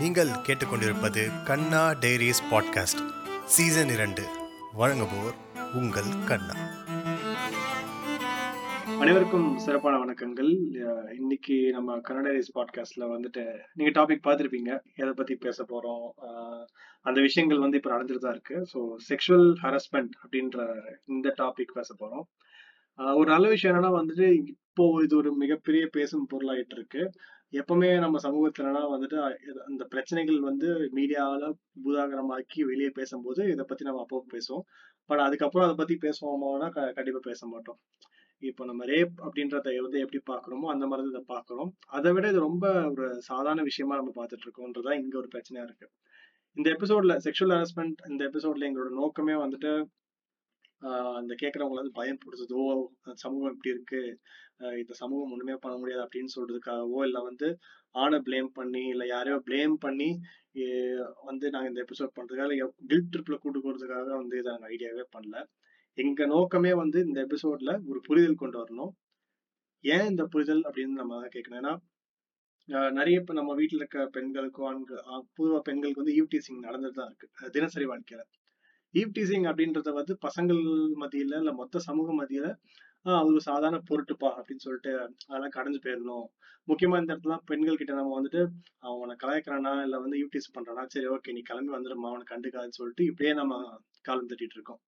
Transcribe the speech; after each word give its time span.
நீங்கள் 0.00 0.30
கேட்டுக்கொண்டிருப்பது 0.46 1.22
கண்ணா 1.48 1.80
diaries 2.02 2.40
podcast 2.50 3.00
season 3.54 3.90
இரண்டு. 3.94 4.22
வழங்குவோர் 4.78 5.34
உங்கள் 5.78 6.08
கண்ணா. 6.28 6.54
அனைவருக்கும் 9.02 9.48
சிறப்பான 9.64 9.98
வணக்கங்கள். 10.04 10.52
இன்னைக்கு 11.18 11.56
நம்ம 11.76 11.96
கன்னடரிஸ் 12.08 12.54
பாட்காஸ்ட்ல 12.58 13.08
வந்துட்டு 13.14 13.44
நீங்க 13.78 13.92
டாபிக் 13.98 14.24
பார்த்துருப்பீங்க. 14.28 14.70
எதை 14.94 15.12
பத்தி 15.20 15.36
பேச 15.46 15.66
போறோம்? 15.72 16.06
அந்த 17.00 17.18
விஷயங்கள் 17.20 17.64
வந்து 17.64 17.80
இப்ப 17.82 17.92
நடந்துட்டு 17.96 18.24
தான் 18.26 18.36
இருக்கு. 18.38 18.58
ஸோ 18.72 18.80
செக்ஷுவல் 19.10 19.50
ஹரஸ்மெண்ட் 19.64 20.14
அப்படின்ற 20.24 20.68
இந்த 21.14 21.34
டாபிக் 21.42 21.76
பேச 21.80 21.94
போறோம். 22.00 22.24
ஒரு 23.20 23.28
நல்ல 23.34 23.48
விஷயம் 23.48 23.74
என்னன்னா 23.74 23.92
வந்துட்டு 24.00 24.28
இப்போ 24.52 24.84
இது 25.04 25.14
ஒரு 25.16 25.30
மிகப்பெரிய 25.42 25.84
பேசும் 25.98 26.26
பொருளாயிட்டு 26.32 26.76
இருக்கு. 26.76 27.02
எப்பவுமே 27.52 27.98
நம்ம 27.98 28.18
சமூகத்துலனா 28.28 28.82
வந்துட்டு 28.94 29.34
அந்த 29.66 29.84
பிரச்சனைகள் 29.84 30.40
வந்து 30.40 30.90
மீடியாவில் 30.94 31.52
பூதாகரமாக்கி 31.84 32.64
வெளியே 32.64 32.90
பேசும்போது 32.90 33.44
இதை 33.44 33.64
பத்தி 33.68 33.84
நம்ம 33.84 34.00
அப்போ 34.00 34.24
பேசுவோம். 34.32 34.60
பட் 35.04 35.18
அதுக்கப்புறம் 35.18 35.68
அதை 35.68 35.84
பத்தி 35.84 36.08
பேசுவோமோனா 36.08 36.70
க- 36.70 36.92
கண்டிப்பா 36.92 37.18
பேச 37.22 37.46
மாட்டோம். 37.46 37.78
இப்போ 38.38 38.64
நம்ம 38.64 38.84
ரேப் 38.84 39.12
அப்படின்றத 39.16 39.80
வந்து 39.80 39.98
எப்படி 39.98 40.22
பாக்குறோமோ 40.30 40.70
அந்த 40.70 40.86
மாதிரி 40.86 41.08
இதை 41.08 41.24
பாக்குறோம். 41.28 41.68
அதை 41.86 42.12
விட 42.12 42.28
இது 42.28 42.38
ரொம்ப 42.38 42.90
ஒரு 42.90 43.22
சாதாரண 43.22 43.62
விஷயமா 43.62 43.96
நம்ம 43.96 44.12
பார்த்துட்டு 44.14 44.46
இருக்கோம்ன்றதான் 44.46 45.02
இங்க 45.02 45.18
ஒரு 45.18 45.28
பிரச்சனையா 45.34 45.62
இருக்கு. 45.62 45.90
இந்த 46.52 46.70
எபிசோட்ல 46.70 47.18
செக்ஷுவல் 47.24 47.64
ஹராஸ்மெண்ட் 47.64 48.10
இந்த 48.10 48.24
எபிசோட்ல 48.24 48.70
எங்களோட 48.70 48.88
நோக்கமே 48.88 49.32
வந்துட்டு 49.32 49.84
அந்த 51.18 51.32
கேட்கறவங்கள 51.34 51.80
வந்து 51.80 51.98
பயம் 51.98 52.20
பிடிச்சதோ 52.22 52.62
சமூகம் 53.24 53.52
இப்படி 53.54 53.72
இருக்கு 53.74 54.00
இந்த 54.80 54.92
சமூகம் 54.94 55.32
ஒண்ணுமே 55.34 55.56
பண்ண 55.64 55.74
முடியாது 55.78 56.02
அப்படின்னு 56.06 56.34
சொல்றதுக்காகவோ 56.36 57.00
இல்லை 57.06 57.20
வந்து 57.28 57.48
ஆணை 57.94 58.18
ப்ளேம் 58.26 58.50
பண்ணி 58.58 58.82
இல்லை 58.92 59.06
யாரையோ 59.08 59.38
ப்ளேம் 59.48 59.74
பண்ணி 59.84 60.08
வந்து 61.30 61.46
நாங்கள் 61.54 61.70
இந்த 61.72 61.82
எபிசோட் 61.84 62.16
பண்றதுக்காக 62.16 62.56
கில்ட் 62.90 63.10
ட்ரிப்ல 63.14 63.36
கூட்டு 63.38 63.60
போறதுக்காக 63.60 64.08
வந்து 64.22 64.36
இதை 64.40 64.50
நாங்கள் 64.52 64.72
ஐடியாவே 64.74 65.04
பண்ணல. 65.16 65.36
எங்க 65.98 66.26
நோக்கமே 66.34 66.72
வந்து 66.82 66.98
இந்த 67.06 67.18
எபிசோட்ல 67.26 67.70
ஒரு 67.90 68.00
புரிதல் 68.08 68.40
கொண்டு 68.42 68.58
வரணும். 68.62 68.92
ஏன் 69.84 70.08
இந்த 70.12 70.24
புரிதல் 70.34 70.62
அப்படின்னு 70.68 71.00
நம்ம 71.00 71.20
தான் 71.20 71.34
கேட்கணும். 71.36 71.60
ஏன்னா 71.62 71.74
நிறைய 72.92 73.20
இப்ப 73.22 73.34
நம்ம 73.38 73.52
வீட்டுல 73.60 73.80
இருக்க 73.82 74.00
பெண்களுக்கும் 74.16 74.68
ஆண்கள் 74.70 75.04
பொதுவாக 75.38 75.62
பெண்களுக்கு 75.68 76.02
வந்து 76.02 76.16
ஈவ் 76.18 76.30
நடந்துட்டு 76.66 77.00
தான் 77.00 77.10
இருக்கு. 77.10 77.28
தினசரி 77.56 77.86
வாழ்க்கையில. 77.92 78.22
ஈவ் 78.94 79.14
டீசிங் 79.16 79.46
அப்படின்றத 79.50 79.90
வந்து 79.98 80.14
பசங்கள் 80.26 80.60
மத்தியில 81.02 81.38
இல்ல 81.42 81.52
மொத்த 81.60 81.82
சமூக 81.88 82.14
மத்தியில 82.20 82.48
ஒரு 83.28 83.40
சாதாரண 83.48 83.78
பொருட்டுப்பா 83.90 84.30
அப்படின்னு 84.38 84.64
சொல்லிட்டு 84.66 84.92
அதெல்லாம் 85.28 85.54
கடைஞ்சு 85.56 85.80
போயிடணும் 85.84 86.26
முக்கியமா 86.68 86.96
இந்த 87.00 87.12
இடத்துல 87.14 87.36
பெண்கள் 87.50 87.78
கிட்ட 87.80 87.92
நம்ம 87.98 88.14
வந்துட்டு 88.16 88.40
அவனை 88.88 89.14
கலாய்க்கிறானா 89.22 89.72
இல்ல 89.86 89.98
வந்து 90.04 90.18
ஈவ் 90.22 90.34
பண்றானா? 90.56 90.82
சரி 90.94 91.06
ஓகே 91.14 91.34
நீ 91.36 91.42
கிளம்பி 91.50 91.72
வந்துடுமா 91.76 92.10
அவனை 92.12 92.26
கண்டுக்காதுன்னு 92.32 92.78
சொல்லிட்டு 92.80 93.04
இப்படியே 93.10 93.32
நம்ம 93.40 93.54
காலம் 94.08 94.30
தட்டிட்டு 94.32 94.56
இருக்கோம். 94.58 94.80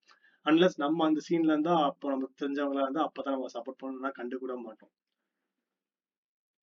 அன்லஸ் 0.46 0.76
நம்ம 0.84 1.04
அந்த 1.08 1.20
சீன்ல 1.26 1.52
இருந்தா 1.54 1.74
அப்போ 1.88 2.06
நமக்கு 2.14 2.40
தெரிஞ்சவங்களா 2.42 2.84
இருந்தா 2.86 3.04
அப்பதான் 3.08 3.34
நம்ம 3.36 3.50
சப்போர்ட் 3.56 3.80
பண்ணணும்னா 3.82 4.10
கண்டு 4.18 4.36
கூட 4.44 4.54
மாட்டோம். 4.66 4.92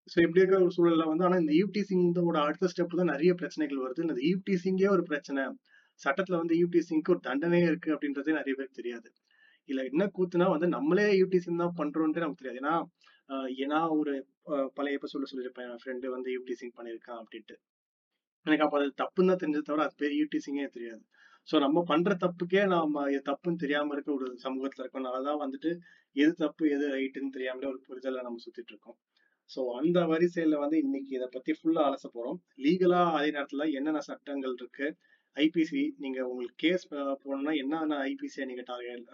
ஸோ 0.07 0.17
இப்படி 0.25 0.41
இருக்கிற 0.41 0.59
ஒரு 0.65 0.73
சூழல்ல 0.77 1.03
வந்து 1.09 1.25
ஆனா 1.27 1.37
இந்த 1.43 1.53
ஈவ்டீசிங்கோட 1.59 2.37
அடுத்த 2.47 2.69
ஸ்டெப் 2.71 2.99
தான் 3.01 3.11
நிறைய 3.13 3.31
பிரச்சனைகள் 3.41 3.83
வருது. 3.85 4.05
இந்த 4.07 4.15
யூடிசிங்கே 4.29 4.87
ஒரு 4.95 5.03
பிரச்சனை. 5.11 5.43
சட்டத்துல 5.99 6.39
வந்து 6.41 6.55
ஈவ்டீசிங்க்கு 6.61 7.13
ஒரு 7.15 7.21
தண்டனையே 7.29 7.67
இருக்கு 7.71 7.89
அப்படின்றதே 7.95 8.33
நிறைய 8.39 8.53
பேருக்கு 8.57 8.79
தெரியாது. 8.81 9.09
இல்ல 9.69 9.81
என்ன 9.91 10.03
கூத்துனா 10.17 10.45
வந்து 10.55 10.67
நம்மளே 10.77 11.07
ஈவ்டீசிங் 11.19 11.61
தான் 11.63 11.77
பண்றோம்ன்றே 11.81 12.23
நமக்கு 12.25 12.41
தெரியாது. 12.43 12.61
ஏன்னா 12.63 12.75
ஏன்னா 13.63 13.79
ஒரு 13.99 14.13
பழைய 14.77 14.97
எபிசோட்ல 14.99 15.27
சொல்லியிருப்பேன் 15.31 15.67
என் 15.71 15.81
ஃப்ரெண்டு 15.81 16.07
வந்து 16.15 16.29
ஈவ்டீசிங் 16.35 16.73
பண்ணியிருக்கான் 16.77 17.19
அப்படின்ட்டு. 17.21 17.55
எனக்கு 18.45 18.65
அப்ப 18.65 18.77
அது 18.79 18.89
தப்புன்னு 19.01 19.31
தான் 19.31 19.41
தெரிஞ்சது 19.41 19.67
தவிர 19.67 19.83
அது 19.87 19.95
பேர் 20.01 20.15
யூடிசிங்கே 20.19 20.67
தெரியாது. 20.77 21.01
சோ 21.47 21.55
நம்ம 21.65 21.83
பண்ற 21.91 22.13
தப்புக்கே 22.23 22.63
நாம 22.73 23.03
இது 23.13 23.21
தப்புன்னு 23.29 23.61
தெரியாம 23.63 23.93
இருக்க 23.95 24.09
ஒரு 24.17 24.27
சமூகத்துல 24.45 24.83
இருக்கனாலதான் 24.83 25.41
வந்துட்டு 25.43 25.69
எது 26.15 26.33
தப்பு 26.43 26.63
எது 26.75 26.85
ரைட்டுன்னு 26.95 27.35
தெரியாமலே 27.37 27.69
ஒரு 27.73 27.79
புரிதலை 27.87 28.21
நம்ம 28.27 28.41
சுத்திட்டு 28.45 28.73
இருக்கோம். 28.73 28.97
சோ 29.49 29.61
அந்த 29.79 29.99
வரிசையில 30.11 30.57
வந்து 30.63 30.77
இன்னைக்கு 30.85 31.11
இதை 31.17 31.27
பத்தி 31.35 31.51
ஃபுல்லா 31.59 31.83
அலச 31.89 32.05
போறோம். 32.15 32.39
லீகலா 32.65 33.01
அதே 33.17 33.29
நேரத்துல 33.37 33.65
என்னென்ன 33.77 34.01
சட்டங்கள் 34.09 34.55
இருக்கு? 34.59 34.87
ஐபிசி 35.39 35.89
நீங்க 35.97 36.27
உங்களுக்கு 36.27 36.55
கேஸ் 36.55 36.93
போடணும்னா 36.93 37.57
என்னென்ன 37.57 37.97
ஐபிசியை 37.97 38.45
நீங்க 38.45 38.61
டார்கெட் 38.65 39.07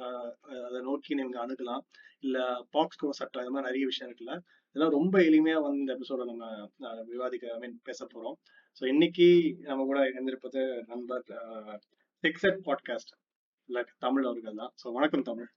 அதை 0.68 0.82
நோக்கி 0.82 1.16
நீங்க 1.16 1.48
அணுகலாம்? 1.48 1.80
இல்ல 2.20 2.66
பாக்ஸ்கோ 2.74 3.10
சட்டம் 3.10 3.44
இது 3.44 3.52
மாதிரி 3.52 3.72
நிறைய 3.72 3.86
விஷயம் 3.86 4.14
இருக்குல்ல? 4.14 4.40
இதெல்லாம் 4.70 4.94
ரொம்ப 4.94 5.20
எளிமையா 5.20 5.62
வந்து 5.62 5.78
இந்த 5.78 5.94
எபிசோட 5.94 6.26
நம்ம 6.26 6.70
விவாதிக்க 7.06 7.54
ஐ 7.54 7.60
மீன் 7.60 7.80
பேச 7.84 8.06
போறோம். 8.06 8.34
ஸோ 8.80 8.88
இன்னைக்கு 8.88 9.56
நம்ம 9.60 9.84
கூட 9.84 10.00
இணைந்திருப்பது 10.00 10.84
நண்பர் 10.88 11.24
டெக்ஸட் 12.22 12.60
பாட்காஸ்ட் 12.66 13.14
இல்ல 13.66 13.86
தமிழ் 13.98 14.24
அவர்கள் 14.24 14.54
தான். 14.56 14.72
ஸோ 14.84 14.94
வணக்கம் 14.94 15.22
தமிழ். 15.22 15.48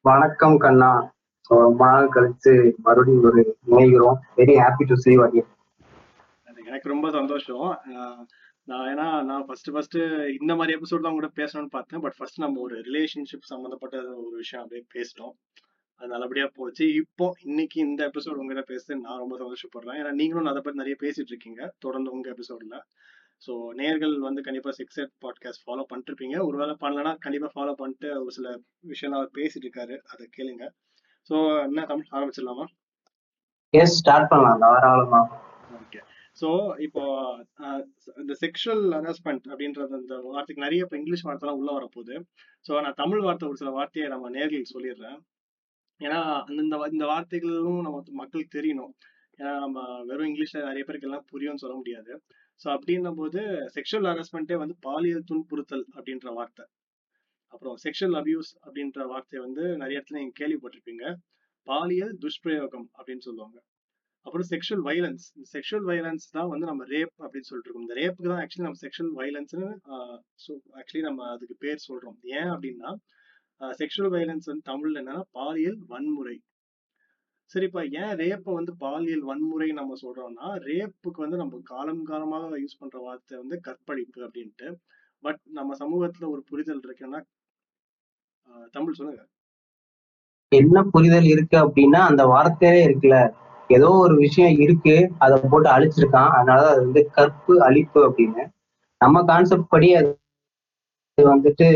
வணக்கம் 0.00 0.56
கண்ணா. 0.56 1.14
ரொம்ப 1.48 1.86
நாள் 1.86 2.08
கழிச்சு 2.08 2.74
மறுபடியும் 2.76 3.22
ஒரு 3.22 3.56
இணைகிறோம். 3.66 4.16
Very 4.36 4.56
happy 4.56 4.84
to 4.86 4.94
see 4.94 5.14
you 5.14 5.30
again. 5.30 5.52
எனக்கு- 6.64 6.88
ரொம்ப 6.88 7.10
சந்தோஷம். 7.10 7.78
நான் 8.68 8.86
ஏன்னா 8.90 9.06
நான் 9.30 9.44
ஃபர்ஸ்ட் 9.46 9.70
ஃபர்ஸ்ட் 9.72 9.96
இந்த 10.40 10.52
மாதிரி 10.58 10.76
எபிசோட் 10.78 11.06
தான் 11.06 11.18
கூட 11.18 11.28
பேசணும்னு 11.40 11.74
பார்த்தேன். 11.76 12.02
பட் 12.04 12.16
ஃபர்ஸ்ட் 12.18 12.42
நம்ம 12.44 12.60
ஒரு 12.60 12.76
ரிலேஷன்ஷிப் 12.88 13.50
சம்மந்தப்பட்ட 13.50 13.96
ஒரு 14.24 14.36
விஷயம் 14.42 14.62
அப்படியே 14.62 14.84
பேசிட்டோம். 14.94 15.34
அது 16.00 16.08
நல்லபடியா 16.12 16.46
போச்சு. 16.58 16.84
இப்போ 16.94 17.26
இன்னைக்கு 17.40 17.76
இந்த 17.80 18.00
எபிசோட் 18.10 18.40
உங்ககிட்ட 18.42 18.64
பேச 18.72 18.94
நான் 18.94 19.20
ரொம்ப 19.24 19.34
சந்தோஷப்படுறேன். 19.42 19.98
ஏன்னா 20.00 20.12
நீங்களும் 20.12 20.50
அதை 20.52 20.62
பத்தி 20.62 20.82
நிறைய 20.82 20.96
பேசிட்டு 21.04 21.32
இருக்கீங்க 21.32 21.72
தொடர்ந்து 21.78 22.14
உங்க 22.16 22.28
எபிசோட்ல 22.30 22.78
ஸோ 23.42 23.52
நேர்கள் 23.80 24.14
வந்து 24.18 24.40
கண்டிப்பா 24.42 24.70
சிக்ஸ் 24.70 24.98
எட் 25.02 25.14
பாட்காஸ்ட் 25.24 25.64
ஃபாலோ 25.64 25.84
பண்ணிருப்பீங்க 25.90 26.36
ஒருவேளை 26.46 26.74
பண்ணலன்னா 26.80 27.12
கண்டிப்பா 27.18 27.48
ஃபாலோ 27.54 27.72
பண்ணிட்டு 27.72 28.08
ஒரு 28.20 28.30
சில 28.30 28.48
விஷயம் 28.92 29.16
அவர் 29.18 29.30
பேசிட்டு 29.38 29.66
இருக்காரு. 29.66 29.96
அதை 30.12 30.24
கேளுங்க. 30.36 30.64
ஸோ 31.30 31.36
என்ன 31.62 31.84
தமிழ் 31.90 32.14
ஆரம்பிச்சிடலாமா? 32.16 32.66
எஸ் 33.74 33.96
ஸ்டார்ட் 33.98 34.28
பண்ணலாம். 34.28 34.60
தாராளமா. 34.64 35.20
ஓகே 35.80 36.00
ஸோ 36.36 36.48
இப்போ 36.86 37.02
இந்த 38.22 38.32
செக்ஷுவல் 38.42 38.84
ஹராஸ்மெண்ட் 38.98 39.44
அப்படின்றது 39.52 39.94
அந்த 40.00 40.14
வார்த்தைக்கு 40.28 40.64
நிறைய 40.66 40.86
இப்போ 40.86 40.96
இங்கிலீஷ் 41.00 41.26
வார்த்தைலாம் 41.28 41.58
உள்ள 41.60 41.70
வரப்போகுது. 41.78 42.14
ஸோ 42.66 42.80
நான் 42.84 43.00
தமிழ் 43.02 43.24
வார்த்தை 43.26 43.48
ஒரு 43.50 43.60
சில 43.62 43.72
வார்த்தையை 43.78 44.06
நம்ம 44.14 44.30
நேரில் 44.38 44.72
சொல்லிடுறேன். 44.74 45.18
ஏன்னா 46.00 46.20
அந்தந்த 46.48 46.76
இந்த 46.94 47.06
வார்த்தைகளும் 47.12 47.82
நம்ம 47.86 47.98
மக்களுக்கு 48.22 48.56
தெரியணும். 48.58 48.92
ஏன்னா 49.38 49.52
நம்ம 49.64 49.78
வெறும் 50.08 50.28
இங்கிலீஷ்ல 50.30 50.62
நிறைய 50.70 50.82
பேருக்கு 50.88 51.08
எல்லாம் 51.10 51.28
புரியும்னு 51.32 51.62
சொல்ல 51.64 51.76
முடியாது. 51.80 52.12
ஸோ 52.60 52.66
அப்படின்னும் 52.76 53.18
போது 53.20 53.40
செக்ஷுவல் 53.76 54.08
ஹராஸ்மெண்ட்டே 54.10 54.56
வந்து 54.62 54.76
பாலியல் 54.88 55.28
துன்புறுத்தல் 55.30 55.86
அப்படின்ற 55.96 56.28
வார்த்தை. 56.38 56.64
அப்புறம் 57.52 57.76
செக்ஷுவல் 57.84 58.16
அபியூஸ் 58.20 58.50
அப்படின்ற 58.66 59.06
வார்த்தையை 59.12 59.40
வந்து 59.46 59.64
நிறைய 59.82 59.98
இடத்துல 59.98 60.20
நீங்க 60.22 60.36
கேள்விப்பட்டிருப்பீங்க. 60.42 61.04
பாலியல் 61.66 62.14
துஷ்பிரயோகம் 62.24 62.88
அப்படின்னு 62.98 63.26
சொல்லுவாங்க. 63.28 63.58
அப்புறம் 64.26 64.46
செக்ஷுவல் 64.52 64.84
வைலன்ஸ் 64.88 65.24
இந்த 65.36 65.46
செக்ஷுவல் 65.54 65.86
வைலன்ஸ் 65.90 66.24
தான் 66.36 66.50
வந்து 66.52 66.66
நம்ம 66.70 66.82
ரேப் 66.92 67.14
அப்படின்னு 67.24 67.48
சொல்லிட்டு 67.48 67.68
இருக்கோம். 67.68 67.86
இந்த 67.86 67.96
ரேப்புக்கு 68.00 68.30
தான் 68.32 68.42
ஆக்சுவலி 68.44 68.66
நம்ம 68.68 68.80
செக்ஷுவல் 68.84 69.14
வைலன்ஸ்னு 69.20 69.68
ஸோ 70.44 70.50
ஆக்சுவலி 70.78 71.04
நம்ம 71.08 71.26
அதுக்கு 71.34 71.56
பேர் 71.64 71.86
சொல்றோம். 71.88 72.16
ஏன் 72.38 72.50
அப்படின்னா 72.54 72.90
செக்ஷுவல் 73.80 74.12
வைலன்ஸ் 74.16 74.48
வந்து 74.50 74.64
தமிழ்ல 74.70 75.00
என்னன்னா 75.02 75.22
பாலியல் 75.38 75.78
வன்முறை. 75.92 76.36
சரிப்பா 77.52 77.80
ஏன் 78.02 78.14
ரேப்பை 78.22 78.52
வந்து 78.58 78.72
பாலியல் 78.82 79.24
வன்முறை 79.30 79.68
நம்ம 79.80 79.96
சொல்றோம்னா 80.02 80.48
ரேப்புக்கு 80.68 81.20
வந்து 81.24 81.38
நம்ம 81.42 81.60
காலம் 81.72 82.02
காலமாக 82.10 82.58
யூஸ் 82.62 82.80
பண்ற 82.82 82.98
வார்த்தை 83.06 83.34
வந்து 83.42 83.56
கற்பழிப்பு 83.66 84.20
அப்படின்ட்டு. 84.26 84.68
பட் 85.22 85.40
நம்ம 85.58 85.74
சமூகத்துல 85.82 86.28
ஒரு 86.34 86.42
புரிதல் 86.50 86.82
இருக்குன்னா 86.86 87.20
ஆஹ் 88.48 88.68
தமிழ் 88.74 88.98
சொல்லுங்க. 88.98 89.22
என்ன 90.52 90.78
புரிதல் 90.94 91.28
இருக்கு 91.34 91.56
அப்படின்னா 91.64 92.00
அந்த 92.10 92.22
வார்த்தையே 92.32 92.80
இருக்குல்ல 92.86 93.18
ஏதோ 93.68 93.88
ஒரு 93.88 94.14
விஷயம் 94.16 94.54
இருக்கு 94.58 94.94
அதை 95.18 95.40
போட்டு 95.50 95.68
அழிச்சிருக்கான். 95.70 96.30
அதனால 96.30 96.68
அது 96.68 96.80
வந்து 96.84 97.10
கற்பு 97.10 97.54
அழிப்பு 97.68 98.00
அப்படின்னு. 98.08 98.44
நம்ம 99.00 99.22
கான்செப்ட் 99.24 99.68
படி 99.68 99.88
அது 99.94 100.10
வந்துட்டு 101.18 101.68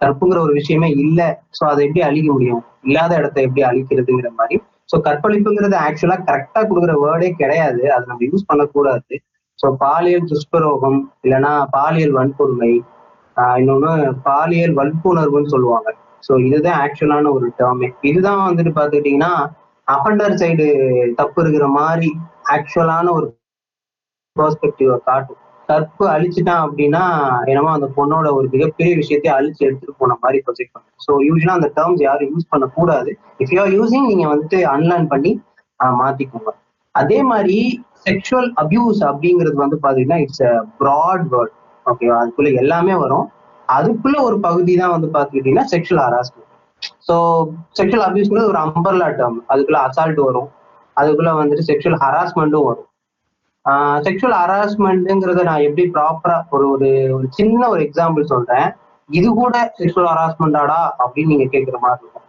கற்புங்கிற 0.00 0.38
ஒரு 0.40 0.52
விஷயமே 0.52 0.88
இல்ல. 0.90 1.20
சோ 1.58 1.64
அதை 1.64 1.86
எப்படி 1.86 2.02
அழிக்க 2.04 2.32
முடியும்? 2.32 2.64
இல்லாத 2.82 3.16
இடத்த 3.16 3.40
எப்படி 3.40 3.62
அழிக்கிறதுங்கிற 3.62 4.30
மாதிரி. 4.34 4.62
சோ 4.92 4.96
கற்பழிப்புங்கிறது 5.00 5.76
ஆக்சுவலா 5.86 6.16
கரெக்டா 6.30 6.60
கொடுக்குற 6.70 6.94
வேர்டே 7.04 7.30
கிடையாது. 7.30 7.92
அதை 7.92 8.04
நம்ம 8.06 8.26
யூஸ் 8.32 8.46
பண்ணக்கூடாது. 8.46 9.14
சோ 9.58 9.66
பாலியல் 9.78 10.28
துஷ்பிரயோகம் 10.30 10.98
இல்லைன்னா 11.24 11.52
பாலியல் 11.70 12.16
வன்கொடுமை 12.16 12.72
ஆஹ் 13.36 13.56
இன்னொன்னு 13.60 13.92
பாலியல் 14.22 14.74
வன்புணர்வுன்னு 14.76 15.46
சொல்லுவாங்க. 15.46 15.88
சோ 16.28 16.32
இதுதான் 16.46 16.80
ஆக்சுவலான 16.84 17.30
ஒரு 17.32 17.46
டேர்மே 17.58 17.88
இதுதான் 18.00 18.42
வந்துட்டு 18.48 18.72
பார்த்துக்கிட்டீங்கன்னா 18.78 19.32
அஃபண்டர் 19.88 20.36
சைடு 20.40 20.66
தப்பு 21.20 21.38
இருக்கிற 21.42 21.66
மாதிரி 21.78 22.08
ஆக்சுவலான 22.54 23.06
ஒரு 23.18 23.26
பெர்ஸ்பெக்டிவ 24.36 24.92
காட்டும். 25.08 25.40
கற்பு 25.68 26.04
அழிச்சிட்டான் 26.14 26.62
அப்படின்னா 26.64 27.02
என்னமோ 27.50 27.70
அந்த 27.76 27.86
பொண்ணோட 27.96 28.26
ஒரு 28.38 28.46
மிகப்பெரிய 28.54 28.94
விஷயத்தை 29.02 29.30
அழிச்சு 29.36 29.62
எடுத்துட்டு 29.66 29.94
போன 30.00 30.16
மாதிரி 30.24 30.38
ப்ரொஜெக்ட் 30.46 30.74
பண்ணும் 30.74 31.04
ஸோ 31.04 31.12
யூஸ்வலா 31.28 31.56
அந்த 31.58 31.68
டேர்ம்ஸ் 31.78 32.02
யாரும் 32.06 32.30
யூஸ் 32.34 32.50
பண்ணக்கூடாது. 32.52 33.12
இஃப் 33.42 33.52
யூ 33.54 33.60
ஆர் 33.64 33.72
யூசிங் 33.78 34.08
நீங்க 34.10 34.26
வந்துட்டு 34.32 34.58
அன்லேர்ன் 34.74 35.08
பண்ணி 35.12 35.32
மாத்திக்கோங்க. 36.00 36.50
அதே 36.94 37.18
மாதிரி 37.30 37.58
செக்ஷுவல் 38.06 38.50
அபியூஸ் 38.62 39.00
அப்படிங்கிறது 39.10 39.56
வந்து 39.64 39.78
பாத்தீங்கன்னா 39.84 40.18
இட்ஸ் 40.24 40.44
அ 40.50 40.54
ப்ராட் 40.80 41.24
வேர்ட் 41.32 41.54
ஓகேவா 41.86 42.18
அதுக்குள்ள 42.22 42.50
எல்லாமே 42.62 42.94
வரும். 43.04 43.26
அதுக்குள்ள 43.68 44.16
ஒரு 44.28 44.36
பகுதி 44.46 44.72
தான் 44.82 44.94
வந்து 44.96 45.08
பாத்துக்கிட்டீங்கன்னா 45.16 45.66
செக்ஷுவல் 45.72 46.04
ஹராஸ்மெண்ட் 46.06 46.50
ஸோ 47.08 47.14
செக்ஷுவல் 47.78 48.06
அபியூஸ்ங்கிறது 48.08 48.50
ஒரு 48.52 48.60
அம்பர்லா 48.66 49.08
டேர்ம் 49.18 49.38
அதுக்குள்ள 49.52 49.78
அசால்ட் 49.86 50.20
வரும். 50.28 50.50
அதுக்குள்ள 50.96 51.30
வந்துட்டு 51.40 51.68
செக்ஷுவல் 51.70 52.00
ஹராஸ்மெண்ட்டும் 52.04 52.66
வரும். 52.68 52.88
செக்ஷுவல் 54.06 54.36
ஹராஸ்மெண்ட்டுங்கிறத 54.40 55.44
நான் 55.50 55.66
எப்படி 55.68 55.84
ப்ராப்பரா 55.96 56.36
ஒரு 56.54 56.66
ஒரு 56.74 56.88
ஒரு 57.16 57.26
சின்ன 57.38 57.60
ஒரு 57.74 57.80
எக்ஸாம்பிள் 57.86 58.30
சொல்றேன். 58.32 58.66
இது 59.08 59.28
கூட 59.40 59.54
செக்ஷுவல் 59.78 60.10
ஹராஸ்மெண்டாடா 60.12 60.78
அப்படின்னு 61.04 61.32
நீங்க 61.32 61.46
கேட்குற 61.54 61.78
மாதிரி 61.84 62.02
இருக்கும். 62.02 62.26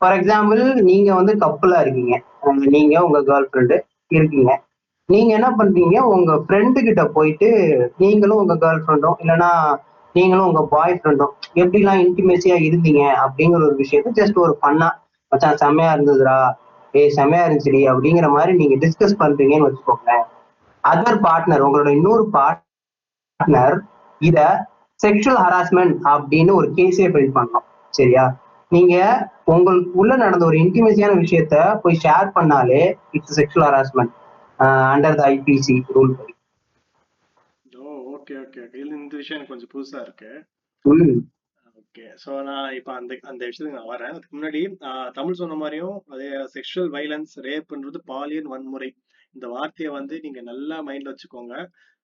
ஃபார் 0.00 0.16
எக்ஸாம்பிள் 0.18 0.62
நீங்க 0.90 1.10
வந்து 1.18 1.32
கப்பலா 1.44 1.78
இருக்கீங்க. 1.84 2.14
நீங்க 2.76 2.94
உங்க 3.06 3.18
கேர்ள் 3.28 3.48
ஃப்ரெண்டு 3.50 3.76
இருக்கீங்க. 4.10 4.52
நீங்க 5.08 5.30
என்ன 5.38 5.48
பண்றீங்க? 5.58 5.96
உங்க 6.14 6.32
ஃப்ரெண்டு 6.44 6.78
கிட்ட 6.86 7.02
போயிட்டு 7.16 7.48
நீங்களும் 8.02 8.40
உங்க 8.42 8.54
கேர்ள் 8.62 8.84
ஃப்ரெண்டும் 8.84 9.18
இல்லைன்னா 9.22 9.50
நீங்களும் 10.14 10.48
உங்க 10.50 10.62
பாய் 10.74 11.00
ஃப்ரெண்டும் 11.00 11.34
எப்படிலாம் 11.62 12.02
இன்டிமேசியா 12.04 12.56
இருந்தீங்க 12.66 13.02
அப்படிங்கிற 13.24 13.62
ஒரு 13.68 13.76
விஷயத்த 13.82 14.12
ஜஸ்ட் 14.20 14.38
ஒரு 14.44 14.54
பண்ணா 14.64 14.88
மச்சான் 15.32 15.60
செம்மையா 15.62 15.90
இருந்ததுடா. 15.94 16.38
ஏய் 16.94 17.14
செம்மையா 17.18 17.44
இருந்துச்சுடி 17.46 17.80
அப்படிங்கிற 17.92 18.26
மாதிரி 18.36 18.52
நீங்க 18.60 18.74
டிஸ்கஸ் 18.84 19.20
பண்றீங்கன்னு 19.22 19.68
வச்சுக்கோங்களேன். 19.68 20.24
அதர் 20.84 21.20
பார்ட்னர் 21.26 21.64
உங்களோட 21.66 21.90
இன்னொரு 21.98 22.24
பார்ட்னர் 22.36 23.76
இத 24.20 24.38
செக்ஷுவல் 25.00 25.40
ஹராஸ்மெண்ட் 25.44 25.94
அப்படின்னு 26.14 26.52
ஒரு 26.60 26.68
கேஸே 26.76 27.06
ஃபைல் 27.12 27.34
பண்ணலாம். 27.36 27.66
சரியா? 27.98 28.24
நீங்க 28.72 28.94
உங்களுக்கு 29.54 29.90
உள்ள 30.00 30.12
நடந்த 30.16 30.44
ஒரு 30.44 30.56
இன்டிமேசியான 30.56 31.16
விஷயத்த 31.24 31.56
போய் 31.82 32.00
ஷேர் 32.04 32.28
பண்ணாலே 32.36 32.82
it's 33.16 33.36
sexual 33.40 33.66
harassment 33.68 34.14
under 34.92 35.18
the 35.20 35.24
IPC 35.34 35.76
rule 35.94 36.14
படி. 36.18 36.32
ஓகே 38.16 38.34
ஓகே 38.42 38.60
இந்த 38.80 39.16
விஷயம் 39.16 39.38
எனக்கு 39.38 39.52
கொஞ்சம் 39.52 39.72
புதுசா 39.74 40.00
இருக்கு. 40.06 40.30
ஓகே. 41.94 42.06
ஸோ 42.22 42.30
நான் 42.46 42.68
இப்போ 42.76 42.92
அந்த 43.00 43.12
அந்த 43.30 43.42
விஷயத்துக்கு 43.48 43.80
நான் 43.80 43.90
வரேன். 43.92 44.12
அதுக்கு 44.12 44.36
முன்னாடி 44.36 44.60
தமிழ் 45.18 45.38
சொன்ன 45.40 45.56
மாதிரியும் 45.60 45.98
அதே 46.14 46.28
செக்ஷுவல் 46.54 46.90
வைலன்ஸ் 46.94 47.34
ரேப்ன்றது 47.46 47.98
பாலியல் 48.08 48.48
வன்முறை. 48.52 48.88
இந்த 49.34 49.46
வார்த்தையை 49.52 49.90
வந்து 49.96 50.14
நீங்க 50.24 50.40
நல்லா 50.48 50.76
மைண்ட்ல 50.88 51.12
வச்சுக்கோங்க. 51.12 51.54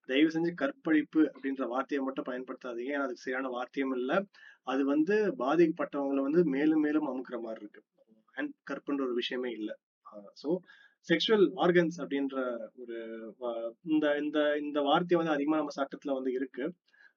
தயவு 0.09 0.31
செஞ்சு 0.35 0.51
கற்பழிப்பு 0.63 1.23
அப்படின்ற 1.33 1.67
வார்த்தையை 1.73 2.03
மட்டும் 2.07 2.29
பயன்படுத்தாதீங்க. 2.31 2.93
ஏன்னா 2.95 3.07
அதுக்கு 3.07 3.25
சரியான 3.25 3.51
வார்த்தையும் 3.57 3.95
இல்லை. 3.99 4.19
அது 4.67 4.85
வந்து 4.93 5.17
பாதிக்கப்பட்டவங்களை 5.43 6.23
வந்து 6.29 6.45
மேலும் 6.55 6.85
மேலும் 6.87 7.09
அமுக்குற 7.13 7.41
மாதிரி 7.47 7.65
இருக்கு. 7.65 7.83
அண்ட் 8.35 8.53
கற்புன்ற 8.71 9.05
ஒரு 9.09 9.17
விஷயமே 9.23 9.53
இல்லை. 9.59 9.77
ஸோ 10.43 10.49
செக்ஷுவல் 11.09 11.47
ஆர்கன்ஸ் 11.65 11.99
அப்படின்ற 12.03 12.37
ஒரு 12.83 12.97
இந்த 13.91 14.07
இந்த 14.23 14.39
இந்த 14.65 14.79
வார்த்தை 14.91 15.19
வந்து 15.21 15.37
அதிகமா 15.37 15.61
நம்ம 15.63 15.75
சட்டத்துல 15.81 16.17
வந்து 16.19 16.33
இருக்கு. 16.39 16.65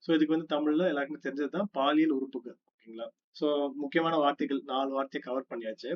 ஸோ 0.05 0.09
இதுக்கு 0.15 0.35
வந்து 0.35 0.49
தமிழ்ல 0.55 0.87
எல்லாருக்குமே 0.91 1.23
தெரிஞ்சதுதான் 1.25 1.69
பாலியல் 1.77 2.15
உறுப்புகள் 2.17 2.57
ஓகேங்களா? 2.69 3.07
ஸோ 3.39 3.47
முக்கியமான 3.83 4.15
வார்த்தைகள் 4.23 4.61
நாலு 4.73 4.91
வார்த்தையை 4.97 5.23
கவர் 5.27 5.49
பண்ணியாச்சு. 5.51 5.91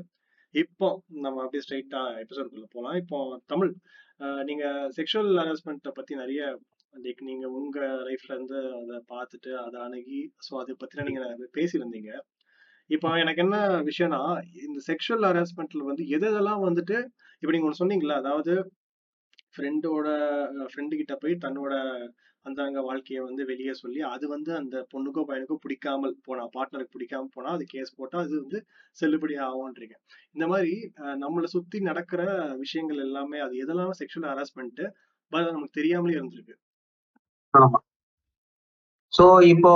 இப்போ 0.54 0.88
நம்ம 1.26 1.42
அப்படியே 1.44 1.64
ஸ்ட்ரைட்டா 1.66 2.02
எபிசோடுக்குள்ள 2.24 2.68
போகலாம் 2.76 2.98
இப்போ 3.02 3.18
தமிழ் 3.54 3.72
நீங்க 4.50 4.66
செக்ஷுவல் 4.98 5.32
ஹராஸ்மெண்ட்டை 5.42 5.92
பத்தி 5.98 6.14
நிறைய 6.22 6.42
லைக் 6.94 7.22
நீங்க 7.30 7.46
உங்க 7.58 7.80
லைஃப்ல 8.08 8.32
இருந்து 8.36 8.60
அதை 8.80 8.98
பார்த்துட்டு 9.14 9.52
அதை 9.66 9.78
அணுகி 9.88 10.22
ஸோ 10.48 10.54
அதை 10.62 10.74
பத்தின 10.84 11.06
நீங்க 11.10 11.24
பேசியிருந்தீங்க. 11.58 12.12
இப்போ 12.90 13.08
எனக்கு 13.24 13.44
என்ன 13.46 13.58
விஷயம்னா 13.90 14.22
இந்த 14.68 14.80
செக்ஷுவல் 14.90 15.28
ஹராஸ்மெண்ட்ல 15.30 15.84
வந்து 15.90 16.04
எது 16.16 16.26
எதெல்லாம் 16.32 16.64
வந்துட்டு 16.68 16.98
இப்போ 17.42 17.52
நீங்க 17.54 17.68
ஒன்று 17.70 17.82
சொன்னீங்களா 17.82 18.16
அதாவது 18.22 18.54
ஃப்ரெண்டோட 19.56 20.08
ஃப்ரெண்டு 20.72 20.96
கிட்ட 21.02 21.14
போய் 21.24 21.36
தன்னோட 21.46 21.74
அந்தாங்க 22.46 22.82
வாழ்க்கையை 22.86 23.22
வந்து 23.24 23.44
வெளியே 23.50 23.74
சொல்லி 23.80 24.02
அது 24.10 24.26
வந்து 24.34 24.52
அந்த 24.60 24.76
பொண்ணுக்கோ 24.92 25.22
பையனுக்கோ 25.30 25.56
பிடிக்காமல் 25.64 26.14
போனா 26.28 26.44
பார்ட்னருக்கு 26.54 26.96
பிடிக்காம 26.96 27.30
போனா 27.34 27.50
அது 27.56 27.66
கேஸ் 27.74 27.98
போட்டா 27.98 28.18
அது 28.24 28.34
வந்து 28.42 28.60
செல்லுபடி 28.98 29.36
ஆகும்ன்றீங்க. 29.48 29.96
இந்த 30.36 30.46
மாதிரி 30.48 30.72
நம்மளை 31.24 31.48
சுத்தி 31.56 31.80
நடக்கிற 31.90 32.22
விஷயங்கள் 32.64 33.04
எல்லாமே 33.08 33.40
அது 33.40 33.56
எதெல்லாம் 33.64 33.98
செக்ஷுவல் 34.00 34.30
ஹராஸ்மெண்ட் 34.32 34.82
பட் 35.32 35.50
நமக்கு 35.50 35.78
தெரியாமலே 35.80 36.18
இருந்திருக்கு. 36.18 36.56
ஆமா. 37.54 37.80
ஸோ 39.14 39.26
இப்போ 39.52 39.74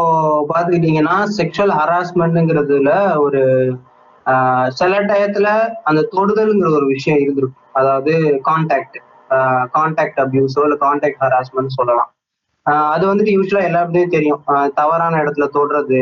பாத்துக்கிட்டீங்கன்னா 0.50 1.18
செக்ஷுவல் 1.38 1.76
ஹராஸ்மெண்ட்ங்கிறதுல 1.80 2.92
ஒரு 3.26 3.42
ஆஹ், 4.26 4.68
சில 4.80 4.96
டயத்துல 5.08 5.48
அந்த 5.84 6.02
தொடுதல்ங்கிற 6.12 6.70
ஒரு 6.78 6.88
விஷயம் 6.88 7.22
இருந்திருக்கும். 7.22 7.58
அதாவது 7.74 8.12
கான்டாக்ட் 8.48 8.98
கான்டாக்ட் 9.76 10.20
அபியூஸோ 10.24 10.62
இல்லை 10.66 10.78
கான்டாக்ட் 10.80 11.24
ஹராஸ்மெண்ட் 11.24 11.78
சொல்லலாம். 11.78 12.12
அது 12.92 13.04
வந்துட்டு 13.08 13.34
யூஸ்வலா 13.36 13.68
எல்லாருமே 13.68 14.04
தெரியும். 14.10 14.42
தவறான 14.76 15.14
இடத்துல 15.24 15.46
தொடுறது 15.56 16.02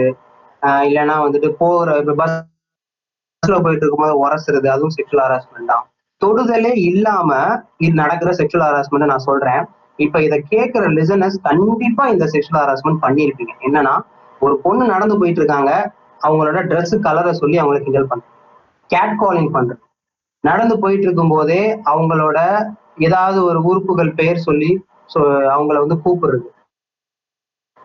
ஆஹ், 0.62 0.84
இல்லைன்னா 0.88 1.16
வந்துட்டு 1.26 1.50
போகிற 1.60 1.90
இப்போ 2.00 2.14
பஸ்ல 2.22 3.60
போயிட்டு 3.64 3.84
இருக்கும்போது 3.84 4.16
உரசுறது 4.24 4.68
அதுவும் 4.74 4.96
செக்ஷுவல் 4.96 5.24
ஹராஸ்மெண்ட் 5.26 5.72
தான். 5.72 5.84
தொடுதலே 6.22 6.72
இல்லாம 6.88 7.30
இது 7.78 7.94
நடக்கிற 8.02 8.30
செக்ஷுவல் 8.40 8.66
ஹராஸ்மெண்ட் 8.68 9.12
நான் 9.12 9.28
சொல்றேன். 9.28 9.62
இப்ப 10.00 10.22
இத 10.22 10.36
கேட்கிற 10.52 10.84
லிசனர்ஸ் 10.98 11.38
கண்டிப்பா 11.48 12.04
இந்த 12.14 12.26
செக்ஷுவல் 12.34 12.62
ஹராஸ்மெண்ட் 12.64 13.02
பண்ணிருப்பீங்க 13.06 13.54
என்னன்னா 13.68 13.94
ஒரு 14.42 14.56
பொண்ணு 14.66 14.84
நடந்து 14.94 15.16
போயிட்டு 15.20 15.42
இருக்காங்க 15.42 15.72
அவங்களோட 16.22 16.60
ட்ரெஸ் 16.70 16.96
கலரை 17.06 17.32
சொல்லி 17.40 17.58
அவங்களை 17.62 17.80
கிண்டல் 17.82 18.10
பண்றேன் 18.12 18.36
கேட் 18.90 19.16
காலிங் 19.22 19.52
பண்றது 19.56 19.82
நடந்து 20.44 20.76
போயிட்டு 20.84 21.06
இருக்கும் 21.08 21.34
போதே 21.34 21.62
அவங்களோட 21.92 22.38
ஏதாவது 23.00 23.40
ஒரு 23.46 23.60
உறுப்புகள் 23.70 24.12
பெயர் 24.14 24.46
சொல்லி 24.48 24.72
so 25.14 25.22
அவங்கள 25.56 25.78
வந்து 25.84 25.98
கூப்பிடுறது. 26.06 26.48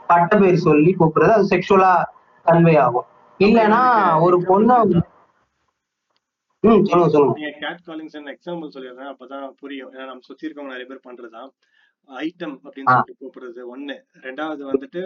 பட்ட 0.06 0.38
பேர் 0.38 0.64
சொல்லி 0.68 0.90
கூப்பிடுறது. 0.98 1.34
அது 1.36 1.50
செக்ஷுவலா 1.52 1.92
கன்வே 2.46 2.74
ஆகும். 2.78 3.08
இல்லைன்னா 3.40 3.82
ஒரு 4.22 4.36
பொண்ணை 4.40 4.76
ம் 6.64 6.84
சொல்லுங்க. 6.84 7.12
சொல்லுங்க 7.14 7.32
நீங்க 7.38 7.50
கேட் 7.62 7.80
காலிங்ஸ் 7.86 8.14
எக்ஸாம்பிள் 8.32 8.74
சொல்லிடுறேன். 8.74 9.08
அப்பதான் 9.12 9.50
புரியும். 9.60 9.92
ஏன்னா 9.92 10.06
நம்ம 10.10 10.26
சுத்தி 10.28 10.46
இருக்கவங்க 10.46 10.74
நிறைய 10.74 10.86
பேர் 10.90 11.06
பண்றதுதான் 11.08 11.50
ஐட்டம் 12.08 12.54
அப்படின்னு. 12.64 12.92
சொல்லிட்டு 12.92 13.16
கூப்பிடுறது 13.20 13.60
ஒண்ணு. 13.72 13.96
ரெண்டாவது 14.26 14.62
வந்துட்டு 14.70 15.02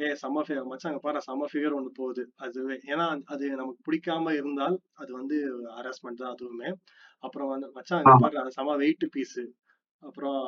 ஏ 0.00 0.06
சம்ம 0.22 0.42
ஃபிகர் 0.46 0.68
மச்சான் 0.70 0.92
அங்க 0.92 1.02
பாரு 1.06 1.20
சம்ம 1.28 1.46
ஃபிகர் 1.52 1.76
ஒண்ணு 1.78 1.90
போகுது. 1.94 2.22
அதுவே. 2.36 2.76
ஏன்னா 2.86 3.06
அது 3.24 3.44
நமக்கு 3.60 3.80
பிடிக்காம 3.86 4.32
இருந்தால் 4.32 4.76
அது 4.94 5.12
வந்து 5.12 5.36
ஹராஸ்மெண்ட் 5.76 6.20
தான் 6.22 6.34
அதுவுமே. 6.34 6.70
அப்புறம் 7.24 7.48
வந்து 7.48 7.70
மச்சான் 7.74 8.02
அங்க. 8.02 8.16
பாரு 8.20 8.40
அது 8.40 8.50
செம 8.50 8.76
வெயிட் 8.76 9.06
பீஸ் 9.10 9.38
அப்புறம் 10.06 10.40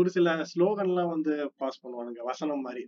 ஒரு 0.00 0.08
சில 0.16 0.34
ஸ்லோகன் 0.52 0.90
எல்லாம் 0.92 1.12
வந்து 1.14 1.32
பாஸ் 1.62 1.82
பண்ணுவானுங்க. 1.82 2.20
வசனம் 2.30 2.64
மாதிரி. 2.66 2.84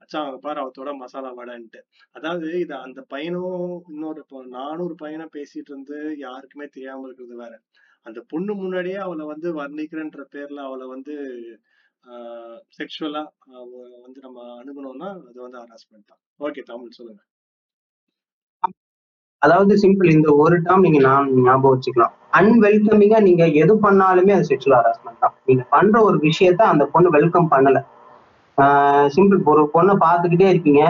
மச்சான் 0.00 0.26
அங்க 0.26 0.38
பாரு 0.44 0.58
அவத்தோட 0.62 0.90
மசாலா 1.02 1.30
வடைன்ட்டு. 1.38 1.80
அதாவது 2.16 2.48
இது 2.64 2.74
அந்த 2.86 3.00
பையனும் 3.12 3.62
இன்னொரு 3.92 4.20
இப்போ 4.24 4.40
நானும் 4.56 4.86
ஒரு 4.88 4.96
பையனை 5.04 5.26
பேசிட்டு 5.36 5.70
இருந்து 5.72 5.98
யாருக்குமே 6.26 6.66
தெரியாம 6.76 7.06
இருக்கிறது 7.06 7.36
வேற. 7.44 7.54
அந்த 8.08 8.20
பொண்ணு 8.32 8.52
முன்னாடியே 8.62 8.98
அவளை 9.06 9.24
வந்து 9.32 9.48
வர்ணிக்கிறன்ற 9.60 10.24
பேர்ல 10.34 10.60
அவளை 10.68 10.86
வந்து 10.94 11.14
செக்ஷுவலா 12.78 13.22
வந்து 14.04 14.18
நம்ம 14.26 14.44
அணுகணும்னா 14.60 15.08
அது 15.28 15.38
வந்து 15.46 15.60
ஹராஸ்மெண்ட் 15.62 16.10
தான். 16.10 16.20
ஓகே 16.40 16.62
தமிழ் 16.72 16.98
சொல்லுங்க. 16.98 17.22
அதாவது 19.42 19.72
சிம்பிள் 19.82 20.08
இந்த 20.16 20.28
ஒரு 20.42 20.56
டேர்ம் 20.66 20.84
நீங்க 20.86 21.00
நான் 21.08 21.26
ஞாபகம் 21.46 21.74
வச்சுக்கலாம். 21.74 22.12
அன்வெல்கமிங்கா 22.38 23.18
நீங்க 23.26 23.44
எது 23.62 23.74
பண்ணாலுமே 23.84 24.32
அது 24.36 24.48
செக்ஷுவல் 24.50 24.78
ஹராஸ்மெண்ட் 24.78 25.22
தான். 25.24 25.34
நீங்க 25.48 25.62
பண்ற 25.74 25.96
ஒரு 26.08 26.16
விஷயத்த 26.28 26.62
அந்த 26.72 26.84
பொண்ணு 26.94 27.10
வெல்கம் 27.16 27.50
பண்ணல. 27.52 27.80
சிம்பிள் 29.14 29.40
ஒரு 29.52 29.62
பொண்ணை 29.74 29.94
பார்த்துக்கிட்டே 30.04 30.48
இருக்கீங்க. 30.52 30.82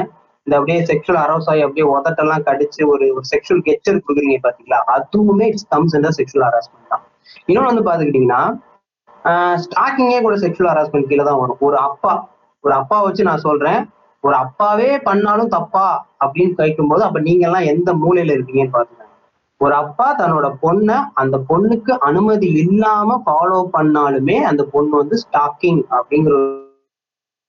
இந்த 0.47 0.55
அப்படியே 0.59 0.79
செக்ஷுவல் 0.91 1.21
அரோஸ் 1.25 1.49
ஆகி 1.53 1.63
அப்படியே 1.67 1.87
உதட்டெல்லாம் 1.93 2.45
கடிச்சு 2.49 2.81
ஒரு 2.93 3.07
ஒரு 3.17 3.27
செக்ஷுவல் 3.33 3.65
கெச்சர் 3.69 4.05
கொடுக்குறீங்க 4.05 4.39
பாத்தீங்களா? 4.47 4.79
அதுவுமே 4.95 5.47
இட்ஸ் 5.53 5.69
கம்ஸ் 5.73 5.97
இந்த 5.99 6.11
செக்ஷுவல் 6.19 6.47
ஹராஸ்மெண்ட் 6.49 6.93
தான். 6.95 7.05
இன்னொன்று 7.49 7.71
வந்து 7.73 7.87
பாத்துக்கிட்டீங்கன்னா 7.89 8.43
ஸ்டாக்கிங்கே 9.65 10.19
கூட 10.27 10.35
செக்ஷுவல் 10.45 10.71
ஹராஸ்மெண்ட் 10.73 11.09
கீழே 11.11 11.25
தான் 11.29 11.41
வரும். 11.43 11.61
ஒரு 11.69 11.77
அப்பா 11.89 12.13
ஒரு 12.65 12.75
அப்பா 12.81 12.97
வச்சு 13.07 13.29
நான் 13.31 13.45
சொல்றேன். 13.49 13.81
ஒரு 14.27 14.35
அப்பாவே 14.35 14.99
பண்ணாலும் 14.99 15.49
தப்பா 15.49 15.87
அப்படின்னு 16.21 16.55
கேட்கும்போது 16.55 17.05
அப்ப 17.05 17.21
நீங்க 17.21 17.47
எல்லாம் 17.47 17.63
எந்த 17.65 17.95
மூலையில 17.95 18.35
இருக்கீங்கன்னு 18.37 18.75
பாத்துக்கோங்க. 18.77 19.05
ஒரு 19.61 19.75
அப்பா 19.75 20.17
தன்னோட 20.19 20.55
பொண்ணை 20.63 20.97
அந்த 21.15 21.41
பொண்ணுக்கு 21.49 21.91
அனுமதி 21.99 22.47
இல்லாம 22.47 23.23
ஃபாலோ 23.27 23.69
பண்ணாலுமே 23.73 24.37
அந்த 24.43 24.65
பொண்ணு 24.65 24.97
வந்து 24.97 25.17
ஸ்டாக்கிங் 25.17 25.83
அப்படிங்கிற 25.91 26.35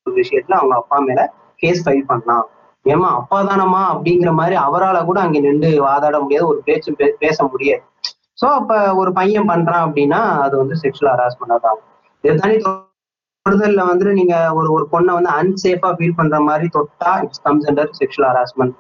ஒரு 0.06 0.16
விஷயத்துல 0.16 0.52
அவங்க 0.52 0.76
அப்பா 0.76 1.00
மேல 1.00 1.22
கேஸ் 1.56 1.90
ஃபைல் 1.90 2.08
பண்ணலாம். 2.08 2.46
ஏமா 2.86 3.10
அப்பா 3.14 3.42
தானம்மா 3.42 3.82
அப்படிங்கிற 3.94 4.34
மாதிரி 4.34 4.56
அவரால 4.58 5.06
கூட 5.06 5.20
அங்க 5.20 5.40
நின்று 5.40 5.86
வாதாட 5.86 6.22
முடியாது 6.22 6.48
ஒரு 6.48 6.62
பேச்சு 6.66 6.92
பே- 6.92 7.16
பேச 7.20 7.48
முடியாது. 7.48 7.84
சோ 8.42 8.46
அப்ப 8.52 8.96
ஒரு 8.96 9.14
பையன் 9.14 9.50
பண்றான் 9.50 9.84
அப்படின்னா 9.88 10.20
அது 10.40 10.58
வந்து 10.58 10.76
செக்ஷுவல் 10.82 11.14
ஹராஸ்மெண்டா 11.14 11.58
தான் 11.60 11.80
இதை 12.24 12.36
தாண்டி 12.36 12.58
தொடுதல்ல 13.48 13.82
வந்து 13.90 14.14
நீங்க 14.18 14.36
ஒரு 14.60 14.68
ஒரு 14.76 14.86
பொண்ணை 14.94 15.12
வந்து 15.18 15.32
அன்சேஃபா 15.40 15.90
ஃபீல் 15.98 16.18
பண்ற 16.18 16.38
மாதிரி 16.48 16.66
தொட்டா 16.76 17.12
it's 17.26 17.42
comes 17.46 17.68
under 17.72 17.92
sexual 18.00 18.30
harassment 18.30 18.76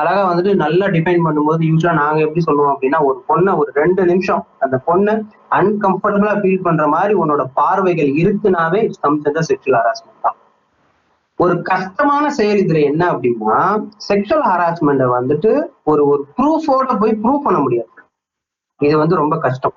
அழகா 0.00 0.20
வந்துட்டு 0.28 0.52
நல்லா 0.64 0.86
டிஃபைன் 0.96 1.24
பண்ணும்போது 1.26 1.62
யூஸ்வலா 1.68 1.94
நாங்க 2.00 2.18
எப்படி 2.26 2.42
சொல்லுவோம் 2.48 2.72
அப்படின்னா 2.74 2.98
ஒரு 3.08 3.18
பொண்ணை 3.30 3.52
ஒரு 3.60 3.70
ரெண்டு 3.80 4.02
நிமிஷம் 4.10 4.42
அந்த 4.64 4.76
பொண்ணு 4.88 5.12
அன்கம்ஃபர்டபுளா 5.58 6.34
ஃபீல் 6.42 6.64
பண்ற 6.66 6.84
மாதிரி 6.94 7.14
உன்னோட 7.22 7.44
பார்வைகள் 7.58 8.10
இருக்குனாவே 8.22 8.80
it's 8.86 9.02
comes 9.06 9.26
under 9.30 9.48
sexual 9.50 9.78
harassment 9.80 10.24
தான். 10.26 10.38
ஒரு 11.38 11.54
கஷ்டமான 11.72 12.24
செயல் 12.38 12.62
இதுல 12.64 12.80
என்ன 12.90 13.02
அப்படின்னா 13.12 13.58
செக்ஷுவல் 14.10 14.46
ஹராஸ்மெண்ட்டை 14.52 15.08
வந்துட்டு 15.16 15.52
ஒரு 15.92 16.04
ஒரு 16.12 16.22
ப்ரூஃபோட 16.38 16.98
போய் 17.02 17.18
ப்ரூவ் 17.24 17.44
பண்ண 17.48 17.60
முடியாது. 17.66 17.90
இது 18.80 18.94
வந்து 19.02 19.20
ரொம்ப 19.22 19.34
கஷ்டம். 19.46 19.76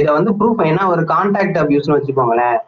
இதை 0.00 0.10
வந்து 0.18 0.30
ப்ரூஃப் 0.40 0.66
ஏன்னா 0.70 0.84
ஒரு 0.94 1.02
கான்டாக்ட் 1.14 1.60
அபியூஸ்னு 1.62 1.96
வச்சுக்கோங்களேன். 1.96 2.58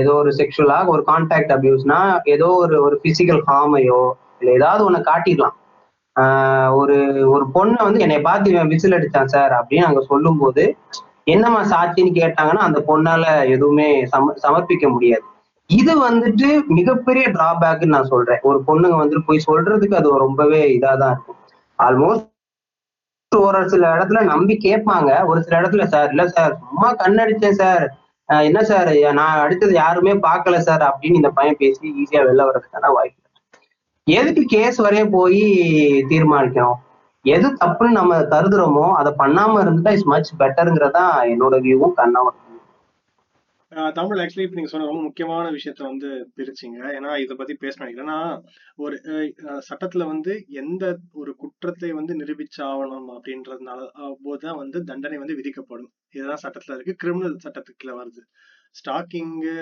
ஏதோ 0.00 0.12
ஒரு 0.14 0.30
செக்ஷுவலா 0.38 0.78
ஒரு 0.86 1.02
கான்டாக்ட் 1.06 1.52
அபியூஸ்னா 1.56 1.98
ஏதோ 2.34 2.48
ஒரு 2.62 2.76
ஒரு 2.82 2.96
பிசிக்கல் 3.04 3.42
ஹார்மையோ 3.48 4.00
இல்லை 4.40 4.52
ஏதாவது 4.54 4.82
ஒன்று 4.84 5.00
காட்டிடலாம். 5.10 5.56
ஆஹ் 6.16 6.70
ஒரு 6.74 6.96
ஒரு 7.28 7.44
பொண்ணை 7.54 7.80
வந்து 7.82 8.00
என்னை 8.00 8.20
பார்த்து 8.20 8.52
இவன் 8.52 8.72
விசில் 8.74 8.96
அடிச்சான் 8.98 9.32
சார் 9.34 9.52
அப்படின்னு 9.58 9.88
அங்கே 9.88 10.02
சொல்லும்போது 10.06 10.64
என்னம்மா 11.26 11.60
சாட்சின்னு 11.64 12.12
கேட்டாங்கன்னா 12.14 12.62
அந்த 12.68 12.78
பொண்ணால 12.88 13.24
எதுவுமே 13.54 13.88
சம 14.04 14.34
சமர்ப்பிக்க 14.44 14.86
முடியாது. 14.88 15.24
இது 15.70 15.92
வந்துட்டு 16.00 16.48
மிகப்பெரிய 16.68 17.24
டிராபேக்னு 17.34 17.94
நான் 17.94 18.10
சொல்றேன். 18.12 18.40
ஒரு 18.42 18.58
பொண்ணுங்க 18.66 18.96
வந்துட்டு 19.02 19.26
போய் 19.26 19.46
சொல்றதுக்கு 19.48 19.98
அது 20.00 20.24
ரொம்பவே 20.26 20.60
இதாக 20.76 20.96
தான் 20.98 21.12
இருக்கும். 21.14 21.38
ஆல்மோஸ்ட் 21.78 22.26
ஒரு 23.32 23.60
சில 23.68 23.84
இடத்துல 23.96 24.20
நம்பி 24.24 24.54
கேட்பாங்க. 24.58 25.10
ஒரு 25.26 25.40
சில 25.42 25.54
இடத்துல 25.60 25.84
சார் 25.86 26.10
இல்ல 26.10 26.24
சார் 26.28 26.52
சும்மா 26.62 26.88
கண்ணடிச்சேன் 27.02 27.58
சார் 27.62 27.84
என்ன 28.28 28.62
சார் 28.62 28.90
நான் 29.12 29.40
அடுத்தது 29.40 29.74
யாருமே 29.74 30.12
பார்க்கல 30.12 30.56
சார் 30.58 30.80
அப்படின்னு 30.80 31.14
இந்த 31.14 31.30
பையன் 31.30 31.56
பேசி 31.56 31.86
ஈஸியா 32.02 32.22
வெளில 32.24 32.46
வர்றதுக்கான 32.48 32.92
வாய்ப்பு 32.92 33.16
எதுக்கு 34.06 34.44
கேஸ் 34.46 34.80
வரைய 34.80 35.10
போய் 35.10 35.40
தீர்மானிக்கணும்? 36.10 36.78
எது 37.24 37.48
தப்புன்னு 37.60 37.90
நம்ம 37.90 38.18
கருதுறோமோ 38.30 38.92
அதை 38.94 39.12
பண்ணாம 39.18 39.60
இருந்துட்டா 39.60 39.88
இஸ் 39.88 40.04
மச் 40.04 40.30
பெட்டருங்கிறதா 40.38 41.04
என்னோட 41.24 41.54
வியூவும் 41.60 41.94
கண்ணாவும் 41.94 42.36
தமிழ் 43.94 44.20
ஆக்சுவலி 44.22 44.44
இப்ப 44.46 44.56
நீங்க 44.58 44.70
சொன்ன 44.72 44.86
ரொம்ப 44.86 45.02
முக்கியமான 45.02 45.46
விஷயத்த 45.50 45.82
வந்து 45.82 46.08
பிரிச்சிங்க. 46.36 46.78
ஏன்னா 46.96 47.10
இத 47.24 47.34
பத்தி 47.34 47.54
பேசணும் 47.64 47.90
ஏன்னா 47.94 48.16
ஒரு 48.76 48.96
சட்டத்தில் 49.68 49.68
சட்டத்துல 49.68 50.06
வந்து 50.06 50.32
எந்த 50.62 50.84
ஒரு 51.12 51.32
குற்றத்தை 51.36 51.90
வந்து 51.92 52.14
நிரூபிச்சாவணும் 52.20 53.08
அப்படின்றதுனால 53.16 53.80
போது 53.96 54.16
போதுதான் 54.24 54.60
வந்து 54.62 54.80
தண்டனை 54.84 55.18
வந்து 55.18 55.36
விதிக்கப்படும். 55.36 55.90
இதுதான் 56.16 56.42
சட்டத்துல 56.44 56.76
இருக்கு. 56.76 56.94
கிரிமினல் 57.02 57.36
சட்டத்துக்குள்ள 57.46 57.94
வருது. 58.00 58.22
ஸ்டாக்கிங்கு 58.78 59.56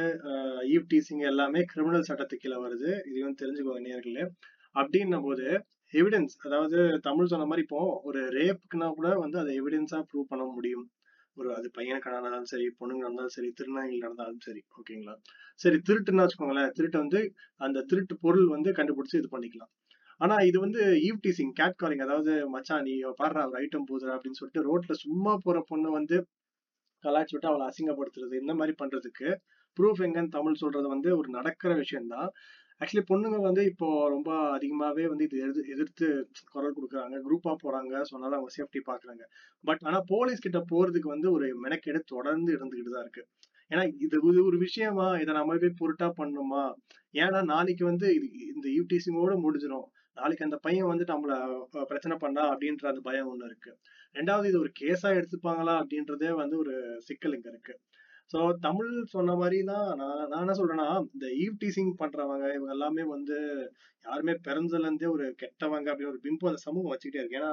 ஈவ் 0.74 0.86
டீசிங் 0.92 1.24
எல்லாமே 1.32 1.62
கிரிமினல் 1.72 2.08
சட்டத்துக்குள்ள 2.10 2.58
வருது. 2.66 2.90
இதையும் 3.10 3.38
தெரிஞ்சுக்கோங்க 3.42 3.82
நேர்களே. 3.88 4.26
அப்படின்னும் 4.74 5.26
போது 5.28 5.46
எவிடன்ஸ் 5.94 6.34
அதாவது 6.46 6.78
தமிழ் 7.08 7.32
சொன்ன 7.32 7.46
மாதிரி 7.46 7.64
இப்போ 7.66 7.80
ஒரு 8.08 8.20
ரேப்புக்குன்னா 8.38 8.88
கூட 8.98 9.08
வந்து 9.24 9.38
அதை 9.38 9.52
எவிடன்ஸா 9.60 9.98
ப்ரூவ் 10.08 10.30
பண்ண 10.32 10.44
முடியும். 10.56 10.86
ஒரு 11.36 11.48
அது 11.54 11.68
பையனுக்கு 11.70 12.10
நடந்தாலும் 12.10 12.50
சரி 12.52 12.66
பொண்ணுங்க 12.80 13.02
நடந்தாலும் 13.02 13.34
சரி 13.36 13.50
திருநாய்கள் 13.58 14.04
நடந்தாலும் 14.04 14.42
சரி 14.44 14.60
ஓகேங்களா? 14.78 15.14
சரி 15.60 15.78
திருட்டுன்னு 15.88 16.24
வச்சுக்கோங்களேன். 16.24 16.70
திருட்டு 16.70 16.98
வந்து 16.98 17.20
அந்த 17.60 17.84
திருட்டு 17.90 18.14
பொருள் 18.20 18.48
வந்து 18.48 18.70
கண்டுபிடிச்சு 18.70 19.20
இது 19.20 19.28
பண்ணிக்கலாம். 19.32 19.72
ஆனா 20.20 20.36
இது 20.40 20.58
வந்து 20.60 20.82
ஈவ் 21.02 21.18
டீசிங் 21.24 21.52
கேட் 21.52 21.76
காலிங் 21.76 22.04
அதாவது 22.06 22.32
மச்சான் 22.48 22.82
நீ 22.82 22.92
பாடுற 23.20 23.38
ஒரு 23.46 23.58
ஐட்டம் 23.62 23.88
போதுற 23.90 24.08
அப்படின்னு 24.16 24.38
சொல்லிட்டு 24.40 24.66
ரோட்ல 24.68 24.94
சும்மா 24.96 25.32
போற 25.44 25.58
பொண்ணு 25.68 25.90
வந்து 25.90 26.18
கலாய்ச்சி 27.04 27.34
விட்டு 27.34 27.50
அவளை 27.50 27.64
அசிங்கப்படுத்துறது 27.66 28.34
இந்த 28.40 28.52
மாதிரி 28.54 28.74
பண்றதுக்கு 28.82 29.28
ப்ரூஃப் 29.76 30.00
எங்கன்னு 30.06 30.28
தமிழ் 30.28 30.54
சொல்றது 30.54 30.88
வந்து 30.88 31.10
ஒரு 31.18 31.28
நடக்கிற 31.30 31.72
விஷயம்தான். 31.74 32.30
ஆக்சுவலி 32.80 33.04
பொண்ணுங்க 33.10 33.38
வந்து 33.48 33.62
இப்போ 33.70 33.86
ரொம்ப 34.14 34.30
அதிகமாகவே 34.56 35.04
வந்து 35.12 35.24
இது 35.28 35.36
எதிர்த்து 35.44 35.72
எதிர்த்து 35.74 36.06
குரல் 36.54 36.74
கொடுக்குறாங்க. 36.76 37.16
குரூப்பாக 37.26 37.56
போகிறாங்க 37.62 37.92
ஸோ 38.00 38.10
சொன்னாலும் 38.12 38.38
அவங்க 38.38 38.52
சேஃப்டி 38.56 38.80
பார்க்குறாங்க. 38.90 39.22
பட் 39.64 39.82
ஆனால் 39.88 40.04
போலீஸ் 40.12 40.44
கிட்ட 40.46 40.60
போகிறதுக்கு 40.72 41.08
வந்து 41.14 41.28
ஒரு 41.36 41.46
மெனக்கெடு 41.64 42.00
தொடர்ந்து 42.14 42.50
இருந்துக்கிட்டு 42.58 42.92
தான் 42.96 43.06
இருக்கு. 43.06 43.24
ஏன்னா 43.70 43.84
இது 44.06 44.16
இது 44.32 44.42
ஒரு 44.50 44.58
விஷயமா? 44.66 45.06
இதை 45.22 45.32
நம்ம 45.38 45.56
போய் 45.62 45.78
பொருட்டா 45.80 46.08
பண்ணுமா 46.20 46.64
ஏன்னா 47.22 47.40
நாளைக்கு 47.54 47.84
வந்து 47.90 48.06
இது 48.18 48.26
இந்த 48.54 48.66
யூடிசிங்கோட 48.78 49.34
முடிஞ்சிடும் 49.44 49.86
நாளைக்கு 50.16 50.46
அந்த 50.48 50.58
பையன் 50.66 50.90
வந்து 50.92 51.04
நம்மள 51.12 51.32
பிரச்சனை 51.90 52.14
பண்ணா 52.24 52.42
அப்படின்ற 52.52 52.84
அந்த 52.92 53.02
பயம் 53.08 53.30
ஒண்ணு 53.32 53.48
இருக்கு. 53.50 53.72
ரெண்டாவது 54.14 54.48
இது 54.50 54.58
ஒரு 54.64 54.70
கேஸா 54.80 55.08
எடுத்துப்பாங்களா 55.18 55.74
அப்படின்றதே 55.80 56.30
வந்து 56.42 56.56
ஒரு 56.62 56.74
சிக்கல் 57.08 57.36
இங்க 57.38 57.48
இருக்கு. 57.54 57.74
சோ 58.30 58.38
தமிழ் 58.64 58.92
சொன்ன 59.14 59.34
மாதிரி 59.40 59.58
தான் 59.70 59.88
நான் 60.00 60.22
நான் 60.30 60.42
என்ன 60.44 60.54
சொல்றேன்னா 60.60 60.86
இந்த 61.14 61.26
ஈவ் 61.42 61.54
டீசிங் 61.62 61.92
பண்றவங்க 62.00 62.46
இவங்க 62.56 62.72
எல்லாமே 62.76 63.02
வந்து 63.14 63.36
யாருமே 64.04 64.34
பிறந்ததுல 64.46 64.88
இருந்தே 64.88 65.08
ஒரு 65.16 65.26
கெட்டவங்க 65.42 65.88
அப்படின்னு 65.92 66.12
ஒரு 66.14 66.20
பிம்பம் 66.26 66.50
அந்த 66.50 66.62
சமூகம் 66.66 66.92
வச்சுக்கிட்டே 66.92 67.22
இருக்கு. 67.22 67.38
ஏன்னா 67.40 67.52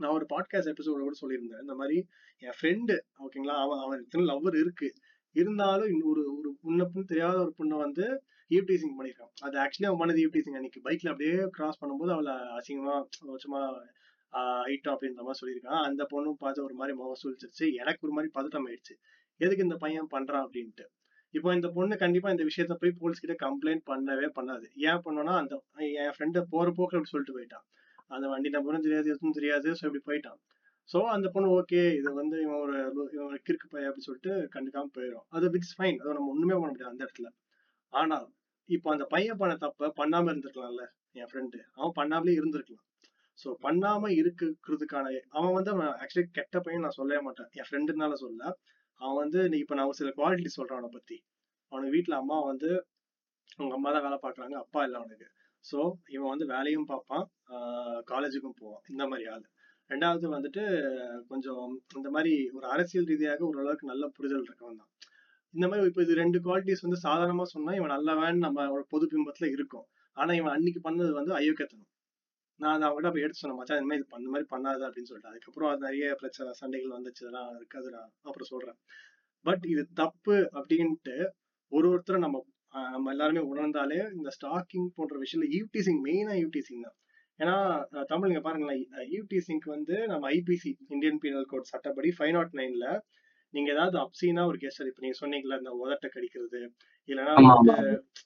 நான் 0.00 0.14
ஒரு 0.18 0.26
பாட்காஸ்ட் 0.32 0.72
எபிசோட 0.72 1.00
கூட 1.06 1.16
சொல்லியிருந்தேன். 1.22 1.62
இந்த 1.64 1.74
மாதிரி 1.80 1.96
என் 2.42 2.56
ஃப்ரெண்டு 2.58 2.96
ஓகேங்களா 3.24 3.56
அவன் 3.64 3.82
அவன் 3.84 4.02
இத்தனை 4.04 4.24
லவ்வர் 4.30 4.58
இருக்கு. 4.62 4.88
இருந்தாலும் 5.36 5.90
இன்னொரு 5.94 6.22
ஒரு 6.38 6.50
முன்ன 6.66 7.04
தெரியாத 7.12 7.36
ஒரு 7.44 7.52
பொண்ணை 7.58 7.78
வந்து 7.84 8.04
ஈவ் 8.50 8.68
டீசிங் 8.70 8.96
பண்ணிருக்கான் 8.98 9.32
அது 9.46 9.56
ஆக்சுவலி 9.64 9.88
அவன் 9.88 10.00
பண்ணது 10.02 10.22
ஈவ் 10.24 10.34
டீசிங் 10.36 10.58
அன்னைக்கு. 10.58 10.80
பைக்ல 10.86 11.12
அப்படியே 11.12 11.36
கிராஸ் 11.56 11.80
பண்ணும்போது 11.82 12.12
அவளை 12.16 12.34
அசிங்கமா 12.58 12.94
சும்மா 13.44 13.62
ஐட்டம் 14.72 14.94
அப்படின்ற 14.94 15.22
மாதிரி 15.26 15.40
சொல்லியிருக்கான். 15.42 15.82
அந்த 15.88 16.02
பொண்ணும் 16.12 16.40
பார்த்து 16.42 16.66
ஒரு 16.66 16.74
மாதிரி 16.80 16.94
முகம் 17.00 17.20
சுழிச்சிருச்சு. 17.22 17.66
எனக்கு 17.82 18.04
ஒரு 18.06 18.14
மாதிரி 18.16 18.30
பதட்டம் 18.38 18.66
ஆயிடுச்சு. 18.68 18.94
எதுக்கு 19.40 19.66
இந்த 19.66 19.76
பையன் 19.84 20.08
பண்றான் 20.14 20.44
அப்படின்ட்டு. 20.46 20.84
இப்போ 21.34 21.48
இந்த 21.54 21.68
பொண்ணு 21.76 21.94
கண்டிப்பா 22.02 22.28
இந்த 22.34 22.44
விஷயத்த 22.50 22.74
போய் 22.82 22.98
போலீஸ் 23.00 23.22
கிட்ட 23.24 23.34
கம்ப்ளைண்ட் 23.46 23.82
பண்ணவே 23.90 24.28
பண்ணாது. 24.38 24.66
ஏன் 24.90 25.02
பண்ணோம்னா 25.06 25.34
அந்த 25.40 25.54
என் 26.02 26.14
ஃப்ரெண்டை 26.16 26.42
போற 26.52 26.66
போக்கு 26.78 26.96
அப்படி 26.98 27.12
சொல்லிட்டு 27.14 27.36
போயிட்டான். 27.38 27.64
அந்த 28.14 28.26
வண்டி 28.32 28.50
நம்பரும் 28.56 28.86
தெரியாது 28.86 29.08
எதுவும் 29.14 29.36
தெரியாது 29.38 29.68
ஸோ 29.78 29.84
இப்படி 29.88 30.02
போயிட்டான். 30.08 30.38
ஸோ 30.88 30.98
அந்த 31.14 31.26
பொண்ணு 31.34 31.48
ஓகே 31.58 31.80
இது 31.98 32.10
வந்து 32.20 32.36
இவன் 32.44 32.60
ஒரு 32.64 32.76
இவன் 33.14 33.26
ஒரு 33.28 33.38
கிறுக்கு 33.46 33.66
பையன் 33.72 33.88
அப்படின்னு 33.88 34.08
சொல்லிட்டு 34.08 34.32
கண்டுக்காம 34.54 34.90
போயிடும். 34.96 35.26
அது 35.36 35.46
விட்ஸ் 35.54 35.74
ஃபைன் 35.78 35.98
அதை 36.02 36.12
நம்ம 36.18 36.30
ஒண்ணுமே 36.34 36.54
பண்ண 36.54 36.70
முடியாது 36.70 36.92
அந்த 36.92 37.02
இடத்துல. 37.06 37.28
ஆனா 37.92 38.16
இப்போ 38.68 38.88
அந்த 38.94 39.04
பையன் 39.14 39.40
பண்ண 39.42 39.52
தப்ப 39.64 39.90
பண்ணாம 40.00 40.30
இருந்திருக்கலாம்ல 40.32 40.84
என் 41.20 41.28
ஃப்ரெண்டு 41.30 41.58
அவன் 41.78 41.94
பண்ணாமலே 42.00 42.34
இருந்திருக்கலாம். 42.40 42.84
ஸோ 43.38 43.48
பண்ணாம 43.66 44.10
இருக்கிறதுக்கான 44.20 45.06
அவன் 45.28 45.54
வந்து 45.58 45.70
அவன் 45.74 45.92
ஆக்சுவலி 46.02 46.26
கெட்ட 46.38 46.56
பையன் 46.60 46.84
நான் 46.86 46.98
சொல்லவே 47.00 47.20
மாட்டேன். 47.28 47.50
என் 47.58 47.68
ஃப்ரெண்டுனால 47.68 48.14
சொல்ல. 48.24 48.42
அவன் 49.00 49.20
வந்து 49.22 49.40
நீ 49.52 49.56
இப்ப 49.64 49.74
நான் 49.78 49.98
சில 50.00 50.10
குவாலிட்டி 50.18 50.50
சொல்றேன் 50.56 50.78
அவனை 50.78 50.90
பத்தி. 50.96 51.16
அவனுக்கு 51.72 51.94
வீட்டில் 51.96 52.20
அம்மா 52.20 52.36
வந்து 52.50 52.70
அவங்க 53.58 53.74
அம்மா 53.78 53.90
தான் 53.94 54.04
வேலை 54.06 54.18
பார்க்குறாங்க 54.24 54.56
அப்பா 54.64 54.80
இல்லை 54.86 54.98
அவனுக்கு. 55.00 55.26
ஸோ 55.64 55.78
இவன் 56.14 56.32
வந்து 56.32 56.46
வேலையும் 56.54 56.88
பார்ப்பான் 56.92 57.24
காலேஜுக்கும் 58.10 58.58
போவான். 58.60 58.82
இந்த 58.92 59.04
மாதிரி 59.10 59.24
ஆள். 59.34 59.46
ரெண்டாவது 59.90 60.26
வந்துட்டு 60.36 60.62
கொஞ்சம் 61.30 61.66
இந்த 61.98 62.08
மாதிரி 62.16 62.32
ஒரு 62.56 62.66
அரசியல் 62.74 63.08
ரீதியாக 63.10 63.42
ஓரளவுக்கு 63.50 63.90
நல்ல 63.92 64.04
புரிதல் 64.16 64.46
இருக்கவன் 64.48 64.80
தான். 64.80 64.90
இந்த 65.54 65.66
மாதிரி 65.68 65.90
இப்போ 65.90 66.02
இது 66.06 66.20
ரெண்டு 66.22 66.38
குவாலிட்டிஸ் 66.46 66.84
வந்து 66.86 66.98
சாதாரணமா 67.06 67.44
சொன்னா 67.54 67.74
இவன் 67.78 67.94
நல்லவன் 67.96 68.42
நம்ம 68.46 68.66
பொது 68.94 69.06
பிம்பத்துல 69.12 69.48
இருக்கும். 69.56 69.86
ஆனா 70.16 70.32
இவன் 70.40 70.54
அன்னைக்கு 70.56 70.80
பண்ணது 70.88 71.12
வந்து 71.20 71.32
அயோக்கியத்தனம். 71.38 71.90
நான் 72.60 72.74
அதை 72.74 72.84
அவங்ககிட்ட 72.86 73.10
போய் 73.10 73.24
எடுத்து 73.24 73.40
சொன்னேன் 73.40 73.58
மச்சான் 73.58 73.78
இந்த 73.78 73.88
மாதிரி 73.88 74.00
இது 74.00 74.12
பண்ண 74.12 74.28
மாதிரி 74.28 74.48
பண்ணாத 74.50 74.80
அப்படின்னு 74.86 75.10
சொல்லிட்டு. 75.10 75.32
அதுக்கப்புறம் 75.32 75.70
அது 75.72 75.84
நிறைய 75.86 76.14
பிரச்சனை 76.14 76.52
சண்டைகள் 76.60 76.96
வந்துச்சு 76.96 77.22
அதெல்லாம் 77.24 77.50
இருக்கு 77.56 77.78
அது 77.80 77.90
நான் 77.96 78.10
அப்புறம் 78.24 78.50
சொல்றேன். 78.52 78.78
பட் 79.44 79.64
இது 79.66 79.82
தப்பு 79.94 80.36
அப்படின்ட்டு 80.58 81.16
ஒரு 81.72 81.86
ஒருத்தரை 81.92 82.18
நம்ம 82.18 82.38
நம்ம 82.92 83.10
எல்லாருமே 83.12 83.42
உணர்ந்தாலே 83.50 84.00
இந்த 84.14 84.30
ஸ்டாக்கிங் 84.36 84.88
போன்ற 84.96 85.14
விஷயத்துல 85.20 85.46
ஈவ்டீசிங் 85.56 86.00
மெயினா 86.06 86.34
ஈவ்டீசிங் 86.40 86.82
தான். 86.82 86.96
ஏன்னா 87.40 87.54
அஹ் 87.92 88.06
தமிழ் 88.06 88.30
நீங்க 88.30 88.42
பாருங்களேன் 88.44 88.82
ஈவ்டீசிங்க்கு 89.16 89.68
வந்து 89.76 89.96
நம்ம 90.06 90.30
ஐபிசி 90.32 90.70
இந்தியன் 90.88 91.20
பீனல் 91.22 91.48
கோட் 91.48 91.70
சட்டப்படி 91.72 92.10
ஃபைவ் 92.16 92.34
நாட் 92.36 92.54
நைன்ல 92.58 92.86
நீங்க 93.54 93.68
ஏதாவது 93.72 93.96
அப்சீனா 93.98 94.42
ஒரு 94.46 94.58
கேஸ் 94.58 94.80
இப்ப 94.88 95.02
நீங்க 95.04 95.18
சொன்னீங்கல்ல 95.20 95.58
இந்த 95.60 95.72
உதட்ட 95.82 96.06
கடிக்கிறது 96.08 96.60
இல்லைன்னா 97.08 97.34
வந்து. 97.50 97.76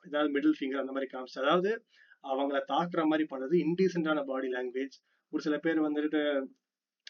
ஏதாவது 0.09 0.31
மிடில் 0.37 0.57
ஃபிங்கர் 0.59 0.83
அந்த 0.83 0.95
மாதிரி 0.97 1.11
காமிச்சு 1.13 1.43
அதாவது 1.45 1.73
அவங்கள 2.25 2.59
தாக்குற 2.69 3.03
மாதிரி 3.05 3.25
பண்ணது. 3.31 3.55
இன்டீசென்டான 3.65 4.25
பாடி 4.25 4.49
லாங்குவேஜ் 4.49 4.97
ஒரு 5.33 5.43
சில 5.43 5.57
பேர் 5.59 5.81
வந்துட்டு 5.81 6.21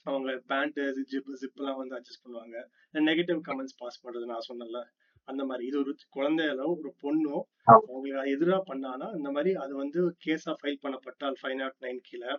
அவங்க 0.07 0.31
பேண்ட் 0.47 0.79
ஜிப் 1.11 1.31
ஜிப் 1.41 1.59
எல்லாம் 1.61 1.81
வந்து 1.81 1.97
அட்ஜஸ்ட் 1.97 2.25
பண்ணுவாங்க. 2.25 2.57
நெகட்டிவ் 3.01 3.41
கமெண்ட்ஸ் 3.49 3.79
பாஸ் 3.79 4.03
பண்றது 4.05 4.27
நான் 4.27 4.47
சொன்னேன்ல. 4.49 4.81
அந்த 5.29 5.43
மாதிரி. 5.45 5.65
இது 5.67 5.77
ஒரு 5.79 5.93
குழந்தைகளோ 6.17 6.67
ஒரு 6.77 6.91
பொண்ணோ 7.03 7.37
அவங்களுக்கு 7.67 8.33
எதிரா 8.35 8.59
பண்ணானா 8.71 9.09
இந்த 9.17 9.29
மாதிரி 9.31 9.53
அது 9.55 9.73
வந்து 9.77 10.01
கேஸா 10.25 10.53
ஃபைல் 10.61 10.83
பண்ணப்பட்டால் 10.83 11.37
ஃபைவ் 11.41 11.57
நாட் 11.57 11.77
நைன் 11.81 12.01
கீழே 12.03 12.33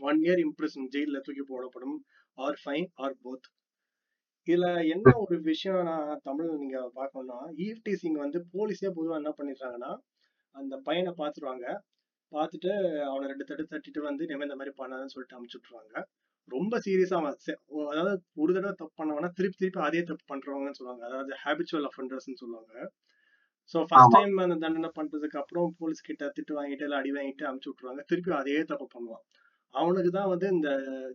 ஒன் 0.00 0.18
இயர் 0.22 0.42
இம்ப்ரெஷன் 0.46 0.90
ஜெயில 0.94 1.20
தூக்கி 1.20 1.44
போடப்படும். 1.44 1.96
ஆர் 2.38 2.58
ஃபைன் 2.64 2.88
ஆர் 2.94 3.16
போத் 3.24 3.46
இதுல 4.48 4.66
என்ன 4.86 5.12
ஒரு 5.18 5.36
விஷயம் 5.42 5.80
நான் 5.82 6.20
தமிழ் 6.22 6.50
நீங்க 6.56 6.78
பார்க்கணும்னா 6.94 7.38
ஈவ்டீசிங் 7.64 8.18
வந்து 8.24 8.38
போலீஸே 8.52 8.90
பொதுவா 8.98 9.16
என்ன 9.16 9.30
பண்ணிடுறாங்கன்னா 9.38 9.92
அந்த 10.56 10.74
பையனை 10.88 11.12
பார்த்துருவாங்க. 11.18 11.66
பார்த்துட்டு 12.32 12.70
அவனை 13.10 13.24
ரெண்டு 13.28 13.44
தட்டு 13.44 13.66
தட்டிட்டு 13.70 14.02
வந்து 14.08 14.24
இனிமே 14.24 14.46
இந்த 14.48 14.56
மாதிரி 14.56 14.74
பண்ணாதுன்னு 14.78 15.14
சொல்லிட்டு 15.14 15.36
அமுச்சு 15.38 15.58
விட்டுருவாங்க. 15.58 15.96
ரொம்ப 16.48 16.74
சீரியஸா 16.86 17.14
அவன் 17.14 17.36
செ- 17.46 17.60
ஒ- 17.66 17.90
அதாவது 17.92 18.22
ஒரு 18.34 18.52
தடவை 18.54 18.74
தப்பு 18.76 19.04
பண்ணவனா 19.04 19.28
திருப்பி 19.38 19.56
திருப்பி 19.58 19.80
அதே 19.80 20.02
தப்பு 20.02 20.24
பண்றவங்கன்னு 20.32 20.78
சொல்லுவாங்க. 20.80 21.06
அதாவது 21.10 21.32
ஹேபிச்சுவல் 21.44 21.86
அஃபண்டர்ஸ்னு 21.90 22.40
சொல்லுவாங்க. 22.42 22.74
So 23.72 23.78
first. 23.88 24.12
டைம் 24.16 24.36
அந்த 24.36 24.56
தண்டனை 24.64 24.90
பண்றதுக்கு 25.00 25.38
அப்புறம் 25.42 25.74
போலீஸ் 25.78 26.02
கிட்ட 26.02 26.32
திட்டு 26.36 26.54
வாங்கிட்டு 26.54 26.82
இல்லை 26.82 26.98
அடி 26.98 27.12
வாங்கிட்டு 27.12 27.44
அமுச்சு 27.44 27.70
விட்டுருவாங்க. 27.70 28.02
திருப்பி 28.06 28.32
அதே 28.32 28.62
தப்பு 28.64 28.88
பண்ணுவான். 28.94 29.24
அவனுக்கு 29.74 30.10
தான் 30.10 30.28
வந்து 30.28 30.48
இந்த 30.48 30.70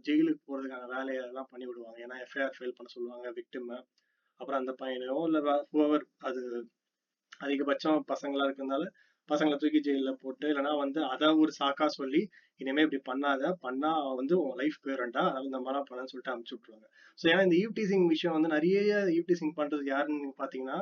ஜெயிலுக்கு 0.09 0.41
போறதுக்கான 0.49 0.85
வேலையை 0.87 1.23
எல்லாம் 1.25 1.47
பண்ணி 1.49 1.65
விடுவாங்க. 1.65 1.97
ஏன்னா 2.05 2.17
எஃப்ஐஆர் 2.25 2.55
ஃபைல் 2.57 2.77
பண்ண 2.77 2.87
சொல்லுவாங்க 2.87 3.27
விக்டிம் 3.31 3.81
அப்புறம் 4.39 4.61
அந்த 4.61 4.73
பையனையோ 4.85 5.17
இல்லை 5.25 5.41
ஹூவர் 5.73 6.05
அது 6.19 6.41
அதிகபட்சம் 7.41 8.01
பசங்களா 8.07 8.43
இருக்கிறதுனால 8.47 8.85
பசங்களை 9.29 9.57
தூக்கி 9.57 9.79
ஜெயிலில் 9.79 10.19
போட்டு 10.21 10.47
இல்லைன்னா 10.51 10.73
வந்து 10.77 10.99
அதை 11.07 11.27
ஒரு 11.41 11.51
சாக்கா 11.59 11.87
சொல்லி 11.91 12.21
இனிமே 12.61 12.85
இப்படி 12.85 13.01
பண்ணாத 13.11 13.51
பண்ணா 13.61 13.91
வந்து 14.15 14.35
உன் 14.41 14.57
லைஃப் 14.57 14.79
போயிடும்டா 14.85 15.23
அதனால 15.27 15.47
இந்த 15.49 15.59
மாதிரிலாம் 15.59 15.87
பண்ணன்னு 15.89 16.11
சொல்லிட்டு 16.11 16.33
அனுப்பிச்சு 16.33 16.57
விட்ருவாங்க 16.57 16.87
ஸோ 17.19 17.25
ஏன்னா 17.31 17.43
இந்த 17.43 17.57
ஈவ்டீசிங் 17.61 18.07
விஷயம் 18.07 18.35
வந்து 18.37 18.55
நிறைய 18.55 18.79
ஈவ்டீசிங் 19.17 19.53
பண்றது 19.59 19.85
யாருன்னு 19.87 20.21
நீங்க 20.21 20.37
பாத்தீங்கன்னா 20.43 20.79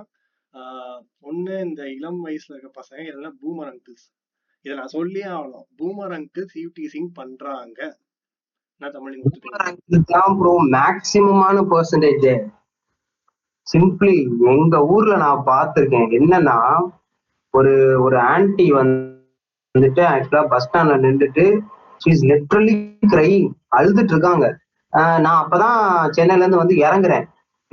ஆஹ் 0.53 0.99
ஒண்ணு 1.21 1.55
இந்த 1.65 1.81
இளம் 1.97 2.21
வயசுல 2.25 2.55
இருக்க 2.55 2.71
பசங்க 2.79 3.01
இல்லைன்னா 3.05 3.33
பூமர் 3.41 3.71
அங்கிள்ஸ் 3.71 4.07
இதை 4.65 4.73
நான் 4.77 4.95
சொல்லியே 4.95 5.27
ஆகணும். 5.35 5.67
பூமர் 5.79 6.13
அங்கிள்ஸ் 6.15 6.55
ஈவ்டீசிங் 6.57 7.11
பண்றாங்க. 7.19 7.79
நான் 8.81 8.93
தமிழ் 8.95 9.15
மேக்சிமமான 10.75 11.61
பெர்சன்டேஜ் 11.71 12.27
சிம்பிளி 13.67 14.15
எங்க 14.51 14.75
ஊர்ல 14.93 15.15
நான் 15.17 15.45
பார்த்திருக்கேன். 15.47 16.09
என்னன்னா 16.11 16.57
ஒரு 17.51 18.01
ஒரு 18.01 18.19
ஆன்டி 18.19 18.73
வந்துட்டு 18.73 19.19
ஆக்சுவலா 19.79 20.47
பஸ் 20.47 20.69
ஸ்டாண்ட்ல 20.69 20.79
நின்றுட்டு 20.79 21.59
ஷீஸ் 22.05 22.21
லிட்ரலி 22.21 22.91
கிரைங் 23.07 23.49
அழுதுட்டு 23.75 24.03
இருக்காங்க. 24.03 24.57
ஆஹ் 24.97 25.19
நான் 25.19 25.47
அப்பதான் 25.47 26.09
சென்னையில 26.09 26.47
இருந்து 26.47 26.57
வந்து 26.57 26.75
இறங்குறேன். 26.75 27.23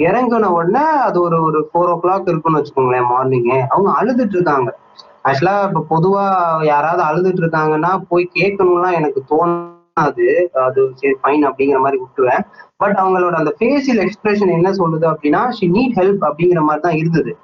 இறங்குன 0.02 0.42
உடனே 0.42 0.84
அது 0.84 1.20
ஒரு 1.20 1.42
ஒரு 1.42 1.70
ஃபோர் 1.74 1.92
ஓ 1.92 1.98
கிளாக் 2.02 2.28
இருக்குன்னு 2.28 2.58
வச்சுக்கோங்களேன் 2.58 3.06
மார்னிங்கு 3.06 3.62
அவங்க 3.68 3.90
அழுதுட்டு 4.02 4.34
இருக்காங்க. 4.34 4.78
ஆக்சுவலா 5.24 5.68
இப்ப 5.68 5.86
பொதுவா 5.90 6.64
யாராவது 6.64 7.02
அழுதுட்டு 7.02 7.34
இருக்காங்கன்னா 7.34 8.02
போய் 8.08 8.30
கேட்கணும்லாம் 8.34 8.92
எனக்கு 8.92 9.24
தோணாது. 9.30 10.44
அது 10.44 10.90
சரி 10.94 11.14
ஃபைன் 11.22 11.46
அப்படிங்கிற 11.46 11.78
மாதிரி 11.78 12.02
விட்டுருவேன். 12.02 12.44
பட் 12.76 12.96
அவங்களோட 12.96 13.30
அந்த 13.30 13.54
ஃபேஷியல் 13.58 14.06
எக்ஸ்பிரஷன் 14.06 14.52
என்ன 14.52 14.70
சொல்லுது 14.70 15.14
அப்படின்னா 15.14 15.48
ஷி 15.48 15.70
நீட் 15.70 15.98
ஹெல்ப் 15.98 16.30
அப்படிங்கிற 16.30 16.60
மாதிரி 16.60 16.80
தான் 16.80 16.96
இருந்தது. 16.96 17.36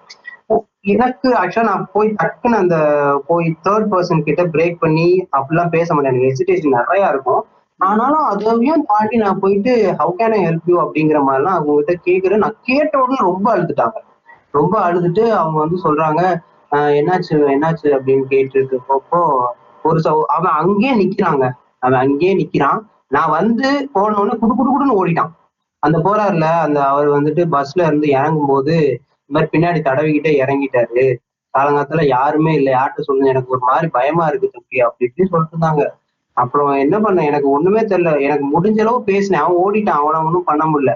எனக்கு 0.85 1.29
ஆக்சுவலா 1.41 1.71
நான் 1.71 1.89
போய் 1.93 2.09
டக்குன்னு 2.23 2.61
அந்த 2.63 2.77
போய் 3.27 3.49
தேர்ட் 3.65 3.91
பர்சன் 3.91 4.23
கிட்ட 4.23 4.43
பிரேக் 4.45 4.79
பண்ணி 4.81 5.09
அப்படிலாம் 5.37 5.69
பேச 5.69 5.95
மாட்டேன். 5.95 6.13
எனக்கு 6.13 6.31
ஹெசிடேஷன் 6.31 6.77
நிறைய 6.79 7.09
இருக்கும். 7.09 7.43
ஆனாலும் 7.81 8.25
அதையும் 8.25 8.85
தாண்டி 8.87 9.17
நான் 9.17 9.39
போயிட்டு 9.39 9.73
how 9.99 10.13
can 10.19 10.35
I 10.37 10.41
help 10.47 10.67
you 10.67 10.77
அப்படிங்கிற 10.83 11.19
மாதிரிலாம் 11.29 11.57
அவங்க 11.59 11.77
கிட்ட 11.79 11.95
கேட்குறேன் 12.09 12.43
நான் 12.45 12.59
கேட்ட 12.63 13.01
உடனே 13.03 13.19
ரொம்ப 13.21 13.47
அழுதுட்டாங்க. 13.55 13.99
ரொம்ப 14.51 14.75
அழுதுட்டு 14.81 15.25
அவங்க 15.33 15.59
வந்து 15.59 15.79
சொல்றாங்க 15.87 16.23
என்னாச்சு 16.99 17.33
என்னாச்சு? 17.55 17.89
அப்படின்னு 17.97 18.25
கேட்டுட்டு 18.31 18.73
இருக்கப்போ 18.73 19.21
ஒரு 19.85 19.99
ச 20.01 20.09
அவன் 20.37 20.57
அங்கேயே 20.61 20.93
நிக்கிறாங்க. 21.03 21.45
அவன் 21.79 22.01
அங்கேயே 22.05 22.35
நிக்கிறான். 22.37 22.81
நான் 23.09 23.31
வந்து 23.31 23.69
போன 23.93 24.19
உடனே 24.21 24.37
குடு 24.39 24.55
குடு 24.55 24.71
குடுன்னு 24.73 24.99
ஓடிட்டான். 25.01 25.33
அந்த 25.83 25.99
போறாருல 25.99 26.47
அந்த 26.67 26.79
அவர் 26.85 27.09
வந்துட்டு 27.09 27.43
பஸ்ல 27.55 27.87
இருந்து 27.89 28.09
இறங்கும் 28.09 28.47
போது 28.47 28.77
இந்த 29.33 29.49
மாதிரி 29.49 29.59
பின்னாடி 29.59 29.85
தடவிக்கிட்டே 29.85 30.43
இறங்கிட்டாரு. 30.47 31.15
காலங்காலத்துல 31.59 32.07
யாருமே 32.07 32.55
இல்லை. 32.55 32.73
யார்கிட்ட 32.73 33.01
சொல்லுங்க 33.01 33.31
எனக்கு 33.31 33.51
ஒரு 33.51 33.61
மாதிரி 33.61 33.89
பயமா 33.89 34.27
இருக்கு 34.27 34.51
தம்பி 34.53 34.81
அப்படி 34.81 35.13
இப்படின்னு 35.17 35.29
சொல்லிட்டு 35.29 35.57
இருந்தாங்க. 35.57 35.89
அப்புறம் 36.33 36.69
என்ன 36.69 36.99
பண்ண 36.99 37.25
எனக்கு 37.25 37.51
ஒண்ணுமே 37.51 37.81
தெரியல. 37.81 38.21
எனக்கு 38.21 38.61
முடிஞ்ச 38.61 38.81
அளவு 38.81 39.03
பேசினேன். 39.03 39.41
அவன் 39.41 39.57
ஓடிட்டான். 39.57 39.89
அவனை 39.89 40.21
ஒன்றும் 40.21 40.45
பண்ண 40.45 40.65
முடியல. 40.65 40.95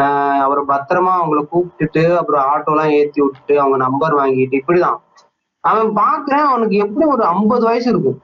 ஆஹ் 0.00 0.38
அவரை 0.38 0.64
பத்திரமா 0.68 1.10
அவங்கள 1.10 1.46
கூப்பிட்டுட்டு 1.52 2.16
அப்புறம் 2.16 2.44
ஆட்டோ 2.44 2.64
எல்லாம் 2.64 2.90
ஏத்தி 2.90 3.22
விட்டுட்டு 3.22 3.58
அவங்க 3.58 3.76
நம்பர் 3.76 4.14
வாங்கிட்டு 4.14 4.60
இப்படிதான். 4.66 4.96
அவன் 5.60 6.04
பாக்குறேன் 6.04 6.44
அவனுக்கு 6.44 6.76
எப்படி 6.76 7.06
ஒரு 7.06 7.24
ஐம்பது 7.24 7.64
வயசு 7.64 7.90
இருக்கும். 7.90 8.20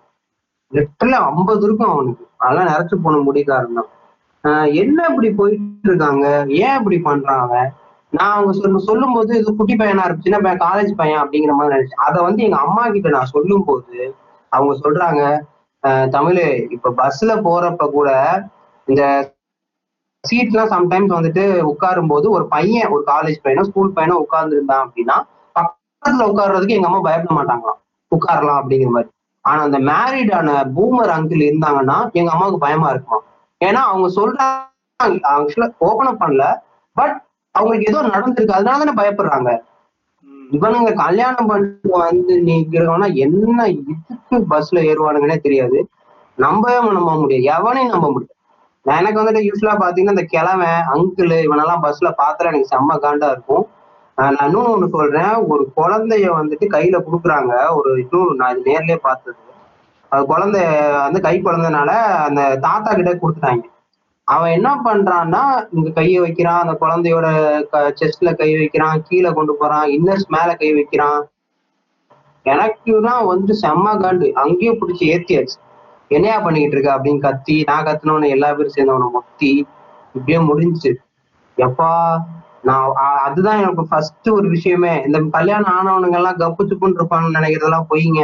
லிட்டர்ல 0.72 1.10
ஐம்பது 1.10 1.64
இருக்கும் 1.64 1.90
அவனுக்கு. 1.90 2.26
அதெல்லாம் 2.36 2.66
நிறைச்சு 2.66 2.94
போன 3.02 3.30
முடிக்காரன் 3.32 3.82
தான். 4.42 4.66
என்ன 4.72 5.06
இப்படி 5.08 5.30
போயிட்டு 5.30 5.64
இருக்காங்க? 5.82 6.44
ஏன் 6.48 6.78
இப்படி 6.78 6.96
பண்றான் 6.96 7.38
அவன்? 7.38 7.72
நான் 8.12 8.34
அவங்க 8.34 8.52
சொல்ல 8.54 8.78
சொல்லும் 8.84 9.14
போது 9.14 9.32
இது 9.38 9.50
குட்டி 9.54 9.74
பையனா 9.74 10.04
இருக்கு 10.04 10.26
சின்ன 10.26 10.38
பையன் 10.38 10.62
காலேஜ் 10.62 10.92
பையன் 10.96 11.22
அப்படிங்கிற 11.22 11.54
மாதிரி 11.56 11.74
நினைச்சேன் 11.76 12.04
அதை 12.06 12.18
வந்து 12.26 12.44
எங்க 12.46 12.58
அம்மா 12.58 12.84
கிட்ட 12.94 13.08
நான் 13.16 13.32
சொல்லும் 13.32 13.66
போது 13.66 13.96
அவங்க 14.52 14.74
சொல்றாங்க 14.82 15.22
தமிழ் 16.12 16.40
இப்ப 16.76 16.92
பஸ்ல 17.00 17.32
போறப்ப 17.42 17.86
கூட 17.90 18.10
இந்த 18.88 19.02
சீட்லாம் 20.24 20.72
சம்டைம்ஸ் 20.72 21.16
வந்துட்டு 21.16 21.42
உட்காரும் 21.72 22.10
போது 22.12 22.26
ஒரு 22.30 22.44
பையன் 22.48 22.92
ஒரு 22.94 23.02
காலேஜ் 23.10 23.44
பையனோ 23.44 23.66
ஸ்கூல் 23.68 23.96
பையனோ 23.96 24.16
உட்கார்ந்து 24.24 24.56
இருந்தான் 24.56 24.84
அப்படின்னா 24.86 25.16
பக்கத்துல 25.56 26.26
உட்கார்றதுக்கு 26.30 26.76
எங்க 26.76 26.88
அம்மா 26.90 27.00
பயப்பட 27.06 27.34
மாட்டாங்களாம். 27.38 27.78
உட்காரலாம் 28.12 28.58
அப்படிங்கிற 28.60 28.90
மாதிரி. 28.90 29.10
ஆனா 29.44 29.60
அந்த 29.62 29.78
மேரிடான 29.88 30.48
பூமர் 30.76 31.12
அங்கிள் 31.16 31.42
இருந்தாங்கன்னா 31.48 31.98
எங்க 32.12 32.30
அம்மாவுக்கு 32.32 32.64
பயமா 32.66 32.88
இருக்குமா 32.90 33.18
ஏன்னா 33.60 33.80
அவங்க 33.90 34.08
சொல்றாங்க 34.18 35.06
ஆக்சுவலா 35.32 35.68
ஓபன் 35.86 36.10
அப் 36.10 36.22
பண்ணல 36.22 36.44
பட் 36.96 37.16
அவங்களுக்கு 37.54 37.90
ஏதோ 37.92 38.00
நடந்திருக்கு. 38.02 38.58
அதனால 38.58 38.84
தானே 38.84 38.94
பயப்படுறாங்க. 39.02 39.50
இவனுங்க 40.52 40.94
கல்யாணம் 40.94 41.46
பண்ணிட்டு 41.46 41.90
வந்து 41.90 42.34
நிக்கிறவனா 42.40 43.14
என்ன 43.14 43.68
இதுக்கு 43.68 44.36
பஸ்ல 44.52 44.82
ஏறுவானுங்கன்னே 44.90 45.38
தெரியாது. 45.40 45.88
நம்பவே 46.38 46.78
நம்ப 46.98 47.14
முடியாது. 47.14 47.44
எவனையும் 47.56 47.94
நம்ப 47.94 48.08
முடியாது. 48.10 48.34
நான் 48.86 48.98
எனக்கு 48.98 49.20
வந்துட்டு 49.20 49.48
யூஸ்வலா 49.48 49.74
பாத்தீங்கன்னா 49.84 50.14
இந்த 50.16 50.22
கிழவன் 50.22 50.78
அங்கிள் 50.94 51.32
இவனெல்லாம் 51.46 51.82
பஸ்ல 51.82 52.10
பார்த்தா 52.22 52.50
எனக்கு 52.50 52.70
செம்ம 52.74 52.96
காண்டா 53.04 53.28
இருக்கும். 53.30 53.64
நான் 54.18 54.36
இன்னொன்னு 54.36 54.72
ஒண்ணு 54.74 54.88
சொல்றேன். 54.88 55.34
ஒரு 55.34 55.72
குழந்தைய 55.76 56.28
வந்துட்டு 56.40 56.66
கையில 56.76 56.96
குடுக்குறாங்க. 57.02 57.52
ஒரு 57.74 57.90
இன்னொரு 58.00 58.34
நான் 58.34 58.58
இது 58.58 58.70
நேர்லயே 58.70 58.96
பார்த்தது. 59.02 59.36
அது 60.12 60.26
குழந்தை 60.26 60.60
வந்து 61.06 61.20
கை 61.20 61.42
குழந்தைனால 61.42 61.90
அந்த 62.26 62.56
தாத்தா 62.56 62.92
கிட்ட 62.92 63.12
கொடுத்துட்டாங்க. 63.14 63.64
அவன் 64.28 64.50
என்ன 64.50 64.70
பண்றான்னா 64.84 65.42
இங்க 65.70 65.90
கைய 65.94 66.20
வைக்கிறான் 66.20 66.60
அந்த 66.62 66.74
குழந்தையோட 66.80 67.28
செஸ்ட்ல 68.00 68.36
கை 68.36 68.50
வைக்கிறான் 68.56 69.02
கீழே 69.02 69.30
கொண்டு 69.32 69.54
போறான் 69.54 69.86
இன்னர்ஸ் 69.88 70.26
மேல 70.28 70.54
கை 70.54 70.72
வைக்கிறான். 70.72 71.20
எனக்குதான் 72.44 73.26
வந்து 73.26 73.58
செம்ம 73.62 73.86
காண்டு. 74.02 74.32
அங்கேயும் 74.32 74.80
பிடிச்சி 74.80 75.06
ஏத்தியாச்சு. 75.14 75.58
என்னையா 76.08 76.40
பண்ணிக்கிட்டு 76.40 76.76
இருக்க 76.76 76.90
அப்படின்னு 76.98 77.20
கத்தி 77.20 77.62
நான் 77.66 77.84
கத்துனவன 77.84 78.28
எல்லா 78.28 78.52
பேரும் 78.52 78.76
சேர்ந்தவனை 78.76 79.08
மொத்தி 79.16 79.52
இப்படியே 80.12 80.38
முடிஞ்சு 80.38 80.90
எப்பா 81.56 81.90
நான் 82.62 82.92
அதுதான் 83.24 83.60
எனக்கு 83.60 83.84
ஃபர்ஸ்ட் 83.86 84.28
ஒரு 84.28 84.48
விஷயமே. 84.48 85.02
இந்த 85.06 85.18
கல்யாணம் 85.30 85.76
ஆனவனுங்க 85.78 86.14
எல்லாம் 86.14 86.38
கப்பு 86.38 86.62
சுப்புன்னு 86.62 86.98
இருப்பாங்கன்னு 86.98 87.38
நினைக்கிறதெல்லாம் 87.38 87.90
போயிங்க. 87.90 88.22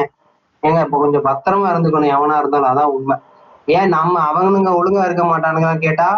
ஏங்க 0.63 0.81
இப்ப 0.85 0.99
கொஞ்சம் 0.99 1.25
பத்திரமா 1.25 1.69
இருந்துக்கணும் 1.73 2.13
எவனா 2.17 2.39
இருந்தாலும் 2.39 2.73
அதான் 2.73 2.93
உண்மை. 2.97 3.17
ஏன் 3.69 3.89
நம்ம 3.89 4.15
அவனுங்க 4.31 4.71
ஒழுங்கா 4.79 5.05
இருக்க 5.05 5.25
மாட்டானுங்கன்னு 5.25 5.87
கேட்டா 5.87 6.09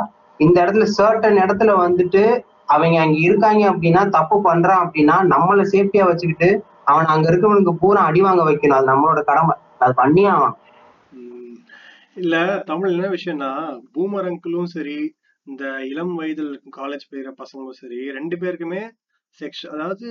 இந்த 0.40 0.56
இடத்துல 0.64 0.86
சர்டன் 0.98 1.42
இடத்துல 1.44 1.74
வந்துட்டு 1.84 2.22
அவங்க 2.66 2.96
அங்க 3.00 3.18
இருக்காங்க 3.18 3.62
அப்படின்னா 3.70 4.02
தப்பு 4.08 4.36
பண்றான் 4.44 4.82
அப்படின்னா 4.84 5.16
நம்மள 5.32 5.64
சேஃப்டியா 5.72 6.06
வச்சுக்கிட்டு 6.06 6.48
அவன் 6.84 7.06
அங்க 7.06 7.26
இருக்கவனுக்கு 7.30 7.72
பூரா 7.80 8.00
அடி 8.00 8.20
வாங்க 8.20 8.42
வைக்கணும். 8.44 8.78
அது 8.78 8.86
நம்மளோட 8.86 9.20
கடமை. 9.24 9.54
அது 9.78 9.94
பண்ணியே 9.94 10.28
ஆகணும். 10.28 10.60
இல்ல 12.16 12.34
தமிழ் 12.66 12.92
என்ன 12.92 13.08
விஷயம்னா 13.08 13.50
பூமர் 13.94 14.28
அங்கிளும் 14.30 14.70
சரி 14.74 14.98
இந்த 15.46 15.64
இளம் 15.90 16.14
வயதில் 16.14 16.54
காலேஜ் 16.76 17.10
போயிற 17.10 17.30
பசங்களும் 17.40 17.80
சரி 17.80 17.98
ரெண்டு 18.10 18.36
பேருக்குமே 18.36 18.82
செக்ஷ 19.38 19.68
அதாவது 19.70 20.06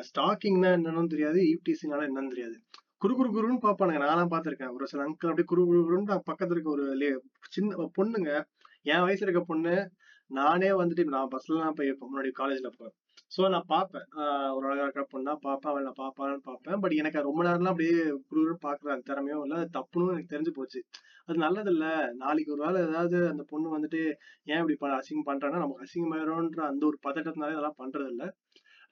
ஸ்டாக்கிங்னா 0.00 0.70
என்னன்னு 0.78 1.06
தெரியாது 1.06 1.40
யூடிசினால 1.52 2.06
என்னன்னு 2.08 2.32
தெரியாது. 2.34 2.56
குரு 3.04 3.16
குரு 3.16 3.30
குருன்னு 3.30 3.56
பார்ப்பானுங்க. 3.56 3.98
நான்லாம் 4.02 4.32
பார்த்துருக்கேன். 4.34 4.72
ஒரு 4.72 4.86
சில 4.86 5.02
அங்கிள் 5.02 5.30
அப்படியே 5.32 5.44
குரு 5.44 5.64
குரு 5.64 5.80
குருன்னு 5.80 6.20
பக்கத்துல 6.30 6.50
இருக்க 6.50 6.70
ஒரு 6.70 7.22
சின்ன 7.50 7.90
பொண்ணுங்க. 7.98 8.44
என் 8.82 9.00
வயசு 9.00 9.22
இருக்க 9.26 9.40
பொண்ணு 9.40 9.90
நானே 10.26 10.68
வந்துட்டு 10.68 11.04
நான் 11.04 11.28
பஸ்ல 11.28 11.58
நான் 11.58 11.72
போய் 11.72 11.90
முன்னாடி 11.90 12.30
காலேஜ்ல 12.38 12.70
போவேன். 12.76 12.94
ஸோ 13.36 13.50
நான் 13.50 13.64
பார்ப்பேன். 13.66 14.04
ஒரு 14.52 14.66
அழகா 14.66 14.82
இருக்கிற 14.82 15.04
பொண்ணா 15.12 15.36
பார்ப்பேன். 15.40 15.72
அவளை 15.72 15.92
நான் 15.92 16.06
பார்ப்பான்னு 16.06 16.36
பார்ப்பேன். 16.42 16.80
பட் 16.80 16.92
எனக்கு 16.92 17.22
ரொம்ப 17.22 17.42
நேரம்லாம் 17.42 17.72
அப்படியே 17.72 18.12
குரு 18.28 18.52
பார்க்குற 18.52 18.88
அந்த 18.88 19.02
திறமையும் 19.04 19.42
இல்லை. 19.42 19.56
அது 19.56 19.68
தப்புன்னு 19.74 20.10
எனக்கு 20.10 20.36
தெரிஞ்சு 20.36 20.50
போச்சு. 20.50 20.84
அது 21.24 21.38
நல்லது 21.38 21.70
இல்ல 21.70 22.12
நாளைக்கு 22.14 22.52
ஒரு 22.52 22.64
வேளை 22.64 22.88
ஏதாவது 22.88 23.28
அந்த 23.28 23.44
பொண்ணு 23.48 23.78
வந்துட்டு 23.78 24.12
ஏன் 24.44 24.66
இப்படி 24.66 24.74
ப- 24.74 24.88
அசிங்கம் 24.88 25.28
பண்றாங்கன்னா 25.28 25.58
நமக்கு 25.58 25.84
அசிங்கமாயிரும்ன்ற 25.84 26.60
அந்த 26.60 26.86
ஒரு 26.86 26.98
பதட்டத்தினால 27.06 27.48
இதெல்லாம் 27.48 27.74
பண்றது 27.78 28.08
இல்லை 28.08 28.30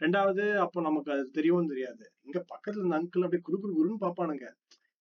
ரெண்டாவது 0.01 0.45
அப்போ 0.65 0.81
நமக்கு 0.89 1.11
அது 1.15 1.25
தெரியவும் 1.39 1.73
தெரியாது. 1.73 2.05
இங்க 2.29 2.39
பக்கத்துல 2.53 2.87
இந்த 2.87 2.99
அங்கிள் 3.01 3.27
அப்படியே 3.27 3.45
குறு 3.49 3.59
குரு 3.63 3.73
குருன்னு 3.79 4.05
பாப்பானுங்க 4.07 4.47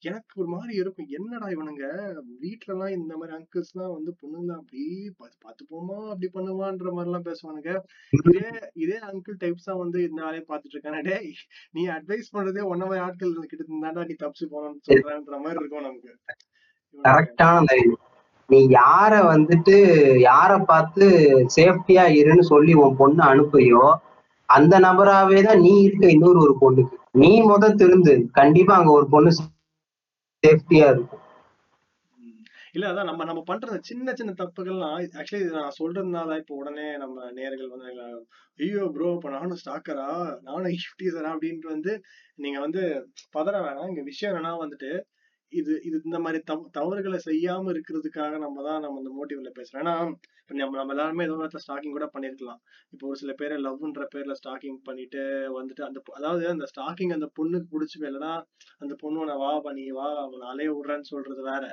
எனக்கு 0.04 0.34
ஒரு 0.42 0.50
மாதிரி 0.54 0.74
இருக்கும். 0.82 1.10
என்னடா 1.18 1.48
இவனுங்க? 1.56 1.86
வீட்டுல 2.44 2.72
எல்லாம் 2.76 2.94
இந்த 2.98 3.14
மாதிரி 3.18 3.34
அங்கிள்ஸ் 3.38 3.74
எல்லாம் 3.74 3.94
வந்து 3.96 4.12
பொண்ணுங்கள 4.22 4.54
அப்படி 4.60 4.84
பார்த்து 5.20 5.38
பார்த்து 5.46 5.68
போமா 5.74 5.98
அப்படி 6.14 6.28
பண்ணுவான்ற 6.38 6.92
மாதிரி 6.96 7.10
எல்லாம் 7.12 7.28
பேசுவானுங்க. 7.28 7.74
இதே 8.20 8.48
இதே 8.84 8.98
அங்கிள் 9.10 9.38
டைப்ஸ் 9.44 9.68
தான் 9.70 9.82
வந்து 9.84 10.00
இந்த 10.08 10.20
வேலையை 10.28 10.44
பார்த்துட்டு 10.48 10.76
இருக்கானே. 10.76 11.02
டேய் 11.10 11.30
நீ 11.78 11.84
அட்வைஸ் 11.98 12.34
பண்றதே 12.36 12.64
ஒன்ன 12.72 12.88
மாதிரி 12.90 13.04
ஆட்கள் 13.08 13.36
கிட்ட 13.52 13.64
இருந்தாண்டா 13.66 14.08
நீ 14.10 14.16
தப்பிச்சு 14.24 14.48
போனோம்னு 14.54 14.86
சொல்றான்ற 14.90 15.40
மாதிரி 15.46 15.62
இருக்கும் 15.62 15.88
நமக்கு. 15.90 16.14
கரெக்டா 16.98 17.50
நீ 18.50 18.60
யார 18.80 19.14
வந்துட்டு 19.34 19.76
யார 20.30 20.52
பார்த்து 20.72 21.06
சேஃப்டியா 21.58 22.06
இருன்னு 22.22 22.46
சொல்லி 22.54 22.74
உன் 22.84 22.98
பொண்ணு 23.02 23.22
அனுப்புறியோ 23.32 23.84
அந்த 24.56 24.76
நபராகவே 24.86 25.40
தான் 25.48 25.62
நீ 25.66 25.74
இருக்க 25.86 26.06
இன்னொரு 26.16 26.40
ஒரு 26.46 26.56
பொண்ணுக்கு. 26.64 26.96
நீ 27.22 27.32
முத 27.50 27.74
திருந்து 27.82 28.14
கண்டிப்பா 28.40 28.76
அங்க 28.80 28.92
ஒரு 29.00 29.08
பொண்ணு 29.14 29.32
சேஃப்டியா 30.44 30.88
இருக்கும். 30.94 31.24
இல்ல 32.76 32.86
அதான் 32.92 33.10
நம்ம 33.10 33.26
நம்ம 33.30 33.42
பண்ற 33.50 33.78
சின்ன 33.88 34.14
சின்ன 34.20 34.32
தப்புகள்லாம் 34.42 34.94
ஆக்சுவலி 35.22 35.48
நான் 35.58 35.78
சொல்றதுனால 35.80 36.38
இப்போ 36.42 36.54
உடனே 36.62 36.86
நம்ம 37.02 37.26
நேர்கள் 37.38 37.74
வந்து 37.74 37.90
ஐயோ 38.60 38.84
ப்ரோ 38.96 39.10
இப்ப 39.18 39.30
நானும் 39.30 39.60
ஸ்டாக்கரா 39.62 40.08
நானும் 40.48 40.70
யூடியூசரா 40.78 41.30
அப்படின்ட்டு 41.34 41.74
வந்து 41.74 41.94
நீங்க 42.40 42.58
வந்து 42.66 42.82
பதற 43.36 43.56
வேணாம். 43.66 43.90
இங்க 43.92 44.04
விஷயம் 44.12 44.32
என்னன்னா 44.32 44.54
வந்துட்டு 44.64 44.92
இது 45.54 45.74
இது 45.88 45.96
இந்த 46.10 46.20
மாதிரி 46.26 46.40
தவறுகளை 46.78 47.20
செய்யாம 47.28 47.72
இருக்கிறதுக்காக 47.74 48.34
நம்ம 48.46 48.64
தான் 48.68 48.84
நம்ம 48.86 49.00
இந்த 49.02 49.12
மோட்டிவ்ல 49.18 49.52
பேசுறோம். 49.58 49.82
ஏன்னா 49.84 49.96
இப்ப 50.52 50.62
நம்ம 50.62 50.78
நம்ம 50.80 50.94
எல்லாருமே 50.94 51.26
ஏதோ 51.28 51.36
நேரத்துல 51.40 51.62
ஸ்டாக்கிங் 51.66 51.94
கூட 51.98 52.06
பண்ணிருக்கலாம். 52.14 52.58
இப்போ 52.94 53.04
ஒரு 53.10 53.18
சில 53.20 53.32
பேர் 53.40 53.54
லவ்ன்ற 53.66 54.06
பேர்ல 54.14 54.34
ஸ்டாக்கிங் 54.40 54.80
பண்ணிட்டு 54.88 55.22
வந்துட்டு 55.58 55.84
அந்த 55.88 56.00
அதாவது 56.18 56.44
அந்த 56.54 56.66
ஸ்டாக்கிங் 56.72 57.14
அந்த 57.18 57.28
பொண்ணுக்கு 57.38 57.68
பிடிச்சி 57.74 57.96
இல்லைன்னா 58.00 58.32
அந்த 58.84 58.94
பொண்ணு 59.04 59.22
உன்னை 59.24 59.36
வா 59.44 59.52
பண்ணி 59.68 59.86
வா 60.00 60.08
அவனை 60.24 60.46
அலைய 60.54 60.72
விடுறேன்னு 60.76 61.08
சொல்றது 61.12 61.44
வேற. 61.52 61.64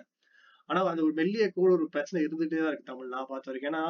ஆனா 0.68 0.78
அந்த 0.92 1.02
ஒரு 1.06 1.14
மெல்லிய 1.20 1.48
கூட 1.58 1.68
ஒரு 1.78 1.88
பிரச்சனை 1.94 2.22
இருந்துட்டே 2.26 2.60
தான் 2.60 2.70
இருக்கு 2.72 2.90
தமிழ் 2.92 3.12
நான் 3.16 3.28
பார்த்த 3.32 3.50
வரைக்கும். 3.50 3.72
ஏன்னா 3.72 3.82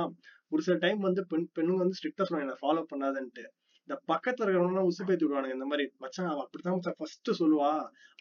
ஒரு 0.52 0.62
சில 0.68 0.76
டைம் 0.86 1.00
வந்து 1.08 1.24
பெண் 1.32 1.46
பெண்ணுங்க 1.58 1.80
வந்து 1.84 1.98
ஸ்ட்ரிக்டா 2.00 2.26
சொல்லுவாங்க 2.26 2.48
என்ன 2.48 2.60
ஃபாலோ 2.64 2.84
பண்ணாதன்ட்டு. 2.92 3.44
இந்த 3.88 3.96
பக்கத்துல 4.12 4.44
இருக்கிறவங்க 4.46 4.88
உசுப்பேத்தி 4.90 5.24
விடுவானுங்க 5.26 5.58
இந்த 5.58 5.68
மாதிரி 5.72 5.86
மச்சான் 6.04 6.32
அவ 6.32 6.42
அப்படித்தான் 6.46 6.98
ஃபர்ஸ்ட் 7.00 7.30
சொல்லுவா. 7.42 7.72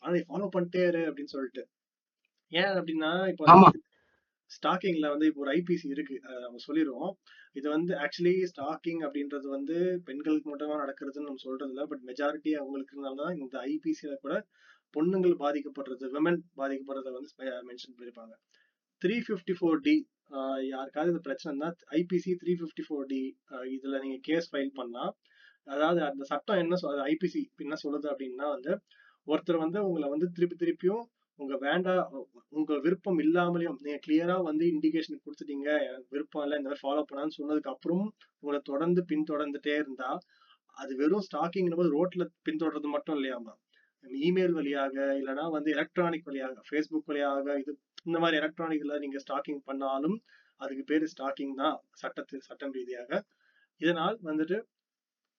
ஆனா 0.02 0.14
நீ 0.18 0.24
ஃபாலோ 0.30 0.50
பண்ணிட்டே 0.58 0.86
இரு 0.92 1.04
அப்படின்னு 1.10 1.36
சொல்லிட்டு. 1.38 1.64
ஏன் 2.52 2.74
அப்படின்னா 2.80 3.12
இப்போ 3.34 3.46
ஸ்டாக்கிங்ல 4.52 5.08
வந்து 5.14 5.28
இப்போ 5.30 5.42
ஒரு 5.44 5.52
ஐபிசி 5.58 5.88
இருக்கு. 5.96 6.16
அதை 6.28 6.38
நம்ம 6.46 6.60
சொல்லிடுவோம் 6.68 7.14
இது 7.60 7.68
வந்து 7.76 7.94
ஆக்சுவலி 8.04 8.36
ஸ்டாக்கிங் 8.52 9.02
அப்படின்றது 9.08 9.48
வந்து 9.56 9.76
பெண்களுக்கு 10.08 10.48
மட்டும்தான் 10.52 10.84
நடக்கிறதுன்னு 10.84 11.30
நம்ம 11.30 11.44
சொல்றது 11.48 11.72
இல்லை. 11.74 11.86
பட் 11.92 12.04
மெஜாரிட்டி 12.10 12.54
அவங்களுக்குனால 12.62 13.16
தான் 13.24 13.36
இந்த 13.42 13.56
ஐபிசியில 13.74 14.16
கூட 14.26 14.36
பொண்ணுங்கள் 14.96 15.36
பாதிக்கப்படுறது 15.44 16.06
விமன் 16.16 16.40
பாதிக்கப்படுறத 16.60 17.12
வந்து 17.18 17.32
மென்ஷன் 17.70 17.96
பண்ணிருப்பாங்க. 17.96 18.34
த்ரீ 19.02 19.16
ஃபிஃப்டி 19.26 19.56
ஃபோர் 19.58 19.82
டி 19.88 19.96
யாருக்காவது 20.72 21.12
இந்த 21.14 21.22
பிரச்சனைனா 21.28 21.68
IPC 22.00 22.32
three 22.42 22.54
fifty 22.60 22.84
four 22.88 23.06
D 23.12 23.20
இதுல 23.76 24.00
நீங்க 24.06 24.18
கேஸ் 24.28 24.48
ஃபைல் 24.52 24.72
பண்ணலாம் 24.80 25.14
அதாவது 25.68 26.00
அந்த 26.08 26.24
சட்டம் 26.32 26.62
என்ன 26.64 26.76
சொல் 26.82 27.04
ஐபிசி 27.12 27.42
என்ன 27.64 27.78
சொல்லுது 27.84 28.08
அப்படின்னா 28.14 28.48
வந்து 28.56 28.72
ஒருத்தர் 29.28 29.64
வந்து 29.64 29.80
உங்களை 29.88 30.08
வந்து 30.14 30.28
திருப்பி 30.36 30.56
திருப்பியும் 30.56 31.06
உங்க 31.40 31.56
வேண்டா 31.66 31.94
உங்க 32.58 32.74
விருப்பம் 32.86 33.20
இல்லாமலேயும் 33.26 33.78
நீங்க 33.86 34.00
கிளியரா 34.06 34.36
வந்து 34.50 34.66
இண்டிகேஷன் 34.74 35.24
கொடுத்துட்டீங்க. 35.26 35.70
எனக்கு 35.88 36.10
விருப்பம் 36.16 36.44
இல்லை 36.46 36.58
இந்த 36.60 36.70
மாதிரி 36.70 36.84
ஃபாலோ 36.86 37.04
பண்ணான்னு 37.10 37.38
சொன்னதுக்கு 37.40 37.74
அப்புறம் 37.74 38.06
உங்களை 38.42 38.60
தொடர்ந்து 38.72 39.04
பின்தொடர்ந்துட்டே 39.12 39.76
இருந்தா 39.84 40.10
அது 40.78 40.92
வெறும் 41.02 41.26
ஸ்டாக்கிங் 41.28 41.70
போது 41.80 41.92
ரோட்ல 41.98 42.24
பின்தொடர்றது 42.48 42.90
மட்டும் 42.96 43.18
இல்லையாமா 43.20 43.54
இமெயில் 44.26 44.56
வழியாக 44.58 44.96
இல்லைன்னா 45.20 45.46
வந்து 45.56 45.70
எலக்ட்ரானிக் 45.76 46.28
வழியாக 46.30 46.62
ஃபேஸ்புக் 46.68 47.10
வழியாக 47.12 47.56
இது 47.62 47.72
இந்த 48.08 48.18
மாதிரி 48.24 48.38
எலக்ட்ரானிக்ல 48.42 49.00
நீங்க 49.04 49.20
ஸ்டாக்கிங் 49.26 49.64
பண்ணாலும் 49.70 50.18
அதுக்கு 50.62 50.84
பேர் 50.92 51.06
ஸ்டாக்கிங் 51.14 51.56
தான் 51.62 51.76
சட்டத்து 52.02 52.36
சட்டம் 52.48 52.76
ரீதியாக. 52.78 53.12
இதனால் 53.82 54.18
வந்துட்டு 54.30 54.58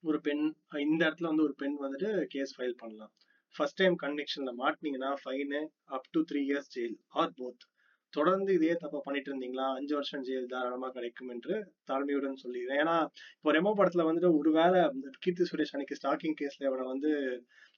ஒரு 0.05 0.19
பெண் 0.27 0.43
இந்த 0.87 1.01
இடத்துல 1.07 1.31
வந்து 1.31 1.47
ஒரு 1.47 1.55
பெண் 1.63 1.77
வந்துட்டு 1.85 2.11
கேஸ் 2.35 2.53
ஃபைல் 2.57 2.77
பண்ணலாம். 2.83 3.13
ஃபர்ஸ்ட் 3.55 3.81
டைம் 3.81 3.97
கன்விக்ஷன்ல 4.03 4.51
மாட்டினீங்கன்னா 4.63 5.11
fine 5.23 5.61
up 5.97 6.09
to 6.15 6.21
three 6.31 6.41
years 6.49 6.73
jail 6.77 6.97
or 7.21 7.35
both 7.39 7.65
தொடர்ந்து 8.13 8.51
இதே 8.59 8.75
தப்ப 8.83 9.01
பண்ணிட்டு 9.07 9.29
இருந்தீங்களா? 9.31 9.67
அஞ்சு 9.79 9.95
வருஷம் 9.97 10.23
ஜெயில் 10.27 10.51
தாராளமா 10.53 10.89
கிடைக்கும் 10.89 11.31
என்று 11.35 11.55
தாழ்மையுடன் 11.89 12.39
சொல்லிடுறேன். 12.43 12.81
ஏன்னா 12.83 12.95
இப்போ 13.37 13.53
ரெமோ 13.57 13.73
படத்துல 13.81 14.07
வந்துட்டு 14.09 14.31
ஒருவேளை 14.39 14.81
இந்த 14.95 15.11
கீர்த்தி 15.25 15.47
சுரேஷ் 15.51 15.73
அன்னைக்கு 15.75 15.99
ஸ்டாக்கிங் 15.99 16.37
கேஸ்ல 16.41 16.69
இவனை 16.69 16.85
வந்து 16.93 17.11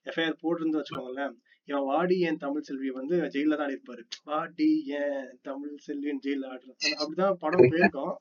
எஃப்ஐஆர் 0.07 0.41
போட்டிருந்து 0.43 0.81
வச்சுக்கோங்களேன். 0.81 1.35
இவன் 1.69 1.87
வாடி 1.93 2.17
என் 2.29 2.41
தமிழ் 2.45 2.67
செல்வி 2.69 2.91
வந்து 2.99 3.17
ஜெயில 3.35 3.59
தான் 3.61 3.73
இருப்பாரு? 3.75 4.03
வாடி 4.31 4.69
ஏன் 5.01 5.27
தமிழ் 5.49 5.75
செல்வியின் 5.87 6.23
ஜெயில 6.27 6.51
ஆடுற 6.53 6.71
அப்படிதான் 7.01 7.41
படம் 7.45 7.67
போயிருக்கோம். 7.73 8.15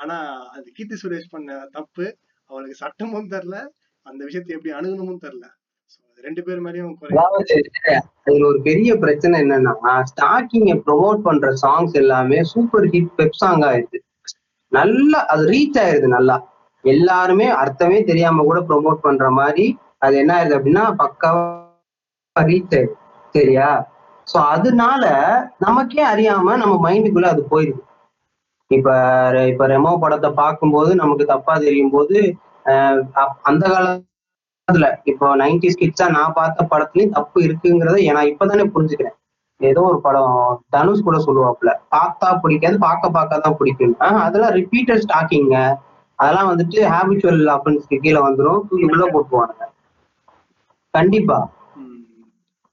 ஆனா 0.00 0.16
அது 0.56 0.66
கீர்த்தி 0.78 0.98
சுரேஷ் 1.02 1.32
பண்ண 1.34 1.58
தப்பு 1.76 2.06
அவளுக்கு 2.50 2.82
சட்டமும் 2.84 3.30
தெரில 3.34 3.58
அந்த 4.06 4.20
விஷயத்தை 4.28 4.54
எப்படி 4.56 4.72
அணுகணுமும் 4.78 5.22
தெரில 5.26 5.44
ரெண்டு 6.24 6.42
பேர் 6.42 6.60
மேலயும் 6.60 6.92
அதுல 8.20 8.44
ஒரு 8.46 8.60
பெரிய 8.62 8.90
பிரச்சனை 8.96 9.40
என்னன்னா 9.40 9.72
ஸ்டாக்கிங்க 10.02 10.74
ப்ரொமோட் 10.86 11.20
பண்ற 11.22 11.48
சாங்ஸ் 11.62 11.94
எல்லாமே 11.94 12.38
சூப்பர் 12.52 12.86
ஹிட் 12.92 13.12
பெப் 13.16 13.38
சாங் 13.40 13.62
ஆயிருது 13.62 13.98
நல்லா 14.72 15.18
அது 15.26 15.42
ரீச் 15.48 15.78
ஆயிருது 15.80 16.08
நல்லா. 16.08 16.36
எல்லாருமே 16.84 17.46
அர்த்தமே 17.54 18.02
தெரியாம 18.02 18.42
கூட 18.42 18.60
ப்ரொமோட் 18.60 19.00
பண்ற 19.00 19.30
மாதிரி 19.30 19.66
அது 19.98 20.16
என்ன 20.16 20.32
ஆயிருது 20.36 20.56
அப்படின்னா 20.58 20.84
பக்காவா 20.98 21.44
ரீச் 22.36 22.74
ஆயிருது 22.74 22.96
சரியா? 23.34 23.68
சோ 24.26 24.36
அதனால 24.48 25.04
நமக்கே 25.58 26.02
அறியாம 26.06 26.56
நம்ம 26.56 26.74
மைண்டுக்குள்ள 26.84 27.26
அது 27.26 27.42
போயிருது. 27.50 27.80
இப்ப 28.70 28.88
இப்ப 29.46 29.66
ரெமோ 29.66 29.98
படத்தை 30.00 30.30
பார்க்கும்போது 30.32 30.94
நமக்கு 30.94 31.24
தப்பா 31.24 31.54
தெரியும் 31.58 31.90
போது 31.90 32.18
ஆஹ் 32.66 33.00
அப்- 33.14 33.38
அதுல 34.68 34.86
இப்போ 35.04 35.26
நைன்டி 35.36 35.68
கிட்ஸா 35.80 36.06
நான் 36.14 36.36
பார்த்த 36.36 36.66
படத்துலயும் 36.70 37.14
தப்பு 37.16 37.38
இருக்குங்கிறத 37.46 37.96
நான் 38.16 38.30
இப்பதானே 38.32 38.64
புரிஞ்சுக்கிறேன். 38.74 39.16
ஏதோ 39.60 39.80
ஒரு 39.88 39.98
படம் 40.00 40.36
தனுஷ் 40.74 41.04
கூட 41.06 41.16
சொல்லுவாப்புல 41.26 41.72
பார்த்தா 41.94 42.28
பிடிக்காது 42.42 42.76
பார்க்க 42.86 43.16
பார்க்க 43.16 43.44
தான் 43.44 43.58
பிடிக்கும் 43.58 43.92
அதெல்லாம் 44.22 44.54
ரிப்பீட்டட் 44.60 45.02
ஸ்டாக்கிங்க 45.04 45.56
அதெல்லாம் 46.18 46.48
வந்துட்டு 46.50 46.78
ஹேபிச்சுவல் 46.92 47.52
அஃபென்ஸ்க்கு 47.56 47.96
கீழே 48.04 48.20
வந்துடும் 48.26 48.60
தூக்கி 48.68 48.86
உள்ள 48.90 49.04
போட்டுருவானுங்க. 49.14 49.64
கண்டிப்பா. 50.94 51.38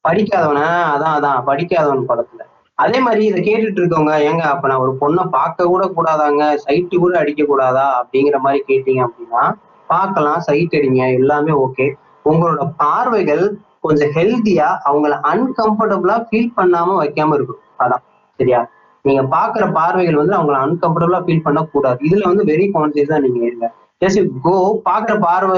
படிக்காதவன 0.05 0.61
அதான் 0.93 1.15
அதான் 1.17 1.45
படிக்காதவன் 1.49 2.09
படத்துல. 2.11 2.41
அதே 2.77 2.99
மாதிரி 3.05 3.23
இதை 3.29 3.39
கேட்டுட்டு 3.47 3.79
இருக்கவங்க 3.81 4.13
ஏங்க 4.27 4.43
அப்ப 4.53 4.67
நான் 4.67 4.83
ஒரு 4.85 4.93
பொண்ணை 5.01 5.23
பார்க்க 5.35 5.71
கூட 5.71 5.83
கூடாதாங்க? 5.97 6.43
சைட்டு 6.63 6.95
கூட 7.03 7.13
அடிக்க 7.19 7.43
கூடாதா 7.43 7.85
அப்படிங்கிற 7.99 8.37
மாதிரி 8.45 8.61
கேட்டீங்க 8.69 9.01
அப்படின்னா 9.07 9.43
பார்க்கலாம் 9.91 10.39
சைட் 10.39 10.75
அடிங்க 10.77 11.03
எல்லாமே 11.17 11.53
ஓகே 11.63 11.85
உங்களோட 12.25 12.63
பார்வைகள் 12.81 13.43
கொஞ்சம் 13.81 14.11
ஹெல்த்தியா 14.15 14.67
அவங்கள 14.87 15.13
அன்கம்ஃபர்டபுளா 15.31 16.15
ஃபீல் 16.25 16.55
பண்ணாம 16.57 16.97
வைக்காம 16.97 17.35
இருக்கும் 17.37 17.61
அதான் 17.79 18.03
சரியா? 18.39 18.59
நீங்க 19.05 19.21
பாக்குற 19.31 19.63
பார்வைகள் 19.73 20.19
வந்து 20.19 20.35
அவங்கள 20.35 20.57
அன்கம்ஃபர்டபுளா 20.65 21.19
ஃபீல் 21.23 21.45
பண்ண 21.45 21.59
கூடாது 21.67 21.99
இதுல 22.07 22.27
வந்து 22.27 22.43
வெரி 22.45 22.65
கான்சியஸா 22.73 23.17
நீங்க 23.23 23.39
இருங்க. 23.45 23.67
ஜஸ்ட் 24.01 24.19
கோ 24.43 24.53
பாக்குற 24.85 25.15
பார்வை 25.23 25.57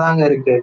தாங்க 0.00 0.22
இருக்கு. 0.24 0.54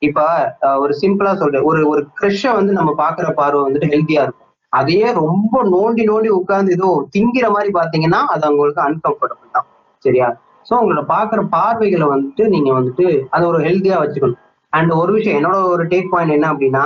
இப்ப 0.00 0.20
அஹ், 0.66 0.78
ஒரு 0.78 0.92
சிம்பிளா 1.00 1.32
சொல்றேன். 1.34 1.64
ஒரு 1.64 1.80
ஒரு 1.88 2.02
கிரஷ 2.18 2.42
வந்து 2.54 2.72
நம்ம 2.72 2.90
பாக்குற 2.98 3.26
பார்வை 3.34 3.60
வந்துட்டு 3.62 3.90
ஹெல்த்தியா 3.92 4.22
இருக்கும். 4.22 4.38
அதையே 4.72 5.08
ரொம்ப 5.18 5.54
நோண்டி 5.72 6.04
நோண்டி 6.06 6.30
உட்கார்ந்து 6.36 6.72
ஏதோ 6.72 6.88
திங்கிற 7.14 7.46
மாதிரி 7.50 7.72
பாத்தீங்கன்னா 7.74 8.20
அது 8.32 8.42
அவங்களுக்கு 8.48 8.82
அன்கம்ஃபர்டபுள் 8.82 9.52
தான். 9.52 9.66
சரியா? 10.04 10.28
சோ 10.68 10.72
உங்களோட 10.82 11.02
பாக்குற 11.14 11.40
பார்வைகளை 11.56 12.06
வந்துட்டு 12.14 12.44
நீங்க 12.54 12.70
வந்துட்டு 12.78 13.06
அதை 13.34 13.44
ஒரு 13.52 13.60
ஹெல்த்தியா 13.66 13.96
வச்சுக்கணும். 14.02 14.40
அண்ட் 14.72 14.92
ஒரு 15.00 15.12
விஷயம் 15.16 15.38
என்னோட 15.38 15.56
ஒரு 15.72 15.84
டேக் 15.92 16.12
பாயிண்ட் 16.12 16.34
என்ன 16.36 16.46
அப்படின்னா 16.52 16.84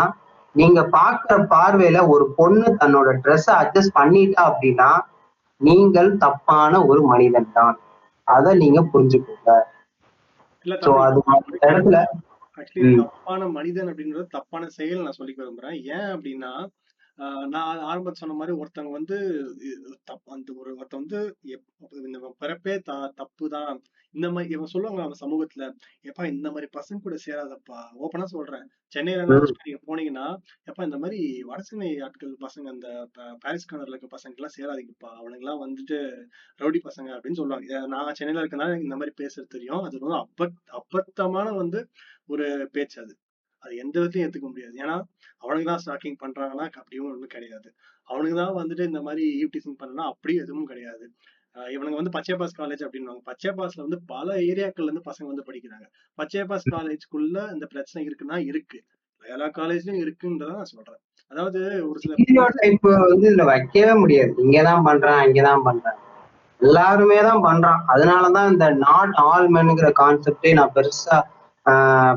நீங்க 0.55 0.81
பாக்குற 0.99 1.35
பார்வையில 1.55 1.99
ஒரு 2.15 2.25
பொண்ணு 2.39 2.67
தன்னோட 2.81 3.09
ட்ரெஸ்ஸை 3.25 3.55
அட்ஜஸ்ட் 3.63 3.97
பண்ணிட்டா 3.99 4.43
அப்படின்னா 4.51 4.91
நீங்கள் 5.61 6.11
தப்பான 6.25 6.73
ஒரு 6.91 7.01
மனிதன் 7.11 7.55
தான். 7.59 7.77
அதை 8.27 8.51
நீங்க 8.63 8.81
புரிஞ்சுக்கோங்க. 8.93 9.53
தப்பான 13.05 13.43
மனிதன் 13.59 13.89
அப்படின்றது 13.91 14.27
தப்பான 14.37 14.63
செயல் 14.79 15.05
நான் 15.05 15.19
சொல்லிக்க 15.21 15.39
விரும்புறேன். 15.43 15.79
ஏன் 15.97 16.09
அப்படின்னா 16.15 16.53
நான் 17.49 17.83
ஆரம்பத்துல 17.87 18.21
சொன்ன 18.21 18.35
மாதிரி 18.35 18.55
ஒருத்தவங்க 18.57 18.93
வந்து 18.93 19.17
தப் 20.05 20.33
அந்த 20.35 20.51
ஒரு 20.57 20.71
ஒருத்தன் 20.77 21.03
வந்து 21.03 21.21
இந்த 22.03 22.19
பிறப்பே 22.41 22.75
த 22.81 22.93
தப்பு 23.15 23.47
தான் 23.49 23.71
இந்த 24.15 24.29
மாதிரி 24.31 24.55
இவன் 24.55 24.73
சொல்லுவாங்க 24.73 25.03
அவன் 25.03 25.21
சமூகத்துல 25.21 25.65
எப்பா 26.05 26.25
இந்த 26.29 26.49
மாதிரி 26.51 26.69
பசங்க 26.77 26.99
கூட 27.01 27.17
சேராதப்பா. 27.25 27.79
ஓப்பனா 28.01 28.27
சொல்றேன். 28.27 28.65
சென்னையில. 28.93 29.25
நீங்க 29.61 29.81
போனீங்கன்னா 29.89 30.27
எப்பா 30.69 30.83
இந்த 30.83 30.99
மாதிரி 30.99 31.19
வடசென்னை 31.51 31.91
ஆட்கள் 32.03 32.35
பசங்க 32.45 32.69
அந்த 32.75 32.89
பாரிஸ் 33.45 33.69
கார்னர்ல 33.71 33.95
இருக்க 33.95 34.11
பசங்க 34.17 34.39
எல்லாம் 34.39 34.57
சேராதீங்கப்பா. 34.59 35.11
அவனுங்க 35.19 35.45
எல்லாம் 35.45 35.63
வந்துட்டு 35.65 35.99
ரவுடி 36.61 36.81
பசங்க 36.85 37.11
அப்படின்னு 37.17 37.41
சொல்லுவாங்க. 37.41 37.65
நான் 37.95 38.17
சென்னையில 38.21 38.45
இருக்கனால 38.45 38.71
எனக்கு 38.71 38.89
இந்த 38.89 38.99
மாதிரி 38.99 39.17
பேசுறது 39.23 39.55
தெரியும். 39.57 39.85
அது 39.87 39.97
வந்து 40.01 40.21
அபத் 40.23 40.59
அபத்தமான 40.81 41.49
வந்து 41.57 41.83
ஒரு 42.29 42.47
பேச்சு 42.73 42.99
அது. 43.05 43.15
அது 43.67 43.77
எந்த 43.77 43.95
விதத்தையும் 44.01 44.27
ஏத்துக்க 44.27 44.49
முடியாது. 44.51 44.75
ஏன்னா 44.85 44.97
அவனுக்கு 45.39 45.69
தான் 45.71 45.83
ஸ்டாக்கிங் 45.85 46.19
பண்றாங்கன்னா 46.25 46.67
அப்படியும் 46.81 47.09
ஒண்ணும் 47.13 47.35
கிடையாது. 47.37 47.69
அவனுக்கு 48.09 48.37
தான் 48.37 48.59
வந்துட்டு 48.61 48.85
இந்த 48.85 49.01
மாதிரி 49.03 49.25
ஈவ்டீசிங் 49.43 49.79
பண்ணனா 49.83 50.05
அப்படி 50.13 50.35
எதுவும் 50.37 50.69
கிடையாது. 50.73 51.07
இவனுங்க 51.57 51.99
வந்து 52.01 52.15
பச்சைபாஸ் 52.17 52.59
காலேஜ் 52.59 52.83
அப்படின்னுவாங்க. 52.87 53.23
பச்சைபாஸ்ல 53.31 53.85
வந்து 53.85 53.99
பல 54.07 54.35
ஏரியாக்கள்ல 54.51 54.89
இருந்து 54.89 55.09
பசங்க 55.11 55.27
வந்து 55.33 55.47
படிக்கிறாங்க. 55.49 55.87
பச்சைபாஸ் 56.19 56.67
காலேஜ்க்குள்ள 56.75 57.37
இந்த 57.53 57.67
பிரச்சனை 57.67 58.01
இருக்குன்னா 58.09 58.39
இருக்கு. 58.51 58.79
எல்லா 59.23 59.47
காலேஜ்லயும் 59.59 60.03
இருக்குன்றத 60.03 60.51
நான் 60.51 60.73
சொல்றேன். 60.73 61.01
அதாவது 61.33 61.61
ஒரு 61.89 61.99
சில 61.99 62.15
வந்து 63.13 63.29
இதுல 63.31 63.45
வைக்கவே 63.45 63.95
முடியாது. 63.95 64.35
இங்கதான் 64.45 64.85
பண்றேன் 64.85 65.23
இங்கதான் 65.29 65.65
பண்றேன். 65.65 65.99
எல்லாருமே 66.61 67.17
தான் 67.21 67.43
பண்றான். 67.47 67.81
அதனாலதான் 67.95 68.51
இந்த 68.53 68.67
நாட் 68.85 69.17
ஆல் 69.25 69.49
மென்ங்கிற 69.55 69.89
கான்செப்டே 70.03 70.53
நான் 70.53 70.75
பெருசா 70.75 71.17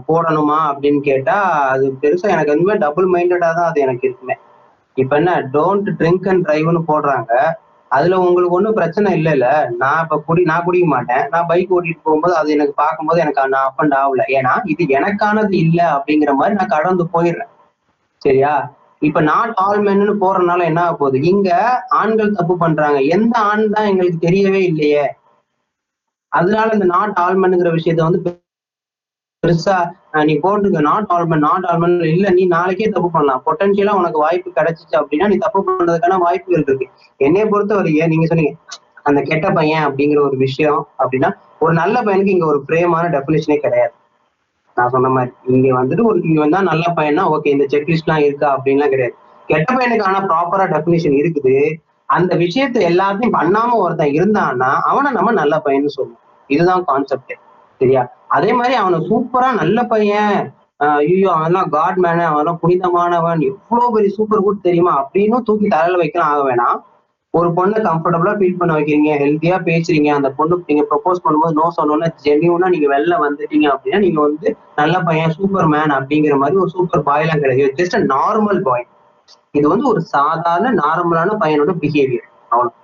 போடணுமா 0.07 0.59
அப்படின்னு 0.71 1.01
கேட்டா 1.01 1.35
அது 1.73 1.85
பெருசா 2.01 2.27
எனக்கு 2.27 2.53
எதுவுமே 2.53 2.75
டபுள் 2.83 3.07
மைண்டடா 3.13 3.49
தான் 3.53 3.69
அது 3.71 3.79
எனக்கு 3.81 4.07
இருக்குமே. 4.07 4.35
இப்ப 4.97 5.15
என்ன 5.15 5.31
டோன்ட் 5.53 5.89
ட்ரிங்க் 5.99 6.27
அண்ட் 6.27 6.45
டிரைவ்னு 6.47 6.81
போடுறாங்க. 6.87 7.31
அதுல 7.91 8.17
உங்களுக்கு 8.19 8.55
ஒன்றும் 8.57 8.73
பிரச்சனை 8.73 9.09
இல்லைல்ல. 9.19 9.45
நான் 9.81 10.01
இப்ப 10.03 10.17
குடி 10.27 10.41
நான் 10.43 10.65
குடிக்க 10.65 10.87
மாட்டேன். 10.87 11.23
நான் 11.29 11.47
பைக் 11.47 11.71
ஓட்டிட்டு 11.75 12.03
போகும்போது 12.03 12.35
அது 12.35 12.49
எனக்கு 12.51 12.73
பார்க்கும்போது 12.75 13.19
எனக்கு 13.19 13.45
நான் 13.55 13.67
அப் 13.69 13.81
அண்ட் 13.83 13.95
ஆகல 14.01 14.25
ஏன்னா 14.37 14.53
இது 14.65 14.85
எனக்கானது 14.97 15.55
இல்லை 15.65 15.85
அப்படிங்கிற 15.95 16.33
மாதிரி 16.33 16.55
நான் 16.55 16.73
கடந்து 16.75 17.05
போயிடுறேன். 17.13 17.51
சரியா? 18.21 18.53
இப்ப 19.01 19.21
நாட் 19.21 19.53
ஆல் 19.55 19.81
மென்னு 19.87 20.13
போறதுனால 20.23 20.63
என்ன 20.63 20.81
ஆக 20.81 20.95
போகுது? 20.95 21.17
இங்க 21.31 21.49
ஆண்கள் 21.99 22.35
தப்பு 22.39 22.55
பண்றாங்க. 22.57 22.99
எந்த 23.15 23.33
ஆண் 23.51 23.63
தான் 23.69 23.85
எங்களுக்கு 23.85 24.19
தெரியவே 24.27 24.61
இல்லையே. 24.71 25.05
அதனால 26.31 26.67
இந்த 26.73 26.85
நாட் 26.85 27.15
ஆல் 27.15 27.39
மென்னுங்கிற 27.41 27.69
விஷயத்த 27.77 28.01
வந்து 28.03 28.21
பெருசா 29.43 29.75
நீ 30.29 30.33
போட்டுக்க. 30.43 30.79
நாட் 30.87 31.11
ஆல்மன் 31.15 31.43
நாட் 31.47 31.65
ஆல்மன் 31.71 31.93
இல்ல 32.13 32.29
நீ 32.37 32.43
நாளைக்கே 32.55 32.87
தப்பு 32.95 33.09
பண்ணலாம். 33.13 33.41
பொட்டன்ஷியலா 33.45 33.93
உனக்கு 33.99 34.19
வாய்ப்பு 34.23 34.49
கிடைச்சிச்சு 34.57 34.95
அப்படின்னா 35.01 35.27
நீ 35.31 35.35
தப்பு 35.43 35.59
பண்றதுக்கான 35.67 36.17
வாய்ப்புகள் 36.25 36.65
இருக்கு. 36.65 36.87
என்னைய 37.27 37.45
பொறுத்த 37.53 37.77
வரைக்கும் 37.77 38.11
நீங்க 38.13 38.27
சொன்னீங்க 38.31 38.53
அந்த 39.09 39.19
கெட்ட 39.29 39.47
பையன் 39.57 39.85
அப்படிங்கிற 39.87 40.19
ஒரு 40.27 40.37
விஷயம் 40.45 40.81
அப்படின்னா 41.01 41.29
ஒரு 41.63 41.73
நல்ல 41.81 41.95
பையனுக்கு 42.07 42.35
இங்க 42.35 42.47
ஒரு 42.53 42.59
பிரேமான 42.69 43.05
டெபினேஷனே 43.15 43.57
கிடையாது. 43.65 43.93
நான் 44.77 44.93
சொன்ன 44.95 45.11
மாதிரி 45.15 45.31
இங்க 45.55 45.67
வந்துட்டு 45.81 46.03
ஒரு 46.09 46.19
இங்க 46.29 46.39
வந்தா 46.45 46.59
நல்ல 46.71 46.85
பையனா 46.97 47.23
ஓகே 47.35 47.53
இந்த 47.55 47.65
செக்லிஸ்ட் 47.73 48.07
எல்லாம் 48.07 48.23
இருக்கா 48.27 48.47
அப்படின்லாம் 48.55 48.93
கிடையாது. 48.93 49.15
கெட்ட 49.51 49.69
பையனுக்கான 49.77 50.23
ப்ராப்பரா 50.31 50.65
டெபினேஷன் 50.75 51.19
இருக்குது. 51.21 51.55
அந்த 52.09 52.33
விஷயத்த 52.45 52.77
எல்லாத்தையும் 52.91 53.37
பண்ணாம 53.39 53.77
ஒருத்தன் 53.83 54.15
இருந்தான்னா 54.19 54.71
அவனை 54.91 55.09
நம்ம 55.17 55.31
நல்ல 55.41 55.55
பையன்னு 55.65 55.95
சொல்லுவோம். 55.97 56.23
இதுதான் 56.49 56.83
கான்செப்ட் 56.91 57.33
சரியா 57.81 58.03
அதே 58.37 58.51
மாதிரி 58.57 58.73
அவனை 58.81 58.97
சூப்பரா 59.09 59.49
நல்ல 59.61 59.79
பையன். 59.91 60.37
ஐயோ 60.87 61.29
அவன்லாம் 61.37 61.71
காட் 61.75 61.97
மேனு 62.03 62.23
அவன்லாம் 62.31 62.59
புனிதமானவன். 62.61 63.41
எவ்வளவு 63.51 63.93
பெரிய 63.95 64.11
சூப்பர் 64.17 64.45
குட் 64.45 64.67
தெரியுமா? 64.67 64.93
அப்படின்னு 65.01 65.39
தூக்கி 65.47 65.67
தலையில 65.73 65.99
வைக்கலாம் 66.01 66.31
ஆக 66.33 66.43
வேணாம். 66.49 66.77
ஒரு 67.33 67.49
பொண்ணை 67.57 67.79
கம்ஃபர்டபுளா 67.87 68.31
ஃபீல் 68.37 68.59
பண்ண 68.59 68.71
வைக்கிறீங்க 68.75 69.11
ஹெல்த்தியா 69.23 69.57
பேசுறீங்க. 69.67 70.09
அந்த 70.19 70.29
பொண்ணு 70.37 70.55
நீங்க 70.69 70.83
ப்ரொபோஸ் 70.91 71.23
பண்ணும்போது 71.25 71.57
நோ 71.59 71.65
சொன்னோன்னா 71.79 72.07
ஜென்யூனா 72.25 72.69
நீங்க 72.75 72.87
வெளில 72.95 73.17
வந்துட்டீங்க 73.25 73.67
அப்படின்னா 73.73 73.99
நீங்க 74.05 74.19
வந்து 74.27 74.47
நல்ல 74.79 74.95
பையன் 75.09 75.35
சூப்பர் 75.37 75.69
மேன் 75.73 75.93
அப்படிங்கிற 75.97 76.37
மாதிரி 76.43 76.57
ஒரு 76.63 76.71
சூப்பர் 76.75 77.07
பாய்லாம் 77.09 77.43
கிடையாது. 77.43 77.75
ஜஸ்ட் 77.79 77.97
நார்மல் 78.15 78.61
பாய் 78.69 78.87
இது 79.57 79.65
வந்து 79.73 79.85
ஒரு 79.91 80.01
சாதாரண 80.15 80.71
நார்மலான 80.83 81.35
பையனோட 81.43 81.73
பிஹேவியர் 81.83 82.27
அவ்வளவு 82.51 82.75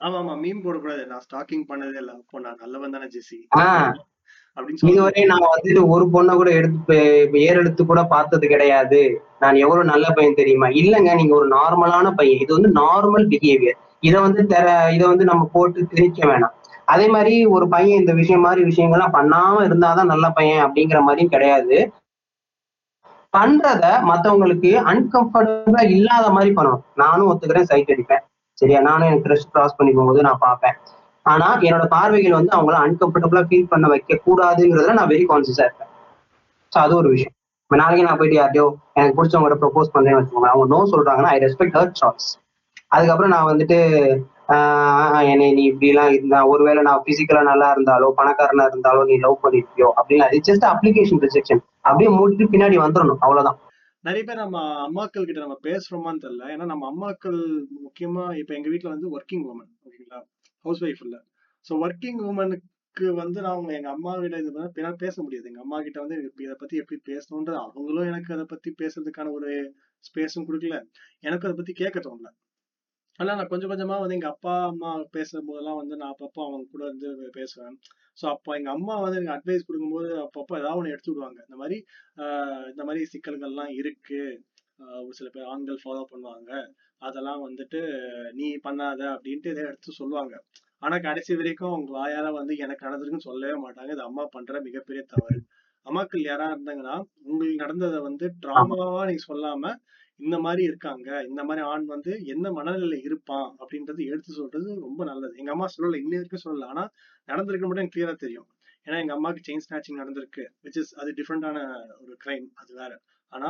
ஆமா 0.00 0.16
ஆமா 0.18 0.34
மீன் 0.34 0.62
போடக்கூடாது. 0.64 1.02
நான் 1.06 1.22
ஸ்டாக்கிங் 1.26 1.64
பண்ணதே 1.68 1.98
இல்ல. 2.02 2.12
அப்போ 2.20 2.40
நான் 2.40 2.60
நல்லவன் 2.62 2.94
தானே 2.96 3.08
ஜெசி 3.14 3.38
இதுவரை 4.90 5.22
நான் 5.30 5.46
வந்துட்டு 5.46 5.80
ஒரு 5.94 6.04
பொண்ணை 6.12 6.34
கூட 6.34 6.50
எடுத்து 6.50 6.96
ஏறெடுத்து 7.46 7.82
கூட 7.84 8.00
பார்த்தது 8.04 8.46
கிடையாது. 8.48 9.00
நான் 9.38 9.56
எவ்வளவு 9.56 9.90
நல்ல 9.90 10.06
பையன் 10.10 10.38
தெரியுமா? 10.40 10.68
இல்லைங்க 10.80 11.14
நீங்க 11.14 11.34
ஒரு 11.34 11.48
நார்மலான 11.48 12.12
பையன். 12.14 12.40
இது 12.44 12.52
வந்து 12.54 12.70
நார்மல் 12.78 13.26
பிஹேவியர் 13.32 13.78
இதை 14.00 14.18
வந்து 14.20 14.42
தெர 14.46 14.66
இதை 14.96 15.04
வந்து 15.08 15.24
நம்ம 15.24 15.42
போட்டு 15.52 15.80
திணிக்க 15.92 16.20
வேணாம். 16.26 16.54
அதே 16.84 17.06
மாதிரி 17.08 17.46
ஒரு 17.46 17.66
பையன் 17.68 18.00
இந்த 18.00 18.12
விஷயம் 18.12 18.44
மாதிரி 18.46 18.62
விஷயங்கள்லாம் 18.64 19.16
பண்ணாம 19.18 19.62
இருந்தாதான் 19.68 20.12
நல்ல 20.12 20.26
பையன் 20.30 20.64
அப்படிங்கிற 20.66 21.00
மாதிரியும் 21.02 21.34
கிடையாது. 21.34 21.78
பண்றத 23.34 23.84
மத்தவங்களுக்கு 24.10 24.70
அன்கம்ஃபர்டபுளா 24.92 25.82
இல்லாத 25.96 26.26
மாதிரி 26.30 26.52
பண்ணணும். 26.54 26.84
நானும் 26.94 27.28
ஒத்துக்கிறேன் 27.30 27.70
சைட் 27.72 27.92
அடிப்பேன். 27.94 28.24
சரியா? 28.58 28.80
நானும் 28.88 29.08
எனக்கு 29.08 29.26
ட்ரெஸ் 29.26 29.50
கிராஸ் 29.54 29.76
பண்ணி 29.78 29.92
போகும்போது 29.92 30.26
நான் 30.28 30.42
பார்ப்பேன். 30.46 30.76
ஆனா 31.26 31.48
என்னோட 31.68 31.84
பார்வைகள் 31.94 32.38
வந்து 32.38 32.52
அவங்கள 32.56 32.76
அன்கம்ஃபர்டபுளா 32.86 33.42
ஃபீல் 33.48 33.70
பண்ண 33.72 33.86
வைக்க 33.92 34.20
கூடாதுங்கிறதுல 34.26 34.96
நான் 34.98 35.10
வெரி 35.12 35.24
கான்சியஸா 35.30 35.64
இருப்பேன். 35.68 35.90
ஸோ 36.72 36.78
அது 36.84 36.94
ஒரு 37.00 37.08
விஷயம். 37.14 37.34
இப்போ 37.64 37.76
நாளைக்கு 37.80 38.06
நான் 38.06 38.18
போயிட்டு 38.18 38.38
யார்ட்டையோ 38.38 38.66
எனக்கு 38.96 39.16
பிடிச்சவங்க 39.18 39.56
ப்ரப்போஸ் 39.62 39.92
பண்றேன்னு 39.94 40.18
வச்சுக்கோங்க 40.18 40.50
அவங்க 40.52 40.66
நோ 40.74 40.78
சொல்றாங்கன்னா 40.92 41.30
ஐ 41.34 41.38
ரெஸ்பெக்ட் 41.46 41.76
ஹர் 41.78 41.92
சாய்ஸ் 42.00 42.28
அதுக்கப்புறம் 42.94 43.32
நான் 43.34 43.48
வந்துட்டு 43.50 43.78
என்னை 45.30 45.46
நீ 45.58 45.62
இப்படிலாம் 45.70 46.10
இருந்தா 46.10 46.40
ஒருவேளை 46.50 46.80
நான் 46.88 47.02
பிசிக்கலா 47.06 47.40
நல்லா 47.50 47.68
இருந்தாலோ 47.74 48.08
பணக்காரனா 48.18 48.64
இருந்தாலோ 48.70 49.00
நீ 49.08 49.14
லவ் 49.24 49.42
பண்ணிருப்பியோ? 49.44 49.88
அப்படின்னு 49.98 50.26
அது 50.26 50.38
ஜஸ்ட் 50.48 50.66
அப்ளிகேஷன் 50.72 51.22
ரிஜெக்ஷன் 51.24 51.62
அப்படியே 51.88 52.10
மூடிட்டு 52.18 52.46
பின்னாடி 52.52 52.76
வந்துடணும். 52.84 53.20
அவ்வளவுதான். 53.24 53.58
நிறைய 54.06 54.22
பேர் 54.24 54.42
நம்ம 54.42 54.58
அம்மாக்கள் 54.86 55.26
கிட்ட 55.26 55.40
நம்ம 55.40 55.56
பேசுறோமான்னு 55.62 56.22
தெரியல. 56.24 56.44
ஏன்னா 56.54 56.64
நம்ம 56.64 56.84
அம்மாக்கள் 56.92 57.38
முக்கியமா 57.86 58.24
இப்ப 58.36 58.54
எங்க 58.54 58.68
வீட்டுல 58.68 58.92
வந்து 58.94 59.08
ஒர்க்கிங் 59.16 59.44
உமன் 59.44 59.70
ஓகேங்களா? 59.86 60.20
ஹவுஸ் 60.64 60.82
ஒய்ஃப் 60.82 61.02
இல்ல 61.02 61.16
ஸோ 61.66 61.72
ஒர்க்கிங் 61.84 62.20
உமனுக்கு 62.22 63.06
வந்து 63.14 63.40
நான் 63.40 63.70
எங்க 63.70 63.90
அம்மா 63.90 64.12
கிட்ட 64.16 64.36
இது 64.38 64.52
பண்ண 64.52 64.92
பேச 64.96 65.14
முடியாது. 65.22 65.48
எங்க 65.48 65.60
அம்மா 65.60 65.78
கிட்ட 65.82 65.98
வந்து 66.00 66.16
இதை 66.44 66.54
பத்தி 66.54 66.76
எப்படி 66.76 66.98
பேசணும்ன்றது 67.10 67.58
அவங்களும் 67.64 68.08
எனக்கு 68.08 68.34
அதை 68.34 68.44
பத்தி 68.44 68.70
பேசுறதுக்கான 68.82 69.32
ஒரு 69.32 69.50
ஸ்பேஸும் 70.04 70.46
கொடுக்கல. 70.48 70.78
எனக்கு 71.20 71.46
அதை 71.48 71.56
பத்தி 71.56 71.72
கேட்க 71.72 72.00
தோணல. 72.00 72.30
ஆனா 73.18 73.34
நான் 73.34 73.46
கொஞ்சம் 73.46 73.70
கொஞ்சமா 73.72 73.96
வந்து 74.00 74.14
எங்க 74.14 74.28
அப்பா 74.28 74.54
அம்மா 74.64 74.90
பேசும் 75.10 75.46
போதெல்லாம் 75.46 75.76
வந்து 75.76 75.94
நான் 75.96 76.12
அப்பப்போ 76.14 76.40
அவங்க 76.46 76.66
கூட 76.70 76.82
இருந்து 76.86 77.08
பேசுவேன். 77.32 77.76
ஸோ 78.18 78.24
அப்போ 78.26 78.50
எங்க 78.56 78.70
அம்மா 78.70 78.94
வந்து 78.96 79.18
எனக்கு 79.18 79.36
அட்வைஸ் 79.36 79.66
கொடுக்கும்போது 79.66 80.10
அப்பப்போ 80.22 80.54
ஏதாவது 80.58 80.78
ஒன்று 80.78 80.94
எடுத்து 80.94 81.12
விடுவாங்க. 81.12 81.40
இந்த 81.46 81.56
மாதிரி 81.56 81.78
இந்த 82.70 82.82
மாதிரி 82.84 83.02
சிக்கல்கள்லாம் 83.12 83.72
இருக்கு. 83.80 84.20
ஆஹ் 84.78 85.02
ஒரு 85.02 85.14
சில 85.14 85.28
பேர் 85.28 85.50
ஆண்கள் 85.52 85.82
ஃபாலோ 85.84 86.04
பண்ணுவாங்க. 86.10 86.50
அதெல்லாம் 87.02 87.40
வந்துட்டு 87.46 87.80
நீ 88.32 88.46
பண்ணாத 88.64 89.02
அப்படின்ட்டு 89.14 89.52
இதை 89.52 89.64
எடுத்து 89.64 89.90
சொல்லுவாங்க. 89.92 90.34
ஆனா 90.82 90.96
கடைசி 90.98 91.32
வரைக்கும் 91.34 91.70
அவங்க 91.70 91.90
வாயால 91.98 92.30
வந்து 92.32 92.54
எனக்கு 92.56 92.86
நடந்திருக்குன்னு 92.86 93.28
சொல்லவே 93.30 93.56
மாட்டாங்க. 93.60 93.90
இது 93.90 94.02
அம்மா 94.02 94.24
பண்ற 94.32 94.60
மிகப்பெரிய 94.60 95.02
தவறு. 95.14 95.38
அம்மாக்கள் 95.86 96.22
யாரா 96.22 96.46
இருந்தாங்கன்னா 96.50 96.94
உங்களுக்கு 97.24 97.62
நடந்ததை 97.64 97.98
வந்து 98.00 98.26
டிராமாவா 98.42 99.02
நீங்க 99.06 99.24
சொல்லாம 99.26 99.72
இந்த 100.20 100.36
மாதிரி 100.38 100.62
இருக்காங்க 100.62 101.08
இந்த 101.30 101.42
மாதிரி 101.44 101.62
ஆண் 101.72 101.84
வந்து 101.84 102.12
என்ன 102.24 102.50
மனநிலையில 102.50 102.98
இருப்பான் 103.08 103.48
அப்படின்றது 103.60 104.02
எடுத்து 104.10 104.30
சொல்றது 104.32 104.68
ரொம்ப 104.80 105.00
நல்லது. 105.04 105.34
எங்க 105.36 105.50
அம்மா 105.50 105.66
சொல்லல 105.76 106.00
இன்ன 106.04 106.14
வரைக்கும் 106.16 106.44
சொல்லல. 106.46 106.68
ஆனா 106.72 106.84
நடந்திருக்கு 107.28 107.66
மட்டும் 107.66 107.84
எனக்கு 107.84 107.96
கிளியரா 107.96 108.14
தெரியும். 108.24 108.48
ஏன்னா 108.86 108.98
எங்க 109.02 109.14
அம்மாவுக்கு 109.14 109.46
செயின் 109.48 109.64
ஸ்நாச்சிங் 109.66 110.00
நடந்திருக்கு 110.02 110.44
விச் 110.64 110.78
இஸ் 110.82 110.92
அது 111.00 111.10
டிஃப்ரெண்டான 111.18 111.58
ஒரு 112.02 112.14
கிரைம் 112.24 112.46
அது 112.62 112.72
வேற. 112.80 112.92
ஆனா 113.32 113.48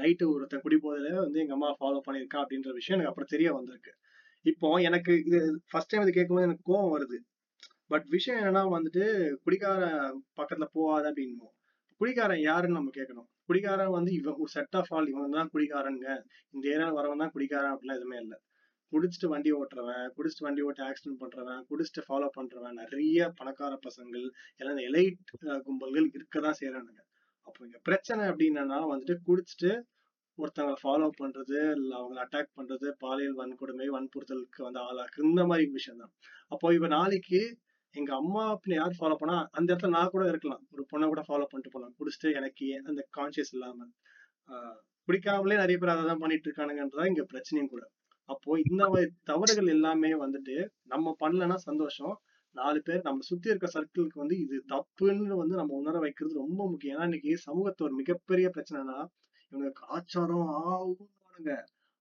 நைட்டு 0.00 0.24
ஒருத்தன் 0.34 0.62
குடி 0.64 0.76
போதில 0.84 1.08
வந்து 1.24 1.38
எங்க 1.44 1.54
அம்மா 1.58 1.70
ஃபாலோ 1.80 2.00
பண்ணியிருக்கா 2.06 2.38
அப்படின்ற 2.42 2.70
விஷயம் 2.72 2.96
எனக்கு 2.96 3.12
அப்புறம் 3.12 3.32
தெரிய 3.34 3.48
வந்திருக்கு. 3.52 3.92
இப்போ 4.44 4.68
எனக்கு 4.88 5.12
இது 5.28 5.38
ஃபர்ஸ்ட் 5.70 5.90
டைம் 5.92 6.04
இது 6.04 6.16
கேட்கும்போது 6.18 6.48
எனக்கு 6.48 6.68
கோவம் 6.70 6.92
வருது. 6.96 7.18
பட் 7.92 8.06
விஷயம் 8.08 8.38
என்னன்னா 8.40 8.62
வந்துட்டு 8.76 9.04
குடிக்கார 9.44 9.80
பக்கத்துல 10.38 10.66
போகாத 10.76 11.04
அப்படின்னும் 11.10 11.52
குடிகாரன் 12.00 12.42
யாருன்னு 12.48 12.78
நம்ம 12.78 12.92
கேட்கணும். 12.98 13.28
குடிகாரன் 13.48 13.94
வந்து 13.96 14.12
இவன் 14.12 14.40
ஒரு 14.42 14.50
செட் 14.50 14.76
ஆஃப் 14.76 14.92
ஆல் 14.94 15.08
இவன் 15.08 15.36
தான் 15.38 15.50
குடிகாரனுங்க. 15.54 16.10
இந்த 16.54 16.64
ஏரியாவில் 16.74 16.98
வரவன் 16.98 17.22
தான் 17.24 17.34
குடிகாரன் 17.36 17.74
அப்படிலாம் 17.74 18.00
எதுவுமே 18.00 18.18
இல்லை. 18.24 18.38
குடிச்சிட்டு 18.92 19.28
வண்டி 19.32 19.50
ஓட்டுறவன் 19.52 20.06
குடிச்சிட்டு 20.16 20.46
வண்டி 20.46 20.62
ஓட்டி 20.62 20.82
ஆக்சிடென்ட் 20.82 21.20
பண்றவன் 21.22 21.62
குடிச்சிட்டு 21.70 22.02
ஃபாலோ 22.06 22.28
பண்றவன் 22.36 22.78
நிறைய 22.82 23.28
பணக்கார 23.36 23.74
பசங்கள் 23.86 24.24
எல்லாம் 24.56 24.80
எலைட் 24.88 25.18
கும்பல்கள் 25.66 26.08
இருக்கதான் 26.14 26.58
செய்யறானுங்க 26.60 27.02
அப்போ 27.46 27.60
இங்க 27.64 27.78
பிரச்சனை 27.82 28.22
அப்படின்னா 28.28 28.78
வந்துட்டு 28.92 29.16
குடிச்சிட்டு 29.28 29.72
ஒருத்தவங்களை 30.38 30.78
ஃபாலோ 30.82 31.06
பண்றது 31.20 31.58
இல்லை 31.76 31.94
அவங்களை 31.98 32.20
அட்டாக் 32.22 32.56
பண்றது 32.56 32.88
பாலியல் 32.98 33.36
வன்கொடுமை 33.36 33.86
வன்புறுத்தலுக்கு 33.88 34.60
வந்து 34.62 34.80
ஆளாக்கு 34.80 35.24
இந்த 35.24 35.42
மாதிரி 35.46 35.66
விஷயம் 35.70 36.00
தான் 36.02 36.12
அப்போ 36.48 36.72
இப்ப 36.74 36.88
நாளைக்கு 36.88 37.40
எங்க 37.96 38.10
அம்மா 38.20 38.42
அப்படின்னு 38.52 38.78
யார் 38.80 38.98
ஃபாலோ 38.98 39.16
பண்ணா 39.20 39.36
அந்த 39.58 39.68
இடத்துல 39.72 39.94
நான் 39.96 40.12
கூட 40.14 40.24
இருக்கலாம். 40.32 40.62
ஒரு 40.74 40.82
பொண்ணை 40.90 41.06
கூட 41.12 41.22
ஃபாலோ 41.28 41.46
பண்ணிட்டு 41.50 41.72
போகலாம் 41.74 41.94
குடிச்சிட்டு 41.98 42.28
எனக்கு 42.40 42.66
அந்த 42.90 43.02
கான்சியஸ் 43.18 43.52
இல்லாம 43.56 43.78
பிடிக்காமலே 45.08 45.08
குடிக்காமலே 45.08 45.56
நிறைய 45.62 45.76
பேர் 45.80 45.92
அதை 45.94 46.04
தான் 46.10 46.22
பண்ணிட்டு 46.22 46.46
இருக்கானுங்கன்றதா 46.48 47.04
இங்க 47.10 47.22
பிரச்சனையும் 47.32 47.72
கூட. 47.74 47.82
அப்போ 48.28 48.50
இந்த 48.68 48.82
மாதிரி 48.92 49.08
தவறுகள் 49.30 49.68
எல்லாமே 49.74 50.10
வந்துட்டு 50.24 50.54
நம்ம 50.92 51.14
பண்ணலன்னா 51.22 51.58
சந்தோஷம். 51.68 52.14
நாலு 52.54 52.78
பேர் 52.86 53.06
நம்ம 53.08 53.24
சுத்தி 53.28 53.48
இருக்க 53.52 53.68
சர்க்கிளுக்கு 53.74 54.22
வந்து 54.22 54.36
இது 54.44 54.56
தப்புன்னு 54.72 55.36
வந்து 55.42 55.54
நம்ம 55.60 55.74
உணர 55.80 55.96
வைக்கிறது 56.04 56.34
ரொம்ப 56.44 56.60
முக்கியம். 56.72 56.94
ஏன்னா 56.96 57.06
இன்னைக்கு 57.10 57.32
சமூகத்து 57.46 57.86
ஒரு 57.88 57.94
மிகப்பெரிய 58.00 58.48
பிரச்சனைனா 58.56 58.98
இவங்க 59.52 59.70
கலாச்சாரம் 59.80 60.50
ஆகுங்க 60.72 61.50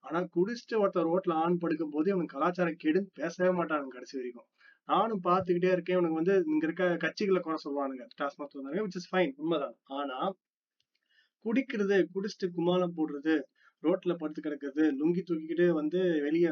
ஆனா 0.04 0.20
குடிச்சிட்டு 0.36 0.76
ஒருத்தர் 0.82 1.10
ரோட்ல 1.12 1.36
ஆண் 1.44 1.62
படுக்கும் 1.64 1.94
போது 1.96 2.08
இவனுக்கு 2.14 2.36
கலாச்சாரம் 2.38 2.82
கெடுன்னு 2.84 3.12
பேசவே 3.22 3.52
மாட்டானுங்க 3.60 3.96
கடைசி 3.98 4.16
வரைக்கும். 4.20 4.48
நானும் 4.90 5.22
பார்த்துக்கிட்டே 5.24 5.72
இருக்கேன். 5.72 5.98
இவனுக்கு 5.98 6.20
வந்து 6.22 6.36
இங்க 6.48 6.66
இருக்க 6.68 6.86
கட்சிகளை 7.04 7.40
குறை 7.40 7.58
சொல்லுவானுங்க. 7.66 8.04
டாஸ்மாக் 8.22 8.54
தோணுங்க 8.54 8.82
விச் 8.86 9.00
இஸ் 9.00 9.12
ஃபைன் 9.12 9.34
உண்மைதான். 9.38 9.76
ஆனா 9.84 10.18
குடிக்கிறது 11.46 11.98
குடிச்சிட்டு 12.16 12.48
குமாலம் 12.58 12.98
போடுறது 12.98 13.34
ரோட்ல 13.84 14.14
படுத்து 14.14 14.42
கிடக்குறது 14.42 14.84
லுங்கி 15.00 15.22
தூக்கிக்கிட்டு 15.30 15.68
வந்து 15.70 16.00
வெளிய 16.22 16.48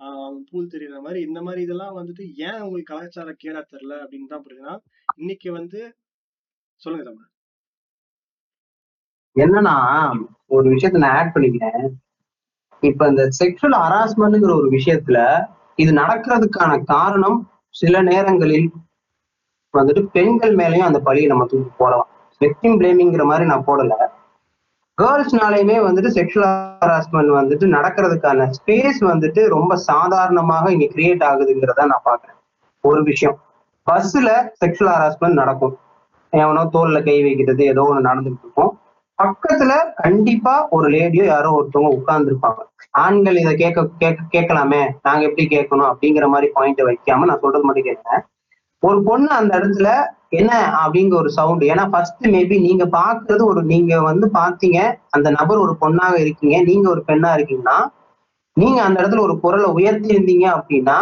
ஆஹ் 0.00 0.38
பூல் 0.50 0.70
தெரியற 0.70 0.96
மாதிரி 1.00 1.20
இந்த 1.20 1.42
மாதிரி 1.42 1.60
இதெல்லாம் 1.62 1.96
வந்துட்டு 1.98 2.24
ஏன் 2.36 2.60
உங்களுக்கு 2.60 2.92
கலாச்சார 2.92 3.30
கேடா 3.44 3.60
தெரியல 3.72 3.94
அப்படின்னு 4.02 4.26
தான் 4.26 4.44
புரியுதுன்னா 4.44 4.74
இன்னைக்கு 5.16 5.52
வந்து 5.52 5.80
சொல்லுங்க 6.80 7.04
தமிழ். 7.10 7.28
என்னன்னா 9.36 9.74
ஒரு 10.46 10.66
விஷயத்த 10.74 10.98
நான் 10.98 11.16
ஆட் 11.18 11.34
பண்ணிக்கிறேன். 11.34 11.84
இப்ப 12.82 13.08
இந்த 13.08 13.24
செக்ஷுவல் 13.40 13.76
ஹராஸ்மெண்ட்ங்கிற 13.82 14.52
ஒரு 14.60 14.70
விஷயத்துல 14.70 15.18
இது 15.76 15.92
நடக்கிறதுக்கான 15.92 16.72
காரணம் 16.84 17.38
சில 17.74 18.02
நேரங்களில் 18.02 18.66
வந்துட்டு 19.74 20.02
பெண்கள் 20.12 20.54
மேலேயும் 20.56 20.88
அந்த 20.88 21.00
பழியை 21.00 21.28
நம்ம 21.28 21.44
தூக்கி 21.44 21.70
போடலாம். 21.76 22.08
விக்டிம் 22.40 22.76
பிளேமிங்கிற 22.80 23.24
மாதிரி 23.24 23.44
நான் 23.46 23.64
போடல. 23.66 23.94
கேர்ள்ஸ்னாலையுமே 24.98 25.76
வந்துட்டு 25.86 26.10
செக்ஷுவல் 26.18 26.50
ஹராஸ்மெண்ட் 26.84 27.32
வந்துட்டு 27.38 27.66
நடக்கிறதுக்கான 27.76 28.48
ஸ்பேஸ் 28.58 29.00
வந்துட்டு 29.00 29.42
ரொம்ப 29.46 29.76
சாதாரணமாக 29.76 30.72
இங்க 30.72 30.84
கிரியேட் 30.84 31.24
ஆகுதுங்கிறத 31.30 31.84
நான் 31.84 32.06
பாக்குறேன் 32.10 32.38
ஒரு 32.80 33.02
விஷயம். 33.02 33.38
பஸ்ல 33.86 34.28
செக்ஷுவல் 34.64 34.92
ஹராஸ்மெண்ட் 34.96 35.40
நடக்கும். 35.42 35.78
எவனோ 36.30 36.62
தோல்ல 36.72 36.98
கை 37.04 37.22
வைக்கிறது 37.22 37.64
ஏதோ 37.64 37.82
ஒன்று 37.82 38.08
நடந்துட்டு 38.10 38.42
இருக்கும். 38.44 38.72
பக்கத்துல 39.18 39.72
கண்டிப்பா 39.94 40.66
ஒரு 40.70 40.88
லேடியோ 40.88 41.24
யாரோ 41.24 41.48
ஒருத்தவங்க 41.58 41.90
உட்கார்ந்துருப்பாங்க. 41.98 42.60
ஆண்கள் 42.90 43.36
இதை 43.36 43.52
கேட்க 43.56 43.84
கேட்க 43.98 44.22
கேட்கலாமே? 44.32 44.80
நாங்க 45.02 45.22
எப்படி 45.24 45.44
கேட்கணும்? 45.46 45.88
அப்படிங்கிற 45.90 46.26
மாதிரி 46.28 46.52
பாயிண்ட் 46.52 46.80
வைக்காம 46.80 47.24
நான் 47.24 47.40
சொல்றது 47.40 47.64
மட்டும் 47.64 47.84
கேட்கிறேன். 47.84 48.22
ஒரு 48.82 49.02
பொண்ணு 49.02 49.28
அந்த 49.28 49.58
இடத்துல 49.58 49.88
என்ன 50.28 50.52
அப்படிங்கிற 50.84 51.14
ஒரு 51.14 51.30
சவுண்ட் 51.30 51.62
ஏன்னா 51.62 51.90
ஃபர்ஸ்ட் 51.90 52.24
மேபி 52.26 52.60
நீங்க 52.60 52.84
பாக்குறது 52.84 53.42
ஒரு 53.44 53.62
நீங்க 53.62 54.00
வந்து 54.00 54.26
பாத்தீங்க 54.34 54.78
அந்த 55.08 55.30
நபர் 55.30 55.58
ஒரு 55.58 55.76
பொண்ணாக 55.80 56.18
இருக்கீங்க 56.18 56.62
நீங்க 56.62 56.86
ஒரு 56.90 57.02
பெண்ணா 57.06 57.30
இருக்கீங்கன்னா 57.34 57.78
நீங்க 58.56 58.82
அந்த 58.82 58.96
இடத்துல 59.02 59.18
ஒரு 59.18 59.40
குரலை 59.40 59.68
உயர்த்தி 59.70 60.08
இருந்தீங்க 60.14 60.46
அப்படின்னா 60.56 60.98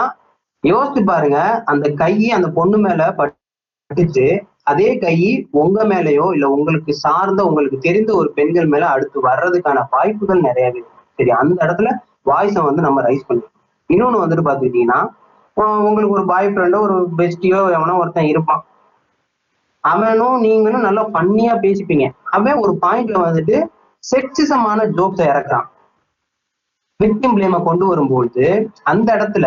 யோசிச்சு 0.65 1.03
பாருங்க 1.05 1.39
அந்த 1.65 1.89
கையை 1.91 2.31
அந்த 2.31 2.49
பொண்ணு 2.49 2.79
மேல 2.79 3.15
பட்டுச்சு 3.19 4.27
அதே 4.67 4.89
கை 4.99 5.17
உங்க 5.51 5.85
மேலயோ 5.85 6.27
இல்ல 6.35 6.47
உங்களுக்கு 6.49 6.93
சார்ந்த 6.95 7.41
உங்களுக்கு 7.45 7.79
தெரிந்த 7.79 8.11
ஒரு 8.15 8.29
பெண்கள் 8.33 8.67
மேல 8.67 8.85
அடுத்து 8.87 9.19
வர்றதுக்கான 9.29 9.85
வாய்ப்புகள் 9.91 10.47
நிறையவே 10.49 10.83
சரி 11.19 11.33
அந்த 11.41 11.59
இடத்துல 11.67 11.91
வாய்ஸை 12.27 12.63
வந்து 12.65 12.83
நம்ம 12.83 13.03
ரைஸ் 13.03 13.27
பண்ணிக்கணும் 13.29 13.57
இன்னொன்னு 13.91 14.23
வந்துட்டு 14.23 14.47
பாத்துக்கிட்டீங்கன்னா 14.49 15.01
உங்களுக்கு 15.89 16.17
ஒரு 16.17 16.25
பாய் 16.25 16.49
ஃப்ரெண்டோ 16.53 16.79
ஒரு 16.81 16.97
பெஸ்டியோ 17.19 17.61
எவனோ 17.77 17.97
ஒருத்தன் 18.03 18.31
இருப்பான். 18.33 18.63
அவனும் 19.85 20.39
நீங்களும் 20.41 20.87
நல்லா 20.87 21.03
பண்ணியா 21.17 21.55
பேசிப்பீங்க. 21.65 22.07
அவன் 22.37 22.61
ஒரு 22.65 22.73
பாயிண்ட்ல 22.85 23.19
வந்துட்டு 23.27 23.57
செக்ஸிசமான 24.05 24.81
ஜோக்ஸை 24.97 25.25
இறக்குறான். 25.33 25.67
விக்டிம் 27.01 27.35
பிளேமை 27.37 27.59
கொண்டு 27.69 27.85
வரும்போது 27.87 28.45
அந்த 28.83 29.09
இடத்துல 29.17 29.47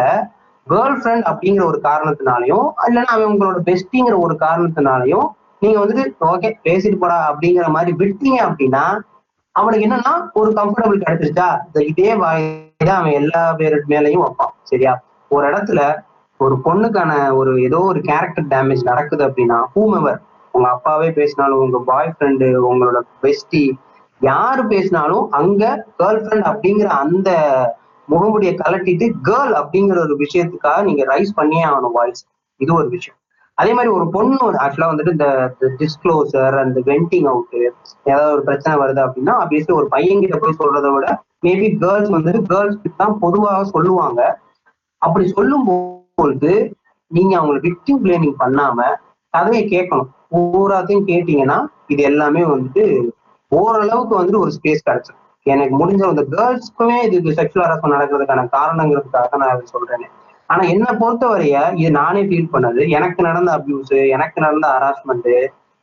கேர்ள் 0.67 0.97
ஃப்ரெண்ட் 0.99 1.26
அப்படிங்கிற 1.30 1.63
ஒரு 1.65 1.80
காரணத்தினாலையும் 1.84 2.67
இல்லைன்னா 2.86 3.13
அவன் 3.13 3.32
உங்களோட 3.32 3.58
பெஸ்டிங்கிற 3.65 4.15
ஒரு 4.19 4.36
காரணத்தினாலையும் 4.39 5.28
நீங்க 5.62 5.78
வந்துட்டு 5.80 6.06
ஓகே 6.30 6.49
பேசிட்டு 6.63 6.97
போடா 6.97 7.17
அப்படிங்கிற 7.30 7.67
மாதிரி 7.67 7.91
விட்டீங்க 7.99 8.39
அப்படின்னா 8.47 8.84
அவனுக்கு 9.56 9.86
என்னன்னா 9.88 10.12
ஒரு 10.34 10.49
கம்ஃபர்டபுள் 10.52 11.04
கிடைச்சிருச்சா? 11.04 11.47
இந்த 11.65 11.80
இதே 11.84 12.12
வாய் 12.15 12.45
தான் 12.82 12.99
அவன் 12.99 13.13
எல்லா 13.13 13.41
பேரு 13.54 13.78
மேலையும் 13.88 14.23
வைப்பான் 14.23 14.54
சரியா? 14.63 14.93
ஒரு 15.32 15.43
இடத்துல 15.52 15.82
ஒரு 16.39 16.56
பொண்ணுக்கான 16.65 17.12
ஒரு 17.34 17.52
ஏதோ 17.62 17.80
ஒரு 17.89 17.99
கேரக்டர் 18.02 18.47
டேமேஜ் 18.49 18.84
நடக்குது 18.84 19.23
அப்படின்னா 19.28 19.58
ஹூமெவர் 19.73 20.19
உங்க 20.54 20.67
அப்பாவே 20.69 21.10
பேசினாலும் 21.12 21.62
உங்க 21.62 21.80
பாய் 21.86 22.13
ஃப்ரெண்டு 22.15 22.47
உங்களோட 22.67 22.99
பெஸ்டி 23.21 23.63
யாரு 24.21 24.63
பேசினாலும் 24.67 25.26
அங்க 25.32 25.63
கேர்ள் 25.99 26.21
ஃப்ரெண்ட் 26.23 26.49
அப்படிங்கிற 26.52 26.89
அந்த 26.99 27.30
முகமுடிய 28.12 28.52
கலட்டிட்டு 28.62 29.06
கேர்ள் 29.28 29.54
அப்படிங்கிற 29.60 29.98
ஒரு 30.06 30.16
விஷயத்துக்காக 30.24 30.80
நீங்க 30.88 31.04
ரைஸ் 31.12 31.38
பண்ணியே 31.39 31.63
ஆகணும் 31.70 31.96
வாய்ஸ் 31.98 32.24
இது 32.62 32.72
ஒரு 32.80 32.89
விஷயம். 32.96 33.18
அதே 33.58 33.72
மாதிரி 33.78 33.89
ஒரு 33.96 34.06
பொண்ணு 34.13 34.36
ஆக்சுவலா 34.63 34.89
வந்துட்டு 34.92 35.16
இந்த 35.16 35.28
டிஸ்க்ளோசர் 35.82 36.56
அந்த 36.63 36.80
வெண்டிங் 36.89 37.28
அவுட் 37.32 37.58
ஏதாவது 38.12 38.32
ஒரு 38.36 38.44
பிரச்சனை 38.48 38.74
வருது 38.84 39.02
அப்படின்னா 39.06 39.34
ஆப்வியஸ்லி 39.44 39.74
ஒரு 39.80 39.88
பையன்கிட்ட 39.96 40.38
போய் 40.44 40.60
சொல்றத 40.62 40.89
விட 40.96 41.08
மேபி 41.48 41.68
கேர்ள்ஸ் 41.84 42.13
வந்துட்டு 42.16 42.42
கேர்ள்ஸ் 42.52 43.02
தான் 43.02 43.16
பொதுவாக 43.24 43.63
சொல்லுவாங்க. 43.76 44.22
அப்படி 45.02 45.26
சொல்லும் 45.38 45.66
பொழுது 46.20 46.54
நீங்க 47.12 47.34
அவங்களை 47.39 47.60
விக்டிம் 47.68 48.02
பிளேனிங் 48.04 48.38
பண்ணாம 48.44 48.80
கதையை 49.34 49.63
கேட்கணும். 49.74 50.12
பூராத்தையும் 50.32 51.08
கேட்டீங்கன்னா 51.10 51.58
இது 51.94 52.04
எல்லாமே 52.12 52.44
வந்துட்டு 52.54 52.86
ஓரளவுக்கு 53.52 54.13
வந்துட்டு 54.20 54.44
ஒரு 54.46 54.52
ஸ்பேஸ் 54.58 54.88
கிடைச்சிடும் 54.88 55.23
எனக்கு 55.45 55.75
முடிஞ்ச 55.79 56.03
அந்த 56.10 56.23
கேர்ள்ஸ்க்குமே 56.34 56.97
இதுக்கு 57.08 57.32
செக்ஷுவல் 57.39 57.65
ஹராஸ்மெண்ட் 57.65 57.95
நடக்கிறதுக்கான 57.95 58.43
காரணங்கிறதுக்காக 58.58 59.39
நான் 59.41 59.53
இதை 59.56 59.65
சொல்றேன். 59.73 60.06
ஆனா 60.49 60.63
என்ன 60.73 60.88
பொறுத்தவரைய 61.01 61.58
இது 61.82 61.91
நானே 62.01 62.21
ஃபீல் 62.29 62.53
பண்ணது. 62.53 62.82
எனக்கு 62.97 63.21
நடந்த 63.27 63.49
அபியூஸ் 63.58 63.93
எனக்கு 64.15 64.39
நடந்த 64.45 64.67
ஹராஸ்மெண்ட் 64.75 65.32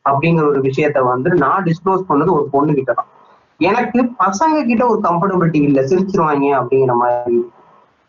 அப்படிங்கிற 0.05 0.43
ஒரு 0.51 0.59
விஷயத்த 0.67 0.99
வந்து 1.13 1.29
நான் 1.43 1.65
டிஸ்க்ளோஸ் 1.69 2.03
பண்ணது 2.09 2.31
ஒரு 2.37 2.45
பொண்ணு 2.55 2.73
கிட்ட 2.79 2.91
தான். 2.99 3.09
எனக்கு 3.69 3.99
பசங்க 4.23 4.59
கிட்ட 4.69 4.83
ஒரு 4.91 4.99
கம்ஃபர்டபிலிட்டி 5.07 5.59
இல்ல. 5.69 5.79
சிரிச்சிருவாங்க 5.89 6.45
அப்படிங்கிற 6.59 6.93
மாதிரி. 7.03 7.39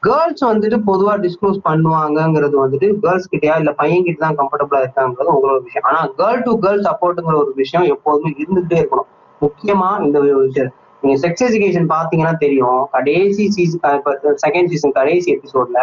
கேர்ள்ஸ் 0.03 0.45
வந்துட்டு 0.51 0.79
பொதுவா 0.91 1.13
டிஸ்க்ளோஸ் 1.25 1.59
பண்ணுவாங்கங்கிறது 1.67 2.57
வந்துட்டு 2.63 2.87
கேர்ள்ஸ் 3.03 3.29
கிட்டயா 3.33 3.57
இல்ல 3.61 3.73
பையன் 3.81 4.07
கிட்ட 4.07 4.21
தான் 4.27 4.39
கம்ஃபர்டபுளா 4.41 4.81
இருக்காங்கிறது 4.85 5.35
உங்களோட 5.35 5.59
விஷயம். 5.67 5.89
ஆனா 5.91 6.01
கேர்ள் 6.21 6.45
டு 6.47 6.55
கேர்ள் 6.65 6.87
சப்போர்ட்டுங்கிற 6.89 7.37
ஒரு 7.43 7.53
விஷயம் 7.63 7.87
எப்போதுமே 7.95 8.33
இருந்துகிட்டே 8.43 8.79
இருக்கணும். 8.83 9.11
முக்கியமா 9.43 9.91
இந்த 10.07 10.17
ஒரு 10.25 10.33
விஷயம் 10.49 10.73
நீங்க 11.03 11.17
செக்ஸ் 11.23 11.45
எஜுகேஷன் 11.47 11.87
பாத்தீங்கன்னா 11.95 12.35
தெரியும். 12.45 12.81
கடைசி 12.95 13.45
சீசன் 13.57 14.03
செகண்ட் 14.45 14.71
சீசன் 14.73 14.97
கடைசி 14.99 15.29
எபிசோட்ல 15.37 15.81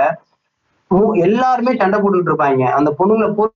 எல்லாருமே 1.26 1.72
சண்டை 1.82 1.98
போட்டுக்கிட்டு 2.02 2.32
இருப்பாங்க. 2.32 2.64
அந்த 2.78 2.90
பொண்ணுங்களை 3.00 3.30
போட்டு 3.40 3.56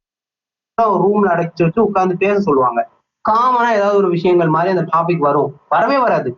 ரூம்ல 1.04 1.32
அடைச்சு 1.36 1.64
வச்சு 1.66 1.80
உட்கார்ந்து 1.88 2.16
பேச 2.24 2.36
சொல்லுவாங்க. 2.48 2.82
காமனா 3.26 3.70
ஏதாவது 3.78 4.00
ஒரு 4.02 4.10
விஷயங்கள் 4.16 4.54
மாதிரி 4.56 4.74
அந்த 4.76 4.86
டாபிக் 4.94 5.26
வரும். 5.28 5.52
வரவே 5.74 5.98
வராது. 6.06 6.30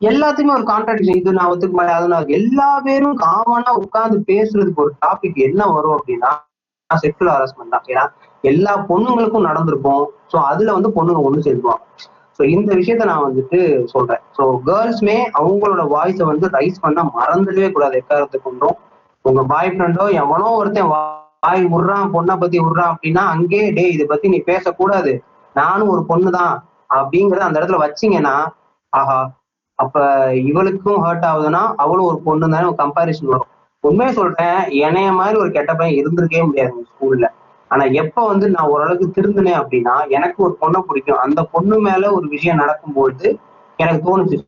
எல்லாத்துக்குமே 0.00 0.54
ஒரு 0.58 0.66
கான்ட்ராடிக்ஷன் 0.72 1.18
இது 1.20 1.38
நான் 1.38 1.50
ஒத்துக்க 1.52 1.74
மாட்டேன் 1.78 1.98
அது 1.98 2.06
நான் 2.12 2.30
எல்லா 2.38 2.68
பேரும் 2.86 3.16
காமனா 3.24 3.72
உட்கார்ந்து 3.82 4.18
பேசுறதுக்கு 4.30 4.82
ஒரு 4.84 4.92
டாபிக் 5.04 5.40
என்ன 5.48 5.66
வரும் 5.76 5.96
அப்படின்னா 5.98 6.30
செக்ஷுவல் 6.90 7.32
ஹராஸ்மெண்ட் 7.34 7.74
தான். 7.74 7.86
ஏன்னா 7.92 8.04
எல்லா 8.44 8.72
பொண்ணுங்களுக்கும் 8.90 9.48
நடந்திருக்கும். 9.48 10.04
ஸோ 10.32 10.36
அதுல 10.52 10.72
வந்து 10.78 10.90
பொண்ணுங்க 10.96 11.22
ஒண்ணு 11.28 11.46
சேர்ந்துவாங்க 11.48 11.84
ஸோ 12.40 12.44
இந்த 12.52 12.70
விஷயத்த 12.78 13.06
நான் 13.08 13.24
வந்துட்டு 13.24 13.58
சொல்றேன். 13.90 14.20
ஸோ 14.36 14.42
கேர்ள்ஸ்மே 14.66 15.16
அவங்களோட 15.38 15.82
வாய்ஸை 15.94 16.24
வந்து 16.28 16.46
ரைஸ் 16.54 16.78
பண்ண 16.84 17.02
மறந்துடவே 17.16 17.68
கூடாது 17.74 17.98
எக்காரத்தை 17.98 18.38
கொண்டும். 18.44 18.76
உங்க 19.24 19.40
பாய் 19.50 19.72
ஃப்ரெண்டோ 19.72 20.04
எவனோ 20.20 20.46
ஒருத்தன் 20.60 20.88
வாய் 20.92 21.64
விடுறான் 21.72 22.12
பொண்ணை 22.14 22.34
பத்தி 22.42 22.58
விடுறான் 22.62 22.92
அப்படின்னா 22.92 23.24
அங்கே 23.34 23.60
டே 23.78 23.84
இதை 23.96 24.06
பத்தி 24.12 24.28
நீ 24.34 24.38
பேசக்கூடாது. 24.50 25.12
நானும் 25.56 25.92
ஒரு 25.94 26.04
பொண்ணு 26.10 26.30
தான் 26.38 26.54
அப்படிங்கறத 26.98 27.46
அந்த 27.48 27.60
இடத்துல 27.60 27.82
வச்சீங்கன்னா 27.84 28.34
ஆஹா 28.92 29.18
அப்ப 29.78 30.06
இவளுக்கும் 30.50 31.02
ஹர்ட் 31.06 31.28
ஆகுதுன்னா 31.32 31.62
அவளும் 31.84 32.08
ஒரு 32.12 32.20
பொண்ணு 32.28 32.52
தானே 32.54 32.72
கம்பாரிசன் 32.82 33.32
வரும். 33.34 33.50
உண்மையை 33.84 34.14
சொல்றேன் 34.20 34.60
என்னைய 34.86 35.10
மாதிரி 35.20 35.36
ஒரு 35.44 35.52
கெட்ட 35.58 35.74
பையன் 35.74 36.00
இருந்திருக்கவே 36.00 36.46
முடியாது 36.48 36.88
ஸ்கூல்ல 36.90 37.28
ஆனா 37.70 37.84
எப்ப 38.02 38.24
வந்து 38.26 38.46
நான் 38.50 38.70
ஓரளவுக்கு 38.72 39.06
திருந்தினேன் 39.16 39.60
அப்படின்னா 39.60 39.94
எனக்கு 40.08 40.38
ஒரு 40.42 40.54
பொண்ணை 40.60 40.80
பிடிக்கும். 40.80 41.20
அந்த 41.24 41.40
பொண்ணு 41.54 41.76
மேல 41.80 42.12
ஒரு 42.12 42.26
விஷயம் 42.28 42.60
நடக்கும்போது 42.62 43.26
எனக்கு 43.78 44.00
தோணுச்சு. 44.08 44.38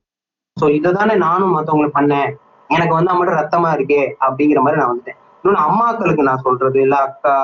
ஸோ 0.56 0.64
இதை 0.70 0.90
தானே 0.92 1.14
நானும் 1.26 1.54
மற்றவங்களுக்கு 1.56 1.98
பண்ணேன். 1.98 2.30
எனக்கு 2.70 2.94
வந்து 2.94 3.14
மட்டும் 3.18 3.38
ரத்தமா 3.40 3.70
இருக்கே 3.72 4.02
அப்படிங்கிற 4.26 4.60
மாதிரி 4.60 4.80
நான் 4.80 4.92
வந்துட்டேன். 4.92 5.18
இன்னொன்னு 5.38 5.64
அம்மாக்களுக்கு 5.68 6.22
நான் 6.22 6.44
சொல்றது 6.46 6.78
இல்ல 6.80 6.96
அக்கா 7.06 7.34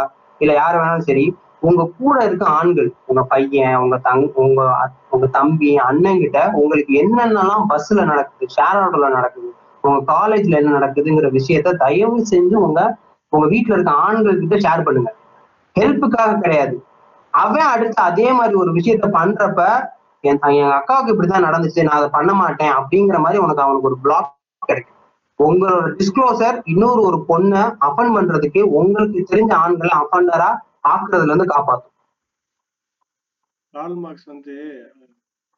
இல்ல 0.40 0.52
யார் 0.54 0.78
வேணாலும் 0.78 1.08
சரி 1.08 1.24
உங்க 1.60 1.82
கூட 1.98 2.16
இருக்க 2.24 2.44
ஆண்கள் 2.58 2.88
உங்க 3.06 3.22
பையன் 3.24 3.76
உங்க 3.76 3.96
தங் 3.98 4.26
உங்க 4.36 4.60
உங்க 5.10 5.26
தம்பி 5.28 5.70
அண்ணன் 5.86 6.20
கிட்ட 6.20 6.40
உங்களுக்கு 6.54 6.92
என்னென்னலாம் 7.02 7.64
பஸ்ல 7.70 8.04
நடக்குது 8.04 8.46
ஷேர் 8.56 8.80
ஆட்டோல 8.82 9.08
நடக்குது 9.10 9.48
உங்க 9.84 9.98
காலேஜ்ல 10.12 10.60
என்ன 10.60 10.74
நடக்குதுங்கிற 10.78 11.28
விஷயத்த 11.30 11.76
தயவு 11.76 12.18
செஞ்சு 12.24 12.56
உங்க 12.58 12.80
உங்க 13.32 13.46
வீட்டுல 13.46 13.76
இருக்க 13.76 13.92
ஆண்கள் 14.06 14.40
கிட்ட 14.40 14.56
ஷேர் 14.56 14.86
பண்ணுங்க. 14.86 15.10
ஹெல்ப்புக்காக 15.78 16.40
கிடையாது. 16.40 16.84
அவன் 17.30 17.60
அடுத்து 17.60 18.02
அதே 18.02 18.32
மாதிரி 18.32 18.54
ஒரு 18.54 18.72
விஷயத்த 18.72 19.06
பண்றப்ப 19.12 19.88
என் 20.20 20.38
என் 20.40 20.72
அக்காவுக்கு 20.72 21.12
இப்படிதான் 21.12 21.46
நடந்துச்சு 21.46 21.82
நான் 21.82 21.96
அதை 21.96 22.08
பண்ண 22.08 22.32
மாட்டேன் 22.34 22.72
அப்படிங்கிற 22.72 23.18
மாதிரி 23.18 23.42
உனக்கு 23.42 23.62
அவனுக்கு 23.62 23.88
ஒரு 23.88 23.98
பிளாக் 23.98 24.36
கிடைக்கும். 24.66 24.96
உங்களோட 25.38 25.96
டிஸ்க்ளோசர் 25.98 26.60
இன்னொரு 26.64 27.00
ஒரு 27.02 27.24
பொண்ணை 27.28 27.76
அஃபன் 27.80 28.14
பண்றதுக்கு 28.16 28.62
உங்களுக்கு 28.62 29.26
தெரிஞ்ச 29.30 29.52
ஆண்களை 29.52 29.92
அஃபண்டரா 29.98 30.50
ஆக்குறதுல 30.88 31.24
இருந்து 31.24 31.44
காப்பாத்தும். 31.44 31.94
கார்ல் 33.74 33.94
மார்க்ஸ் 33.94 34.24
வந்து 34.24 34.54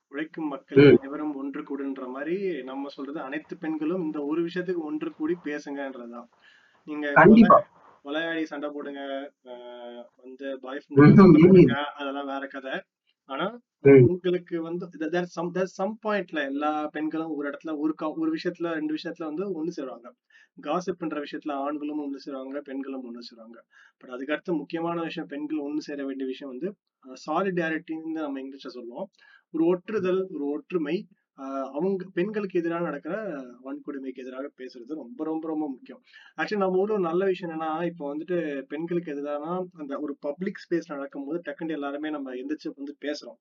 உழைக்கும் 0.09 0.49
மக்கள் 0.49 0.93
ம். 0.93 0.97
அனைவரும் 0.99 1.37
ஒன்று 1.37 1.61
கூடுன்ற 1.61 2.07
மாதிரி 2.09 2.63
நம்ம 2.63 2.89
சொல்றது 2.89 3.21
அனைத்து 3.21 3.57
பெண்களும் 3.57 4.03
இந்த 4.03 4.21
ஒரு 4.21 4.43
விஷயத்துக்கு 4.43 4.83
ஒன்று 4.85 5.13
கூடி 5.13 5.37
பேசுங்கன்றதுதான். 5.45 6.29
நீங்க 6.85 7.13
விளையாடி 8.05 8.43
சண்டை 8.45 8.69
போடுங்க 8.71 9.01
வந்து 10.23 10.47
பாய். 10.63 10.81
போடுங்க 10.91 11.77
அதெல்லாம் 11.97 12.31
வேற 12.31 12.45
கதை 12.47 12.75
ஆனா. 13.31 13.47
உங்களுக்கு 14.09 14.57
வந்து 14.63 14.85
சம் 15.35 15.51
சம் 15.75 15.95
பாயிண்ட்ல 16.03 16.41
எல்லா 16.45 16.71
பெண்களும் 16.89 17.35
ஒரு 17.37 17.47
இடத்துல 17.51 17.73
ஒரு 17.79 17.93
ஒரு 18.17 18.31
விஷயத்துல 18.37 18.73
ரெண்டு 18.75 18.97
விஷயத்துல 18.97 19.29
வந்து 19.29 19.45
ஒண்ணு 19.55 19.77
சேருவாங்க 19.77 20.11
காசிப் 20.59 21.01
பண்ற 21.01 21.19
விஷயத்துல 21.21 21.55
ஆண்களும் 21.59 22.03
ஒண்ணு 22.03 22.25
சேருவாங்க 22.25 22.61
பெண்களும் 22.63 23.05
ஒண்ணு 23.05 23.29
சேருவாங்க 23.29 23.59
பட் 24.01 24.13
அதுக்கடுத்து 24.13 24.61
முக்கியமான 24.61 24.97
விஷயம் 25.03 25.29
பெண்கள் 25.29 25.65
ஒண்ணு 25.67 25.87
சேர 25.89 26.05
வேண்டிய 26.05 26.27
விஷயம் 26.27 26.53
வந்து 26.55 26.71
சாலிடாரிட்டின்னு 27.19 28.21
நம்ம 28.21 28.41
இங்கிலீஷ்ல 28.41 28.73
சொல்லுவோம் 28.75 29.09
ஒரு 29.55 29.65
ஒற்றுதல் 29.67 30.21
ஒரு 30.31 30.45
ஒற்றுமை 30.51 30.97
அவங்க 31.75 32.07
பெண்களுக்கு 32.15 32.59
எதிராக 32.59 32.85
நடக்கிற 32.85 33.15
வன்கொடுமைக்கு 33.65 34.23
எதிராக 34.25 34.47
பேசுறது 34.59 34.93
ரொம்ப 34.95 35.25
ரொம்ப 35.25 35.49
ரொம்ப 35.49 35.69
முக்கியம். 35.69 36.01
ஆக்சுவலி 36.39 36.57
நம்ம 36.57 36.81
ஊர்ல 36.81 36.95
ஒரு 36.95 37.05
நல்ல 37.09 37.25
விஷயம் 37.25 37.51
என்னன்னா 37.51 37.71
இப்போ 37.85 38.05
வந்துட்டு 38.13 38.39
பெண்களுக்கு 38.67 39.13
எதிரானா 39.15 39.53
அந்த 39.73 39.93
ஒரு 40.01 40.15
பப்ளிக் 40.21 40.63
ஸ்பேஸ் 40.65 40.93
நடக்கும்போது 40.95 41.41
டக்குன்னு 41.45 41.77
எல்லாருமே 41.79 42.11
நம்ம 42.11 42.35
எந்திரிச்சு 42.35 42.71
வந்து 42.77 42.95
பேசுறோம். 43.01 43.39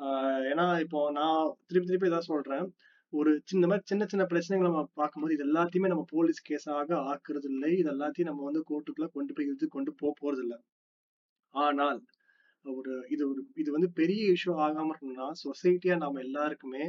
ஆஹ் 0.00 0.42
ஏன்னா 0.50 0.66
இப்போ 0.80 1.00
நான் 1.10 1.38
திருப்பி 1.66 1.88
திருப்பி 1.88 2.10
இதான் 2.10 2.30
சொல்றேன். 2.32 2.66
ஒரு 3.12 3.30
சின்ன 3.44 3.66
மாதிரி 3.66 3.84
சின்ன 3.86 4.04
சின்ன 4.06 4.24
பிரச்சனைகளை 4.24 4.68
நம்ம 4.68 4.82
பார்க்கும்போது 4.94 5.34
இது 5.34 5.44
எல்லாத்தையுமே 5.44 5.88
நம்ம 5.88 6.04
போலீஸ் 6.10 6.40
கேஸாக 6.48 6.90
ஆக்குறது 7.12 7.48
இல்லை 7.48 7.70
இது 7.78 7.90
எல்லாத்தையும் 7.92 8.30
நம்ம 8.30 8.44
வந்து 8.44 8.62
கோர்ட்டுக்குள்ள 8.70 9.08
கொண்டு 9.12 9.32
போய் 9.32 9.46
இழுத்து 9.46 9.68
கொண்டு 9.68 9.92
போக 9.94 10.12
போறது 10.20 10.42
இல்லை 10.42 10.58
ஆனால் 11.54 12.00
ஒரு 12.64 12.92
இது 13.08 13.22
ஒரு 13.28 13.40
இது 13.54 13.70
வந்து 13.72 13.88
பெரிய 13.92 14.22
இஷ்யூ 14.32 14.52
ஆகாம 14.56 14.90
இருக்கணும்னா 14.92 15.28
சொசைட்டியா 15.44 15.96
நாம 15.96 16.20
எல்லாருக்குமே 16.20 16.84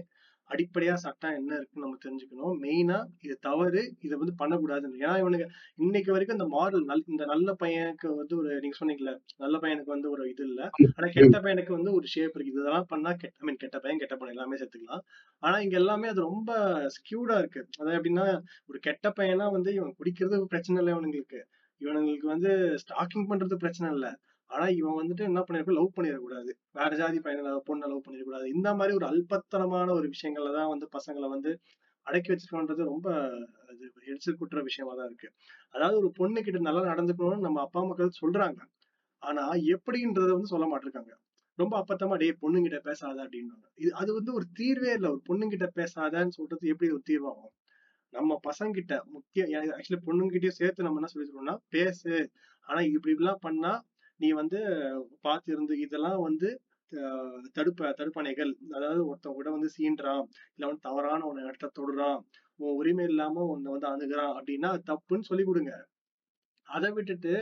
அடிப்படையா 0.50 0.96
சட்டம் 1.04 1.36
என்ன 1.40 1.52
இருக்குன்னு 1.58 1.86
நம்ம 1.86 2.00
தெரிஞ்சுக்கணும். 2.06 2.56
மெயினா 2.64 2.98
இது 3.22 3.36
தவறு 3.42 3.82
இதை 4.06 4.16
வந்து 4.22 4.34
பண்ணக்கூடாதுன்னு 4.42 5.02
ஏன்னா 5.02 5.16
இவனுக்கு 5.24 5.48
இன்னைக்கு 5.78 6.12
வரைக்கும் 6.12 6.38
இந்த 6.40 6.48
மாடல் 6.56 6.86
நல் 6.90 7.04
இந்த 7.08 7.26
நல்ல 7.26 7.50
பையனுக்கு 7.62 8.10
வந்து 8.16 8.36
ஒரு 8.40 8.52
நீங்க 8.64 8.78
சொன்னீங்கல்ல 8.80 9.14
நல்ல 9.38 9.56
பையனுக்கு 9.64 9.96
வந்து 9.96 10.10
ஒரு 10.10 10.24
இது 10.34 10.44
இல்ல. 10.50 10.62
ஆனா 10.98 11.10
கெட்ட 11.18 11.38
பையனுக்கு 11.46 11.74
வந்து 11.78 11.94
ஒரு 11.94 12.08
ஷேப் 12.08 12.36
இருக்கு. 12.36 12.54
இதெல்லாம் 12.56 12.90
பண்ணா 12.94 13.14
கெட்ட 13.16 13.36
ஐ 13.42 13.48
மீன் 13.50 13.62
கெட்ட 13.64 13.78
பையன் 13.80 14.02
கெட்ட 14.04 14.16
பையன் 14.16 14.36
எல்லாமே 14.36 14.60
சேர்த்துக்கலாம். 14.62 15.04
ஆனா 15.44 15.58
இங்க 15.60 15.78
எல்லாமே 15.78 16.10
அது 16.14 16.22
ரொம்ப 16.30 16.52
ஸ்கியூடா 16.98 17.38
இருக்கு. 17.44 17.64
அதாவது 17.80 17.98
எப்படின்னா 18.00 18.28
ஒரு 18.68 18.80
கெட்ட 18.80 19.08
பையனா 19.20 19.48
வந்து 19.58 19.72
இவன் 19.74 19.98
குடிக்கிறது 20.00 20.44
பிரச்சனை 20.54 20.80
இல்லை 20.82 20.94
இவனுங்களுக்கு. 20.96 21.42
இவனுங்களுக்கு 21.82 22.28
வந்து 22.28 22.52
ஸ்டாக்கிங் 22.84 23.30
பண்றது 23.30 23.56
பிரச்சனை 23.58 23.90
இல்லை. 23.96 24.12
ஆனா 24.50 24.68
இவன் 24.68 24.98
வந்துட்டு 25.02 25.24
என்ன 25.24 25.40
பண்ணிருக்க 25.40 25.74
லவ் 25.74 25.96
பண்ணிடக்கூடாது. 25.98 26.52
வேற 26.72 26.96
ஜாதி 26.96 27.20
பையனை 27.20 27.52
பொண்ணை 27.70 27.88
லவ் 27.88 28.06
பண்ணிடக்கூடாது. 28.06 28.46
இந்த 28.46 28.74
மாதிரி 28.74 28.94
ஒரு 28.96 29.06
அல்பத்தனமான 29.06 29.94
ஒரு 29.94 30.08
விஷயங்கள்ல 30.08 30.54
தான் 30.54 30.68
வந்து 30.68 30.88
பசங்களை 30.98 31.30
வந்து 31.30 31.52
அடக்கி 32.08 32.32
வச்சிருக்கோன்றது 32.32 32.84
ரொம்ப 32.84 33.08
அது 33.70 33.84
எரிச்சல் 34.06 34.64
விஷயமா 34.64 34.94
தான் 34.96 35.06
இருக்கு. 35.06 35.30
அதாவது 35.70 35.98
ஒரு 35.98 36.12
பொண்ணு 36.12 36.42
கிட்ட 36.44 36.60
நல்லா 36.60 36.84
நடந்துக்கணும்னு 36.92 37.48
நம்ம 37.48 37.62
அப்பா 37.62 37.82
மக்கள் 37.84 38.20
சொல்றாங்க. 38.22 38.60
ஆனா 39.24 39.44
எப்படின்றத 39.76 40.32
வந்து 40.32 40.54
சொல்ல 40.54 40.66
மாட்டிருக்காங்க. 40.74 41.14
ரொம்ப 41.58 41.74
அப்பத்தமா 41.82 42.16
டே 42.18 42.28
பொண்ணுங்கிட்ட 42.42 42.78
பேசாத 42.80 43.18
அப்படின்னாங்க 43.24 43.66
இது 43.78 43.94
அது 43.94 44.14
வந்து 44.14 44.34
ஒரு 44.34 44.46
தீர்வே 44.54 44.92
இல்லை. 44.94 45.10
ஒரு 45.10 45.22
பொண்ணுங்கிட்ட 45.30 45.68
பேசாதன்னு 45.76 46.30
சொல்றது 46.30 46.68
எப்படி 46.68 46.92
ஒரு 46.92 47.04
தீர்வாகும்? 47.10 47.54
நம்ம 48.14 48.40
பசங்கிட்ட 48.48 48.94
முக்கிய 49.06 49.44
ஆக்சுவலி 49.78 50.02
பொண்ணுங்கிட்டயும் 50.08 50.60
சேர்த்து 50.62 50.84
நம்ம 50.84 51.00
என்ன 51.02 51.10
சொல்லி 51.14 51.30
சொல்லணும்னா 51.30 51.58
பேசு. 51.70 52.32
ஆனா 52.68 52.82
இப்படி 52.82 53.14
இப்படிலாம் 53.16 53.44
பண்ணா 53.48 53.74
நீ 54.20 54.30
வந்து 54.42 54.60
பார்த்து 55.28 55.50
இருந்து 55.54 55.74
இதெல்லாம் 55.86 56.20
வந்து 56.28 56.50
தடுப்ப 57.58 57.90
தடுப்பணைகள். 58.00 58.52
அதாவது 58.76 59.02
ஒருத்தன் 59.10 59.38
கூட 59.40 59.50
வந்து 59.56 59.70
சீன்றான் 59.76 60.24
இல்ல 60.56 60.64
வந்து 60.70 60.86
தவறான 60.88 61.26
உன்னை 61.30 61.42
இடத்த 61.50 61.72
தொடுறான் 61.80 62.20
உன் 62.60 62.78
உரிமை 62.80 63.06
இல்லாம 63.12 63.44
உன்னை 63.54 63.70
வந்து 63.76 63.90
அணுகிறான் 63.94 64.34
அப்படின்னா 64.38 64.70
தப்புன்னு 64.90 65.28
சொல்லி 65.30 65.44
கொடுங்க. 65.50 65.74
அதை 66.68 66.90
விட்டுட்டு 66.98 67.34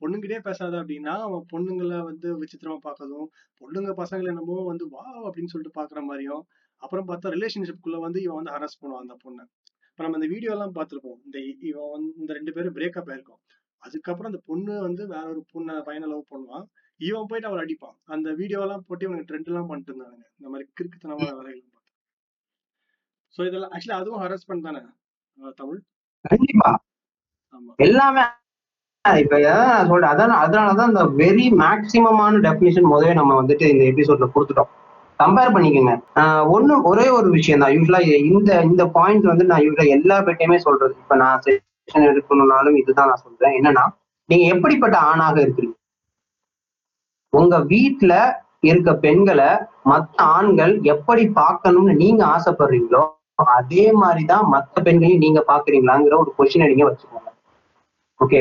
பொண்ணுங்கிட்டே 0.00 0.38
பேசாத 0.46 0.74
அப்படின்னா 0.82 1.12
அவன் 1.26 1.44
பொண்ணுங்களை 1.52 1.98
வந்து 2.08 2.28
விசித்திரமா 2.40 2.78
பார்க்கறதும் 2.86 3.28
பொண்ணுங்க 3.60 3.92
பசங்களை 4.00 4.28
என்னமோ 4.32 4.56
வந்து 4.70 4.86
வா 4.94 5.04
அப்படின்னு 5.26 5.52
சொல்லிட்டு 5.52 5.78
பாக்குற 5.80 6.00
மாதிரியும் 6.08 6.42
அப்புறம் 6.82 7.06
பார்த்தா 7.10 7.32
ரிலேஷன்ஷிப்குள்ள 7.36 7.98
வந்து 8.06 8.18
இவன் 8.24 8.38
வந்து 8.40 8.54
ஹரஸ் 8.56 8.80
பண்ணுவான் 8.80 9.04
அந்த 9.04 9.16
பொண்ணை. 9.24 9.44
இப்ப 9.90 10.02
நம்ம 10.04 10.18
இந்த 10.20 10.28
வீடியோ 10.34 10.52
எல்லாம் 10.56 10.74
பார்த்திருப்போம். 10.78 11.18
இந்த 11.26 11.38
இவன் 11.70 11.92
வந்து 11.94 12.10
இந்த 12.22 12.32
ரெண்டு 12.38 12.52
பேரும் 12.56 12.76
பிரேக்கப் 12.78 13.10
ஆயிருக்கும். 13.12 13.40
அதுக்கப்புறம் 13.84 14.30
அந்த 14.30 14.40
பொண்ணு 14.50 14.74
வந்து 14.86 15.02
வேற 15.14 15.24
ஒரு 15.32 15.42
பொண்ணை 15.52 15.74
பையனை 15.88 16.06
லவ் 16.12 16.32
பண்ணுவான். 16.34 16.66
இவன் 17.00 17.28
போயிட்டு 17.30 17.48
அவளை 17.48 17.62
அடிப்பான். 17.64 17.96
அந்த 18.14 18.28
வீடியோ 18.40 18.60
எல்லாம் 18.66 18.84
போட்டு 18.88 19.06
இவனுக்கு 19.06 19.28
ட்ரெண்ட் 19.30 19.50
எல்லாம் 19.50 19.68
பண்ணிட்டு 19.70 19.90
இருந்தானுங்க. 19.92 20.26
இந்த 20.38 20.48
மாதிரி 20.52 20.66
கிறுக்குத்தனமான 20.76 21.32
வேலைகள் 21.38 21.64
பார்த்து. 21.72 21.92
சோ 23.34 23.40
இதெல்லாம் 23.48 23.72
ஆக்சுவலி 23.74 23.98
அதுவும் 24.00 24.22
ஹரஸ்மெண்ட் 24.24 24.66
தானே 24.68 24.82
தமிழ்? 25.60 25.80
கண்டிப்பா. 26.24 26.70
ஆமா. 27.56 27.72
எல்லாமே 27.86 28.22
இப்ப 29.04 29.38
சொல்றேன் 29.88 30.12
அதான் 30.12 30.42
அதனாலதான் 30.44 30.90
இந்த 30.92 31.02
வெரி 31.22 31.46
மேக்சிமமான 31.62 32.38
டெபினிஷன் 32.46 32.90
முதவே 32.92 33.14
நம்ம 33.18 33.32
வந்துட்டு 33.40 33.64
இந்த 33.72 33.84
எபிசோட்ல 33.92 34.26
கொடுத்துட்டோம். 34.34 34.70
கம்பேர் 35.18 35.52
பண்ணிக்கோங்க. 35.54 35.92
ஒண்ணு 36.54 36.74
ஒரே 36.90 37.04
ஒரு 37.16 37.28
விஷயம் 37.36 37.62
தான் 37.62 37.74
யூஸ்வலா 37.74 38.00
இந்த 38.30 38.50
இந்த 38.70 38.84
பாயிண்ட் 38.96 39.30
வந்து 39.32 39.44
நான் 39.50 39.64
யூஸ்வலா 39.64 39.92
எல்லா 39.96 40.16
பேட்டையுமே 40.28 40.58
சொல்றது. 40.66 40.94
இப்ப 41.02 41.16
நான் 41.24 41.44
செஷன் 41.88 42.08
எடுக்கணும்னாலும் 42.10 42.76
இதுதான் 42.76 43.06
நான் 43.06 43.24
சொல்றேன். 43.24 43.56
என்னன்னா 43.58 43.84
நீங்க 44.28 44.44
எப்படிப்பட்ட 44.54 44.96
ஆணாக 44.98 45.36
இருக்கிறீங்க? 45.40 45.76
உங்க 47.32 47.58
வீட்டுல 47.72 48.12
இருக்க 48.62 48.90
பெண்களை 48.94 49.48
மத்த 49.90 50.16
ஆண்கள் 50.34 50.74
எப்படி 50.82 51.24
பார்க்கணும்னு 51.40 51.94
நீங்க 51.94 52.22
ஆசைப்படுறீங்களோ 52.26 53.02
அதே 53.56 53.92
மாதிரிதான் 53.92 54.44
மத்த 54.52 54.82
பெண்களையும் 54.82 55.22
நீங்க 55.24 55.40
பாக்குறீங்களாங்கிற 55.46 56.16
ஒரு 56.18 56.30
கொஸ்டினை 56.38 56.66
நீங்க 56.68 56.84
வச்சுக்கோங்க. 56.88 57.30
ஓகே 58.20 58.40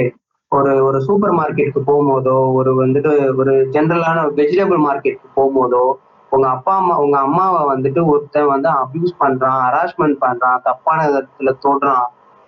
ஒரு 0.52 0.72
ஒரு 0.86 0.98
சூப்பர் 1.02 1.34
மார்க்கெட்டுக்கு 1.34 1.82
போகும்போதோ 1.86 2.36
ஒரு 2.54 2.72
வந்துட்டு 2.74 3.12
ஒரு 3.38 3.54
ஜென்ரலான 3.76 4.26
வெஜிடபிள் 4.36 4.82
மார்க்கெட்டுக்கு 4.88 5.36
போகும்போதோ 5.36 5.84
உங்க 6.32 6.48
அப்பா 6.48 6.74
அம்மா 6.76 6.96
உங்க 6.98 7.18
அம்மாவை 7.20 7.62
வந்துட்டு 7.74 8.02
ஒருத்தன் 8.06 8.52
வந்து 8.54 8.70
அபியூஸ் 8.82 9.20
பண்றான் 9.20 9.60
ஹராஸ்மெண்ட் 9.66 10.18
பண்றான் 10.22 10.62
தப்பான 10.64 11.00
விதத்துல 11.08 11.54
தோன்றான் 11.66 12.06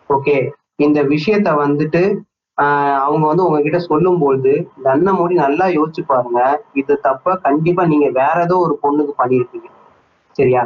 ஓகே 0.09 0.37
இந்த 0.79 1.03
விஷயத்த 1.03 1.49
வந்துட்டு 1.65 2.23
ஆஹ் 2.57 2.99
அவங்க 2.99 3.27
வந்து 3.27 3.45
உங்ககிட்ட 3.45 3.77
சொல்லும்போது 3.77 4.51
கண்ணை 4.83 5.13
மூடி 5.13 5.33
நல்லா 5.35 5.65
யோசிச்சு 5.65 6.01
பாருங்க. 6.07 6.39
இது 6.73 6.99
தப்ப 7.01 7.35
கண்டிப்பா 7.37 7.85
நீங்க 7.85 8.09
வேற 8.09 8.41
ஏதோ 8.41 8.57
ஒரு 8.57 8.79
பொண்ணுக்கு 8.83 9.13
பண்ணியிருப்பீங்க. 9.17 9.67
சரியா? 10.31 10.61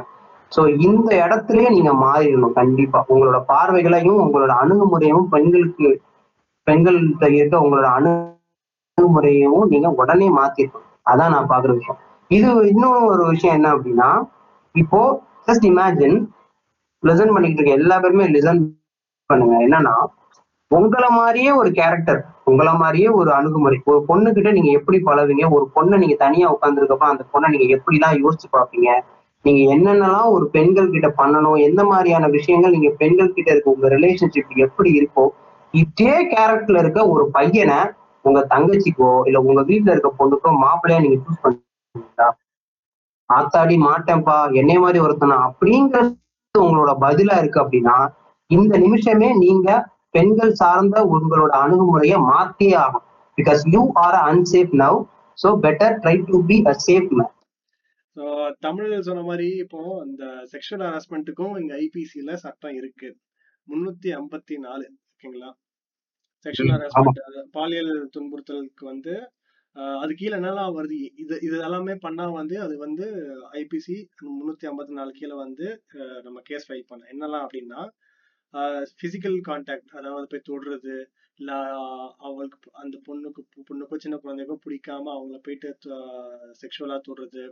சோ 0.56 0.62
இந்த 0.80 1.10
இடத்துலயே 1.26 1.70
நீங்க 1.70 1.94
மாறிடணும் 1.94 2.54
கண்டிப்பா. 2.54 3.06
உங்களோட 3.10 3.40
பார்வைகளையும் 3.48 4.22
உங்களோட 4.26 4.52
அணுகுமுறையும் 4.62 5.26
பெண்களுக்கு 5.30 5.90
பெண்கள்கிட்ட 6.68 7.26
இருக்க 7.30 7.58
உங்களோட 7.60 7.88
அணுகுமுறையும் 7.98 9.62
நீங்க 9.68 9.90
உடனே 9.90 10.30
மாத்திருக்கணும். 10.30 10.86
அதான் 11.12 11.30
நான் 11.30 11.50
பாக்குற 11.50 11.72
விஷயம். 11.74 12.00
இது 12.32 12.68
இன்னொரு 12.68 13.06
ஒரு 13.06 13.26
விஷயம் 13.28 13.56
என்ன 13.56 13.76
அப்படின்னா 13.76 14.10
இப்போ 14.76 15.00
ஜஸ்ட் 15.48 15.66
இமேஜின் 15.66 16.18
லிசன் 17.04 17.34
பண்ணிக்கிட்டு 17.34 17.62
இருக்க 17.62 17.82
எல்லா 17.82 18.00
பேருமே 18.00 18.28
லிசன் 18.28 18.60
பண்ணுங்க. 19.30 19.56
என்னன்னா 19.66 19.96
உங்களை 20.72 21.10
மாதிரியே 21.20 21.52
ஒரு 21.52 21.70
கேரக்டர் 21.72 22.20
உங்களை 22.44 22.74
மாதிரியே 22.74 23.10
ஒரு 23.20 23.30
அணுகுமுறை. 23.34 23.78
ஒரு 23.92 24.00
பொண்ணு 24.10 24.30
கிட்ட 24.34 24.50
நீங்க 24.52 24.72
எப்படி 24.80 24.98
பழவீங்க 25.08 25.46
ஒரு 25.50 25.66
பொண்ணை 25.76 25.96
நீங்க 25.98 26.16
தனியா 26.26 26.48
உட்காந்துருக்கப்ப 26.56 27.06
அந்த 27.14 27.24
பொண்ணை 27.34 27.48
நீங்க 27.54 27.68
எப்படிலாம் 27.78 28.20
யோசிச்சு 28.24 28.48
பார்ப்பீங்க? 28.58 28.90
நீங்க 29.46 29.62
என்னென்னலாம் 29.76 30.30
ஒரு 30.36 30.46
பெண்கள் 30.50 30.94
கிட்ட 30.96 31.10
பண்ணணும்? 31.22 31.58
எந்த 31.68 31.82
மாதிரியான 31.84 32.28
விஷயங்கள் 32.28 32.76
நீங்க 32.78 32.90
பெண்கள் 33.02 33.36
கிட்ட 33.36 33.50
இருக்க 33.52 33.76
உங்க 33.76 33.88
ரிலேஷன்ஷிப் 33.96 34.64
எப்படி 34.66 34.92
இருக்கோ 35.00 35.26
இதே 35.74 36.16
கேரக்டர்ல 36.34 36.82
இருக்க 36.84 37.00
ஒரு 37.08 37.24
பையனை 37.32 37.80
உங்க 38.26 38.40
தங்கச்சிக்கோ 38.54 39.12
இல்ல 39.28 39.40
உங்க 39.42 39.62
வீட்டுல 39.62 39.94
இருக்க 39.96 40.10
பொண்ணுக்கோ 40.20 40.50
மாப்பிள்ளையா 40.64 41.02
நீங்க 41.06 41.18
சூஸ் 41.26 41.44
பண்ணுவீங்களா? 41.44 42.28
ஆத்தாடி 43.30 43.76
மாட்டேன்ப்பா 43.88 44.38
என்னை 44.52 44.78
மாதிரி 44.78 45.00
ஒருத்தனா 45.06 45.38
அப்படிங்கிறது 45.48 46.16
உங்களோட 46.56 46.92
பதிலா 47.06 47.36
இருக்கு 47.38 47.60
அப்படின்னா 47.64 47.96
இந்த 48.50 48.76
நிமிஷமே 48.84 49.30
நீங்க 49.42 49.70
பெண்கள் 50.14 50.54
சார்ந்த 50.54 50.98
உங்களோட 51.14 51.52
அணுகுமுறையை 51.64 52.18
மாத்தியே 52.30 52.76
ஆகும் 52.84 53.06
because 53.38 53.62
you 53.74 53.82
are 54.04 54.18
unsafe 54.30 54.74
now 54.82 55.00
so 55.38 55.50
better 55.66 55.98
try 56.04 56.16
to 56.30 56.38
be 56.50 56.58
a 56.66 56.76
safe 56.86 57.12
man 57.18 57.34
so 58.16 58.24
தமிழில் 58.66 59.06
சொன்ன 59.08 59.24
மாதிரி 59.28 59.50
இப்போ 59.64 59.82
இந்த 60.08 60.24
செக்ஷுவல் 60.52 60.86
ஹராஸ்மெண்ட்டுக்கும் 60.86 61.54
இங்க 61.60 61.74
ஐபிசில 61.84 62.34
சட்டம் 62.44 62.78
இருக்கு. 62.80 63.10
முன்னூத்தி 63.68 64.10
ஐம்பத்தி 64.18 64.56
நாலு 64.66 64.86
ஓகேங்களா? 65.10 65.50
செக்ஷுவல் 66.46 66.74
ஹராஸ்மெண்ட் 66.76 67.20
பாலியல் 67.56 67.94
துன்புறுத்தலுக்கு 68.16 68.86
வந்து 68.92 69.14
அது 69.96 70.12
கீழே 70.20 70.36
என்னெல்லாம் 70.38 70.76
வருது? 70.78 70.98
இது 71.22 71.36
இது 71.48 71.56
எல்லாமே 71.68 71.94
பண்ணா 72.06 72.26
வந்து 72.40 72.56
அது 72.66 72.76
வந்து 72.86 73.06
ஐபிசி 73.62 73.96
முன்னூத்தி 74.32 74.68
ஐம்பத்தி 74.70 74.96
நாலு 75.00 75.12
கீழே 75.20 75.36
வந்து 75.46 75.68
நம்ம 76.26 76.42
கேஸ் 76.50 76.68
ஃபைல் 76.68 76.90
பண்ண 76.92 77.12
என்னெல்லாம் 77.14 77.46
அப்படின்னா 77.46 77.82
பிசிக்கல் 79.00 79.38
கான்டாக்ட் 79.48 79.92
அதாவது 79.92 80.28
போய் 80.28 80.48
தொடுறது 80.50 80.96
இல்ல 81.40 81.52
அவங்களுக்கு 82.20 82.70
அந்த 82.74 82.96
பொண்ணுக்கு 83.06 83.42
பொண்ணுக்கோ 83.70 83.98
சின்ன 83.98 84.16
குழந்தைக்கோ 84.18 84.56
பிடிக்காம 84.66 85.12
அவங்கள 85.16 85.38
போயிட்டு 85.38 85.70
செக்ஷுவலா 86.62 86.98
தொடுறது 87.08 87.44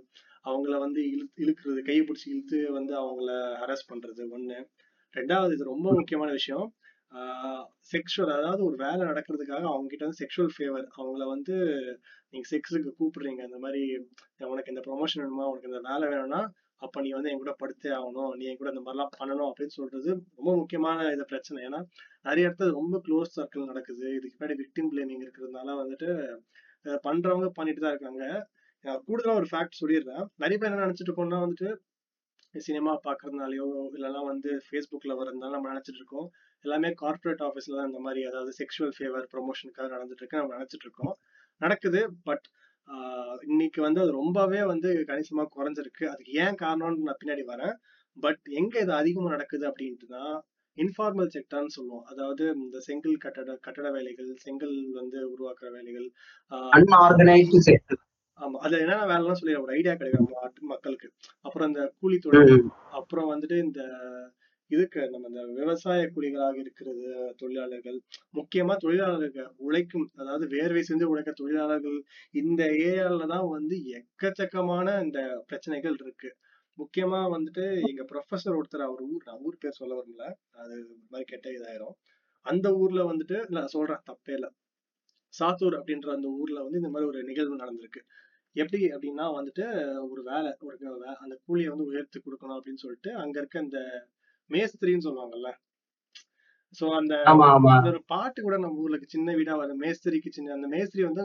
அவங்கள 0.46 0.76
வந்து 0.78 1.02
இழு 1.12 1.26
இழுக்கிறது 1.36 1.82
கையை 1.82 2.04
பிடிச்சி 2.04 2.28
இழுத்து 2.28 2.60
வந்து 2.72 2.94
அவங்கள 2.96 3.30
ஹராஸ் 3.62 3.90
பண்றது 3.90 4.24
ஒண்ணு. 4.32 4.58
ரெண்டாவது 5.14 5.54
இது 5.54 5.72
ரொம்ப 5.74 5.88
முக்கியமான 5.92 6.32
விஷயம் 6.32 6.68
செக்ஷுவல் 7.92 8.34
அதாவது 8.38 8.62
ஒரு 8.64 8.76
வேலை 8.76 9.02
நடக்கிறதுக்காக 9.08 9.66
அவங்க 9.72 9.90
கிட்ட 9.90 10.06
வந்து 10.06 10.22
செக்ஷுவல் 10.24 10.54
ஃபேவர் 10.56 10.88
அவங்கள 10.98 11.26
வந்து 11.26 11.56
நீங்க 12.32 12.48
செக்ஸுக்கு 12.52 12.92
கூப்பிடுறீங்க 13.00 13.42
இந்த 13.44 13.60
மாதிரி 13.60 13.82
உனக்கு 14.52 14.74
இந்த 14.74 14.84
ப்ரொமோஷன் 14.88 15.22
வேணுமா? 15.24 15.46
உனக்கு 15.52 15.70
இந்த 15.72 15.82
வேலை 15.90 16.06
வேணும்னா 16.08 16.42
அப்ப 16.82 17.02
நீ 17.06 17.10
வந்து 17.18 17.30
என் 17.32 17.42
கூட 17.44 17.54
படுத்தே 17.62 17.90
ஆகணும் 18.00 18.32
நீ 18.40 18.44
என் 18.50 18.60
கூட 18.60 18.70
இந்த 18.74 18.84
மாதிரிலாம் 18.86 19.14
பண்ணணும் 19.20 19.50
அப்படின்னு 19.50 19.76
சொல்றது 19.80 20.10
ரொம்ப 20.38 20.52
முக்கியமான 20.60 21.08
இது 21.16 21.26
பிரச்சனை. 21.32 21.60
ஏன்னா 21.68 21.80
நிறைய 22.28 22.48
இடத்துல 22.48 22.72
ரொம்ப 22.80 22.96
க்ளோஸ் 23.08 23.36
சர்க்கிள் 23.38 23.70
நடக்குது. 23.72 24.06
இதுக்கு 24.18 24.36
முன்னாடி 24.38 24.58
விக்டிம் 24.64 24.90
பிளேமிங் 24.94 25.24
இருக்கிறதுனால 25.26 25.76
வந்துட்டு 25.82 26.10
பண்றவங்க 27.08 27.50
பண்ணிட்டு 27.60 27.84
தான் 27.84 27.94
இருக்காங்க. 27.96 28.24
கூடுதலா 29.08 29.38
ஒரு 29.42 29.48
ஃபேக்ட் 29.52 29.80
சொல்லிடுறேன். 29.82 30.26
நிறைய 30.44 30.58
பேர் 30.60 30.72
என்ன 30.72 30.86
நினைச்சிட்டு 30.86 31.12
இருக்கோம்னா 31.12 31.40
வந்துட்டு 31.46 31.70
சினிமா 32.56 32.92
பாக்குறதுனாலயோ 33.08 33.66
இல்லைன்னா 33.96 34.22
வந்து 34.32 34.52
ஃபேஸ்புக்ல 34.68 35.16
வரதுனால 35.22 35.56
நம்ம 35.56 35.70
நினைச்சிட்டு 35.74 36.02
இருக்கோம். 36.02 36.28
எல்லாமே 36.66 36.90
கார்ப்பரேட் 37.02 37.44
ஆஃபீஸ்ல 37.48 37.78
தான் 37.80 37.90
இந்த 37.92 38.00
மாதிரி 38.06 38.22
அதாவது 38.30 38.52
செக்ஷுவல் 38.60 38.94
ஃபேவர் 38.98 39.26
ப்ரொமோஷனுக்காக 39.34 39.90
நடந்துட்டு 39.96 40.24
இருக்கு. 40.24 40.42
நம்ம 40.42 40.56
நினைச்சிட்டு 40.58 40.88
இருக்கோம். 40.88 41.14
நடக்குது 41.62 42.00
பட் 42.30 42.46
இன்னைக்கு 43.48 43.80
வந்து 43.82 44.00
அது 44.02 44.12
ரொம்பவே 44.12 44.62
வந்து 44.64 44.90
கணிசமா 45.10 45.44
குறைஞ்சிருக்கு. 45.56 46.06
அதுக்கு 46.06 46.34
ஏன் 46.44 46.60
காரணம்னு 46.62 47.08
நான் 47.08 47.20
பின்னாடி 47.22 47.44
வரேன். 47.54 47.76
பட் 48.18 48.44
எங்க 48.60 48.74
இது 48.80 48.94
அதிகமா 48.94 49.30
நடக்குது 49.30 49.66
அப்படின்ட்டுனா 49.72 50.24
இன்ஃபார்மல் 50.78 51.32
செக்டர்னு 51.36 51.76
சொல்லுவோம். 51.76 52.06
அதாவது 52.06 52.44
இந்த 52.56 52.80
செங்கல் 52.80 53.16
கட்டட 53.18 53.52
கட்டட 53.62 53.88
வேலைகள் 53.92 54.30
செங்கல் 54.46 54.76
வந்து 54.94 55.18
உருவாக்குற 55.34 55.70
வேலைகள் 55.72 56.08
ஆமா. 58.40 58.58
அதுல 58.64 58.82
என்னென்ன 58.82 59.06
வேலைலாம் 59.12 59.40
சொல்லி 59.40 59.56
ஒரு 59.56 59.72
ஐடியா 59.74 59.94
கிடைக்கும். 59.94 60.28
மக்களுக்கு. 60.74 61.08
அப்புறம் 61.46 61.68
இந்த 61.68 61.84
கூலி 62.02 62.18
தொழில் 62.18 62.66
அப்புறம் 62.92 63.32
வந்துட்டு 63.34 63.58
இந்த 63.58 63.82
இதுக்கு 64.68 65.10
நம்ம 65.10 65.28
இந்த 65.28 65.46
விவசாய 65.46 66.12
கூலிகளாக 66.16 66.58
இருக்கிறது 66.58 67.34
தொழிலாளர்கள் 67.38 68.02
முக்கியமா 68.34 68.78
தொழிலாளர்கள் 68.78 69.48
உழைக்கும் 69.58 70.10
அதாவது 70.16 70.46
வேர்வை 70.48 70.84
செஞ்சு 70.90 71.04
உழைக்க 71.04 71.32
தொழிலாளர்கள் 71.32 72.04
இந்த 72.32 72.64
ஏரியால 72.66 73.28
தான் 73.28 73.48
வந்து 73.48 73.78
எக்கச்சக்கமான 73.78 75.04
இந்த 75.04 75.44
பிரச்சனைகள் 75.48 75.96
இருக்கு. 76.00 76.36
முக்கியமா 76.78 77.20
வந்துட்டு 77.36 77.88
எங்க 77.88 78.04
ப்ரொஃபசர் 78.04 78.60
ஒருத்தர் 78.60 78.84
அவர் 78.84 79.00
ஊர் 79.00 79.24
நான் 79.26 79.40
ஊர் 79.42 79.58
பேர் 79.60 79.72
சொல்ல 79.72 80.04
வரல 80.04 80.34
அது 80.50 80.98
மாதிரி 81.10 81.24
கெட்ட 81.24 81.50
இதாயிரும். 81.50 81.96
அந்த 82.42 82.74
ஊர்ல 82.74 83.14
வந்துட்டு 83.14 83.50
நான் 83.50 83.68
சொல்றேன் 83.68 84.04
தப்பே 84.12 84.32
இல்லை. 84.32 84.50
சாத்தூர் 85.40 85.76
அப்படின்ற 85.80 86.10
அந்த 86.12 86.28
ஊர்ல 86.28 86.62
வந்து 86.62 86.78
இந்த 86.78 86.90
மாதிரி 86.90 87.10
ஒரு 87.10 87.24
நிகழ்வு 87.24 87.56
நடந்திருக்கு. 87.56 88.02
எப்படி 88.52 88.84
அப்படின்னா 88.86 89.26
வந்துட்டு 89.40 89.66
ஒரு 90.10 90.24
வேலை 90.24 90.56
ஒரு 90.60 90.78
வே- 90.80 91.14
அந்த 91.14 91.40
கூலியை 91.46 91.70
வந்து 91.70 91.86
உயர்த்தி 91.86 92.20
கொடுக்கணும் 92.20 92.58
அப்படின்னு 92.58 92.74
சொல்லிட்டு 92.74 93.14
அங்க 93.14 93.40
இருக்க 93.40 93.60
இந்த 93.60 94.08
மேஸ்திரின்னு 94.50 95.08
சொல்லுவாங்கல்ல. 95.08 95.50
சோ 96.80 96.86
அந்த 97.00 97.14
ஒரு 97.92 98.02
பாட்டு 98.06 98.40
கூட 98.42 98.56
நம்ம 98.58 98.82
ஊர்ல 98.84 98.98
சின்ன 99.08 99.34
வீடா 99.36 99.56
வரும். 99.56 99.82
மேஸ்திரிக்கு 99.84 100.30
சின்ன 100.30 100.54
அந்த 100.54 100.68
மேஸ்திரி 100.68 101.04
வந்து 101.04 101.24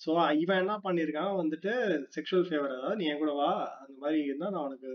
சோ 0.00 0.12
இவன் 0.42 0.60
என்ன 0.62 0.74
பண்ணிருக்கான்? 0.84 1.32
வந்துட்டு 1.40 1.72
செக்ஷுவல் 2.14 2.46
ஃபேவர் 2.48 2.72
அதாவது 2.76 2.96
நீ 2.96 3.04
என் 3.10 3.18
கூட 3.18 3.32
வா 3.32 3.50
அந்த 3.82 3.94
மாதிரி 3.98 4.18
இருந்தா 4.24 4.48
நான் 4.50 4.64
உனக்கு 4.68 4.88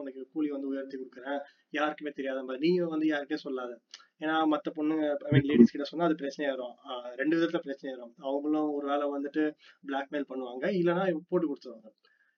உனக்கு 0.00 0.28
கூலி 0.32 0.48
வந்து 0.50 0.70
உயர்த்தி 0.72 0.96
கொடுக்குறேன். 0.96 1.38
யாருக்குமே 1.70 2.10
தெரியாத 2.10 2.40
மாதிரி. 2.42 2.62
நீ 2.66 2.70
வந்து 2.94 3.06
யாருக்கையும் 3.06 3.44
சொல்லாத. 3.46 3.72
ஏன்னா 4.20 4.34
மத்த 4.52 4.72
பொண்ணுங்க 4.74 5.04
ஐ 5.26 5.30
மீன் 5.32 5.48
லேடிஸ் 5.50 5.70
கிட்ட 5.70 5.84
சொன்னா 5.84 6.04
அது 6.04 6.18
பிரச்சனையாயிரும் 6.20 6.74
ஆஹ் 6.88 7.12
ரெண்டு 7.20 7.36
விதத்துல 7.36 7.60
பிரச்சனையாயிரும் 7.68 8.12
அவங்களும் 8.28 8.68
ஒரு 8.72 8.86
வேளை 8.86 9.06
வந்துட்டு 9.14 9.44
பிளாக்மெயில் 9.88 10.28
பண்ணுவாங்க. 10.28 10.64
இல்லைன்னா 10.80 11.04
போட்டு 11.28 11.46
கொடுத்துருவாங்க. 11.48 11.90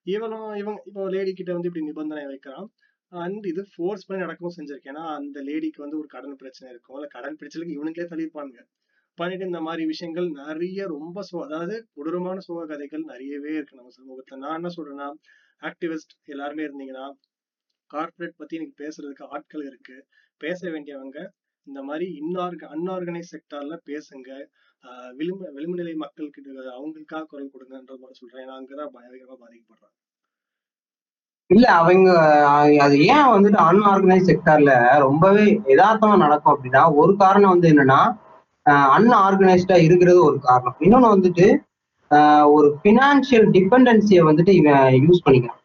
இவனும் 0.07 0.55
இவன் 0.55 0.79
இப்போ 0.87 1.03
லேடி 1.09 1.33
கிட்ட 1.33 1.53
வந்து 1.53 1.68
இப்படி 1.70 1.85
நிபந்தனை 1.85 2.25
வைக்கிறான். 2.27 2.66
அண்ட் 3.13 3.45
இது 3.47 3.63
ஃபோர்ஸ் 3.75 4.07
பண்ணி 4.07 4.23
நடக்கவும் 4.23 4.57
செஞ்சிருக்கேன் 4.57 4.93
ஏன்னா 4.93 5.05
அந்த 5.15 5.39
லேடிக்கு 5.43 5.77
வந்து 5.77 5.99
ஒரு 5.99 6.07
கடன் 6.07 6.37
பிரச்சனை 6.37 6.73
இருக்கும் 6.73 6.97
இல்ல 6.97 7.07
கடன் 7.07 7.39
பிரச்சனைக்கு 7.41 7.77
இவனுங்களே 7.77 8.07
தள்ளிருப்பாங்க 8.11 8.57
பண்ணிட்டு 9.19 9.45
இந்த 9.45 9.61
மாதிரி 9.61 9.83
விஷயங்கள் 9.87 10.29
நிறைய 10.39 10.87
ரொம்ப 10.87 11.19
சோ 11.23 11.37
அதாவது 11.43 11.87
கொடூரமான 11.93 12.39
சோக 12.39 12.67
கதைகள் 12.67 13.05
நிறையவே 13.05 13.53
இருக்கு 13.55 13.77
நம்ம 13.77 13.93
சமூகத்துல. 13.99 14.37
நான் 14.37 14.55
என்ன 14.55 14.71
சொல்றேன்னா 14.77 15.09
ஆக்டிவிஸ்ட் 15.63 16.15
எல்லாருமே 16.25 16.65
இருந்தீங்கன்னா 16.65 17.07
கார்ப்பரேட் 17.91 18.37
பத்தி 18.37 18.57
எனக்கு 18.57 18.77
பேசுறதுக்கு 18.85 19.25
ஆட்கள் 19.29 19.65
இருக்கு. 19.65 19.97
பேச 20.41 20.71
வேண்டியவங்க 20.71 21.19
இந்த 21.67 21.83
மாதிரி 21.83 22.07
இன்னார்க 22.21 22.65
அன்ஆர்கனைஸ் 22.75 23.33
செக்டார்ல 23.35 23.77
பேசுங்க. 23.91 24.31
ஆஹ் 24.85 25.13
விளிம்பு 25.15 25.53
விளிம்பு 25.53 25.77
நிலை 25.77 25.95
மக்களுக்கு 25.95 26.41
அவங்களுக்காக 26.75 27.25
குரல் 27.25 27.53
கொடுங்கன்ற 27.55 27.95
மாதிரி 27.97 28.19
சொல்றேன். 28.21 28.43
ஏன்னா 28.47 28.57
அங்கதான் 28.61 28.95
பயங்கரமா 28.97 29.37
பாதிக்கப்படுறாங்க. 29.45 29.95
இல்ல 31.51 31.67
அவங்க 31.79 32.09
அது 32.81 32.95
ஏன் 33.09 33.29
வந்துட்டு 33.33 33.59
அன்ஆர்கனைஸ் 33.65 34.29
செக்டர்ல 34.29 34.73
ரொம்பவே 34.99 35.45
யதார்த்தமா 35.73 36.17
நடக்கும் 36.17 36.55
அப்படின்னா 36.55 36.83
ஒரு 36.95 37.13
காரணம் 37.17 37.53
வந்து 37.55 37.71
என்னன்னா 37.73 38.01
அன்ஆர்கனைஸ்டா 38.97 39.77
இருக்கிறது 39.87 40.21
ஒரு 40.25 40.39
காரணம். 40.41 40.77
இன்னொன்னு 40.81 41.15
வந்துட்டு 41.15 41.47
ஆஹ், 42.11 42.47
ஒரு 42.53 42.69
பினான்சியல் 42.83 43.47
டிபெண்டன்சியை 43.51 44.23
வந்துட்டு 44.27 44.53
இவன் 44.53 44.75
யூஸ் 45.05 45.23
பண்ணிக்கிறான். 45.25 45.61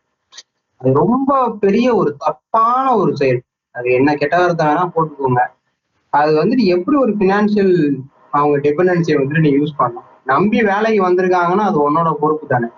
அது 0.82 0.92
ரொம்ப 0.94 1.32
பெரிய 1.60 1.88
ஒரு 1.96 2.12
தப்பான 2.18 2.96
ஒரு 2.96 3.12
செயல். 3.18 3.40
அது 3.76 3.88
என்ன 3.92 4.16
கெட்ட 4.16 4.36
வார்த்தை 4.38 4.66
வேணா 4.68 4.86
போட்டுக்கோங்க. 4.94 5.42
அது 6.14 6.32
வந்துட்டு 6.40 6.66
எப்படி 6.66 6.98
ஒரு 6.98 7.14
பினான்சியல் 7.18 7.74
அவங்க 8.32 8.58
டிபெண்டன்சியை 8.58 9.18
வந்துட்டு 9.20 9.46
நீ 9.48 9.52
யூஸ் 9.58 9.78
பண்ணலாம்? 9.78 10.08
நம்பி 10.26 10.60
வேலைக்கு 10.64 11.02
வந்திருக்காங்கன்னா 11.04 11.66
அது 11.70 11.80
உன்னோட 11.88 12.10
பொறுப்பு 12.20 12.48
தானே 12.48 12.70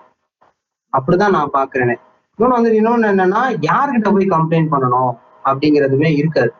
அப்படிதான் 0.92 1.36
நான் 1.36 1.54
பாக்குறேனே. 1.54 1.96
இன்னொன்று 2.38 2.56
வந்து 2.58 2.70
இன்னொன்னு 2.78 3.08
என்னன்னா 3.12 3.40
யார்கிட்ட 3.68 4.10
போய் 4.14 4.34
கம்ப்ளைண்ட் 4.34 4.70
பண்ணணும் 4.74 5.12
அப்படிங்கிறதுமே 5.48 6.10
இருக்காது. 6.20 6.52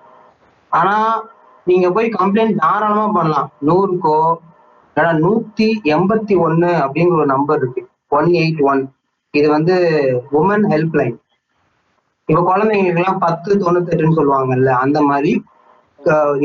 ஆனா 0.73 0.97
நீங்க 1.67 1.87
போய் 1.97 2.09
கம்ப்ளைண்ட் 2.19 2.61
தாராளமா 2.63 3.07
பண்ணலாம். 3.17 3.49
நூறுக்கோ 3.69 4.19
ஏன்னா 4.97 5.13
நூத்தி 5.25 5.69
எண்பத்தி 5.95 6.35
ஒன்னு 6.47 6.71
அப்படிங்கிற 6.85 7.19
ஒரு 7.21 7.29
நம்பர் 7.35 7.61
இருக்கு. 7.63 7.83
ஒன் 8.17 8.29
எயிட் 8.43 8.63
ஒன் 8.71 8.83
இது 9.35 9.49
வந்து 9.57 9.75
உமன் 10.41 10.65
ஹெல்ப்லைன் 10.73 11.17
இப்ப 12.29 12.41
குழந்தைங்களுக்கு 12.51 13.01
எல்லாம் 13.03 13.23
பத்து 13.27 13.51
தொண்ணூத்தெட்டுன்னு 13.63 14.19
சொல்லுவாங்கல்ல 14.19 14.73
அந்த 14.85 14.99
மாதிரி 15.11 15.33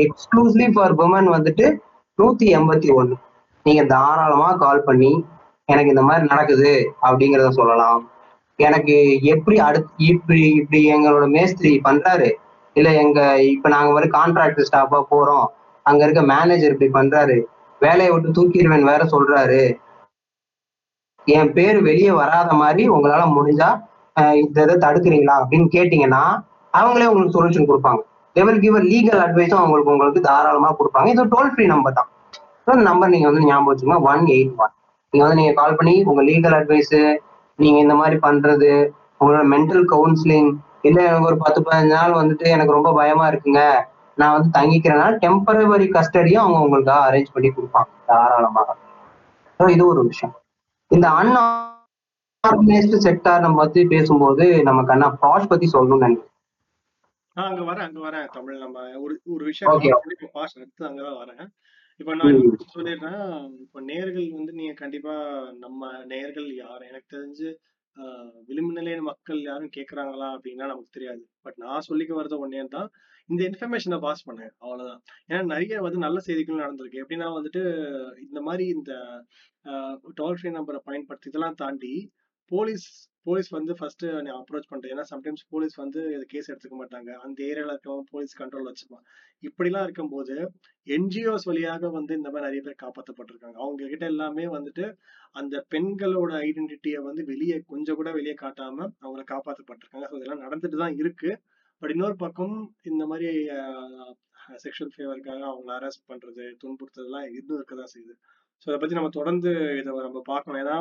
எக்ஸ்க்ளூசிவ்லி 0.04 0.68
ஃபார் 0.74 0.94
உமன் 1.04 1.28
வந்துட்டு 1.36 1.66
நூத்தி 2.18 2.46
எண்பத்தி 2.58 2.88
ஒன்னு 3.00 3.16
நீங்க 3.66 3.82
தாராளமா 3.94 4.48
கால் 4.62 4.86
பண்ணி 4.88 5.12
எனக்கு 5.68 5.92
இந்த 5.94 6.02
மாதிரி 6.02 6.24
நடக்குது 6.26 6.70
அப்படிங்கிறத 7.06 7.50
சொல்லலாம். 7.60 8.00
எனக்கு 8.58 8.94
எப்படி 9.32 9.56
அடுத்து 9.66 9.90
இப்படி 10.10 10.42
இப்படி 10.60 10.80
எங்களோட 10.94 11.24
மேஸ்திரி 11.36 11.72
பண்றாரு? 11.88 12.28
இல்ல 12.76 12.88
எங்க 13.02 13.20
இப்ப 13.54 13.68
நாங்க 13.74 13.90
வந்து 13.96 14.10
கான்ட்ராக்ட் 14.18 14.66
ஸ்டாஃபா 14.68 15.00
போறோம். 15.12 15.46
அங்க 15.86 16.00
இருக்க 16.04 16.22
மேனேஜர் 16.32 16.74
இப்படி 16.74 16.90
பண்றாரு. 16.98 17.36
வேலையை 17.80 18.10
விட்டு 18.12 18.36
தூக்கிடுவேன் 18.38 18.88
வேற 18.90 19.02
சொல்றாரு. 19.14 19.62
என் 21.26 21.52
பேர் 21.56 21.78
வெளியே 21.88 22.12
வராத 22.22 22.50
மாதிரி 22.62 22.82
உங்களால 22.96 23.22
முடிஞ்சா 23.38 23.70
இந்த 24.42 24.58
இதை 24.66 24.74
தடுக்கிறீங்களா 24.84 25.34
அப்படின்னு 25.40 25.68
கேட்டீங்கன்னா 25.76 26.22
அவங்களே 26.74 27.08
உங்களுக்கு 27.10 27.36
சொல்யூஷன் 27.36 27.68
கொடுப்பாங்க. 27.70 28.00
லெவல் 28.36 28.60
கிவர் 28.64 28.86
லீகல் 28.92 29.22
அட்வைஸும் 29.26 29.60
அவங்களுக்கு 29.60 29.92
உங்களுக்கு 29.94 30.20
தாராளமா 30.28 30.70
கொடுப்பாங்க. 30.78 31.08
இது 31.14 31.24
டோல் 31.34 31.52
ஃப்ரீ 31.52 31.64
நம்பர் 31.74 31.98
தான். 31.98 32.08
ஸோ 32.64 32.74
நம்பர் 32.88 33.12
நீங்க 33.14 33.26
வந்து 33.30 33.44
ஞாபகம் 33.48 33.70
வச்சுக்கோங்க 33.70 34.00
ஒன் 34.10 34.24
எயிட் 34.34 34.52
ஒன் 34.62 34.72
நீங்க 35.12 35.22
வந்து 35.24 35.38
நீங்க 35.40 35.52
கால் 35.60 35.76
பண்ணி 35.78 35.94
உங்க 36.10 36.22
லீகல் 36.30 36.56
அட்வைஸ் 36.58 36.94
நீங்க 37.58 37.78
இந்த 37.84 37.94
மாதிரி 37.94 38.16
பண்றது 38.26 38.70
உங்களோட 39.20 39.44
மென்டல் 39.54 39.84
கவுன்சிலிங் 39.92 40.50
இல்ல 40.88 40.98
எனக்கு 41.06 41.28
ஒரு 41.30 41.38
பத்து 41.44 41.60
பதினஞ்சு 41.60 41.94
நாள் 41.98 42.18
வந்துட்டு 42.20 42.46
எனக்கு 42.56 42.76
ரொம்ப 42.76 42.90
பயமா 42.98 43.24
இருக்குங்க. 43.30 43.62
நான் 44.18 44.34
வந்து 44.36 44.50
தங்கிக்கிறேன்னா 44.58 45.08
டெம்பரவரி 45.24 45.86
கஸ்டடியும் 45.96 46.42
அவங்க 46.44 46.58
உங்களுக்கு 46.66 46.92
அரேஞ்ச் 47.06 47.34
பண்ணி 47.34 47.48
கொடுப்பாங்க 47.48 47.90
தாராளமாக 48.10 48.76
இது 49.76 49.84
ஒரு 49.92 50.00
விஷயம். 50.10 50.34
இந்த 50.90 51.06
அன்ஆர்கனைஸ்டு 51.20 52.98
செக்டார் 53.06 53.44
நம்ம 53.44 53.58
பத்தி 53.62 53.80
பேசும்போது 53.94 54.44
நமக்கு 54.68 54.92
அண்ணா 54.94 55.08
பாஷ் 55.24 55.50
பத்தி 55.52 55.66
சொல்லணும்னு 55.72 56.04
நினைக்கிறேன். 56.06 56.34
நான் 57.36 57.48
அங்க 57.50 57.62
வரேன் 57.70 57.86
அங்க 57.88 58.00
வரேன் 58.06 58.26
தமிழ். 58.36 58.62
நம்ம 58.64 58.78
ஒரு 59.04 59.14
ஒரு 59.34 59.44
விஷயம் 59.50 59.82
பாஸ் 60.36 60.56
எடுத்து 60.60 60.88
அங்கதான் 60.90 61.18
வரேன். 61.22 61.44
இப்போ 62.00 62.12
நான். 62.14 62.34
இன்னொரு 62.34 62.66
சொல்லிடுறேன். 62.74 63.22
இப்போ 63.64 63.78
நேர்கள் 63.88 64.28
வந்து 64.34 64.52
நீங்க 64.52 64.74
கண்டிப்பா 64.74 65.14
நம்ம 65.58 65.80
நேர்கள் 66.12 66.48
யார்? 66.58 66.84
எனக்கு 66.90 67.08
தெரிஞ்சு 67.16 67.48
ஆஹ், 67.96 68.34
விளிம்பு 68.48 68.72
நிலைய 68.72 68.96
மக்கள் 69.06 69.38
யாரும் 69.42 69.72
கேக்குறாங்களா 69.76 70.26
அப்படின்னா 70.34 70.66
நமக்கு 70.66 70.96
தெரியாது. 70.96 71.22
பட் 71.44 71.56
நான் 71.56 71.86
சொல்லிக்க 71.88 72.12
வரது 72.14 72.36
ஒன்னே 72.38 72.60
தான் 72.68 72.88
இந்த 73.28 73.40
இன்ஃபர்மேஷனை 73.48 73.98
பாஸ் 73.98 74.24
பண்ணுங்க 74.26 74.50
அவ்வளவுதான். 74.58 75.00
ஏன்னா 75.28 75.40
நிறைய 75.44 75.80
வந்து 75.86 75.98
நல்ல 75.98 76.18
செய்திகள் 76.20 76.62
நடந்திருக்கு. 76.62 77.02
எப்படின்னா 77.02 77.28
வந்துட்டு 77.34 77.62
இந்த 78.26 78.40
மாதிரி 78.40 78.66
இந்த 78.76 78.92
டோல் 80.16 80.38
ஃப்ரீ 80.38 80.50
நம்பரை 80.50 80.80
பயன்படுத்தி 80.84 81.30
இதெல்லாம் 81.32 81.58
தாண்டி 81.60 81.92
போலீஸ் 82.50 82.86
போலீஸ் 83.28 83.48
வந்து 83.56 83.72
ஃபர்ஸ்ட் 83.78 84.04
நீ 84.26 84.30
அப்ரோச் 84.38 84.68
பண்ணுறேன் 84.72 84.92
ஏன்னா 84.94 85.04
சம்டைம்ஸ் 85.12 85.44
போலீஸ் 85.54 85.74
வந்து 85.82 86.00
கேஸ் 86.32 86.50
எடுத்துக்க 86.52 86.76
மாட்டாங்க. 86.82 87.10
அந்த 87.26 87.38
ஏரியால 87.50 87.74
இருக்கவங்க 87.74 88.06
போலீஸ் 88.14 88.34
கண்ட்ரோல் 88.40 88.68
வச்சுப்பான் 88.70 89.04
இப்படிலாம் 89.48 89.86
இருக்கும்போது 89.86 90.34
என்ஜிஓஸ் 90.86 91.46
வழியாக 91.50 91.90
வந்து 91.96 92.12
இந்த 92.20 92.28
மாதிரி 92.30 92.46
நிறைய 92.48 92.62
பேர் 92.66 92.82
காப்பாற்றப்பட்டிருக்காங்க 92.84 93.58
அவங்க 93.64 93.88
கிட்ட 93.92 94.06
எல்லாமே 94.12 94.46
வந்துட்டு 94.56 94.84
அந்த 95.40 95.56
பெண்களோட 95.74 96.32
ஐடென்டிட்டியை 96.48 97.00
வந்து 97.08 97.24
வெளியே 97.32 97.58
கொஞ்சம் 97.72 97.98
கூட 98.00 98.10
வெளியே 98.18 98.36
காட்டாம 98.44 98.78
அவங்கள 99.04 99.24
காப்பாற்றப்பட்டிருக்காங்க 99.34 100.08
ஸோ 100.10 100.16
இதெல்லாம் 100.20 100.44
நடந்துட்டு 100.46 100.82
தான் 100.84 100.98
இருக்கு. 101.02 101.30
பட் 101.82 101.92
இன்னொரு 101.94 102.16
பக்கம் 102.24 102.56
இந்த 102.90 103.02
மாதிரி 103.10 103.28
செக்ஷுவல் 104.64 104.92
ஃபேவருக்காக 104.94 105.42
அவங்கள 105.50 105.72
அரெஸ்ட் 105.78 106.08
பண்றது 106.10 106.44
துன்புறுத்துறதுலாம் 106.62 107.26
இருந்து 107.34 107.56
இருக்க 107.58 107.74
தான் 107.80 107.92
செய்யுது. 107.94 108.14
ஸோ 108.62 108.66
அதை 108.70 108.78
பத்தி 108.82 108.96
நம்ம 108.98 109.10
தொடர்ந்து 109.16 109.50
இதை 109.80 109.90
நம்ம 110.06 110.20
பார்க்கணும். 110.30 110.60
ஏன்னா 110.62 110.76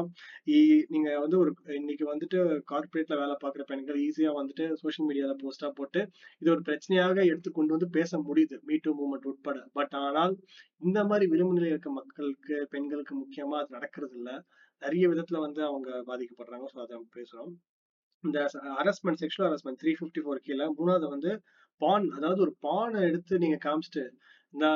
நீங்க 0.94 1.10
வந்து 1.24 1.38
ஒரு 1.44 1.52
இன்னைக்கு 1.80 2.06
வந்துட்டு 2.12 2.38
கார்ப்பரேட்ல 2.72 3.16
வேலை 3.22 3.36
பார்க்குற 3.44 3.64
பெண்கள் 3.72 4.00
ஈஸியா 4.06 4.32
வந்துட்டு 4.40 4.66
சோஷியல் 4.82 5.08
மீடியால 5.10 5.36
போஸ்டா 5.44 5.70
போட்டு 5.80 6.02
இது 6.42 6.52
ஒரு 6.56 6.64
பிரச்சனையாக 6.70 7.18
எடுத்து 7.32 7.52
கொண்டு 7.52 7.76
வந்து 7.76 7.90
பேச 7.98 8.20
முடியுது. 8.28 8.58
மீட்டு 8.70 8.96
மூவ்மெண்ட் 9.00 9.30
உட்பட. 9.32 9.60
பட் 9.80 9.96
ஆனால் 10.04 10.34
இந்த 10.82 11.00
மாதிரி 11.12 11.28
விளிம்பு 11.34 11.58
நிலையில் 11.58 11.76
இருக்க 11.76 11.92
மக்களுக்கு 12.00 12.58
பெண்களுக்கு 12.76 13.16
முக்கியமா 13.22 13.58
அது 13.62 13.78
நடக்கிறது 13.78 14.16
இல்ல 14.22 14.32
நிறைய 14.82 15.06
விதத்துல 15.12 15.40
வந்து 15.46 15.62
அவங்க 15.70 15.90
பாதிக்கப்படுறாங்க. 16.10 16.66
ஸோ 16.74 16.78
அதை 16.84 16.92
நம்ம 16.98 17.12
பேசுறோம். 17.20 17.52
இந்த 18.24 18.40
harassment 18.80 19.22
sexual 19.24 19.48
harassment 19.50 19.80
three 19.82 19.92
fifty 19.98 20.22
four 20.26 20.46
கீழே 20.48 20.66
மூணாவது 20.80 21.08
வந்து 21.16 21.32
பான் 21.82 22.06
அதாவது 22.18 22.40
ஒரு 22.46 22.54
பானை 22.66 23.00
எடுத்து 23.10 23.34
நீங்க 23.44 23.58
காமிச்சிட்டு 23.66 24.04
இந்த 24.54 24.68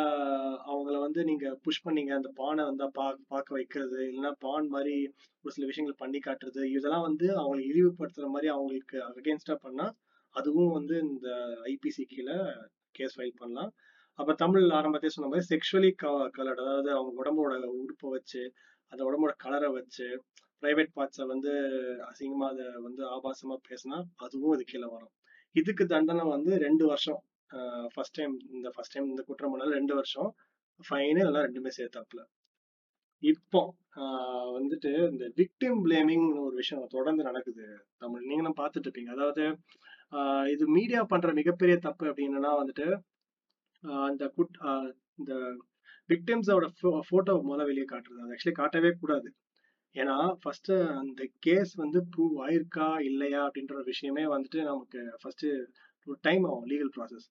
அவங்கள 0.72 0.96
வந்து 1.00 1.22
நீங்க 1.24 1.46
புஷ் 1.64 1.84
பண்ணீங்க 1.86 2.12
அந்த 2.16 2.30
பானை 2.40 2.64
வந்தா 2.64 2.88
பா 2.98 3.06
பார்க்க 3.28 3.56
வைக்கிறது 3.58 4.00
இல்லைன்னா 4.08 4.32
பான் 4.46 4.68
மாதிரி 4.68 4.96
ஒரு 5.46 5.54
சில 5.56 5.68
விஷயங்கள் 5.70 6.02
பண்ணி 6.04 6.20
காட்டுறது 6.20 6.64
இதெல்லாம் 6.78 7.06
வந்து 7.10 7.28
அவங்களை 7.42 7.62
இழிவுபடுத்துற 7.70 8.28
மாதிரி 8.34 8.50
அவங்களுக்கு 8.56 8.98
அகேன்ஸ்டா 9.10 9.56
பண்ணா 9.66 9.86
அதுவும் 10.36 10.74
வந்து 10.78 10.96
இந்த 11.08 11.30
ஐபிசி 11.74 12.04
கீழே 12.12 12.38
கேஸ் 12.92 13.16
ஃபைல் 13.18 13.40
பண்ணலாம். 13.40 13.72
அப்ப 14.20 14.34
தமிழ் 14.34 14.66
ஆரம்பத்தையே 14.80 15.14
சொன்ன 15.16 15.30
மாதிரி 15.32 15.50
செக்ஷுவலி 15.52 15.92
கலர்ட் 16.36 16.64
அதாவது 16.66 16.90
அவங்க 16.98 17.12
உடம்போட 17.22 17.54
உடுப்பை 17.82 18.10
வச்சு 18.10 18.42
அந்த 18.92 19.02
உடம்போட 19.10 19.34
கலரை 19.46 19.70
வச்சு 19.78 20.08
பிரைவேட் 20.64 20.96
பார்ட்ஸை 20.98 21.26
வந்து 21.34 21.52
அசிங்கமா 22.10 22.48
அதை 22.54 22.66
வந்து 22.88 23.04
ஆபாசமா 23.16 23.56
பேசினா 23.70 23.98
அதுவும் 24.16 24.56
இது 24.56 24.64
கீழே 24.72 24.88
வரும். 24.96 25.14
இதுக்கு 25.56 25.84
தண்டனை 25.86 26.26
வந்து 26.36 26.52
ரெண்டு 26.66 26.84
வருஷம். 26.86 27.22
ஃபர்ஸ்ட் 27.94 28.14
டைம் 28.14 28.38
இந்த 28.52 28.70
ஃபர்ஸ்ட் 28.70 28.92
டைம் 28.92 29.08
இந்த 29.08 29.22
குற்றம் 29.22 29.50
பண்ணாலும் 29.50 29.74
ரெண்டு 29.74 29.94
வருஷம். 29.94 30.36
ஃபைனு 30.90 31.20
எல்லாம் 31.20 31.44
ரெண்டுமே 31.44 31.70
சேர்த்தாப்புல. 31.78 32.24
இப்போ 33.20 33.76
ஆஹ் 33.96 34.50
வந்துட்டு 34.58 35.12
இந்த 35.12 35.32
விக்டிம் 35.36 35.80
பிளேமிங்னு 35.86 36.40
ஒரு 36.40 36.56
விஷயம் 36.56 36.88
தொடர்ந்து 36.88 37.24
நடக்குது 37.24 37.86
தமிழ். 37.98 38.26
நீங்களும் 38.26 38.56
பார்த்துட்டு 38.58 38.88
இருப்பீங்க. 38.88 39.10
அதாவது 39.10 39.58
ஆஹ் 40.12 40.52
இது 40.52 40.68
மீடியா 40.68 41.04
பண்ற 41.04 41.34
மிகப்பெரிய 41.34 41.78
தப்பு 41.78 42.06
அப்படின்னா 42.06 42.64
வந்துட்டு 42.64 43.00
ஆஹ் 43.84 44.30
குட் 44.34 44.58
ஆஹ் 44.60 44.92
இந்த 45.16 45.34
விக்டிம்ஸோட 46.10 46.68
போட்டோ 47.10 47.34
முதல்ல 47.34 47.66
வெளியே 47.66 47.86
காட்டுறது. 47.92 48.22
அது 48.22 48.36
ஆக்சுவலி 48.36 48.52
காட்டவே 48.52 48.92
கூடாது. 49.00 49.34
ஏன்னா 49.94 50.36
ஃபர்ஸ்ட் 50.42 50.72
அந்த 50.72 51.28
கேஸ் 51.40 51.76
வந்து 51.76 52.06
ப்ரூவ் 52.18 52.36
ஆயிருக்கா 52.38 53.02
இல்லையா 53.02 53.48
அப்படின்ற 53.48 53.74
ஒரு 53.74 53.84
விஷயமே 53.84 54.24
வந்துட்டு 54.24 54.64
நமக்கு 54.64 55.18
ஃபர்ஸ்ட் 55.22 55.46
ஒரு 56.06 56.18
டைம் 56.22 56.44
ஆகும் 56.44 56.66
லீகல் 56.66 56.92
ப்ராசஸ் 56.98 57.28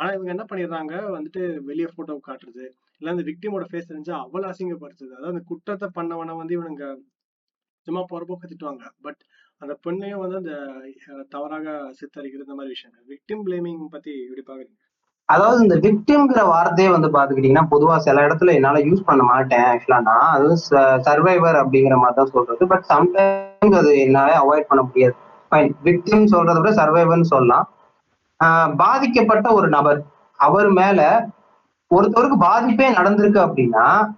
ஆனா 0.00 0.10
இவங்க 0.16 0.30
என்ன 0.34 0.44
பண்ணிடுறாங்க? 0.50 0.94
வந்துட்டு 1.16 1.40
வெளியே 1.70 1.88
போட்டோ 1.96 2.14
காட்டுறது. 2.28 2.64
இல்ல 3.00 3.12
அந்த 3.14 3.24
விக்டிமோட 3.28 3.64
ஃபேஸ் 3.70 3.90
தெரிஞ்சா 3.90 4.14
அவ்வளவு 4.24 4.50
அசிங்கப்படுத்துது 4.52 5.12
அதாவது 5.16 5.32
அந்த 5.34 5.44
குற்றத்தை 5.50 5.88
பண்ணவன 5.98 6.36
வந்து 6.40 6.56
இவனுங்க 6.58 6.86
சும்மா 7.86 8.02
போறப்போக்க 8.10 8.46
திட்டுவாங்க 8.48 8.84
பட் 9.06 9.20
அந்த 9.62 9.72
பெண்ணையும் 9.84 10.22
வந்து 10.24 10.38
அந்த 10.40 10.54
தவறாக 11.34 11.66
சித்தரிக்கிறது 11.98 12.46
இந்த 12.46 12.56
மாதிரி 12.58 12.74
விஷயம் 12.76 13.08
விக்டிம் 13.12 13.42
பிளேமிங் 13.46 13.82
பத்தி 13.94 14.12
எப்படி 14.26 14.42
பாக்குறீங்க? 14.50 14.78
அதாவது 15.28 15.58
இந்த 15.64 15.76
விக்டிம்ங்கிற 15.84 16.40
வார்த்தையே 16.52 16.88
வந்து 16.94 17.08
பாத்துக்கிட்டீங்கன்னா 17.16 17.66
பொதுவா 17.72 17.96
சில 18.06 18.22
இடத்துல 18.26 18.54
என்னால 18.58 18.78
யூஸ் 18.86 19.08
பண்ண 19.08 19.22
மாட்டேன் 19.32 19.66
ஆக்சுவலா 19.70 19.98
நான். 20.08 20.30
அது 20.36 20.56
சர்வைவர் 21.08 21.58
அப்படிங்கிற 21.62 21.96
மாதிரி 22.02 22.18
தான் 22.20 22.32
சொல்றது. 22.36 22.62
பட் 22.72 22.86
சம்டைம்ஸ் 22.92 23.78
அது 23.80 23.90
என்னால 24.06 24.32
அவாய்ட் 24.42 24.70
பண்ண 24.70 24.82
முடியாது. 24.88 25.14
ஃபைன் 25.52 25.70
விக்டிம் 25.88 26.26
சொல்றதை 26.34 26.58
விட 26.62 26.72
சர்வைவர்னு 26.80 27.28
சொல்லலாம். 27.34 27.66
பாதிக்கப்பட்ட 28.76 29.52
ஒரு 29.52 29.68
நபர். 29.68 30.04
அவர் 30.36 30.70
மேல 30.70 31.28
ஒருத்தருக்கு 31.90 32.36
பாதிப்பே 32.38 32.92
நடந்திருக்கு 32.92 33.40
அப்படின்னா 33.46 34.10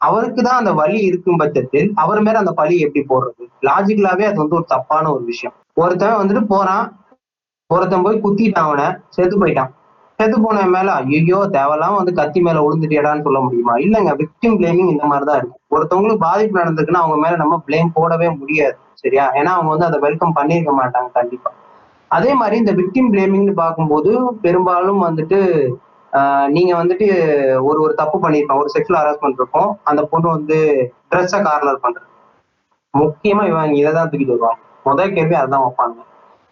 அவருக்கு 0.00 0.42
தான் 0.42 0.56
அந்த 0.56 0.72
வலி 0.72 0.98
இருக்கும் 0.98 1.36
பட்சத்தில் 1.36 1.92
அவர் 1.94 2.22
மேல 2.22 2.38
அந்த 2.38 2.52
பழி 2.52 2.80
எப்படி 2.80 3.06
போடுறது? 3.08 3.44
லாஜிக்கலாவே 3.62 4.24
அது 4.24 4.36
வந்து 4.36 4.54
ஒரு 4.54 4.64
தப்பான 4.68 5.12
ஒரு 5.12 5.24
விஷயம். 5.24 5.54
ஒருத்தன் 5.74 6.16
வந்துட்டு 6.16 6.44
போறான். 6.44 7.04
ஒருத்தன் 7.66 8.02
போய் 8.02 8.20
குத்திட்டான் 8.20 8.68
அவனை. 8.68 8.86
செத்து 9.08 9.46
போயிட்டான். 9.46 9.70
செத்து 10.18 10.40
போன 10.42 10.66
மேல 10.66 10.92
ஐயோ 10.92 11.48
தேவையில்லாம 11.52 11.96
வந்து 11.96 12.12
கத்தி 12.14 12.40
மேல 12.40 12.60
விழுந்துட்டியடான்னு 12.60 13.22
சொல்ல 13.22 13.40
முடியுமா? 13.40 13.74
இல்லைங்க. 13.74 14.12
விக்டிம் 14.16 14.56
பிளேமிங் 14.60 14.90
இந்த 14.90 15.04
மாதிரிதான் 15.04 15.36
இருக்கும். 15.36 15.62
ஒருத்தவங்களுக்கு 15.70 16.20
பாதிப்பு 16.20 16.60
நடந்திருக்குன்னா 16.60 17.02
அவங்க 17.04 17.16
மேல 17.16 17.36
நம்ம 17.36 17.62
பிளேம் 17.66 17.90
போடவே 17.94 18.38
முடியாது. 18.38 18.76
சரியா? 18.92 19.32
ஏன்னா 19.32 19.52
அவங்க 19.58 19.70
வந்து 19.70 19.86
அதை 19.86 19.98
வெல்கம் 19.98 20.36
பண்ணியிருக்க 20.36 20.74
மாட்டாங்க 20.82 21.10
கண்டிப்பா. 21.12 21.50
அதே 22.10 22.30
மாதிரி 22.40 22.56
இந்த 22.62 22.72
விக்டிம் 22.80 23.10
பிளேமிங்னு 23.12 23.54
பார்க்கும்போது 23.62 24.10
பெரும்பாலும் 24.44 25.00
வந்துட்டு 25.06 25.38
நீங்க 26.54 26.72
வந்துட்டு 26.80 27.06
ஒரு 27.68 27.78
ஒரு 27.84 27.92
தப்பு 28.00 28.16
பண்ணிருப்பாங்க 28.24 28.64
ஒரு 28.64 28.72
செக்ஷுவல் 28.74 29.00
ஹராஸ்மெண்ட் 29.00 29.40
இருக்கும். 29.40 29.70
அந்த 29.90 30.02
பொண்ணு 30.12 30.28
வந்து 30.36 30.58
ட்ரெஸ்ஸை 31.10 31.40
கார்னர் 31.46 31.82
பண்றது. 31.84 32.06
முக்கியமா 32.94 33.42
இவங்க 33.50 33.74
இதை 33.80 33.90
தான் 33.96 34.10
தூக்கிட்டு 34.10 34.34
வருவாங்க. 34.36 34.60
முதல் 34.86 35.14
கேள்வி 35.16 35.36
அதுதான் 35.40 35.64
வைப்பாங்க. 35.66 35.96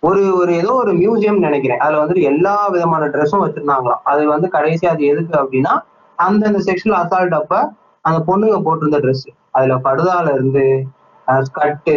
ஒரு 0.03 0.23
ஒரு 0.41 0.53
ஏதோ 0.61 0.71
ஒரு 0.83 0.93
மியூசியம் 1.01 1.45
நினைக்கிறேன். 1.47 1.81
அதுல 1.85 2.01
வந்துட்டு 2.03 2.27
எல்லா 2.33 2.55
விதமான 2.75 3.05
ட்ரெஸ்ஸும் 3.15 3.45
வச்சிருந்தாங்களாம். 3.45 4.03
அது 4.13 4.23
வந்து 4.35 4.49
கடைசி 4.57 4.85
அது 4.93 5.03
எதுக்கு 5.13 5.35
அப்படின்னா 5.43 5.73
அந்தந்த 6.19 6.59
செக்ஷுவல் 6.69 6.99
அசால்ட் 7.03 7.39
அப்ப 7.41 7.55
அந்த 8.05 8.19
பொண்ணுங்க 8.29 8.59
போட்டிருந்த 8.67 8.99
ட்ரெஸ் 9.05 9.27
அதுல 9.57 9.75
படுதால 9.87 10.33
இருந்து 10.37 10.65
ஸ்கர்ட்டு 11.47 11.95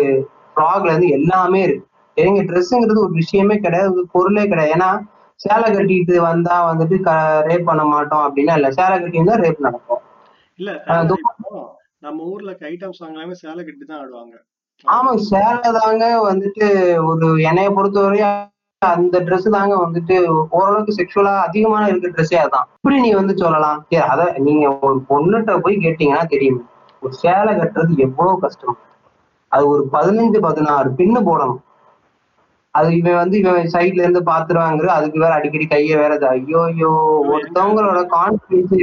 ஃப்ராக்ல 0.53 0.91
இருந்து 0.91 1.09
எல்லாமே 1.17 1.59
இருக்கு. 1.67 1.86
எங்க 2.17 2.39
ட்ரெஸ்ஸுங்கிறது 2.43 2.99
ஒரு 2.99 3.13
விஷயமே 3.13 3.55
கிடையாது. 3.57 3.89
ஒரு 3.93 4.07
பொருளே 4.11 4.43
கிடையாது. 4.47 4.73
ஏன்னா 4.75 4.89
சேலை 5.39 5.67
கட்டிட்டு 5.69 6.15
வந்தா 6.29 6.55
வந்துட்டு 6.69 6.95
ரேப் 7.47 7.69
பண்ண 7.69 7.83
மாட்டோம் 7.85 8.25
அப்படின்னா 8.27 8.53
இல்ல. 8.59 8.69
சேலை 8.77 8.95
கட்டி 8.95 9.19
இருந்தா 9.19 9.37
ரேப் 9.43 9.65
நடக்கும். 9.67 10.01
இல்ல 10.59 10.71
நம்ம 12.05 12.19
ஊர்ல 12.31 12.51
ஐட்டம் 12.69 12.97
சாங் 12.97 13.13
எல்லாமே 13.13 13.35
சேலை 13.41 13.61
கட்டி 13.63 13.85
தான் 13.85 14.01
ஆடுவாங்க. 14.01 14.35
ஆமா 14.85 15.11
சேலை 15.29 15.69
தாங்க 15.77 16.03
வந்துட்டு 16.27 16.65
ஒரு 17.11 17.27
என்னைய 17.41 17.69
பொறுத்தவரையும் 17.69 18.35
அந்த 18.81 19.17
Dress 19.27 19.45
தாங்க 19.55 19.75
வந்துட்டு 19.83 20.15
ஓரளவுக்கு 20.51 20.97
செக்ஷுவலா 20.97 21.31
அதிகமான 21.45 21.83
இருக்க 21.87 22.07
ட்ரெஸ்ஸே 22.07 22.39
அதான். 22.41 22.67
இப்படி 22.75 22.97
நீ 22.99 23.09
வந்து 23.13 23.33
சொல்லலாம். 23.37 23.79
அத 24.11 24.21
நீங்க 24.39 24.65
ஒரு 24.87 24.99
பொண்ணுகிட்ட 25.09 25.53
போய் 25.61 25.83
கேட்டீங்கன்னா 25.85 26.25
தெரியும். 26.33 26.59
ஒரு 27.01 27.13
சேலை 27.15 27.53
கட்டுறது 27.55 27.95
எவ்வளவு 28.05 28.37
கஷ்டம். 28.39 28.77
அது 29.51 29.65
ஒரு 29.67 29.83
பதினஞ்சு 29.91 30.39
பதினாறு 30.39 30.89
பின்னு 30.99 31.21
போடணும். 31.29 31.61
அது 32.77 32.89
இவன் 32.99 33.19
வந்து 33.21 33.35
இவன் 33.41 33.73
சைட்ல 33.75 34.05
இருந்து 34.05 34.21
பாத்துருவாங்க 34.29 34.93
அதுக்கு 34.97 35.23
வேற 35.23 35.33
அடிக்கடி 35.37 35.65
கைய 35.71 35.97
வேற. 36.01 36.13
ஐயோ 36.35 36.61
ஐயோ 36.69 36.91
ஒருத்தவங்களோட 37.33 38.01
கான்பிடன்ஸ் 38.15 38.77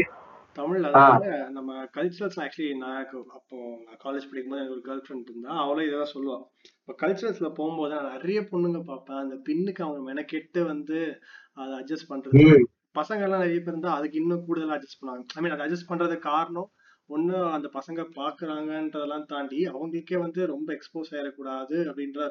தமிழ் 0.56 0.84
அதாவது 0.88 1.30
நம்ம 1.54 1.70
கல்ச்சுரல்ஸ் 1.96 2.40
ஆக்சுவலி 2.42 2.68
நான் 2.82 2.98
அப்போ 3.38 3.56
காலேஜ் 4.04 4.28
படிக்கும்போது 4.28 4.60
எனக்கு 4.60 4.76
ஒரு 4.76 4.84
கேர்ள் 4.88 5.02
ஃப்ரெண்ட் 5.06 5.30
இருந்தா 5.30 5.52
அவளும் 5.62 5.86
இதான் 5.86 6.12
சொல்லுவா. 6.12 6.36
இப்போ 6.80 6.94
கல்ச்சுரல்ஸ்ல 7.02 7.48
போகும்போது 7.58 7.94
நான் 7.96 8.14
நிறைய 8.16 8.40
பொண்ணுங்க 8.52 8.80
பார்ப்பேன். 8.90 9.20
அந்த 9.22 9.36
பின்னுக்கு 9.48 9.84
அவங்க 9.86 10.00
மெனக்கெட்டு 10.10 10.62
வந்து 10.72 10.98
அதை 11.58 11.72
அட்ஜஸ்ட் 11.80 12.10
பண்றது. 12.12 12.44
பசங்க 12.96 13.26
எல்லாம் 13.26 13.44
நிறைய 13.44 13.60
பேர் 13.60 13.74
இருந்தா 13.74 13.96
அதுக்கு 13.98 14.20
இன்னும் 14.22 14.44
கூடுதலா 14.48 14.76
அட்ஜஸ்ட் 14.76 15.00
பண்ணுவாங்க. 15.00 15.24
ஐ 15.38 15.42
மீன் 15.42 15.54
அதை 15.56 15.64
அட்ஜஸ்ட் 15.66 15.90
பண்றதுக்கு 15.90 16.28
காரணம் 16.32 16.70
ஒண்ணு 17.10 17.34
அந்த 17.56 17.68
பசங்க 17.78 18.00
பாக்குறாங்கன்றதெல்லாம் 18.20 19.26
தாண்டி 19.32 19.60
அவங்களுக்கே 19.72 20.18
வந்து 20.26 20.40
ரொம்ப 20.54 20.68
எக்ஸ்போஸ் 20.76 21.12
ஆயிடக்கூடாது 21.14 21.76
அப்படின்ற 21.90 22.30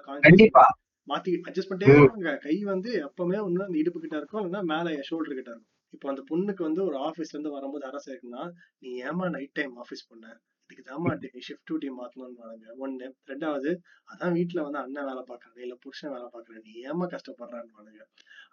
மாத்தி 1.08 1.32
அட்ஜஸ்ட் 1.48 1.70
பண்ணிட்டே 1.70 1.94
இருப்பாங்க. 1.96 2.32
கை 2.46 2.56
வந்து 2.72 2.90
எப்பவுமே 3.08 3.38
ஒண்ணு 3.46 3.68
அந்த 3.68 3.78
இடுப்பு 3.82 4.00
கிட்ட 4.04 4.16
இருக்கும். 4.22 4.42
இல்லைன்னா 4.42 4.64
மேல 4.74 4.96
ஷோல்டர் 5.10 5.38
கிட்ட 5.40 5.52
இருக்கும். 5.54 5.70
இப்போ 5.94 6.08
அந்த 6.12 6.22
பொண்ணுக்கு 6.30 6.62
வந்து 6.68 6.82
ஒரு 6.88 6.98
ஆபீஸ்ல 7.08 7.36
இருந்து 7.36 7.56
வரும்போது 7.56 7.84
அரசு 7.90 8.08
இருக்குன்னா 8.12 8.44
நீ 8.84 8.90
ஏமா 9.10 9.26
நைட் 9.36 9.58
டைம் 9.60 9.74
ஆபீஸ் 9.84 10.10
பண்ண 10.10 10.26
இதுக்கு 10.64 10.84
தாமா 10.90 11.10
ஷிஃப்ட் 11.48 11.66
டியூட்டி 11.68 11.90
மாத்தணும்னு 11.98 12.70
ஒண்ணு. 12.84 13.08
ரெண்டாவது 13.32 13.70
அதான் 14.12 14.36
வீட்டுல 14.38 14.64
வந்து 14.68 14.80
அண்ணன் 14.84 15.08
வேலை 15.10 15.24
பாக்குறாங்க 15.30 15.60
இல்ல 15.66 15.76
புருஷன் 15.84 16.14
வேலை 16.16 16.28
பாக்குறேன் 16.36 16.64
நீ 16.68 16.74
ஏமா 16.90 17.06
கஷ்டப்படுறான்னு 17.14 18.06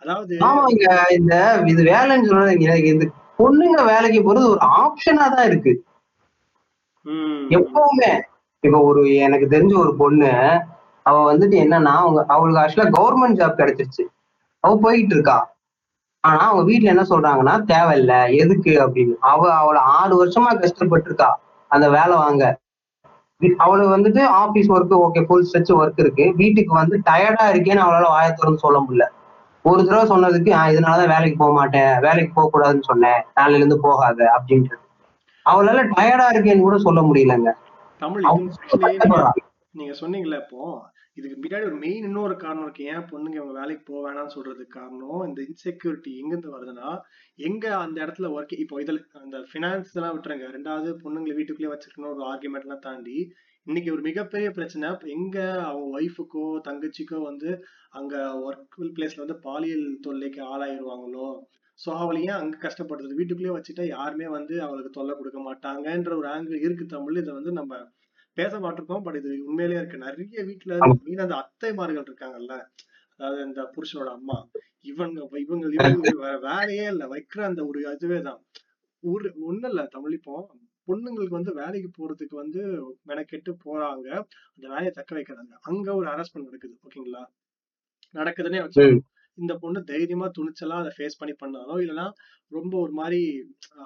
அதாவது 0.02 0.34
ஆமாங்க. 0.48 0.88
இந்த 1.18 1.34
இது 1.72 1.82
வேலைன்னு 1.92 2.28
சொல்றது 2.30 2.66
எனக்கு 2.68 2.92
இந்த 2.94 3.06
பொண்ணுங்க 3.40 3.84
வேலைக்கு 3.92 4.20
போறது 4.26 4.46
ஒரு 4.54 4.64
ஆப்ஷனா 4.80 5.26
தான் 5.36 5.48
இருக்கு. 5.50 5.72
எப்பவுமே. 7.58 8.10
இப்ப 8.62 8.80
ஒரு 8.88 9.02
எனக்கு 9.26 9.46
தெரிஞ்ச 9.54 9.74
ஒரு 9.84 9.92
பொண்ணு 10.02 10.32
அவ 11.10 11.32
வந்துட்டு 11.32 11.56
என்னன்னா 11.64 11.92
அவங்க 12.02 12.20
அவளுக்கு 12.28 12.62
ஆக்சுவலா 12.62 12.94
கவர்மெண்ட் 12.96 13.38
ஜாப் 13.40 13.60
கிடைச்சிருச்சு. 13.60 14.04
அவ 14.64 14.72
போயிட்டு 14.82 15.14
இருக்கா 15.14 15.38
ஆனா 16.24 16.40
அவங்க 16.46 16.64
வீட்ல 16.64 16.88
என்ன 16.88 17.04
சொல்றாங்கன்னா 17.10 17.54
தேவையில்ல. 17.72 18.14
எதுக்கு? 18.36 18.72
அப்படின்னு. 18.84 19.14
அவ 19.30 19.42
அவளை 19.54 19.80
ஆறு 19.98 20.14
வருஷமா 20.20 20.50
கஷ்டப்பட்டு 20.60 21.06
இருக்கா 21.06 21.28
அந்த 21.70 21.86
வேலை 21.90 22.16
வாங்க. 22.16 22.44
அவளுக்கு 23.56 23.92
வந்துட்டு 23.96 24.22
office 24.42 24.68
work 24.70 24.94
okay 25.04 25.20
full 25.26 25.46
stretch 25.48 25.72
work 25.76 26.00
இருக்கு. 26.02 26.24
வீட்டுக்கு 26.36 26.72
வந்து 26.74 26.96
டயர்டா 27.06 27.44
இருக்கேன்னு 27.52 27.84
அவளால 27.86 28.08
வாயை 28.08 28.32
திறந்து 28.32 28.58
சொல்ல 28.58 28.78
முடியல. 28.80 29.06
ஒரு 29.64 29.80
தடவை 29.86 30.04
சொன்னதுக்கு 30.10 30.50
"ஆஹ் 30.58 30.70
இதனாலதான் 30.72 31.12
வேலைக்கு 31.14 31.38
போக 31.38 31.52
மாட்டேன். 31.52 31.98
வேலைக்கு 31.98 32.32
போக 32.34 32.50
கூடாதுன்னு 32.52 32.82
சொன்னேன். 32.82 33.20
நாளையில 33.36 33.60
இருந்து 33.60 33.78
போகாத. 33.80 34.18
அப்படின்றது 34.36 34.78
அவளால 35.46 35.80
டயர்டா 35.96 36.26
இருக்கேன்னு 36.34 36.60
கூட 36.60 36.78
சொல்ல 36.78 37.00
முடியலங்க. 37.02 37.50
நீங்க 39.72 39.92
சொன்னீங்கல்ல 40.00 40.38
இப்போ 40.42 40.60
இதுக்கு 41.20 41.40
பின்னாடி 41.42 41.64
ஒரு 41.70 41.78
மெயின் 41.84 42.06
இன்னொரு 42.08 42.34
காரணம் 42.36 42.66
இருக்கு. 42.66 42.84
ஏன் 42.92 43.06
பொண்ணுங்க 43.10 43.38
இவங்க 43.40 43.54
வேலைக்கு 43.60 43.84
போக 43.90 44.00
வேணாம்னு 44.06 44.34
சொல்றதுக்கு 44.36 44.78
காரணம் 44.78 45.22
இந்த 45.28 45.40
இன்செக்யூரிட்டி 45.48 46.12
எங்கிருந்து 46.20 46.54
வருதுன்னா 46.56 46.90
எங்க 47.48 47.64
அந்த 47.84 47.98
இடத்துல 48.06 48.30
ஒர்க் 48.36 48.54
இப்போ 48.64 48.80
இதில் 48.84 49.00
அந்த 49.24 49.38
ஃபினான்ஸ் 49.50 49.94
எல்லாம் 49.98 50.16
விட்டுருங்க. 50.16 50.48
ரெண்டாவது 50.56 50.90
பொண்ணுங்களை 51.04 51.36
வீட்டுக்குள்ளேயே 51.38 51.74
வச்சிருக்கணும் 51.74 52.14
ஒரு 52.14 52.24
ஆர்குமெண்ட்லாம் 52.32 52.84
தாண்டி 52.88 53.18
இன்னைக்கு 53.66 53.90
ஒரு 53.94 54.02
மிகப்பெரிய 54.08 54.48
பிரச்சனை 54.56 54.86
எங்க 55.14 55.38
அவங்க 55.68 55.86
ஒய்ஃபுக்கோ 55.98 56.44
தங்கச்சிக்கோ 56.68 57.18
வந்து 57.30 57.50
அங்க 57.98 58.14
ஒர்க் 58.46 58.76
பிளேஸ்ல 58.96 59.22
வந்து 59.24 59.36
பாலியல் 59.46 59.86
தொல்லைக்கு 60.06 60.40
ஆளாயிருவாங்களோ? 60.52 61.28
ஸோ 61.78 61.90
அவளை 62.02 62.20
ஏன் 62.28 62.38
அங்க 62.38 62.56
கஷ்டப்படுறது 62.64 63.18
வீட்டுக்குள்ளேயே 63.18 63.56
வச்சுட்டா 63.56 63.84
யாருமே 63.88 64.26
வந்து 64.36 64.54
அவளுக்கு 64.66 64.90
தொல்லை 64.90 65.14
கொடுக்க 65.16 65.40
மாட்டாங்கன்ற 65.48 66.12
ஒரு 66.20 66.28
ஆங்கிள் 66.34 66.64
இருக்கு 66.66 66.86
தமிழ். 66.94 67.20
இதை 67.22 67.34
வந்து 67.38 67.52
நம்ம 67.60 67.74
பேச 68.40 68.54
மாட்டிருக்கோம் 68.60 69.04
பட் 69.06 69.18
இது 69.20 69.30
உண்மையிலேயே 69.48 69.80
இருக்கு. 69.82 70.04
நிறைய 70.06 70.42
வீட்டுல. 70.50 70.74
மீன் 71.06 71.24
அந்த 71.26 71.36
அத்தைமார்கள் 71.42 72.08
இருக்காங்கல்ல 72.08 72.54
அதாவது 73.20 73.40
இந்த 73.48 73.62
புருஷனோட 73.74 74.10
அம்மா. 74.18 74.36
இவங்க 74.90 75.18
இவங்க 75.44 75.64
இவங்க 75.78 76.10
வேற 76.22 76.36
வேலையே 76.48 76.86
இல்ல. 76.86 77.04
வைக்கிற 77.14 77.40
அந்த 77.50 77.62
ஒரு 77.66 77.80
இதுவே 77.94 78.20
தான். 78.20 78.40
ஒரு 79.04 79.28
ஒண்ணும் 79.42 79.70
இல்ல 79.70 79.82
தமிழ் 79.96 80.16
இப்போ. 80.18 80.36
பொண்ணுங்களுக்கு 80.88 81.38
வந்து 81.38 81.52
வேலைக்கு 81.54 81.90
போறதுக்கு 81.98 82.36
வந்து 82.36 82.60
மெனக்கெட்டு 83.08 83.52
போறாங்க. 83.64 84.08
அந்த 84.54 84.66
வேலையை 84.68 84.92
தக்க 84.92 85.12
வைக்கிறாங்க. 85.18 85.52
அங்க 85.68 85.88
ஒரு 85.94 86.06
ஹராஸ்மெண்ட் 86.10 86.48
நடக்குது 86.48 86.74
ஓகேங்களா 86.86 87.22
நடக்குதுன்னே 88.14 88.60
வச்சு. 88.62 88.86
இந்த 89.40 89.52
பொண்ணு 89.54 89.80
தைரியமா 89.90 90.26
துணிச்சலா 90.38 90.76
அதை 90.82 90.90
ஃபேஸ் 90.96 91.18
பண்ணி 91.18 91.34
பண்ணாலோ 91.42 91.74
இல்லைன்னா 91.82 92.06
ரொம்ப 92.52 92.74
ஒரு 92.78 92.92
மாதிரி 92.92 93.20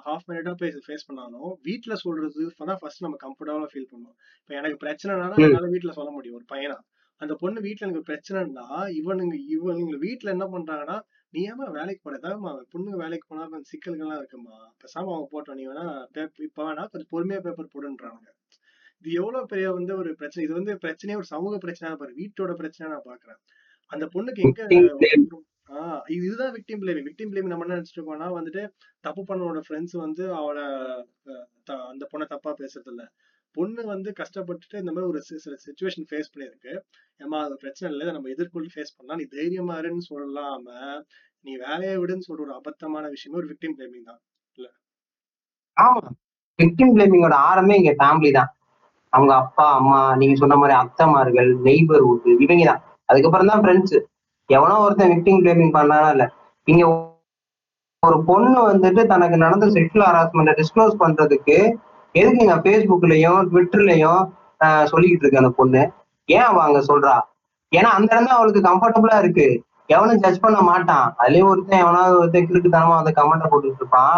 ஹாஃப் 0.05 0.25
மினிட்டா 0.29 0.53
போய் 0.53 0.73
ஃபேஸ் 0.85 1.07
பண்ணாலும் 1.07 1.51
வீட்ல 1.61 1.95
சொல்றது 1.95 2.45
தான் 2.61 2.79
ஃபர்ஸ்ட் 2.81 3.03
நம்ம 3.03 3.19
கம்ஃபர்டபுளா 3.25 3.67
ஃபீல் 3.73 3.91
பண்ணுவோம். 3.91 4.17
இப்ப 4.41 4.55
எனக்கு 4.55 4.79
பிரச்சனைனா. 4.85 5.27
என்னால 5.45 5.67
வீட்ல 5.67 5.93
சொல்ல 5.93 6.11
முடியும். 6.11 6.37
ஒரு 6.39 6.47
பையனா. 6.53 6.77
அந்த 7.21 7.33
பொண்ணு 7.33 7.59
வீட்ல 7.61 7.87
எனக்கு 7.87 8.07
பிரச்சனைன்னா 8.09 8.65
இவனுங்க 8.99 9.35
இவனுங்க 9.55 9.97
வீட்ல 9.97 10.29
என்ன 10.31 10.45
பண்றாங்கன்னா 10.45 10.97
நீ 11.33 11.41
ஏமா 11.51 11.65
வேலைக்கு 11.77 12.01
போற? 12.03 12.15
ஏதாவதுமா 12.19 12.51
பொண்ணுங்க 12.73 12.97
வேலைக்கு 13.03 13.25
போனா 13.27 13.43
கொஞ்சம் 13.45 13.71
சிக்கல்கள்லாம் 13.73 14.19
இருக்குமா 14.19 14.57
பேசாம 14.83 15.11
அவங்க 15.13 15.27
போட்டோம் 15.31 15.57
நீ 15.59 15.63
வேணா 15.67 15.85
பேப்பர் 16.11 16.45
இப்ப 16.49 16.63
வேணா 16.67 16.83
கொஞ்சம் 16.91 17.11
பொறுமையா 17.13 17.39
பேப்பர் 17.39 17.73
போடுன்றாங்க 17.73 18.25
இது 19.01 19.11
எவ்வளவு 19.13 19.45
பெரிய 19.45 19.67
வந்து 19.71 19.93
ஒரு 19.97 20.11
பிரச்சனை. 20.15 20.43
இது 20.45 20.53
வந்து 20.53 20.73
பிரச்சனையே 20.75 21.15
ஒரு 21.15 21.27
சமூக 21.33 21.55
பிரச்சனை 21.57 21.89
பாரு. 21.95 22.13
வீட்டோட 22.13 22.51
பிரச்சனை 22.53 22.85
நான் 22.91 23.07
பாக்குறேன். 23.09 23.39
அந்த 23.91 24.05
பொண்ணுக்கு 24.15 24.43
எங்க 24.45 24.61
இதுதான் 26.15 26.53
விக்டிம் 26.55 26.81
பிளேமிங் 26.81 27.07
விக்டிம் 27.09 27.29
பிளேமிங் 27.31 27.53
நம்ம 27.53 27.65
என்ன 27.65 27.77
நினைச்சிட்டு 27.77 27.99
இருக்கோம்னா 27.99 28.27
வந்துட்டு 28.37 28.63
தப்பு 29.05 29.21
பண்ணவனோட 29.29 29.61
ஃப்ரெண்ட்ஸ் 29.67 29.95
வந்து 30.05 30.23
அவளை 30.39 30.65
அந்த 31.91 32.03
பொண்ணை 32.11 32.25
தப்பா 32.33 32.51
பேசுறது 32.61 32.91
இல்ல 32.93 33.03
பொண்ணு 33.55 33.81
வந்து 33.93 34.09
கஷ்டப்பட்டுட்டு 34.21 34.81
இந்த 34.83 34.91
மாதிரி 34.93 35.09
ஒரு 35.11 35.19
சில 35.43 35.55
சுச்சுவேஷன் 35.65 36.07
ஃபேஸ் 36.09 36.31
பண்ணிருக்கு 36.33 36.73
ஏமா 37.23 37.37
அது 37.45 37.55
பிரச்சனை 37.63 37.89
இல்லை 37.93 38.07
நம்ம 38.15 38.29
எதிர்கொண்டு 38.35 38.73
ஃபேஸ் 38.73 38.95
பண்ணலாம். 38.95 39.19
நீ 39.21 39.25
தைரியமா 39.35 39.75
இருன்னு 39.81 40.05
சொல்லாம 40.09 40.67
நீ 41.45 41.51
வேலையை 41.65 41.95
விடுன்னு 42.01 42.27
சொல்ற 42.27 42.43
ஒரு 42.47 42.53
அபத்தமான 42.59 43.05
விஷயமே 43.15 43.39
ஒரு 43.41 43.49
விக்டிம் 43.51 43.75
பிளேமிங் 43.77 44.09
தான். 44.11 44.21
ஆமா. 45.77 46.01
விக்டிம் 46.59 46.93
பிளேமிங்கோட 46.95 47.37
ஆரம்பமே 47.49 47.77
இங்க 47.81 47.93
ஃபேமிலி 48.01 48.31
தான். 48.39 48.51
அவங்க 49.13 49.33
அப்பா 49.43 49.65
அம்மா 49.79 49.99
நீங்க 50.21 50.35
சொன்ன 50.41 50.57
மாதிரி 50.61 50.75
அத்தைமார்கள் 50.83 51.49
நெய்பர்ஹுட் 51.67 52.27
இவங்க 52.45 52.65
தான். 52.71 52.81
அதுக்கப்புறம் 53.09 53.51
தான் 53.51 53.61
ஃப்ரெண்ட்ஸ் 53.63 53.97
எவனோ 54.49 54.75
ஒருத்தன் 54.79 55.11
விக்டிங் 55.13 55.41
பிளேமிங் 55.43 55.75
பண்ணானா 55.77 56.09
இல்ல. 56.15 56.25
இங்க 56.67 56.83
ஒரு 58.03 58.17
பொண்ணு 58.23 58.59
வந்துட்டு 58.71 59.01
தனக்கு 59.05 59.37
நடந்த 59.37 59.65
செக்ஷுவல் 59.75 60.07
ஹராஸ்மெண்ட் 60.09 60.57
டிஸ்க்ளோஸ் 60.59 60.95
பண்றதுக்கு 61.03 61.57
எதுக்குங்க 62.15 62.55
ஃபேஸ்புக்லயும் 62.63 63.39
ட்விட்டர்லயும் 63.51 64.21
சொல்லிக்கிட்டு 64.91 65.23
இருக்கு 65.23 65.41
அந்த 65.43 65.53
பொண்ணு? 65.59 65.81
ஏன் 66.29 66.45
அவ 66.49 66.59
அங்க 66.61 66.79
சொல்றா? 66.89 67.15
ஏன்னா 67.71 67.89
அந்த 67.97 68.09
இடம் 68.13 68.27
தான் 68.27 68.37
அவளுக்கு 68.37 68.61
கம்ஃபர்டபுளா 68.69 69.17
இருக்கு. 69.23 69.47
எவனும் 69.89 70.21
ஜட்ஜ் 70.23 70.43
பண்ண 70.45 70.59
மாட்டான். 70.61 71.07
அதுலயும் 71.21 71.49
ஒருத்தன் 71.51 71.83
எவனாவது 71.83 72.19
ஒருத்தன் 72.19 72.47
கிறுக்குத்தனமா 72.49 72.95
அந்த 73.01 73.11
கமெண்ட்டை 73.17 73.49
போட்டுட்டு 73.49 73.81
இருப்பான். 73.81 74.17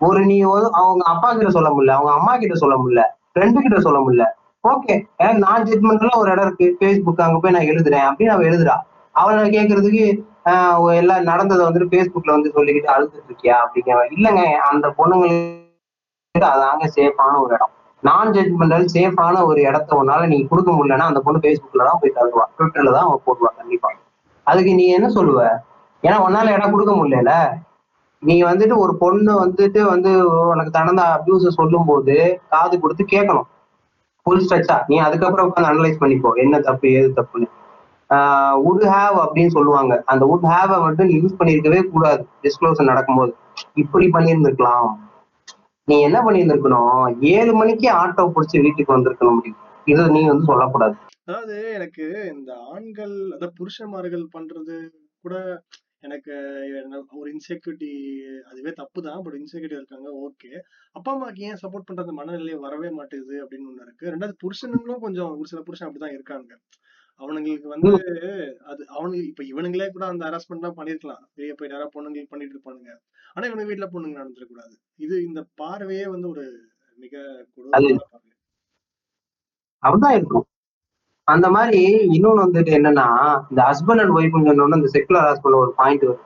ஒரு 0.00 0.20
நீ 0.30 0.36
அவங்க 0.80 1.02
அப்பா 1.12 1.28
கிட்ட 1.32 1.50
சொல்ல 1.50 1.70
முடியல. 1.70 1.96
அவங்க 1.98 2.12
அம்மா 2.18 2.32
கிட்ட 2.36 2.54
சொல்ல 2.54 2.76
முடியல. 2.76 3.02
ஃப்ரெண்டு 3.32 3.58
கிட்ட 3.60 3.80
சொல்ல 3.80 3.98
முடியல. 4.00 4.24
ஓகே 4.64 4.94
ஏன்னா 5.20 5.32
நான் 5.38 5.64
ஜட்மெண்ட்ல 5.64 6.10
ஒரு 6.16 6.30
இடம் 6.30 6.46
இருக்கு. 6.46 6.76
ஃபேஸ்புக் 6.80 7.24
அங்க 7.26 7.38
போய் 7.38 7.50
நான் 7.50 7.70
எழுதுறேன். 7.72 8.06
அப்படின்னு 8.08 8.34
அவன் 8.34 8.48
எழுதுறா. 8.50 8.74
அவளை 9.14 9.50
கேட்கறதுக்கு 9.50 10.04
ஆஹ் 10.46 10.92
எல்லாம் 10.92 11.22
நடந்ததை 11.22 11.62
வந்துட்டு 11.66 11.90
ஃபேஸ்புக்ல 11.90 12.30
வந்து 12.30 12.52
சொல்லிக்கிட்டு 12.54 12.92
அழுதுட்டு 12.92 13.28
இருக்கியா? 13.30 13.56
அப்படிங்கிற 13.64 13.98
இல்லைங்க. 14.16 14.42
அந்த 14.70 14.94
பொண்ணுங்களுக்கு 14.98 16.48
அதாங்க 16.52 16.86
சேஃபான 16.96 17.40
ஒரு 17.40 17.54
இடம். 17.54 17.72
நான் 18.02 18.32
ஜட்மெண்டல் 18.32 18.86
சேஃபான 18.94 19.44
ஒரு 19.44 19.60
இடத்த 19.60 19.96
உன்னால 19.96 20.26
நீங்க 20.26 20.48
கொடுக்க 20.48 20.70
முடியலன்னா 20.72 21.08
அந்த 21.10 21.20
பொண்ணு 21.20 21.42
ஃபேஸ்புக்ல 21.42 21.84
தான் 21.84 22.00
போய் 22.00 22.16
தருவா 22.16 22.44
ட்விட்டர்ல 22.56 22.92
தான் 22.92 23.06
அவன் 23.08 23.22
போடுவா 23.26 23.50
கண்டிப்பா. 23.56 23.90
அதுக்கு 24.46 24.74
நீ 24.74 24.86
என்ன 24.86 25.08
சொல்லுவ? 25.08 25.40
ஏன்னா 26.02 26.16
உன்னால 26.26 26.52
இடம் 26.52 26.70
கொடுக்க 26.70 26.92
முடியல 26.92 27.34
நீ 28.22 28.42
வந்துட்டு 28.42 28.76
ஒரு 28.76 28.96
பொண்ணு 28.96 29.32
வந்துட்டு 29.44 29.80
வந்து 29.82 30.10
உனக்கு 30.52 30.78
நடந்த 30.78 31.02
அபியூஸ 31.16 31.48
சொல்லும் 31.48 31.84
போது 31.84 32.16
காது 32.48 32.80
கொடுத்து 32.80 33.04
கேட்கணும். 33.04 33.48
ஃபுல் 34.26 34.42
ஸ்ட்ரெச்சா 34.44 34.76
நீ 34.90 34.96
அதுக்கப்புறம் 35.06 35.46
உட்காந்து 35.48 35.70
அனலைஸ் 35.72 36.00
பண்ணிப்போ 36.02 36.30
என்ன 36.44 36.60
தப்பு 36.68 36.88
ஏது 36.98 37.10
தப்புன்னு. 37.18 37.48
உட் 38.68 38.84
ஹேவ் 38.94 39.16
அப்படின்னு 39.24 39.52
சொல்லுவாங்க. 39.56 39.92
அந்த 40.12 40.24
உட் 40.32 40.46
ஹேவ 40.52 40.80
மட்டும் 40.84 41.08
நீ 41.10 41.14
யூஸ் 41.22 41.38
பண்ணியிருக்கவே 41.40 41.80
கூடாது. 41.94 42.22
டிஸ்க்ளோசர் 42.44 42.90
நடக்கும்போது. 42.92 43.32
இப்படி 43.82 44.06
பண்ணியிருந்திருக்கலாம். 44.16 44.90
நீ 45.88 45.96
என்ன 46.08 46.18
பண்ணியிருந்திருக்கணும்? 46.26 47.04
ஏழு 47.36 47.52
மணிக்கு 47.60 47.88
ஆட்டோ 48.02 48.24
பிடிச்சி 48.34 48.56
வீட்டுக்கு 48.66 48.96
வந்திருக்கணும் 48.96 49.40
இது 49.92 50.02
நீ 50.16 50.20
வந்து 50.32 50.48
சொல்லக்கூடாது. 50.50 50.94
அதாவது 51.28 51.56
எனக்கு 51.78 52.04
இந்த 52.34 52.50
ஆண்கள் 52.74 53.14
அதாவது 53.34 53.56
புருஷன்மார்கள் 53.58 54.24
பண்றது 54.36 54.76
கூட 55.24 55.34
எனக்கு 56.02 56.32
ஒரு 57.20 57.28
இன்செக்யூரிட்டி 57.34 57.90
அதுவே 58.50 58.72
தப்பு 58.80 59.00
தான் 59.02 59.22
பட் 59.24 59.36
இன்செக்யூரிட்டி 59.40 59.80
இருக்காங்க 59.80 60.08
ஓகே 60.24 60.50
அப்பா 60.96 61.10
அம்மாக்கு 61.14 61.46
ஏன் 61.48 61.60
சப்போர்ட் 61.62 61.88
பண்றது 61.90 62.12
மனநிலை 62.20 62.54
வரவே 62.64 62.90
மாட்டேங்குது 62.90 63.36
அப்படின்னு 63.44 63.70
ஒண்ணு 63.70 63.86
இருக்கு. 63.86 64.10
ரெண்டாவது 64.14 64.36
புருஷனுங்களும் 64.44 65.04
கொஞ்சம் 65.06 65.30
ஒரு 65.38 65.50
சில 65.52 65.62
புருஷன் 65.62 65.88
அப்படிதான் 65.88 66.16
இருக்காங்க. 66.18 66.52
அவனுங்களுக்கு 67.20 67.68
வந்து 67.74 67.90
அது 68.70 68.82
அவனுக்கு 68.88 69.26
இப்ப 69.26 69.42
இவனுங்களே 69.44 69.88
கூட 69.90 70.04
அந்த 70.06 70.22
ஹராஸ்மெண்ட் 70.28 70.66
தான் 70.66 70.78
பண்ணிருக்கலாம். 70.78 71.22
வெளியே 71.34 71.54
போய் 71.58 71.70
யாராவது 71.70 71.94
பொண்ணுங்களுக்கு 71.96 72.32
பண்ணிட்டு 72.34 72.56
இருப்பானுங்க. 72.56 72.92
ஆனா 73.34 73.44
இவனுங்க 73.48 73.68
வீட்டுல 73.70 73.88
பொண்ணுங்க 73.94 74.16
நடந்துடக் 74.20 74.52
கூடாது. 74.52 74.74
இது 74.98 75.16
இந்த 75.28 75.42
பார்வையே 75.62 76.06
வந்து 76.06 76.28
ஒரு 76.28 76.44
மிக 77.02 77.14
கொடூரமான 77.54 78.04
பார்வை. 78.12 78.30
அப்படிதான் 79.82 80.16
இருக்கும் 80.18 80.46
அந்த 81.32 81.46
மாதிரி 81.54 81.80
இன்னொன்னு 82.16 82.44
வந்துட்டு 82.44 82.70
என்னன்னா 82.78 83.06
இந்த 83.50 83.60
ஹஸ்பண்ட் 83.68 84.02
அண்ட் 84.02 84.14
ஒய்ஃப்னு 84.18 84.48
சொன்னோம்னா 84.50 84.78
இந்த 84.80 84.90
செக்குலர் 84.94 85.26
ஹாஸ்பிட்டல் 85.28 85.60
ஒரு 85.62 85.72
பாயிண்ட் 85.80 86.04
வரும். 86.08 86.24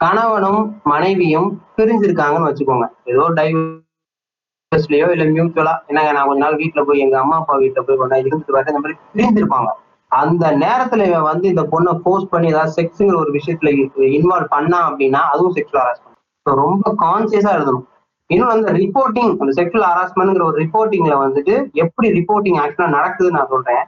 கணவனும் 0.00 0.62
மனைவியும் 0.92 1.48
பிரிஞ்சிருக்காங்கன்னு 1.78 2.48
வச்சுக்கோங்க. 2.50 2.86
ஏதோ 3.12 3.24
டைவர்ஸ்லயோ 3.38 5.08
இல்ல 5.14 5.24
மியூச்சுவலா 5.34 5.74
என்னங்க 5.90 6.12
நான் 6.16 6.28
கொஞ்ச 6.30 6.42
நாள் 6.44 6.60
வீட்டுல 6.62 6.82
போய் 6.88 7.04
எங்க 7.04 7.16
அம்மா 7.22 7.36
அப்பா 7.40 7.56
வீட்டுல 7.64 7.82
போய் 7.88 8.00
கொண்டா 8.02 8.18
இருந்துட்டு 8.22 8.56
வரேன் 8.56 8.72
இந்த 8.74 8.82
மாதிரி 8.84 8.98
பிரிஞ்சிருப்பாங்க. 9.14 9.70
அந்த 10.10 10.44
நேரத்துல 10.64 11.04
இவன் 11.10 11.28
வந்து 11.32 11.46
இந்த 11.52 11.62
பொண்ணை 11.72 11.92
போஸ்ட் 12.06 12.32
பண்ணி 12.32 12.48
ஏதாவது 12.52 12.76
செக்ஸுங்கிற 12.78 13.16
ஒரு 13.24 13.32
விஷயத்துல 13.38 13.70
இன்வால்வ் 14.18 14.54
பண்ணா 14.56 14.80
அப்படின்னா 14.88 15.20
அதுவும் 15.32 15.54
செக்ஷுவல் 15.58 15.82
ஹராஸ்மெண்ட் 15.84 16.18
ஸோ 16.46 16.56
ரொம்ப 16.64 16.94
கான்சியஸா 17.04 17.50
எழுதணும். 17.58 17.86
இன்னொன்று 18.30 18.54
வந்து 18.54 18.72
ரிப்போர்ட்டிங் 18.82 19.32
அந்த 19.42 19.52
செக்ஷுவல் 19.58 19.88
ஹராஸ்மெண்ட்ங்கிற 19.90 20.44
ஒரு 20.50 20.58
ரிப்போர்ட்டிங்ல 20.64 21.14
வந்துட்டு 21.24 21.54
எப்படி 21.84 22.08
ரிப்போர்ட்டிங் 22.18 22.58
ஆக்சுவலா 22.62 22.94
நடக்குதுன்னு 22.98 23.38
நான் 23.38 23.52
சொல்றேன். 23.54 23.82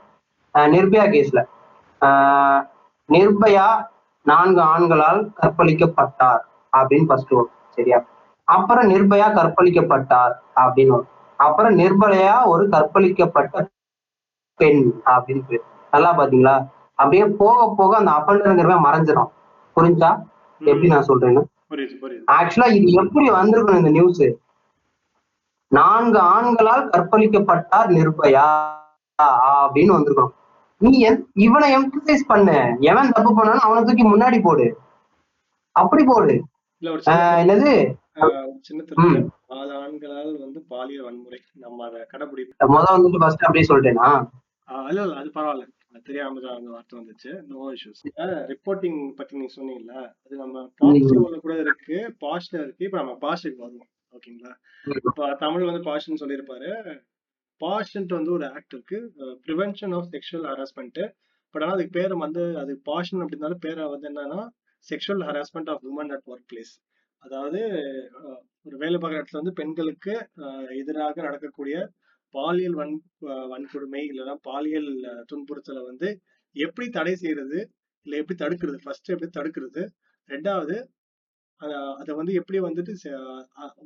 நிர்பயா 0.55 1.05
கேஸ்ல. 1.15 1.41
நிர்பயா 3.09 3.67
நான்கு 4.31 4.61
ஆண்களால் 4.73 5.21
கற்பழிக்கப்பட்டார் 5.41 6.43
அப்படின்னு 6.79 7.09
ஃபர்ஸ்ட் 7.11 7.33
வரும் 7.37 7.55
சரியா? 7.77 7.99
அப்புறம் 8.49 8.89
நிர்பயா 8.93 9.27
கற்பழிக்கப்பட்டார் 9.39 10.35
அப்படின்னு 10.63 10.95
வரும் 10.97 11.11
அப்புறம் 11.47 11.75
நிர்பயா 11.83 12.35
ஒரு 12.53 12.65
கற்பழிக்கப்பட்ட 12.75 13.65
பெண் 14.61 14.83
அப்படின்னு 15.15 15.43
பேர். 15.49 15.65
நல்லா 15.93 16.11
பாத்தீங்களா? 16.19 16.55
அப்படியே 17.01 17.25
போக 17.41 17.59
போக 17.79 17.93
அந்த 18.01 18.13
அப்பண்டங்கிறவன் 18.19 18.85
மறைஞ்சிடும் 18.87 19.31
புரிஞ்சா? 19.77 20.11
எப்படி 20.61 20.89
நான் 20.93 21.09
சொல்றேன்னு? 21.11 21.43
ஆக்சுவலா 22.37 22.69
இது 22.77 22.89
எப்படி 23.03 23.27
வந்திருக்கணும் 23.39 23.81
இந்த 23.83 23.93
நியூஸ் 23.97 24.23
நான்கு 25.73 26.19
ஆண்களால் 26.35 26.85
கற்பழிக்கப்பட்டார் 26.95 27.91
நிர்பயா 27.99 28.47
அப்படின்னு 29.63 29.97
வந்திருக்கணும். 29.99 30.35
நீ 30.83 30.91
இவனை 31.35 31.69
எம்பசைஸ் 31.77 32.25
பண்ணு. 32.27 32.59
எவன் 32.81 33.11
தப்பு 33.11 33.35
பண்ணாலும் 33.35 33.67
அவனை 33.67 33.83
தூக்கி 33.85 34.05
முன்னாடி 34.07 34.39
போடு. 34.43 34.67
அப்படி 35.77 36.05
போடு. 36.07 36.35
என்னது? 36.83 37.75
ஆண்களால் 39.83 40.33
வந்து 40.39 40.61
பாலியல் 40.69 41.05
வன்முறை. 41.05 41.39
நம்ம 41.55 41.87
அதை 41.87 42.01
கடைபிடிப்போம் 42.13 42.73
முத 42.75 42.89
வந்துட்டு 42.95 43.19
ஃபர்ஸ்ட் 43.19 43.45
அப்படியே 43.45 43.65
சொல்லிட்டேனா? 43.69 44.09
ஆஹ் 44.67 44.89
இல்ல 44.89 45.03
இல்ல 45.03 45.15
அது 45.15 45.31
பரவாயில்ல. 45.35 45.67
தெரியாம 46.05 46.41
அந்த 46.57 46.71
வார்த்தை 46.71 46.95
வந்துச்சு. 46.99 47.31
நோ 47.47 47.73
இஷ்யூஸ் 47.73 48.03
ரிப்போர்ட்டிங் 48.53 49.01
பத்தி 49.11 49.37
நீங்க 49.37 49.53
சொன்னீங்கல்ல 49.57 49.97
அது 50.27 50.37
நம்ம 50.37 50.71
பாசிட்டிவ்ல 50.81 51.39
கூட 51.39 51.55
இருக்கு 51.59 51.99
பாஸ்ட்ல 52.21 52.63
இருக்கு. 52.63 52.85
இப்ப 52.85 52.97
நம்ம 52.97 53.13
பாஸ்டுக்கு 53.13 53.63
வருவோம். 53.65 53.91
ஓகேங்களா? 54.15 54.53
இப்ப 55.05 55.35
தமிழ் 55.35 55.69
வந்து 55.71 55.83
பாஸ்ட்னு 55.91 56.21
சொல்லியிருப்பாரு. 56.21 56.71
பாஸ்ட் 57.63 58.15
வந்து 58.17 58.33
ஒரு 58.37 58.47
ஆக்ட் 58.51 58.75
இருக்கு. 58.75 58.99
Prevention 59.47 59.95
of 59.99 60.09
sexual 60.15 60.47
harassment 60.51 61.01
but 61.55 61.63
ஆனால் 61.63 61.77
அதுக்கு 61.77 61.95
பேர் 61.99 62.15
வந்து 62.23 62.43
அது 62.61 62.73
பாஷன் 62.87 63.23
அப்படின்னாலும் 63.23 63.63
பேரை 63.65 63.85
வந்து 63.95 64.09
என்னன்னா 64.11 64.41
sexual 64.87 65.25
harassment 65.29 65.71
of 65.73 65.83
women 65.91 66.13
at 66.15 66.29
workplace 66.51 66.73
அதாவது 67.23 67.61
ஒரு 68.67 68.77
வேலை 68.79 68.97
பார்க்குற 68.99 69.21
இடத்துல 69.21 69.41
வந்து 69.41 69.55
பெண்களுக்கு 69.61 70.15
எதிராக 70.79 71.23
நடக்கக்கூடிய 71.23 71.77
பாலியல் 72.35 72.77
வன் 72.79 72.95
வன்கொடுமை 73.53 74.03
இல்லைன்னா 74.11 74.35
பாலியல் 74.49 74.91
துன்புறுத்தலை 75.31 75.83
வந்து 75.91 76.09
எப்படி 76.57 76.87
தடை 76.91 77.15
செய்யறது 77.17 77.59
இல்லை 78.07 78.19
எப்படி 78.19 78.37
தடுக்கிறது 78.37 78.79
ஃபர்ஸ்ட் 78.85 79.13
எப்படி 79.15 79.31
தடுக்கிறது 79.31 79.83
ரெண்டாவது 80.29 80.77
அதை 82.01 82.13
வந்து 82.21 82.33
எப்படி 82.41 82.59
வந்துட்டு 82.67 82.93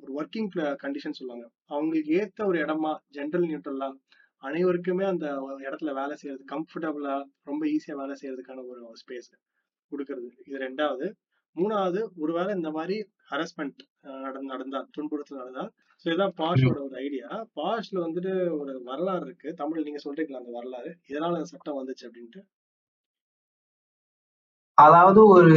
ஒரு 0.03 0.11
ஒர்க்கிங் 0.19 0.51
கண்டிஷன் 0.85 1.19
சொல்லுவாங்க. 1.19 1.47
அவங்களுக்கு 1.73 2.13
ஏத்த 2.21 2.47
ஒரு 2.51 2.59
இடமா 2.65 2.93
ஜென்ரல் 3.17 3.47
நியூட்ரலா 3.51 3.89
அனைவருக்குமே 4.43 5.05
அந்த 5.13 5.27
இடத்துல 5.67 5.93
வேலை 6.01 6.15
செய்யறது 6.21 6.45
கம்ஃபர்டபுளா 6.55 7.15
ரொம்ப 7.51 7.63
ஈஸியா 7.75 7.97
வேலை 8.03 8.15
செய்யறதுக்கான 8.21 8.65
ஒரு 8.71 8.99
ஸ்பேஸ் 9.03 9.31
கொடுக்கறது. 9.93 10.29
இது 10.47 10.59
ரெண்டாவது. 10.67 11.07
மூணாவது 11.57 12.01
ஒருவேளை 12.23 12.51
இந்த 12.59 12.71
மாதிரி 12.77 12.97
ஹரஸ்மெண்ட் 13.31 13.79
நடந்து 14.25 14.51
நடந்தா 14.55 14.81
துன்புறுத்தல் 14.97 15.41
நடந்தா 15.43 15.65
ஸோ 16.01 16.07
இதுதான் 16.11 16.35
பாஷோட 16.41 16.79
ஒரு 16.87 16.97
ஐடியா 17.05 17.29
பாஷ்ல 17.59 17.97
வந்துட்டு 18.05 18.33
ஒரு 18.59 18.73
வரலாறு 18.89 19.25
இருக்கு. 19.27 19.49
தமிழ் 19.61 19.87
நீங்க 19.87 20.01
சொல்றீங்களா 20.05 20.41
அந்த 20.43 20.53
வரலாறு? 20.59 20.91
இதனால 21.11 21.41
சட்டம் 21.53 21.79
வந்துச்சு 21.79 22.05
அப்படின்ட்டு? 22.09 22.43
அதாவது 24.79 25.21
ஒரு 25.37 25.55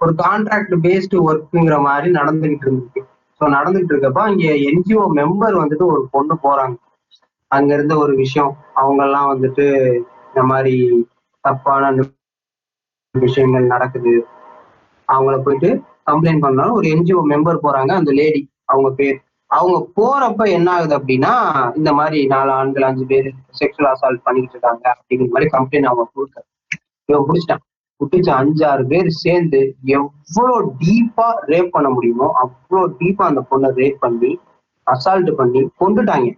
ஒரு 0.00 0.14
கான்ட்ராக்ட் 0.18 0.74
பேஸ்டு 0.82 1.22
ஒர்க்குங்கிற 1.28 1.80
மாதிரி 1.80 2.12
நடந்துகிட்டு 2.12 2.66
இருந்துச்சு. 2.66 3.00
ஸோ 3.40 3.46
நடந்துகிட்டு 3.56 3.92
இருக்கப்ப 3.94 4.20
அங்க 4.20 4.44
என்ஜிஓ 4.70 5.04
மெம்பர் 5.18 5.56
வந்துட்டு 5.62 5.84
ஒரு 5.86 6.08
பொண்ணு 6.10 6.34
போறாங்க. 6.42 6.76
அங்க 7.50 7.74
இருந்த 7.74 7.96
ஒரு 7.96 8.14
விஷயம். 8.14 8.56
அவங்க 8.74 9.02
எல்லாம் 9.02 9.28
வந்துட்டு 9.34 9.66
இந்த 10.28 10.42
மாதிரி 10.42 11.06
தப்பான 11.44 11.92
விஷயங்கள் 13.14 13.66
நடக்குது. 13.66 14.26
அவங்கள 15.08 15.42
போயிட்டு 15.42 15.82
கம்ப்ளைண்ட் 16.10 16.40
பண்ணாலும் 16.40 16.74
ஒரு 16.74 16.88
என்ஜிஓ 16.88 17.20
மெம்பர் 17.28 17.64
போறாங்க. 17.66 17.92
அந்த 17.92 18.12
லேடி 18.12 18.50
அவங்க 18.64 18.90
பேர். 18.90 19.18
அவங்க 19.50 19.76
போறப்ப 19.96 20.50
என்ன 20.50 20.72
ஆகுது 20.72 20.98
அப்படின்னா 20.98 21.32
இந்த 21.76 21.92
மாதிரி 21.92 22.26
நாலு 22.26 22.50
ஆண்கள் 22.50 22.82
அஞ்சு 22.82 23.06
பேர் 23.06 23.28
செக்ஷுவல் 23.60 23.92
அசால்ட் 23.92 24.22
பண்ணிட்டு 24.22 24.50
இருக்காங்க 24.50 24.94
அப்படிங்கிற 24.94 25.28
மாதிரி 25.28 25.50
கம்ப்ளைண்ட் 25.56 25.90
அவங்க 25.90 26.10
கொடுக்க 26.14 26.44
இவன் 27.04 27.26
பிடிச்சிட்டான். 27.28 27.62
பிடிச்ச 28.00 28.28
அஞ்சாறு 28.40 28.82
பேர் 28.90 29.08
சேர்ந்து 29.22 29.60
எவ்வளவு 29.96 30.58
டீப்பா 30.82 31.28
ரேப் 31.52 31.74
பண்ண 31.76 31.88
முடியுமோ 31.96 32.28
அவ்வளோ 32.42 32.82
டீப்பா 33.00 33.24
அந்த 33.30 33.42
பொண்ணை 33.50 33.70
ரேப் 33.80 33.98
பண்ணி 34.04 34.30
அசால்ட் 34.86 35.30
பண்ணி 35.40 35.62
கொண்டுட்டாங்க. 35.82 36.28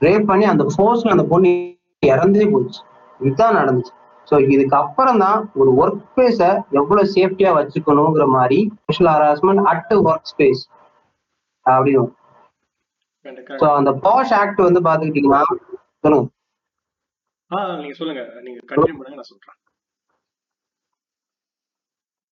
ரேப் 0.00 0.28
பண்ணி 0.30 0.44
அந்த 0.52 0.64
ஃபோர்ஸ்ல 0.72 1.14
அந்த 1.16 1.26
பொண்ணு 1.32 1.50
இறந்தே 2.02 2.46
போச்சு. 2.54 2.80
இதுதான் 3.20 3.58
நடந்துச்சு. 3.60 3.92
ஸோ 4.28 4.34
இதுக்கு 4.54 4.76
அப்புறம் 4.80 5.20
தான் 5.24 5.38
ஒரு 5.60 5.70
ஒர்க் 5.82 6.00
ஸ்பேஸை 6.06 6.48
எவ்வளவு 6.78 7.10
சேஃப்டியா 7.14 7.50
வச்சுக்கணுங்கிற 7.58 8.24
மாதிரி 8.36 8.58
social 8.84 9.10
harassment 9.14 9.62
at 9.72 9.94
work 10.08 10.30
space 10.32 10.62
அப்படின்னு 11.66 12.04
ஸோ 13.60 13.68
அந்த 13.78 13.92
பாஷ் 14.06 14.34
ஆக்ட் 14.40 14.66
வந்து 14.66 14.80
பாத்துக்கிட்டீங்கன்னா 14.88 15.42
சொல்லுங்க. 16.04 16.26
நீங்க 17.82 17.94
சொல்லுங்க. 18.00 18.22
நீங்க 18.46 18.60
கண்டினியூ 18.70 18.96
பண்ணுங்க 18.98 19.18
நான் 19.20 19.30
சொல்றேன். 19.30 19.56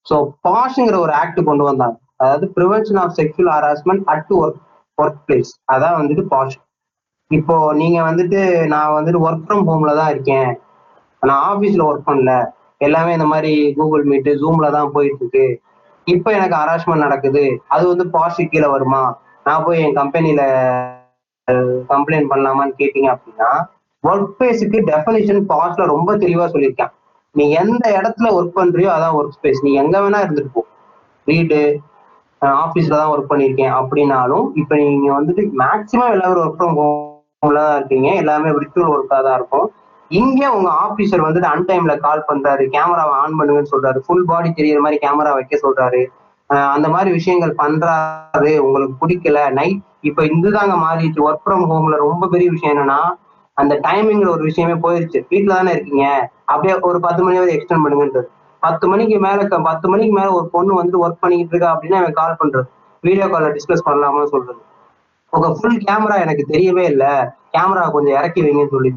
ஸோ 0.07 0.17
பாஷ்ங்கிற 0.47 0.97
ஒரு 1.05 1.13
ஆக்ட் 1.21 1.41
கொண்டு 1.49 1.65
வந்தாங்க. 1.69 1.97
அதாவது 2.23 2.47
prevention 2.57 3.01
of 3.03 3.15
sexual 3.19 3.53
harassment 3.57 4.05
at 4.13 4.33
work 4.41 4.61
workplace 5.27 5.53
அதான் 5.73 5.97
வந்துட்டு 6.01 6.25
பாஷ் 6.33 6.59
இப்போ 7.31 7.55
நீங்க 7.81 7.99
வந்துட்டு 8.09 8.41
நான் 8.73 8.95
வந்துட்டு 8.97 9.21
ஒர்க் 9.27 9.45
ஃப்ரம் 9.47 9.65
ஹோம்ல 9.69 9.93
தான் 10.01 10.11
இருக்கேன். 10.15 10.51
நான் 11.23 11.45
ஆஃபீஸ்ல 11.53 11.85
ஒர்க் 11.91 12.09
பண்ணல. 12.11 12.33
எல்லாமே 12.87 13.11
இந்த 13.17 13.27
மாதிரி 13.33 13.53
கூகுள் 13.79 14.05
மீட் 14.11 14.31
ஜூம்ல 14.43 14.67
தான் 14.77 14.93
போயிட்டு 14.95 15.23
இருக்கு 15.23 15.47
இப்போ 16.07 16.29
எனக்கு 16.39 16.57
ஹராஸ்மெண்ட் 16.61 17.05
நடக்குது. 17.07 17.45
அது 17.75 17.85
வந்து 17.93 18.05
பாஷ் 18.15 18.41
கீழே 18.53 18.69
வருமா? 18.75 19.03
நான் 19.47 19.65
போய் 19.67 19.83
என் 19.85 19.99
கம்பெனியில 20.01 20.43
கம்ப்ளைண்ட் 21.93 22.31
பண்ணலாமான்னு 22.33 22.75
கேட்டீங்க 22.83 23.09
அப்படின்னா 23.15 23.51
ஒர்க் 24.05 24.35
பிளேஸுக்கு 24.39 24.79
டெஃபனேஷன் 24.91 25.43
பாஸ்ட்ல 25.53 25.87
ரொம்ப 25.95 26.11
தெளிவா 26.25 26.47
சொல்லியிருக்கேன் 26.55 26.93
நீ 27.35 27.45
எந்த 27.63 27.85
இடத்துல 27.99 28.29
ஒர்க் 28.37 28.59
பண்றியோ 28.59 28.91
அதான் 28.97 29.17
ஒர்க் 29.19 29.37
ஸ்பேஸ் 29.37 29.65
நீ 29.67 29.71
எங்க 29.83 29.97
வேணா 30.03 30.19
இருந்துட்டு 30.25 30.55
போ. 30.57 30.63
வீடு 31.27 31.61
ஆஃபீஸ்ல 32.65 32.99
தான் 33.01 33.13
ஒர்க் 33.13 33.31
பண்ணியிருக்கேன் 33.31 33.75
அப்படின்னாலும் 33.81 34.47
இப்போ 34.61 34.75
நீங்க 34.83 35.09
வந்துட்டு 35.19 35.43
மேக்சிமம் 35.63 36.13
எல்லாரும் 36.15 36.43
ஒர்க் 36.45 36.59
ஃப்ரம் 36.59 36.77
ஹோம்ல 36.81 37.61
தான் 37.67 37.77
இருக்கீங்க. 37.79 38.09
எல்லாமே 38.23 38.51
விர்ச்சுவல் 38.57 38.93
ஒர்க்காக 38.95 39.23
தான் 39.27 39.39
இருக்கும். 39.41 39.67
இங்கே 40.11 40.49
உங்க 40.57 40.71
ஆபீசர் 40.85 41.27
வந்துட்டு 41.27 41.49
அன்டைம்ல 41.55 41.93
கால் 42.07 42.29
பண்றாரு. 42.29 42.65
கேமராவை 42.75 43.15
ஆன் 43.23 43.37
பண்ணுங்கன்னு 43.39 43.73
சொல்றாரு. 43.75 43.99
ஃபுல் 44.07 44.29
பாடி 44.31 44.51
தெரியற 44.59 44.81
மாதிரி 44.87 44.99
கேமரா 45.05 45.33
வைக்க 45.39 45.59
சொல்றாரு. 45.65 46.03
அந்த 46.75 46.87
மாதிரி 46.95 47.11
விஷயங்கள் 47.19 47.59
பண்றாரு. 47.63 48.53
உங்களுக்கு 48.67 48.95
பிடிக்கல. 49.03 49.39
நைட் 49.59 49.83
இப்ப 50.11 50.23
இதுதாங்க 50.37 50.75
மாறிடுச்சு. 50.87 51.21
ஒர்க் 51.29 51.45
ஃப்ரம் 51.45 51.67
ஹோம்ல 51.71 51.99
ரொம்ப 52.07 52.25
பெரிய 52.35 52.49
விஷயம் 52.57 52.75
என்னன்னா 52.75 53.01
அந்த 53.55 53.81
டைமிங்கிற 53.89 54.29
ஒரு 54.29 54.43
விஷயமே 54.43 54.73
போயிருச்சு. 54.73 55.25
வீட்டுல 55.31 55.49
தானே 55.49 55.73
இருக்கீங்க? 55.73 56.31
அப்படியே 56.45 56.79
ஒரு 56.81 57.01
பத்து 57.01 57.23
மணி 57.23 57.39
வரை 57.39 57.57
எக்ஸ்டெண்ட் 57.57 57.83
பண்ணுங்கன்றது 57.85 58.23
பத்து 58.61 58.89
மணிக்கு 58.89 59.19
மேல 59.19 59.47
க- 59.47 59.59
பத்து 59.59 59.89
மணிக்கு 59.89 60.13
மேல 60.13 60.33
ஒரு 60.33 60.49
பொண்ணு 60.49 60.85
வந்துட்டு 60.85 61.09
ஒர்க் 61.09 61.21
பண்ணிக்கிட்டு 61.21 61.57
இருக்கா 61.57 61.81
அப்படின்னா 61.81 62.01
அவன் 62.01 62.13
கால் 62.13 62.37
பண்றது. 62.45 62.63
வீடியோ 63.01 63.27
கால்ல 63.27 63.57
டிஸ்கஸ் 63.57 63.89
பண்ணலாமான்னு 63.89 64.25
சொல்றது. 64.25 64.59
உங்க 65.31 65.57
ஃபுல் 65.61 65.85
கேமரா 65.91 66.21
எனக்கு 66.21 66.47
தெரியவே 66.49 66.79
இல்லை. 66.79 67.09
கேமரா 67.53 67.91
கொஞ்சம் 67.91 68.15
இறக்கி 68.15 68.43
வைங்கன்னு 68.43 68.69
சொல்லி 68.69 68.93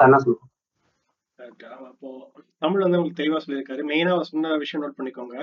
கண்ணா 0.00 0.18
சொல்லுவோம் 0.24 0.48
அப்போ 1.90 2.08
தமிழ் 2.62 2.84
வந்து 2.84 2.98
உங்களுக்கு 2.98 3.20
தெளிவா 3.20 3.38
சொல்லியிருக்காரு. 3.44 3.82
மெயினா 3.90 4.10
அவர் 4.16 4.28
சொன்ன 4.32 4.56
விஷயம் 4.62 4.82
நோட் 4.84 4.98
பண்ணிக்கோங்க. 4.98 5.36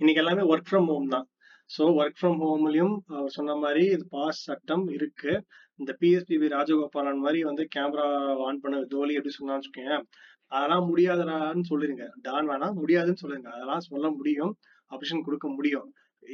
இன்னைக்கு 0.00 0.20
எல்லாமே 0.22 0.42
ஒர்க் 0.52 0.68
ஃப்ரம் 0.70 0.88
ஹோம் 0.92 1.08
தான். 1.14 1.26
ஸோ 1.74 1.82
ஒர்க் 2.00 2.18
ஃப்ரம் 2.20 2.38
ஹோம்லயும் 2.42 2.94
அவர் 3.16 3.34
சொன்ன 3.38 3.56
மாதிரி 3.64 3.82
இது 3.94 4.04
பாஸ் 4.16 4.40
சட்டம் 4.48 4.84
இருக்கு. 4.96 5.32
இந்த 5.80 5.90
பிஎஸ்பிபி 6.00 6.46
ராஜகோபாலன் 6.56 7.22
மாதிரி 7.24 7.40
வந்து 7.50 7.64
கேமரா 7.74 8.06
ஆன் 8.48 8.60
பண்ண 8.64 8.82
தோலி 8.94 9.16
எப்படி 9.18 9.34
சொன்னான்னு 9.38 9.60
வச்சுக்கோங்க 9.60 9.94
அதெல்லாம் 10.56 10.86
முடியாதடான்னு 10.90 11.64
சொல்லிருங்க. 11.72 12.04
டான் 12.26 12.48
வேணா 12.50 12.68
முடியாதுன்னு 12.80 13.22
சொல்லுங்க 13.24 13.48
அதெல்லாம் 13.56 13.84
சொல்ல 13.90 14.06
முடியும். 14.18 14.52
ஆப்ஷன் 14.92 15.26
கொடுக்க 15.26 15.48
முடியும். 15.56 15.88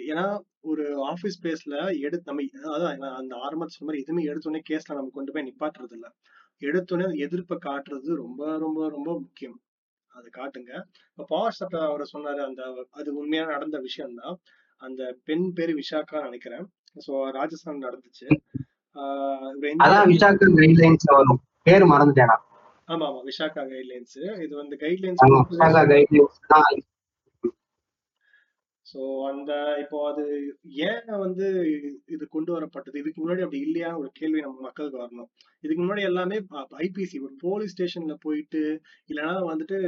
ஏன்னா 0.04 0.24
ஒரு 0.62 0.84
ஆஃபீஸ் 1.10 1.36
ஸ்பேஸ்ல 1.36 1.74
எடுத்து 2.00 2.28
நம்ம 2.30 2.44
அதான் 2.70 2.98
நான் 2.98 3.18
அந்த 3.18 3.34
ஆரம்பத்துல 3.44 3.74
சொன்ன 3.74 3.88
மாதிரி 3.88 4.02
எதுவுமே 4.04 4.22
எடுத்தோடனே 4.30 4.62
கேஸ்ல 4.68 4.96
நம்ம 4.96 5.12
கொண்டு 5.14 5.32
போய் 5.32 5.46
நிப்பாட்டுறது 5.48 5.94
இல்ல. 5.98 6.08
எடுத்தோடனே 6.62 7.18
எதிர்ப்பை 7.24 7.56
காட்டுறது 7.60 8.10
ரொம்ப 8.16 8.42
ரொம்ப 8.58 8.88
ரொம்ப 8.88 9.10
முக்கியம். 9.20 9.56
அது 10.12 10.28
காட்டுங்க. 10.30 10.72
இப்ப 11.10 11.26
பாஸ் 11.28 11.58
சட்டம் 11.58 11.86
அவர் 11.88 12.12
சொன்னாரு 12.12 12.40
அந்த 12.40 12.62
அது 12.90 13.08
உண்மையா 13.16 13.44
நடந்த 13.46 13.78
விஷயம் 13.78 14.18
தான் 14.20 14.36
அந்த 14.80 15.02
பெண் 15.24 15.46
பேரு 15.52 15.72
விஷாக்கா 15.74 16.18
நினைக்கிறேன். 16.24 16.64
சோ 17.06 17.12
ராஜஸ்தான் 17.30 17.84
நடந்துச்சு. 17.86 18.26
பேர் 21.66 21.84
மறந்துட்டேனா 21.92 22.36
ஆமா 22.88 23.04
ஆமா 23.06 23.20
விஷாக்கா 23.24 23.62
கைட்லைன்ஸ் 23.70 24.16
இது 24.44 24.52
வந்து 24.56 24.74
கைட்லைன்ஸ் 24.76 25.22
சோ 28.92 29.00
அந்த 29.30 29.52
இப்போ 29.80 30.12
அது 30.12 30.24
ஏன் 30.64 31.04
வந்து 31.06 31.46
இது- 32.06 32.26
கொண்டு 32.28 32.60
வரப்பட்டது? 32.60 32.96
இதுக்கு 32.96 33.20
முன்னாடி 33.22 33.38
அப்படி 33.38 33.60
இல்லையா 33.60 33.98
ஒரு 33.98 34.10
கேள்வி 34.12 34.40
நம்ம 34.40 34.60
மக்களுக்கு 34.60 34.98
வரணும். 34.98 35.30
இதுக்கு 35.60 35.82
முன்னாடி 35.84 36.02
எல்லாமே 36.02 36.36
ஐபிசி 36.78 37.20
ஒரு 37.20 37.34
போலீஸ் 37.38 37.74
ஸ்டேஷன்ல 37.74 38.14
போயிட்டு 38.20 38.80
இல்லைன்னா 39.12 39.32
வந்துட்டு 39.52 39.78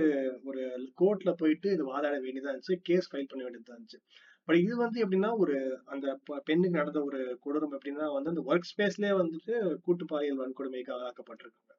ஒரு 0.45 0.63
கோர்ட்ல 1.01 1.33
போயிட்டு 1.33 1.71
இது 1.71 1.97
வாதாட 1.97 2.17
வேண்டியதா 2.21 2.53
இருந்துச்சு 2.53 2.77
கேஸ் 2.83 3.15
ஃபைல் 3.15 3.29
பண்ண 3.29 3.49
வேண்டியதா 3.49 3.73
இருந்துச்சு. 3.73 4.01
பட் 4.45 4.57
இது 4.57 4.77
வந்து 4.77 5.07
எப்படின்னா 5.07 5.37
ஒரு 5.37 5.81
அந்த 5.85 6.19
பெண்ணுக்கு 6.45 6.79
நடந்த 6.79 7.03
ஒரு 7.03 7.39
கொடூரம் 7.41 7.79
எப்படின்னா 7.79 8.13
வந்து 8.13 8.29
அந்த 8.29 8.43
ஒர்க் 8.47 8.69
ஸ்பேஸ்லயே 8.71 9.13
வந்துட்டு 9.23 9.75
கூட்டு 9.81 10.05
பாலியல் 10.05 10.39
வன்கொடுமைக்காக 10.39 11.11
ஆக்கப்பட்டிருக்காங்க 11.11 11.75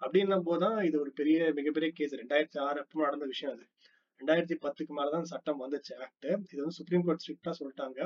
அப்படின்னும் 0.00 0.40
போதுதான் 0.40 0.84
இது 0.84 1.00
ஒரு 1.00 1.12
பெரிய 1.12 1.52
மிகப்பெரிய 1.54 1.92
கேஸ் 1.94 2.14
ரெண்டாயிரத்தி 2.14 2.58
ஆறு 2.58 2.80
அப்போ 2.80 3.02
நடந்த 3.02 3.24
விஷயம் 3.26 3.54
அது. 3.54 3.66
ரெண்டாயிரத்தி 4.20 4.56
பத்துக்கு 4.64 4.92
மேலதான் 4.98 5.28
சட்டம் 5.32 5.62
வந்துச்சு 5.64 5.92
ஆக்ட் 6.04 6.28
இது 6.52 6.60
வந்து 6.62 6.78
சுப்ரீம் 6.80 7.04
கோர்ட் 7.06 7.22
ஸ்ட்ரிக்டா 7.22 7.52
சொல்லிட்டாங்க. 7.60 8.00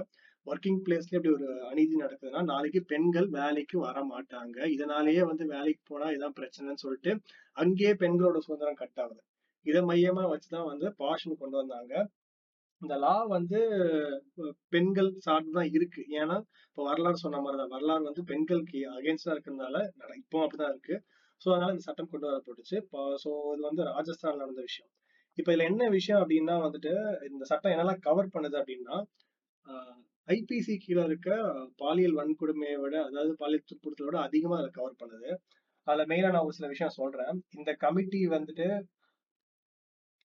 ஒர்க்கிங் 0.46 0.80
பிளேஸ்ல 0.86 1.16
இப்படி 1.18 1.32
ஒரு 1.36 1.48
அநீதி 1.70 1.94
நடக்குதுன்னா 2.02 2.42
நாளைக்கு 2.52 2.80
பெண்கள் 2.92 3.28
வேலைக்கு 3.38 3.76
வர 3.86 3.98
மாட்டாங்க 4.12 4.58
இதனாலேயே 4.76 5.22
வந்து 5.30 5.44
வேலைக்கு 5.54 5.82
போனா 5.90 6.06
இதான் 6.16 6.36
பிரச்சனைன்னு 6.38 6.82
சொல்லிட்டு 6.84 7.12
அங்கேயே 7.62 7.92
பெண்களோட 8.02 8.38
சுதந்திரம் 8.46 8.80
கட் 8.82 9.00
ஆகுது. 9.04 9.20
இதை 9.66 9.80
மையமா 9.90 10.24
வச்சுதான் 10.32 10.70
வந்து 10.72 10.86
பாஷன் 11.02 11.40
கொண்டு 11.42 11.56
வந்தாங்க. 11.62 11.94
இந்த 12.82 12.94
லா 13.04 13.14
வந்து 13.36 13.58
பெண்கள் 14.74 15.10
சார்ந்து 15.26 15.52
தான் 15.58 15.72
இருக்கு. 15.76 16.02
ஏன்னா 16.20 16.36
இப்போ 16.70 16.82
வரலாறு 16.90 17.24
சொன்ன 17.24 17.40
மாதிரிதான். 17.44 17.72
வரலாறு 17.74 18.04
வந்து 18.10 18.22
பெண்களுக்கு 18.30 18.78
அகேன்ஸ்டா 18.98 19.32
இருக்கிறதுனால 19.34 19.76
இப்போ 20.22 20.38
அப்படிதான் 20.44 20.72
இருக்கு. 20.74 20.96
ஸோ 21.42 21.48
அதனால 21.54 21.74
இந்த 21.74 21.84
சட்டம் 21.88 22.10
கொண்டு 22.12 22.28
வரப்பட்டுச்சு. 22.30 22.78
ஸோ 23.24 23.30
இது 23.54 23.62
வந்து 23.70 23.84
ராஜஸ்தான் 23.92 24.40
நடந்த 24.42 24.62
விஷயம். 24.68 24.90
இப்ப 25.38 25.48
இதுல 25.52 25.66
என்ன 25.70 25.84
விஷயம் 25.96 26.20
அப்படின்னா 26.22 26.54
வந்துட்டு 26.66 26.92
இந்த 27.30 27.44
சட்டம் 27.50 27.72
என்னெல்லாம் 27.74 28.04
கவர் 28.06 28.32
பண்ணுது 28.34 28.56
அப்படின்னா 28.60 28.96
ஐபிசி 30.28 30.74
கீழே 30.84 31.02
இருக்க 31.08 31.28
பாலியல் 31.82 32.16
வன்கொடுமையை 32.18 32.76
விட 32.82 32.96
அதாவது 33.08 33.32
பாலியல் 33.40 33.68
துன்புறுத்தலை 33.70 34.08
விட 34.08 34.18
அதிகமா 34.26 34.56
அதை 34.60 34.70
கவர் 34.78 35.00
பண்ணுது. 35.02 35.30
அதுல 35.86 36.04
மெயினா 36.10 36.30
நான் 36.34 36.46
ஒரு 36.48 36.56
சில 36.58 36.68
விஷயம் 36.72 36.96
சொல்றேன். 36.98 37.34
இந்த 37.58 37.70
கமிட்டி 37.84 38.20
வந்துட்டு 38.34 38.66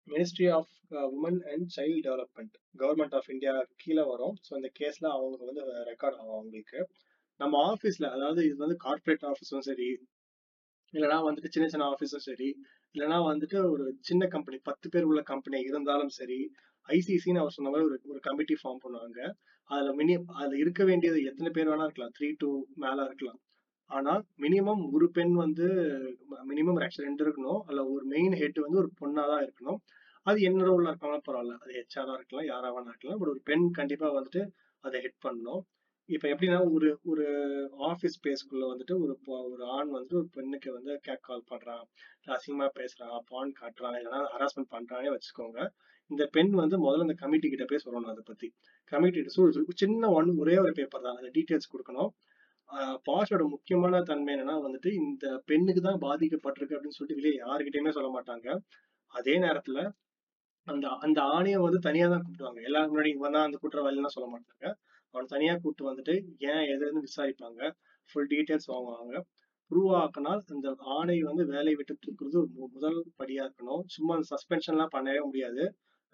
ministry 0.08 0.46
of 0.56 0.72
women 1.16 1.40
and 1.52 1.66
child 1.76 2.02
development 2.06 2.54
government 2.82 3.14
of 3.18 3.28
India 3.34 3.54
கீழே 3.82 4.04
வரும். 4.12 4.34
ஸோ 4.46 4.52
இந்த 4.60 4.70
கேஸ்ல 4.80 5.06
அவங்களுக்கு 5.16 5.50
வந்து 5.50 5.64
ரெக்கார்ட் 5.90 6.18
ஆகும் 6.20 6.36
அவங்களுக்கு. 6.38 6.80
நம்ம 7.40 7.60
ஆஃபீஸ்ல 7.72 8.06
அதாவது 8.16 8.40
இது 8.48 8.56
வந்து 8.64 8.78
கார்ப்பரேட் 8.86 9.26
ஆஃபீஸும் 9.30 9.66
சரி 9.70 9.88
இல்லைன்னா 10.94 11.18
வந்துட்டு 11.28 11.52
சின்ன 11.54 11.66
சின்ன 11.74 11.84
ஆஃபீஸும் 11.92 12.26
சரி 12.28 12.48
இல்லைன்னா 12.94 13.18
வந்துட்டு 13.30 13.58
ஒரு 13.70 13.84
சின்ன 14.00 14.26
கம்பெனி 14.26 14.58
பத்து 14.62 14.86
பேர் 14.88 15.08
உள்ள 15.10 15.20
கம்பெனி 15.22 15.58
இருந்தாலும் 15.60 16.12
சரி 16.18 16.38
ஐசிசின்னு 16.88 17.42
அவர் 17.42 17.56
சொன்ன 17.56 17.70
மாதிரி 17.70 17.88
ஒரு 17.88 17.96
ஒரு 18.04 18.20
கமிட்டி 18.20 18.54
ஃபார்ம் 18.62 18.82
பண்ணுவாங்க. 18.84 19.20
அதுல 19.70 19.90
மினி 19.94 20.14
அதுல 20.40 20.56
இருக்க 20.56 20.84
வேண்டியது 20.84 21.18
எத்தனை 21.22 21.50
பேர் 21.50 21.68
வேணா 21.68 21.86
இருக்கலாம். 21.88 22.14
த்ரீ 22.18 22.28
டூ 22.38 22.50
மேல 22.74 23.04
இருக்கலாம். 23.04 23.40
ஆனா 23.90 24.12
மினிமம் 24.38 24.82
ஒரு 24.92 25.06
பெண் 25.10 25.34
வந்து 25.34 25.66
மினிமம் 26.50 26.80
ரெண்டு 27.06 27.24
இருக்கணும். 27.26 27.60
அல்ல 27.66 27.80
ஒரு 27.86 28.04
மெயின் 28.04 28.36
ஹெட் 28.42 28.60
வந்து 28.66 28.78
ஒரு 28.78 28.90
பொண்ணா 29.00 29.24
தான் 29.32 29.44
இருக்கணும். 29.46 29.80
அது 30.26 30.40
என்ன 30.40 30.64
ரோல்ல 30.64 30.90
இருக்காங்களோ 30.90 31.22
பரவாயில்ல. 31.28 31.54
அது 31.62 31.72
ஹெச்ஆரா 31.78 32.14
இருக்கலாம் 32.18 32.46
யாரா 32.46 32.68
வேணா 32.74 32.92
இருக்கலாம். 32.92 33.18
பட் 33.20 33.32
ஒரு 33.34 33.42
பெண் 33.44 33.64
கண்டிப்பா 33.70 34.08
வந்துட்டு 34.18 34.42
அதை 34.84 35.00
ஹெட் 35.00 35.20
பண்ணணும். 35.28 35.62
இப்ப 36.14 36.24
எப்படின்னா 36.28 36.58
ஒரு 36.74 36.88
ஒரு 37.02 37.24
ஆபீஸ் 37.90 38.16
ஸ்பேஸ்க்குள்ள 38.18 38.64
வந்துட்டு 38.70 38.94
ஒரு 39.04 39.14
ஒரு 39.52 39.64
ஆண் 39.76 39.90
வந்து 39.90 40.14
ஒரு 40.16 40.28
பெண்ணுக்கு 40.32 40.70
வந்து 40.72 40.92
கேக் 41.02 41.22
கால் 41.22 41.48
பண்றான் 41.50 41.84
அசிங்கமா 42.26 42.66
பேசுறான் 42.80 43.14
பான் 43.30 43.52
காட்டுறான் 43.60 43.96
இல்லைன்னா 43.98 44.20
ஹராஸ்மெண்ட் 44.34 44.72
பண்றானே 44.74 45.10
வச்சுக்கோங்க. 45.14 45.60
இந்த 46.10 46.24
பெண் 46.26 46.52
வந்து 46.52 46.76
முதல்ல 46.84 47.06
இந்த 47.06 47.16
கமிட்டி 47.22 47.48
கிட்ட 47.48 47.64
போய் 47.64 47.84
சொல்லணும் 47.84 48.12
அதை 48.14 48.24
பத்தி. 48.24 48.48
கமிட்டி 48.92 49.22
சின்ன 49.82 50.10
ஒன் 50.10 50.30
ஒரே 50.38 50.56
ஒரு 50.58 50.72
பேப்பர் 50.72 51.06
தான். 51.06 51.18
அந்த 51.20 51.30
டீட்டெயில்ஸ் 51.36 51.72
கொடுக்கணும். 51.74 52.10
பாஷோட 53.08 53.42
முக்கியமான 53.48 54.02
தன்மை 54.10 54.32
என்னன்னா 54.34 54.56
வந்துட்டு 54.66 54.90
இந்த 55.02 55.26
பெண்ணுக்கு 55.46 55.80
தான் 55.80 56.00
பாதிக்கப்பட்டிருக்கு 56.00 56.76
அப்படின்னு 56.76 56.98
சொல்லிட்டு 56.98 57.20
வெளியே 57.20 57.34
யாருக்கிட்டயுமே 57.44 57.92
சொல்ல 57.98 58.10
மாட்டாங்க. 58.18 58.48
அதே 59.12 59.34
நேரத்துல 59.38 59.78
அந்த 60.66 60.86
அந்த 61.06 61.20
ஆணையை 61.36 61.58
வந்து 61.66 61.78
தனியா 61.88 62.06
தான் 62.08 62.22
கூப்பிடுவாங்க. 62.24 62.60
எல்லாரும் 62.62 62.92
முன்னாடி 62.92 63.10
இவன் 63.16 63.36
தான் 63.36 63.46
அந்த 63.48 63.58
குற்றவாளிலாம் 63.62 64.16
சொல்ல 64.16 64.28
மாட்டாங்க. 64.34 64.66
அவனை 65.12 65.28
தனியா 65.28 65.54
கூப்பிட்டு 65.54 65.88
வந்துட்டு 65.90 66.14
ஏன் 66.38 66.64
எதுன்னு 66.74 67.00
விசாரிப்பாங்க. 67.08 67.60
ஃபுல் 68.12 68.28
டீட்டெயில்ஸ் 68.30 68.70
வாங்குவாங்க. 68.72 69.14
ப்ரூவ் 69.70 69.90
ஆக்கினால் 70.00 70.40
அந்த 70.48 70.74
ஆணை 70.78 71.22
வந்து 71.22 71.46
வேலையை 71.46 71.74
விட்டு 71.74 71.94
தூக்குறது 72.04 72.36
ஒரு 72.36 72.68
முதல் 72.74 72.98
படியா 73.18 73.42
இருக்கணும். 73.46 73.82
சும்மா 73.86 74.14
சஸ்பென்ஷன்லாம் 74.30 74.94
பண்ணவே 74.96 75.20
முடியாது. 75.24 75.62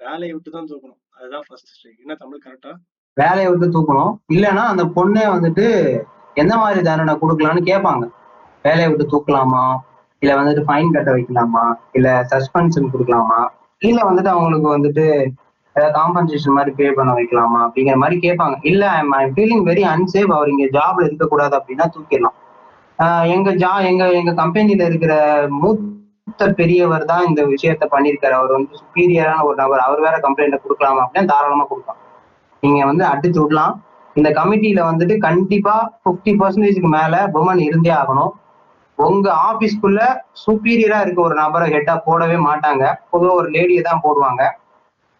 வேலையை 0.00 0.32
விட்டு 0.32 0.50
தான் 0.50 0.64
தூக்கணும். 0.64 1.00
அதுதான் 1.10 1.44
ஃபர்ஸ்ட் 1.46 1.66
ஸ்டேஜ் 1.66 1.98
என்ன 1.98 2.14
தமிழ் 2.14 2.44
கரெக்டா 2.46 2.72
வேலையை 3.16 3.48
விட்டு 3.50 3.66
தூக்கணும். 3.66 4.12
இல்லைன்னா 4.32 4.64
அந்த 4.72 4.84
பொண்ணே 4.96 5.24
வந்துட்டு 5.36 5.66
எந்த 6.34 6.56
மாதிரி 6.56 6.80
தண்டனை 6.82 7.14
கொடுக்கலாம்னு 7.14 7.62
கேட்பாங்க. 7.70 8.04
வேலையை 8.62 8.88
விட்டு 8.90 9.06
தூக்கலாமா? 9.12 9.76
இல்ல 10.18 10.32
வந்துட்டு 10.42 10.62
ஃபைன் 10.68 10.92
கட்ட 10.92 11.10
வைக்கலாமா? 11.12 11.64
இல்ல 11.92 12.26
சஸ்பென்ஷன் 12.30 12.92
கொடுக்கலாமா? 12.92 13.40
இல்ல 13.78 14.00
வந்துட்டு 14.02 14.26
அவங்களுக்கு 14.26 14.68
வந்துட்டு 14.76 15.04
ஏதாவது 15.78 15.98
காம்பன்சேஷன் 15.98 16.56
மாதிரி 16.58 16.74
பே 16.76 16.90
பண்ண 16.90 17.12
வைக்கலாமா 17.12 17.60
அப்படிங்கிற 17.66 17.96
மாதிரி 17.96 18.30
கேட்பாங்க. 18.30 18.56
இல்ல 18.62 18.88
ஐ 18.88 19.24
ஃபீலிங் 19.26 19.64
வெரி 19.70 19.82
அன்சேஃப் 19.94 20.32
அவர் 20.32 20.48
இங்க 20.48 20.78
ஜாப்ல 20.78 21.04
இருக்கக்கூடாது 21.04 21.56
அப்படின்னா 21.56 21.86
தூக்கிடலாம். 21.94 22.36
ஆஹ் 22.98 23.26
எங்க 23.28 23.50
ஜா 23.52 23.72
எங்க 23.84 24.12
எங்க 24.12 24.32
கம்பெனில 24.32 24.84
இருக்கிற 24.84 25.46
மூத்த 25.48 26.48
பெரியவர் 26.52 27.04
தான் 27.04 27.26
இந்த 27.26 27.42
விஷயத்த 27.42 27.84
பண்ணியிருக்காரு. 27.90 28.34
அவர் 28.40 28.50
வந்து 28.50 28.78
சுப்பீரியரான 28.78 29.42
ஒரு 29.42 29.54
நபர். 29.54 29.78
அவர் 29.78 30.00
வேற 30.00 30.16
கம்ப்ளைண்ட் 30.18 30.62
கொடுக்கலாமா 30.64 31.02
அப்படின்னா 31.04 31.24
தாராளமா 31.24 31.64
கொடுக்கலாம். 31.64 32.00
நீங்க 32.60 32.84
வந்து 32.84 33.04
அடிச்சு 33.04 33.38
விடலாம். 33.40 33.82
இந்த 34.14 34.30
கமிட்டியில 34.30 34.80
வந்துட்டு 34.90 35.18
கண்டிப்பா 35.18 35.74
50% 36.04 36.36
பர்சன்டேஜ்க்கு 36.42 36.88
மேல 36.88 37.30
உமன் 37.34 37.60
இருந்தே 37.60 37.90
ஆகணும். 37.90 38.30
உங்க 38.96 39.34
ஆபீஸ்க்குள்ள 39.48 40.00
சுப்பீரியரா 40.46 41.00
இருக்க 41.00 41.22
ஒரு 41.22 41.34
நபரை 41.34 41.72
ஹெட்டா 41.72 41.94
போடவே 42.06 42.38
மாட்டாங்க. 42.46 42.94
பொதுவாக 43.10 43.38
ஒரு 43.38 43.50
லேடியை 43.50 43.80
தான் 43.80 44.00
போடுவாங்க. 44.04 44.42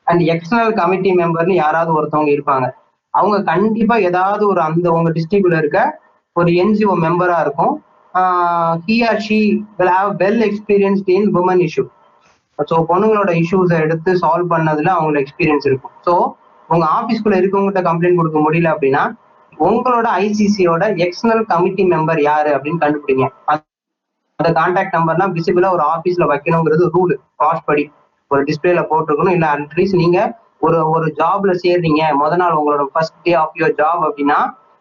அண்ட் 0.09 0.21
எக்ஸ்டர்னல் 0.21 0.73
கமிட்டி 0.73 1.11
மெம்பர்னு 1.15 1.53
யாராவது 1.53 1.91
ஒருத்தவங்க 1.95 2.31
இருப்பாங்க. 2.37 2.71
அவங்க 3.11 3.43
கண்டிப்பா 3.43 3.97
ஏதாவது 3.97 4.49
ஒரு 4.49 4.61
அந்த 4.61 4.91
உங்க 4.91 5.11
டிஸ்ட்ரிக்ட்ல 5.11 5.57
இருக்க 5.59 6.01
ஒரு 6.33 6.51
என்ஜிஓ 6.53 6.93
மெம்பரா 7.05 7.41
இருக்கும். 7.41 7.75
He 8.87 9.07
or 9.09 9.23
she 9.29 9.41
will 9.77 9.93
have 10.01 10.13
well 10.23 10.43
experienced 10.49 11.11
in 11.11 11.35
women 11.35 11.67
issue 11.67 11.85
so 12.59 12.85
பொண்ணுங்களோட 12.89 13.43
இஷ்யூஸை 13.43 13.81
எடுத்து 13.81 14.13
சால்வ் 14.13 14.53
பண்ணதுல 14.53 14.91
அவங்களோட 14.99 15.19
எக்ஸ்பீரியன்ஸ் 15.19 15.67
இருக்கும். 15.67 15.91
ஸோ 16.07 16.33
உங்க 16.69 16.87
ஆபீஸ்க்குள்ள 17.01 17.27
இருக்கவங்ககிட்ட 17.27 17.81
கம்ப்ளைண்ட் 17.81 18.15
கொடுக்க 18.15 18.51
முடியல 18.51 18.75
அப்படின்னா 18.75 19.13
உங்களோட 19.59 20.07
ஐசிசியோட 20.19 20.85
எக்ஸ்டர்னல் 20.95 21.43
கமிட்டி 21.43 21.85
மெம்பர் 21.85 22.21
யாரு 22.21 22.51
அப்படின்னு 22.51 22.79
கண்டுபிடிங்க. 22.81 23.29
அந்த- 23.45 23.67
கான்டாக்ட் 24.43 24.97
நம்பர்லாம் 24.97 25.35
விசிபிளா 25.37 25.73
ஒரு 25.73 25.83
ஆஃபீஸ்ல 25.97 26.29
வைக்கணுங்கிறது 26.33 26.89
ரூல் 26.93 27.17
காஸ்ட் 27.39 27.65
படி. 27.65 27.91
ஒரு 28.31 28.43
டிஸ்பிளேல 28.49 28.81
போட்டிருக்கணும். 28.91 29.37
இல்ல 29.37 29.47
அட்லீஸ்ட் 29.57 30.03
நீங்க 30.03 30.19
ஒரு 30.67 30.79
ஒரு 30.91 31.07
ஜாப்ல 31.21 31.53
சேர்றீங்க. 31.65 32.03
முத 32.21 32.37
நாள் 32.37 32.57
உங்களோட 32.61 32.85
first 32.93 33.19
day 33.23 33.33
of 33.43 33.57
your 33.61 33.77
job 33.81 34.03
அப்படின்னா 34.09 34.39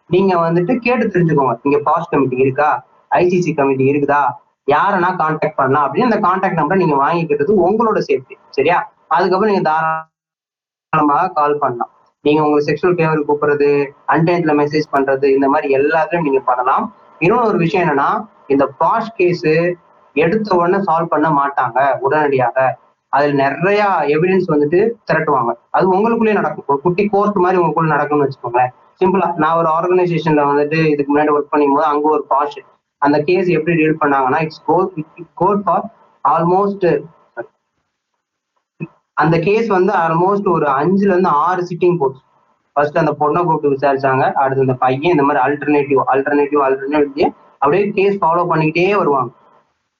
நீங்க 0.10 0.34
வந்துட்டு 0.45 0.74
கேட்டு 0.86 1.06
தெரிஞ்சுக்கோங்க. 1.14 1.56
இங்க 1.68 1.78
பாஸ் 1.88 2.12
கமிட்டி 2.12 2.38
இருக்கா? 2.45 2.70
ஐசிசி 3.12 3.52
கமிட்டி 3.56 3.86
இருக்குதா? 3.91 4.22
யாரனா 4.68 5.10
கான்டாக்ட் 5.22 5.60
பண்ணலாம் 5.60 5.86
அப்படின்னு 5.88 6.08
அந்த 6.10 6.20
கான்டாக்ட் 6.28 6.60
நம்பரை 6.60 6.78
நீங்க 6.84 6.95
வாங்கிக்கிறது 7.04 7.52
உங்களோட 7.68 8.00
சேஃப்டி 8.10 8.36
சரியா? 8.50 8.78
அதுக்கப்புறம் 9.08 9.52
நீங்க 9.54 9.66
தாராளமாக 9.70 11.28
கால் 11.38 11.62
பண்ணலாம். 11.64 11.91
நீங்க 12.26 12.41
உங்க 12.48 12.60
செக்ஷுவல் 12.68 12.98
ஃபேவர் 12.98 13.28
கூப்பிடுறது 13.28 13.70
அன்டைம்ல 14.14 14.54
மெசேஜ் 14.62 14.88
பண்றது 14.95 15.28
இந்த 15.36 15.48
மாதிரி 15.48 15.68
எல்லாத்துலயும் 15.78 16.28
நீங்க 16.30 16.39
பண்ணலாம். 16.39 16.86
இன்னொன்று 17.20 17.48
ஒரு 17.48 17.58
விஷயம் 17.58 17.86
என்னன்னா 17.86 18.10
இந்த 18.48 18.66
பாஷ் 18.80 19.16
கேஸ் 19.16 19.48
எடுத்த 20.16 20.56
உடனே 20.56 20.80
சால்வ் 20.88 21.14
பண்ண 21.14 21.28
மாட்டாங்க 21.30 21.80
உடனடியாக. 22.00 22.58
அதுல 23.18 23.34
நிறைய 23.43 23.84
எவிடன்ஸ் 24.15 24.51
வந்துட்டு 24.53 24.80
திரட்டுவாங்க. 25.09 25.51
அது 25.78 25.86
உங்களுக்குள்ளேயே 25.93 26.39
நடக்கும். 26.39 26.68
ஒரு 26.72 26.80
குட்டி 26.86 27.03
கோர்ட் 27.13 27.43
மாதிரி 27.45 27.61
உங்களுக்குள்ள 27.61 27.95
நடக்கும்னு 27.95 28.26
வச்சுக்கோங்களேன். 28.26 28.74
சிம்பிளா 29.01 29.28
நான் 29.43 29.57
ஒரு 29.59 29.70
ஆர்கனைசேஷன்ல 29.78 30.43
வந்துட்டு 30.51 30.78
இதுக்கு 30.93 31.11
முன்னாடி 31.13 31.34
ஒர்க் 31.36 31.53
பண்ணும் 31.53 31.76
போது 31.76 31.88
அங்க 31.91 32.07
ஒரு 32.15 32.24
பாஷ் 32.30 32.59
அந்த 33.01 33.18
கேஸ் 33.28 33.49
எப்படி 33.57 33.76
டீல் 33.80 34.01
பண்ணாங்கன்னா 34.01 34.39
it's 34.45 34.63
got 34.70 34.93
got 35.41 35.63
for 35.65 35.86
almost 36.26 36.88
அந்த 39.18 39.36
கேஸ் 39.45 39.68
வந்து 39.76 39.91
ஆல்மோஸ்ட் 40.03 40.47
ஒரு 40.55 40.65
அஞ்சுல 40.80 41.13
இருந்து 41.13 41.32
ஆறு 41.45 41.61
சிட்டிங் 41.70 41.99
போச்சு 42.01 42.22
ஃபர்ஸ்ட் 42.76 42.99
அந்த 43.01 43.13
பொண்ணை 43.20 43.39
கூப்பிட்டு 43.43 43.74
விசாரிச்சாங்க. 43.74 44.24
அடுத்து 44.41 44.65
அந்த 44.65 44.76
பையன் 44.84 45.13
இந்த 45.15 45.24
மாதிரி 45.28 45.41
ஆல்டர்னேட்டிவ் 45.45 46.01
ஆல்டர்னேட்டிவ் 46.13 46.61
ஆல்டர்னேட்டிவ் 46.65 47.32
அப்படியே 47.61 47.86
கேஸ் 47.97 48.18
ஃபாலோ 48.22 48.43
பண்ணிக்கிட்டே 48.51 48.86
வருவாங்க. 49.01 49.32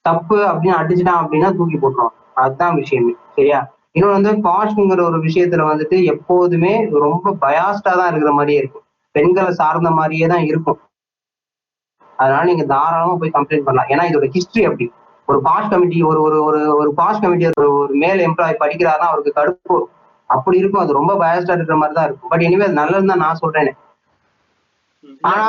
தப்பு 0.05 0.38
அப்படின்னு 0.49 0.80
அடிச்சுட்டான் 0.82 1.22
அப்படின்னா 1.22 1.49
தூக்கி 1.57 1.78
போட்டுருவாங்க. 1.78 2.15
அதுதான் 2.38 2.75
விஷயமே 2.75 3.13
சரியா? 3.38 3.59
இன்னொன்று 3.95 4.17
வந்து 4.17 4.31
பாஷ்ங்கிற 4.47 5.01
ஒரு 5.09 5.19
விஷயத்துல 5.19 5.61
வந்துட்டு 5.71 5.97
எப்போதுமே 6.13 6.73
ரொம்ப 7.05 7.33
பயாஸ்டா 7.45 7.93
தான் 7.99 8.09
இருக்கிற 8.11 8.31
மாதிரியே 8.31 8.59
இருக்கும். 8.59 8.85
பெண்களை 9.15 9.51
சார்ந்த 9.51 9.89
மாதிரியே 9.89 10.27
தான் 10.27 10.45
இருக்கும். 10.45 10.79
அதனால 12.19 12.43
நீங்க 12.43 12.65
தாராளமா 12.73 13.15
போய் 13.21 13.35
கம்ப்ளைண்ட் 13.38 13.65
பண்ணலாம். 13.67 13.89
ஏன்னா 13.89 14.03
இதோட 14.09 14.27
ஹிஸ்டரி 14.35 14.63
அப்படி. 14.65 14.85
ஒரு 15.27 15.39
பாஸ் 15.41 15.71
கமிட்டி 15.71 15.97
ஒரு 16.03 16.19
ஒரு 16.21 16.38
ஒரு 16.43 16.59
ஒரு 16.81 16.93
பாஸ் 16.93 17.21
கமிட்டி 17.23 17.47
ஒரு 17.61 17.69
ஒரு 17.79 17.93
மேல் 18.03 18.21
எம்ப்ளாய் 18.27 18.61
படிக்கிறாருன்னா 18.61 19.09
அவருக்கு 19.11 19.38
கடுப்பு 19.39 19.73
வரும். 19.73 19.91
அப்படி 20.29 20.57
இருக்கும். 20.57 20.83
அது 20.83 20.99
ரொம்ப 20.99 21.13
பயஸ்டா 21.23 21.55
இருக்கிற 21.57 21.77
மாதிரி 21.77 21.95
தான் 21.99 22.07
இருக்கும். 22.07 22.29
பட் 22.29 22.45
எனிவே 22.47 22.65
அது 22.67 22.79
நல்லதுன்னு 22.81 23.13
தான் 23.13 23.23
நான் 23.25 23.41
சொல்றேன். 23.43 23.71
ஆனா 25.23 25.47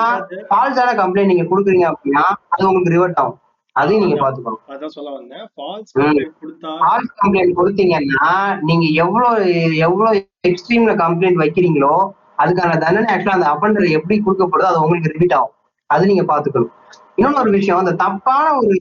ஃபால்ஸான 0.50 0.90
கம்ப்ளைண்ட் 1.02 1.32
நீங்க 1.32 1.46
கொடுக்குறீங்க 1.50 1.86
அப்படின்னா 1.90 2.24
அது 2.48 2.68
உங்களுக்கு 2.68 2.94
ரிவர்ட் 2.96 3.20
ஆகும். 3.22 3.38
அதையும் 3.80 4.02
நீங்க 4.04 4.16
பாத்துக்கணும். 4.22 4.62
அதான் 4.74 4.94
சொல்ல 4.96 5.10
வந்தேன். 5.16 5.44
ஃபால்ஸ். 5.54 5.90
கம்ப்ளைண்ட் 5.96 6.38
கொடுத்தா 6.42 6.70
ஃபால்ஸ் 6.82 7.12
கம்ப்ளைண்ட் 7.20 7.58
கொடுத்தீங்கன்னா 7.60 8.30
நீங்க 8.68 8.86
எவ்வளவு 9.02 9.52
எவ்வளவு 9.88 10.22
எக்ஸ்ட்ரீம்ல 10.50 10.94
கம்ப்ளைண்ட் 11.04 11.42
வைக்கிறீங்களோ 11.42 11.94
அதுக்கான 12.42 12.78
தண்டனை 12.84 13.08
ஆக்சுவலா 13.12 13.36
அந்த 13.38 13.48
அஃபண்டர் 13.52 13.86
எப்படி 13.98 14.16
கொடுக்கப்படுதோ 14.26 14.70
அது 14.72 14.82
உங்களுக்கு 14.84 15.12
ரிப்பீட் 15.14 15.36
ஆகும். 15.38 15.54
அது 15.90 16.10
நீங்க 16.10 16.24
பாத்துக்கணும். 16.32 16.72
இன்னொன்னு 17.18 17.42
ஒரு 17.44 17.52
விஷயம் 17.58 17.80
அந்த 17.82 17.92
தப்பான 18.02 18.44
ஒரு 18.58 18.74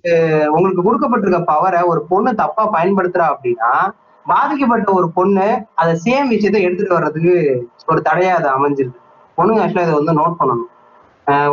உங்களுக்கு 0.55 0.85
கொடுக்கப்பட்டிருக்க 0.87 1.39
பவரை 1.53 1.79
ஒரு 1.91 2.01
பொண்ணு 2.11 2.31
தப்பா 2.41 2.63
பயன்படுத்துறா 2.75 3.27
அப்படின்னா 3.33 3.71
பாதிக்கப்பட்ட 4.25 4.89
ஒரு 4.99 5.07
பொண்ணு 5.17 5.47
அதை 5.81 5.93
சேம் 6.05 6.31
விஷயத்தை 6.33 6.61
எடுத்துட்டு 6.67 6.97
வர்றதுக்கு 6.97 7.35
ஒரு 7.91 8.01
தடையா 8.09 8.33
அது 8.39 8.49
அமைஞ்சிருது. 8.55 8.97
பொண்ணுங்க 9.37 9.63
ஆக்சுவலா 9.63 9.85
இதை 9.87 9.95
வந்து 9.99 10.17
நோட் 10.19 10.39
பண்ணணும். 10.39 10.69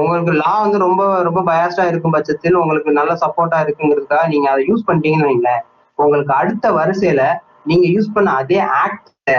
உங்களுக்கு 0.00 0.32
லா 0.42 0.52
வந்து 0.64 0.78
ரொம்ப 0.86 1.02
ரொம்ப 1.22 1.40
பயாஸ்டா 1.48 1.84
இருக்கும் 1.90 2.14
பட்சத்தில் 2.16 2.60
உங்களுக்கு 2.62 2.90
நல்ல 2.98 3.12
சப்போர்ட்டா 3.22 3.58
இருக்குங்கிறதுக்காக 3.64 4.26
நீங்க 4.32 4.46
அதை 4.52 4.62
யூஸ் 4.70 4.86
பண்ணிட்டீங்கன்னு 4.88 5.28
வைங்களேன். 5.30 5.62
உங்களுக்கு 5.98 6.32
அடுத்த 6.40 6.66
வரிசையில 6.78 7.22
நீங்க 7.70 7.86
யூஸ் 7.94 8.14
பண்ண 8.16 8.30
அதே 8.42 8.60
ஆக்ட 8.82 9.32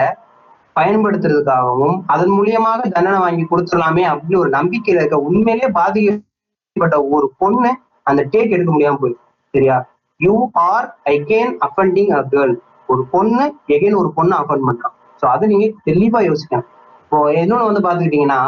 பயன்படுத்துறதுக்காகவும் 0.76 1.96
அதன் 2.14 2.34
மூலியமாக 2.38 2.80
தண்டனை 2.96 3.18
வாங்கி 3.24 3.44
கொடுத்துடலாமே 3.50 4.04
அப்படின்னு 4.12 4.42
ஒரு 4.42 4.50
நம்பிக்கையில 4.58 5.02
இருக்க 5.02 5.18
உண்மையிலேயே 5.28 5.68
பாதிக்கப்பட்ட 5.80 6.96
ஒரு 7.16 7.26
பொண்ணு 7.42 7.70
அந்த 8.06 8.20
டேக் 8.32 8.54
எடுக்க 8.56 8.70
முடியாம 8.72 8.98
போயிடும் 9.02 9.24
சரியா? 9.54 9.76
You 10.20 10.34
are 10.70 10.86
again 11.12 11.52
offending 11.66 12.12
a 12.18 12.20
girl 12.32 12.54
ஒரு 12.88 13.02
பொண்ணு 13.14 13.44
எகைன் 13.74 14.00
ஒரு 14.02 14.10
பொண்ணு 14.18 14.34
அஃபண்ட் 14.42 14.66
பண்றான். 14.68 14.94
ஸோ 15.22 15.24
அதை 15.34 15.44
நீங்க 15.52 15.66
தெளிவா 15.88 16.20
யோசிக்கணும். 16.30 16.68
இப்போ 17.02 17.18
இன்னொன்னு 17.40 17.68
வந்து 17.70 17.82
பாத்துக்கிட்டீங்கன்னா 17.86 18.40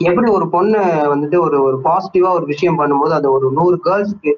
எப்படி 0.00 0.28
ஒரு 0.30 0.46
பொண்ணு 0.48 0.80
வந்துட்டு 1.12 1.36
ஒரு 1.44 1.56
ஒரு 1.62 1.76
பாசிட்டிவா 1.86 2.30
ஒரு 2.38 2.46
விஷயம் 2.46 2.78
பண்ணும்போது 2.80 3.14
அது 3.18 3.28
ஒரு 3.32 3.46
நூறு 3.50 3.76
கேர்ள்ஸ்க்கு 3.86 4.32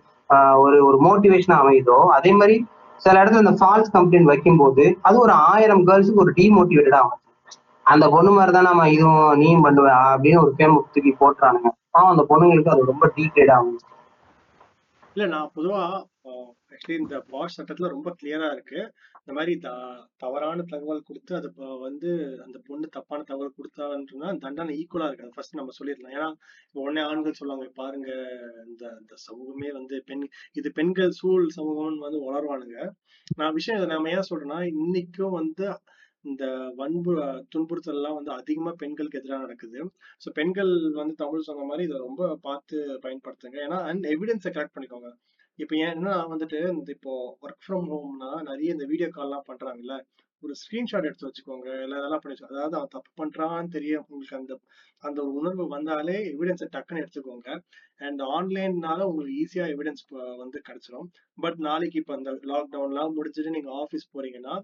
ஒரு 0.64 0.76
ஒரு 0.88 0.98
மோட்டிவேஷனா 1.06 1.56
அமையுதோ 1.62 1.98
அதே 2.16 2.30
மாதிரி 2.32 2.56
சில 3.00 3.20
இடத்துல 3.20 3.42
இந்த 3.44 3.54
ஃபால்ஸ் 3.60 3.92
கம்ப்ளைண்ட் 3.96 4.30
வைக்கும்போது 4.30 4.84
அது 5.02 5.16
ஒரு 5.18 5.34
ஆயிரம் 5.50 5.84
கேர்ள்ஸுக்கு 5.88 6.24
ஒரு 6.24 6.32
டிமோட்டிவேட்டடா 6.38 7.00
ஆகும் 7.04 7.16
அந்த 7.86 8.06
பொண்ணு 8.08 8.30
மாதிரி 8.30 8.52
தான் 8.52 8.68
நம்ம 8.70 8.88
இதுவும் 8.88 9.38
நீயும் 9.38 9.64
பண்ணுவேன் 9.66 10.02
அப்படின்னு 10.12 10.42
ஒரு 10.42 10.52
ஃபேம் 10.56 10.76
தூக்கி 10.94 11.12
போட்டுறானுங்க. 11.20 11.70
பாவம் 11.90 12.12
அந்த 12.12 12.24
பொண்ணுங்களுக்கு 12.30 12.72
அது 12.74 12.90
ரொம்ப 12.92 13.06
டீட்டெயிலா 13.16 13.54
ஆகும் 13.56 13.78
இல்ல 15.16 15.24
நான் 15.26 15.52
பொதுவா 15.56 15.80
ஆக்சுவலி 16.72 16.98
இந்த 17.02 17.16
பாஷ் 17.32 17.56
சட்டத்துல 17.56 17.88
ரொம்ப 17.88 18.08
கிளியரா 18.18 18.48
இருக்கு. 18.54 18.80
இந்த 19.30 19.38
மாதிரி 19.38 19.54
த 19.64 19.70
தவறான 20.22 20.62
தகவல் 20.70 21.04
கொடுத்து 21.08 21.32
அது 21.36 21.46
இப்போ 21.50 21.66
வந்து 21.84 22.08
அந்த 22.44 22.56
பொண்ணு 22.68 22.86
தப்பான 22.96 23.24
தகவல் 23.28 23.52
கொடுத்தான்றா 23.58 24.30
தண்டனை 24.44 24.72
ஈக்குவலா 24.80 25.08
இருக்காது. 25.10 25.30
ஃபர்ஸ்ட் 25.36 25.58
நம்ம 25.58 25.74
சொல்லிடலாம். 25.76 26.14
ஏன்னா 26.16 26.28
உடனே 26.82 27.02
ஆண்கள் 27.10 27.36
சொல்லுவாங்க 27.40 27.66
பாருங்க 27.80 28.10
இந்த 28.70 28.82
இந்த 29.02 29.14
சமூகமே 29.26 29.68
வந்து 29.78 29.94
பெண் 30.08 30.24
இது 30.60 30.70
பெண்கள் 30.78 31.14
சூழ் 31.20 31.46
சமூகம்னு 31.58 32.04
வந்து 32.06 32.20
உணர்வானுங்க 32.28 32.78
நான் 33.40 33.56
விஷயம் 33.58 33.78
இதை 33.80 33.88
நம்ம 33.94 34.12
ஏன் 34.16 34.28
சொல்றேன்னா 34.30 34.58
இன்னைக்கும் 34.74 35.38
வந்து 35.40 35.68
இந்த 36.30 36.44
வன்பு 36.82 37.12
துன்புறுத்தல் 37.54 37.98
எல்லாம் 38.00 38.18
வந்து 38.20 38.32
அதிகமா 38.40 38.72
பெண்களுக்கு 38.84 39.20
எதிராக 39.22 39.44
நடக்குது. 39.46 39.80
ஸோ 40.24 40.30
பெண்கள் 40.40 40.72
வந்து 41.00 41.16
தமிழ் 41.24 41.48
சொன்ன 41.50 41.68
மாதிரி 41.70 41.88
இதை 41.88 41.98
ரொம்ப 42.08 42.22
பார்த்து 42.48 42.78
பயன்படுத்துங்க. 43.06 43.58
ஏன்னா 43.68 43.80
அண்ட் 43.90 44.06
எவிடன்ஸை 44.14 44.52
கரெக்ட் 44.56 44.76
பண்ணிக்கோங்க. 44.76 45.10
இப்போ 45.62 45.74
ஏன்னா 45.88 46.12
வந்துட்டு 46.32 46.58
இந்த 46.74 46.90
இப்போ 46.96 47.12
ஒர்க் 47.44 47.62
ஃப்ரம் 47.64 47.86
ஹோம்னா 47.92 48.30
நிறைய 48.48 48.74
இந்த 48.76 48.86
வீடியோ 48.92 49.08
கால்லாம் 49.16 49.46
பண்றாங்கல்ல. 49.50 49.94
ஒரு 50.42 50.52
ஸ்கிரீன்ஷாட் 50.60 51.06
எடுத்து 51.08 51.26
வச்சுக்கோங்க. 51.28 51.68
இல்லை 51.84 51.96
அதெல்லாம் 52.00 52.20
பண்ணி 52.22 52.34
வச்சுக்கோங்க. 52.34 52.58
அதாவது 52.60 52.76
அவன் 52.78 52.92
தப்பு 52.94 53.10
பண்றான்னு 53.20 53.74
தெரியும் 53.76 54.04
உங்களுக்கு 54.10 54.38
அந்த 54.40 54.54
அந்த 55.02 55.18
ஒரு 55.24 55.32
உணர்வு 55.40 55.64
வந்தாலே 55.74 56.16
எவிடன்ஸை 56.32 56.68
டக்குன்னு 56.76 57.02
எடுத்துக்கோங்க. 57.04 57.48
அண்ட் 58.06 58.22
ஆன்லைன்னால 58.36 59.06
உங்களுக்கு 59.10 59.36
ஈஸியா 59.42 59.66
எவிடன்ஸ் 59.74 60.04
வந்து 60.42 60.60
கிடைச்சிடும் 60.68 61.08
பட் 61.38 61.58
நாளைக்கு 61.68 61.98
இப்போ 62.02 62.14
அந்த 62.18 62.32
லாக்டவுன்லாம் 62.52 63.14
முடிச்சுட்டு 63.18 63.54
நீங்க 63.56 63.72
ஆஃபீஸ் 63.82 64.12
போறீங்கன்னா 64.16 64.56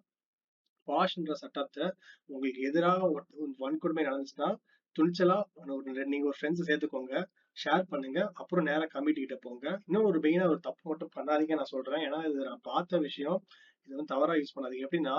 பாஷ்ன்ற 0.89 1.35
சட்டத்தை 1.43 1.85
உங்களுக்கு 2.33 2.61
எதிராக 2.71 3.07
வன்கொடுமை 3.65 4.03
நடந்துச்சுன்னா 4.09 4.51
துணிச்சலா 4.97 5.39
ஒரு 5.77 6.07
நீங்க 6.13 6.27
ஒரு 6.31 6.39
ஃப்ரெண்ட்ஸ் 6.39 6.69
சேர்த்துக்கோங்க. 6.69 7.15
ஷேர் 7.65 7.85
பண்ணுங்க. 7.89 8.21
அப்புறம் 8.43 8.65
நேரா 8.65 8.87
கமிட்டி 8.95 9.21
கிட்ட 9.21 9.37
போங்க. 9.41 9.67
இன்னும் 9.87 10.07
ஒரு 10.11 10.19
மெயினா 10.19 10.47
ஒரு 10.49 10.61
தப்பு 10.61 10.85
மட்டும் 10.91 11.15
பண்ணாதீங்க 11.17 11.55
நான் 11.61 11.73
சொல்றேன். 11.75 12.03
ஏன்னா 12.07 12.19
இது 12.31 12.45
நான் 12.45 12.61
பார்த்த 12.63 12.99
விஷயம். 12.99 13.39
இது 13.87 13.97
வந்து 13.97 14.13
தவறா 14.15 14.35
யூஸ் 14.35 14.55
பண்ணாதீங்க. 14.57 14.87
எப்படின்னா 14.89 15.17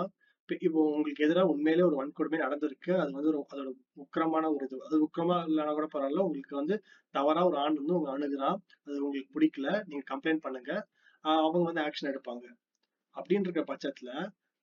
இப்போ 0.62 0.82
உங்களுக்கு 0.90 1.24
எதிராக 1.26 1.48
உண்மையிலே 1.48 1.84
ஒரு 1.84 1.96
வன்கொடுமை 2.00 2.38
நடந்திருக்கு. 2.46 2.92
அது 3.04 3.12
வந்து 3.12 3.28
ஒரு 3.28 3.40
அதோட 3.54 3.70
உக்கிரமான 4.04 4.46
ஒரு 4.56 4.64
இது. 4.68 4.78
அது 4.88 4.98
உக்கிரமா 5.06 5.38
இல்லைன்னா 5.48 5.74
கூட 5.80 5.88
பரவாயில்ல. 5.96 6.26
உங்களுக்கு 6.28 6.56
வந்து 6.56 6.76
தவறா 7.16 7.42
ஒரு 7.48 7.58
ஆண் 7.58 7.80
வந்து 7.82 7.96
உங்க 8.00 8.12
அணுகுதான் 8.18 8.58
அது 8.86 8.98
உங்களுக்கு 9.06 9.34
பிடிக்கல. 9.38 9.70
நீங்க 9.86 10.04
கம்ப்ளைண்ட் 10.14 10.44
பண்ணுங்க. 10.46 10.72
அவங்க 11.26 11.66
வந்து 11.70 11.84
ஆக்ஷன் 11.88 12.12
எடுப்பாங்க. 12.14 12.46
அப்படின்னு 13.16 13.64
பட்சத்துல 13.74 14.12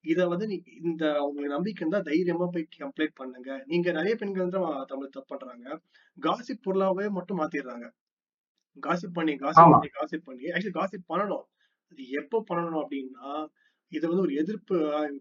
இத 0.05 0.21
வந்து 0.27 0.47
நீ 0.47 0.57
இந்த 0.83 1.05
உங்களுக்கு 1.27 1.55
நம்பிக்கை 1.55 1.83
இருந்தா 1.83 2.01
தைரியமா 2.09 2.47
போய் 2.55 2.67
கம்ப்ளைண்ட் 2.77 3.19
பண்ணுங்க. 3.21 3.51
நீங்க 3.67 3.89
நிறைய 3.93 4.15
பெண்கள் 4.15 4.55
தான் 4.57 4.69
தமிழ் 4.87 5.15
தப்பு 5.17 5.31
பண்றாங்க. 5.33 5.67
காசிப் 6.19 6.65
பொருளாவே 6.67 7.07
மட்டும் 7.11 7.41
மாத்திடுறாங்க. 7.41 7.87
காசிப் 8.83 9.17
பண்ணி 9.19 9.35
காசிப். 9.37 9.73
பண்ணி 9.75 9.91
காசிப் 9.99 10.27
பண்ணி 10.29 10.47
ஆக்சுவலி 10.55 10.77
காசிப் 10.79 11.11
பண்ணணும். 11.13 11.45
அது 11.93 12.03
எப்போ 12.21 12.39
பண்ணணும் 12.51 12.83
அப்படின்னா 12.83 13.29
இதை 13.93 14.05
வந்து 14.11 14.25
ஒரு 14.27 14.35
எதிர்ப்பு 14.43 14.77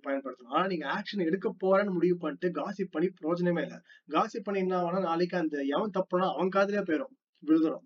பயன்படுத்தணும். 0.06 0.54
ஆனா 0.56 0.66
நீங்க 0.72 0.86
ஆக்ஷன் 0.96 1.28
எடுக்க 1.28 1.48
போறேன்னு 1.64 1.96
முடிவு 1.98 2.18
பண்ணிட்டு 2.18 2.50
காசிப் 2.60 2.94
பண்ணி 2.96 3.10
பிரயோஜனமே 3.18 3.64
இல்லை. 3.68 3.80
காசிப் 4.10 4.46
பண்ணி 4.48 4.62
என்ன 4.66 4.76
ஆகும்னா 4.80 5.02
நாளைக்கு 5.10 5.38
அந்த 5.42 5.58
எவன் 5.76 5.96
தப்புனா 5.98 6.28
அவன் 6.36 6.54
காதுலயே 6.56 6.84
போயிடும் 6.90 7.14
விழுதுரும் 7.44 7.86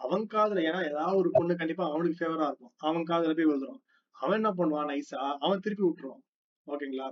அவன் 0.00 0.26
காதுல 0.34 0.64
ஏன்னா 0.68 0.80
ஏதாவது 0.90 1.20
ஒரு 1.22 1.30
பொண்ணு 1.32 1.54
கண்டிப்பா 1.60 1.84
அவனுக்கு 1.92 2.20
ஃபேவரா 2.20 2.48
இருக்கும். 2.50 2.74
அவன் 2.88 3.08
காதுல 3.10 3.34
போய் 3.38 3.50
விழுதுரும் 3.50 3.82
அவன் 4.16 4.38
என்ன 4.40 4.50
பண்ணுவான் 4.58 4.90
நைஸா 4.90 5.16
அவன் 5.44 5.64
திருப்பி 5.64 5.84
விட்டுருவான். 5.86 6.22
ஓகேங்களா? 6.66 7.08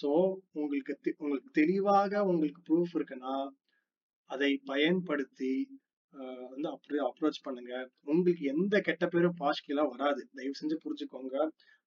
ஸோ 0.00 0.08
உங்களுக்கு 0.52 0.94
தெ- 1.04 1.14
உங்களுக்கு 1.18 1.50
தெளிவாக 1.52 2.22
உங்களுக்கு 2.24 2.60
ப்ரூஃப் 2.68 2.94
இருக்குன்னா 2.98 3.34
அதை 4.30 4.50
பயன்படுத்தி 4.64 5.52
வந்து 6.50 6.68
அப்படி 6.68 6.96
அப்ரோச் 7.08 7.42
பண்ணுங்க. 7.42 7.74
உங்களுக்கு 8.04 8.44
எந்த 8.54 8.80
கெட்ட 8.80 9.04
பேரும் 9.06 9.36
பாஷ் 9.40 9.64
கீழே 9.64 9.82
வராது. 9.92 10.22
தயவு 10.34 10.58
செஞ்சு 10.60 10.76
புரிஞ்சுக்கோங்க. 10.84 11.36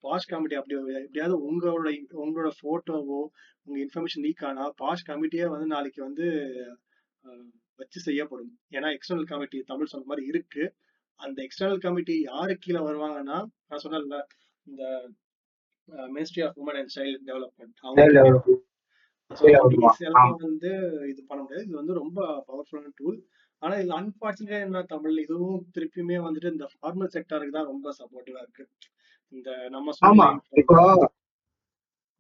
பாஷ் 0.03 0.29
கமிட்டி 0.31 0.55
அப்படி 0.55 0.75
எப்படியாவது 1.03 1.35
உங்களோட 1.49 1.87
உங்களோட 2.23 2.49
போட்டோவோ 2.63 3.19
உங்க 3.63 3.77
இன்ஃபர்மேஷன் 3.85 4.23
லீக் 4.25 4.43
ஆனா 4.45 4.63
பாஷ் 4.81 5.07
கமிட்டியே 5.09 5.45
வந்து 5.53 5.65
நாளைக்கு 5.65 6.03
வந்து 6.03 6.27
வச்சு 7.79 7.99
செய்யப்படும். 7.99 8.51
ஏன்னா 8.71 8.89
எக்ஸ்டர்னல் 8.95 9.31
கமிட்டி 9.31 9.59
தமிழ் 9.71 9.91
சொன்ன 9.93 10.05
மாதிரி 10.07 10.27
இருக்கு. 10.27 10.63
அந்த 11.19 11.47
எக்ஸ்டர்னல் 11.47 11.83
கமிட்டி 11.85 12.15
யாரு 12.21 12.53
கீழே 12.59 12.79
வருவாங்கன்னா 12.79 13.37
நான் 13.67 13.83
சொன்னேன்ல 13.83 14.17
இந்த 14.67 14.83
ministry 16.09 16.43
of 16.45 16.57
women 16.61 16.79
and 16.81 16.93
child 16.95 17.23
development 17.29 17.75
அவங்க 17.83 18.01
வந்து 20.43 20.71
இது 21.11 21.21
பண்ண 21.29 21.39
முடியாது. 21.43 21.65
இது 21.67 21.75
வந்து 21.81 21.93
ரொம்ப 22.01 22.19
பவர்ஃபுல்லான 22.49 22.91
டூல் 22.99 23.17
ஆனா 23.61 23.73
இதுல 23.79 23.95
அன்பார்ச்சுனேட் 23.99 24.65
என்ன 24.67 24.81
தமிழ் 24.91 25.17
இதுவும் 25.23 25.59
திருப்பியுமே 25.75 26.17
வந்துட்டு 26.25 26.51
இந்த 26.55 26.65
ஃபார்மல் 26.73 27.13
செக்டருக்கு 27.15 27.57
தான் 27.57 27.69
ரொம்ப 27.71 27.87
சப்போர்ட்டிவா 27.99 28.41
இருக்கு. 28.43 28.63
இந்த 29.33 29.49
நம்ம 29.75 29.93
ஆமா. 30.09 30.27
இப்போ 30.61 30.75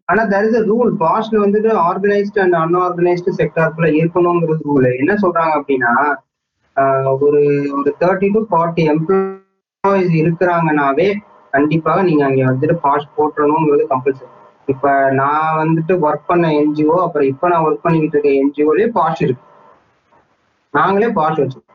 ஆனா 0.09 0.23
தர் 0.31 0.47
இஸ் 0.47 0.67
ரூல் 0.69 0.91
பாஸ்ட்ல 1.03 1.37
வந்துட்டு 1.43 1.69
ஆர்கனைஸ்டு 1.85 2.41
அண்ட் 2.43 2.57
அன்ஆர்கனைஸ்டு 2.63 3.31
செக்டார்க்குள்ள 3.39 3.87
இருக்கணுங்கிறது 3.99 4.67
ரூல் 4.69 4.87
என்ன 5.01 5.13
சொல்றாங்க 5.23 5.53
அப்படின்னா 5.59 5.93
ஒரு 7.23 7.41
ஒரு 7.77 7.91
தேர்ட்டி 8.01 8.27
டு 8.35 8.41
ஃபார்ட்டி 8.49 8.83
எம்ப்ளாயிஸ் 8.93 10.13
இருக்கிறாங்கனாவே 10.21 11.07
கண்டிப்பாக 11.55 12.01
நீங்க 12.01 12.23
அங்க 12.25 12.41
வந்துட்டு 12.43 12.73
பாஸ் 12.73 13.07
போட்டணுங்கிறது 13.17 13.85
கம்பல்சரி 13.89 14.31
இப்ப 14.65 15.11
நான் 15.11 15.57
வந்துட்டு 15.57 15.93
ஒர்க் 16.05 16.27
பண்ண 16.27 16.47
என்ஜிஓ 16.49 16.95
அப்புறம் 17.01 17.27
இப்ப 17.27 17.47
நான் 17.47 17.63
ஒர்க் 17.63 17.83
பண்ணிக்கிட்டு 17.83 18.19
இருக்க 18.19 18.29
என்ஜிஓலயே 18.41 18.87
பாஸ் 18.87 19.21
இருக்கு. 19.21 19.43
நாங்களே 20.73 21.09
பாஸ் 21.09 21.39
வச்சிருக்கோம். 21.39 21.73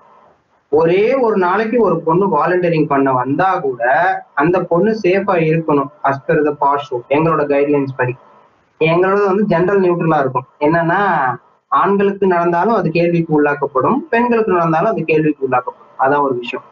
ஒரே 0.73 1.15
ஒரு 1.15 1.37
நாளைக்கு 1.37 1.83
ஒரு 1.83 2.01
பொண்ணு 2.01 2.27
வாலண்டியரிங் 2.37 2.87
பண்ண 2.87 3.13
வந்தா 3.13 3.59
கூட 3.59 3.83
அந்த 4.35 4.63
பொண்ணு 4.63 4.91
சேஃபா 5.03 5.35
இருக்கணும் 5.51 5.91
அஸ்பர் 6.05 6.43
த 6.43 6.53
பாஷோ 6.61 6.97
எங்களோட 7.09 7.45
கைட்லைன்ஸ் 7.53 7.97
படி. 7.97 8.15
எங்களோட 8.81 9.27
வந்து 9.27 9.45
ஜென்ரல் 9.47 9.83
நியூட்ரலா 9.85 10.19
இருக்கும். 10.19 10.47
என்னன்னா 10.61 11.01
ஆண்களுக்கு 11.69 12.27
நடந்தாலும் 12.27 12.75
அது 12.75 12.91
கேள்விக்கு 12.91 13.43
உள்ளாக்கப்படும் 13.43 13.99
பெண்களுக்கு 14.11 14.53
நடந்தாலும் 14.53 14.91
அது 14.91 15.05
கேள்விக்கு 15.05 15.49
உள்ளாக்கப்படும். 15.49 15.91
அதான் 15.99 16.23
ஒரு 16.23 16.35
விஷயம். 16.35 16.65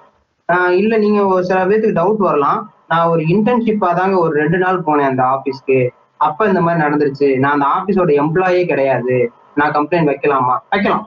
ஆஹ் 0.52 0.70
இல்ல 0.70 0.96
நீங்க 0.98 1.26
ஒரு 1.26 1.44
சில 1.44 1.66
பேருக்கு 1.66 2.00
டவுட் 2.00 2.16
வரலாம். 2.16 2.72
நான் 2.88 3.08
ஒரு 3.08 3.22
இன்டர்ன்ஷிப்பா 3.22 3.94
தாங்க 3.94 4.18
ஒரு 4.18 4.32
ரெண்டு 4.40 4.58
நாள் 4.58 4.78
போனேன் 4.78 5.06
அந்த 5.06 5.22
ஆபீஸ்க்கு 5.24 5.78
அப்ப 6.16 6.46
இந்த 6.46 6.60
மாதிரி 6.60 6.82
நடந்துருச்சு. 6.84 7.38
நான் 7.38 7.52
அந்த 7.52 7.66
ஆபீஸோட 7.66 8.10
எம்ப்ளாயே 8.22 8.66
கிடையாது. 8.66 9.16
நான் 9.54 9.72
கம்ப்ளைண்ட் 9.72 10.10
வைக்கலாமா? 10.10 10.54
வைக்கலாம். 10.70 11.04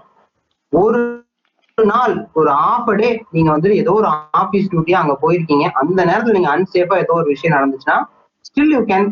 ஒரு 0.74 1.02
நாள் 1.78 2.28
ஒரு 2.34 2.50
ஆஃப் 2.50 2.96
டே 2.96 3.24
நீங்க 3.32 3.52
வந்து 3.52 3.76
ஏதோ 3.76 3.92
ஒரு 3.92 4.08
ஆபீஸ் 4.32 4.70
டியூட்டியா 4.72 4.94
அங்க 4.94 5.18
போயிருக்கீங்க. 5.22 5.66
அந்த 5.72 6.06
நேரத்துல 6.06 6.32
நீங்க 6.32 6.58
அன்சேஃபா 6.58 6.98
ஏதோ 6.98 7.14
ஒரு 7.14 7.28
விஷயம் 7.28 7.56
நடந்துச்சுன்னா 7.58 7.98
still 8.46 8.74
you 8.74 8.82
can 8.86 9.08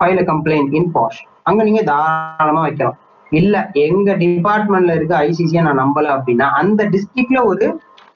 file 0.00 0.18
a 0.18 0.22
complaint 0.22 0.72
in 0.72 0.90
POSH 0.92 1.20
அங்க 1.42 1.64
நீங்க 1.64 1.82
தாராளமா 1.82 2.60
வைக்கலாம். 2.60 2.96
இல்ல 3.32 3.70
எங்க 3.72 4.14
டிபார்ட்மெண்ட்ல 4.14 4.94
இருக்க 4.94 5.14
ஐசிசியை 5.28 5.62
நான் 5.62 5.82
நம்பல 5.82 6.08
அப்படின்னா 6.16 6.48
அந்த 6.52 6.84
டிஸ்ட்ரிக்ட்ல 6.84 7.44
ஒரு 7.44 7.66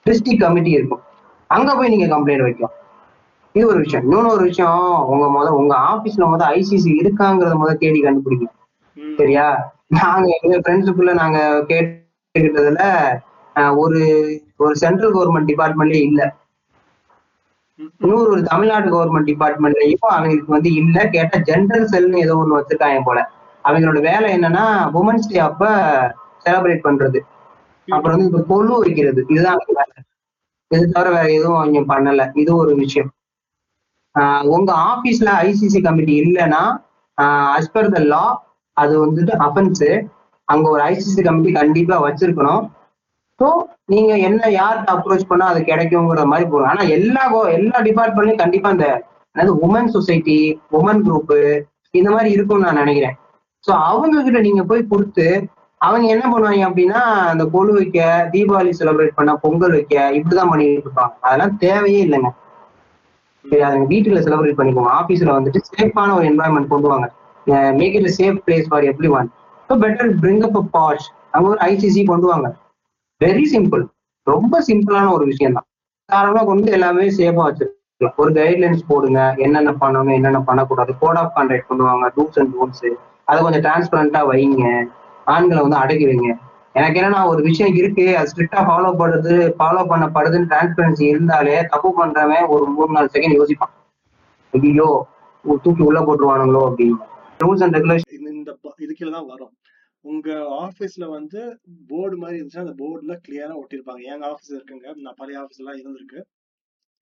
டிஸ்ட்ரிக்ட் 0.05 0.43
கமிட்டி 0.43 0.69
இருக்கும். 0.69 1.01
அங்க 1.49 1.75
போய் 1.75 1.89
நீங்க 1.89 2.17
கம்ப்ளைண்ட் 2.17 2.41
வைக்கலாம். 2.41 2.75
இது 3.57 3.65
ஒரு 3.67 3.79
விஷயம் 3.83 4.03
இன்னொன்னு 4.05 4.33
ஒரு 4.33 4.43
விஷயம் 4.45 4.81
உங்க 5.11 5.25
முத 5.33 5.47
உங்க 5.59 5.73
ஆபீஸ்ல 5.89 6.25
முத 6.31 6.43
ஐசிசி 6.55 6.91
இருக்காங்கிறத 7.01 7.55
முத 7.57 7.75
தேடி 7.81 7.99
கண்டுபிடிங்க 8.01 8.47
ம், 8.97 9.13
சரியா? 9.19 9.45
நாங்க 9.97 10.27
எங்க 10.37 10.55
ஃப்ரெண்ட்ஸுக்குள்ள 10.57 11.11
நாங்க 11.19 11.37
கேட்டுக்கிட்டதுல 11.69 12.81
ஒரு 13.81 13.99
ஒரு 14.59 14.73
சென்ட்ரல் 14.75 15.15
கவர்மெண்ட் 15.15 15.49
டிபார்ட்மெண்ட்லயே 15.51 16.03
இல்ல. 16.09 16.21
இன்னொரு 17.99 18.29
ஒரு 18.31 18.41
தமிழ்நாடு 18.43 18.87
கவர்மெண்ட் 18.89 19.29
டிபார்ட்மெண்ட்லயும் 19.31 20.07
அவங்களுக்கு 20.11 20.55
வந்து 20.55 20.69
இல்ல 20.81 20.97
கேட்ட 21.15 21.37
ஜென்ரல் 21.49 21.91
செல்னு 21.93 22.23
ஏதோ 22.25 22.35
ஒண்ணு 22.41 22.57
வச்சிருக்காங்க 22.57 23.01
போல. 23.03 23.19
அவங்களோட 23.65 23.99
வேலை 24.01 24.27
என்னன்னா 24.35 24.65
உமன்ஸ் 24.99 25.29
டே 25.29 25.39
அப்ப 25.47 25.63
செலிப்ரேட் 26.45 26.85
பண்றது. 26.85 27.19
அப்புறம் 27.87 28.13
வந்து 28.15 28.29
இந்த 28.29 28.41
கொலு 28.49 28.73
வைக்கிறது. 28.83 29.21
இதுதான் 29.29 29.59
வேலை 29.71 29.95
இது 30.71 30.85
தவிர 30.91 31.09
வேற 31.11 31.27
எதுவும் 31.35 31.59
அவங்க 31.59 31.81
பண்ணல. 31.91 32.21
இது 32.35 32.51
ஒரு 32.55 32.71
விஷயம். 32.75 33.09
உங்க 34.55 34.71
ஆபீஸ்ல 34.91 35.29
ஐசிசி 35.47 35.79
கமிட்டி 35.87 36.13
இல்லைன்னா 36.23 36.61
அஸ் 37.57 37.73
பர் 37.75 37.93
த 37.95 37.99
லா 38.13 38.23
அது 38.77 38.93
வந்துட்டு 39.05 39.33
அஃபென்ஸ் 39.47 39.85
அங்க 40.47 40.65
ஒரு 40.73 40.81
ஐசிசி 40.91 41.21
கமிட்டி 41.27 41.51
கண்டிப்பா 41.59 41.95
வச்சிருக்கணும். 42.05 42.63
ஸோ 43.39 43.47
நீங்க 43.93 44.11
என்ன 44.27 44.41
யார்கிட்ட 44.57 44.91
அப்ரோச் 44.95 45.29
பண்ணா 45.31 45.45
அது 45.51 45.59
கிடைக்குங்கிற 45.69 46.23
மாதிரி 46.31 46.45
போகும் 46.51 46.69
ஆனா 46.71 46.83
எல்லா 46.97 47.23
எல்லா 47.57 47.79
டிபார்ட்மெண்ட்லயும் 47.87 48.43
கண்டிப்பா 48.43 48.69
இந்த 48.75 48.87
அதாவது 49.35 49.53
உமன் 49.65 49.91
சொசைட்டி 49.95 50.37
உமன் 50.77 51.03
குரூப்பு 51.07 51.39
இந்த 51.93 52.09
மாதிரி 52.15 52.29
இருக்கும்னு 52.35 52.67
நான் 52.67 52.81
நினைக்கிறேன். 52.83 53.15
ஸோ 53.63 53.71
அவங்க 53.89 54.23
கிட்ட 54.25 54.39
நீங்க 54.47 54.63
போய் 54.71 54.89
கொடுத்து 54.91 55.27
அவங்க 55.81 56.05
என்ன 56.13 56.25
பண்ணுவாங்க 56.31 56.63
அப்படின்னா 56.69 57.01
அந்த 57.31 57.43
கொலு 57.55 57.71
வைக்க 57.77 57.99
தீபாவளி 58.33 58.71
செலிப்ரேட் 58.79 59.17
பண்ண 59.17 59.31
பொங்கல் 59.43 59.75
வைக்க 59.77 59.95
இப்படிதான் 60.17 60.51
பண்ணிட்டு 60.51 60.85
இருப்பாங்க. 60.85 61.13
அதெல்லாம் 61.25 61.55
தேவையே 61.65 61.99
இல்லைங்க. 62.05 62.29
வீட்டுல 63.91 64.19
செலிப்ரேட் 64.25 64.57
பண்ணிக்கோங்க 64.59 64.91
ஆபீஸ்ல 64.99 65.29
வந்துட்டு 65.37 65.59
சேஃபான 65.69 66.13
ஒரு 66.17 66.25
என்வாயன்மெண்ட் 66.31 66.71
கொண்டு 66.73 66.87
வாங்க. 66.93 67.07
Make 67.79 67.95
it 67.99 68.09
safe 68.19 68.39
place 68.45 68.67
for 68.71 68.87
everyone 69.17 69.27
so 69.69 69.75
better 69.83 70.11
bring 70.23 70.43
up 70.47 70.57
POSH 70.75 71.07
அவங்க 71.33 71.47
ஒரு 71.53 71.59
ஐசிசி 71.71 72.01
கொண்டு 72.11 72.27
வாங்க. 72.31 72.47
வெரி 73.21 73.45
சிம்பிள் 73.53 73.83
ரொம்ப 74.27 74.59
சிம்பிளான 74.69 75.11
ஒரு 75.17 75.25
விஷயம் 75.31 75.55
தான் 75.57 75.67
தாராளமா 76.09 76.41
கொண்டு 76.49 76.69
எல்லாமே 76.77 77.05
சேஃபா 77.17 77.43
வச்சிருக்கலாம். 77.47 78.15
ஒரு 78.21 78.31
கைட்லைன்ஸ் 78.37 78.83
போடுங்க. 78.89 79.19
என்னென்ன 79.45 79.71
பண்ணணும் 79.83 80.15
என்னென்ன 80.17 80.39
பண்ணக்கூடாது. 80.49 80.91
கோட் 81.01 81.19
ஆஃப் 81.21 81.31
கான்டாக்ட் 81.37 81.69
பண்ணுவாங்க 81.69 82.07
டூஸ் 82.17 82.37
அண்ட் 82.41 82.53
டோன்ஸ் 82.55 82.83
அதை 83.27 83.37
கொஞ்சம் 83.45 83.63
டிரான்ஸ்பரண்டா 83.65 84.21
வைங்க. 84.31 84.65
ஆண்களை 85.27 85.61
வந்து 85.65 85.79
அடக்கி 85.83 86.05
வைங்க. 86.09 86.29
எனக்கு 86.79 86.99
என்னன்னா 86.99 87.21
ஒரு 87.31 87.41
விஷயம் 87.49 87.75
இருக்கு. 87.81 88.05
அது 88.19 88.31
ஸ்ட்ரிக்டா 88.31 88.61
ஃபாலோ 88.69 88.89
பண்றது 89.01 89.33
ஃபாலோ 89.59 89.83
பண்ணப்படுதுன்னு 89.91 90.49
டிரான்ஸ்பரன்சி 90.51 91.03
இருந்தாலே 91.13 91.55
தப்பு 91.73 91.89
பண்றவன் 91.99 92.49
ஒரு 92.55 92.65
மூணு 92.75 92.91
நாலு 92.97 93.13
செகண்ட் 93.15 93.37
யோசிப்பான். 93.39 93.73
ஐயோ 94.53 94.89
தூக்கி 95.65 95.83
உள்ள 95.89 95.99
போட்டுருவானுங்களோ 96.07 96.61
அப்படின்னு. 96.69 96.97
ரூல்ஸ் 97.43 97.63
அண்ட் 97.65 97.77
ரெகுலேஷன் 97.77 98.13
இந்த 98.35 98.51
இதுக்குள்ள 98.85 99.11
தான் 99.17 99.31
வரும். 99.33 99.53
உங்க 100.11 100.29
ஆபீஸ்ல 100.63 101.05
வந்து 101.17 101.39
போர்டு 101.89 102.15
மாதிரி 102.21 102.37
இருந்துச்சுன்னா 102.39 102.65
அந்த 102.65 102.75
போர்டுல 102.81 103.13
கிளியரா 103.25 103.55
ஒட்டியிருப்பாங்க 103.61 104.03
எங்க 104.13 104.25
ஆபீஸ் 104.31 104.53
இருக்குங்க. 104.57 104.87
நான் 105.05 105.17
பழைய 105.21 105.39
ஆபீஸ் 105.41 105.61
எல்லாம் 105.61 105.79
இருந்திருக்கு. 105.81 106.19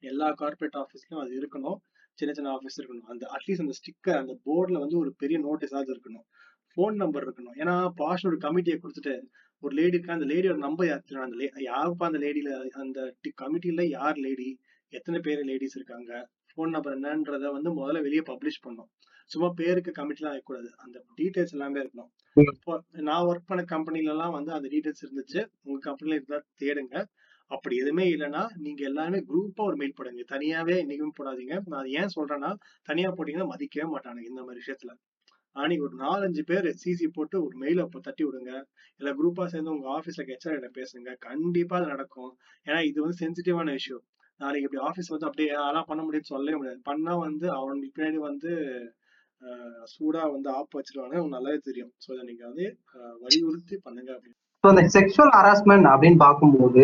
எல்லா 0.04 0.28
கார்பரேட் 0.42 0.78
ஆஃபீஸ்லயும் 0.84 1.22
அது 1.24 1.34
இருக்கணும். 1.42 1.78
சின்ன 2.20 2.34
சின்ன 2.38 2.50
ஆஃபீஸ் 2.56 2.80
இருக்கணும். 2.80 3.08
அந்த 3.14 3.24
அட்லீஸ்ட் 3.36 3.64
அந்த 3.66 3.76
ஸ்டிக்கர் 3.80 4.20
அந்த 4.24 4.34
போர்டுல 4.48 4.80
வந்து 4.84 4.98
ஒரு 5.04 5.12
பெரிய 5.22 5.40
நோட்டீஸாவது 5.48 5.92
இருக்கணும். 5.96 6.26
ஃபோன் 6.72 6.96
நம்பர் 7.02 7.26
இருக்கணும். 7.28 7.56
ஏன்னா 7.62 7.76
பாஷ் 8.02 8.26
ஒரு 8.30 8.38
கமிட்டியை 8.46 8.78
கொடுத்துட்டு 8.80 9.16
ஒரு 9.66 9.74
லேடி 9.80 9.96
இருக்கா 9.98 10.18
அந்த 10.18 10.28
லேடியோட 10.32 10.58
நம்பர் 10.66 10.88
யாரு 10.88 11.24
அந்த 11.26 11.38
லே 11.42 11.48
யாருப்பா 11.68 12.06
அந்த 12.10 12.20
லேடியில 12.24 12.50
அந்த 12.84 13.00
கமிட்டில 13.42 13.84
யார் 13.90 14.18
லேடி 14.26 14.50
எத்தனை 14.94 15.20
பேர் 15.20 15.42
லேடிஸ் 15.50 15.78
இருக்காங்க? 15.80 16.12
ஃபோன் 16.52 16.74
நம்பர் 16.76 16.96
என்னன்றத 16.98 17.46
வந்து 17.56 17.70
முதல்ல 17.80 18.02
வெளியே 18.02 18.24
பப்ளிஷ் 18.32 18.64
பண்ணணும். 18.66 18.90
சும்மா 19.32 19.48
பேருக்கு 19.60 19.92
கமிட்டிலாம் 19.92 20.34
ஆகக்கூடாது 20.34 20.70
அந்த 20.78 20.98
டீடைல்ஸ் 21.18 21.54
எல்லாமே 21.56 21.80
இருக்கணும். 21.82 22.12
இப்போ 22.56 22.74
நான் 23.08 23.26
ஒர்க் 23.26 23.48
பண்ண 23.48 23.62
கம்பெனில 23.64 24.12
எல்லாம் 24.12 24.36
வந்து 24.38 24.52
அந்த 24.52 24.68
டீடைல்ஸ் 24.74 25.04
இருந்துச்சு. 25.06 25.42
உங்க 25.64 25.80
கம்பெனில 25.80 26.18
இருந்தா 26.20 26.40
தேடுங்க. 26.62 26.96
அப்படி 27.52 27.76
எதுவுமே 27.78 28.06
இல்லைன்னா 28.14 28.44
நீங்க 28.58 28.82
எல்லாருமே 28.84 29.20
குரூப்பா 29.30 29.64
ஒரு 29.70 29.76
மெயில் 29.76 29.98
போடுங்க. 29.98 30.24
தனியாவே 30.34 30.76
என்னைக்கும் 30.84 31.18
போடாதீங்க. 31.20 31.58
நான் 31.74 31.90
ஏன் 32.00 32.14
சொல்றேன்னா 32.16 32.52
தனியா 32.84 33.10
போட்டீங்கன்னா 33.12 33.52
மதிக்கவே 33.54 33.88
மாட்டானுங்க 33.94 34.30
இந்த 34.34 34.44
மாதிரி 34.44 34.62
விஷயத்துல. 34.64 34.94
அன்னைக்கு 35.56 35.86
ஒரு 35.88 35.96
நாலஞ்சு 36.06 36.44
பேர் 36.50 36.68
சிசி 36.82 37.08
போட்டு 37.18 37.36
ஒரு 37.46 37.56
மெயில 37.62 37.84
தட்டி 38.08 38.24
விடுங்க. 38.28 38.52
இல்ல 39.00 39.10
குரூப்பா 39.20 39.46
சேர்ந்து 39.54 39.74
உங்க 39.76 39.88
ஆபீஸ்ல 39.98 40.26
ஹெச்ஆர் 40.30 40.58
கிட்ட 40.58 40.70
பேசுங்க. 40.80 41.10
கண்டிப்பா 41.28 41.78
அது 41.80 41.88
நடக்கும். 41.94 42.32
ஏன்னா 42.68 42.80
இது 42.90 42.98
வந்து 43.04 43.20
சென்சிட்டிவான 43.24 43.74
விஷயம் 43.80 44.04
நாளைக்கு 44.40 44.68
இப்படி 44.68 44.82
ஆபீஸ் 44.90 45.12
வந்து 45.14 45.28
அப்படியே 45.30 45.52
அதெல்லாம் 45.64 45.90
பண்ண 45.90 46.02
முடியும்னு 46.06 46.32
சொல்லவே 46.34 46.58
முடியாது. 46.60 46.80
பண்ணா 46.90 47.14
வந்து 47.28 47.46
அவனுக்கு 47.60 47.94
பின்னாடி 47.98 48.20
வந்து 48.30 48.52
சூடாக 49.42 49.92
சூடா 49.94 50.22
வந்து 50.34 50.50
ஆப் 50.58 50.76
வச்சிருவாங்க 50.78 51.22
நல்லாவே 51.36 51.60
தெரியும். 51.68 51.92
ஸோ 52.04 52.10
இதை 52.16 52.24
நீங்க 52.30 52.44
வந்து 52.50 52.66
வலியுறுத்தி 53.24 53.76
பண்ணுங்க 53.86 54.10
அப்படின்னு. 54.16 54.38
ஸோ 54.64 54.70
இந்த 54.74 54.84
செக்ஷுவல் 54.96 55.34
ஹராஸ்மெண்ட் 55.38 55.88
அப்படின்னு 55.94 56.20
பார்க்கும்போது 56.26 56.84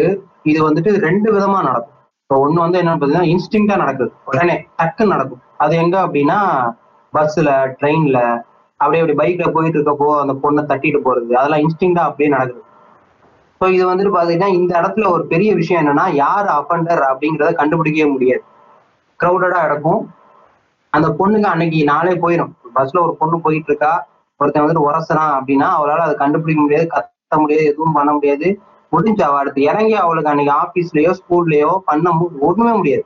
இது 0.51 0.59
வந்துட்டு 0.67 0.91
ரெண்டு 1.07 1.29
விதமா 1.35 1.59
நடக்கும். 1.69 1.97
இப்போ 2.23 2.35
ஒன்று 2.43 2.63
வந்து 2.65 2.79
என்ன 2.81 2.91
பார்த்தீங்கன்னா 2.93 3.31
இன்ஸ்டிங்டா 3.33 3.77
நடக்குது. 3.83 4.11
உடனே 4.29 4.55
டக்குன்னு 4.79 5.13
நடக்கும். 5.15 5.41
அது 5.63 5.73
எங்க 5.83 5.95
அப்படின்னா 6.05 6.39
பஸ்ல 7.13 7.49
ட்ரெயின்ல 7.79 8.19
அப்படியே 8.81 9.01
அப்படி 9.03 9.15
பைக்ல 9.21 9.47
போயிட்டு 9.55 9.77
இருக்கப்போ 9.79 10.07
அந்த 10.23 10.33
பொண்ணை 10.43 10.61
தட்டிட்டு 10.71 10.99
போறது 11.07 11.31
அதெல்லாம் 11.39 11.63
இன்ஸ்டிங்டா 11.65 12.03
அப்படியே 12.09 12.29
நடக்குது. 12.35 12.61
ஸோ 13.61 13.67
இது 13.75 13.83
வந்துட்டு 13.89 14.13
பாத்தீங்கன்னா 14.15 14.49
இந்த 14.59 14.71
இடத்துல 14.81 15.05
ஒரு 15.15 15.23
பெரிய 15.33 15.49
விஷயம் 15.59 15.81
என்னன்னா 15.81 16.05
யார் 16.23 16.47
அஃபண்டர் 16.59 17.01
அப்படிங்கிறத 17.09 17.51
கண்டுபிடிக்கவே 17.59 18.07
முடியாது. 18.13 18.43
க்ரௌடடா 19.19 19.59
இருக்கும். 19.69 20.01
அந்த 20.93 21.07
பொண்ணுக்கு 21.19 21.49
அன்னைக்கு 21.51 21.79
நாளே 21.91 22.13
போயிடும் 22.23 22.53
பஸ்ல 22.77 23.01
ஒரு 23.05 23.13
பொண்ணு 23.19 23.37
போயிட்டு 23.45 23.69
இருக்கா 23.71 23.91
ஒருத்தன் 24.39 24.63
வந்துட்டு 24.63 24.85
உரசுறான் 24.87 25.33
அப்படின்னா 25.37 25.67
அவளால 25.77 26.05
அதை 26.07 26.15
கண்டுபிடிக்க 26.23 26.61
முடியாது 26.61 26.85
கத்த 26.93 27.39
முடியாது 27.41 27.65
எதுவும் 27.71 27.97
பண்ண 27.97 28.11
முடியாது. 28.17 28.47
முடிஞ்சு 28.91 29.23
அவ 29.27 29.37
அடுத்து 29.41 29.61
இறங்கி 29.69 29.95
அவளுக்கு 30.03 30.31
அன்னைக்கு 30.31 30.53
ஆபீஸ்லயோ 30.63 31.11
ஸ்கூல்லயோ 31.19 31.71
பண்ண 31.89 32.09
ஒண்ணுமே 32.47 32.73
முடியாது. 32.79 33.03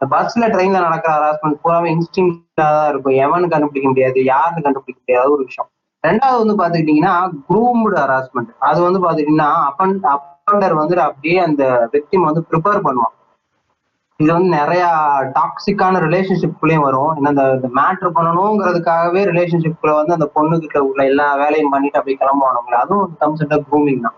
இந்த 0.00 0.06
பஸ்ல 0.12 0.44
ட்ரெயின்ல 0.52 0.78
நடக்கிற 0.84 1.10
ஹராஸ்மெண்ட் 1.16 1.58
பூராவே 1.62 1.88
இன்ஸ்டிங்டா 1.94 2.66
தான் 2.74 2.88
இருக்கும். 2.90 3.16
எவனு 3.24 3.50
கண்டுபிடிக்க 3.52 3.86
முடியாது 3.92 4.18
யாருன்னு 4.32 4.64
கண்டுபிடிக்க 4.66 4.98
முடியாத 5.02 5.26
ஒரு 5.34 5.42
விஷயம். 5.48 5.68
ரெண்டாவது 6.04 6.38
வந்து 6.42 6.54
பாத்துக்கிட்டீங்கன்னா 6.60 7.14
குரூம்டு 7.48 7.96
ஹராஸ்மெண்ட் 8.02 8.52
அது 8.68 8.78
வந்து 8.86 9.00
பாத்துக்கிட்டீங்கன்னா 9.04 9.50
அப்பன் 9.68 9.94
அப்பண்டர் 10.14 10.74
வந்து 10.80 11.02
அப்படியே 11.08 11.38
அந்த 11.48 11.62
விக்டிம் 11.94 12.26
வந்து 12.28 12.42
ப்ரிப்பேர் 12.50 12.84
பண்ணுவான். 12.86 13.14
இது 14.20 14.30
வந்து 14.36 14.50
நிறைய 14.58 14.84
டாக்ஸிக்கான 15.36 16.00
ரிலேஷன்ஷிப்குள்ளேயும் 16.06 16.86
வரும். 16.88 17.12
ஏன்னா 17.18 17.30
இந்த 17.58 17.68
மேட்ரு 17.78 18.10
பண்ணணுங்கிறதுக்காகவே 18.16 19.22
ரிலேஷன்ஷிப்ல 19.32 19.92
வந்து 20.00 20.16
அந்த 20.16 20.28
பொண்ணுகிட்ட 20.36 20.80
உள்ள 20.88 21.00
எல்லா 21.12 21.28
வேலையும் 21.42 21.72
பண்ணிட்டு 21.74 22.00
அப்படியே 22.00 22.18
கிளம்புவானுங்களே 22.22 22.78
அதுவும் 22.84 23.16
கம்ஸ் 23.22 23.44
க்ரூமிங் 23.68 24.04
தான். 24.06 24.16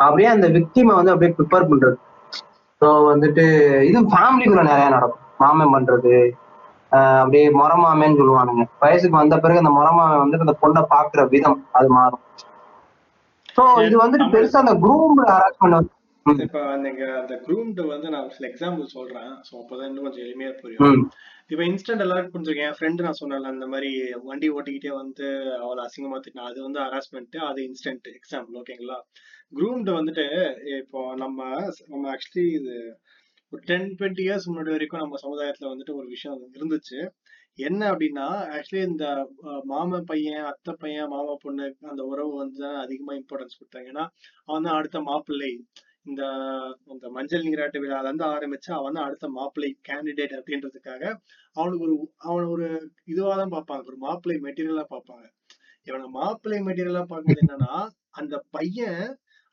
அப்படியே 0.00 0.28
அந்த 0.36 0.48
விக்டிமை 0.58 0.94
வந்து 0.98 1.12
அப்படியே 1.14 1.32
ப்ரிப்பேர் 1.38 1.70
பண்றது. 1.72 1.98
ஸோ 2.82 2.88
வந்துட்டு 3.10 3.44
இது 3.88 3.98
ஃபேமிலிக்குள்ள 4.12 4.62
நிறைய 4.70 4.86
நடக்கும். 4.94 5.26
மாமன் 5.42 5.74
பண்றது 5.74 6.14
அப்படியே 7.20 7.44
முறமாமேன்னு 7.58 8.18
சொல்லுவானுங்க. 8.20 8.64
வயசுக்கு 8.82 9.20
வந்த 9.20 9.36
பிறகு 9.42 9.62
அந்த 9.62 9.72
முறமாமன் 9.78 10.22
வந்துட்டு 10.22 10.46
அந்த 10.46 10.56
பொண்ணை 10.62 10.82
பாக்குற 10.94 11.22
விதம் 11.34 11.60
அது 11.78 11.88
மாறும். 11.98 12.22
ஸோ 13.56 13.62
இது 13.86 13.96
வந்துட்டு 14.04 14.26
பெருசா 14.34 14.62
அந்த 14.64 14.74
குரூம் 14.84 15.18
ஹராஸ்மெண்ட் 15.30 15.78
வந்து 15.78 16.44
இப்ப 16.46 16.60
நீங்க 16.82 17.04
அந்த 17.20 17.34
குரூம்டு 17.46 17.84
வந்து 17.92 18.08
நான் 18.14 18.28
சில 18.34 18.46
எக்ஸாம்பிள் 18.50 18.92
சொல்றேன். 18.96 19.30
ஸோ 19.46 19.52
அப்பதான் 19.60 19.88
இன்னும் 19.90 20.06
கொஞ்சம் 20.06 20.24
எளிமையா 20.26 20.50
புரியும். 20.60 21.00
இப்ப 21.52 21.62
இன்ஸ்டன்ட் 21.70 22.04
எல்லாருக்கும் 22.04 22.34
புரிஞ்சிருக்கேன் 22.34 22.68
என் 22.70 22.76
ஃப்ரெண்டு 22.78 23.06
நான் 23.06 23.18
சொன்னேன்ல 23.20 23.52
அந்த 23.54 23.66
மாதிரி 23.72 23.90
வண்டி 24.28 24.48
ஓட்டிக்கிட்டே 24.56 24.92
வந்து 25.00 25.26
அவளை 25.64 25.80
அசிங்கமா 25.86 26.18
திட்டினா 26.24 26.44
அது 26.50 26.58
வந்து 26.66 26.80
ஹராஸ்மெண்ட் 26.86 27.38
அது 27.50 27.60
இன்ஸ்டன்ட் 27.68 28.06
எக்ஸாம்பிள் 28.18 28.58
ஓகேங்களா 28.60 28.98
குரூம்டு 29.52 29.90
வந்துட்டு 29.98 30.26
இப்போ 30.80 31.00
நம்ம 31.22 31.38
நம்ம 31.92 32.04
ஆக்சுவலி 32.14 32.44
இது 32.58 32.74
ஒரு 33.52 33.62
டென் 33.70 33.88
டுவெண்ட்டி 33.98 34.22
இயர்ஸ் 34.26 34.46
முன்னாடி 34.48 34.70
வரைக்கும் 34.74 35.02
நம்ம 35.04 35.18
சமுதாயத்துல 35.24 35.70
வந்துட்டு 35.72 35.94
ஒரு 36.00 36.06
விஷயம் 36.14 36.38
இருந்துச்சு. 36.56 36.98
என்ன 37.58 37.80
அப்படின்னா 37.92 38.26
ஆக்சுவலி 38.56 38.82
இந்த 38.90 39.06
மாம 39.72 40.00
பையன் 40.10 40.44
அத்தை 40.50 40.72
பையன் 40.82 41.10
மாமா 41.14 41.34
பொண்ணு 41.42 41.64
அந்த 41.92 42.02
உறவு 42.12 42.32
வந்து 42.42 42.58
தான் 42.64 42.78
அதிகமா 42.84 43.14
இம்பார்ட்டன்ஸ் 43.20 43.58
கொடுத்தாங்க. 43.58 43.90
ஏன்னா 43.92 44.04
அவன் 44.48 44.66
தான் 44.66 44.78
அடுத்த 44.78 45.00
மாப்பிள்ளை. 45.08 45.50
இந்த 46.10 46.22
அந்த 46.92 47.06
மஞ்சள் 47.16 47.46
நீராட்டு 47.48 47.82
விழால 47.82 48.08
இருந்து 48.08 48.26
ஆரம்பிச்சு 48.34 48.70
அவன் 48.78 48.96
தான் 48.98 49.06
அடுத்த 49.08 49.26
மாப்பிள்ளை 49.38 49.70
கேண்டிடேட் 49.88 50.34
அப்படின்றதுக்காக 50.38 51.02
அவனுக்கு 51.56 51.84
ஒரு 51.88 51.96
அவன் 52.28 52.48
ஒரு 52.54 52.68
இதுவாக 53.12 53.36
தான் 53.42 53.54
பார்ப்பாங்க. 53.56 53.84
ஒரு 53.92 53.98
மாப்பிள்ளை 54.06 54.38
மெட்டீரியலா 54.46 54.86
பார்ப்பாங்க. 54.94 55.26
இவனை 55.88 56.08
மாப்பிள்ளை 56.20 56.60
மெட்டீரியலா 56.68 57.04
பார்க்கும்போது 57.12 57.44
என்னன்னா 57.46 57.74
அந்த 58.20 58.34
பையன் 58.56 59.04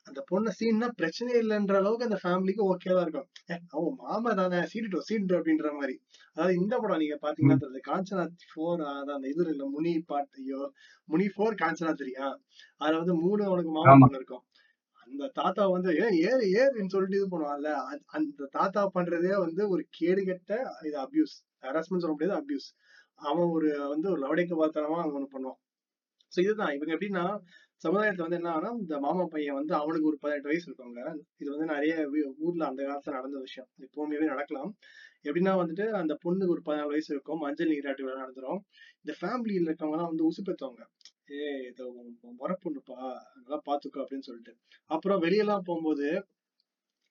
அந்த 0.06 0.20
பொண்ணை 0.30 0.50
சீன்னா 0.58 0.86
பிரச்சனை 1.00 1.32
இல்லைன்ற 1.40 1.74
அளவுக்கு 1.80 2.06
அந்த 2.08 2.18
ஃபேமிலிக்கு 2.22 2.62
ஓகே 2.72 2.90
தான் 2.90 3.04
இருக்கும். 3.06 3.26
அவன் 3.74 3.96
மாமா 4.02 4.30
தானே 4.40 4.60
சீட்டுட்டோம் 4.70 5.06
சீட்டு 5.08 5.36
அப்படின்ற 5.38 5.70
மாதிரி. 5.78 5.94
அதாவது 6.34 6.54
இந்த 6.60 6.74
படம் 6.82 7.02
நீங்க 7.02 7.16
பாத்தீங்கன்னா 7.24 7.82
காஞ்சனா 7.88 8.24
ஃபோர் 8.52 8.82
அந்த 9.14 9.26
இது 9.32 9.44
இல்ல 9.54 9.66
முனி 9.74 9.92
பாட்டு 10.10 10.40
ஐயோ 10.42 10.60
முனி 11.08 11.26
ஃபோர் 11.34 11.60
காஞ்சனா 11.62 11.92
தெரியும்? 12.02 12.36
அதுல 12.82 13.00
வந்து 13.02 13.16
மூணு 13.24 13.42
அவனுக்கு 13.48 13.72
மாமா. 13.78 13.94
பொண்ணு 14.04 14.20
இருக்கும். 14.20 14.44
அந்த 15.04 15.30
தாத்தா 15.38 15.62
வந்து 15.74 15.90
ஏ 16.00 16.08
ஏறு 16.28 16.44
ஏறுன்னு 16.60 16.92
சொல்லிட்டு 16.94 17.18
இது 17.20 17.28
பண்ணுவான்ல 17.32 17.70
அந்த 18.16 18.48
தாத்தா 18.58 18.82
பண்றதே 18.96 19.32
வந்து 19.44 19.62
ஒரு 19.74 19.82
கேடுகெட்ட 19.98 20.52
இது 20.88 20.96
அபியூஸ் 21.06 21.34
ஹராஸ்மெண்ட் 21.66 22.04
சொல்ல 22.04 22.14
முடியாது 22.16 22.38
அபியூஸ் 22.40 22.68
அவன் 23.28 23.50
ஒரு 23.56 23.70
வந்து 23.92 24.06
ஒரு 24.12 24.20
லவடைக்கு 24.24 24.56
பார்த்தனமா 24.60 24.98
அவன் 25.02 25.16
ஒண்ணு 25.18 25.34
பண்ணுவான். 25.34 25.58
சோ 26.32 26.38
இதுதான். 26.44 26.74
இவங்க 26.76 26.92
எப்படின்னா 26.96 27.24
சமுதாயத்துல 27.84 28.24
வந்து 28.26 28.36
என்ன 28.36 28.50
ஆனா 28.50 28.68
இந்த 28.80 28.98
மாமா 28.98 29.24
பையன் 29.26 29.54
வந்து 29.54 29.74
அவனுக்கு 29.74 30.08
ஒரு 30.08 30.18
பதினெட்டு 30.20 30.50
வயசு 30.50 30.66
இருக்கவங்க 30.68 31.02
இது 31.40 31.48
வந்து 31.54 31.66
நிறைய 31.74 31.92
ஊர்ல 32.38 32.64
அந்த 32.66 32.80
காலத்துல 32.82 33.16
நடந்த 33.18 33.38
விஷயம். 33.38 33.68
எப்பவுமே 33.78 34.26
நடக்கலாம். 34.32 34.70
எப்படின்னா 35.24 35.52
வந்துட்டு 35.60 35.86
அந்த 36.00 36.14
பொண்ணுக்கு 36.24 36.54
ஒரு 36.56 36.62
பதினாலு 36.66 36.92
வயசு 36.94 37.10
இருக்கும். 37.14 37.40
மஞ்சள் 37.40 37.72
நீராட்டு 37.72 38.04
விழா 38.04 38.22
நடந்துரும். 38.22 38.60
இந்த 39.02 39.12
ஃபேமிலியில 39.20 39.68
இருக்கவங்க 39.68 39.96
எல்லாம் 39.96 40.12
வந்து 40.12 40.28
உசுப்பேத்துவாங்க 40.30 40.82
ஏ 41.32 41.48
இதோ 41.68 41.84
முறை 42.40 42.54
பொண்ணுப்பா 42.64 42.96
நல்லா 43.36 43.58
பாத்துக்கோ 43.68 44.00
அப்படின்னு 44.04 44.28
சொல்லிட்டு. 44.28 44.52
அப்புறம் 44.90 45.22
வெளியெல்லாம் 45.22 45.66
போகும்போது 45.66 46.06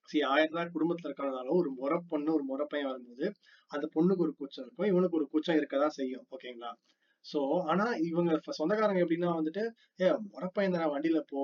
சரி 0.10 0.22
ஆயிரம் 0.32 0.58
தான் 0.60 0.74
குடும்பத்துல 0.76 1.08
இருக்கறதுனால 1.10 1.54
ஒரு 1.60 1.70
முறை 1.72 1.98
பொண்ணு 2.10 2.30
ஒரு 2.34 2.44
முறை 2.44 2.66
பையன் 2.70 2.90
வரும்போது 2.92 3.26
அந்த 3.72 3.86
பொண்ணுக்கு 3.96 4.26
ஒரு 4.28 4.34
கூச்சம் 4.40 4.64
இருக்கும். 4.66 4.88
இவனுக்கு 4.88 5.18
ஒரு 5.18 5.28
கூச்சம் 5.28 5.60
இருக்கதான் 5.60 5.96
செய்யும். 6.00 6.26
ஓகேங்களா? 6.36 6.72
சோ 7.26 7.40
ஆனா 7.72 7.86
இவங்க 8.10 8.40
சொந்தக்காரங்க 8.60 9.04
எப்படின்னா 9.06 9.32
வந்துட்டு 9.40 9.64
ஏ 10.02 10.10
முறை 10.34 10.50
தானே 10.76 10.88
வண்டியில 10.96 11.22
போ. 11.34 11.44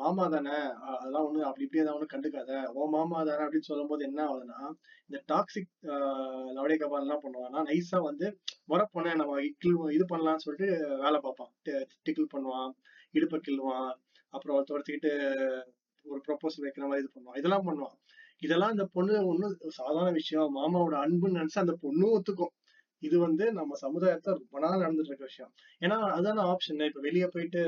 மாமா 0.00 0.24
தானே 0.28 0.56
அதெல்லாம் 0.92 1.24
ஒண்ணு 1.28 1.40
அப்படி 1.46 1.64
இப்படி 1.64 1.80
ஏதாவது 1.82 1.96
ஒண்ணு 1.98 2.12
கண்டுக்காத. 2.12 2.50
ஓ 2.74 2.86
மாமா 2.96 3.18
தானே 3.28 3.42
அப்படின்னு 3.46 3.70
சொல்லும்போது 3.70 4.02
என்ன 4.08 4.20
ஆகுதுன்னா 4.28 4.60
இந்த 5.08 5.18
டாக்ஸிக் 5.32 5.70
லவடே 6.56 6.76
கபால் 6.82 7.06
என்ன 7.06 7.16
பண்ணுவான்னா 7.24 7.62
நைஸா 7.70 7.98
வந்து 8.10 8.26
முறை 8.64 9.14
நம்ம 9.22 9.40
கில் 9.62 9.76
இது 9.96 10.04
பண்ணலாம்னு 10.12 10.44
சொல்லிட்டு 10.46 10.68
வேலை 11.04 11.20
பார்ப்பான். 11.26 11.52
டிக்கிள் 12.06 12.32
பண்ணுவான் 12.34 12.70
இடுப்பை 13.14 13.40
கிள்ளுவான். 13.48 13.90
அப்புறம் 14.34 14.56
ஒருத்தொருத்திக்கிட்டு 14.56 15.12
ஒரு 16.04 16.20
ப்ரொபோசல் 16.28 16.64
வைக்கிற 16.66 16.84
மாதிரி 16.88 17.02
இது 17.04 17.12
பண்ணுவான். 17.16 17.38
இதெல்லாம் 17.40 17.66
பண்ணுவான். 17.68 17.96
இதெல்லாம் 18.46 18.70
அந்த 18.70 18.84
பொண்ணு 18.92 19.14
ஒண்ணும் 19.30 19.56
சாதாரண 19.78 20.10
விஷயம். 20.10 20.50
மாமாவோட 20.58 20.96
அன்புன்னு 21.04 21.40
நினைச்சு 21.40 21.64
அந்த 21.64 21.74
பொண்ணும் 21.84 22.14
ஒத்துக்கும். 22.16 22.52
இது 23.02 23.16
வந்து 23.18 23.44
நம்ம 23.52 23.76
சமுதாயத்துல 23.82 24.34
ரொம்ப 24.40 24.58
நாள் 24.58 24.82
நடந்துட்டு 24.84 25.10
இருக்க 25.12 25.26
விஷயம். 25.30 25.52
ஏன்னா 25.80 25.96
அதான 26.18 26.44
ஆப்ஷன் 26.52 26.86
இப்ப 26.90 27.02
வெளியே 27.08 27.28
போயிட்டு 27.34 27.62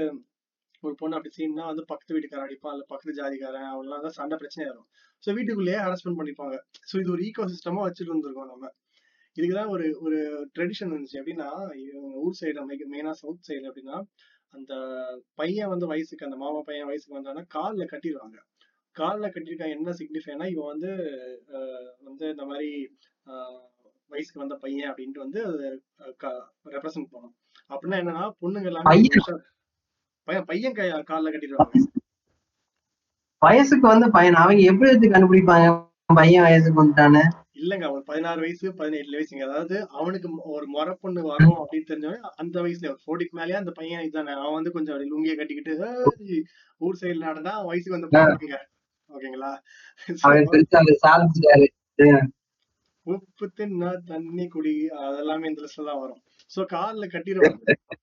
ஒரு 0.82 0.94
பொண்ணு 1.00 1.16
அப்படி 1.16 1.32
சீன்னா 1.36 1.64
வந்து 1.70 1.84
பக்கத்து 1.90 2.14
வீட்டுக்காரன் 2.16 2.46
அடிப்பான். 2.46 2.74
இல்ல 2.76 2.84
பக்கத்து 2.88 3.18
ஜாதிக்காரன் 3.20 3.68
அவங்களாம் 3.72 4.06
தான் 4.06 4.16
சண்டை 4.18 4.36
பிரச்சனை 4.36 4.64
வரும் 4.70 4.88
ஸோ 5.22 5.32
வீட்டுக்குள்ளேயே 5.36 5.80
ஹராஸ்மெண்ட் 5.84 6.20
பண்ணிப்பாங்க. 6.20 6.56
ஸோ 6.90 6.94
இது 7.00 7.10
ஒரு 7.10 7.22
ஈகோ 7.22 7.44
சிஸ்டமா 7.52 7.82
வச்சுட்டு 7.86 8.14
வந்திருக்கோம் 8.14 8.50
நம்ம. 8.52 8.70
இதுக்குதான் 9.36 9.70
ஒரு 9.74 9.84
ஒரு 10.00 10.18
ட்ரெடிஷன் 10.56 10.90
இருந்துச்சு. 10.92 11.20
எப்படின்னா 11.20 11.48
ஊர் 12.24 12.38
சைடு 12.40 12.64
மெயினா 12.94 13.12
சவுத் 13.22 13.46
சைடு 13.48 13.66
அப்படின்னா 13.70 13.98
அந்த 14.54 14.72
பையன் 15.34 15.68
வந்து 15.68 15.86
வயசுக்கு 15.86 16.26
அந்த 16.26 16.36
மாமா 16.36 16.60
பையன் 16.60 16.88
வயசுக்கு 16.88 17.18
வந்தாங்கன்னா 17.18 17.46
காலில் 17.48 17.92
கட்டிடுவாங்க 17.92 18.38
கால்ல 18.96 19.26
கட்டிருக்கான் 19.26 19.74
என்ன 19.76 19.92
சிக்னிஃபைனா 20.00 20.46
இவன் 20.46 20.70
வந்து 20.72 20.90
வந்து 22.00 22.24
இந்த 22.28 22.44
மாதிரி 22.44 22.70
வயசுக்கு 24.12 24.43
வந்த 24.43 24.56
பையன் 24.62 24.90
அப்படின்ட்டு 24.90 25.24
வந்து 25.24 25.40
ரெப்ரசன்ட் 26.74 27.10
பண்ணும் 27.12 27.34
அப்படின்னா 27.70 27.98
என்னன்னா 28.02 28.24
பொண்ணுங்க 28.43 28.70
எல்லாமே 28.70 28.89
பையன்? 30.28 30.47
பையன் 30.48 30.74
கால்ல 31.09 31.30
கட்டிடுவாங்க. 31.30 31.78
வயசுக்கு 33.43 33.86
வந்து 33.89 34.09
பையன்? 34.10 34.43
அவங்க 34.43 34.62
எப்படி 34.70 34.89
வச்சு 34.90 35.14
கண்டுபிடிப்பாங்க? 35.14 35.68
பையன் 36.10 36.44
வயசுக்கு 36.47 36.80
வந்துட்டான்னு? 36.80 37.22
இல்லங்க 37.60 37.86
ஒரு 37.93 38.02
பதினாறு 38.06 38.40
வயசு 38.40 38.66
பதினெட்டு 38.78 39.16
வயசுங்க. 39.16 39.43
அதாவது 39.48 39.76
அவனுக்கு 39.98 40.28
ஒரு 40.55 40.66
முறை 40.66 40.93
பொண்ணு 41.02 41.20
வரும் 41.28 41.59
அப்படின்னு 41.59 41.89
தெரிஞ்சவன் 41.90 42.22
அந்த 42.43 42.56
வயசுல 42.64 42.90
ஒரு 42.93 43.01
ஃபோர்ட்டிக்கு 43.05 43.39
மேலயே 43.39 43.59
அந்த 43.60 43.72
பையன் 43.78 44.05
இதானே? 44.09 44.34
அவன் 44.39 44.56
வந்து 44.59 44.74
கொஞ்சம் 44.76 45.01
லுங்கிய 45.05 45.34
கட்டிக்கிட்டு 45.36 45.74
"ஏய், 46.28 46.43
ஊர் 46.80 47.01
சைடுல 47.02 47.28
நடந்தா 47.30 47.55
அவன் 47.55 47.70
வயசுக்கு 47.72 47.97
வந்து 47.98 48.10
ஓகேங்களா 49.10 49.52
அவன் 50.24 50.51
பெருசா 50.52 50.78
அவர் 50.80 51.02
சாதிச்சிட்டாரு 51.05 51.66
உப்பு 53.07 53.47
தின்னா 53.59 53.91
தண்ணி 54.11 54.45
குடி 54.55 54.73
அதெல்லாமே 55.05 55.49
இந்த 55.51 55.61
லிஸ்ட்ல 55.65 55.89
தான் 55.91 56.03
வரும். 56.03 56.20
சோ 56.51 56.61
கால்ல 56.74 57.07
கட்டிடுவாங்க 57.15 57.65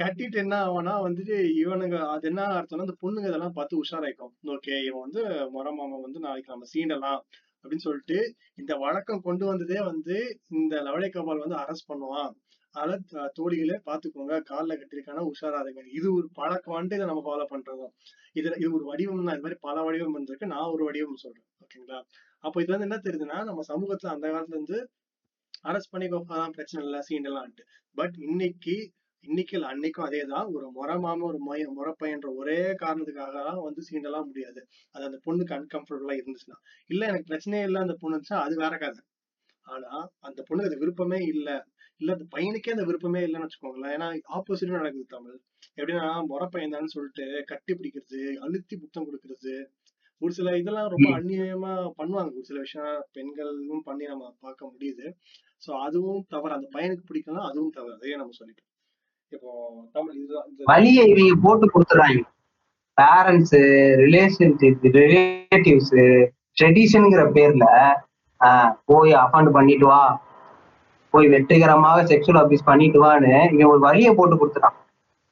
கட்டிட்டு 0.00 0.38
என்ன 0.42 0.54
ஆகும்னா 0.64 0.94
வந்துட்டு 1.04 1.36
இவனுங்க 1.62 1.96
அது 2.14 2.24
என்ன 2.30 2.42
அர்த்தம்னா 2.56 2.86
அந்த 2.86 2.96
பொண்ணுங்க 3.02 3.28
இதெல்லாம் 3.30 3.56
பார்த்து 3.58 3.80
உஷாராயிக்கும். 3.82 4.32
ஓகே 4.54 4.74
இவன் 4.88 5.04
வந்து 5.06 5.22
முறை 5.54 5.70
மாமன் 5.78 6.04
வந்து 6.06 6.20
நாளைக்கு 6.26 6.52
நம்ம 6.54 6.68
சீண்டலாம் 6.72 7.20
அப்படின்னு 7.62 7.86
சொல்லிட்டு 7.86 8.18
இந்த 8.60 8.72
வழக்கம் 8.84 9.24
கொண்டு 9.28 9.44
வந்ததே 9.50 9.80
வந்து 9.90 10.16
இந்த 10.58 10.74
லவளை 10.88 11.08
கபால் 11.10 11.44
வந்து 11.44 11.58
அரெஸ்ட் 11.62 11.90
பண்ணுவான். 11.92 12.32
அதனால 12.76 12.98
த- 13.08 13.32
தோழிகளே 13.38 13.76
காலில் 13.86 14.48
கால்ல 14.50 14.72
கட்டிருக்கானா 14.76 15.22
உஷாராதுங்க. 15.30 15.82
இது 15.92 16.14
ஒரு 16.14 16.28
பழக்கம் 16.32 16.84
இதை 16.86 17.06
நம்ம 17.06 17.22
ஃபாலோ 17.26 17.46
பண்றதும் 17.54 17.92
இதுல 18.34 18.56
இது 18.56 18.72
ஒரு 18.72 18.84
வடிவம் 18.84 19.24
தான் 19.24 19.34
இது 19.34 19.42
மாதிரி 19.42 19.58
பல 19.60 19.82
வடிவம் 19.82 20.16
இருந்திருக்கு 20.16 20.46
நான் 20.46 20.70
ஒரு 20.70 20.84
வடிவம் 20.84 21.16
சொல்றேன். 21.16 21.46
ஓகேங்களா? 21.64 21.98
அப்போ 22.44 22.62
இது 22.62 22.76
வந்து 22.76 22.88
என்ன 22.88 22.98
தெரியுதுன்னா 23.02 23.44
நம்ம 23.44 23.62
சமூகத்துல 23.68 24.06
அந்த 24.06 24.28
காலத்துல 24.28 24.56
இருந்து 24.56 24.78
அரெஸ்ட் 25.64 25.90
பண்ணி 25.90 26.06
கோப்பாதான் 26.08 26.50
பிரச்சனை 26.50 26.86
இல்லை. 26.86 27.00
சீண்டலான்ட்டு 27.08 27.64
பட் 27.96 28.16
இன்னைக்கு 28.26 28.76
இன்னைக்கு 29.24 29.58
இல்லை 29.58 29.68
அன்னைக்கும் 29.70 30.06
அதேதான். 30.08 30.48
ஒரு 30.52 30.70
முறை 30.70 30.96
மாம 30.96 31.22
ஒரு 31.22 31.38
மொய 31.46 31.62
முறப்பையன்ற 31.78 32.34
ஒரே 32.34 32.74
காரணத்துக்காக 32.82 33.42
தான் 33.44 33.60
வந்து 33.60 33.82
சீண்டலாம் 33.88 34.26
முடியாது. 34.26 34.60
அது 34.90 35.04
அந்த 35.04 35.18
பொண்ணுக்கு 35.26 35.54
அன்கம்ஃபர்டபுளா 35.58 36.14
இருந்துச்சுன்னா. 36.18 36.58
இல்ல 36.86 37.06
எனக்கு 37.06 37.28
பிரச்சனையே 37.30 37.62
இல்லை 37.62 37.80
அந்த 37.80 37.94
பொண்ணு 38.00 38.16
இருந்துச்சா 38.16 38.38
அது 38.40 38.56
வேற 38.56 38.76
கதை. 38.76 39.02
ஆனா 39.66 39.92
அந்த 40.20 40.42
பொண்ணுக்கு 40.48 40.64
அது 40.64 40.78
விருப்பமே 40.78 41.18
இல்லை. 41.26 41.56
இல்ல 42.00 42.12
அந்த 42.12 42.26
பையனுக்கே 42.34 42.74
அந்த 42.74 42.84
விருப்பமே 42.84 43.20
இல்லைன்னு 43.26 43.46
வச்சுக்கோங்களேன். 43.46 43.94
ஏன்னா 43.96 44.08
ஆப்போசிட்டும் 44.36 44.78
நடக்குது 44.80 45.06
தமிழ். 45.08 45.38
எப்படின்னா 45.78 46.26
முறை 46.26 46.46
பையன் 46.50 46.94
சொல்லிட்டு 46.94 47.42
கட்டி 47.46 47.72
பிடிக்கிறது 47.74 48.20
அழுத்தி 48.46 48.76
புத்தம் 48.76 49.06
கொடுக்கறது. 49.06 49.54
ஒரு 50.22 50.32
சில 50.32 50.56
இதெல்லாம் 50.56 50.88
ரொம்ப. 50.88 51.08
அந்நியமா 51.18 51.72
பண்ணுவாங்க. 51.98 52.30
ஒரு 52.38 52.46
சில 52.50 52.58
விஷயம் 52.58 53.04
பெண்களும் 53.12 53.82
பண்ணி 53.84 54.04
நம்ம 54.06 54.36
பார்க்க 54.40 54.70
முடியுது. 54.72 55.06
சோ 55.66 55.70
அதுவும் 55.86 56.22
தவறு. 56.28 56.54
அந்த 56.54 56.68
பையனுக்கு 56.76 57.04
பிடிக்கலாம் 57.10 57.48
அதுவும் 57.50 57.74
தவறு. 57.78 57.94
அதையே 57.94 58.16
நம்ம 58.16 58.34
சொல்லிட்டோம். 58.40 58.70
இப்போ 59.32 59.50
தமிழ் 59.92 60.16
இதுதான் 60.22 60.48
வழியை 60.72 61.04
இவங்க 61.12 61.36
போட்டு 61.42 61.66
கொடுத்துறாங்க 61.74 62.20
பேரண்ட்ஸ் 62.98 63.56
ரிலேஷன்ஷிப் 64.04 64.84
ரிலேட்டிவ்ஸ் 64.96 65.96
ட்ரெடிஷனுங்கிற 66.60 67.22
பேர்ல 67.36 67.66
போய் 68.84 69.12
அஃபண்ட் 69.24 69.50
பண்ணிட்டு 69.56 69.86
வா. 69.86 70.02
போய் 71.16 71.32
வெற்றிகரமாக 71.34 72.04
செக்ஷுவல் 72.10 72.40
அபியூஸ் 72.42 72.68
பண்ணிட்டு 72.70 72.98
வான்னு 73.04 73.32
இவன் 73.54 73.70
ஒரு 73.72 73.80
வழியை 73.86 74.12
போட்டு 74.18 74.36
கொடுத்துட்டான். 74.40 74.76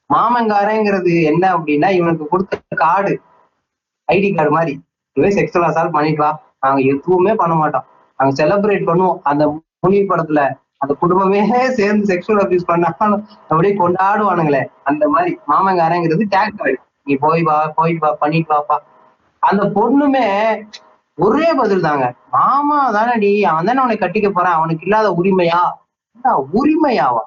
மாமங்காரங்கிறது 0.09 1.13
என்ன 1.31 1.43
அப்படின்னா 1.57 1.89
இவனுக்கு 1.99 2.25
கொடுத்த 2.33 2.57
கார்டு 2.83 3.13
ஐடி 4.07 4.29
கார்டு 4.35 4.51
மாதிரி. 4.57 4.73
இவன் 5.17 5.35
செக்ஷுவல் 5.39 5.67
அசால்ட் 5.69 5.95
பண்ணிட்டு 5.97 6.21
வா. 6.23 6.31
நாங்க 6.63 6.81
எதுவுமே 6.91 7.33
பண்ண 7.41 7.53
மாட்டோம். 7.61 7.85
நாங்க 8.19 8.33
செலிப்ரேட் 8.39 8.87
பண்ணுவோம். 8.89 9.17
அந்த 9.31 9.43
முனி 9.83 9.99
படத்துல 10.09 10.41
அந்த 10.83 10.93
குடும்பமே 11.01 11.41
சேர்ந்து 11.79 12.05
செக்ஷுவல் 12.11 12.41
அபியூஸ் 12.43 12.69
பண்ணாலும் 12.71 13.21
அப்படியே 13.49 13.73
கொண்டாடுவானுங்களே. 13.81 14.63
அந்த 14.89 15.03
மாதிரி 15.13 15.31
மாமங்காரங்கிறது 15.51 16.25
டேக் 16.35 16.57
கார்டு 16.59 16.77
நீ 17.07 17.15
போய் 17.23 17.43
வா 17.49 17.57
போய் 17.77 17.93
வா 18.03 18.09
பண்ணிட்டு 18.23 18.51
வாப்பா. 18.53 18.77
அந்த 19.49 19.63
பொண்ணுமே 19.77 20.25
ஒரே 21.17 21.47
பதில் 21.59 21.85
தாங்க 21.87 22.05
மாமா 22.35 22.79
தானடி 22.95 23.29
அவன் 23.51 23.67
தானே 23.67 23.81
அவனை 23.83 23.97
கட்டிக்க 23.99 24.29
போறான் 24.31 24.57
அவனுக்கு 24.59 24.85
இல்லாத 24.87 25.07
உரிமையா? 25.19 25.61
உரிமையாவா? 26.59 27.23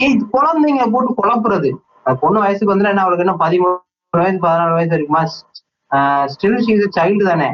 ஏய் 0.00 0.12
இது 0.14 0.24
குழந்தைங்களை 0.36 0.86
போட்டு 0.94 1.10
குழப்புறது. 1.20 1.70
அந்த 2.04 2.14
பொண்ணு 2.22 2.38
வயசுக்கு 2.44 2.72
வந்து 2.72 2.86
என்ன 2.92 3.02
அவளுக்கு 3.04 3.24
என்ன 3.26 3.34
பதிமூணு 3.44 3.74
வயசு 4.12 4.38
பதினாலு 4.46 4.76
வயசு 4.78 4.94
இருக்குமா? 4.98 5.22
ஸ்டில் 6.32 6.62
ஷீஸ் 6.66 6.96
சைல்டு 6.98 7.24
தானே. 7.30 7.50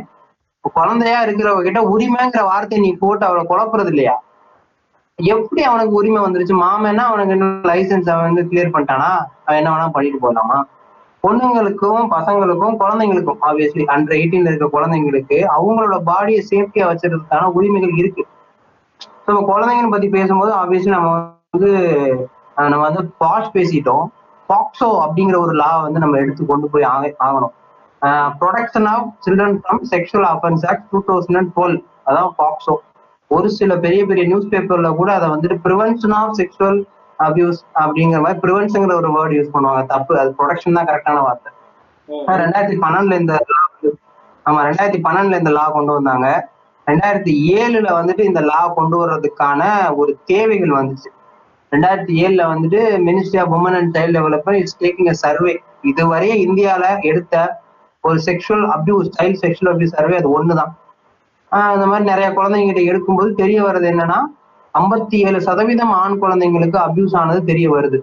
குழந்தையா 0.79 1.19
இருக்கிறவங்க 1.27 1.67
கிட்ட 1.69 1.81
உரிமைங்கிற 1.95 2.43
வார்த்தையை 2.51 2.81
நீ 2.87 2.91
போட்டு 3.03 3.25
அவளை 3.29 3.43
குழப்புறது 3.51 3.91
இல்லையா? 3.95 4.15
எப்படி 5.19 5.61
அவனுக்கு 5.71 5.99
உரிமை 6.01 6.21
வந்துருச்சு? 6.25 6.55
மாமன்னா 6.65 7.05
அவனுக்கு 7.11 7.35
என்ன 7.37 7.47
லைசன்ஸ் 7.71 8.11
அவன் 8.15 8.29
வந்து 8.29 8.43
கிளியர் 8.51 8.75
பண்ணிட்டானா? 8.75 9.11
அவன் 9.47 9.59
என்ன 9.61 9.71
வேணா 9.75 9.87
பண்ணிட்டு 9.97 10.19
போகலாமா 10.25 10.59
பொண்ணுங்களுக்கும் 11.27 12.07
பசங்களுக்கும் 12.11 12.77
குழந்தைங்களுக்கும் 12.81 13.39
ஆப்வியஸ்லி 13.43 13.83
அண்டர் 13.87 14.17
எயிட்டீன்ல 14.19 14.55
இருக்க 14.55 14.81
குழந்தைங்களுக்கு 14.81 15.47
அவங்களோட 15.59 16.01
பாடியை 16.07 16.43
சேஃப்டியா 16.51 16.95
வச்சிருக்கிறதுக்கான 16.95 17.45
உரிமைகள் 17.45 17.93
இருக்கு. 17.97 18.27
ஸோ 19.27 19.31
குழந்தைங்கன்னு 19.31 19.91
பத்தி 19.91 20.09
பேசும்போது 20.09 20.55
ஆப்வியஸ்லி 20.55 20.89
நம்ம 20.89 21.33
வந்து 21.51 21.73
நம்ம 22.55 22.79
வந்து 22.79 23.05
பாஸ் 23.19 23.51
பேசிட்டோம். 23.55 24.07
பாக்ஸோ 24.49 24.85
அப்படிங்கிற 24.85 25.39
ஒரு 25.39 25.53
லா 25.53 25.83
வந்து 25.83 25.99
நம்ம 25.99 26.17
எடுத்து 26.17 26.47
கொண்டு 26.47 26.69
போய் 26.69 26.83
ஆக- 26.83 27.17
ஆகணும். 27.19 27.55
Production 28.41 28.85
of 28.85 29.13
children 29.27 29.61
from 29.63 29.83
sexual 29.91 30.27
offence 30.27 30.67
act 30.67 30.89
two 30.91 31.03
thousand 31.09 31.37
and 31.37 31.53
twelve 31.57 31.85
அதான் 32.07 32.31
பாக்ஸோ. 32.39 32.75
ஒரு 33.29 33.51
சில 33.51 33.77
பெரிய 33.77 34.07
பெரிய 34.07 34.27
நியூஸ் 34.27 34.47
பேப்பர்ல 34.47 34.97
கூட 34.97 35.15
அதை 35.15 35.29
வந்துட்டு 35.29 35.59
ப்ரிவென்ஷன் 35.65 36.13
ஆஃப் 36.13 36.31
செக்ஷுவல் 36.37 36.83
அபியூஸ் 37.19 37.61
அப்படிங்கிற 37.83 38.19
மாதிரி 38.21 38.41
ப்ரிவென்ஷன்ங்கிற 38.45 38.95
ஒரு 39.01 39.11
வேர்டு 39.17 39.37
யூஸ் 39.39 39.55
பண்ணுவாங்க. 39.55 39.83
தப்பு 39.87 40.15
அது 40.21 40.31
ப்ரொடக்ஷன் 40.39 40.79
தான் 40.79 40.89
கரெக்டான 40.91 41.23
வார்த்தை. 41.27 41.51
ரெண்டாயிரத்தி 42.43 42.77
பன்னெண்டுல 42.85 43.17
இந்த 43.23 43.35
ஆமா 44.47 44.61
ரெண்டாயிரத்தி 44.69 45.01
பன்னெண்டுல 45.07 45.41
இந்த 45.43 45.53
லா 45.59 45.65
கொண்டு 45.69 45.93
வந்தாங்க. 45.93 46.27
ரெண்டாயிரத்தி 46.87 47.33
ஏழுல 47.59 47.89
வந்துட்டு 47.99 48.23
இந்த 48.31 48.41
லா 48.51 48.61
கொண்டு 48.77 48.97
வர்றதுக்கான 49.01 49.63
ஒரு 50.01 50.13
தேவைகள் 50.25 50.75
வந்துச்சு. 50.79 51.09
ரெண்டாயிரத்தி 51.73 52.15
ஏழுல 52.25 52.43
வந்துட்டு 52.53 52.81
ministry 53.07 53.39
of 53.43 53.55
women 53.57 53.77
and 53.79 53.93
child 53.97 54.17
development 54.19 54.63
is 54.65 54.77
taking 54.83 55.11
a 55.11 55.17
survey 55.25 55.55
இதுவரைய 55.91 56.35
இந்தியால 56.47 56.85
எடுத்த 57.03 57.35
ஒரு 58.05 58.19
sexual 58.29 58.67
abuse 58.77 59.09
child 59.17 59.41
sexual 59.45 59.73
abuse 59.73 59.97
survey 59.97 60.17
அது 60.21 60.29
ஒண்ணுதான். 60.39 60.73
இந்த 61.75 61.87
மாதிரி 61.87 62.05
நிறைய 62.05 62.29
குழந்தைங்க 62.33 62.69
கிட்ட 62.71 62.83
எடுக்கும்போது 62.91 63.31
தெரிய 63.43 63.59
வர்றது 63.67 63.87
என்னன்னா 63.93 64.19
ஐம்பத்தி 64.79 65.17
ஏழு 65.29 65.39
சதவீதம் 65.49 65.95
ஆண் 66.03 66.21
குழந்தைங்களுக்கு 66.23 66.79
அபியூஸ் 66.87 67.17
ஆனது 67.23 67.41
தெரிய 67.51 67.67
வருது. 67.77 67.99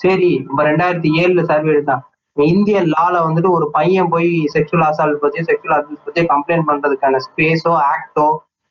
சரி 0.00 0.30
நம்ம 0.46 0.64
ரெண்டாயிரத்தி 0.70 1.10
ஏழுல 1.22 1.42
சர்வே 1.50 1.72
எடுத்தான். 1.74 2.02
இந்திய 2.36 2.78
லால 2.92 3.14
வந்துட்டு 3.26 3.50
ஒரு 3.56 3.66
பையன் 3.76 4.10
போய் 4.12 4.30
செக்ஷுவல் 4.54 4.84
அசால்ட் 4.88 5.22
பத்தி 5.22 5.40
செக்ஷுவல் 5.48 5.76
அபியூஸ் 5.78 6.04
பத்தி 6.06 6.22
கம்ப்ளைண்ட் 6.32 6.66
பண்றதுக்கான 6.68 7.20
ஸ்பேஸோ 7.26 7.72
ஆக்டோ 7.92 8.26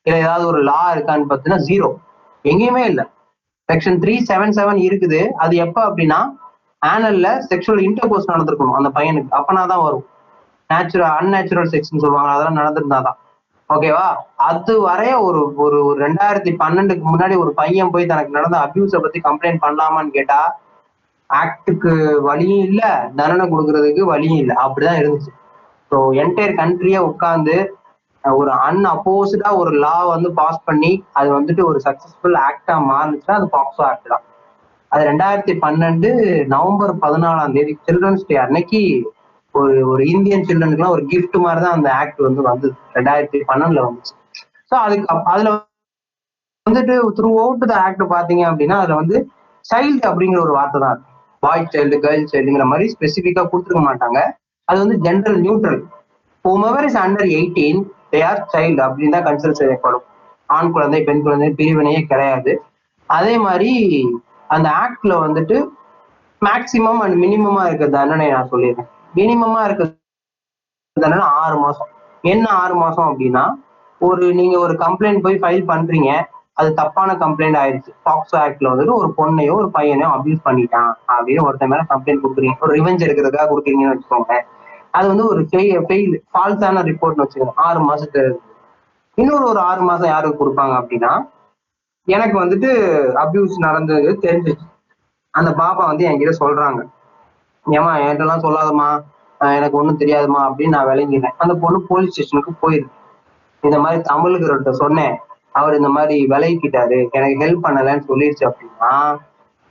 இல்ல 0.06 0.16
ஏதாவது 0.26 0.46
ஒரு 0.52 0.60
லா 0.70 0.82
இருக்கான்னு 0.96 1.28
பார்த்தீங்கன்னா 1.30 1.66
ஜீரோ 1.70 1.90
எங்கேயுமே 2.46 2.84
இல்லை. 2.92 3.06
செக்ஷன் 3.70 4.00
த்ரீ 4.04 4.14
செவன் 4.30 4.56
செவன் 4.60 4.80
இருக்குது. 4.88 5.20
அது 5.44 5.56
எப்ப 5.66 5.80
அப்படின்னா 5.90 6.20
ஆனல்ல 6.82 7.28
செக்ஷுவல் 7.50 7.82
இன்டர்கோர்ஸ் 7.88 8.32
நடந்திருக்கணும் 8.34 8.78
அந்த 8.80 8.90
பையனுக்கு. 8.98 9.32
அப்பனா 9.40 9.64
தான் 9.74 9.84
வரும் 9.88 10.06
நேச்சுரல் 10.70 11.12
அன்நேச்சுரல் 11.18 11.70
செக்ஸ்ன்னு 11.74 12.04
சொல்லுவாங்க. 12.06 12.32
அதெல்லாம் 12.36 12.60
நடந்திருந்தாதான். 12.62 13.18
ஓகேவா 13.70 14.06
அது 14.48 14.74
வரைய 14.82 15.14
ஒரு 15.22 15.42
ஒரு 15.64 15.78
ஒரு 15.86 15.98
ரெண்டாயிரத்தி 16.06 16.52
பன்னெண்டுக்கு 16.62 17.04
முன்னாடி 17.10 17.36
ஒரு 17.36 17.52
பையன் 17.54 17.92
போய் 17.92 18.06
தனக்கு 18.06 18.38
நடந்த 18.38 18.58
அபியூஸ 18.60 19.02
பத்தி 19.02 19.20
கம்ப்ளைண்ட் 19.20 19.64
பண்ணலாமான்னு 19.64 20.16
கேட்டா 20.18 20.40
ஆக்டுக்கு 21.30 21.92
வழியும் 22.22 22.64
இல்ல 22.64 22.82
தண்டனை 23.16 23.46
கொடுக்கறதுக்கு 23.50 24.04
வழியும் 24.04 24.40
இல்ல. 24.40 24.54
அப்படிதான் 24.64 25.00
இருந்துச்சு. 25.02 25.32
ஸோ 25.92 25.98
என்டையர் 26.24 26.60
கண்ட்ரியே 26.60 27.00
உட்காந்து 27.10 27.56
ஒரு 28.24 28.52
அன் 28.60 28.84
அப்போசிட்டா 28.86 29.50
ஒரு 29.58 29.72
லா 29.80 29.94
வந்து 30.06 30.30
பாஸ் 30.34 30.66
பண்ணி 30.66 30.90
அது 31.14 31.30
வந்துட்டு 31.38 31.62
ஒரு 31.66 31.80
சக்சஸ்ஃபுல் 31.86 32.38
ஆக்டா 32.48 32.76
மாறுச்சுன்னா 32.90 33.36
அது 33.36 33.48
பாக்ஸோ 33.54 33.84
ஆக்ட் 33.84 34.12
தான். 34.14 34.26
அது 34.92 35.04
ரெண்டாயிரத்தி 35.04 35.54
பன்னெண்டு 35.64 36.10
நவம்பர் 36.48 36.94
பதினாலாம் 37.02 37.56
தேதி 37.58 37.74
சில்ட்ரன்ஸ் 37.88 38.28
டே 38.28 38.38
அன்னைக்கு 38.38 38.82
ஒரு 39.56 39.74
ஒரு 39.92 40.04
இந்தியன் 40.14 40.46
சில்ட்ரனுக்குலாம் 40.48 40.96
ஒரு 40.96 41.04
கிஃப்ட் 41.12 41.38
மாதிரி 41.46 41.62
தான் 41.66 41.76
அந்த 41.78 41.90
ஆக்ட் 42.02 42.22
வந்து 42.28 42.42
வந்தது. 42.50 42.74
ரெண்டாயிரத்தி 42.98 43.40
பன்னெண்டுல 43.50 43.84
வந்துச்சு. 43.88 44.14
ஸோ 44.70 44.76
அதுக்கு 44.86 45.08
அதுல 45.34 45.50
வந்துட்டு 46.66 46.96
த்ரூ 47.18 47.30
அவுட் 47.44 47.70
த 47.72 47.76
ஆக்ட் 47.86 48.04
பாத்தீங்க 48.16 48.44
அப்படின்னா 48.50 48.78
அதுல 48.82 48.98
வந்து 49.02 49.18
சைல்டு 49.66 50.06
அப்படிங்கிற 50.10 50.40
ஒரு 50.48 50.54
வார்த்தை 50.58 50.80
தான். 50.86 51.00
பாய் 51.44 51.70
சைல்டு 51.74 51.98
கேர்ள் 52.04 52.30
சைல்டுங்கிற 52.34 52.66
மாதிரி 52.72 52.86
ஸ்பெசிஃபிக்கா 52.96 53.44
கொடுத்துருக்க 53.52 53.84
மாட்டாங்க. 53.88 54.20
அது 54.68 54.78
வந்து 54.84 54.98
general 55.06 55.40
neutral 55.46 55.80
whomever 56.46 56.86
is 56.90 57.00
under 57.04 57.30
eighteen 57.38 57.82
they 58.14 58.20
are 58.30 58.44
child 58.54 58.82
அப்படின்னு 58.88 59.16
தான் 59.16 59.28
கன்சிடர் 59.28 59.60
செய்யப்படும். 59.62 60.06
ஆண் 60.58 60.72
குழந்தை 60.76 61.00
பெண் 61.08 61.24
குழந்தை 61.26 61.50
பிரிவினையே 61.60 62.02
கிடையாது. 62.12 62.54
அதே 63.10 63.34
மாதிரி 63.48 63.72
அந்த 64.56 64.68
ஆக்ட்ல 64.84 65.14
வந்துட்டு 65.26 65.58
மேக்சிமம் 66.42 67.02
அண்ட் 67.06 67.18
மினிமமா 67.24 67.64
இருக்கிற 67.68 67.90
தண்டனை 67.98 68.28
நான் 68.36 68.52
சொல்லிடுறேன். 68.54 68.90
மினிமமா 69.18 69.62
இருக்க 69.68 69.84
ஆறு 71.44 71.58
மாசம். 71.66 71.90
என்ன 72.24 72.46
ஆறு 72.62 72.76
மாசம் 72.76 73.08
அப்படின்னா 73.12 73.44
ஒரு 74.02 74.26
நீங்க 74.40 74.56
ஒரு 74.66 74.74
கம்ப்ளைண்ட் 74.84 75.24
போய் 75.26 75.40
ஃபைல் 75.42 75.64
பண்றீங்க 75.72 76.10
அது 76.60 76.70
தப்பான 76.80 77.10
கம்ப்ளைண்ட் 77.24 77.58
ஆயிடுச்சு. 77.62 77.92
பாக்ஸோ 78.06 78.36
ஆக்ட்ல 78.44 78.72
வந்துட்டு 78.72 78.94
ஒரு 79.02 79.10
பொண்ணையோ 79.18 79.54
ஒரு 79.62 79.70
பையனையோ 79.78 80.10
அபியூஸ் 80.16 80.46
பண்ணிட்டான் 80.48 80.92
அப்படின்னு 81.16 81.46
ஒருத்தன் 81.48 81.72
மேல 81.74 81.86
கம்ப்ளைண்ட் 81.94 82.24
கொடுக்குறீங்க. 82.24 82.56
ஒரு 82.64 82.72
ரிவெஞ்ச் 82.78 83.06
எடுக்கிறதுக்காக 83.06 83.48
கொடுக்குறீங்கன்னு 83.52 83.94
வச்சுக்கோங்க. 83.94 84.36
அது 84.98 85.08
வந்து 85.08 85.26
ஒரு 85.32 85.42
ஃபெயில் 85.90 86.14
ஃபால்ஸான 86.32 86.84
ரிப்போர்ட்னு 86.92 87.26
வச்சுக்கோங்க. 87.26 87.56
ஆறு 87.68 87.82
மாசத்துக்கு 87.90 88.40
இன்னொரு 89.18 89.46
ஒரு 89.52 89.60
ஆறு 89.70 89.82
மாசம் 89.90 90.12
யாருக்கு 90.14 90.42
கொடுப்பாங்க 90.42 90.76
அப்படின்னா 90.82 91.14
எனக்கு 92.08 92.36
வந்துட்டு 92.44 92.70
அபியூஸ் 93.24 93.56
நடந்தது 93.68 94.12
தெரிஞ்சிச்சு. 94.28 94.66
அந்த 95.34 95.50
பாப்பா 95.62 95.84
வந்து 95.92 96.06
என்கிட்ட 96.10 96.34
சொல்றாங்க. 96.44 96.80
ஏமா 97.66 97.94
என்கிட்டலாம் 98.04 98.46
சொல்லாதம்மா. 98.46 98.90
எனக்கு 99.56 99.78
ஒன்றும் 99.78 100.00
தெரியாதுமா 100.00 100.40
அப்படின்னு 100.48 100.76
நான் 100.76 100.88
விளங்கினேன். 100.88 101.36
அந்த 101.38 101.54
பொண்ணு 101.54 101.80
போலீஸ் 101.88 102.12
ஸ்டேஷனுக்கு 102.12 102.54
போயிருக்கு 102.62 102.96
இந்த 103.62 103.80
மாதிரி 103.80 104.02
தமிழுக்கிறவர்கிட்ட 104.14 104.70
சொன்னேன். 104.70 105.16
அவர் 105.52 105.76
இந்த 105.76 105.90
மாதிரி 105.90 106.26
விலகிக்கிட்டாரு. 106.34 106.98
எனக்கு 107.12 107.44
ஹெல்ப் 107.44 107.66
பண்ணலன்னு 107.66 108.04
சொல்லிடுச்சு 108.10 108.44
அப்படின்னா 108.50 108.92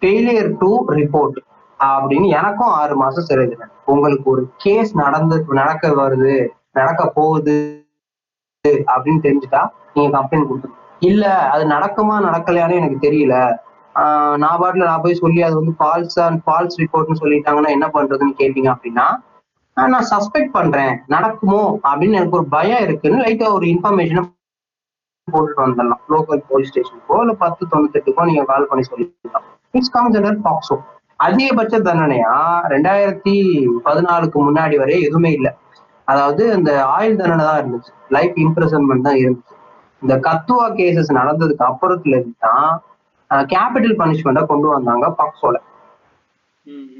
ஃபெயிலியர் 0.02 0.50
டு 0.58 0.70
ரிப்போர்ட் 0.88 1.38
அப்படின்னு 1.80 2.28
எனக்கும் 2.38 2.72
ஆறு 2.80 2.96
மாசம் 2.96 3.24
சிறை 3.24 3.44
உங்களுக்கு 3.84 4.30
ஒரு 4.30 4.42
கேஸ் 4.56 4.94
நடந்து 4.94 5.44
நடக்க 5.48 5.88
வருது 5.88 6.48
நடக்க 6.72 7.06
போகுது 7.14 7.56
அப்படின்னு 8.94 9.24
தெரிஞ்சுட்டா 9.26 9.62
நீங்க 9.94 10.10
கம்ப்ளைண்ட் 10.18 10.48
கொடுத்துருங்க 10.50 10.76
இல்ல 10.98 11.24
அது 11.52 11.64
நடக்குமா 11.64 12.16
நடக்கலையான்னு 12.28 12.78
எனக்கு 12.80 12.98
தெரியல. 13.08 13.34
நான் 14.42 14.60
பாட்டுல 14.60 14.88
நான் 14.90 15.04
போய் 15.04 15.20
சொல்லி 15.22 15.40
அது 15.46 15.54
வந்து 15.60 15.74
ஃபால்ஸ் 15.78 16.18
அண்ட் 16.24 16.40
ஃபால்ஸ் 16.44 16.78
ரிப்போர்ட்னு 16.82 17.20
சொல்லிட்டாங்கன்னா 17.22 17.70
என்ன 17.76 17.86
பண்றதுன்னு 17.96 18.34
கேட்டீங்க 18.40 18.70
அப்படின்னா 18.74 19.06
நான் 19.76 20.08
சஸ்பெக்ட் 20.12 20.56
பண்றேன். 20.56 20.94
நடக்குமோ 21.14 21.60
அப்படின்னு 21.88 22.18
எனக்கு 22.20 22.38
ஒரு 22.38 22.46
பயம் 22.54 22.84
இருக்குன்னு 22.86 23.24
லைட்டா 23.24 23.48
ஒரு 23.56 23.66
இன்ஃபர்மேஷனை 23.72 24.22
போட்டுட்டு 25.28 25.62
வந்துடலாம். 25.64 26.02
லோக்கல் 26.14 26.40
போலீஸ் 26.50 26.70
ஸ்டேஷனுக்கோ 26.72 27.18
இல்ல 27.24 27.34
பத்து 27.44 27.62
தொண்ணூத்தெட்டுக்கோ 27.72 28.24
நீங்க 28.30 28.44
கால் 28.50 28.68
பண்ணி 28.70 28.84
சொல்லிடலாம். 28.90 29.46
இட்ஸ் 29.74 29.92
கம்ஸ் 29.96 30.18
அண்டர் 30.20 30.44
பாக்ஸோ 30.46 30.76
அதிகபட்ச 31.20 31.76
தண்டனையா? 31.88 32.34
ரெண்டாயிரத்தி 32.74 33.36
பதினாலுக்கு 33.86 34.38
முன்னாடி 34.48 34.76
வரை 34.82 34.96
எதுவுமே 35.08 35.30
இல்லை. 35.38 35.52
அதாவது 36.08 36.42
இந்த 36.58 36.70
ஆயுள் 36.96 37.20
தண்டனை 37.20 37.44
தான் 37.48 37.60
இருந்துச்சு. 37.62 37.92
லைஃப் 38.16 38.36
இம்ப்ரெசன்மெண்ட் 38.44 39.06
தான் 39.08 39.20
இருந்துச்சு. 39.22 39.54
இந்த 40.02 40.14
கத்துவா 40.26 40.66
கேசஸ் 40.78 41.10
நடந்ததுக்கு 41.20 41.64
அப்புறத்துல 41.70 42.16
இருந்து 42.18 42.38
தான் 42.48 42.70
கேபிட்டல் 43.30 43.98
பனிஷ்மெண்ட்டை 44.00 44.42
கொண்டு 44.46 44.68
வந்தாங்க 44.68 45.06
பாக்ஸோல. 45.18 45.56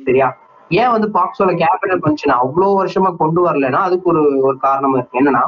சரியா? 0.06 0.28
ஏன் 0.70 0.92
வந்து 0.94 1.08
பாக்ஸோல 1.16 1.52
கேபிட்டல் 1.62 2.02
பனிஷ்மெண்ட் 2.04 2.40
அவ்வளோ 2.42 2.68
வருஷமா 2.80 3.10
கொண்டு 3.22 3.40
வரலைன்னா 3.46 3.80
அதுக்கு 3.88 4.10
ஒரு 4.12 4.22
ஒரு 4.48 4.56
காரணம் 4.66 4.94
இருக்கு. 4.96 5.18
என்னன்னா 5.20 5.42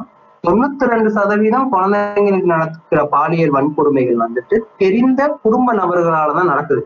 தொண்ணூத்தி 0.44 0.84
ரெண்டு 0.90 1.10
சதவீதம் 1.16 1.70
குழந்தைங்களுக்கு 1.72 2.48
நடக்கிற 2.52 3.00
பாலியல் 3.14 3.54
வன்கொடுமைகள் 3.56 4.22
வந்துட்டு 4.24 4.58
தெரிந்த 4.82 5.20
குடும்ப 5.42 5.74
நபர்களால 5.80 6.36
தான் 6.38 6.50
நடக்குது. 6.52 6.82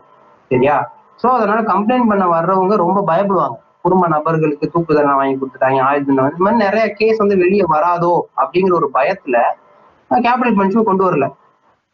சரியா? 0.51 0.77
சோ 1.21 1.27
அதனால 1.35 1.59
கம்ப்ளைண்ட் 1.73 2.09
பண்ண 2.11 2.25
வர்றவங்க 2.33 2.75
ரொம்ப 2.85 2.99
பயப்படுவாங்க. 3.11 3.57
குடும்ப 3.85 4.05
நபர்களுக்கு 4.15 4.65
தூக்கு 4.73 4.91
தண்டனை 4.97 5.15
வாங்கி 5.19 5.35
கொடுத்துட்டாங்க 5.39 5.81
தண்டனை 6.07 6.29
இந்த 6.31 6.43
மாதிரி 6.45 6.61
நிறைய 6.65 6.85
கேஸ் 6.99 7.21
வந்து 7.23 7.35
வெளியே 7.43 7.65
வராதோ 7.75 8.13
அப்படிங்கிற 8.41 8.75
ஒரு 8.81 8.89
பயத்துல 8.97 9.37
கேபிட்டல் 10.11 10.57
பனிஷ்மெண்ட் 10.59 10.89
கொண்டு 10.89 11.05
வரல. 11.07 11.27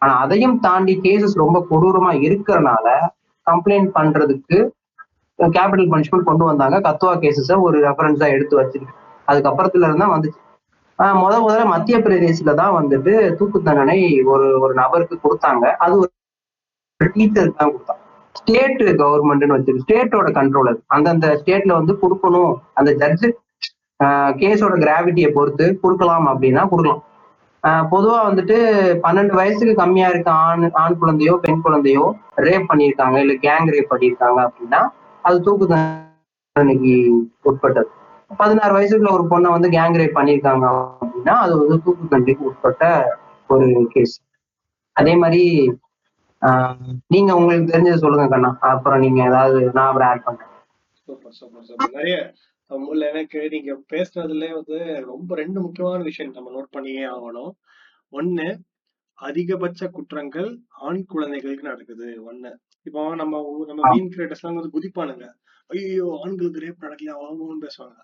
ஆனா 0.01 0.13
அதையும் 0.23 0.55
தாண்டி 0.65 0.93
கேசஸ் 1.05 1.41
ரொம்ப 1.43 1.57
கொடூரமா 1.71 2.11
இருக்கிறனால 2.27 2.87
கம்ப்ளைண்ட் 3.47 3.89
பண்றதுக்கு 3.97 4.57
கேபிட்டல் 5.39 5.91
பனிஷ்மெண்ட் 5.91 6.29
கொண்டு 6.29 6.43
வந்தாங்க. 6.49 6.77
கத்துவா 6.87 7.13
கேசஸ 7.23 7.55
ஒரு 7.67 7.77
ரெஃபரன்ஸா 7.85 8.27
எடுத்து 8.35 8.55
வச்சிருக்கு. 8.59 8.95
அதுக்கப்புறத்துல 9.27 9.87
இருந்தா 9.89 10.07
வந்துச்சு. 10.15 10.39
முத 11.21 11.33
முதல்ல 11.43 11.63
மத்திய 11.73 11.97
பிரதேசில 12.05 12.53
தான் 12.61 12.75
வந்துட்டு 12.79 13.13
தூக்கு 13.37 13.59
தண்டனை 13.67 13.97
ஒரு 14.33 14.47
ஒரு 14.63 14.73
நபருக்கு 14.81 15.15
கொடுத்தாங்க. 15.25 15.65
அது 15.83 15.93
ஒரு 16.01 16.09
டீச்சருக்கு 17.15 17.59
தான் 17.61 17.73
கொடுத்தாங்க 17.75 17.99
ஸ்டேட் 18.39 18.83
கவர்மெண்ட்னு 19.01 19.55
வச்சிருக்கு. 19.55 19.85
ஸ்டேட்டோட 19.85 20.27
கண்ட்ரோல் 20.39 20.69
அது. 20.71 20.79
அந்தந்த 20.95 21.27
ஸ்டேட்ல 21.41 21.73
வந்து 21.79 21.93
கொடுக்கணும். 22.03 22.53
அந்த 22.79 22.91
ஜட்ஜு 23.01 23.29
கேஸோட 24.41 24.75
கிராவிட்டியை 24.83 25.29
பொறுத்து 25.37 25.65
கொடுக்கலாம் 25.81 26.27
அப்படின்னா 26.31 26.61
கொடுக்கலாம். 26.71 27.01
பொதுவா 27.63 28.19
வந்துட்டு 28.27 28.55
பன்னெண்டு 29.03 29.33
வயசுக்கு 29.33 29.73
கம்மியா 29.75 30.07
இருக்க 30.07 30.31
ஆண் 30.43 30.69
ஆண் 30.73 30.97
குழந்தையோ 30.97 31.33
பெண் 31.41 31.61
குழந்தையோ 31.61 32.05
ரேப் 32.41 32.69
பண்ணியிருக்காங்க 32.69 33.17
இல்ல 33.17 33.33
கேங் 33.41 33.71
ரேப் 33.73 33.91
பண்ணியிருக்காங்க 33.91 34.39
அப்படின்னா 34.47 34.81
அது 35.23 35.41
தூக்கு 35.41 35.65
தண்டனைக்கு 35.67 36.93
உட்பட்டது. 37.41 37.89
பதினாறு 38.37 38.73
வயசுக்குள்ள 38.77 39.11
ஒரு 39.11 39.25
பொண்ணை 39.29 39.49
வந்து 39.49 39.69
கேங் 39.69 39.97
ரேப் 39.97 40.17
பண்ணியிருக்காங்க 40.17 40.65
அப்படின்னா 41.01 41.35
அது 41.43 41.53
வந்து 41.57 41.77
தூக்கு 41.83 42.05
தண்டனைக்கு 42.07 42.45
உட்பட்ட 42.45 42.83
ஒரு 43.49 43.65
கேஸ் 43.89 44.15
அதே 44.95 45.15
மாதிரி 45.15 45.43
ஆஹ் 46.41 46.77
நீங்க 47.07 47.35
உங்களுக்கு 47.35 47.73
தெரிஞ்சது 47.73 48.03
சொல்லுங்க 48.03 48.27
கண்ணா. 48.27 48.57
அப்புறம் 48.67 48.99
நீங்க 48.99 49.23
ஏதாவது 49.23 49.59
நான் 49.73 49.87
அப்புறம் 49.87 50.09
ஆட் 50.09 50.23
பண்றேன். 50.23 50.47
Super 51.07 51.31
super 51.31 51.63
super. 51.63 51.91
நிறைய 51.93 52.15
இல்ல 52.93 53.03
எனக்கு 53.11 53.39
நீங்க 53.53 53.71
பேசுனதுல 53.93 54.47
வந்து 54.57 54.77
ரொம்ப 55.11 55.35
ரெண்டு 55.35 55.59
முக்கியமான 55.61 55.99
விஷயம் 56.09 56.35
நம்ம 56.37 56.51
நோட் 56.57 56.75
பண்ணியே 56.77 57.05
ஆகணும். 57.15 57.51
ஒண்ணு 58.13 58.47
அதிகபட்ச 59.19 59.81
குற்றங்கள் 59.91 60.49
ஆண் 60.87 61.01
குழந்தைகளுக்கு 61.05 61.69
நடக்குது. 61.71 62.07
ஒண்ணு 62.29 62.51
இப்போ 62.87 63.01
நம்ம 63.15 63.41
நம்ம 63.69 63.81
மீன் 63.91 64.11
கிரியேட்டர்ஸ் 64.13 64.43
எல்லாம் 64.43 64.59
வந்து 64.59 64.75
குதிப்பானுங்க. 64.77 65.25
ஐயோ 65.69 66.07
ஆண்களுக்கு 66.23 66.63
ரேப் 66.65 66.85
நடக்கல 66.85 67.15
ஆகும்னு 67.25 67.65
பேசுவாங்க. 67.65 67.97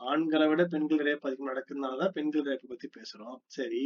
ஆண்களை 0.00 0.46
விட 0.50 0.62
பெண்கள் 0.66 1.02
ரேப் 1.08 1.26
அதிகம் 1.28 1.50
நடக்கிறதுனாலதான் 1.52 2.14
பெண்கள் 2.16 2.46
ரேப்பை 2.48 2.68
பத்தி 2.70 2.88
பேசுறோம். 2.98 3.38
சரி 3.56 3.82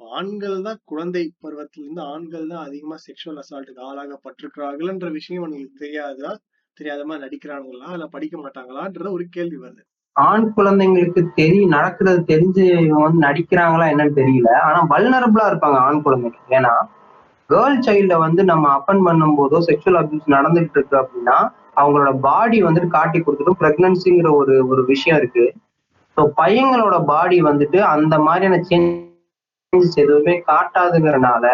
ஆண்கள் 0.00 0.58
தான் 0.62 0.80
குழந்தை 0.84 1.24
பருவத்திலிருந்து 1.44 2.02
ஆண்கள் 2.12 2.46
தான் 2.52 2.64
அதிகமா 2.68 2.96
செக்ஷுவல் 3.06 3.40
அசால்ட்டுக்கு 3.42 3.82
ஆளாகப்பட்டிருக்கிறார்கள்ன்ற 3.90 5.08
விஷயம் 5.18 5.44
உங்களுக்கு 5.46 5.82
தெரியாதா? 5.84 6.32
தெரியாத 6.76 7.02
மாதிரி 7.08 7.24
நடிக்கிறாங்களா 7.26 7.88
இல்ல 7.96 8.06
படிக்க 8.14 8.36
மாட்டாங்களான்ற 8.42 9.06
ஒரு 9.16 9.24
கேள்வி 9.36 9.58
வருது. 9.64 9.82
ஆண் 10.16 10.46
குழந்தைங்களுக்கு 10.56 11.20
தெரியும் 11.40 11.74
நடக்கிறது 11.76 12.20
தெரிஞ்சு 12.30 12.64
இவங்க 12.86 13.02
வந்து 13.06 13.20
நடிக்கிறாங்களா 13.26 13.86
என்னன்னு 13.92 14.18
தெரியல. 14.20 14.50
ஆனா 14.68 14.80
வல்னரபிளா 14.92 15.44
இருப்பாங்க 15.50 15.78
ஆண் 15.86 16.04
குழந்தைங்க 16.06 16.56
ஏன்னா 16.58 16.72
கேர்ள் 17.50 17.78
சைல்ட 17.86 18.16
வந்து 18.24 18.42
நம்ம 18.50 18.64
அப்பன் 18.78 19.02
பண்ணும் 19.06 19.36
போதோ 19.38 19.58
செக்ஷுவல் 19.68 20.00
அபியூஸ் 20.00 20.34
நடந்துகிட்டு 20.36 20.78
இருக்கு 20.78 20.96
அப்படின்னா 21.00 21.36
அவங்களோட 21.76 22.10
பாடி 22.26 22.58
வந்துட்டு 22.66 22.88
காட்டி 22.96 23.18
கொடுத்துடும். 23.18 23.58
பிரெக்னன்சிங்கிற 23.62 24.28
ஒரு 24.40 24.54
ஒரு 24.72 24.82
விஷயம் 24.84 25.18
இருக்கு. 25.20 25.46
ஸோ 26.16 26.22
பையங்களோட 26.40 26.96
பாடி 27.12 27.36
வந்துட்டு 27.42 27.78
அந்த 27.94 28.14
மாதிரியான 28.26 28.58
சேஞ்சஸ் 28.70 30.00
எதுவுமே 30.04 30.34
காட்டாதுங்கிறனால 30.50 31.44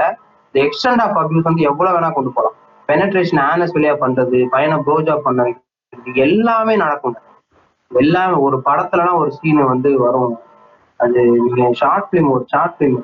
இந்த 0.47 0.59
எக்ஸ்டெண்ட் 0.67 1.03
ஆஃப் 1.07 1.19
அபியூஸ் 1.23 1.49
வந்து 1.51 1.67
எவ்வளவு 1.71 1.95
வேணா 1.97 2.11
கொண்டு 2.13 2.33
போகலாம். 2.37 2.57
பெனட்ரேஷன் 2.89 3.43
ஆனஸ் 3.51 3.75
வழியா 3.77 3.95
பண்றது 4.03 4.39
பையனை 4.55 4.77
ப்ரோஜா 4.87 5.15
பண்ண 5.27 5.47
எல்லாமே 6.27 6.75
நடக்கும். 6.85 7.17
எல்லாமே 7.91 8.37
ஒரு 8.47 8.57
படத்துலலாம் 8.69 9.21
ஒரு 9.23 9.31
சீன் 9.39 9.61
வந்து 9.73 9.91
வரும். 10.05 10.35
அது 11.05 11.21
நீங்க 11.45 11.73
ஷார்ட் 11.81 12.09
ஃபிலிம் 12.09 12.31
ஒரு 12.35 12.45
ஷார்ட் 12.53 12.77
ஃபிலிம் 12.77 12.99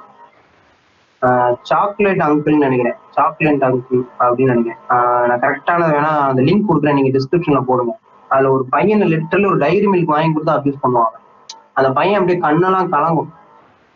சாக்லேட் 1.70 2.22
அங்கிள்னு 2.26 2.64
நினைக்கிறேன். 2.66 2.96
சாக்லேட் 3.16 3.64
அங்கிள் 3.66 4.00
அப்படின்னு 4.22 4.52
நினைக்கிறேன். 4.54 4.80
நான் 5.28 5.42
கரெக்டான 5.44 5.88
வேணா 5.94 6.12
அந்த 6.30 6.42
லிங்க் 6.48 6.68
கொடுக்குறேன். 6.68 6.98
நீங்க 6.98 7.12
டிஸ்கிரிப்ஷன்ல 7.16 7.60
போடுங்க. 7.68 7.92
அதுல 8.30 8.50
ஒரு 8.56 8.64
பையனை 8.74 9.06
லிட்டரலி 9.12 9.46
ஒரு 9.52 9.60
டைரி 9.64 9.86
மில்க் 9.92 10.14
வாங்கி 10.14 10.32
கொடுத்து 10.32 10.56
அபியூஸ் 10.56 10.82
பண்ணுவாங்க. 10.84 11.16
அந்த 11.78 11.88
பையன் 11.98 12.18
அப்படியே 12.20 12.40
கண்ணெல்லாம் 12.46 12.90
கலங்கும். 12.94 13.30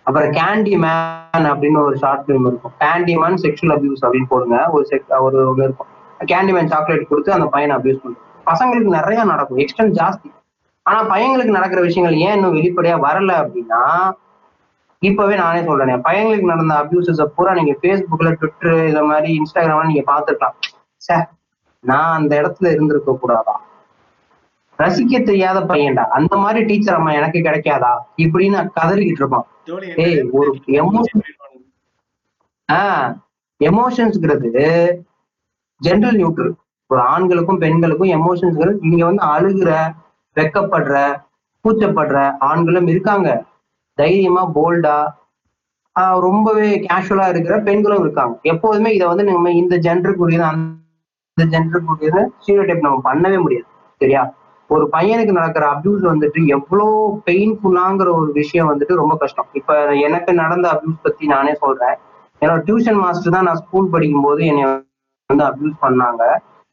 அப்புறம் 0.06 0.30
கேண்டி 0.38 0.74
மேன் 0.84 1.46
அப்படின்னு 1.50 1.78
ஒரு 1.84 1.96
ஷார்ட் 2.02 2.24
ஃபிலிம் 2.26 2.46
இருக்கும். 2.50 2.74
கேண்டி 2.82 3.14
மேன் 3.22 3.38
செக்ஷுவல் 3.44 3.74
அபியூஸ் 3.76 4.04
அப்படின்னு 4.06 4.28
போடுங்க. 4.28 4.56
ஒரு 4.70 4.84
செக் 4.90 5.14
ஒரு 5.26 5.38
இருக்கும். 5.56 5.90
கேண்டி 6.32 6.52
மேன் 6.56 6.70
சாக்லேட் 6.72 7.08
கொடுத்து 7.08 7.30
அந்த 7.36 7.46
பையனை 7.54 7.72
அபியூஸ் 7.76 8.02
பண்ணுவோம் 8.02 8.22
பசங்களுக்கு 8.50 8.90
நிறைய 8.98 9.24
நடக்கும். 9.32 9.60
எக்ஸ்டென்ட் 9.64 9.96
ஜாஸ்தி. 10.00 10.28
ஆனா 10.86 10.98
பையங்களுக்கு 11.12 11.56
நடக்கிற 11.58 11.80
விஷயங்கள் 11.88 12.18
ஏன் 12.26 12.34
இன்னும் 12.36 12.56
வெளிப்படையா 12.56 12.96
வரல 13.06 13.32
அப்படின்னா 13.42 13.82
இப்பவே 15.02 15.34
நானே 15.42 15.60
சொல்றேன். 15.64 16.04
பையங்களுக்கு 16.08 16.52
நடந்த 16.52 16.74
அபியூசஸ் 16.82 17.22
பூரா 17.36 17.52
நீங்க 17.58 17.72
ஃபேஸ்புக்ல 17.80 18.30
ட்விட்டர் 18.40 18.78
இந்த 18.90 19.02
மாதிரி 19.10 19.28
இன்ஸ்டாகிராம்ல 19.38 19.90
நீங்க 19.92 20.04
பார்த்துருக்கலாம். 20.12 20.56
சார் 21.06 21.26
நான் 21.84 22.14
அந்த 22.18 22.32
இடத்துல 22.42 22.70
இருந்திருக்க 22.74 23.18
கூடாதா 23.22 23.54
ரசிக்க 24.78 25.22
தெரியாத 25.22 25.60
பையன்டா. 25.60 26.04
அந்த 26.04 26.36
மாதிரி 26.36 26.64
டீச்சர் 26.64 26.94
அம்மா 26.94 27.12
எனக்கு 27.12 27.38
கிடைக்காதா? 27.38 27.98
இப்படின்னு 28.16 28.68
கதறிக்கிட்டு 28.80 29.10
இருப்பான். 29.10 29.46
ஏய், 29.96 30.28
ஒரு 30.32 30.58
emotion- 30.66 31.22
ஆஹ் 32.72 33.18
எமோஷன்ஸ்ங்கிறது 33.64 34.94
ஜென்ரல் 35.82 36.16
நியூட்ரல் 36.16 36.50
ஒரு 36.86 37.00
ஆண்களுக்கும் 37.00 37.58
பெண்களுக்கும் 37.58 38.08
எமோஷன்ஸ்கள் 38.08 38.76
இங்க 38.80 39.04
வந்து 39.04 39.26
அழுகுற 39.26 39.94
வெக்கப்படுற 40.34 41.22
கூச்சப்படுற 41.64 42.38
ஆண்களும் 42.38 42.86
இருக்காங்க. 42.86 43.44
தைரியமா 43.94 44.50
போல்டா 44.54 45.08
ரொம்பவே 46.20 46.86
கேஷுவலா 46.92 47.28
இருக்கிற 47.28 47.60
பெண்களும் 47.60 48.00
இருக்காங்க. 48.00 48.38
எப்போதுமே 48.42 48.94
இதை 48.94 49.06
வந்து 49.06 49.24
நம்ம 49.24 49.52
இந்த 49.52 49.76
ஜென்டருக்குரியது 49.76 50.40
அந்த 50.40 51.58
ஜென்டருக்குரியது 51.58 52.26
ஸ்டீரியோடைப் 52.46 52.80
நம்ம 52.80 53.14
பண்ணவே 53.14 53.40
முடியாது. 53.40 53.66
சரியா? 53.98 54.34
ஒரு 54.74 54.84
பையனுக்கு 54.94 55.32
நடக்கிற 55.38 55.64
அபியூஸ் 55.74 56.04
வந்துட்டு 56.12 56.40
எவ்வளோ 56.56 56.86
பெயின்ஃபுல்லாங்கிற 57.28 58.08
ஒரு 58.20 58.30
விஷயம் 58.40 58.70
வந்துட்டு 58.70 58.94
ரொம்ப 59.00 59.14
கஷ்டம். 59.22 59.48
இப்ப 59.60 59.74
எனக்கு 60.06 60.30
நடந்த 60.42 60.66
அபியூஸ் 60.74 61.04
பத்தி 61.06 61.24
நானே 61.34 61.52
சொல்றேன். 61.62 61.96
என்னோட 62.42 62.60
டியூஷன் 62.68 63.00
மாஸ்டர் 63.02 63.34
தான் 63.36 63.46
நான் 63.48 63.60
ஸ்கூல் 63.62 63.92
படிக்கும் 63.94 64.26
போது 64.26 64.42
என்னை 64.52 64.64
வந்து 65.30 65.46
அபியூஸ் 65.50 65.76
பண்ணாங்க. 65.84 66.24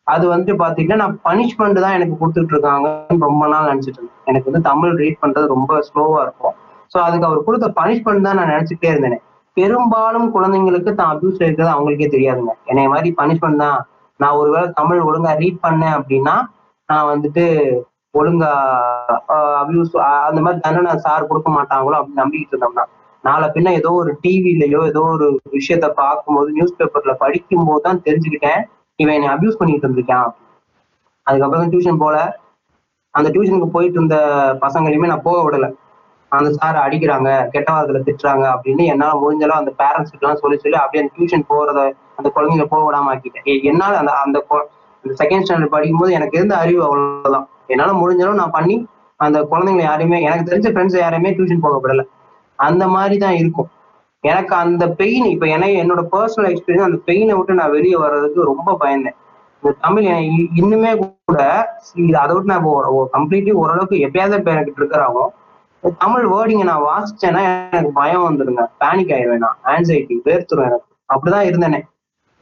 அது 0.08 0.26
வந்துட்டு 0.32 0.56
பாத்தீங்கன்னா 0.64 0.98
நான் 1.04 1.20
பனிஷ்மெண்ட் 1.28 1.84
தான் 1.84 1.96
எனக்கு 1.98 2.16
கொடுத்துட்டு 2.22 2.54
இருக்காங்கன்னு 2.56 3.26
ரொம்ப 3.28 3.44
நாள் 3.54 3.70
நினைச்சிட்டு 3.72 4.00
இருந்தேன். 4.00 4.18
எனக்கு 4.32 4.50
வந்து 4.50 4.62
தமிழ் 4.72 4.98
ரீட் 5.02 5.22
பண்றது 5.24 5.48
ரொம்ப 5.56 5.78
ஸ்லோவா 5.90 6.20
இருக்கும். 6.26 6.56
ஸோ 6.94 6.98
அதுக்கு 7.06 7.28
அவர் 7.30 7.46
கொடுத்த 7.46 7.68
பனிஷ்மெண்ட் 7.80 8.28
தான் 8.28 8.38
நான் 8.40 8.52
நினைச்சுட்டே 8.54 8.90
இருந்தேன். 8.94 9.22
பெரும்பாலும் 9.58 10.28
குழந்தைங்களுக்கு 10.36 10.92
தான் 11.00 11.12
அபியூஸ் 11.14 11.40
இருக்கிறது 11.46 11.72
அவங்களுக்கே 11.76 12.10
தெரியாதுங்க. 12.16 12.54
என்னை 12.72 12.86
மாதிரி 12.94 13.10
பனிஷ்மெண்ட் 13.22 13.64
தான் 13.66 13.80
நான் 14.20 14.38
ஒருவேளை 14.42 14.68
தமிழ் 14.80 15.06
ஒழுங்கா 15.08 15.32
ரீட் 15.44 15.64
பண்ணேன் 15.66 15.96
அப்படின்னா 16.00 16.36
நான் 16.90 17.10
வந்துட்டு 17.12 17.44
ஒழுங்கா 18.16 18.50
அபியூஸ் 19.62 19.94
அந்த 20.28 20.40
மாதிரி 20.42 20.60
தண்டனை 20.60 20.92
சார் 20.98 21.30
கொடுக்க 21.30 21.50
மாட்டாங்களோ 21.50 21.98
அப்படின்னு 22.00 22.22
நம்பிக்கிட்டு 22.24 22.54
இருந்தோம்னா 22.56 22.86
நாளை 23.24 23.48
பின்ன 23.48 23.74
ஏதோ 23.80 23.90
ஒரு 24.02 24.12
டிவிலயோ 24.24 24.80
ஏதோ 24.92 25.02
ஒரு 25.16 25.28
விஷயத்த 25.56 25.88
பார்க்கும்போது 26.02 26.50
நியூஸ் 26.52 26.78
பேப்பர்ல 26.80 27.14
படிக்கும் 27.24 27.68
போது 27.70 27.84
தான் 27.88 28.02
தெரிஞ்சுக்கிட்டேன் 28.08 28.62
இவன் 29.00 29.16
என்னை 29.18 29.30
அபியூஸ் 29.34 29.60
பண்ணிட்டு 29.60 29.86
இருந்திருக்கான். 29.88 30.30
அதுக்கப்புறம் 31.28 31.72
டியூஷன் 31.74 32.02
போல. 32.04 32.18
அந்த 33.14 33.28
டியூஷனுக்கு 33.34 33.70
போயிட்டு 33.76 33.98
இருந்த 34.00 34.18
பசங்களையுமே 34.66 35.10
நான் 35.12 35.26
போக 35.28 35.40
விடல. 35.46 35.68
அந்த 36.32 36.50
சார் 36.60 36.78
அடிக்கிறாங்க 36.86 37.30
கெட்ட 37.54 37.70
வாரத்துல 37.74 38.00
திட்டுறாங்க 38.06 38.46
அப்படின்னு 38.54 38.84
என்னால 38.94 39.18
முடிஞ்சளவு 39.24 39.62
அந்த 39.62 39.72
பேரண்ட்ஸ் 39.82 40.16
எல்லாம் 40.20 40.40
சொல்லி 40.44 40.58
சொல்லி 40.64 40.78
அப்படியே 40.82 41.04
அந்த 41.04 41.14
டியூஷன் 41.18 41.50
போறத 41.52 41.80
அந்த 42.20 42.28
குழந்தைங்க 42.36 42.66
போக 42.74 42.84
விடாம 42.88 43.12
ஆக்கிட்டேன். 43.14 43.48
என்னால 43.72 43.98
அந்த 44.02 44.14
அந்த 44.26 44.40
செகண்ட் 45.04 45.46
ஸ்டாண்டர்ட் 45.46 45.76
படிக்கும்போது 45.76 46.14
எனக்கு 46.14 46.38
இருந்த 46.38 46.58
அறிவு 46.58 46.84
அவ்வளவுதான். 46.84 47.48
என்னால 47.68 47.92
முடிஞ்சாலும் 47.92 48.34
நான் 48.34 48.52
பண்ணி 48.52 48.88
அந்த 49.16 49.48
குழந்தைங்களை 49.52 49.82
யாரையுமே 49.82 50.22
எனக்கு 50.22 50.56
தெரிஞ்ச 50.56 50.72
ஃப்ரெண்ட்ஸ் 50.74 50.98
யாரையுமே 50.98 51.32
டியூஷன் 51.38 51.62
போக 51.62 51.88
விடல. 51.88 52.02
அந்த 52.56 52.88
மாதிரி 52.88 53.18
தான் 53.18 53.34
இருக்கும். 53.34 53.70
எனக்கு 54.20 54.56
அந்த 54.56 54.90
பெயின் 54.90 55.26
இப்போ 55.26 55.46
எனக்கு 55.46 55.76
என்னோட 55.84 56.02
பர்சனல் 56.12 56.50
எக்ஸ்பீரியன்ஸ் 56.52 56.88
அந்த 56.90 57.00
பெயினை 57.06 57.38
விட்டு 57.38 57.54
நான் 57.54 57.72
வெளியே 57.72 57.96
வர்றதுக்கு 57.96 58.44
ரொம்ப 58.44 58.78
பயந்தேன். 58.80 59.16
இந்த 59.64 59.76
தமிழ் 59.80 60.04
இன்னுமே 60.56 60.98
கூட 60.98 61.70
இது 61.94 62.18
அதை 62.18 62.36
விட்டு 62.36 62.54
நான் 62.54 62.66
கம்ப்ளீட்லி 63.14 63.52
ஓரளவுக்கு 63.52 63.96
எப்பயாவது 63.96 64.38
இப்ப 64.38 64.52
எனக்கு 64.52 65.32
தமிழ் 65.98 66.26
வேர்டிங்கை 66.26 66.64
நான் 66.64 66.84
வாசிச்சேன்னா 66.84 67.72
எனக்கு 67.72 67.92
பயம் 67.94 68.26
வந்துடுங்க 68.30 68.66
பேனிக் 68.80 69.14
ஆயிடுவேன் 69.16 69.38
நான். 69.38 69.58
ஆன்சைட்டி 69.64 70.16
வேர்த்துரும் 70.26 70.66
எனக்கு. 70.66 70.86
அப்படிதான் 71.14 71.48
இருந்தேனே. 71.50 71.84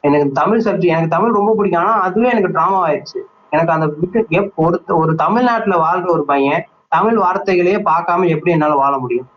எனக்கு 0.04 0.28
தமிழ் 0.40 0.64
சப்ஜெக்ட் 0.66 0.94
எனக்கு 0.94 1.16
தமிழ் 1.16 1.38
ரொம்ப 1.40 1.52
பிடிக்கும். 1.58 1.82
ஆனா 1.82 1.94
அதுவே 2.08 2.28
எனக்கு 2.34 2.54
ட்ராமா 2.56 2.80
ஆயிடுச்சு. 2.88 3.20
எனக்கு 3.56 3.74
அந்த 3.76 3.88
எப் 4.40 4.52
ஒரு 4.66 4.78
ஒரு 5.02 5.14
தமிழ்நாட்டுல 5.24 5.76
வாழ்ற 5.86 6.08
ஒரு 6.16 6.24
பையன் 6.32 6.64
தமிழ் 6.96 7.18
வார்த்தைகளையே 7.18 7.80
பார்க்காம 7.90 8.28
எப்படி 8.34 8.54
என்னால 8.56 8.76
வாழ 8.84 8.94
முடியும்? 8.98 9.30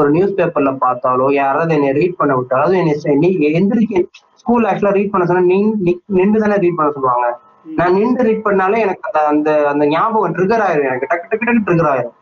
ஒரு 0.00 0.10
நியூஸ் 0.14 0.36
பேப்பர்ல 0.38 0.70
பார்த்தாலோ 0.82 1.26
யாராவது 1.32 1.72
என்னை 1.76 1.90
ரீட் 1.98 2.18
பண்ண 2.18 2.32
விட்டாலோ 2.38 2.66
அது 2.66 2.76
என்னை 2.80 3.14
நீ 3.22 3.28
எந்திரிக்க 3.58 4.02
ஸ்கூல் 4.40 4.66
ஆக்சுவலா 4.70 4.92
ரீட் 4.98 5.12
பண்ண 5.12 5.24
சொன்னா 5.26 5.44
நின் 5.52 5.70
நின்று 6.18 6.40
தானே 6.42 6.56
ரீட் 6.64 6.78
பண்ண 6.78 6.90
சொல்லுவாங்க. 6.96 7.26
நான் 7.78 7.96
நின்று 7.98 8.22
ரீட் 8.28 8.46
பண்ணாலே 8.46 8.78
எனக்கு 8.84 9.02
அந்த 9.08 9.20
அந்த 9.32 9.50
அந்த 9.70 9.84
ஞாபகம் 9.94 10.34
ட்ரிகர் 10.36 10.64
ஆயிரும். 10.66 10.88
எனக்கு 10.88 11.08
டக்கு 11.12 11.28
டக்கு 11.30 11.46
டக்கு 11.48 11.66
ட்ரிகர் 11.68 11.90
ஆயிரும். 11.92 12.14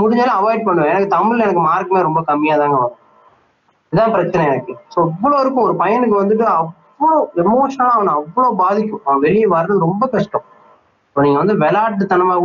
முடிஞ்சாலும் 0.00 0.38
அவாய்ட் 0.40 0.66
பண்ணுவேன். 0.68 0.92
எனக்கு 0.94 1.14
தமிழ்ல 1.16 1.46
எனக்கு 1.46 1.64
மார்க்குமே 1.70 2.02
ரொம்ப 2.08 2.22
கம்மியா 2.30 2.56
தாங்க 2.62 2.76
வரும். 2.82 2.98
இதான் 3.94 4.14
பிரச்சனை 4.16 4.44
எனக்கு. 4.50 4.74
ஸோ 4.94 4.98
இவ்வளோ 5.10 5.36
இருக்கும். 5.42 5.66
ஒரு 5.68 5.74
பையனுக்கு 5.82 6.16
வந்துட்டு 6.22 6.46
அவ்வளோ 6.58 7.16
எமோஷனலாக 7.42 7.96
அவனை 7.96 8.12
அவ்வளவு 8.20 8.58
பாதிக்கும். 8.62 9.02
அவன் 9.06 9.24
வெளியே 9.26 9.48
வர்றது 9.56 9.84
ரொம்ப 9.86 10.04
கஷ்டம். 10.14 10.44
இப்போ 11.08 11.22
நீங்க 11.24 11.38
வந்து 11.42 11.54
விளையாட்டுத்தனமாக 11.62 12.40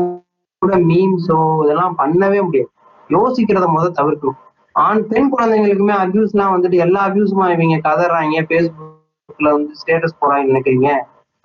கூட 0.61 0.76
மீம்ஸோ 0.89 1.38
இதெல்லாம் 1.65 1.95
பண்ணவே 2.01 2.39
முடியாது. 2.47 2.69
யோசிக்கிறத 3.09 3.67
முத 3.76 3.85
தவிர்க்கணும். 3.99 4.39
ஆண் 4.76 5.01
பெண் 5.11 5.30
குழந்தைங்களுக்குமே 5.34 5.95
அபியூஸ்லாம் 6.03 6.53
வந்துட்டு 6.55 6.77
எல்லா 6.85 7.01
அபியூஸுமா 7.07 7.45
இவங்க 7.53 7.77
கதறாங்க 7.88 8.43
ஃபேஸ்புக்கில் 8.49 9.53
வந்து 9.55 9.73
ஸ்டேட்டஸ் 9.80 10.19
போறாங்க 10.21 10.45
நினைக்கிறீங்க 10.51 10.89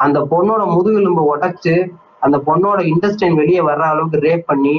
அந்த 0.00 0.18
பொண்ணோட 0.32 0.62
முதுகெலும்பு 0.74 1.22
உடைச்சு 1.32 1.74
அந்த 2.26 2.36
பொண்ணோட 2.48 2.80
இன்டெஸ்டைன் 2.92 3.38
வெளியே 3.40 3.62
வர்ற 3.68 3.84
அளவுக்கு 3.92 4.18
ரேப் 4.26 4.44
பண்ணி 4.50 4.74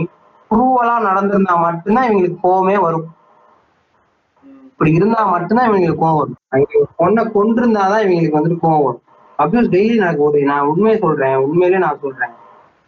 ப்ரூவலா 0.52 0.96
நடந்திருந்தா 1.08 1.54
மட்டும்தான் 1.66 2.08
இவங்களுக்கு 2.08 2.40
கோவமே 2.46 2.76
வரும். 2.86 3.06
இப்படி 4.76 4.94
இருந்தா 4.94 5.26
மட்டும்தான் 5.26 5.72
இவங்களுக்கு 5.72 6.02
கோவம் 6.04 6.22
வரும். 6.22 6.38
இவங்க 6.52 6.88
பொண்ணை 7.00 7.24
கொண்டிருந்தாதான் 7.26 8.04
இவங்களுக்கு 8.06 8.38
வந்துட்டு 8.38 8.58
கோவம் 8.62 8.84
வரும். 8.84 9.02
அபியூஸ் 9.38 9.72
டெய்லி 9.74 9.96
எனக்கு 9.96 10.22
ஒரு 10.22 10.44
நான் 10.44 10.68
உண்மையை 10.68 11.00
சொல்றேன் 11.00 11.36
உண்மையிலே 11.36 11.80
நான் 11.80 12.00
சொல்றேன். 12.02 12.30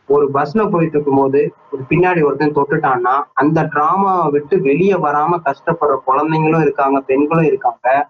ஒரு 0.08 0.26
பஸ்ல 0.34 0.72
போயிட்டு 0.72 0.98
இருக்கும்போது 0.98 1.54
ஒரு 1.72 1.84
பின்னாடி 1.90 2.24
ஒருத்தன் 2.26 2.56
தொட்டுட்டான்னா 2.56 3.16
அந்த 3.34 3.64
டிராமாவை 3.64 4.32
விட்டு 4.32 4.62
வெளியே 4.62 4.94
வராம 4.94 5.40
கஷ்டப்படுற 5.46 5.98
குழந்தைங்களும் 6.08 6.62
இருக்காங்க 6.62 7.00
பெண்களும் 7.00 7.46
இருக்காங்க. 7.46 8.10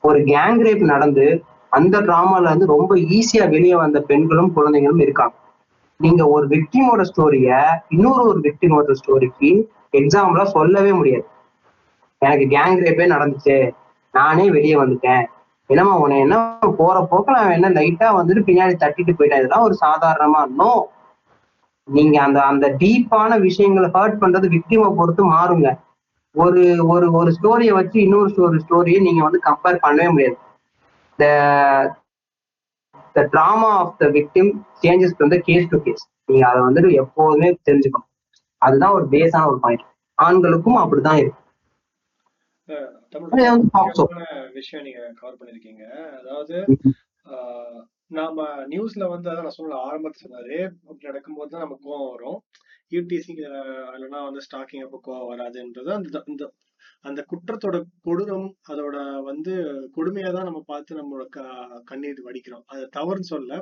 ஒரு 0.00 0.18
கேங் 0.18 0.60
ரேப் 0.66 0.84
நடந்து 0.84 1.42
அந்த 1.70 2.00
டிராமால 2.00 2.46
இருந்து 2.46 2.66
ரொம்ப 2.66 2.94
ஈஸியா 2.94 3.48
வெளியே 3.48 3.76
வந்த 3.76 4.00
பெண்களும் 4.00 4.52
குழந்தைகளும் 4.52 4.98
இருக்காங்க. 4.98 5.34
நீங்க 5.98 6.28
ஒரு 6.28 6.46
விக்டிமோட 6.46 7.04
ஸ்டோரிய 7.10 7.64
இன்னொரு 7.88 8.28
ஒரு 8.28 8.40
விக்டிமோட 8.40 8.94
ஸ்டோரிக்கு 9.00 9.64
எக்ஸாம்பிளா 9.92 10.44
சொல்லவே 10.44 10.92
முடியாது. 10.92 11.26
எனக்கு 12.26 12.46
கேங் 12.54 12.82
ரேப்பே 12.84 13.06
நடந்துச்சு. 13.14 13.56
நானே 14.14 14.44
வெளியே 14.56 14.76
வந்துட்டேன். 14.82 15.24
என்னம்மா 15.70 15.94
உன்னை 16.02 16.16
என்ன 16.24 16.36
போற 16.80 16.96
போக்கில் 17.10 17.40
அவன் 17.40 17.56
என்ன 17.58 17.68
லைட்டா 17.78 18.08
வந்துட்டு 18.18 18.42
பின்னாடி 18.48 18.74
தட்டிட்டு 18.82 19.12
போயிட்டேன். 19.18 19.40
இதெல்லாம் 19.42 19.66
ஒரு 19.68 19.76
சாதாரணமா 19.84 20.40
நோ 20.60 20.72
நீங்க 21.88 22.16
அந்த 22.26 22.38
அந்த 22.50 22.66
டீப்பான 22.82 23.38
விஷயங்களை 23.40 23.88
ஹர்ட் 23.96 24.20
பண்றது 24.22 24.46
விக்டிமை 24.54 24.88
பொறுத்து 24.98 25.22
மாறுங்க. 25.32 25.70
ஒரு 26.34 26.62
ஒரு 26.92 27.06
ஒரு 27.18 27.30
ஸ்டோரியை 27.36 27.72
வச்சு 27.78 27.98
இன்னொரு 28.04 28.40
ஒரு 28.46 28.58
ஸ்டோரியை 28.64 29.00
நீங்க 29.00 29.20
வந்து 29.26 29.40
கம்பேர் 29.48 29.84
பண்ணவே 29.84 30.08
முடியாது. 30.14 30.36
The 31.18 31.24
the 33.16 33.22
drama 33.32 33.68
of 33.80 33.94
the 33.98 34.06
victim 34.16 34.50
changes 34.82 35.22
வந்து 35.22 35.38
கேஸ் 35.48 35.70
டு 35.72 35.78
கேஸ் 35.82 36.04
நீங்க 36.30 36.44
அதை 36.48 36.60
வந்துட்டு 36.62 36.90
எப்போதுமே 37.02 37.48
தெரிஞ்சுக்கணும். 37.68 38.08
அதுதான் 38.62 38.94
ஒரு 38.96 39.06
பேஸான 39.10 39.46
ஒரு 39.50 39.58
பாயிண்ட் 39.64 39.84
ஆண்களுக்கும் 40.18 40.80
அப்படிதான் 40.82 41.20
இருக்கு 41.22 41.40
தமிழ் 41.40 41.42
அது 41.42 41.42
வந்து 41.42 41.42
பாக்ஸோ. 41.42 41.42
முக்கியமான 42.34 42.53
விஷயம் 44.56 44.86
நீங்க 44.86 45.00
கவர் 45.14 45.38
பண்ணிருக்கீங்க. 45.40 45.84
அதாவது 46.20 46.56
ஆஹ், 47.26 47.80
நாம 48.10 48.38
நியூஸ்ல 48.68 49.04
வந்து 49.10 49.30
அதான் 49.30 49.46
நான் 49.46 49.56
சொன்ன 49.56 49.78
ஆரம்பத்துல 49.84 50.24
சொன்னாரு 50.24 50.56
அப்படி 50.82 51.08
நடக்கும்போது 51.08 51.52
தான் 51.52 51.64
நமக்கு 51.64 51.86
கோவம் 51.86 52.10
வரும் 52.10 52.38
யூடிசிங் 52.92 53.40
இல்லைன்னா 53.94 54.20
வந்து 54.26 54.44
ஸ்டாக்கிங் 54.46 54.84
அப்போ 54.84 54.98
கோவம் 55.06 55.30
வராதுன்றது 55.30 55.90
அந்த 55.94 56.20
அந்த 56.24 56.44
அந்த 57.04 57.20
குற்றத்தோட 57.30 57.76
கொடூரம் 58.04 58.44
அதோட 58.68 58.96
வந்து 59.24 59.52
கொடுமையா 59.96 60.30
தான் 60.32 60.48
நம்ம 60.48 60.60
பார்த்து 60.68 60.98
நம்மளோட 61.00 61.24
க- 61.30 61.46
கண்ணீர் 61.84 62.26
வடிக்கிறோம். 62.26 62.64
அது 62.72 62.84
தவறுன்னு 62.96 63.32
சொல்ல 63.32 63.52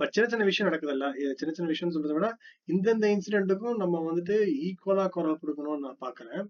பட் 0.00 0.12
சின்ன 0.14 0.28
சின்ன 0.28 0.44
விஷயம் 0.44 0.68
நடக்குதுல்ல. 0.68 1.06
இது 1.16 1.30
சின்ன 1.34 1.52
சின்ன 1.52 1.68
விஷயம் 1.68 1.94
சொல்றதை 1.94 2.14
விட 2.14 2.28
இந்தந்த 2.68 3.06
இன்சிடென்ட்டுக்கும் 3.14 3.80
நம்ம 3.80 4.02
வந்துட்டு 4.06 4.36
ஈக்குவலா 4.66 5.06
குரல் 5.10 5.40
கொடுக்கணும்னு 5.42 5.86
நான் 5.86 6.02
பாக்குறேன் 6.02 6.44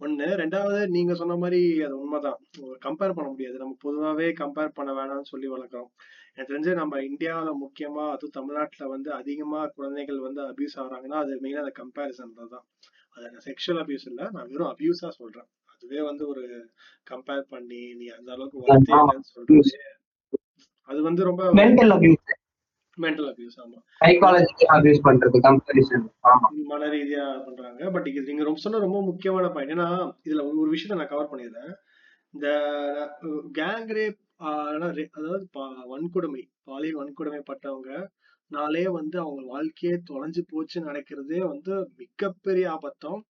ஒண்ணு. 0.00 0.26
ரெண்டாவது 0.42 0.88
நீங்க 0.88 1.14
சொன்ன 1.14 1.36
மாதிரி 1.36 1.82
அது 1.82 2.00
உண்மைதான். 2.00 2.38
கம்பேர் 2.58 3.16
பண்ண 3.16 3.28
முடியாது. 3.30 3.56
நம்ம 3.58 3.76
பொதுவாவே 3.84 4.28
கம்பேர் 4.42 4.74
பண்ண 4.74 4.92
வேணாம்னு 4.92 5.30
சொல்லி 5.32 5.48
வளர்க்குறோம். 5.48 5.90
எனக்கு 6.34 6.52
தெரிஞ்சு 6.52 6.74
நம்ம 6.74 7.00
இந்தியாவுல 7.00 7.52
முக்கியமா 7.64 8.04
அதுவும் 8.10 8.36
தமிழ்நாட்டுல 8.38 8.88
வந்து 8.88 9.12
அதிகமா 9.12 9.66
குழந்தைகள் 9.66 10.18
வந்து 10.18 10.42
அபியூஸ் 10.42 10.76
ஆகுறாங்கன்னா 10.76 11.18
அது 11.22 11.40
மெயினா 11.42 11.62
அந்த 11.64 11.72
கம்பேரிசன் 11.82 12.34
தான். 12.48 12.66
அது 13.16 13.30
செக்ஷுவல் 13.46 13.80
அபியூஸ் 13.82 14.06
இல்ல. 14.06 14.28
நான் 14.32 14.48
வெறும் 14.48 14.74
அபியூஸா 14.74 15.08
சொல்றேன். 15.08 15.48
அதுவே 15.74 16.00
வந்து 16.02 16.28
ஒரு 16.28 16.42
கம்பேர் 17.10 17.44
பண்ணி 17.48 17.94
நீ 17.94 18.06
அந்த 18.08 18.32
அளவுக்கு 18.32 19.22
சொல்றது 19.22 19.78
அது 20.88 21.02
வந்து 21.02 21.24
ரொம்ப 21.24 21.42
மென்டல் 23.00 23.28
அபியூஸ் 23.30 23.58
ஆமா. 23.60 23.78
சைக்காலஜி 24.00 24.66
அபியூஸ் 24.74 25.04
பண்றது 25.04 25.38
கம்பேரிசன் 25.44 26.06
ஆமா. 26.30 26.48
மன 26.70 26.88
ரீதியா 26.90 27.24
பண்றாங்க. 27.46 27.82
பட் 27.90 28.08
இது 28.10 28.26
நீங்க 28.26 28.44
ரொம்ப 28.44 28.60
சொன்ன 28.60 28.80
ரொம்ப 28.80 29.00
முக்கியமான 29.02 29.48
பாயிண்ட் 29.48 29.74
ஏன்னா 29.76 29.88
இதுல 30.26 30.44
ஒரு 30.54 30.70
விஷயத்த 30.72 30.98
நான் 30.98 31.12
கவர் 31.12 31.30
பண்ணிடுறேன் 31.32 31.72
இந்த 32.34 32.48
கேங் 33.56 33.92
ரேப் 33.92 34.18
அதாவது 34.42 35.46
வன்கொடுமை 35.90 36.42
பாலியல் 36.64 36.98
வன்கொடுமை 36.98 37.40
பட்டவங்க 37.44 37.90
நாளே 38.50 38.84
வந்து 38.94 39.16
அவங்க 39.20 39.42
வாழ்க்கையே 39.48 39.96
தொலைஞ்சு 40.08 40.42
போச்சுன்னு 40.48 40.88
நினைக்கிறதே 40.88 41.40
வந்து 41.46 41.72
மிகப்பெரிய 42.00 42.64
ஆபத்தம். 42.70 43.20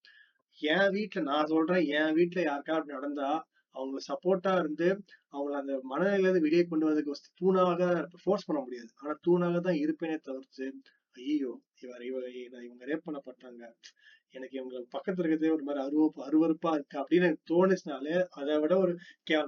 என் 0.58 0.92
வீட்டுல 0.94 1.22
நான் 1.26 1.50
சொல்றேன் 1.50 1.84
என் 1.98 2.14
வீட்டுல 2.16 2.40
யாருக்கா 2.42 2.76
அப்படி 2.76 2.96
நடந்தா 2.96 3.30
அவங்களை 3.76 4.00
சப்போர்ட்டா 4.08 4.52
இருந்து 4.62 4.88
அவங்கள 5.34 5.54
அந்த 5.62 5.74
மனநிலையில 5.90 6.26
இருந்து 6.26 6.46
வெளியே 6.46 6.64
கொண்டு 6.70 6.86
வரதுக்கு 6.88 7.32
தூணாக 7.40 7.82
ஃபோர்ஸ் 8.22 8.46
பண்ண 8.48 8.60
முடியாது. 8.64 8.90
ஆனா 9.02 9.12
தூணாக 9.26 9.60
தான் 9.68 9.80
இருப்பேனே 9.84 10.18
தவிர்த்து 10.28 10.66
ஐயோ 11.16 11.52
இவர் 11.84 12.02
இவ 12.08 12.18
இவங்க 12.66 12.84
ரேப் 12.90 13.06
பண்ணப்பட்டாங்க. 13.06 13.62
எனக்கு 14.36 14.56
இவங்க 14.58 14.76
பக்கத்துல 14.94 15.22
இருக்கிறதே 15.22 15.52
ஒரு 15.54 15.64
மாதிரி 15.68 15.80
அருவ 15.86 16.04
அருவருப்பா 16.28 16.72
இருக்கு 16.76 16.96
அப்படின்னு 17.00 17.28
எனக்கு 17.28 17.48
தோணுச்சுனாலே 17.52 18.16
அதை 18.40 18.56
விட 18.64 18.74
ஒரு 18.84 18.92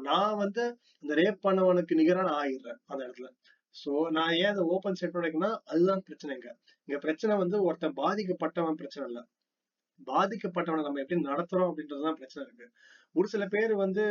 நான் 0.09 0.41
வந்து 0.45 0.65
இந்த 1.03 1.13
ரேப் 1.21 1.45
பண்ணவனுக்கு 1.47 1.99
நிகரா 2.01 2.25
நான் 2.29 2.41
ஆகிடுறேன் 2.43 2.81
அந்த 2.91 3.01
இடத்துல. 3.07 3.29
சோ 3.75 3.93
நான் 4.17 4.33
ஏன் 4.41 4.53
அதை 4.55 4.65
ஓப்பன் 4.75 4.99
செட் 5.01 5.15
பண்ணிக்கன்னா 5.17 5.51
அதுதான் 5.73 6.03
பிரச்சனைங்க. 6.09 6.49
இங்க 6.89 6.99
பிரச்சனை 7.07 7.37
வந்து 7.37 7.59
ஒருத்தன் 7.69 7.97
பாதிக்கப்பட்டவன் 8.03 8.81
பிரச்சனை 8.81 9.05
இல்ல. 9.11 9.21
பாதிக்கப்பட்டவனை 10.07 10.83
நம்ம 10.83 11.01
எப்படி 11.01 11.21
நடத்துறோம் 11.21 11.69
அப்படின்றதுதான் 11.71 12.19
பிரச்சனை 12.21 12.45
இருக்கு. 12.47 12.67
ஒரு 13.15 13.27
சில 13.29 13.45
பேர் 13.47 13.73
வந்து 13.75 14.05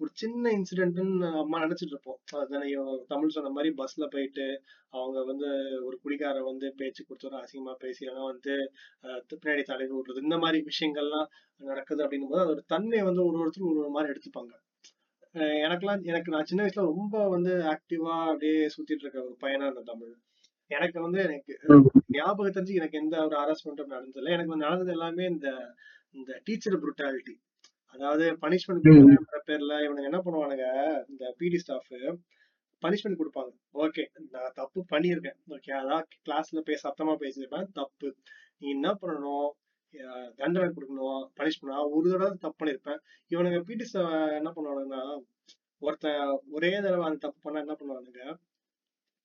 ஒரு 0.00 0.10
சின்ன 0.12 0.50
இன்சிடென்ட்னு 0.50 1.14
நம்ம 1.20 1.60
நினைச்சிட்டு 1.64 1.94
இருப்போம். 1.94 2.18
அதுதானே 2.40 2.68
தமிழ் 3.06 3.34
சொன்ன 3.36 3.50
மாதிரி 3.50 3.70
பஸ்ல 3.80 4.06
போயிட்டு 4.10 4.46
அவங்க 4.88 5.24
வந்து 5.24 5.48
ஒரு 5.84 5.96
குடிகார 6.02 6.42
வந்து 6.44 6.66
பேச்சு 6.76 7.02
கொடுத்தோம் 7.04 7.42
அசிங்கமா 7.42 7.74
பேசி 7.78 8.00
இல்லைன்னா 8.06 8.24
வந்து 8.32 8.54
பின்னாடி 9.30 9.62
தலைவி 9.62 9.92
விடுறது 9.96 10.24
இந்த 10.28 10.38
மாதிரி 10.38 10.60
விஷயங்கள்லாம் 10.70 11.28
நடக்குது 11.60 12.04
அப்படின்னும் 12.04 12.32
போது 12.34 12.44
அதோட 12.44 12.64
தன்மையை 12.66 13.04
வந்து 13.06 13.24
ஒரு 13.26 13.38
ஒருத்தர் 13.42 13.68
ஒரு 13.70 13.80
ஒரு 13.80 13.90
மாதிரி 13.90 14.12
எடுத்துப்பாங்க. 14.14 14.52
எனக்கெல்லாம் 15.64 16.02
எனக்கு 16.02 16.32
நான் 16.32 16.48
சின்ன 16.50 16.62
வயசுல 16.64 16.84
ரொம்ப 16.92 17.16
வந்து 17.28 17.52
ஆக்டிவா 17.74 18.14
அப்படியே 18.30 18.60
சுத்திட்டு 18.74 19.04
இருக்க 19.04 19.18
ஒரு 19.24 19.36
பையனா 19.44 19.66
இருந்த 19.68 19.82
தமிழ். 19.92 20.14
எனக்கு 20.70 20.98
வந்து 21.00 21.20
எனக்கு 21.22 21.52
ஞாபகம் 22.08 22.56
தெரிஞ்சு 22.56 22.78
எனக்கு 22.80 22.98
எந்த 22.98 23.16
ஒரு 23.24 23.36
ஹராஸ்மெண்ட்டும் 23.40 23.94
நடந்ததில்லை 23.94 24.32
எனக்கு 24.36 24.52
வந்து 24.54 24.66
நடந்தது 24.66 24.92
எல்லாமே 24.92 25.24
இந்த 25.26 25.48
இந்த 26.10 26.40
டீச்சர் 26.44 26.82
புருட்டாலிட்டி 26.82 27.34
அதாவது 27.94 28.24
பனிஷ்மெண்ட் 28.42 28.84
பேர்ல 29.48 29.74
இவனுங்க 29.86 30.10
என்ன 30.10 30.20
பண்ணுவானுங்க 30.26 30.66
இந்த 31.08 31.24
பிடி 31.38 31.58
ஸ்டாஃப் 31.58 31.90
பனிஷ்மெண்ட் 32.82 33.20
கொடுப்பாங்க. 33.20 33.50
ஓகே 33.74 34.02
நான் 34.34 34.54
தப்பு 34.54 34.80
பண்ணியிருக்கேன். 34.90 35.38
ஓகே 35.48 35.72
அதான் 35.80 36.04
கிளாஸ்ல 36.26 36.60
பேச 36.60 36.80
சத்தமா 36.86 37.14
பேசியிருப்பேன். 37.24 37.66
தப்பு. 37.72 38.08
நீ 38.58 38.68
என்ன 38.70 38.88
பண்ணணும்? 39.00 39.50
தண்டனை 40.36 40.68
கொடுக்கணும். 40.68 41.22
பனிஷ் 41.38 41.60
பண்ணணும் 41.60 41.92
ஒரு 41.96 42.06
தடவை 42.12 42.30
தப்பு 42.44 42.58
பண்ணிருப்பேன் 42.60 43.00
இவனுங்க 43.30 43.58
பிடி 43.68 43.86
என்ன 44.38 44.50
பண்ணுவானுங்கன்னா 44.56 45.02
ஒருத்தன் 45.82 46.40
ஒரே 46.50 46.70
தடவை 46.80 47.04
அந்த 47.08 47.20
தப்பு 47.26 47.38
பண்ணா 47.42 47.60
என்ன 47.64 47.74
பண்ணுவானுங்க 47.80 48.22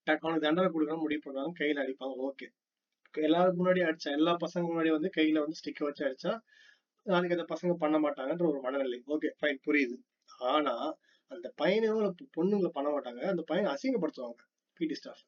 அவனுக்கு 0.07 0.45
தண்டனை 0.47 0.69
கொடுக்கணும் 0.71 1.03
முடிவு 1.05 1.21
பண்ணுவாங்க 1.25 1.53
கையில 1.61 1.83
அடிப்பாங்க 1.83 2.15
ஓகே 2.29 2.47
எல்லாருக்கு 3.13 3.59
முன்னாடி 3.61 3.81
அடிச்சா 3.87 4.09
எல்லா 4.19 4.31
பசங்க 4.43 4.63
முன்னாடி 4.71 4.89
வந்து 4.97 5.09
கையில 5.17 5.43
வந்து 5.45 5.59
ஸ்டிக்க 5.59 5.81
வச்சு 5.85 6.03
அடிச்சா 6.07 6.31
நாளைக்கு 7.05 7.37
அந்த 7.37 7.47
பசங்க 7.53 7.73
பண்ண 7.83 7.97
மாட்டாங்கன்ற 8.05 8.45
ஒரு 8.51 8.59
மனநிலை. 8.61 8.99
ஓகே 9.13 9.29
ஃபைன் 9.39 9.59
புரியுது. 9.67 9.95
ஆனா 10.51 10.73
அந்த 11.31 11.47
பையனும் 11.55 12.01
பொண்ணுங்களை 12.37 12.71
பண்ண 12.77 12.89
மாட்டாங்க. 12.95 13.21
அந்த 13.33 13.43
பையனை 13.49 13.69
அசிங்கப்படுத்துவாங்க. 13.73 14.39
பிடி 14.79 14.95
ஸ்டாஃப் 14.99 15.23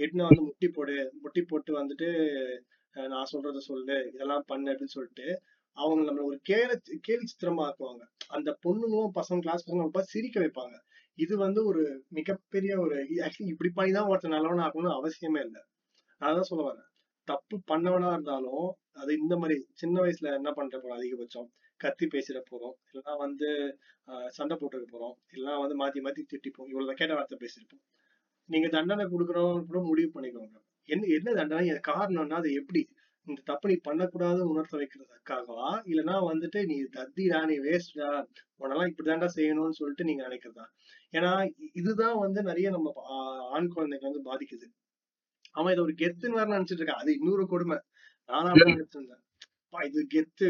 எட்னா 0.00 0.26
வந்து 0.30 0.42
முட்டி 0.48 0.68
போடு 0.68 0.94
முட்டி 1.22 1.42
போட்டு 1.42 1.70
வந்துட்டு 1.80 2.08
நான் 2.94 3.30
சொல்றத 3.32 3.60
சொல்லு 3.70 3.96
இதெல்லாம் 4.12 4.44
பண்ணு 4.46 4.70
அப்படின்னு 4.72 4.96
சொல்லிட்டு 4.96 5.26
அவங்க 5.76 6.02
நம்மள 6.06 6.22
ஒரு 6.30 6.38
கேலி 6.50 6.74
கேலி 7.08 7.24
சித்திரமா 7.30 7.64
ஆக்குவாங்க. 7.68 8.02
அந்த 8.36 8.50
பொண்ணுங்களும் 8.64 9.14
பசங்க 9.18 9.44
கிளாஸ் 9.46 9.66
பசங்க 9.68 10.02
சிரிக்க 10.14 10.36
வைப்பாங்க. 10.40 10.76
இது 11.18 11.34
வந்து 11.46 11.60
ஒரு 11.70 11.82
மிகப்பெரிய 12.18 12.72
ஒரு 12.84 12.96
ஆக்சுவலி 13.24 13.52
இப்படி 13.54 13.70
பண்ணி 13.78 13.92
தான் 13.96 14.08
ஒருத்தர் 14.10 14.34
நல்லவனா 14.36 14.64
ஆகணும்னு 14.66 14.96
அவசியமே 14.98 15.40
இல்லை. 15.46 15.62
நான் 16.20 16.36
தான் 16.38 16.48
சொல்ல 16.50 16.62
வரேன். 16.68 16.86
தப்பு 17.28 17.56
பண்ணவனா 17.70 18.10
இருந்தாலும் 18.16 18.66
அது 19.00 19.10
இந்த 19.22 19.34
மாதிரி 19.40 19.56
சின்ன 19.80 19.96
வயசுல 20.04 20.32
என்ன 20.38 20.50
பண்ற 20.58 20.74
போறோம்? 20.78 20.98
அதிகபட்சம் 20.98 21.48
கத்தி 21.80 22.06
பேசிட 22.14 22.38
போறோம். 22.50 22.76
இல்லைன்னா 22.88 23.14
வந்து 23.24 23.48
சண்டை 24.38 24.54
போட்டுக்க 24.60 24.86
போறோம். 24.94 25.16
இல்லைன்னா 25.34 25.56
வந்து 25.64 25.76
மாத்தி 25.82 26.00
மாத்தி 26.06 26.22
திட்டிப்போம். 26.32 26.68
இவ்வளவு 26.72 26.98
கேட்ட 27.00 27.14
வார்த்தை 27.18 27.38
பேசிருப்போம் 27.44 27.84
நீங்க 28.48 28.68
தண்டனை 28.76 29.04
கொடுக்கறோம் 29.12 29.58
கூட 29.68 29.80
முடிவு 29.90 30.10
பண்ணிக்கோங்க. 30.14 30.56
என்ன 30.88 31.08
என்ன 31.18 31.30
தண்டனை? 31.38 31.64
காரணம்னா 31.90 32.38
அது 32.42 32.50
எப்படி? 32.60 32.82
இந்த 33.30 33.40
தப்பு 33.50 33.70
நீ 33.70 33.76
பண்ணக்கூடாதுன்னு 33.88 34.50
உணர்த்த 34.52 34.74
வைக்கிறதுக்காகவா? 34.80 35.68
இல்லைன்னா 35.90 36.16
வந்துட்டு 36.30 36.60
நீ 36.70 36.76
தத்திடா 36.96 37.40
நீ 37.50 37.56
வேஸ்டா 37.66 38.08
உனெல்லாம் 38.62 38.90
இப்படிதான்டா 38.90 39.28
செய்யணும்னு 39.36 39.78
சொல்லிட்டு 39.80 40.08
நீங்க 40.08 40.22
நினைக்கிறதா? 40.28 40.66
ஏன்னா 41.12 41.32
இதுதான் 41.80 42.18
வந்து 42.24 42.42
நிறைய 42.42 42.68
நம்ம 42.76 42.92
ஆண் 43.54 43.72
குழந்தைங்க 43.76 44.06
வந்து 44.10 44.22
பாதிக்குது. 44.30 44.66
அவன் 45.54 45.72
இதை 45.74 45.82
ஒரு 45.84 45.94
கெத்துன்னு 46.02 46.38
வேற 46.38 46.48
நினைச்சிட்டு 46.56 46.82
இருக்கான். 46.82 47.02
அது 47.04 47.10
இன்னொரு 47.18 47.44
கொடுமை. 47.46 47.78
நானும் 48.30 48.52
அப்படி 48.52 48.74
நினைச்சிருந்தேன். 48.76 49.24
இது 49.88 50.00
கெத்து. 50.14 50.46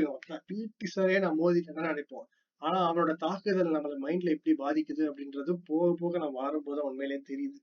பிடி 0.49 0.89
சாரே 0.95 1.17
நான் 1.25 1.41
மோதிட்டேன்னு 1.41 1.93
நினைப்போம். 1.93 2.27
ஆனா 2.63 2.79
அவனோட 2.89 3.13
தாக்குதல் 3.25 3.75
நம்மள 3.77 3.95
மைண்ட்ல 4.05 4.35
எப்படி 4.37 4.55
பாதிக்குது 4.65 5.03
அப்படின்றது 5.11 5.53
போக 5.71 5.89
போக 6.01 6.19
நான் 6.19 6.39
மாறும்போது 6.41 6.81
உண்மையிலேயே 6.89 7.23
தெரியுது. 7.31 7.59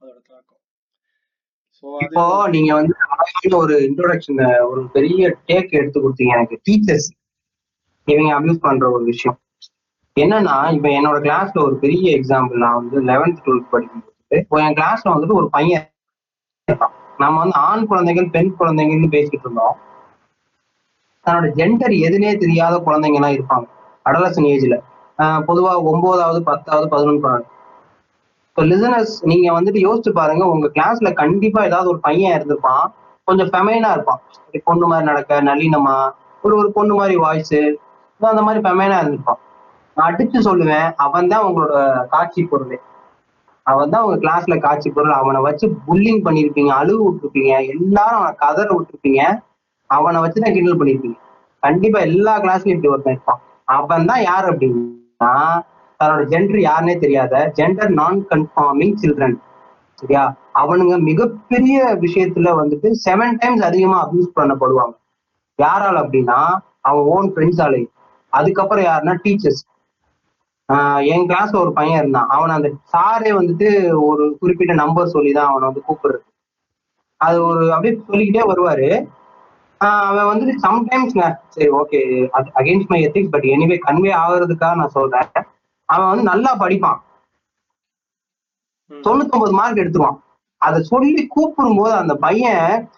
அதோட 0.00 0.20
தாக்கம். 0.32 0.62
இப்போ 1.84 2.24
நீங்க 2.54 2.70
வந்து 2.78 2.94
ஒரு 3.60 3.74
இன்ட்ரோடக்ஷன் 3.88 4.40
ஒரு 4.70 4.80
பெரிய 4.96 5.28
டேக் 5.48 5.70
எடுத்து 5.80 6.00
கொடுத்தீங்க 6.00 6.32
எனக்கு. 6.38 6.56
டீச்சர்ஸ் 6.68 7.08
இவங்க 8.08 8.30
அபியூஸ் 8.38 8.64
பண்ற 8.66 8.84
ஒரு 8.96 9.04
விஷயம். 9.12 9.38
என்னன்னா 10.16 10.56
இப்ப 10.76 10.88
என்னோட 10.98 11.18
கிளாஸ்ல 11.26 11.58
ஒரு 11.66 11.76
பெரிய 11.84 12.06
எக்ஸாம்பிள் 12.16 12.62
நான் 12.64 12.78
வந்து 12.80 12.96
லெவன்த் 13.10 13.42
டுவெல்த் 13.44 13.72
படிக்கும்போது 13.74 14.40
இப்போ 14.42 14.56
என் 14.64 14.76
கிளாஸ்ல 14.80 15.12
வந்துட்டு 15.14 15.38
ஒரு 15.40 15.48
பையன் 15.56 15.86
நம்ம 17.22 17.36
வந்து 17.42 17.56
ஆண் 17.68 17.86
குழந்தைகள் 17.90 18.28
பெண் 18.34 18.52
குழந்தைங்கன்னு 18.58 19.08
பேசிட்டு 19.14 19.46
இருந்தோம். 19.46 19.76
தன்னோட 21.26 21.46
ஜெண்டர் 21.58 21.94
எதுனே 22.06 22.30
தெரியாத 22.44 22.74
குழந்தைங்க 22.86 23.18
எல்லாம் 23.20 23.36
இருப்பாங்க 23.38 23.66
அடலசன் 24.04 24.50
ஏஜ்ல 24.52 24.76
பொதுவா 25.48 25.72
ஒன்பதாவது 25.90 26.40
பத்தாவது 26.50 26.86
பதினொன்று 26.94 27.24
பன்னெண்டு. 27.24 27.48
இப்போ 28.50 28.62
லிசனர்ஸ் 28.70 29.12
நீங்க 29.30 29.48
வந்துட்டு 29.56 29.80
யோசிச்சு 29.86 30.10
பாருங்க 30.18 30.44
உங்க 30.52 30.66
கிளாஸ்ல 30.76 31.08
கண்டிப்பா 31.20 31.60
ஏதாவது 31.68 31.88
ஒரு 31.92 32.00
பையன் 32.06 32.34
இருந்திருப்பான். 32.36 32.84
கொஞ்சம் 33.28 33.50
ஃபெமைனா 33.52 33.90
இருப்பான். 33.96 34.20
பொண்ணு 34.68 34.86
மாதிரி 34.90 35.06
நடக்க 35.10 35.40
நளினமா 35.48 35.94
ஒரு 36.44 36.54
ஒரு 36.60 36.68
பொண்ணு 36.76 36.94
மாதிரி 37.00 37.16
வாய்ஸ் 37.24 37.60
அந்த 38.20 38.42
மாதிரி 38.46 38.60
ஃபெமைனா 38.64 38.96
இருந்திருப்பான். 39.00 39.40
நான் 39.96 40.08
அடிச்சு 40.10 40.40
சொல்லுவேன் 40.48 40.88
அவன் 41.04 41.30
தான் 41.32 41.44
உங்களோட 41.48 41.74
காட்சி 42.14 42.42
பொருள். 42.50 42.76
அவன் 43.66 43.92
தான் 43.92 44.04
உங்க 44.06 44.16
கிளாஸ்ல 44.24 44.54
காட்சி 44.66 44.88
பொருள். 44.96 45.14
அவனை 45.20 45.40
வச்சு 45.48 45.66
புல்லிங் 45.88 46.22
பண்ணிருப்பீங்க 46.26 46.72
அழுகு 46.80 47.02
விட்டுருப்பீங்க 47.06 47.52
எல்லாரும் 47.74 48.18
அவனை 48.20 48.34
கதற 48.44 48.68
விட்டுருப்பீங்க. 48.76 49.22
அவனை 49.90 50.18
வச்சுதான் 50.24 50.56
கிண்டல் 50.56 50.80
பண்ணிருப்பீங்க. 50.80 51.18
கண்டிப்பா 51.62 51.98
எல்லா 52.10 52.34
கிளாஸ்லயும் 52.44 52.76
இப்படி 52.76 52.92
ஒருத்தன் 52.94 53.16
இருப்பான். 53.16 53.40
அவன் 53.76 54.08
தான் 54.10 54.22
யார் 54.30 54.48
அப்படின்னா 54.52 55.32
தன்னோட 56.00 56.22
ஜெண்டர் 56.32 56.60
யாருன்னே 56.68 56.94
தெரியாத 57.04 57.34
ஜெண்டர் 57.58 57.90
நான் 58.00 58.18
கன்ஃபார்மிங் 58.32 58.94
சில்ட்ரன் 59.02 59.36
சரியா? 59.98 60.22
அவனுங்க 60.60 60.94
மிகப்பெரிய 61.08 61.78
விஷயத்துல 62.04 62.52
வந்துட்டு 62.60 62.88
செவன் 63.06 63.36
டைம்ஸ் 63.40 63.64
அதிகமா 63.68 63.96
அபியூஸ் 64.04 64.36
பண்ணப்படுவாங்க. 64.38 64.94
யாரால 65.58 65.96
அப்படின்னா 66.04 66.38
அவன் 66.88 67.08
ஓன் 67.14 67.28
ஃப்ரெண்ட்ஸாலே 67.34 67.82
அதுக்கப்புறம் 68.32 68.86
யாருன்னா 68.88 69.14
டீச்சர்ஸ் 69.24 69.62
என் 71.12 71.26
கிளாஸ்ல 71.28 71.56
ஒரு 71.64 71.72
பையன் 71.78 72.00
இருந்தான். 72.00 72.28
அவன் 72.34 72.52
அந்த 72.56 72.68
சாரே 72.92 73.30
வந்துட்டு 73.38 73.68
ஒரு 74.08 74.24
குறிப்பிட்ட 74.40 74.74
நம்பர் 74.82 75.14
சொல்லி 75.14 75.32
தான் 75.38 75.50
அவனை 75.50 75.64
வந்து 75.68 75.86
கூப்பிடுறது. 75.88 76.24
அது 77.20 77.38
ஒரு 77.48 77.62
அப்படியே 77.74 77.94
சொல்லிக்கிட்டே 78.10 78.44
வருவாரு. 78.50 78.88
அவன் 80.08 80.30
வந்துட்டு 80.30 80.54
சம்டைம்ஸ்ங்க 80.66 81.26
சரி 81.54 81.70
okay 81.80 82.00
against 82.60 82.92
my 82.92 83.00
ethics 83.06 83.32
but 83.34 83.48
anyway 83.54 83.78
convey 83.86 84.12
ஆகுறதுக்காக 84.24 84.78
நான் 84.82 84.96
சொல்றேன். 84.98 85.28
அவன் 85.90 86.08
வந்து 86.08 86.22
நல்லா 86.22 86.56
படிப்பான். 86.56 86.98
தொண்ணூத்தி 88.90 89.30
ஒன்பது 89.30 89.52
மார்க் 89.52 89.76
எடுத்துருவான். 89.76 90.20
அதை 90.56 90.82
சொல்லி 90.82 91.26
கூப்பிடும் 91.26 91.76
போது 91.76 91.94
அந்த 91.94 92.14
பையன் 92.14 92.90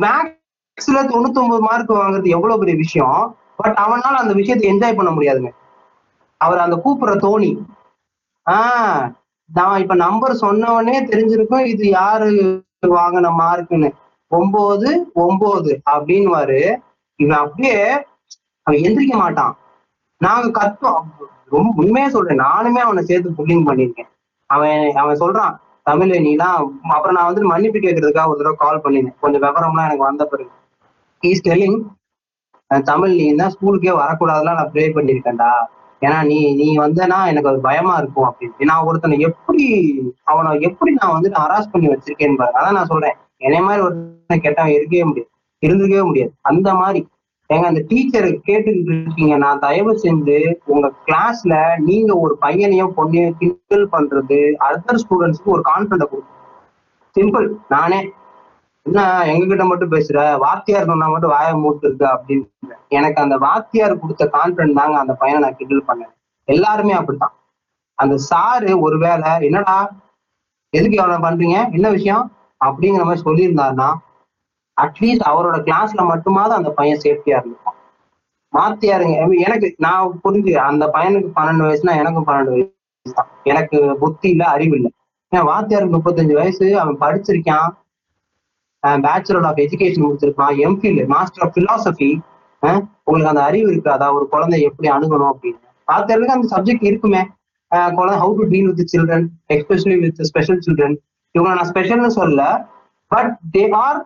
மேக்ஸ்ல 0.00 0.94
தொண்ணூத்தி 0.94 1.38
ஒன்பது 1.38 1.60
மார்க் 1.60 1.90
வாங்குறது 1.90 2.28
எவ்வளவு 2.28 2.58
பெரிய 2.58 2.76
விஷயம்? 2.76 3.36
பட் 3.56 3.72
அவனால 3.72 4.16
அந்த 4.16 4.32
விஷயத்தை 4.32 4.70
என்ஜாய் 4.70 4.96
பண்ண 4.96 5.10
முடியாதுங்க. 5.10 5.50
அவர் 6.36 6.58
அந்த 6.58 6.76
கூப்பிடுற 6.76 7.04
தோணி. 7.04 7.58
ஆஹ் 8.50 9.12
நான் 9.54 9.80
இப்ப 9.80 9.94
நம்பர் 9.94 10.32
சொன்னவனே 10.32 11.04
தெரிஞ்சிருக்கும் 11.06 11.64
இது 11.64 11.88
யாரு 11.88 12.28
வாங்கின 12.86 13.34
மார்க்குன்னு 13.38 13.92
ஒன்பது 14.28 15.10
ஒன்பது 15.14 15.82
அப்படின்னு 15.90 16.78
இவன் 17.16 17.38
அப்படியே 17.38 18.04
அவன் 18.62 18.80
எந்திரிக்க 18.80 19.12
மாட்டான். 19.12 19.56
நாங்க 20.18 20.60
கத்தோம். 20.60 21.02
ரொம்ப 21.54 21.70
உண்மையா 21.82 22.08
சொல்றேன். 22.16 22.42
நானுமே 22.46 22.80
அவனை 22.86 23.02
சேர்த்து 23.10 23.38
புல்லிங் 23.38 23.66
பண்ணிருக்கேன் 23.68 24.10
அவன் 24.50 24.82
அவன் 25.02 25.20
சொல்றான் 25.22 25.54
தமிழ் 25.88 26.12
நீனா 26.26 26.48
அப்புறம் 26.94 27.16
நான் 27.16 27.28
வந்து 27.28 27.50
மன்னிப்பு 27.52 27.78
கேட்கறதுக்காக 27.84 28.30
ஒரு 28.32 28.40
தடவை 28.40 28.56
கால் 28.62 28.82
பண்ணினேன். 28.84 29.16
கொஞ்சம் 29.22 29.44
விவரம்லாம் 29.44 29.88
எனக்கு 29.88 30.08
வந்த 30.08 30.24
பிறகு. 30.32 30.52
ஈஸ் 31.22 31.44
டெல்லிங் 31.46 31.78
தமிழ் 32.90 33.12
நீ 33.18 33.26
தான் 33.40 33.52
ஸ்கூலுக்கே 33.54 33.92
வரக்கூடாதுலாம் 34.02 34.58
நான் 34.58 34.72
ப்ரே 34.72 34.84
பண்ணிருக்கேன்டா 34.96 35.50
ஏன்னா 36.02 36.18
நீ 36.30 36.38
நீ 36.58 36.66
வந்தனா 36.82 37.18
எனக்கு 37.30 37.50
அது 37.50 37.60
பயமா 37.68 37.94
இருக்கும் 38.00 38.26
அப்படின்னு. 38.30 38.68
நான் 38.70 38.86
ஒருத்தனை 38.88 39.16
எப்படி 39.28 39.64
அவனை 40.32 40.50
எப்படி 40.68 40.90
நான் 40.98 41.14
வந்துட்டு 41.14 41.40
ஹராஸ் 41.44 41.72
பண்ணி 41.72 41.88
வச்சிருக்கேன்னு 41.92 42.40
பாருங்க 42.40 42.60
அதான் 42.60 42.78
நான் 42.78 42.90
சொல்றேன். 42.92 43.16
என்னை 43.46 43.60
மாதிரி 43.68 43.84
ஒருத்தனை 43.86 44.38
கேட்டவன் 44.44 44.76
இருக்கவே 44.76 45.04
முடியாது 45.10 45.30
இருந்திருக்கவே 45.62 46.04
முடியாது. 46.08 46.32
அந்த 46.50 46.68
மாதிரி. 46.80 47.00
ஏங்க 47.52 47.62
அந்த 47.62 47.84
டீச்சர் 47.88 48.24
கேட்டுக்கிட்டு 48.24 48.92
இருக்கீங்க 48.94 49.36
நான் 49.36 49.58
தயவு 49.58 49.92
செஞ்சு 50.02 50.54
உங்க 50.64 50.92
கிளாஸ்ல 51.06 51.78
நீங்க 51.78 52.18
ஒரு 52.18 52.36
பையனையும் 52.36 52.92
பொண்ணையும் 52.96 53.36
கிண்டல் 53.38 53.88
பண்றது 53.92 54.40
அதர் 54.68 55.00
ஸ்டூடெண்ட்ஸ்க்கு 55.02 55.54
ஒரு 55.56 55.62
கான்ஃபிடன்ட் 55.74 56.10
கொடுக்கும் 56.10 56.36
சிம்பிள் 57.16 57.56
நானே. 57.68 58.00
என்ன 58.82 59.24
எங்ககிட்ட 59.24 59.66
மட்டும் 59.66 59.90
பேசுற? 59.90 60.38
வாத்தியார் 60.38 60.84
சொன்னா 60.84 61.08
மட்டும் 61.08 61.30
வாய 61.30 61.60
மூட்டு 61.60 61.96
அப்படின்னு 62.12 62.46
எனக்கு 62.88 63.22
அந்த 63.22 63.36
வாத்தியார் 63.36 63.98
கொடுத்த 63.98 64.30
கான்ஃபிடன்ட் 64.32 64.72
தாங்க 64.72 64.98
அந்த 64.98 65.14
பையனை 65.14 65.40
நான் 65.42 65.56
கிண்டல் 65.56 65.88
பண்ணேன். 65.88 66.12
எல்லாருமே 66.44 66.92
அப்படித்தான். 66.92 67.34
அந்த 67.94 68.18
சாரு 68.30 68.80
ஒருவேளை 68.80 69.30
என்னடா 69.40 69.90
எதுக்கு 70.70 70.96
எவ்வளவு 70.96 71.24
பண்றீங்க? 71.26 71.72
என்ன 71.72 71.90
விஷயம்? 71.90 72.32
அப்படிங்கிற 72.64 73.04
மாதிரி 73.04 73.24
சொல்லியிருந்தாருன்னா 73.24 73.88
அட்லீஸ்ட் 74.84 75.24
அவரோட 75.30 75.56
கிளாஸ்ல 75.68 76.02
மட்டுமாவது 76.12 76.54
அந்த 76.58 76.70
பையன் 76.78 77.02
சேஃப்டியா 77.04 77.36
இருந்திருப்பான். 77.38 77.76
மாத்தியாருங்க 78.52 79.16
எனக்கு 79.46 79.68
நான் 79.86 80.20
புரிஞ்சு 80.24 80.52
அந்த 80.68 80.84
பையனுக்கு 80.94 81.30
பன்னெண்டு 81.38 81.66
வயசுனா 81.68 81.94
எனக்கும் 82.02 82.28
பன்னெண்டு 82.28 82.52
வயசு 82.54 83.16
தான். 83.18 83.30
எனக்கு 83.52 83.78
புத்தி 84.02 84.28
இல்ல 84.34 84.44
அறிவு 84.54 84.74
இல்லை. 84.78 84.90
ஏன் 85.32 85.46
வாத்தியாருக்கு 85.50 85.96
முப்பத்தஞ்சு 85.96 86.34
வயசு 86.40 86.66
அவன் 86.82 86.98
படிச்சிருக்கான். 87.04 87.70
பேச்சுலர் 89.04 89.46
ஆஃப் 89.48 89.60
எஜுகேஷன் 89.64 90.04
முடிச்சிருக்கான் 90.06 90.56
எம்ஃபில் 90.66 91.00
மாஸ்டர் 91.14 91.44
ஆஃப் 91.46 91.54
பிலாசபி 91.56 92.10
உங்களுக்கு 93.06 93.32
அந்த 93.32 93.42
அறிவு 93.48 93.68
இருக்காதா? 93.74 94.06
ஒரு 94.16 94.24
குழந்தை 94.34 94.58
எப்படி 94.68 94.88
அணுகணும் 94.96 95.30
அப்படின்னு. 95.32 95.60
வாத்தியாருக்கு 95.88 96.36
அந்த 96.36 96.48
சப்ஜெக்ட் 96.54 96.86
இருக்குமே. 96.90 97.22
குழந்தை 97.98 98.18
how 98.22 98.34
to 98.38 98.44
deal 98.52 98.68
with 98.70 98.90
children 98.92 99.26
especially 99.54 99.96
with 100.04 100.20
special 100.30 100.60
children 100.66 100.96
இவங்க 101.34 101.50
நான் 101.58 101.70
ஸ்பெஷல்னு 101.72 102.10
சொல்லல 102.20 102.44
but 103.10 103.32
they 103.56 103.64
are 103.84 103.98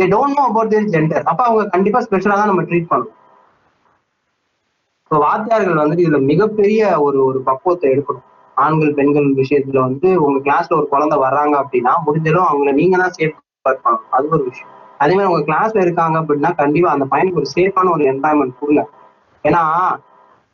they 0.00 0.06
don't 0.14 0.36
know 0.38 0.42
about 0.42 0.68
their 0.68 0.90
gender 0.92 1.22
அப்ப 1.22 1.44
அவங்க 1.44 1.68
கண்டிப்பா 1.68 2.00
ஸ்பெஷலா 2.00 2.36
தான் 2.40 2.46
நம்ம 2.46 2.62
ட்ரீட் 2.62 2.90
பண்ணணும். 2.90 3.16
இப்போ 5.02 5.18
வாத்தியார்கள் 5.18 5.80
வந்துட்டு 5.82 6.04
இதுல 6.06 6.22
மிகப்பெரிய 6.22 7.00
ஒரு 7.00 7.24
ஒரு 7.24 7.38
பக்குவத்தை 7.40 7.86
எடுக்கணும். 7.90 8.26
ஆண்கள் 8.56 8.94
பெண்கள் 8.94 9.26
விஷயத்துல 9.34 9.80
வந்து 9.80 10.20
உங்க 10.20 10.38
கிளாஸ்ல 10.46 10.76
ஒரு 10.76 10.88
குழந்தை 10.88 11.18
வர்றாங்க 11.18 11.54
அப்படின்னா 11.62 11.92
முடிஞ்சதும் 12.06 12.48
அவங்கள 12.50 12.72
நீங்க 12.72 12.96
தான் 12.96 13.16
சேஃப் 13.18 13.36
பண்ணணும். 13.64 14.04
அது 14.10 14.28
ஒரு 14.28 14.44
விஷயம். 14.44 14.70
அதே 14.98 15.14
மாதிரி 15.14 15.32
உங்க 15.32 15.52
கிளாஸ்ல 15.52 15.80
இருக்காங்க 15.80 16.20
அப்படின்னா 16.20 16.54
கண்டிப்பா 16.54 16.90
அந்த 16.90 17.06
பையனுக்கு 17.10 17.40
ஒரு 17.42 17.50
சேஃபான 17.56 17.90
ஒரு 17.90 18.04
என்வாயன்மெண்ட் 18.12 18.60
கொடுங்க. 18.60 18.84
ஏன்னா 19.44 19.62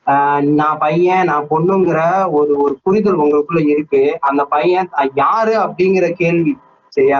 ஆஹ் 0.06 0.42
நான் 0.60 0.78
பையன் 0.78 1.24
நான் 1.24 1.48
பொண்ணுங்கிற 1.50 2.00
ஒரு 2.30 2.52
ஒரு 2.56 2.78
புரிதல் 2.82 3.20
உங்களுக்குள்ள 3.22 3.68
இருக்கு. 3.68 4.18
அந்த 4.20 4.44
பையன் 4.44 4.88
யாரு 5.14 5.54
அப்படிங்கிற 5.56 6.08
கேள்வி 6.12 6.54
சரியா? 6.92 7.18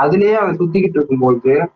அதுலயே 0.00 0.32
அவன் 0.32 0.56
சுத்திக்கிட்டு 0.56 0.98
இருக்கும்போது 1.00 1.70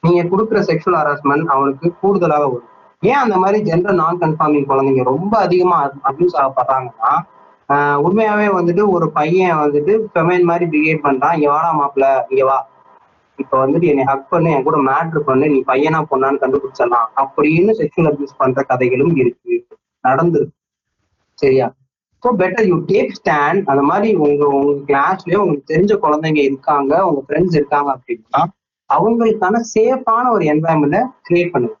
நீங்க 0.00 0.22
கொடுக்குற 0.22 0.54
செக்ஷுவல் 0.54 0.98
ஹராஸ்மெண்ட் 1.00 1.44
அவனுக்கு 1.44 1.94
கூடுதலாக 2.00 2.48
வரும். 2.48 2.68
ஏன் 3.00 3.14
அந்த 3.14 3.36
மாதிரி 3.36 3.72
ஜென்ரல் 3.72 3.94
நான் 3.94 4.18
கன்ஃபார்மிங் 4.18 4.68
குழந்தைங்க 4.68 5.04
ரொம்ப 5.04 5.38
அதிகமா 5.38 5.90
அப்யூஸ் 6.04 6.38
ஆகப்படுறாங்கன்னா 6.38 7.14
ஆஹ் 7.68 7.98
உண்மையாவே 7.98 8.46
வந்துட்டு 8.58 8.88
ஒரு 8.88 9.10
பையன் 9.10 9.56
வந்துட்டு 9.56 10.06
ஃபெமைன் 10.14 10.42
மாதிரி 10.42 10.64
பிஹேவ் 10.66 10.96
பண்றான். 10.96 11.34
இங்க 11.34 11.48
வாடா 11.48 11.70
மாப்பிள 11.80 12.22
இங்க 12.28 12.44
வா. 12.44 12.68
இப்ப 13.36 13.66
வந்துட்டு 13.66 13.82
என்னை 13.82 14.04
ஹக் 14.04 14.28
பண்ணு 14.28 14.50
என் 14.50 14.62
கூட 14.62 14.76
மேட்ரு 14.76 15.18
பண்ணு 15.18 15.48
நீ 15.48 15.62
பையனா 15.66 16.04
பொண்ணான்னு 16.10 16.40
கண்டுபிடிச்சிடலாம். 16.40 17.06
அப்படின்னு 17.16 17.70
செக்ஷுவல் 17.78 18.10
அபியூஸ் 18.10 18.36
பண்ற 18.36 18.62
கதைகளும் 18.62 19.16
இருக்கு 19.16 19.66
நடந்திருக்கு. 20.08 20.58
சரியா? 21.34 21.72
So 22.22 22.30
better 22.40 22.66
you 22.70 22.76
take 22.88 23.12
stand 23.18 23.68
அந்த 23.72 23.82
மாதிரி 23.82 24.08
உங்க 24.24 24.42
உங்க 24.56 24.72
கிளாஸ்லயே 24.88 25.38
உங்களுக்கு 25.42 25.70
தெரிஞ்ச 25.72 25.92
குழந்தைங்க 26.02 26.40
இருக்காங்க 26.42 26.92
உங்க 27.08 27.20
ஃப்ரெண்ட்ஸ் 27.26 27.58
இருக்காங்க 27.60 27.90
அப்படின்னா 27.96 28.40
அவங்களுக்கான 28.90 29.60
சேஃபான 29.74 30.24
ஒரு 30.30 30.44
என்வாயன்மெண்ட்டை 30.52 31.00
கிரியேட் 31.26 31.52
பண்ணுங்க. 31.52 31.76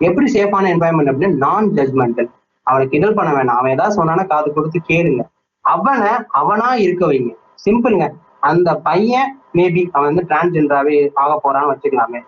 எப்படி 0.00 0.26
சேஃபான 0.36 0.70
என்வாயன்மெண்ட் 0.74 1.10
அப்படின்னா 1.10 1.40
நான் 1.46 1.68
ஜட்மெண்டல் 1.76 2.30
அவனை 2.66 2.84
கிண்டல் 2.92 3.14
பண்ண 3.14 3.30
வேணாம். 3.32 3.58
அவன் 3.60 3.74
ஏதாவது 3.76 3.96
சொன்னானா 3.98 4.24
காது 4.26 4.48
கொடுத்து 4.52 4.78
கேளுங்க. 4.90 5.22
அவனை 5.64 6.10
அவனா 6.40 6.68
இருக்க 6.84 7.02
வைங்க. 7.06 7.32
சிம்பிளுங்க 7.64 8.06
அந்த 8.40 8.70
பையன் 8.88 9.30
மேபி 9.58 9.82
அவன் 9.92 10.08
வந்து 10.10 10.24
டிரான்ஸ்ஜெண்டராகவே 10.30 10.96
ஆக 11.22 11.32
போறான்னு 11.44 11.70
வச்சுக்கலாமே. 11.72 12.20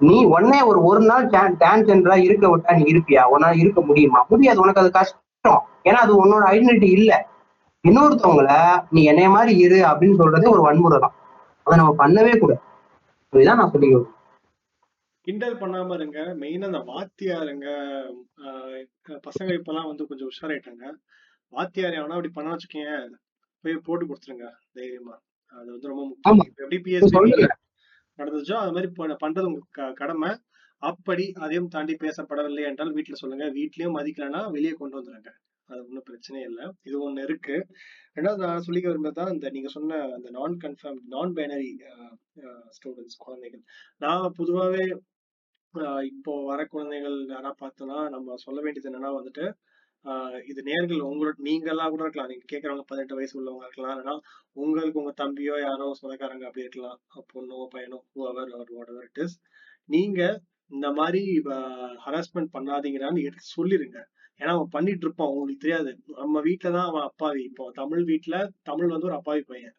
நீ 0.00 0.18
உடனே 0.34 0.60
ஒரு 0.62 0.78
ஒரு 0.82 1.00
நாள் 1.00 1.26
டிரான்ஸ்ஜெண்டரா 1.62 2.16
இருக்க 2.26 2.46
விட்டா 2.50 2.76
நீ 2.78 2.84
இருப்பியா? 2.92 3.24
உன்னால 3.34 3.58
இருக்க 3.62 3.80
முடியுமா? 3.80 4.20
முடியாது. 4.28 4.62
உனக்கு 4.64 4.82
அது 4.82 4.90
கஷ்டம் 4.90 5.26
ஏன்னா 5.48 5.98
அது 6.04 6.12
உன்னோட 6.24 6.44
ஐடென்டிட்டி 6.46 6.90
இல்ல. 6.90 7.28
இன்னொருத்தவங்கள 7.88 8.80
நீ 8.90 9.04
என்னைய 9.04 9.28
மாதிரி 9.28 9.58
இரு 9.58 9.76
அப்படின்னு 9.76 10.14
சொல்றதே 10.18 10.50
ஒரு 10.50 10.60
வன்முறை 10.60 10.98
தான். 11.00 11.14
அதை 11.62 11.78
நம்ம 11.78 12.08
பண்ணவே 12.08 12.38
கூடாது. 12.38 12.60
இதுதான் 13.30 13.56
நான் 13.56 13.70
சொல்லிக்கிறேன் 13.70 14.10
கிண்டல் 15.20 15.56
பண்ணாம 15.56 15.94
இருங்க. 15.94 16.18
மெயினா 16.20 16.64
அந்த 16.64 16.78
வாத்தியாருங்க 16.78 17.66
பசங்க 19.06 19.50
இப்பெல்லாம் 19.58 19.86
வந்து 19.86 20.06
கொஞ்சம் 20.06 20.28
உஷாராயிட்டாங்க. 20.28 20.92
வாத்தியார் 21.48 21.92
எவனா 21.92 22.08
அப்படி 22.08 22.28
பண்ண 22.28 22.56
வச்சுக்கீங்க 22.56 23.08
போய் 23.60 23.74
போட்டு 23.74 24.06
கொடுத்துருங்க 24.06 24.50
தைரியமா. 24.72 25.18
அது 25.46 25.70
வந்து 25.70 25.88
ரொம்ப 25.88 26.04
முக்கியம். 26.04 26.54
எப்படி 26.56 26.80
பிஎஸ்பி 26.84 27.06
சொல்லுங்க 27.06 27.56
நடந்துச்சோ 28.18 28.52
அது 28.52 28.72
மாதிரி 28.72 28.92
பண்றது 28.96 29.40
உங்க 29.40 29.60
க- 29.70 29.92
கடமை. 29.92 30.30
அப்படி 30.82 31.24
அதையும் 31.44 31.70
தாண்டி 31.74 31.94
பேசப்படவில்லை 32.02 32.62
என்றால் 32.68 32.94
வீட்டுல 32.96 33.16
சொல்லுங்க. 33.22 33.46
வீட்லயும் 33.58 33.96
மதிக்கலன்னா 33.98 34.42
வெளியே 34.56 34.74
கொண்டு 34.80 34.98
வந்துருங்க. 34.98 35.30
அது 35.68 35.80
ஒன்றும் 35.86 36.06
பிரச்சனையே 36.08 36.44
இல்லை. 36.50 36.64
இது 36.88 36.96
ஒண்ணு 37.06 37.24
இருக்கு. 37.26 37.56
ரெண்டாவது 38.16 38.42
நான் 38.44 38.64
சொல்லிக்க 38.66 38.86
விரும்புறதுதான் 38.90 39.32
இந்த 39.34 39.46
நீங்க 39.56 39.70
சொன்ன 39.76 39.98
அந்த 40.16 40.28
நான் 40.38 40.56
கன்ஃபார்ம் 40.64 41.00
நான் 41.14 41.34
பைனரி 41.38 41.68
ஸ்டூடெண்ட்ஸ் 42.76 43.20
குழந்தைகள். 43.24 43.62
நான் 44.04 44.26
பொதுவாவே 44.38 44.84
ஆஹ் 45.74 46.04
இப்போ 46.12 46.32
வர 46.50 46.60
குழந்தைகள் 46.66 47.18
யாரா 47.32 47.50
பார்த்தோம்னா 47.60 47.98
நம்ம 48.14 48.36
சொல்ல 48.46 48.58
வேண்டியது 48.64 48.88
என்னன்னா 48.90 49.10
வந்துட்டு 49.18 49.44
இது 50.50 50.60
நேர்கள் 50.68 51.00
உங்களோட 51.08 51.34
நீங்க 51.48 51.68
எல்லாம் 51.72 51.92
கூட 51.92 52.02
இருக்கலாம். 52.04 52.30
நீங்க 52.32 52.46
கேக்குறவங்க 52.52 52.84
பதினெட்டு 52.90 53.18
வயசு 53.18 53.34
உள்ளவங்க 53.40 53.66
இருக்கலாம். 53.68 53.92
இல்லைன்னா 53.94 54.14
உங்களுக்கு 54.56 55.00
உங்க 55.02 55.12
தம்பியோ 55.22 55.56
யாரோ 55.66 55.86
சொந்தக்காரங்க 56.00 56.46
அப்படி 56.48 56.66
இருக்கலாம். 56.66 56.98
பொண்ணோ 57.32 57.58
பையனோ 57.74 57.98
who 58.10 58.26
our 58.30 58.50
what 58.76 58.92
ever 58.94 59.08
it 59.08 59.22
is 59.26 59.36
நீங்க 59.94 60.20
இந்த 60.70 60.88
மாதிரி 60.98 61.22
ஹராஸ்மெண்ட் 62.04 62.50
பண்ணாதீங்கடான்னு 62.56 63.24
எடுத்து 63.28 63.46
சொல்லிருங்க. 63.58 63.98
ஏன்னா 64.40 64.52
அவன் 64.56 64.72
பண்ணிட்டு 64.74 65.04
இருப்பான் 65.06 65.30
உங்களுக்கு 65.32 65.64
தெரியாது. 65.64 65.90
நம்ம 66.20 66.40
வீட்டுல 66.48 66.68
தான் 66.76 66.88
அவன் 66.90 67.06
அப்பாவி. 67.08 67.42
இப்போ 67.50 67.64
தமிழ் 67.80 68.04
வீட்டுல 68.10 68.36
தமிழ் 68.68 68.94
வந்து 68.94 69.08
ஒரு 69.10 69.18
அப்பாவி 69.20 69.42
பையன். 69.52 69.74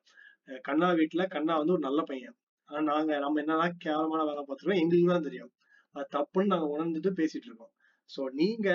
கண்ணா 0.68 0.90
வீட்டுல 1.00 1.24
கண்ணா 1.36 1.54
வந்து 1.62 1.76
ஒரு 1.78 1.84
நல்ல 1.88 2.02
பையன். 2.12 2.36
ஆனா 2.70 2.82
நாங்க 2.92 3.12
நம்ம 3.24 3.40
என்னதான் 3.44 3.78
கேவலமான 3.86 4.22
வேலை 4.30 4.42
பார்த்துருக்கோம். 4.44 4.82
எங்களுக்கு 4.84 5.14
தான் 5.14 5.28
தெரியும். 5.30 5.52
அது 5.96 6.08
தப்புன்னு 6.18 6.54
நாங்க 6.54 6.68
உணர்ந்துட்டு 6.76 7.12
பேசிட்டு 7.20 7.48
இருக்கோம். 7.50 7.74
சோ 8.10 8.22
நீங்க 8.42 8.68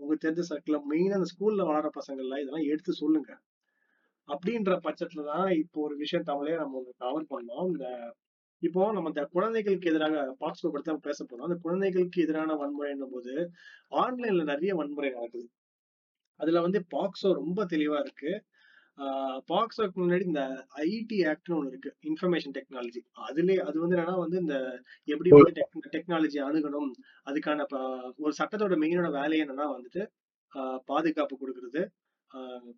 உங்க 0.00 0.14
தெரிஞ்ச 0.24 0.42
சர்க்கிள் 0.50 0.78
மெயினாக 0.92 1.18
அந்த 1.18 1.28
ஸ்கூல்ல 1.32 1.64
வளர 1.70 1.88
பசங்கள்ல 1.98 2.38
இதெல்லாம் 2.42 2.68
எடுத்து 2.72 2.92
சொல்லுங்க. 3.02 3.30
அப்படின்ற 4.28 4.72
பட்சத்துல 4.86 5.22
தான் 5.32 5.48
இப்போ 5.62 5.78
ஒரு 5.86 5.94
விஷயம் 6.02 6.28
தமிழே 6.30 6.56
நம்ம 6.62 6.82
கவர் 7.04 7.26
பண்ணோம். 7.34 7.66
இந்த 7.72 7.86
இப்போ 8.66 8.82
நம்ம 8.96 9.10
இந்த 9.12 9.22
குழந்தைகளுக்கு 9.34 9.90
எதிராக 9.92 10.16
பாக்ஸோ 10.42 10.70
பத்தி 10.74 10.90
நம்ம 10.90 11.04
பேச 11.08 11.18
போறோம். 11.24 11.46
அந்த 11.48 11.56
குழந்தைகளுக்கு 11.64 12.18
எதிரான 12.24 12.54
வன்முறைன்னும் 12.60 13.12
போது 13.14 13.32
ஆன்லைன்ல 14.02 14.44
நிறைய 14.52 14.72
வன்முறை 14.80 15.10
நடக்குது. 15.16 15.46
அதுல 16.40 16.60
வந்து 16.66 16.80
பாக்ஸோ 16.94 17.30
ரொம்ப 17.42 17.66
தெளிவா 17.72 17.98
இருக்கு. 18.04 18.32
பாக்ஸோக்கு 19.50 19.98
முன்னாடி 20.02 20.24
இந்த 20.30 20.42
ஐடி 20.86 21.18
ஆக்ட்னு 21.30 21.56
ஒண்ணு 21.58 21.70
இருக்கு. 21.72 21.90
இன்ஃபர்மேஷன் 22.10 22.54
டெக்னாலஜி 22.56 23.00
அதுலயே 23.26 23.58
அது 23.68 23.76
வந்து 23.84 23.96
என்னன்னா 23.96 24.16
வந்து 24.24 24.38
இந்த 24.44 24.56
எப்படி 25.08 25.30
வந்து 25.36 25.64
டெக்னாலஜி 25.96 26.40
அணுகணும் 26.48 26.90
அதுக்கான 27.30 27.66
ஒரு 28.24 28.32
சட்டத்தோட 28.40 28.76
மெயினோட 28.84 29.10
வேலையே 29.18 29.44
என்னன்னா 29.46 29.68
வந்துட்டு 29.76 30.02
பாதுகாப்பு 30.90 31.36
கொடுக்கறது 31.42 31.82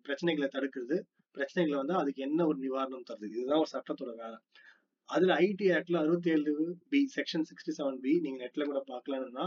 பிரச்சனைகளை 0.05 0.47
தடுக்கிறது. 0.55 0.95
பிரச்சனைகளை 1.37 1.77
வந்து 1.81 1.95
அதுக்கு 2.01 2.21
என்ன 2.27 2.39
ஒரு 2.49 2.57
நிவாரணம் 2.63 3.07
தருது? 3.09 3.27
இதுதான் 3.35 3.61
ஒரு 3.63 3.71
சட்டத்தோட 3.75 4.11
வேலை. 4.23 4.37
அதுல 5.09 5.33
ஐடி 5.43 5.67
ஆக்ட்ல 5.71 5.97
அறுபத்தி 5.97 6.29
ஏழு 6.29 6.53
B 6.91 6.99
section 7.15 7.47
sixty 7.49 7.73
seven 7.77 7.99
B 7.99 8.13
நீங்க 8.19 8.39
நெட்ல 8.43 8.65
கூட 8.65 8.81
பார்க்கலாம்னா 8.87 9.45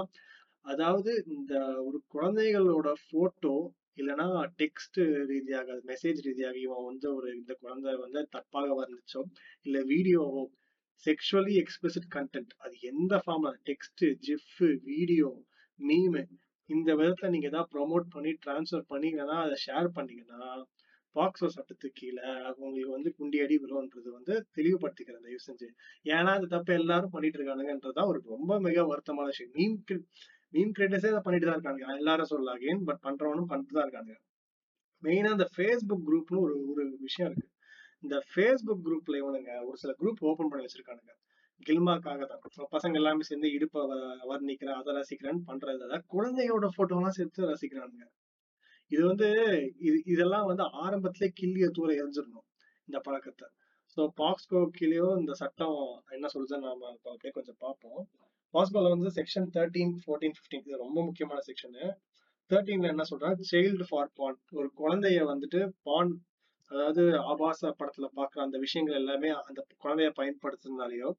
அதாவது 0.67 1.13
இந்த 1.29 1.55
ஒரு 1.85 1.99
குழந்தைகளோட 2.09 2.89
போட்டோ 3.11 3.57
இல்லைன்னா 3.99 4.27
டெக்ஸ்ட் 4.59 4.99
ரீதியாக 5.31 5.77
மெசேஜ் 5.85 6.21
ரீதியாக 6.27 6.59
இவன் 6.59 6.85
வந்து 6.85 7.07
ஒரு 7.15 7.29
இந்த 7.35 7.53
குழந்தை 7.61 7.93
வந்து 7.97 8.21
தப்பாக 8.37 8.77
வந்துச்சோ 8.81 9.23
இல்ல 9.67 9.79
வீடியோவோ 9.85 10.43
செக்ஷுவலி 11.07 11.55
எக்ஸ்பிளிசிட் 11.63 12.09
கண்டென்ட் 12.15 12.53
அது 12.59 12.77
எந்த 12.93 13.15
ஃபார்ம்ல 13.25 13.51
டெக்ஸ்ட் 13.67 14.05
ஜிஃப் 14.21 14.55
வீடியோ 14.85 15.31
மீம் 15.79 16.19
இந்த 16.71 16.91
விதத்தை 16.95 17.29
நீங்க 17.31 17.47
ஏதாவது 17.47 17.73
ப்ரோமோட் 17.75 18.07
பண்ணி 18.15 18.33
ட்ரான்ஸ்ஃபர் 18.47 18.89
பண்ணீங்கன்னா 18.89 19.37
அதை 19.45 19.57
ஷேர் 19.67 19.89
பண்ணீங்கன்னா 19.95 20.43
பாக்ஸோ 21.17 21.49
சட்டத்துக்கு 21.57 21.99
கீழே 22.01 22.23
அவங்களுக்கு 22.51 22.95
வந்து 22.97 23.11
குண்டி 23.19 23.39
அடி 23.45 23.57
விழும்ன்றது 23.65 24.11
வந்து 24.19 24.35
தெளிவுபடுத்திக்கிறேன் 24.57 25.25
தயவு 25.27 25.47
செஞ்சு. 25.49 25.69
ஏன்னா 26.15 26.33
அந்த 26.39 26.49
தப்பு 26.57 26.73
எல்லாரும் 26.75 27.11
பண்ணிட்டு 27.11 27.39
இருக்கானுங்கன்றதுதான் 27.41 28.11
ஒரு 28.13 28.21
ரொம்ப 28.35 28.61
மிக 28.61 28.85
வருத்தமான 28.93 29.27
விஷயம். 29.33 29.53
மீன் 29.59 29.79
மீன் 30.51 30.75
கிரியேட்டர்ஸே 30.79 31.11
அதை 31.13 31.23
பண்ணிட்டு 31.25 31.49
தான் 31.49 31.59
இருக்காங்க 31.59 31.97
எல்லாரும் 32.01 32.31
சொல்ல 32.33 32.55
பட் 32.91 33.03
பண்றவனும் 33.07 33.51
பண்ணிட்டு 33.53 33.77
தான் 33.79 33.87
இருக்காங்க 33.89 34.15
மெயினா 35.03 35.31
இந்த 35.37 35.47
ஃபேஸ்புக் 35.57 36.05
குரூப்னு 36.09 36.39
ஒரு 36.45 36.55
ஒரு 36.71 36.85
விஷயம் 37.07 37.31
இருக்கு. 37.31 37.49
இந்த 38.05 38.17
ஃபேஸ்புக் 38.33 38.83
குரூப்ல 38.87 39.19
இவனுங்க 39.23 39.53
ஒரு 39.69 39.77
சில 39.77 39.93
குரூப் 40.01 40.23
ஓபன் 40.31 40.49
பண்ணி 40.49 40.67
வச்சிருக்கானுங்க. 40.67 41.13
கில்மாக்காக 41.61 42.25
தான். 42.31 42.43
பசங்க 42.77 42.95
எல்லாமே 43.01 43.23
சேர்ந்து 43.23 43.49
இடுப்பை 43.53 43.81
வர்ணிக்கிறேன் 44.33 44.79
அதை 44.81 44.93
ரசிக்கிறேன்னு 44.99 45.43
பண்றது 45.51 46.01
குழந்தையோட 46.15 46.69
போட்டோ 46.77 46.97
எல்லாம் 46.97 47.17
சேர்த்து 47.19 47.51
ரசிக்கிறானுங்க. 47.53 48.05
இது 48.90 49.02
வந்து 49.06 49.28
இது 49.89 49.97
இதெல்லாம் 50.12 50.47
வந்து 50.51 50.65
ஆரம்பத்திலே 50.85 51.28
கிள்ளிய 51.40 51.66
தூர 51.77 51.89
எரிஞ்சிடணும் 52.01 52.47
இந்த 52.89 52.98
பழக்கத்தை. 53.06 53.47
ஸோ 53.97 54.01
பாக்ஸ்கோ 54.20 54.60
கீழேயோ 54.77 55.09
இந்த 55.20 55.32
சட்டம் 55.35 55.78
என்ன 56.16 56.27
சொல்லுதுன்னு 56.35 56.66
நாம 56.69 56.90
அப்படியே 57.06 57.32
கொஞ்சம் 57.39 57.59
பார்ப்போம். 57.65 58.01
பாக்ஸ்கோல 58.55 58.90
வந்து 58.94 59.10
செக்ஷன் 59.19 59.48
தேர்ட்டீன் 59.56 59.94
ஃபோர்டீன் 60.05 60.36
ஃபிஃப்டீன் 60.36 60.65
இது 60.66 60.85
ரொம்ப 60.85 60.98
முக்கியமான 61.02 61.40
செக்ஷனு 61.48 61.85
தேர்ட்டீன்ல 62.51 62.93
என்ன 62.93 63.05
சொல்றாங்க? 63.10 63.47
சைல்டு 63.51 63.86
ஃபார் 63.90 64.10
பான் 64.19 64.39
ஒரு 64.59 64.69
குழந்தைய 64.81 65.23
வந்துட்டு 65.32 65.60
பான் 65.89 66.12
அதாவது 66.70 67.02
ஆபாச 67.31 67.70
படத்துல 67.81 68.06
பாக்குற 68.16 68.40
அந்த 68.43 68.56
விஷயங்கள் 68.59 68.98
எல்லாமே 69.01 69.28
அந்த 69.48 69.60
குழந்தைய 69.82 70.09
பயன்படுத்துறதுனாலயோ 70.19 71.10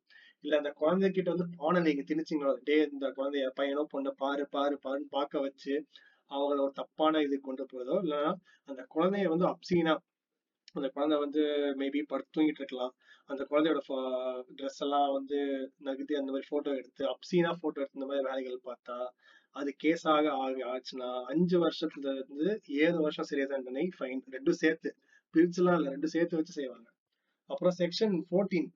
இல்ல 0.43 0.53
அந்த 0.57 0.71
குழந்தைகிட்ட 0.81 1.29
வந்து 1.35 1.47
பானை 1.57 1.79
நீங்க 1.81 2.03
திணிச்சிங்களோ 2.09 2.51
டே 2.67 2.75
இந்த 2.91 3.07
குழந்தைய 3.17 3.47
பையனோ 3.59 3.83
பொண்ணு 3.93 4.11
பாரு 4.21 4.43
பாரு 4.55 4.75
பாருன்னு 4.85 5.09
பார்க்க 5.17 5.45
வச்சு 5.47 5.73
அவங்கள 6.31 6.59
ஒரு 6.65 6.73
தப்பான 6.79 7.21
இது 7.27 7.35
கொண்டு 7.47 7.63
போகிறதோ 7.71 7.95
இல்லைன்னா 8.05 8.31
அந்த 8.69 8.81
குழந்தைய 8.95 9.27
வந்து 9.33 9.47
அப்சீனா 9.53 9.93
அந்த 10.77 10.87
குழந்தை 10.95 11.15
வந்து 11.25 11.41
மேபி 11.81 11.99
படுத்து 12.09 12.33
தூங்கிட்டு 12.35 12.61
இருக்கலாம். 12.61 12.93
அந்த 13.29 13.43
குழந்தையோட 13.49 13.79
ட்ரெஸ் 14.59 14.81
எல்லாம் 14.85 15.09
வந்து 15.15 15.39
நகுதி 15.87 16.13
அந்த 16.19 16.29
மாதிரி 16.33 16.47
போட்டோ 16.53 16.71
எடுத்து 16.81 17.03
அப்சீனா 17.13 17.51
போட்டோ 17.61 17.81
எடுத்து 17.81 17.99
இந்த 17.99 18.09
மாதிரி 18.11 18.27
வேலைகள் 18.29 18.67
பார்த்தா 18.69 18.97
அது 19.55 19.69
கேஸாக 19.83 20.25
ஆக 20.43 20.57
ஆச்சுன்னா 20.73 21.09
அஞ்சு 21.31 21.57
வருஷத்துல 21.65 22.13
இருந்து 22.15 22.47
ஏழு 22.83 22.97
வருஷம் 23.05 23.27
சிறை 23.29 23.45
தண்டனை 23.53 23.85
ஃபைன் 23.97 24.21
ரெண்டும் 24.35 24.59
சேர்த்து 24.63 24.89
பிரிச்சுலாம் 25.33 25.77
இல்லை 25.79 25.91
ரெண்டும் 25.95 26.13
சேர்த்து 26.15 26.39
வச்சு 26.39 26.53
செய்வாங்க. 26.59 26.87
அப்புறம் 27.49 27.75
செக்ஷன் 27.81 28.15
ஃபோர்டீன் 28.27 28.69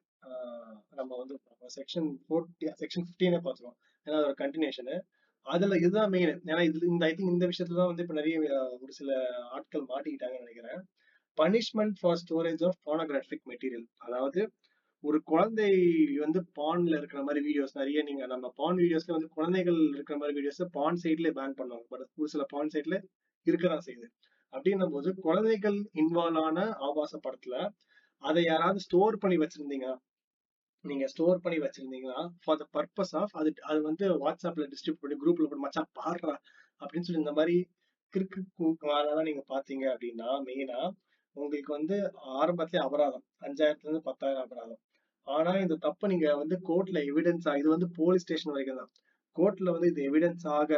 நம்ம 1.00 1.12
வந்து 1.22 1.36
செக்ஷன் 1.78 2.10
ஃபோர்ட்டி 2.26 2.72
செக்ஷன் 2.82 3.06
ஃபிஃப்டீனே 3.08 3.40
பார்த்துருவோம். 3.46 3.78
ஏன்னா 4.08 4.18
அதோட 4.22 4.34
கண்டினியூஷனு 4.44 4.96
அதுல 5.46 5.78
இதுதான் 5.78 6.10
மெயின் 6.10 6.30
ஏன்னா 6.50 6.64
இது 6.68 6.88
இந்த 6.88 7.04
ஐ 7.06 7.12
திங்க் 7.12 7.34
இந்த 7.34 7.46
விஷயத்துலதான் 7.46 7.90
வந்து 7.92 8.04
இப்ப 8.06 8.14
நிறைய 8.14 8.38
ஒரு 8.82 8.92
சில 8.92 9.10
ஆட்கள் 9.52 9.90
மாட்டிக்கிட்டாங்கன்னு 9.90 10.44
நினைக்கிறேன். 10.44 10.82
Punishment 11.38 11.96
for 12.02 12.20
storage 12.24 12.64
of 12.66 12.80
pornographic 12.86 13.46
material 13.52 13.88
அதாவது 13.98 14.42
ஒரு 15.04 15.18
குழந்தை 15.24 15.70
வந்து 16.20 16.40
பான்ல 16.60 16.94
இருக்கிற 16.98 17.22
மாதிரி 17.24 17.42
வீடியோஸ் 17.48 17.74
நிறைய 17.74 18.02
நீங்க 18.04 18.24
நம்ம 18.26 18.52
பான் 18.56 18.78
வீடியோஸ்ல 18.78 19.16
வந்து 19.16 19.30
குழந்தைகள் 19.30 19.80
இருக்கிற 19.94 20.18
மாதிரி 20.18 20.36
வீடியோஸ் 20.40 20.62
பான் 20.72 21.00
சைட்ல 21.04 21.30
பேன் 21.40 21.58
பண்ணுவாங்க. 21.60 21.86
பட் 21.90 22.06
ஒரு 22.16 22.30
சில 22.30 22.44
பான் 22.50 22.72
சைட்ல 22.74 22.98
இருக்கதான் 23.48 23.86
செய்யுது. 23.88 24.08
அப்படின்னும் 24.54 24.94
போது 24.96 25.10
குழந்தைகள் 25.22 25.78
இன்வால்வ் 26.02 26.42
ஆன 26.46 26.58
ஆபாச 26.88 27.14
படத்துல 27.26 27.56
அதை 28.24 28.42
யாராவது 28.44 28.80
ஸ்டோர் 28.80 29.18
பண்ணி 29.18 29.38
வச்சிருந்தீங்க 29.38 29.88
நீங்க 30.84 31.06
ஸ்டோர் 31.08 31.44
பண்ணி 31.44 31.58
வச்சிருந்தீங்கன்னா 31.64 32.22
ஃபார் 32.44 32.60
த 32.62 32.66
பர்பஸ் 32.74 33.14
ஆஃப் 33.20 33.34
அது 33.36 33.50
அது 33.62 33.80
வந்து 33.82 34.06
வாட்ஸ்அப்ல 34.24 34.66
டிஸ்ட்ரிபியூட் 34.72 35.04
பண்ணி 35.04 35.18
குரூப்ல 35.22 35.46
போட்டு 35.46 35.66
மச்சான் 35.66 35.92
பாடுறா 36.00 36.36
அப்படின்னு 36.82 37.08
சொல்லி 37.08 37.24
இந்த 37.24 37.34
மாதிரி 37.40 37.56
கிறுக்கு 38.14 38.42
கூக்கெல்லாம் 38.58 39.28
நீங்க 39.30 39.44
பாத்தீங்க 39.50 39.86
அப்படின்னா 39.94 40.30
மெயினா 40.48 40.80
உங்களுக்கு 41.36 41.72
வந்து 41.78 41.96
ஆரம்பத்திலே 42.40 42.82
அபராதம். 42.88 43.24
அஞ்சாயிரத்துல 43.42 43.88
இருந்து 43.88 44.08
பத்தாயிரம் 44.10 44.44
அபராதம். 44.46 44.82
ஆனா 45.28 45.52
இந்த 45.64 45.76
தப்பு 45.86 46.06
நீங்க 46.12 46.28
வந்து 46.42 46.56
கோர்ட்ல 46.70 47.00
எவிடன்ஸ் 47.12 47.48
இது 47.62 47.70
வந்து 47.70 47.88
போலீஸ் 47.98 48.26
ஸ்டேஷன் 48.26 48.54
வரைக்கும் 48.54 48.82
தான். 48.82 48.92
கோர்ட்ல 49.38 49.72
வந்து 49.76 49.90
இது 49.94 50.02
எவிடன்ஸ் 50.10 50.46
ஆக 50.58 50.72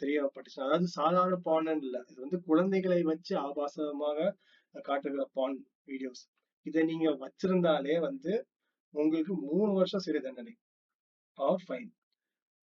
தெரியப்பட்டுச்சு 0.00 0.60
அதாவது 0.66 0.88
சாதாரண 0.96 1.36
பான் 1.48 1.80
இல்ல. 1.86 1.96
இது 2.10 2.18
வந்து 2.20 2.38
குழந்தைகளை 2.48 3.00
வச்சு 3.12 3.34
ஆபாசமாக 3.46 4.28
காட்டுகிற 4.84 5.24
பான் 5.38 5.56
வீடியோஸ் 5.90 6.22
இதை 6.66 6.82
நீங்க 6.90 7.08
வச்சிருந்தாலே 7.24 7.96
வந்து 8.08 8.32
உங்களுக்கு 8.94 9.34
மூணு 9.46 9.72
வருஷம் 9.72 10.04
சிறை 10.06 10.20
தண்டனை. 10.20 10.54
ஆர் 11.38 11.64
ஃபைன் 11.66 11.90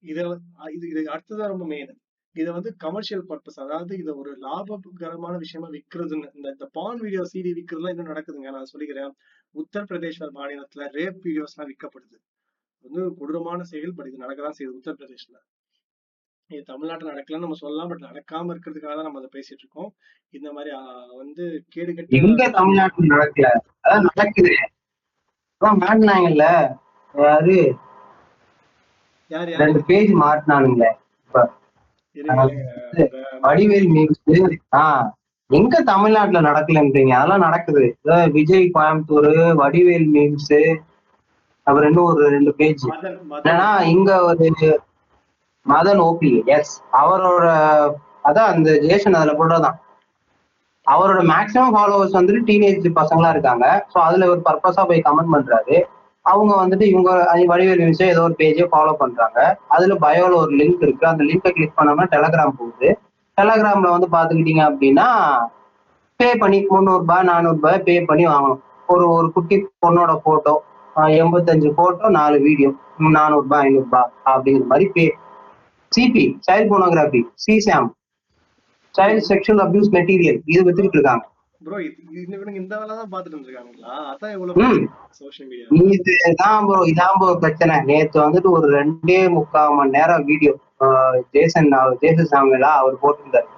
இதை 0.04 0.24
இது 0.72 0.86
இது 0.92 1.02
அடுத்ததான் 1.16 1.52
ரொம்ப 1.54 1.66
மெயின் 1.66 1.94
இதை 2.36 2.52
வந்து 2.54 2.72
கமர்ஷியல் 2.78 3.24
பர்பஸ் 3.30 3.60
அதாவது 3.60 3.94
இதை 3.98 4.14
ஒரு 4.14 4.32
லாபகரமான 4.44 5.36
விஷயமா 5.38 5.70
விற்கிறதுன்னு 5.76 6.28
இந்த 6.36 6.68
பான் 6.78 7.00
வீடியோ 7.04 7.24
சிடி 7.32 7.52
விற்கிறதுலாம் 7.58 7.94
இன்னும் 7.96 8.12
நடக்குதுங்க. 8.12 8.52
நான் 8.58 8.72
சொல்லிக்கிறேன். 8.74 9.14
உத்தரப்பிரதேஷ் 9.56 10.20
மாநிலத்துல 10.38 10.88
ரேப் 10.98 11.20
வீடியோஸ் 11.26 11.56
எல்லாம் 11.56 11.70
விற்கப்படுது 11.72 12.18
வந்து 12.86 13.02
கொடூரமான 13.20 13.64
செயல் 13.72 13.94
இது 14.10 14.24
நடக்கதான் 14.26 14.58
செய்யுது 14.58 14.80
உத்தரப்பிரதேஷ்ல. 14.80 15.38
இது 16.50 16.62
தமிழ்நாட்டுல 16.64 17.12
நடக்கலன்னு 17.14 17.46
நம்ம 17.46 17.60
சொல்லலாம் 17.64 17.90
பட் 17.92 18.06
நடக்காம 18.08 18.54
இருக்கிறதுக்காக 18.54 18.94
தான் 18.96 19.08
நம்ம 19.08 19.22
அதை 19.22 19.32
பேசிட்டு 19.36 19.64
இருக்கோம். 19.64 19.90
இந்த 20.30 20.50
மாதிரி 20.54 20.72
ஆஹ், 20.80 21.12
வந்து 21.16 21.44
கேடு 21.70 21.92
கட்டி 21.94 22.22
தமிழ்நாட்டில் 22.60 23.14
நடக்கல? 23.16 23.50
அதான் 23.86 24.08
நடக்குது. 24.12 24.54
அதான் 25.62 25.80
மாட்டினாங்கல்ல. 25.84 26.44
யாரு? 27.14 27.76
ரெண்டு 29.58 29.84
பேஜ் 29.88 30.12
மாட்டினானுங்களே. 30.12 30.90
இப்ப 31.26 31.42
வடிவேல் 33.42 33.90
மீம்ஸ் 33.96 34.54
ஆஹ் 34.76 35.10
எங்க 35.50 35.82
தமிழ்நாட்டுல 35.82 36.42
நடக்கலன்றீங்க. 36.50 37.10
அதெல்லாம் 37.10 37.46
நடக்குது. 37.48 37.98
விஜய் 38.32 38.72
கோயம்புத்தூர் 38.74 39.30
வடிவேல் 39.62 40.08
மீம்ஸ் 40.16 40.60
அப்புறம் 41.64 41.90
இன்னும் 41.90 42.06
ஒரு 42.06 42.30
ரெண்டு 42.30 42.54
பேஜ். 42.54 42.84
என்னன்னா 43.44 43.82
இங்க 43.82 44.24
ஒரு 44.24 44.50
மதன் 45.66 46.02
ஓபி 46.10 46.46
எஸ். 46.46 46.84
அவரோட 46.94 47.48
அதான் 48.24 48.50
அந்த 48.54 48.78
ஜேசன் 48.80 49.14
அதுல 49.14 49.34
போடுறதான் 49.40 49.78
அவரோட 50.94 51.22
மேக்ஸிமம் 51.32 51.74
ஃபாலோவர்ஸ் 51.76 52.18
வந்துட்டு 52.18 52.42
டீனேஜ் 52.50 52.86
பசங்களா 53.00 53.30
இருக்காங்க. 53.36 53.66
ஸோ 53.94 53.98
அதுல 54.08 54.28
ஒரு 54.34 54.42
பர்பஸா 54.48 54.84
போய் 54.90 55.06
கமெண்ட் 55.08 55.34
பண்றாரு. 55.36 55.78
அவங்க 56.26 56.54
வந்துட்டு 56.62 56.86
இவங்க 56.92 57.10
வடிவேல் 57.52 57.82
நியூஸே 57.82 58.08
ஏதோ 58.14 58.24
ஒரு 58.28 58.36
பேஜே 58.40 58.66
ஃபாலோ 58.72 58.94
பண்றாங்க. 59.04 59.40
அதுல 59.76 59.94
பயோல 60.06 60.34
ஒரு 60.44 60.52
லிங்க் 60.62 60.84
இருக்கு. 60.86 61.06
அந்த 61.12 61.24
லிங்கை 61.30 61.52
கிளிக் 61.58 61.78
பண்ணோம்னா 61.80 62.08
டெலகிராம் 62.16 62.58
போகுது. 62.60 62.90
டெலகிராம்ல 63.38 63.90
வந்து 63.96 64.10
பாத்துக்கிட்டீங்க 64.16 64.64
அப்படின்னா 64.70 65.08
பே 66.20 66.30
பண்ணி 66.42 66.58
முந்நூறுபா 66.72 67.18
நானூறுபா 67.30 67.72
பே 67.88 67.96
பண்ணி 68.10 68.26
வாங்கணும். 68.28 68.62
ஒரு 68.94 69.06
ஒரு 69.18 69.28
குட்டி 69.36 69.56
பொண்ணோட 69.86 70.12
போட்டோ 70.26 70.56
எண்பத்தஞ்சு 71.22 71.70
போட்டோ 71.80 72.08
நாலு 72.10 72.38
வீடியோ 72.46 72.70
நானூறுபா 73.18 73.58
ஐநூறுபா 73.66 74.02
அப்படிங்கிற 74.32 74.66
மாதிரி 74.72 74.86
pay 74.96 75.06
CP 75.92 76.24
child 76.48 76.72
pornography 76.72 77.22
CSAM 77.44 77.88
child 78.96 79.28
sexual 79.32 79.64
abuse 79.66 79.92
material 79.98 80.40
இது 80.54 80.62
வித்துக்கிட்டு 80.68 81.00
இருக்காங்க 81.00 81.26
ப்ரோ 81.62 81.78
இது 81.86 82.36
இவனுங்க 82.36 82.60
இந்த 82.62 82.74
வேலை 82.82 82.94
தான் 83.00 83.10
பாத்துட்டு 83.14 83.36
இருந்திருக்காங்களா 83.36 83.96
அதான் 84.12 84.34
இவ்வளவு 84.36 84.68
சோஷியல் 85.20 85.50
மீடியா 85.50 85.66
இதுதான் 85.96 86.68
ப்ரோ 86.68 86.80
இதான் 86.92 87.18
ப்ரோ 87.22 87.32
பிரச்சனை. 87.44 87.76
நேத்து 87.90 88.18
வந்துட்டு 88.26 88.50
ஒரு 88.58 88.68
ரெண்டே 88.78 89.18
முக்கால் 89.36 89.76
மணி 89.78 89.96
நேரம் 89.98 90.24
வீடியோ 90.30 90.54
ஜேசன் 91.36 91.68
ஜேசன் 92.04 92.32
சாமியலா 92.34 92.72
அவர் 92.82 93.02
போட்டிருந்தாரு. 93.04 93.50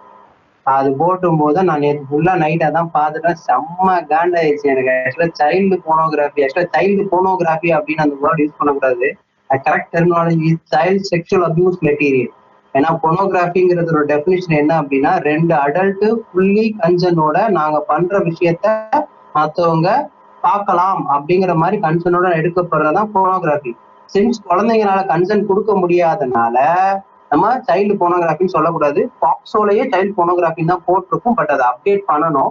அது 0.66 0.90
போட்டும் 1.02 1.40
போது 1.42 1.60
நான் 1.70 1.84
நேற்று 1.86 2.04
ஃபுல்லா 2.10 2.34
நைட் 2.44 2.66
அதான் 2.70 2.92
பார்த்துட்டேன். 2.98 3.40
செம்ம 3.48 3.88
காண்டாயிடுச்சு 4.12 4.68
எனக்கு. 4.74 4.92
Actually 4.98 5.30
child 5.42 5.78
pornography 5.88 6.44
actually 6.46 6.72
child 6.76 7.06
pornography 7.14 7.72
அப்படின்னு 7.78 8.06
அந்த 8.08 8.18
வேர்ட் 8.26 8.44
யூஸ் 8.46 8.60
பண்ணக்கூடாது. 8.60 9.10
Correct 9.50 9.94
terminology 9.96 10.52
child 10.74 11.08
sexual 11.14 11.48
abuse 11.50 11.80
material 11.90 12.34
ஏன்னா 12.74 12.90
பொனோகிராஃபிங்கிறதோட 13.04 14.02
டெபினிஷன் 14.12 14.60
என்ன 14.62 14.74
அப்படின்னா 14.82 15.12
ரெண்டு 15.30 15.54
அடல்ட் 15.66 16.06
ஃபுல்லி 16.28 16.66
கன்சனோட 16.82 17.38
நாங்க 17.60 17.80
பண்ற 17.92 18.20
விஷயத்த 18.30 18.68
மத்தவங்க 19.38 19.90
பார்க்கலாம் 20.44 21.02
அப்படிங்கிற 21.16 21.54
மாதிரி 21.62 21.78
கன்சனோட 21.86 22.28
எடுக்கப்படுறதுதான் 22.40 23.12
போனோகிராஃபி 23.16 23.74
சின்ஸ் 24.10 24.40
குழந்தைங்களால 24.48 25.02
கன்சன் 25.12 25.48
கொடுக்க 25.50 25.72
முடியாதனால 25.82 26.58
நம்ம 27.32 27.52
சைல்டு 27.68 27.94
போனோகிராஃபின்னு 28.00 28.54
சொல்லக்கூடாது. 28.56 29.02
பாக்ஸோலயே 29.24 29.84
சைல்டு 29.92 30.12
போனோகிராஃபின்னு 30.18 30.72
தான் 30.74 30.86
போட்டிருக்கும். 30.88 31.36
பட் 31.38 31.52
அதை 31.54 31.66
அப்டேட் 31.72 32.04
பண்ணணும். 32.10 32.50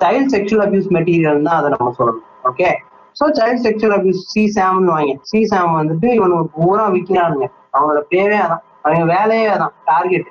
சைல்டு 0.00 0.30
செக்ஷுவல் 0.34 0.64
அபியூஸ் 0.66 0.88
மெட்டீரியல் 0.96 1.46
தான் 1.48 1.58
அதை 1.60 1.70
நம்ம 1.74 1.90
சொல்லணும். 1.98 2.24
Okay 2.50 2.68
so 3.16 3.26
child 3.38 3.60
sexual 3.66 3.96
abuse 3.98 4.22
C 4.32 4.42
சாம்னு 4.56 4.92
வாங்க. 4.96 5.14
சி 5.30 5.40
சாம் 5.52 5.74
வந்துட்டு 5.80 6.08
இவனுக்கு 6.18 6.48
பூரா 6.56 6.86
விற்கிறானுங்க 6.94 7.46
அவங்களோட 7.74 8.02
பேரே 8.14 8.38
அதான். 8.44 8.64
அவங்க 8.84 9.04
வேலையே 9.14 9.46
அதான் 9.54 9.76
டார்கெட் 9.84 10.28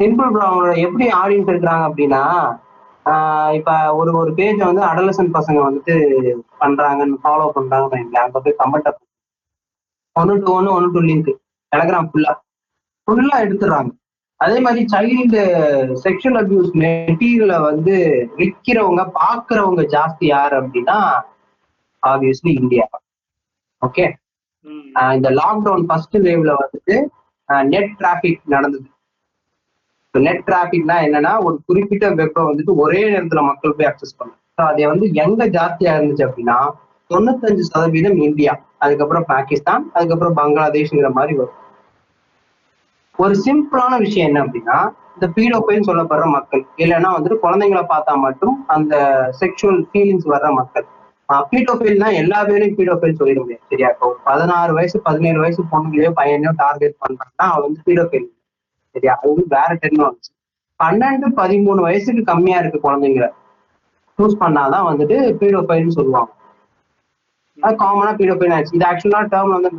சிம்பிள் 0.00 0.30
ப்ரோ 0.32 0.44
அவங்களோட 0.48 0.74
எப்படி 0.86 1.06
ஆடியன்ஸ் 1.22 1.50
இருக்கிறாங்க 1.52 1.84
அப்படின்னா 1.88 2.22
இப்ப 3.58 3.70
ஒரு 3.98 4.10
ஒரு 4.20 4.30
பேஜ் 4.38 4.60
வந்து 4.68 4.82
அடலசன் 4.88 5.36
பசங்க 5.36 5.58
வந்துட்டு 5.66 5.94
பண்றாங்கன்னு 6.62 7.16
ஃபாலோ 7.22 7.46
வைங்களேன். 7.54 8.24
அங்க 8.24 8.40
போய் 8.44 8.60
கமெண்ட் 8.62 8.90
ஒன்னு 10.16 10.34
டு 10.42 10.52
ஒன்னு 10.58 10.74
ஒன்னு 10.76 10.94
டு 10.94 11.00
லிங்க் 11.08 11.30
டெலகிராம் 11.72 12.08
ஃபுல்லா 12.10 12.32
ஃபுல்லா 13.08 13.36
எடுத்துடுறாங்க. 13.44 13.90
அதே 14.40 14.58
மாதிரி 14.64 14.82
சைல்டு 14.92 15.40
செக்ஷுவல் 16.04 16.38
அபியூஸ் 16.40 16.70
மெட்டீரியலை 16.82 17.58
வந்து 17.68 17.96
விற்கிறவங்க 18.38 19.02
பாக்குறவங்க 19.18 19.82
ஜாஸ்தி 19.94 20.26
யார் 20.28 20.54
அப்படின்னா 20.60 20.98
ஆப்வியஸ்லி 22.02 22.52
இந்தியா 22.62 22.86
ஓகே 23.82 24.04
இந்த 25.16 25.28
லாக்டவுன் 25.40 25.84
ஃபர்ஸ்ட் 25.88 26.16
வேவ்ல 26.26 26.54
வந்துட்டு 26.62 26.96
நெட் 27.72 27.92
டிராபிக் 27.96 28.42
நடந்தது. 28.54 28.86
நெட் 30.14 30.44
டிராபிக்னா 30.46 30.94
என்னன்னா 31.06 31.32
ஒரு 31.46 31.56
குறிப்பிட்ட 31.66 32.06
வெப்பை 32.10 32.42
வந்துட்டு 32.44 32.72
ஒரே 32.74 33.00
நேரத்துல 33.10 33.42
மக்கள் 33.42 33.76
போய் 33.78 33.88
அக்சஸ் 33.90 34.16
பண்ணும் 34.16 34.38
ஸோ 34.58 34.62
அது 34.70 34.86
வந்து 34.88 35.06
எங்க 35.24 35.46
ஜாஸ்தியா 35.48 35.92
இருந்துச்சு 35.96 36.24
அப்படின்னா 36.28 36.56
தொண்ணூத்தஞ்சு 37.10 37.64
சதவீதம் 37.70 38.18
இந்தியா 38.28 38.52
அதுக்கப்புறம் 38.78 39.24
பாகிஸ்தான் 39.24 39.84
அதுக்கப்புறம் 39.92 40.36
பங்களாதேஷ்ங்கிற 40.36 41.08
மாதிரி 41.12 41.34
வரும். 41.36 41.56
ஒரு 43.18 43.34
சிம்பிளான 43.46 43.92
விஷயம் 43.98 44.28
என்ன 44.28 44.40
அப்படின்னா 44.44 44.76
இந்த 45.14 45.26
பீடோப்பைன்னு 45.36 45.88
சொல்லப்படுற 45.88 46.26
மக்கள் 46.36 46.62
இல்லைன்னா 46.76 47.08
வந்துட்டு 47.16 47.38
குழந்தைங்களை 47.46 47.82
பார்த்தா 47.94 48.12
மட்டும் 48.26 48.54
அந்த 48.66 48.94
செக்ஷுவல் 49.40 49.82
ஃபீலிங்ஸ் 49.88 50.28
வர்ற 50.32 50.50
மக்கள். 50.52 50.86
பீடோஃபைல்னா 51.50 52.08
எல்லா 52.20 52.38
பேரையும் 52.48 52.76
பீடோஃபைல் 52.78 53.18
சொல்லிட 53.20 53.38
முடியாது 53.42 53.64
சரியா? 53.72 53.88
இப்போ 53.94 54.06
பதினாறு 54.28 54.72
வயசு 54.78 54.96
பதினேழு 55.08 55.38
வயசு 55.44 55.60
பொண்ணுங்களையோ 55.72 56.10
பையனையோ 56.20 56.52
டார்கெட் 56.62 56.96
பண்றாங்கன்னா 57.04 57.46
அவன் 57.52 57.64
வந்து 57.66 57.80
பீடோஃபைல் 57.88 58.26
சரியா? 58.94 59.14
அது 59.20 59.30
வந்து 59.32 59.46
வேற 59.56 59.70
டெக்னாலஜி 59.82 60.30
பன்னெண்டு 60.80 61.28
பதிமூணு 61.40 61.80
வயசுக்கு 61.86 62.22
கம்மியா 62.32 62.58
இருக்கு 62.62 62.78
குழந்தைங்கள. 62.86 63.26
சூஸ் 64.18 64.40
பண்ணாதான் 64.42 64.86
வந்துட்டு 64.90 65.16
பீடோபைல்னு 65.40 65.96
சொல்லுவாங்க. 65.98 66.30
அது 67.58 67.74
காமனா 67.82 68.12
பீடோபைல் 68.20 68.54
ஆச்சு 68.56 68.76
இது 68.76 68.86
ஆக்சுவலா 68.90 69.20
டேர்ம் 69.32 69.54
வந்து 69.56 69.70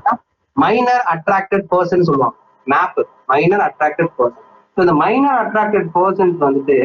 மைனர் 0.58 1.04
அட்ராக்டட் 1.14 1.66
பர்சன் 1.74 2.08
சொல்லுவாங்க. 2.10 2.36
MAP 2.68 3.00
minor 3.32 3.64
attracted 3.68 4.12
person 4.18 4.46
so 4.76 4.80
இந்த 4.86 4.94
மைனர் 5.04 5.38
அட்ராக்டட் 5.44 5.88
பர்சன்ஸ் 5.96 6.38
வந்துட்டு 6.48 6.78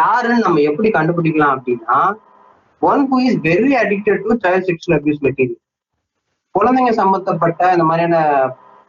யாருன்னு 0.00 0.44
நம்ம 0.46 0.60
எப்படி 0.70 0.88
கண்டுபிடிக்கலாம் 0.96 1.54
அப்படின்னா 1.56 1.96
one 2.82 3.02
who 3.10 3.16
is 3.28 3.38
very 3.48 3.72
addicted 3.82 4.22
to 4.24 4.36
child 4.44 4.66
sexual 4.68 4.96
abuse 4.98 5.22
material 5.26 5.60
குழந்தைங்க 6.54 6.92
சம்பந்தப்பட்ட 7.00 7.62
இந்த 7.74 7.84
மாதிரியான 7.88 8.18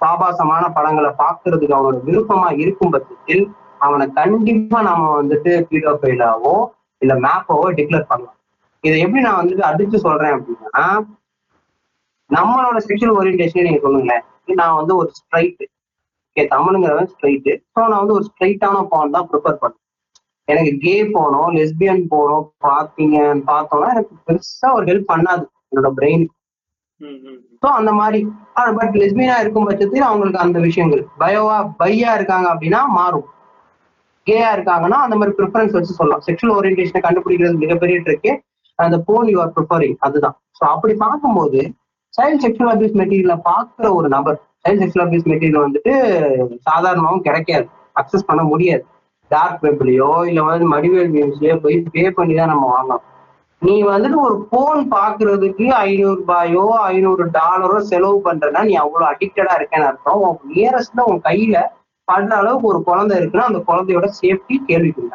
பாபாசமான 0.02 0.64
படங்களை 0.78 1.10
பார்க்கறதுக்கு 1.24 1.76
அவனோட 1.78 1.98
விருப்பமா 2.08 2.50
இருக்கும் 2.64 2.94
பட்சத்தில் 2.94 3.44
அவனை 3.80 4.06
கண்டிப்பா 4.20 4.80
நாம 4.82 5.10
வந்துட்டு 5.20 5.52
பீடோபைலாவோ 5.70 6.56
இல்ல 7.02 7.14
மேப்பாவோ 7.26 7.68
டிக்ளேர் 7.78 8.10
பண்ணலாம். 8.12 8.38
இதை 8.84 8.96
எப்படி 9.06 9.22
நான் 9.26 9.40
வந்துட்டு 9.42 9.64
அடிச்சு 9.70 9.98
சொல்றேன் 10.06 10.34
அப்படின்னா 10.36 10.86
நம்மளோட 12.30 12.78
செக்ஷுவல் 12.88 13.18
ஓரியன்டேஷன் 13.20 13.68
நீங்க 13.68 13.82
சொல்லுங்களேன். 13.86 14.24
நான் 14.62 14.78
வந்து 14.80 14.94
ஒரு 15.02 15.10
ஸ்ட்ரைட் 15.20 15.64
ஓகே 16.28 16.44
தமிழுங்கிறவன் 16.54 17.10
ஸ்ட்ரைட்டு 17.14 17.54
ஸோ 17.74 17.80
நான் 17.92 18.02
வந்து 18.04 18.18
ஒரு 18.18 18.26
ஸ்ட்ரைட்டான 18.30 18.84
பான் 18.92 19.16
தான் 19.16 19.28
ப்ரிஃபர் 19.32 19.62
பண்ணேன் 19.62 19.81
எனக்கு 20.48 20.72
கே 20.84 20.94
போனோம் 21.16 21.50
லெஸ்பியன் 21.58 22.04
போனோம் 22.14 22.46
பார்த்தீங்க 22.66 23.18
பார்த்தோம்னா 23.50 23.90
எனக்கு 23.96 24.16
பெருசா 24.28 24.70
ஒரு 24.78 24.86
ஹெல்ப் 24.92 25.12
பண்ணாது 25.12 25.44
என்னோட 25.70 25.90
பிரெயின். 26.00 26.26
ஸோ 27.62 27.68
அந்த 27.80 27.92
மாதிரி. 28.00 28.20
பட் 28.80 28.96
லெஸ்பியனா 29.02 29.36
இருக்கும் 29.44 29.68
பட்சத்தில் 29.70 30.08
அவங்களுக்கு 30.10 30.44
அந்த 30.46 30.60
விஷயங்கள். 30.68 31.04
பயோவா 31.22 31.58
பையா 31.82 32.12
இருக்காங்க 32.20 32.48
அப்படின்னா 32.54 32.82
மாறும். 33.00 33.28
கேயா 34.28 34.50
இருக்காங்கன்னா 34.56 34.98
அந்த 35.06 35.16
மாதிரி 35.20 35.34
ப்ரிஃபரன்ஸ் 35.38 35.76
வச்சு 35.78 35.98
சொல்லலாம். 36.00 36.24
செக்ஷுவல் 36.28 36.56
ஓரியன்டேஷனை 36.58 37.02
கண்டுபிடிக்கிறது 37.06 37.64
மிகப்பெரிய 37.64 37.98
ட்ரிக்கு 38.08 38.32
அந்த 38.80 38.98
போன் 39.08 39.30
யூ 39.32 39.38
ஆர் 39.44 39.54
ப்ரிஃபரிங் 39.56 39.98
அதுதான். 40.00 40.36
ஸோ 40.58 40.64
அப்படி 40.74 40.94
பார்க்கும்போது 41.06 41.60
சைல்ட் 42.14 42.44
செக்ஷுவல் 42.46 42.72
அபியூஸ் 42.74 42.98
மெட்டீரியல 43.02 43.36
பார்க்குற 43.50 43.88
ஒரு 43.98 44.08
நபர் 44.16 44.38
சைல்ட் 44.66 44.82
செக்ஷுவல் 44.84 45.06
அபியூஸ் 45.06 45.30
மெட்டீரியல் 45.32 45.66
வந்துட்டு 45.66 45.94
சாதாரணமாகவும் 46.70 47.26
கிடைக்காது. 47.28 47.66
அக்சஸ் 48.02 48.28
பண்ண 48.30 48.44
முடியாது. 48.44 48.84
டார்க் 49.32 49.64
வெப்லயோ 49.66 50.12
இல்ல 50.30 50.44
வந்து 50.44 50.68
மடிவேல் 50.74 51.14
மியூஸ்லயோ 51.16 51.56
போய் 51.64 51.78
பே 51.94 52.04
பண்ணி 52.18 52.36
தான் 52.36 52.52
நம்ம 52.54 52.68
வாங்கலாம் 52.74 53.04
நீ 53.62 53.74
வந்துட்டு 53.90 54.18
ஒரு 54.28 54.36
போன் 54.52 54.82
பாக்குறதுக்கு 54.94 55.66
ஐநூறு 55.82 56.18
ரூபாயோ 56.22 56.64
ஐநூறு 56.92 57.24
டாலரோ 57.36 57.78
செலவு 57.90 58.18
பண்றேன்னா 58.28 58.62
நீ 58.64 58.74
அவ்வளவு 58.84 59.10
அடிக்டடா 59.12 59.54
இருக்கேன்னு 59.60 59.90
அர்த்தம். 59.90 60.22
உன் 60.22 60.40
நியரஸ்ட்ல 60.52 61.06
உன் 61.12 61.22
கையில 61.28 61.58
படுற 62.08 62.32
அளவுக்கு 62.36 62.72
ஒரு 62.72 62.80
குழந்தை 62.88 63.16
இருக்குன்னா 63.18 63.50
அந்த 63.50 63.60
குழந்தையோட 63.68 64.08
சேஃப்டி 64.20 64.56
கேள்விக்குள்ள 64.70 65.14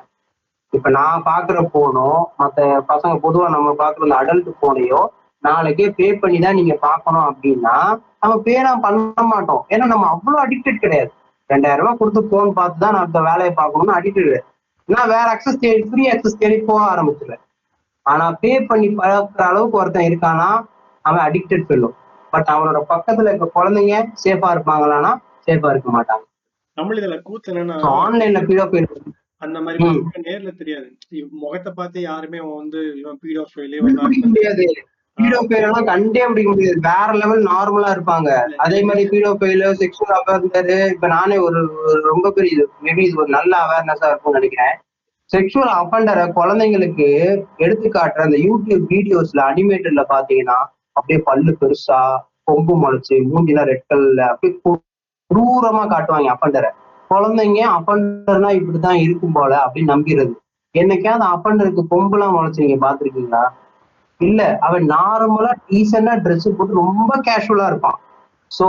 இப்ப 0.72 0.88
நான் 0.90 1.26
பாக்குற 1.26 1.58
போனோ 1.74 2.06
மத்த 2.40 2.60
பசங்க 2.88 3.14
பொதுவா 3.24 3.46
நம்ம 3.48 3.74
பாக்குற 3.82 4.06
அந்த 4.06 4.16
அடல்ட் 4.22 4.50
போனையோ 4.62 5.00
நாளைக்கே 5.44 5.86
பே 5.98 6.06
பண்ணி 6.22 6.38
தான் 6.38 6.58
நீங்க 6.60 6.74
பார்க்கணும் 6.80 7.26
அப்படின்னா 7.28 7.74
நம்ம 8.22 8.34
பேனா 8.46 8.72
பண்ண 8.84 9.22
மாட்டோம். 9.32 9.62
ஏன்னா 9.68 9.84
நம்ம 9.86 10.06
அவ்வளவு 10.14 10.42
அடிக்டட் 10.44 10.82
கிடையாது. 10.84 11.10
ரெண்டாயிரம் 11.50 11.82
ரூபாய் 11.82 11.98
கொடுத்து 11.98 12.20
போன் 12.32 12.56
பார்த்து 12.58 12.82
தான் 12.84 12.94
நான் 12.96 13.06
அந்த 13.08 13.20
வேலையை 13.28 13.52
பார்க்கணும்னு 13.58 13.96
அடிக்டட் 13.98 14.30
நான் 14.88 15.12
வேற 15.14 15.26
அக்சஸ் 15.34 15.62
தேடி 15.64 15.82
ஃப்ரீ 15.90 16.04
அக்சஸ் 16.14 16.40
தேடி 16.42 16.56
போக 16.68 16.80
ஆரம்பிச்சிடுறேன் 16.92 17.42
ஆனா 18.06 18.24
பே 18.42 18.52
பண்ணி 18.70 18.88
பழக்கிற 18.98 19.44
அளவுக்கு 19.50 19.78
ஒருத்தன் 19.80 20.08
இருக்கானா 20.08 20.48
அவன் 21.04 21.24
அடிக்டட் 21.28 21.66
ஃபெல்லோ 21.68 21.90
பட் 22.32 22.48
அவனோட 22.54 22.78
பக்கத்துல 22.92 23.30
இருக்க 23.30 23.46
குழந்தைங்க 23.56 23.96
சேஃபா 24.22 24.48
இருப்பாங்களான்னா 24.54 25.12
சேஃபா 25.46 25.68
இருக்க 25.74 25.90
மாட்டாங்க. 25.96 26.24
நம்மள 26.76 27.00
இதுல 27.02 27.16
கூத்து 27.28 27.50
என்னன்னா 27.52 27.76
ஆன்லைன்ல 28.00 28.40
பீடோ 28.48 28.64
போய் 28.72 28.86
அந்த 29.42 29.58
மாதிரி 29.64 29.86
நேர்ல 30.26 30.50
தெரியாது. 30.60 30.86
முகத்தை 31.42 31.70
பார்த்து 31.78 31.98
யாருமே 32.10 32.40
வந்து 32.50 32.80
இவன் 33.00 33.18
பீடோ 33.22 33.42
ஃபைலே 33.50 33.80
கண்டுபிடிக்க 33.80 34.28
முடியாது. 34.32 34.66
பீடோ 35.18 35.38
எல்லாம் 35.58 35.88
கண்டே 35.90 36.22
பிடிக்க 36.28 36.48
முடியாது. 36.50 36.78
வேற 36.88 37.08
லெவல் 37.20 37.42
நார்மலா 37.50 37.90
இருப்பாங்க. 37.96 38.30
அதே 38.64 38.78
மாதிரி 38.88 39.04
பீடோ 39.12 39.30
பெயில 39.42 39.70
செக்ஷுவல் 39.82 40.16
அவேர்னஸ் 40.18 40.90
இப்ப 40.94 41.08
நானே 41.16 41.36
ஒரு 41.46 41.60
ஒரு 41.88 42.00
ரொம்ப 42.10 42.30
பெரிய 42.30 42.56
இது 42.56 42.66
மேபி 42.86 43.02
இது 43.06 43.20
ஒரு 43.22 43.30
நல்ல 43.38 43.52
அவேர்னஸா 43.66 44.08
இருக்கும்னு 44.10 44.38
நினைக்கிறேன். 44.40 44.74
செக்ஷுவல் 45.30 45.72
அஃபண்டரை 45.78 46.24
குழந்தைங்களுக்கு 46.38 47.06
எடுத்து 47.64 47.86
காட்டுற 47.88 48.26
அந்த 48.26 48.38
யூடியூப் 48.38 48.84
வீடியோஸ்ல 48.94 49.40
அனிமேட்டட்ல 49.50 50.02
பாத்தீங்கன்னா 50.14 50.58
அப்படியே 50.92 51.20
பல்லு 51.28 51.52
பெருசா 51.60 52.00
கொம்பு 52.44 52.74
முளைச்சு 52.82 53.16
மூஞ்சிலாம் 53.30 53.68
ரெட் 53.70 53.88
கல்ல 53.88 54.20
அப்படியே 54.32 54.54
குரூரமா 55.30 55.84
காட்டுவாங்க 55.92 56.28
அப்பண்டரை 56.34 56.70
குழந்தைங்க 57.10 57.60
அப்பண்டர்னா 57.78 58.50
இப்படிதான் 58.58 59.00
இருக்கும் 59.04 59.36
போல 59.38 59.52
அப்படின்னு 59.64 59.92
நம்பிடுறது 59.94 60.34
என்னைக்காவது 60.74 61.24
கொம்பு 61.70 61.90
கொம்புலாம் 61.90 62.34
முளைச்சு 62.36 62.64
நீங்க 62.64 62.78
பாத்திருக்கீங்களா 62.86 63.42
இல்ல 64.20 64.42
அவன் 64.66 64.84
நார்மலா 64.96 65.52
டீசெண்டா 65.70 66.14
ட்ரெஸ் 66.24 66.56
போட்டு 66.58 66.80
ரொம்ப 66.82 67.12
கேஷுவலா 67.26 67.66
இருப்பான். 67.70 67.98
சோ 68.50 68.68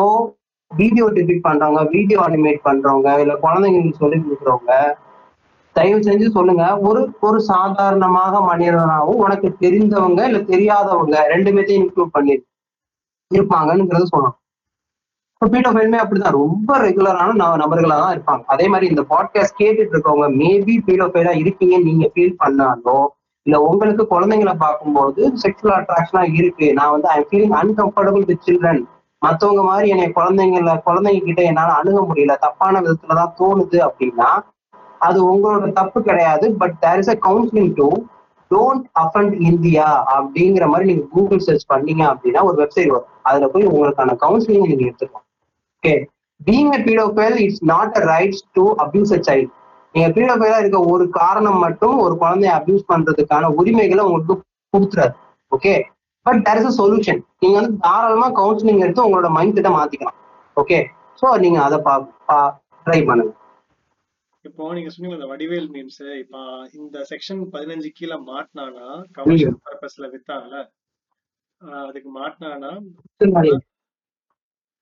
வீடியோ 0.72 1.06
டிபிக் 1.18 1.46
பண்றவங்க 1.48 1.82
வீடியோ 1.96 2.20
அனிமேட் 2.28 2.66
பண்றவங்க 2.70 3.10
இல்ல 3.24 3.34
குழந்தைங்களுக்கு 3.44 4.02
சொல்லி 4.02 4.18
கொடுக்குறவங்க 4.24 4.74
தயவு 5.76 6.00
செஞ்சு 6.08 6.28
சொல்லுங்க. 6.38 6.64
ஒரு 6.88 7.02
ஒரு 7.28 7.40
சாதாரணமாக 7.52 8.40
மனிதனாகவும் 8.50 9.22
உனக்கு 9.26 9.48
தெரிந்தவங்க 9.64 10.22
இல்ல 10.30 10.40
தெரியாதவங்க 10.52 11.16
ரெண்டு 11.34 11.52
பேர்த்தையும் 11.56 11.84
இன்க்ளூட் 11.84 12.16
பண்ணி 12.18 12.36
இருப்பாங்கங்கிறத 13.32 14.08
சொல்லணும். 14.14 14.38
இப்போ 15.36 15.48
பீடோஃபைலுமே 15.54 15.98
அப்படிதான் 16.02 16.38
ரொம்ப 16.42 16.78
ரெகுலரான 16.86 17.34
நபர்களாக 17.64 18.00
தான் 18.04 18.16
இருப்பாங்க. 18.16 18.44
அதே 18.54 18.66
மாதிரி 18.74 18.86
இந்த 18.94 19.04
பாட்காஸ்ட் 19.12 19.60
கேட்டுட்டு 19.62 19.94
இருக்கவங்க 19.96 20.28
மேபி 20.42 20.76
பீடோஃபைலா 20.88 21.34
இருக்கீங்கன்னு 21.44 21.90
நீங்க 21.90 22.08
ஃபீல் 22.14 22.40
பண்ணாலும் 22.44 23.06
இல்ல 23.48 23.58
உங்களுக்கு 23.70 24.04
குழந்தைங்களை 24.14 24.54
பார்க்கும்போது 24.64 25.22
செக்ஷுவல் 25.44 25.76
அட்ராக்ஷனா 25.78 26.24
இருக்கு. 26.40 26.68
நான் 26.74 26.94
வந்து 26.96 27.08
I 27.10 27.20
feeling 27.28 27.56
uncomfortable 27.62 28.26
with 28.30 28.46
children 28.48 28.82
மத்தவங்க 29.22 29.62
மாதிரி 29.64 29.88
என்னை 29.90 30.08
குழந்தைங்கள 30.18 30.74
குழந்தைங்க 30.88 31.22
கிட்ட 31.22 31.42
என்னால 31.52 31.70
அணுக 31.80 32.00
முடியல. 32.02 32.34
தப்பான 32.38 32.82
விதத்துல 32.82 33.18
தான் 33.22 33.34
தோணுது 33.40 33.80
அப்படின்னா 33.88 34.30
அது 35.02 35.20
உங்களோட 35.32 35.66
தப்பு 35.72 36.00
கிடையாது. 36.02 36.46
But 36.62 36.76
there 36.80 37.02
is 37.04 37.12
a 37.14 37.18
counselling 37.28 37.74
to 37.74 37.88
don't 38.52 38.86
offend 39.04 39.34
India 39.50 39.88
அப்படிங்கிற 40.16 40.66
மாதிரி 40.68 40.86
நீங்க 40.92 41.06
கூகுள் 41.16 41.46
சர்ச் 41.48 41.66
பண்ணீங்க 41.74 42.04
அப்படின்னா 42.12 42.44
ஒரு 42.50 42.58
வெப்சைட் 42.62 42.94
வரும். 42.96 43.12
அதுல 43.22 43.48
போய் 43.48 43.70
உங்களுக்கான 43.72 44.16
கவுன்சிலிங் 44.26 44.68
நீங்க 44.68 44.86
எடுத்துக்கலாம். 44.86 45.26
Okay 45.78 45.96
being 46.42 46.72
a 46.74 46.80
paedophile 46.88 47.38
it's 47.46 47.64
not 47.74 47.96
a 47.98 48.04
rights 48.14 48.44
to 48.54 48.64
abuse 48.86 49.14
a 49.18 49.22
child 49.30 49.52
நீங்க 49.96 50.08
பீடோஃபைலா 50.16 50.58
இருக்க 50.62 50.80
ஒரு 50.94 51.06
காரணம் 51.20 51.62
மட்டும் 51.66 51.96
ஒரு 52.06 52.16
குழந்தைய 52.24 52.52
அபியூஸ் 52.60 52.90
பண்றதுக்கான 52.92 53.50
உரிமைகளை 53.60 54.04
உங்களுக்கு 54.08 54.36
கொடுத்துறாரு. 54.74 55.14
Okay 55.52 55.74
but 56.26 56.42
there 56.46 56.60
is 56.62 56.70
a 56.72 56.76
solution 56.82 57.20
நீங்க 57.42 57.56
வந்து 57.60 57.74
தாராளமா 57.86 58.28
கவுன்சிலிங் 58.40 58.84
எடுத்து 58.86 59.06
உங்களோட 59.06 59.30
மைண்ட் 59.38 59.58
செட்டை 59.58 59.72
மாத்திக்கலாம். 59.78 60.18
ஓகே 60.58 60.80
ஸோ 61.22 61.28
நீங்க 61.44 61.60
அதை 61.68 61.78
பா 61.88 61.94
ட்ரை 62.86 63.00
பண்ணுங்க. 63.10 63.32
இப்போ 64.46 64.66
நீங்க 64.76 64.90
சொன்னீங்க 64.94 65.18
இந்த 65.20 65.30
வடிவேல் 65.32 65.70
மீம்ஸ் 65.74 66.04
இப்ப 66.22 66.38
இந்த 66.80 66.98
செக்ஷன் 67.12 67.42
பதினஞ்சு 67.56 67.90
கீழே 67.98 68.18
மாட்டினானா 68.30 68.86
கமர்ஷியல் 69.18 69.58
பர்பஸ்ல 69.66 70.08
வித்தாங்கல்ல? 70.14 70.60
அதுக்கு 71.88 72.10
மாட்டினானா 72.20 72.72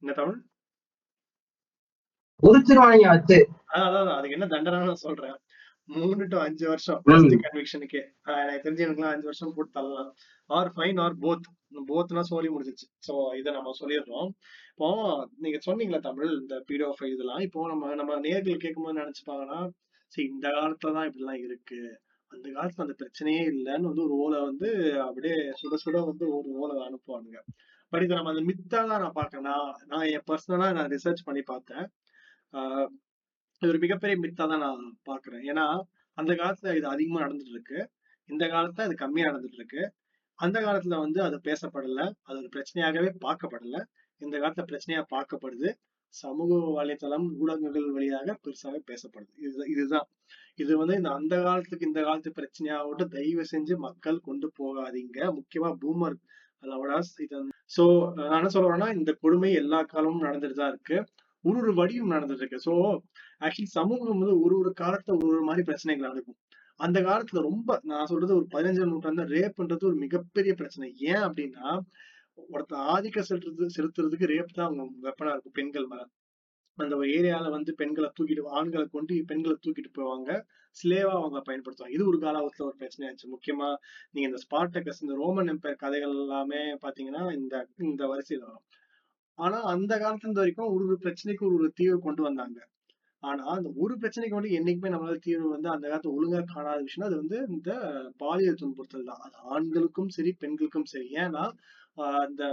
என்ன 0.01 0.13
தமிழ்? 0.19 0.37
உரிச்சிருவாங்க 2.43 3.07
வச்சு 3.15 3.37
அதான். 3.79 4.15
அதுக்கு 4.17 4.35
என்ன 4.37 4.47
தண்டனை 4.53 4.79
நான் 4.89 5.03
சொல்றேன். 5.07 5.37
மூணு 5.95 6.23
டு 6.31 6.37
அஞ்சு 6.45 6.65
வருஷம் 6.71 7.01
கன்விக்ஷனுக்கே 7.45 8.01
எனக்கு 8.43 8.63
தெரிஞ்சு 8.65 8.85
எனக்குலாம் 8.85 9.13
அஞ்சு 9.15 9.27
வருஷம் 9.29 9.53
போட்டு 9.55 9.71
தள்ளலாம். 9.77 10.09
ஆர் 10.49 10.71
ஃபைன் 10.75 10.99
ஆர் 11.03 11.15
போத் 11.23 11.49
போத்னா 11.89 12.21
சொல்லி 12.31 12.49
முடிஞ்சிச்சு. 12.55 12.87
சோ 13.07 13.13
இதை 13.39 13.49
நம்ம 13.53 13.73
சொல்லிடுறோம். 13.81 14.29
இப்போ 14.71 14.87
நீங்க 15.43 15.59
சொன்னீங்களா 15.67 15.99
தமிழ் 16.09 16.31
இந்த 16.41 16.55
பீடோ 16.69 16.87
இதெல்லாம். 17.13 17.43
இப்போ 17.47 17.67
நம்ம 17.73 17.93
நம்ம 18.01 18.17
நேர்கள் 18.27 18.63
கேட்கும்போது 18.65 19.01
நினைச்சுப்பாங்கன்னா 19.01 19.59
சரி 20.13 20.27
இந்த 20.33 20.47
காலத்துலதான் 20.57 21.07
இப்படிலாம் 21.09 21.43
இருக்கு. 21.47 21.79
அந்த 22.31 22.47
காலத்துல 22.55 22.85
அந்த 22.85 22.95
பிரச்சனையே 23.01 23.43
இல்லைன்னு 23.53 23.89
வந்து 23.91 24.05
ஒரு 24.07 24.15
ஓலை 24.23 24.39
வந்து 24.49 24.69
அப்படியே 25.07 25.37
சுட 25.61 25.75
சுட 25.83 25.97
வந்து 26.09 26.25
ஒரு 26.37 26.49
ஓலை 26.61 26.75
அனுப்புவானுங்க. 26.87 27.39
பட் 27.93 28.03
இதை 28.05 28.13
நம்ம 28.17 28.31
அந்த 28.33 28.43
மித்தா 28.49 28.79
தான் 28.91 29.03
நான் 29.03 29.17
பார்க்கறேன் 29.19 29.47
நான் 29.51 29.69
நான் 29.91 30.07
என் 30.15 30.27
பர்சனலா 30.31 30.67
நான் 30.77 30.91
ரிசர்ச் 30.95 31.27
பண்ணி 31.27 31.43
பார்த்தேன். 31.51 31.85
ஆஹ் 32.53 32.89
இது 33.61 33.69
ஒரு 33.69 33.79
மிகப்பெரிய 33.83 34.15
மித்தா 34.23 34.45
தான் 34.51 34.63
நான் 34.65 34.81
பாக்குறேன் 35.09 35.43
ஏன்னா 35.51 35.65
அந்த 36.17 36.31
காலத்துல 36.33 36.73
இது 36.77 36.87
அதிகமா 36.87 37.21
நடந்துட்டு 37.23 37.55
இருக்கு 37.55 37.79
இந்த 38.29 38.43
காலத்துல 38.47 38.85
இது 38.85 38.95
கம்மியா 38.95 39.27
நடந்துட்டு 39.29 39.59
இருக்கு 39.61 39.81
அந்த 40.39 40.57
காலத்துல 40.59 40.95
வந்து 40.99 41.19
அது 41.21 41.37
பேசப்படல. 41.43 41.99
அது 42.23 42.37
ஒரு 42.41 42.49
பிரச்சனையாகவே 42.55 43.09
பார்க்கப்படல. 43.25 43.77
இந்த 44.21 44.35
காலத்துல 44.37 44.65
பிரச்சனையா 44.71 45.01
பார்க்கப்படுது. 45.13 45.69
சமூக 46.13 46.57
வலைத்தளம் 46.77 47.27
ஊடகங்கள் 47.41 47.87
வழியாக 47.95 48.35
பெருசாக 48.43 48.77
பேசப்படுது. 48.89 49.33
இது 49.45 49.65
இதுதான். 49.73 50.07
இது 50.55 50.73
வந்து 50.77 50.95
இந்த 50.95 51.09
அந்த 51.11 51.35
காலத்துக்கு 51.41 51.87
இந்த 51.87 52.01
காலத்து 52.01 52.31
பிரச்சனையாகட்டும் 52.31 53.13
தயவு 53.15 53.45
செஞ்சு 53.53 53.75
மக்கள் 53.87 54.19
கொண்டு 54.19 54.49
போகாதீங்க. 54.59 55.19
முக்கியமா 55.39 55.71
பூமர் 55.83 56.17
லவடாஸ் 56.63 57.13
இது 57.25 57.39
சோ 57.75 57.83
நான் 58.19 58.37
என்ன 58.39 58.51
சொல்றேன்னா 58.55 58.89
இந்த 58.97 59.11
கொடுமை 59.23 59.51
எல்லா 59.61 59.79
காலமும் 59.93 60.25
நடந்துட்டு 60.27 60.57
தான் 60.61 60.73
இருக்கு. 60.73 60.97
ஒரு 61.45 61.57
ஒரு 61.59 61.73
வடிவம் 61.73 62.13
நடந்துட்டு 62.15 62.43
இருக்கு 62.43 62.65
ஸோ 62.67 62.73
ஆக்சுவலி 63.41 63.69
சமூகம் 63.77 64.11
வந்து 64.13 64.35
ஒரு 64.41 64.55
ஒரு 64.57 64.71
காலத்துல 64.81 65.15
ஒரு 65.17 65.27
ஒரு 65.33 65.43
மாதிரி 65.43 65.63
பிரச்சனைகள் 65.63 66.09
நடக்கும். 66.09 66.37
அந்த 66.79 66.99
காலத்துல 67.01 67.41
ரொம்ப 67.41 67.79
நான் 67.83 68.05
சொல்றது 68.05 68.33
ஒரு 68.35 68.47
பதினஞ்சாம் 68.51 68.91
நூற்றாண்டு 68.93 69.25
ரேப்ன்றது 69.35 69.85
ஒரு 69.85 69.97
மிகப்பெரிய 69.97 70.53
பிரச்சனை. 70.53 70.87
ஏன் 71.11 71.23
அப்படின்னா 71.27 71.67
ஒருத்தன் 72.53 72.85
ஆதிக்க 72.93 73.19
செலுத்துறது 73.21 73.75
செலுத்துறதுக்கு 73.77 74.31
ரேப் 74.33 74.55
தான் 74.55 74.67
அவங்க 74.67 74.83
வெப்பனா 75.07 75.33
இருக்கும் 75.33 75.57
பெண்கள் 75.59 75.87
மேல. 75.87 76.03
அந்த 76.77 76.93
ஒரு 76.95 77.07
ஏரியால 77.09 77.49
வந்து 77.49 77.71
பெண்களை 77.73 78.09
தூக்கிட்டு 78.17 78.53
ஆண்களை 78.57 78.85
கொண்டு 78.87 79.15
பெண்களை 79.27 79.55
தூக்கிட்டு 79.65 79.91
போவாங்க. 79.99 80.29
ஸ்லேவா 80.77 81.13
அவங்க 81.13 81.39
பயன்படுத்துவாங்க. 81.45 81.95
இது 81.97 82.07
ஒரு 82.07 82.19
காலத்துல 82.19 82.65
ஒரு 82.65 82.77
பிரச்சனை 82.77 83.05
ஆச்சு. 83.09 83.27
முக்கியமா 83.35 83.69
நீங்க 84.11 84.25
இந்த 84.31 84.41
ஸ்பார்டகஸ் 84.45 85.01
இந்த 85.01 85.15
ரோமன் 85.23 85.51
எம்பையர் 85.53 85.81
கதைகள் 85.83 86.15
எல்லாமே 86.17 86.61
பாத்தீங்கன்னா 86.85 87.23
இந்த 87.39 87.55
இந்த 87.79 88.03
வரிசையில 88.07 88.43
வரும். 88.43 88.65
ஆனா 89.39 89.61
அந்த 89.65 89.93
காலத்துல 89.95 90.23
இருந்து 90.23 90.39
வரைக்கும் 90.39 90.65
ஒரு 90.65 90.85
ஒரு 90.85 90.97
பிரச்சனைக்கு 91.01 91.45
ஒரு 91.45 91.55
ஒரு 91.55 91.71
தீர்வு 91.75 91.99
கொண்டு 91.99 92.21
வந்தாங்க. 92.21 92.59
ஆனா 93.23 93.43
அந்த 93.45 93.71
ஒரு 93.75 93.95
பிரச்சனைக்கு 93.95 94.37
வந்து 94.39 94.49
என்னைக்குமே 94.49 94.91
நம்மளால 94.91 95.17
தீர்வு 95.21 95.49
வந்து 95.49 95.69
அந்த 95.69 95.85
காலத்துல 95.87 96.15
ஒழுங்கா 96.17 96.43
காணாத 96.53 96.81
விஷயம் 96.81 97.07
அது 97.07 97.15
வந்து 97.15 97.45
இந்த 97.49 97.71
பாலியல் 98.17 98.61
துன்புறுத்தல் 98.61 99.03
தான். 99.03 99.21
அது 99.21 99.35
ஆண்களுக்கும் 99.49 100.09
சரி 100.09 100.35
பெண்களுக்கும் 100.39 100.85
சரி. 100.85 101.09
ஏன்னா 101.15 101.45
ஆஹ் 101.97 102.19
அந்த 102.19 102.43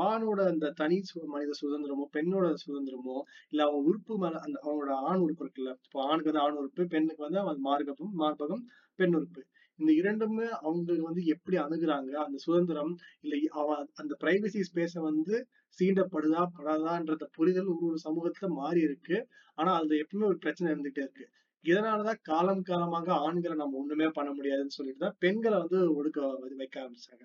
ஆணோட 0.00 0.40
அந்த 0.46 0.70
தனி 0.70 1.02
சு- 1.08 1.24
மனித 1.24 1.50
சுதந்திரமோ 1.62 2.04
பெண்ணோட 2.12 2.54
சுதந்திரமோ 2.66 3.16
இல்ல 3.50 3.62
அவங்க 3.62 3.88
உறுப்பு 3.88 4.18
மேல 4.18 4.38
அந்த 4.38 4.60
அவங்களோட 4.62 4.94
ஆண் 5.02 5.18
உறுப்பு 5.18 5.44
இருக்குல்ல. 5.44 5.72
இப்போ 5.84 6.04
ஆணுக்கு 6.04 6.24
வந்து 6.24 6.40
ஆண் 6.40 6.52
உறுப்பு 6.52 6.86
பெண்ணுக்கு 6.86 7.22
வந்து 7.22 7.38
அவன் 7.38 7.58
மார்க்கம் 7.60 8.14
மார்பகம் 8.18 8.62
பெண் 8.98 9.14
உறுப்பு. 9.14 9.42
இந்த 9.78 9.92
இரண்டுமே 9.92 10.48
அவங்களுக்கு 10.60 11.04
வந்து 11.04 11.24
எப்படி 11.24 11.56
அணுகுறாங்க? 11.56 12.10
அந்த 12.18 12.38
சுதந்திரம் 12.38 12.92
இல்ல 13.20 13.36
அவன் 13.54 13.88
அந்த 13.94 14.16
பிரைவசி 14.20 14.60
ஸ்பேஸை 14.68 15.00
வந்து 15.00 15.34
சீண்டப்படுதா 15.78 16.42
படாதான்றத 16.56 17.24
புரிதல் 17.36 17.70
ஒரு 17.72 17.84
ஒரு 17.86 17.98
சமூகத்துல 18.04 18.48
மாறி 18.60 18.80
இருக்கு. 18.80 19.16
ஆனா 19.58 19.70
அதுல 19.78 19.98
எப்பவுமே 20.02 20.26
ஒரு 20.32 20.38
பிரச்சனை 20.38 20.68
இருந்துகிட்டே 20.72 21.02
இருக்கு. 21.06 21.26
இதனாலதான் 21.64 22.20
காலம் 22.22 22.62
காலமாக 22.62 23.08
ஆண்களை 23.26 23.54
நம்ம 23.56 23.78
ஒண்ணுமே 23.82 24.08
பண்ண 24.08 24.30
முடியாதுன்னு 24.32 24.76
சொல்லிட்டு 24.78 25.04
தான் 25.04 25.16
பெண்களை 25.18 25.56
வந்து 25.64 25.78
ஒடுக்க 25.98 26.18
வைக்க 26.60 26.76
ஆரம்பிச்சாங்க. 26.82 27.24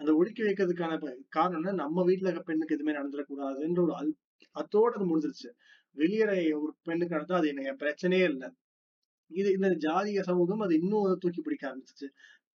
அந்த 0.00 0.10
ஒடுக்கி 0.20 0.42
வைக்கிறதுக்கான 0.42 0.98
காரணம்னா 1.36 1.72
நம்ம 1.82 2.04
வீட்டுல 2.08 2.28
இருக்க 2.28 2.44
பெண்ணுக்கு 2.50 2.76
எதுவுமே 2.76 2.96
நடந்துடக்கூடாதுன்ற 2.98 3.80
ஒரு 3.86 3.94
அல் 4.00 4.12
அத்தோட 4.56 4.92
அது 4.98 5.06
முடிஞ்சிருச்சு. 5.10 5.50
வெளியேற 5.96 6.30
ஒரு 6.62 6.72
பெண்ணுக்கு 6.82 7.16
நடந்தா 7.16 7.38
அது 7.40 7.50
எனக்கு 7.54 7.80
பிரச்சனையே 7.84 8.26
இல்லை. 8.32 8.48
இது 9.30 9.48
இந்த 9.52 9.68
ஜாதிய 9.86 10.20
சமூகம் 10.30 10.64
அது 10.66 10.74
இன்னும் 10.80 11.20
தூக்கி 11.22 11.40
பிடிக்க 11.42 11.64
ஆரம்பிச்சிச்சு. 11.70 12.08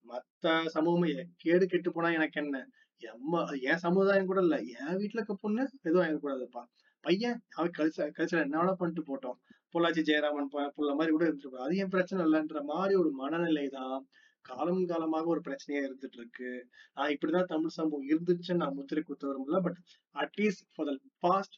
மத்த 0.05 0.45
சமூகமே 0.75 1.11
கேடு 1.43 1.65
கெட்டு 1.65 1.89
போனா 1.91 2.09
எனக்கு 2.11 2.39
என்ன? 2.43 2.57
எம்ம 3.01 3.41
என் 3.69 3.81
சமுதாயம் 3.85 4.29
கூட 4.31 4.39
இல்ல. 4.45 4.55
என் 4.77 4.97
வீட்டுல 5.01 5.19
இருக்க 5.19 5.35
பொண்ணு 5.43 5.63
எதுவும் 5.87 6.03
ஆயிடக்கூடாதுப்பா 6.05 6.63
பையன் 7.03 7.39
அவன் 7.57 7.75
கல்ச்சர் 7.77 8.13
கல்ச்சர் 8.17 8.43
என்ன 8.45 8.59
வேணா 8.61 8.73
பண்ணிட்டு 8.79 9.03
போட்டோம். 9.09 9.37
பொள்ளாச்சி 9.73 10.01
ஜெயராமன் 10.09 10.51
புள்ள 10.75 10.91
மாதிரி 10.99 11.11
கூட 11.15 11.25
இருந்துட்டு 11.29 11.65
அது 11.65 11.75
என் 11.83 11.91
பிரச்சனை 11.95 12.21
இல்லைன்ற 12.27 12.59
மாதிரி 12.71 12.93
ஒரு 13.01 13.11
மனநிலை 13.21 13.65
தான். 13.79 13.97
காலம் 14.45 14.81
காலமாக 14.85 15.31
ஒரு 15.33 15.41
பிரச்சனையா 15.47 15.81
இருந்துட்டு 15.87 16.17
இருக்கு 16.19 16.49
நான் 16.93 17.11
இப்படிதான் 17.13 17.49
தமிழ் 17.53 17.75
சமூகம் 17.77 18.09
இருந்துச்சுன்னு 18.11 18.61
நான் 18.63 18.77
முத்திரை 18.79 19.01
குத்த 19.03 19.27
விரும்பல 19.29 19.59
but 19.67 19.79
at least 20.15 20.65
for 20.73 20.87
the 20.89 20.93
past 21.25 21.55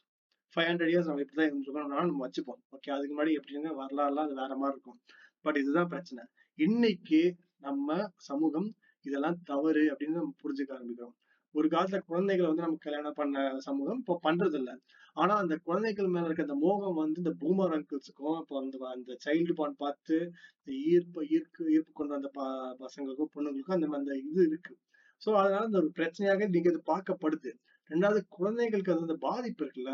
five 0.54 0.68
hundred 0.70 0.92
years 0.94 1.10
நம்ம 1.10 1.24
இப்படிதான் 1.24 1.50
இருந்திருக்கோம் 1.50 1.92
நம்ம 2.12 2.28
வச்சுப்போம். 2.28 2.60
ஓகே 2.76 2.92
அதுக்கு 2.96 3.14
முன்னாடி 3.16 3.34
எப்படின்னு 3.40 3.72
வரலாறுலாம் 3.82 4.28
அது 4.28 4.36
வேற 4.42 4.52
மாதிரி 4.62 4.76
இருக்கும். 4.76 5.00
பட் 5.46 5.60
இதுதான் 5.62 5.92
பிரச்சனை. 5.94 6.24
இன்னைக்கு 6.58 7.22
நம்ம 7.68 7.98
சமூகம் 8.30 8.70
இதெல்லாம் 9.06 9.38
தவறு 9.52 9.84
அப்படின்னு 9.92 10.20
நம்ம 10.22 10.36
புரிஞ்சுக்க 10.44 10.72
ஆரம்பிக்கிறோம். 10.78 11.16
ஒரு 11.56 11.68
காலத்துல 11.74 12.00
குழந்தைகளை 12.12 12.48
வந்து 12.50 12.66
நம்ம 12.66 12.80
கல்யாணம் 12.86 13.18
பண்ண 13.20 13.36
சமூகம் 13.68 14.00
இப்போ 14.02 14.16
பண்றது 14.26 14.58
இல்ல 14.62 14.72
ஆனா 15.18 15.34
அந்த 15.44 15.54
குழந்தைகள் 15.68 16.12
மேல 16.16 16.28
இருக்க 16.28 16.48
அந்த 16.48 16.58
மோகம் 16.66 17.00
வந்து 17.02 17.22
இந்த 17.24 17.32
பூமர் 17.42 17.74
அங்கிள்ஸுக்கும் 17.78 18.38
இப்போ 18.42 18.56
அந்த 18.62 18.78
அந்த 18.96 19.12
சைல்டு 19.26 19.54
பாண்ட் 19.60 19.78
பார்த்து 19.84 20.18
இந்த 20.60 20.72
ஈர்ப்பு 20.92 21.22
ஈர்ப்பு 21.36 21.64
ஈர்ப்பு 21.76 21.92
கொண்ட 22.00 22.14
அந்த 22.20 22.30
ப 22.38 22.42
பசங்களுக்கும் 22.84 23.32
பொண்ணுங்களுக்கும் 23.36 23.78
அந்த 23.78 23.90
அந்த 24.02 24.14
இது 24.28 24.42
இருக்கு. 24.50 24.74
சோ 25.22 25.30
அதனால 25.42 25.68
இந்த 25.70 25.80
ஒரு 25.84 25.92
பிரச்சனையாக 26.00 26.48
நீங்க 26.56 26.70
இது 26.74 26.82
பார்க்கப்படுது. 26.94 27.52
ரெண்டாவது 27.90 28.20
குழந்தைகளுக்கு 28.38 28.94
அது 28.94 29.06
அந்த 29.08 29.18
பாதிப்பு 29.28 29.64
இருக்குல்ல. 29.66 29.94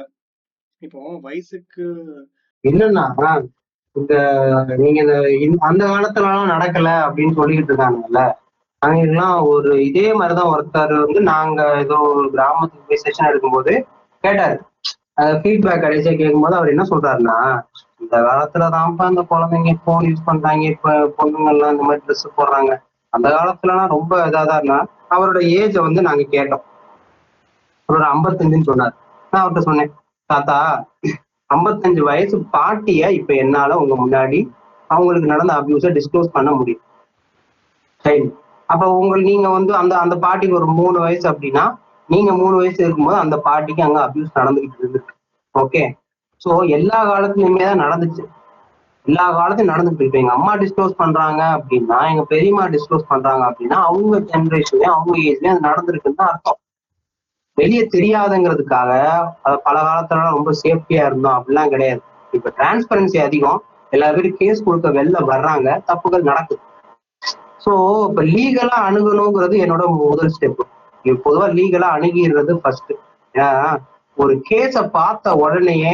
இப்போ 0.81 1.01
வயசுக்கு 1.27 1.85
என்னன்னா 2.63 3.05
இந்த 3.95 4.13
நீங்க 4.83 4.99
இந்த 5.45 5.57
அந்த 5.69 5.83
காலத்துல 5.91 6.29
எல்லாம் 6.31 6.53
நடக்கல 6.55 6.89
அப்படின்னு 7.07 7.35
சொல்லிட்டு 7.39 7.71
இருக்காங்கல்ல. 7.73 8.21
அங்கெல்லாம் 8.83 9.35
ஒரு 9.45 9.71
இதே 9.85 10.07
மாதிரிதான் 10.13 10.51
ஒருத்தர் 10.53 10.93
வந்து 11.05 11.21
நாங்க 11.31 11.61
ஏதோ 11.77 11.97
ஒரு 12.13 12.27
கிராமத்துக்கு 12.31 12.87
போய் 12.87 13.03
செஷன் 13.03 13.29
எடுக்கும்போது 13.29 13.73
கேட்டாரு. 14.23 14.55
ஃபீட்பேக் 15.41 15.83
கடைசியா 15.83 16.13
கேட்கும்போது 16.17 16.55
அவர் 16.55 16.71
என்ன 16.73 16.83
சொல்றாருன்னா 16.83 17.37
இந்த 18.01 18.15
காலத்துல 18.27 18.67
தான்ப்பா 18.77 19.05
இந்த 19.09 19.23
குழந்தைங்க 19.31 19.73
போன் 19.85 20.07
யூஸ் 20.09 20.27
பண்றாங்க 20.29 20.63
இப்ப 20.65 20.95
பொண்ணுங்க 21.17 21.51
எல்லாம் 21.53 21.73
இந்த 21.75 21.83
மாதிரி 21.83 22.05
ட்ரெஸ் 22.07 22.35
போடுறாங்க. 22.37 22.71
அந்த 23.13 23.27
காலத்துலலாம் 23.35 23.93
ரொம்ப 23.95 24.13
இதாதான் 24.27 24.59
இருந்தா 24.59 24.79
அவரோட 25.09 25.39
ஏஜை 25.57 25.81
வந்து 25.87 26.01
நாங்க 26.01 26.23
கேட்டோம். 26.35 26.63
அவரோட 27.89 28.05
ஐம்பத்தஞ்சுன்னு 28.13 28.69
சொன்னார். 28.69 28.95
நான் 29.31 29.43
அவர்கிட்ட 29.43 29.67
சொன்னேன் 29.69 29.91
தாத்தா 30.29 30.57
ஐம்பத்தஞ்சு 31.49 32.01
வயசு 32.09 32.35
பாட்டிய 32.51 33.11
இப்ப 33.11 33.31
என்னால 33.33 33.77
உங்க 33.81 33.95
முன்னாடி 34.03 34.39
அவங்களுக்கு 34.89 35.27
நடந்த 35.27 35.53
அபியூஸ 35.59 35.87
டிஸ்க்ளோஸ் 35.97 36.35
பண்ண 36.37 36.51
முடியும். 36.51 36.83
சரி 38.05 38.23
அப்ப 38.69 38.83
உங்களுக்கு 38.99 39.31
நீங்க 39.31 39.49
வந்து 39.49 39.75
அந்த 39.75 39.97
அந்த 39.97 40.15
பாட்டிக்கு 40.15 40.59
ஒரு 40.59 40.65
மூணு 40.65 40.99
வயசு 40.99 41.25
அப்படின்னா 41.31 41.65
நீங்க 42.09 42.31
மூணு 42.33 42.55
வயசு 42.55 42.79
இருக்கும்போது 42.83 43.17
அந்த 43.17 43.35
பாட்டிக்கு 43.37 43.81
அங்க 43.81 43.99
அபியூஸ் 44.07 44.37
நடந்துகிட்டு 44.39 44.79
இருந்திருக்கு. 44.81 45.13
ஓகே 45.55 45.83
சோ 46.41 46.51
எல்லா 46.77 46.99
காலத்துலயுமே 47.11 47.65
தான் 47.65 47.83
நடந்துச்சு. 47.85 48.23
எல்லா 49.05 49.25
காலத்தையும் 49.37 49.71
நடந்துட்டு 49.73 50.01
இருக்கு. 50.01 50.19
எங்க 50.19 50.31
அம்மா 50.31 50.55
டிஸ்க்ளோஸ் 50.57 50.99
பண்றாங்க 51.01 51.41
அப்படின்னா 51.57 51.97
எங்க 52.11 52.23
பெரியம்மா 52.23 52.65
டிஸ்க்ளோஸ் 52.67 53.05
பண்றாங்க 53.07 53.43
அப்படின்னா 53.49 53.77
அவங்க 53.89 54.17
ஜென்ரேஷன்லயும் 54.31 54.95
அவங்க 54.95 55.15
ஏஜ்லயும் 55.29 55.53
அது 55.55 55.67
நடந்திருக்குன்னு 55.69 56.19
தான் 56.21 56.31
அர்த்தம். 56.33 56.59
வெளியே 57.57 57.83
தெரியாதுங்கிறதுக்காக 57.95 58.91
அது 59.41 59.57
பல 59.63 59.75
காலத்துல 59.79 60.29
ரொம்ப 60.37 60.51
சேஃப்டியா 60.63 61.05
இருந்தோம். 61.05 61.37
அப்படிலாம் 61.39 61.69
கிடையாது. 61.69 62.01
இப்ப 62.33 62.51
டிரான்ஸ்பரன்சி 62.57 63.17
அதிகம். 63.17 63.59
எல்லா 63.91 64.07
பேரும் 64.11 64.37
கேஸ் 64.37 64.63
கொடுக்க 64.63 64.89
வெளில 64.89 65.17
வர்றாங்க. 65.31 65.67
தப்புகள் 65.89 66.29
நடக்குது. 66.31 66.61
சோ 67.63 67.73
இப்ப 68.07 68.23
லீகலா 68.31 68.77
அணுகணுங்கிறது 68.87 69.55
என்னோட 69.63 69.83
முதல் 70.03 70.33
ஸ்டெப் 70.35 70.61
பொதுவா 71.25 71.47
லீகலா 71.57 71.87
அணுகிடுறது 71.95 72.53
ஃபர்ஸ்ட் 72.61 72.91
ஏன்னா 73.35 73.49
ஒரு 74.17 74.33
கேஸ 74.49 74.83
பார்த்த 74.91 75.35
உடனேயே 75.43 75.93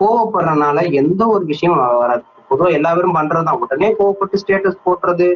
கோவப்படுறதுனால 0.00 0.78
எந்த 0.92 1.22
ஒரு 1.26 1.44
விஷயம் 1.44 1.76
வராது. 2.00 2.24
பொதுவா 2.50 2.68
எல்லா 2.70 2.90
பேரும் 2.94 3.16
பண்றதுதான். 3.16 3.60
உடனே 3.64 3.88
கோவப்பட்டு 3.98 4.40
ஸ்டேட்டஸ் 4.42 4.82
போட்டுறது 4.84 5.28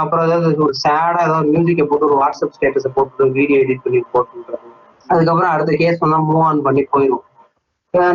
அப்புறம் 0.00 0.24
ஏதாவது 0.26 0.62
ஒரு 0.64 0.74
சேடா 0.82 1.20
ஏதாவது 1.26 1.50
மியூசிக்கை 1.52 1.84
போட்டு 1.86 2.08
ஒரு 2.08 2.16
வாட்ஸ்அப் 2.16 2.56
ஸ்டேட்டஸை 2.56 2.90
போட்டு 2.94 3.28
வீடியோ 3.36 3.58
எடிட் 3.64 3.84
பண்ணி 3.84 4.00
போட்டுன்றது 4.14 4.68
அதுக்கப்புறம் 5.08 5.52
அடுத்த 5.52 5.76
கேஸ் 5.76 5.98
வந்தா 5.98 6.18
மூவ் 6.26 6.46
ஆன் 6.48 6.64
பண்ணி 6.66 6.82
போயிடும் 6.92 7.24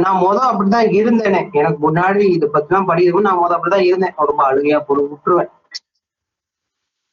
நான் 0.03 0.21
மொதல் 0.21 0.49
அப்படிதான் 0.49 0.87
இருந்தேனே. 0.99 1.41
எனக்கு 1.51 1.79
முன்னாடி 1.87 2.23
இதை 2.35 2.47
பத்திலாம் 2.53 2.87
படிக்கும் 2.89 3.27
நான் 3.27 3.41
மொதல் 3.41 3.57
அப்படிதான் 3.57 3.87
இருந்தேன். 3.89 4.15
ரொம்ப 4.29 4.43
அழுகையா 4.49 4.79
போட்டு 4.79 5.03
விட்டுருவேன். 5.09 5.51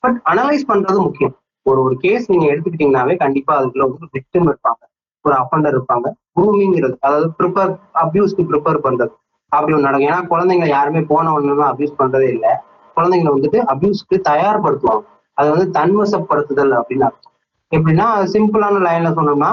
பட் 0.04 0.18
அனலைஸ் 0.32 0.64
பண்றது 0.68 1.00
முக்கியம். 1.06 1.34
ஒரு 1.68 1.80
ஒரு 1.82 1.94
கேஸ் 1.96 2.24
நீங்க 2.30 2.46
எடுத்துக்கிட்டீங்கனாவே 2.54 3.14
கண்டிப்பா 3.18 3.52
அதுக்குள்ள 3.60 3.84
வந்து 3.84 4.08
விக்டிம் 4.16 4.48
இருப்பாங்க. 4.50 4.82
ஒரு 5.26 5.34
அஃபண்டர் 5.42 5.76
இருப்பாங்க. 5.76 6.08
க்ரூமிங்கிறது 6.36 6.96
அதாவது 7.00 7.28
ப்ரிப்பேர் 7.38 7.72
அபியூஸ்க்கு 8.02 8.44
ப்ரிப்பேர் 8.50 8.80
பண்றது. 8.86 9.12
அப்படி 9.48 9.74
ஒன்று 9.76 9.86
நடக்கும். 9.86 10.10
ஏன்னா 10.10 10.20
குழந்தைங்களை 10.32 10.68
யாருமே 10.68 11.02
போன 11.12 11.32
ஒன்றுலாம் 11.36 11.70
அபியூஸ் 11.72 11.98
பண்றதே 11.98 12.28
இல்லை. 12.34 12.52
குழந்தைங்களை 12.96 13.30
வந்துட்டு 13.36 13.60
அபியூஸ்க்கு 13.72 14.16
தயார்படுத்துவாங்க. 14.30 15.04
அது 15.38 15.48
வந்து 15.54 15.68
தன்வசப்படுத்துதல் 15.78 16.74
அப்படின்னு 16.80 17.06
அர்த்தம். 17.08 17.32
எப்படின்னா 17.76 18.06
சிம்பிளான 18.34 18.82
லைன்ல 18.88 19.10
சொன்னோம்னா 19.18 19.52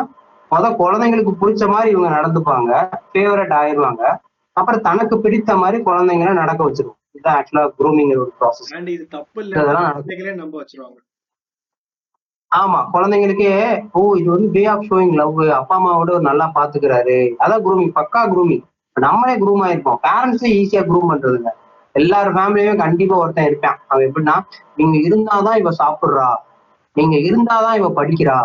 முத 0.52 0.69
குழந்தைங்களுக்கு 0.82 1.34
பிடிச்ச 1.41 1.64
மாதிரி 1.73 1.90
இவங்க 1.95 2.10
நடந்துப்பாங்க. 2.18 2.72
ஃபேவரட் 3.11 3.53
ஆயிடுவாங்க. 3.61 4.03
அப்புறம் 4.57 4.86
தனக்கு 4.88 5.15
பிடித்த 5.26 5.52
மாதிரி 5.61 5.78
குழந்தைங்களை 5.84 6.34
நடக்க 6.34 6.61
வச்சிருவோம் 6.69 6.99
இதுதான் 7.16 7.38
ஆக்சுவலா 7.38 7.64
க்ரூமிங் 7.80 8.12
ஒரு 8.16 8.32
ப்ராசஸ் 8.40 8.74
அண்ட் 8.78 8.90
இது 8.96 9.06
தப்பு 9.16 9.40
இல்ல. 9.44 9.54
குழந்தைகளே 9.62 10.34
நம்ப 10.42 10.56
வச்சிருவாங்க. 10.62 11.00
ஆமா 12.52 12.80
குழந்தைங்களுக்கே 12.94 13.52
ஓ 13.94 14.02
இது 14.20 14.30
வந்து 14.32 14.48
வே 14.56 14.64
ஆஃப் 14.72 14.88
ஷோயிங் 14.88 15.14
லவ் 15.20 15.38
அப்பா 15.60 15.76
அம்மாவோட 15.78 16.16
நல்லா 16.30 16.46
பாத்துக்கிறாரு. 16.58 17.18
அதான் 17.44 17.64
குரூமிங் 17.66 17.94
பக்கா 18.00 18.22
குரூமிங் 18.34 18.64
நம்மளே 18.96 19.36
குரூம் 19.44 19.64
ஆயிருப்போம். 19.68 20.00
பேரண்ட்ஸே 20.06 20.50
ஈஸியா 20.58 20.82
குரூம் 20.90 21.12
பண்றதுங்க 21.12 21.52
எல்லார் 21.96 22.30
ஃபேமிலியுமே 22.36 22.74
கண்டிப்பா 22.82 23.16
ஒருத்தன் 23.18 23.48
இருப்பான். 23.50 23.80
அவன் 23.88 24.06
எப்படின்னா 24.08 24.36
நீங்க 24.78 24.98
இருந்தாதான் 25.08 25.60
இவ 25.62 25.72
சாப்பிடுறா. 25.80 26.28
நீங்க 26.96 27.16
இருந்தாதான் 27.30 27.78
இவ 27.80 27.90
படிக்கிறா. 28.00 28.38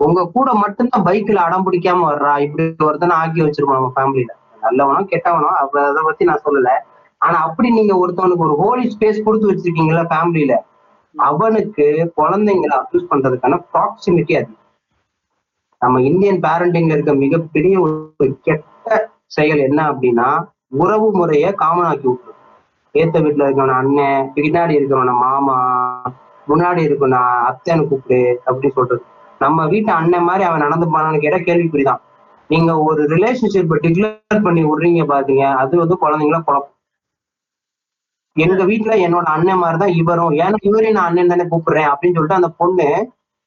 உங்க 0.00 0.24
கூட 0.34 0.48
மட்டும்தான் 0.54 1.06
பைக்ல 1.08 1.40
அடம் 1.46 1.66
பிடிக்காம 1.66 2.04
வர்றா. 2.10 2.34
இப்படி 2.44 2.64
ஒருத்தனை 2.88 3.14
ஆக்கி 3.22 3.40
வச்சிருக்கோம் 3.44 3.78
நம்ம 3.78 3.92
ஃபேமிலியில 3.96 4.32
நல்லவனோ 4.62 5.02
கெட்டவனோ 5.12 5.50
அப்ப 5.62 5.82
அதை 5.88 6.02
பத்தி 6.04 6.24
நான் 6.24 6.44
சொல்லல. 6.46 6.70
ஆனா 7.18 7.42
அப்படி 7.42 7.70
நீங்க 7.70 7.94
ஒருத்தவனுக்கு 7.94 8.36
ஒரு 8.36 8.56
ஹோலி 8.56 8.96
ஸ்பேஸ் 8.96 9.22
கொடுத்து 9.22 9.52
வச்சிருக்கீங்களா 9.52 10.06
ஃபேமிலியில 10.10 10.56
அவனுக்கு 11.16 12.12
குழந்தைங்களை 12.16 12.80
அப்யூஸ் 12.80 13.06
பண்றதுக்கான 13.10 13.64
ப்ராக்சிமிட்டி 13.72 14.36
அது. 14.36 14.48
நம்ம 15.78 16.02
இந்தியன் 16.02 16.40
பேரண்டிங்ல 16.40 16.92
இருக்க 16.92 17.14
மிகப்பெரிய 17.14 17.80
ஒரு 17.80 18.38
கெட்ட 18.42 19.10
செயல் 19.26 19.58
என்ன 19.58 19.92
அப்படின்னா 19.92 20.44
உறவு 20.68 21.10
முறைய 21.12 21.52
காமன் 21.52 21.84
ஆக்கி 21.84 22.08
விட்டுரும். 22.08 22.36
ஏத்த 22.94 23.16
வீட்டுல 23.22 23.46
இருக்கவன 23.46 23.68
அண்ணன் 23.68 24.32
பின்னாடி 24.34 24.74
இருக்கவன 24.74 25.12
மாமா 25.12 25.56
முன்னாடி 26.48 26.80
இருக்கவன 26.88 27.20
அத்தைன்னு 27.48 27.88
கூப்பிடு 27.88 28.40
அப்படின்னு 28.46 28.70
சொல்றது. 28.70 29.02
நம்ம 29.38 29.66
வீட்டு 29.66 29.92
அண்ணன் 29.92 30.22
மாதிரி 30.22 30.44
அவன் 30.44 30.60
நடந்து 30.60 30.98
போனான்னு 30.98 31.18
கேட்டா 31.18 31.52
கேள்விக்குறிதான். 31.52 32.00
நீங்க 32.48 32.82
ஒரு 32.82 33.02
ரிலேஷன்ஷிப் 33.04 33.78
டிக்ளேர் 33.82 34.42
பண்ணி 34.42 34.64
விடுறீங்க 34.64 35.04
பாத்தீங்க 35.04 35.54
அது 35.54 35.78
வந்து 35.78 35.94
குழந்தைங்கள 35.94 36.40
குழப்பம். 36.44 36.72
எங்க 38.44 38.64
வீட்டுல 38.64 38.94
என்னோட 39.04 39.28
அண்ணன் 39.34 39.62
மாதிரிதான் 39.62 39.94
இவரும். 40.00 40.32
ஏன்னா 40.32 40.58
இவரையும் 40.68 40.96
நான் 40.98 41.08
அண்ணன் 41.10 41.32
தானே 41.32 41.44
கூப்பிடுறேன் 41.44 41.88
அப்படின்னு 41.92 42.16
சொல்லிட்டு 42.16 42.38
அந்த 42.40 42.50
பொண்ணு 42.60 42.88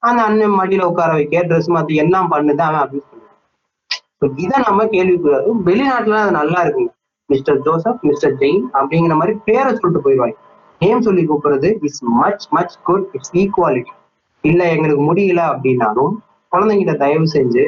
அந்த 0.04 0.22
அண்ணன் 0.24 0.58
மடியில 0.60 0.84
உட்கார 0.92 1.12
வைக்க 1.14 1.44
ட்ரெஸ் 1.48 1.72
மாத்தி 1.76 1.96
எல்லாம் 2.04 2.32
பண்ணுது 2.32 2.62
அவன் 2.68 2.82
அபியூஸ் 2.84 3.10
பண்ணுவான் 3.10 4.40
இதை 4.46 4.58
நம்ம 4.68 4.84
கேள்விக்கூடாது 4.86 5.50
வெளிநாட்டுல 5.66 6.16
அது 6.24 6.32
நல்லா 6.32 6.60
இருக்குங்க. 6.64 6.92
மிஸ்டர் 7.30 7.60
ஜோசப் 7.62 8.02
மிஸ்டர் 8.02 8.34
ஜெயின் 8.34 8.64
அப்படிங்கிற 8.74 9.16
மாதிரி 9.16 9.38
பேரை 9.46 9.72
சொல்லிட்டு 9.76 10.04
போயிடுவாங்க. 10.06 10.36
நேம் 10.80 11.02
சொல்லி 11.02 11.24
கூப்பிடுறது 11.28 11.70
it's 11.82 12.04
much 12.04 12.46
much 12.50 12.76
good 12.84 13.08
it's 13.12 13.34
equality 13.36 13.94
இல்ல 14.44 14.62
எங்களுக்கு 14.70 15.04
முடியல 15.14 15.42
அப்படின்னாலும் 15.52 16.14
குழந்தைங்கிட்ட 16.52 16.94
தயவு 17.04 17.28
செஞ்சு 17.34 17.64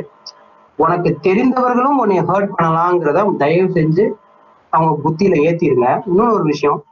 உனக்கு 0.76 1.10
தெரிந்தவர்களும் 1.22 1.98
உன்னை 2.04 2.20
ஹர்ட் 2.22 2.54
பண்ணலாங்கிறத 2.58 3.38
தயவு 3.38 3.70
செஞ்சு 3.74 4.06
அவங்க 4.70 4.94
புத்தியில 5.04 5.36
ஏத்திருங்க. 5.50 5.88
இன்னொரு 6.08 6.44
விஷயம் 6.44 6.84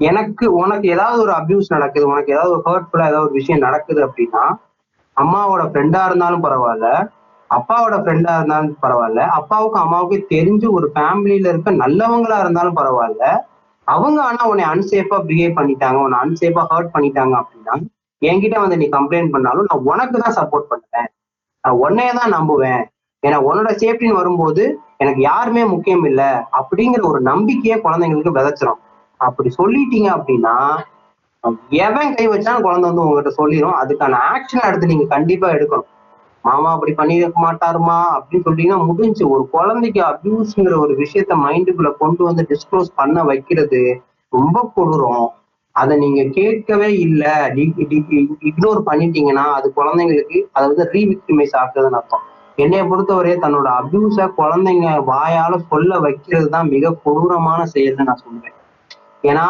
எனக்கு 0.00 0.44
உனக்கு 0.60 0.86
ஏதாவது 0.94 1.18
ஒரு 1.24 1.32
அபியூஸ் 1.38 1.74
நடக்குது 1.74 2.04
உனக்கு 2.12 2.32
ஏதாவது 2.34 2.52
ஒரு 2.54 2.62
ஹர்ட்ஃபுல்லா 2.68 3.08
ஏதாவது 3.10 3.26
ஒரு 3.28 3.36
விஷயம் 3.38 3.64
நடக்குது 3.66 4.00
அப்படின்னா 4.06 4.44
அம்மாவோட 5.16 5.62
ஃப்ரெண்டா 5.70 6.02
இருந்தாலும் 6.08 6.44
பரவாயில்ல 6.46 6.88
அப்பாவோட 7.50 7.94
ஃப்ரெண்டா 8.02 8.32
இருந்தாலும் 8.38 8.76
பரவாயில்ல 8.84 9.22
அப்பாவுக்கும் 9.38 9.84
அம்மாவுக்கும் 9.84 10.28
தெரிஞ்சு 10.34 10.66
ஒரு 10.78 10.86
ஃபேமிலியில 10.94 11.50
இருக்க 11.52 11.70
நல்லவங்களா 11.84 12.36
இருந்தாலும் 12.44 12.78
பரவாயில்ல 12.80 13.24
அவங்க 13.88 14.18
ஆனா 14.28 14.42
உன்னை 14.50 14.64
அன்சேஃபா 14.72 15.18
பிஹேவ் 15.28 15.56
பண்ணிட்டாங்க 15.58 15.98
உன்னை 16.04 16.18
அன்சேஃபா 16.24 16.62
ஹர்ட் 16.72 16.92
பண்ணிட்டாங்க 16.96 17.34
அப்படின்னா 17.40 17.74
என்கிட்ட 18.22 18.56
வந்து 18.62 18.78
நீ 18.80 18.86
கம்ப்ளைண்ட் 18.96 19.32
பண்ணாலும் 19.34 19.68
நான் 19.70 19.86
உனக்கு 19.90 20.16
தான் 20.22 20.36
சப்போர்ட் 20.38 20.70
பண்ணுவேன். 20.72 21.08
நான் 21.64 21.80
உன்னையே 21.84 22.12
தான் 22.18 22.34
நம்புவேன். 22.36 22.82
ஏன்னா 23.22 23.38
உன்னோட 23.48 23.70
சேஃப்டின்னு 23.82 24.20
வரும்போது 24.20 24.62
எனக்கு 24.98 25.20
யாருமே 25.22 25.62
முக்கியம் 25.72 26.04
இல்லை 26.10 26.30
அப்படிங்கிற 26.58 27.02
ஒரு 27.10 27.20
நம்பிக்கையை 27.30 27.76
குழந்தைங்களுக்கு 27.86 28.36
விதைச்சிரும். 28.38 28.80
அப்படி 29.20 29.48
சொல்லிட்டீங்க 29.58 30.08
அப்படின்னா 30.16 30.56
எவன் 31.86 32.14
கை 32.14 32.28
வச்சாலும் 32.28 32.62
குழந்தை 32.62 32.86
வந்து 32.88 33.02
உங்ககிட்ட 33.02 33.30
சொல்லிடும் 33.30 33.78
அதுக்கான 33.82 34.18
ஆக்ஷன் 34.32 34.66
எடுத்து 34.68 34.86
நீங்க 34.86 35.06
கண்டிப்பா 35.06 35.48
எடுக்கணும். 35.48 35.88
மாமா 36.44 36.68
அப்படி 36.72 36.92
பண்ணிருக்க 36.92 37.38
மாட்டாருமா? 37.40 37.98
அப்படின்னு 38.16 38.44
சொல்லிட்டீங்கன்னா 38.44 38.86
முடிஞ்சு. 38.86 39.24
ஒரு 39.28 39.48
குழந்தைக்கு 39.50 40.00
அபியூஸ்ங்கிற 40.02 40.76
ஒரு 40.78 40.94
விஷயத்த 40.94 41.34
மைண்டுக்குள்ள 41.46 41.90
கொண்டு 41.96 42.24
வந்து 42.24 42.42
டிஸ்க்ளோஸ் 42.48 42.90
பண்ண 42.94 43.24
வைக்கிறது 43.24 43.80
ரொம்ப 44.32 44.72
கொடூரம். 44.74 45.28
அதை 45.76 45.94
நீங்க 45.98 46.22
கேட்கவே 46.38 46.88
இல்லை. 46.98 47.34
இக்னோர் 48.50 48.80
பண்ணிட்டீங்கன்னா 48.86 49.46
அது 49.58 49.72
குழந்தைங்களுக்கு 49.76 50.38
அதை 50.52 50.64
வந்து 50.68 50.86
ரீவிக்டிமைஸ் 50.92 51.56
ஆகுதுன்னு 51.62 51.98
அர்த்தம். 52.00 52.24
என்னைய 52.58 52.84
பொறுத்தவரையே 52.84 53.36
தன்னோட 53.38 53.68
அபியூஸ 53.80 54.26
குழந்தைங்க 54.36 54.88
வாயால 55.06 55.54
சொல்ல 55.68 55.98
வைக்கிறது 55.98 56.48
தான் 56.48 56.68
மிக 56.68 56.94
கொடூரமான 57.04 57.60
செயல்னு 57.74 58.08
நான் 58.08 58.24
சொல்றேன் 58.24 58.56
ஏன்னா 59.22 59.46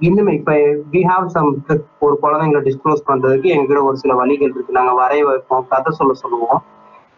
இன்னுமே 0.00 0.32
இப்ப 0.32 0.52
வி 0.92 1.00
ஹாவ் 1.10 1.26
சம் 1.26 1.50
ஒரு 1.98 2.18
குழந்தைங்களை 2.22 2.60
டிஸ்க்ளோஸ் 2.66 3.06
பண்றதுக்கு 3.06 3.48
எங்ககிட்ட 3.54 3.82
ஒரு 3.82 3.96
சில 3.96 4.14
வழிகள் 4.14 4.52
இருக்கு. 4.54 4.72
நாங்க 4.72 4.92
வரைய 5.02 5.22
வைப்போம் 5.22 5.68
கதை 5.68 5.92
சொல்ல 5.92 6.12
சொல்லுவோம். 6.12 6.62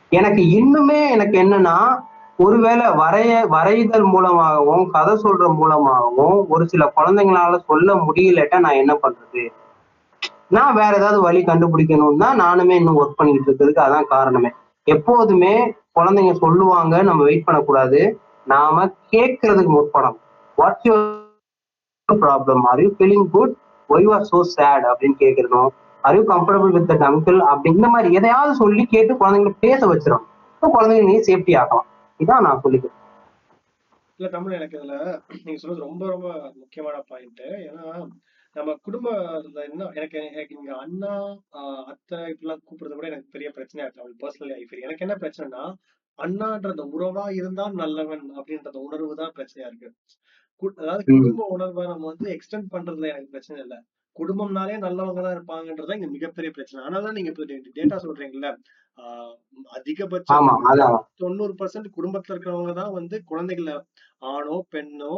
எனக்கு 0.09 0.43
இன்னுமே 0.59 0.99
எனக்கு 1.11 1.37
என்னன்னா 1.43 1.77
ஒருவேளை 2.37 2.87
வரைய 2.87 3.33
வரைதல் 3.49 4.07
மூலமாகவும் 4.13 4.91
கதை 4.91 5.15
சொல்ற 5.23 5.55
மூலமாகவும் 5.55 6.49
ஒரு 6.49 6.69
சில 6.69 6.93
குழந்தைங்களால 6.97 7.59
சொல்ல 7.65 7.95
முடியலட்டா 7.95 8.59
நான் 8.59 8.81
என்ன 8.83 8.95
பண்றது? 8.95 9.45
நான் 10.49 10.75
வேற 10.75 10.93
ஏதாவது 10.97 11.21
வழி 11.21 11.43
கண்டுபிடிக்கணும் 11.45 12.17
தான் 12.17 12.41
நானுமே 12.41 12.75
இன்னும் 12.81 13.01
ஒர்க் 13.03 13.17
பண்ணிட்டு 13.17 13.47
இருக்கிறதுக்கு 13.47 13.87
அதான் 13.87 14.11
காரணமே. 14.15 14.51
எப்போதுமே 14.85 15.55
குழந்தைங்க 16.01 16.33
சொல்லுவாங்க 16.33 17.03
நம்ம 17.03 17.23
வெயிட் 17.23 17.45
பண்ணக்கூடாது. 17.45 18.01
நாம 18.47 18.85
கேட்கறதுக்கு 19.11 19.73
முற்படணும். 19.79 20.21
What's 20.59 20.87
your 20.89 21.26
problem 22.09 22.63
are 22.71 22.81
you 22.83 22.91
feeling 22.97 23.27
good 23.31 23.55
why 23.91 24.09
are 24.15 24.27
so 24.29 24.39
sad 24.53 24.85
அப்படின்னு 24.91 25.17
கேட்கறதும் 25.23 25.71
are 26.05 26.17
you 26.19 26.23
comfortable 26.29 26.75
with 26.77 26.89
that 26.91 27.07
uncle 27.09 27.39
அப்படி 27.51 27.71
இந்த 27.75 27.89
மாதிரி 27.95 28.09
எதையாவது 28.19 28.53
சொல்லி 28.61 28.85
கேட்டு 28.93 29.15
குழந்தைங்களை 29.21 29.55
பேச 29.65 29.81
வச்சிடும் 29.93 30.25
இப்போ 30.53 30.69
குழந்தைங்க 30.75 31.09
நீ 31.11 31.17
சேஃப்டி 31.29 31.55
ஆகலாம் 31.63 31.89
இதான் 32.21 32.45
நான் 32.47 32.63
சொல்லிக்கிறேன். 32.65 33.01
இல்ல 34.21 34.29
தமிழ் 34.35 34.57
எனக்கு 34.59 34.77
இதுல 34.79 34.95
நீங்க 35.41 35.59
சொல்றது 35.63 35.87
ரொம்ப 35.87 36.05
ரொம்ப 36.13 36.29
முக்கியமான 36.61 37.03
பாயிண்ட் 37.11 37.43
ஏன்னா 37.65 37.87
நம்ம 38.57 38.71
குடும்ப 38.87 39.09
என்ன 39.67 39.89
எனக்கு 39.99 40.19
எனக்கு 40.33 40.55
இங்க 40.57 40.71
அண்ணா 40.85 41.11
அத்தை 41.91 42.19
இப்படிலாம் 42.31 42.63
கூப்பிடுறது 42.63 42.97
கூட 42.99 43.09
எனக்கு 43.11 43.35
பெரிய 43.35 43.49
பிரச்சனையா 43.57 43.87
இருக்கு 43.87 44.05
அவள் 44.05 44.21
பர்சனலி 44.23 44.53
லைஃப் 44.53 44.73
எனக்கு 44.85 45.05
என்ன 45.07 45.17
பிரச்சனைனா 45.23 45.65
அண்ணான்ற 46.19 46.71
அந்த 46.75 46.85
உறவா 46.95 47.27
இருந்தால் 47.41 47.75
நல்லவன் 47.83 48.25
அப்படின்ற 48.39 48.71
அந்த 48.71 48.81
உணர்வு 48.87 49.19
தான் 49.19 49.35
பிரச்சனையா 49.37 49.69
இருக்கு. 49.71 49.91
அதாவது. 50.79 51.03
குடும்ப 51.17 51.47
உணர்வை 51.57 51.85
நம்ம 51.87 52.07
வந்து 52.13 52.29
எக்ஸ்டெண்ட் 52.35 52.73
பண்றதுல 52.75 53.11
எனக்கு 53.13 53.35
பிரச்சனை 53.35 53.59
இல்ல. 53.65 53.77
குடும்பம்னாலே 54.17 54.75
நல்லவங்க 54.85 55.21
தான் 55.23 55.35
இருப்பாங்கன்றதுதான் 55.37 55.99
இங்க 56.01 56.11
மிகப்பெரிய 56.13 56.51
பிரச்சனை. 56.51 56.81
ஆனாலும் 56.87 57.17
நீங்க 57.17 57.31
இப்ப 57.33 57.47
டேட்டா 57.79 57.97
சொல்றீங்கல்ல 58.05 58.51
அதிகபட்சம் 59.77 60.47
தொண்ணூறு 61.21 61.55
பர்சன்ட் 61.59 61.89
குடும்பத்துல 61.97 62.35
இருக்கிறவங்க 62.35 62.73
தான் 62.75 62.95
வந்து 62.97 63.17
குழந்தைகளை 63.31 63.75
ஆணோ 64.31 64.57
பெண்ணோ 64.75 65.13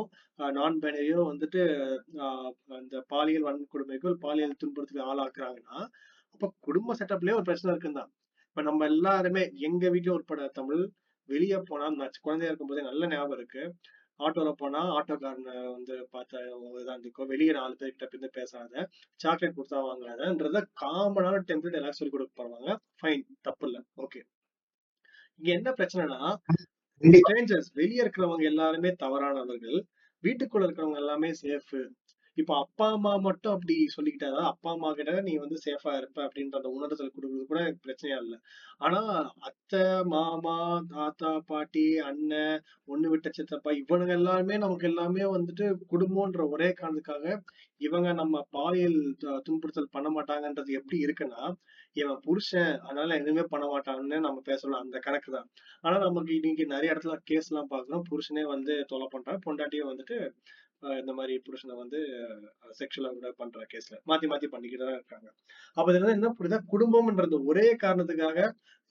நான் 0.56 0.81
பைனரியோ 0.82 1.20
வந்துட்டு 1.28 1.60
அந்த 2.78 3.02
பாலியல் 3.12 3.47
வன்கொடுமைக்கோ 3.48 4.12
பாலியல் 4.24 4.60
துன்புறுத்தலுக்கு 4.62 5.09
ஆளாக்குறாங்கன்னா 5.12 5.78
அப்ப 6.35 6.51
குடும்ப 6.60 6.97
செட்டப்லயே 7.01 7.36
ஒரு 7.39 7.48
பிரச்சனை 7.48 7.73
இருக்குன்னு 7.73 8.05
இப்ப 8.48 8.62
நம்ம 8.62 8.86
எல்லாருமே 8.86 9.44
எங்க 9.69 9.85
வீட்லயும் 9.94 10.19
உட்பட 10.19 10.48
தமிழ் 10.59 10.82
வெளியே 11.28 11.59
போனா 11.70 11.86
நான் 11.97 12.23
குழந்தையா 12.27 12.51
இருக்கும்போதே 12.51 12.82
நல்ல 12.82 13.06
ஞாபகம் 13.06 13.39
இருக்கு. 13.39 13.62
ஆட்டோல 14.20 14.51
போனா 14.61 14.81
ஆட்டோக்காரனை 14.97 15.55
வந்து 15.69 15.95
பார்த்த 16.15 16.40
இதான் 16.78 17.03
இருக்கும் 17.03 17.31
வெளியே 17.32 17.53
நாலு 17.59 17.74
பேர்கிட்ட 17.81 18.07
பிந்து 18.12 18.28
பேசாத 18.39 18.85
சாக்லேட் 19.20 19.57
கொடுத்தா 19.59 19.81
வாங்காதன்றத 19.86 20.61
காமனான 20.82 21.43
டெம்ப்ளேட் 21.51 21.78
எல்லாரும் 21.81 22.01
சொல்லி 22.01 22.15
கொடுக்க 22.15 22.32
போறாங்க. 22.40 22.70
ஃபைன் 22.99 23.24
தப்பு 23.49 23.66
இல்ல 23.69 23.78
ஓகே 24.05 24.20
இங்க 25.40 25.51
என்ன 25.59 25.70
பிரச்சனைனா 25.78 26.20
ஸ்ட்ரேஞ்சர்ஸ் 27.03 27.70
வெளியே 27.81 28.03
இருக்கிறவங்க 28.05 28.45
எல்லாருமே 28.53 28.90
தவறானவர்கள் 29.03 29.78
வீட்டுக்குள்ள 30.24 30.66
இருக்கிறவங்க 30.66 31.01
எல்லாமே 31.05 31.31
சேஃப் 31.43 31.74
இப்ப 32.39 32.52
அப்பா 32.59 32.86
அம்மா 32.94 33.12
மட்டும் 33.24 33.55
அப்படி 33.55 33.74
சொல்லிக்கிட்டா 33.94 34.28
அப்பா 34.51 34.69
அம்மா 34.73 34.89
கிட்ட 34.94 35.12
நீ 35.27 35.32
வந்து 35.36 35.56
சேஃபா 35.65 35.93
இருப்ப 35.97 36.19
அப்படின்ற 36.27 36.59
அந்த 36.59 36.70
உணர்தல் 36.77 37.12
கொடுக்கறது 37.15 37.47
கூட 37.48 37.60
எனக்கு 37.62 37.85
பிரச்சனையா 37.85 38.19
இல்ல. 38.24 38.35
ஆனா 38.81 39.01
அத்தை 39.48 39.81
மாமா 40.12 40.55
தாத்தா 40.93 41.31
பாட்டி 41.48 41.85
அண்ணன் 42.09 42.59
ஒண்ணு 42.89 43.09
விட்ட 43.09 43.31
சித்தப்பா 43.32 43.73
இவனுங்க 43.81 44.15
எல்லாருமே 44.19 44.59
நமக்கு 44.59 44.89
எல்லாமே 44.90 45.24
வந்துட்டு 45.35 45.65
குடும்பம்ன்ற 45.93 46.44
ஒரே 46.51 46.69
காரணத்துக்காக 46.73 47.27
இவங்க 47.81 48.09
நம்ம 48.20 48.36
பாலியல் 48.55 49.01
துன்புறுத்தல் 49.47 49.93
பண்ண 49.93 50.09
மாட்டாங்கன்றது 50.15 50.78
எப்படி 50.81 50.98
இருக்குன்னா 51.05 51.43
இவன் 51.97 52.23
புருஷன் 52.24 52.73
அதனால 52.86 53.16
எதுவுமே 53.20 53.44
பண்ண 53.52 53.66
மாட்டான்னு 53.69 54.19
நம்ம 54.27 54.39
பேசலாம். 54.48 54.85
அந்த 54.85 54.98
கணக்கு 55.01 55.31
தான். 55.32 55.48
ஆனா 55.85 55.97
நமக்கு 56.06 56.32
இன்னைக்கு 56.39 56.66
நிறைய 56.66 56.93
இடத்துல 56.94 57.16
கேஸ் 57.31 57.51
எல்லாம் 57.51 57.73
பாக்குறோம் 57.73 58.06
புருஷனே 58.10 58.44
வந்து 58.55 58.74
தொலை 58.90 59.09
பண்றான் 59.15 59.43
பொண்டாட்டியும் 59.47 59.90
வந்துட்டு 59.93 60.19
இந்த 60.83 61.13
மாதிரி 61.13 61.35
புருஷனை 61.47 61.75
வந்து 61.75 62.01
செக்ஷுவலா 62.81 63.11
கூட 63.15 63.29
பண்ற 63.37 63.65
கேஸ்ல 63.73 63.97
மாத்தி 64.11 64.27
மாத்தி 64.33 64.49
பண்ணிக்கிட்டு 64.53 64.85
தான் 64.85 64.99
இருக்காங்க. 64.99 65.29
அப்ப 65.77 65.87
இதுல 65.93 66.13
என்ன 66.17 66.31
புரியுதா? 66.39 66.61
குடும்பம்ன்றது 66.73 67.39
ஒரே 67.51 67.67
காரணத்துக்காக 67.85 68.39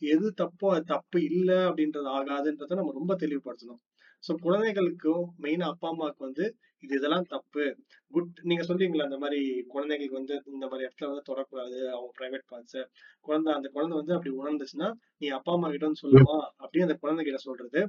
எது 0.01 0.27
தப்போ 0.41 0.68
அது 0.73 0.85
தப்பு 0.85 1.19
இல்லை 1.30 1.59
அப்படின்றது 1.69 2.09
ஆகாதுன்றத 2.18 2.77
நம்ம 2.80 2.95
ரொம்ப 2.99 3.14
தெளிவுபடுத்தணும். 3.23 3.81
சோ 4.23 4.31
குழந்தைகளுக்கும் 4.45 5.23
மெயினா 5.43 5.65
அப்பா 5.73 5.88
அம்மாவுக்கு 5.93 6.27
வந்து 6.27 6.45
இது 6.83 6.93
இதெல்லாம் 6.97 7.27
தப்பு. 7.31 7.63
குட் 8.11 8.39
நீங்க 8.49 8.63
சொல்றீங்களா 8.63 9.07
அந்த 9.07 9.17
மாதிரி 9.17 9.39
குழந்தைங்களுக்கு 9.73 10.19
வந்து 10.19 10.35
இந்த 10.53 10.65
மாதிரி 10.65 10.85
இடத்துல 10.85 11.09
வந்து 11.09 11.27
தொடக்கூடாது 11.29 11.77
அவங்க 11.93 12.11
பிரைவேட் 12.19 12.45
பார்ட்ஸ் 12.51 12.79
குழந்தை 13.25 13.49
அந்த 13.53 13.67
குழந்தை 13.75 13.95
வந்து 13.97 14.15
அப்படி 14.15 14.33
உணர்ந்துச்சுன்னா 14.41 14.89
நீ 15.21 15.27
அப்பா 15.29 15.53
அம்மா 15.53 15.69
கிட்ட 15.69 15.87
வந்து 15.87 16.03
சொல்லுமா? 16.03 16.35
அப்படின்னு 16.61 16.87
அந்த 16.87 16.97
குழந்தை 16.97 17.23
கிட்ட 17.25 17.39
சொல்றது. 17.39 17.81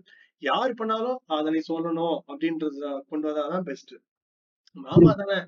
யார் 0.43 0.73
பண்ணாலும் 0.75 1.19
அதை 1.37 1.53
நீ 1.53 1.63
சொல்லணும் 1.69 2.17
அப்படின்றது 2.29 2.81
கொண்டு 3.11 3.29
வந்தாதான் 3.29 3.63
பெஸ்ட் 3.63 3.95
மாமா 4.77 5.13
தானே 5.13 5.39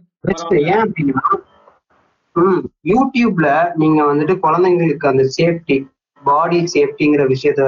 யூடியூப்ல 2.86 3.48
நீங்க 3.74 4.00
வந்துட்டு 4.04 4.34
குழந்தைங்களுக்கு 4.44 5.06
அந்த 5.06 5.24
சேஃப்டி 5.36 5.76
பாடி 6.22 6.58
சேஃப்டிங்கிற 6.74 7.22
விஷயத்த 7.26 7.62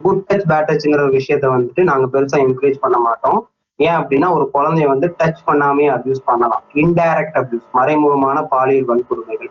குட் 0.00 0.24
டச் 0.28 0.46
பேட் 0.50 0.68
டச்ங்கிற 0.70 1.02
விஷயத்த 1.16 1.46
வந்துட்டு 1.54 1.82
நாங்க 1.90 2.06
பெருசா 2.14 2.38
என்கரேஜ் 2.44 2.82
பண்ண 2.84 2.96
மாட்டோம். 2.98 3.40
ஏன் 3.82 3.98
அப்படின்னா 3.98 4.28
ஒரு 4.32 4.44
குழந்தைய 4.54 4.86
வந்து 4.86 5.06
டச் 5.18 5.42
பண்ணாமே 5.46 5.86
அப்யூஸ் 5.94 6.22
பண்ணலாம். 6.24 6.62
இன்டைரக்ட் 6.74 7.38
அப்யூஸ் 7.40 7.66
மறைமுகமான 7.74 8.38
பாலியல் 8.44 8.88
வன்கொடுமைகள். 8.88 9.50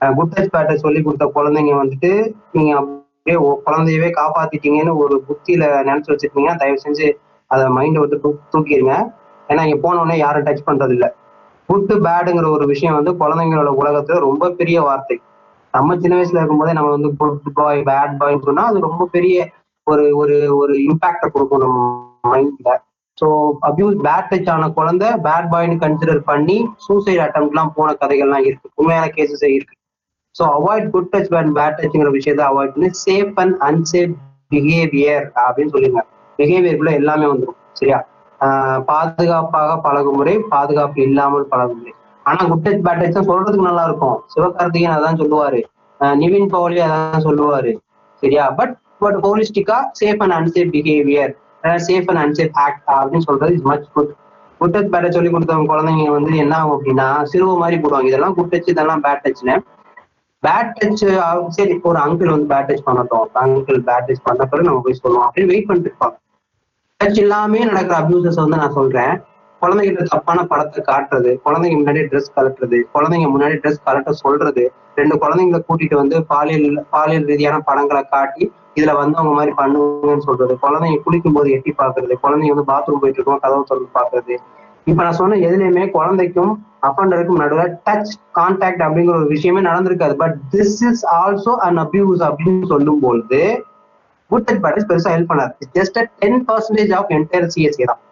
குட் 0.00 0.34
டச் 0.34 0.52
பேட்டை 0.54 0.74
சொல்லி 0.76 1.02
கொடுத்த 1.02 1.26
குழந்தைங்க 1.36 1.72
வந்துட்டு 1.74 2.10
நீங்க 2.52 2.72
அப்படியே 2.76 3.36
குழந்தையவே 3.66 4.10
காப்பாத்திட்டீங்கன்னு 4.18 4.96
ஒரு 4.96 5.14
புத்தியில 5.26 5.64
நினைச்சு 5.82 6.12
வச்சிருக்கீங்கன்னா 6.12 6.56
தயவு 6.56 6.84
செஞ்சு 6.84 7.08
அதை 7.50 7.64
மைண்டை 7.68 7.98
விட்டு 7.98 8.16
தூ- 8.24 8.40
தூக்கிடுங்க 8.52 8.94
ஏன்னா 9.48 9.62
இங்க 9.62 9.78
போன 9.78 10.00
உடனே 10.00 10.16
யாரும் 10.18 10.46
டச் 10.46 10.66
பண்றது 10.66 10.90
இல்ல 10.90 11.06
குட் 11.68 11.92
பேடுங்கிற 12.04 12.46
ஒரு 12.50 12.66
விஷயம் 12.66 12.94
வந்து 12.94 13.12
குழந்தைங்களோட 13.12 13.70
உலகத்துல 13.80 14.18
ரொம்ப 14.20 14.50
பெரிய 14.50 14.78
வார்த்தை. 14.82 15.16
நம்ம 15.74 15.96
சின்ன 15.98 16.16
வயசுல 16.16 16.40
இருக்கும்போதே 16.40 16.72
நம்ம 16.72 16.90
வந்து 16.90 17.10
குட் 17.16 17.52
பாய் 17.54 17.80
பேட் 17.82 18.18
பாய்ன்னு 18.20 18.44
சொன்னா 18.44 18.64
அது 18.64 18.78
ரொம்ப 18.80 19.08
பெரிய 19.12 19.38
ஒரு 19.86 20.04
ஒரு 20.16 20.36
ஒரு 20.56 20.74
இம்பாக்ட 20.84 21.26
கொடுக்கும் 21.28 21.64
நம்ம 21.64 21.78
மைண்ட்ல 22.24 22.70
ஸோ 23.18 23.26
அபியூஸ் 23.68 23.96
பேட் 24.06 24.28
டச் 24.30 24.50
ஆன 24.54 24.68
குழந்தை 24.78 25.08
பேட் 25.26 25.48
பாய்னு 25.52 25.76
கன்சிடர் 25.84 26.22
பண்ணி 26.30 26.56
சூசைட் 26.86 27.22
அட்டம்ப்ட்லாம் 27.26 27.72
போன 27.76 27.94
கதைகள்லாம் 28.02 28.44
இருக்கு. 28.48 28.68
உண்மையான 28.74 29.06
கேசஸ் 29.16 29.44
இருக்கு. 29.48 29.74
So 30.34 30.44
avoid 30.58 30.86
good 30.94 31.10
touch 31.12 31.30
bad 31.34 31.52
bad 31.58 31.78
டச்ங்கிற 31.78 32.10
விஷயத்த 32.18 32.42
அவாய்ட் 32.50 32.74
பண்ணி. 32.74 32.90
சேஃப் 33.06 33.38
அண்ட் 33.42 33.56
அன்சேஃப் 33.68 34.14
பிஹேவியர் 34.52 35.24
அப்படின்னு 35.46 35.72
சொல்லிருங்க 35.74 36.02
பிஹேவியருக்குள்ள 36.38 36.92
எல்லாமே 37.00 37.26
வந்துடும் 37.32 37.58
சரியா? 37.80 37.98
பாதுகாப்பாக 38.90 39.70
பழகும் 39.86 40.18
முறை 40.18 40.34
பாதுகாப்பு 40.52 41.00
இல்லாமல் 41.08 41.48
பழகும் 41.52 41.80
முறை 41.80 41.94
ஆனா 42.26 42.40
குட் 42.50 42.64
டச் 42.66 42.84
பேட் 42.86 43.02
டச் 43.02 43.28
சொல்றதுக்கு 43.30 43.68
நல்லா 43.70 43.84
இருக்கும் 43.88 44.16
சிவகார்த்திகேயன் 44.34 44.96
அதான் 44.96 45.20
சொல்லுவாரு. 45.22 45.60
நிவின் 46.22 46.50
பவுலி 46.54 46.80
அதான் 46.86 47.26
சொல்லுவாரு. 47.28 47.70
சரியா? 48.22 48.44
But 48.58 48.74
but 49.02 49.18
ஹோலிஸ்டிக்கா 49.24 49.78
safe 50.00 50.22
and 50.24 50.34
unsafe 50.38 50.72
behaviour 50.76 51.32
safe 51.86 52.08
and 52.10 52.22
unsafe 52.24 52.56
act 52.64 52.82
அப்படின்னு 52.98 53.28
சொல்றது 53.28 53.54
இஸ் 53.54 53.68
மச் 53.70 53.86
குட் 53.94 54.12
குட் 54.60 54.76
பேட்டை 54.92 55.08
சொல்லி 55.16 55.30
கொடுத்தவங்க 55.32 55.70
குழந்தைங்க 55.72 56.06
வந்து 56.10 56.32
என்ன 56.44 56.54
ஆகும் 56.60 56.76
அப்படின்னா 56.76 57.08
சிறுவ 57.32 57.56
மாதிரி 57.58 57.76
போடுவாங்க. 57.82 58.08
இதெல்லாம் 58.10 58.36
குட்டச்சு 58.38 58.72
இதெல்லாம் 58.74 59.02
பேட் 59.04 59.24
டச்னு 59.26 59.56
பேட் 60.42 60.72
டச் 60.78 61.04
சரி 61.56 61.72
இப்போ 61.76 61.88
ஒரு 61.92 62.00
அங்கிள் 62.06 62.32
வந்து 62.34 62.48
பேட் 62.52 62.68
டச் 62.70 62.86
பண்ணட்டும். 62.88 63.28
அங்கிள் 63.42 63.80
பேட் 63.88 64.06
டச் 64.08 64.26
பண்ண 64.28 64.44
பிறகு 64.50 64.68
நம்ம 64.68 64.82
போய் 64.84 65.02
சொல்லுவோம் 65.04 65.26
அப்படின்னு 65.26 65.52
வெயிட் 65.52 65.68
பண்ணிட்டு 65.68 65.90
இருப்பாங்க. 65.90 66.16
டச் 67.00 67.18
இல்லாமே 67.22 67.60
நடக்கிற 67.70 67.96
அபியூசஸ் 68.02 68.42
வந்து 68.42 68.60
நான் 68.62 68.76
சொல்றேன். 68.78 69.14
குழந்தைகிட்ட 69.62 70.02
தப்பான 70.12 70.40
படத்தை 70.50 70.80
காட்டுறது 70.90 71.30
குழந்தைங்க 71.46 71.78
முன்னாடி 71.80 72.02
ட்ரெஸ் 72.10 72.34
கலட்டுறது 72.36 72.78
குழந்தைங்க 72.94 73.28
முன்னாடி 73.34 73.56
ட்ரெஸ் 73.62 73.84
கலட்ட 73.86 74.10
சொல்றது 74.24 74.64
ரெண்டு 74.98 75.14
குழந்தைங்களை 75.22 75.60
கூட்டிட்டு 75.68 75.96
வந்து 76.02 76.16
பாலியல் 76.32 76.68
பாலியல் 76.94 77.26
ரீதியான 77.30 77.58
படங்களை 77.68 78.02
காட்டி 78.14 78.44
இதுல 78.78 78.92
வந்தவங்க 79.00 79.32
மாதிரி 79.38 79.52
பண்ணுங்கன்னு 79.60 80.26
சொல்றது 80.28 80.54
குழந்தைங்க 80.64 80.98
குளிக்கும் 81.06 81.36
போது 81.36 81.48
எட்டி 81.56 81.72
பாக்குறது 81.80 82.16
குழந்தைங்க 82.24 82.54
வந்து 82.54 82.70
பாத்ரூம் 82.72 83.02
போயிட்டு 83.02 83.20
இருக்கோம் 83.20 83.42
கதவு 83.44 83.68
திறந்து 83.70 83.90
பாக்குறது. 83.98 84.34
இப்ப 84.90 85.00
நான் 85.04 85.18
சொன்ன 85.20 85.38
எதுலையுமே 85.46 85.84
குழந்தைக்கும் 85.96 86.52
அப்பண்டருக்கும் 86.88 87.40
நடுவில் 87.42 87.72
டச் 87.86 88.12
கான்டாக்ட் 88.38 88.84
அப்படிங்கிற 88.86 89.14
ஒரு 89.20 89.28
விஷயமே 89.34 89.62
நடந்திருக்காது. 89.68 90.14
But 90.22 90.36
this 90.54 90.78
is 90.90 91.02
also 91.20 91.54
an 91.68 91.80
abuse 91.84 92.22
அப்படின்னு 92.28 92.70
சொல்லும் 92.74 93.00
பொழுது 93.06 93.40
குட் 94.30 94.46
டச் 94.48 94.62
பேட் 94.64 94.88
பெருசா 94.90 95.12
ஹெல்ப் 95.16 95.30
பண்ணாது. 95.32 95.52
Just 95.78 95.98
ten 96.22 96.40
percentage 96.50 96.94
of 96.98 97.10
entire 97.18 97.50
CSA 97.54 97.86
தான். 97.90 98.02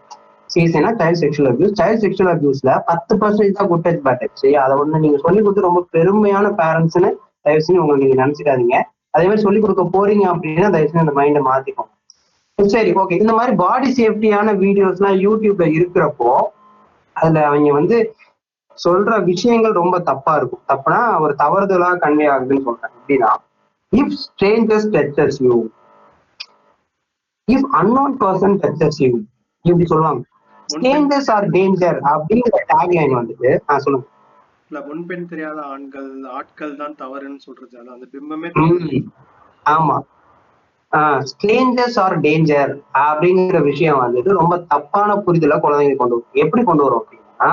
சீசனா 0.54 0.90
child 1.00 1.20
sexual 1.22 1.48
abuse 1.52 1.76
child 1.80 2.02
sexual 2.04 2.32
அபியூஸ்ல 2.34 2.72
பத்து 2.90 3.12
பர்சன்டேஜ் 3.22 3.56
தான் 3.58 3.70
குட் 3.70 3.84
டச் 3.86 4.02
பேட் 4.06 4.20
டச் 4.22 4.44
அதை 4.64 4.74
ஒண்ணு 4.82 5.02
நீங்க 5.04 5.18
சொல்லி 5.24 5.40
கொடுத்து 5.42 5.68
ரொம்ப 5.68 5.82
பெருமையான 5.96 6.52
பேரண்ட்ஸ்னு 6.60 7.10
தயவு 7.46 7.64
செஞ்சு 7.66 7.82
உங்களை 7.82 7.98
நீங்க 8.02 8.16
நினைச்சுக்காதீங்க. 8.22 8.76
அதே 9.14 9.26
மாதிரி 9.28 9.44
சொல்லி 9.46 9.60
கொடுக்க 9.64 9.84
போறீங்க 9.96 10.24
அப்படின்னா 10.32 10.68
தயவு 10.74 10.88
செஞ்சு 10.90 11.04
அந்த 11.04 11.14
மைண்டை 11.20 11.42
மாத்திக்கும் 11.50 11.90
சரி 12.58 12.90
ஓகே 13.00 13.18
இந்த 13.22 13.32
மாதிரி 13.38 13.52
பாடி 13.64 13.88
சேஃப்டியான 13.98 14.54
வீடியோஸ் 14.62 15.00
எல்லாம் 15.00 15.18
யூடியூப்ல 15.24 15.66
இருக்கிறப்போ 15.78 16.30
அதுல 17.16 17.42
அவங்க 17.48 17.72
வந்து 17.80 17.96
சொல்ற 18.78 19.18
விஷயங்கள் 19.28 19.74
ரொம்ப 19.80 19.96
தப்பா 20.08 20.32
இருக்கும். 20.38 20.62
தப்புனா 20.70 21.00
ஒரு 21.24 21.34
தவறுதலா 21.42 21.90
கன்வே 22.04 22.26
ஆகுதுன்னு 22.34 22.66
சொல்றேன். 22.68 22.92
எப்படின்னா 22.98 23.30
if 23.92 24.14
strangers 24.22 24.88
touches 24.94 25.38
you 25.46 25.56
if 27.48 27.68
unknown 27.80 28.16
person 28.24 28.56
touches 28.64 29.00
you 29.04 29.10
இப்படி 29.64 29.86
சொல்லுவாங்க. 29.92 30.22
ஸ்ட்ரேஞ்சர்ஸ் 30.68 31.30
ஆர் 31.34 31.46
டேஞ்சர் 31.54 31.98
அப்படிங்கிற 32.12 32.60
டேக்லைன் 32.72 33.18
வந்துட்டு 33.18 33.50
நான் 33.68 33.82
சொல்லுங்க 33.84 34.06
இல்ல 34.70 34.78
முன்பெண் 34.86 35.30
தெரியாத 35.30 35.58
ஆண்கள் 35.72 36.08
ஆட்கள் 36.38 36.72
தான் 36.80 36.94
தவறுன்னு 37.00 37.40
சொல்றது. 37.44 37.74
அது 37.80 37.90
அந்த 37.90 38.06
பிம்பமே 38.14 38.48
ஆமா. 39.66 39.96
ஸ்ட்ரேஞ்சர்ஸ் 41.30 41.98
ஆர் 42.02 42.16
டேஞ்சர் 42.20 42.72
அப்படிங்கிற 43.02 43.58
விஷயம் 43.62 44.02
வந்துட்டு 44.02 44.38
ரொம்ப 44.38 44.54
தப்பான 44.70 45.16
புரிதலை 45.24 45.56
குழந்தைங்க 45.58 45.96
கொண்டு 45.96 46.16
வரும். 46.16 46.40
எப்படி 46.44 46.62
கொண்டு 46.64 46.84
வரும் 46.86 47.00
அப்படின்னா 47.02 47.50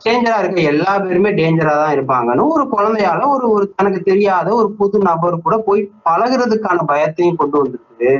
ஸ்ட்ரேஞ்சரா 0.00 0.38
இருக்க 0.40 0.60
எல்லா 0.72 0.92
பேருமே 0.98 1.30
டேஞ்சரா 1.38 1.74
தான் 1.74 1.94
இருப்பாங்கன்னு 1.94 2.42
ஒரு 2.54 2.64
குழந்தையால 2.72 3.28
ஒரு 3.34 3.46
ஒரு 3.50 3.66
தனக்கு 3.76 4.00
தெரியாத 4.02 4.48
ஒரு 4.54 4.68
புது 4.80 4.98
நபர் 5.06 5.44
கூட 5.44 5.56
போய் 5.68 5.82
பழகுறதுக்கான 6.08 6.84
பயத்தையும் 6.90 7.38
கொண்டு 7.40 7.56
வந்திருக்குது. 7.60 8.10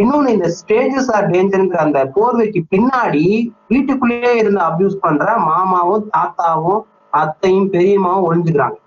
இன்னொன்னு 0.00 0.28
இந்த 0.28 0.48
ஸ்டேஜஸ் 0.58 1.10
ஆர் 1.16 1.28
டேஞ்சருங்கிற 1.30 1.76
அந்த 1.76 2.00
போர்வைக்கு 2.14 2.60
பின்னாடி 2.74 3.52
வீட்டுக்குள்ளேயே 3.68 4.32
இருந்து 4.36 4.60
அபியூஸ் 4.60 4.96
பண்ற 5.00 5.36
மாமாவும் 5.38 6.04
தாத்தாவும் 6.16 6.82
அத்தையும் 7.10 7.70
பெரியம்மாவும் 7.72 8.26
ஒழிஞ்சுக்கிறாங்க 8.28 8.78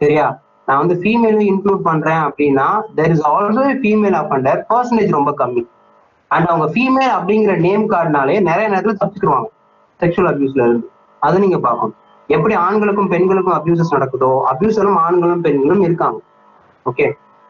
சரியா? 0.00 0.26
நான் 0.66 0.78
வந்து 0.78 0.94
ஃபீமேலும் 1.02 1.46
இன்க்ளூட் 1.50 1.82
பண்றேன் 1.82 2.22
அப்படின்னா 2.26 2.66
there 2.96 3.10
is 3.10 3.24
also 3.26 3.64
female 3.82 4.16
offender 4.20 4.60
percentage 4.68 5.10
ரொம்ப 5.10 5.30
கம்மி. 5.38 5.62
அண்ட் 6.30 6.46
அவங்க 6.46 6.66
ஃபீமேல் 6.74 7.12
அப்படிங்கிற 7.16 7.54
நேம் 7.58 7.90
கார்டுனாலே 7.90 8.36
நிறைய 8.40 8.68
நேரத்துல 8.68 8.94
தப்பிச்சுக்குவாங்க 9.02 9.48
செக்ஷுவல் 10.00 10.30
அபியூஸ்ல 10.30 10.62
இருந்து. 10.68 10.90
அதை 11.20 11.40
நீங்க 11.40 11.58
பார்க்கணும். 11.58 11.96
எப்படி 12.26 12.54
ஆண்களுக்கும் 12.54 13.08
பெண்களுக்கும் 13.08 13.56
அபியூசஸ் 13.58 13.94
நடக்குதோ 13.94 14.30
அபியூசரும் 14.52 14.96
ஆண்களும் 14.96 15.40
பெண்களும் 15.40 15.80
இருக்காங்க. 15.80 16.18
ஓகே 16.86 17.06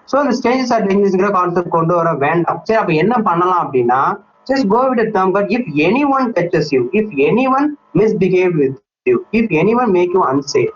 ஸோ 0.08 0.14
இந்த 0.22 0.32
ஸ்டேஜஸ் 0.38 0.72
அட் 0.76 0.86
டேஞ்சர்ஸ்ங்கிற 0.88 1.30
கான்செப்ட் 1.36 1.74
கொண்டு 1.76 1.92
வர 1.98 2.08
வேண்டாம். 2.24 2.58
சரி 2.66 2.78
அப்போ 2.80 2.94
என்ன 3.02 3.14
பண்ணலாம் 3.28 3.62
அப்படின்னா 3.64 4.00
just 4.48 4.66
go 4.72 4.80
with 4.90 5.12
term 5.16 5.34
but 5.36 5.50
if 5.56 5.68
any 5.86 6.02
one 6.16 6.26
touches 6.38 6.70
you 6.76 6.80
if 7.00 7.12
any 7.28 7.44
one 7.56 7.68
misbehave 8.00 8.54
with 8.62 8.76
you 9.06 9.16
if 9.38 9.52
any 9.60 9.74
one 9.82 9.92
make 9.98 10.14
you 10.16 10.22
unsafe 10.32 10.74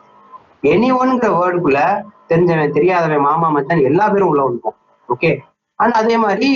any 0.72 0.90
ஒன்ங்கிற 1.00 1.28
வேர்டுக்குள்ள 1.36 1.80
தெரிஞ்சவன் 2.30 2.76
தெரியாதவன் 2.76 3.26
மாமா 3.26 3.48
மச்சான் 3.56 3.86
எல்லா 3.90 4.06
பேரும் 4.14 4.30
உள்ள 4.32 4.42
வந்துப்போம் 4.46 4.78
ஓகே 5.08 5.30
அண்ட் 5.78 5.94
அதே 6.00 6.16
மாதிரி 6.24 6.50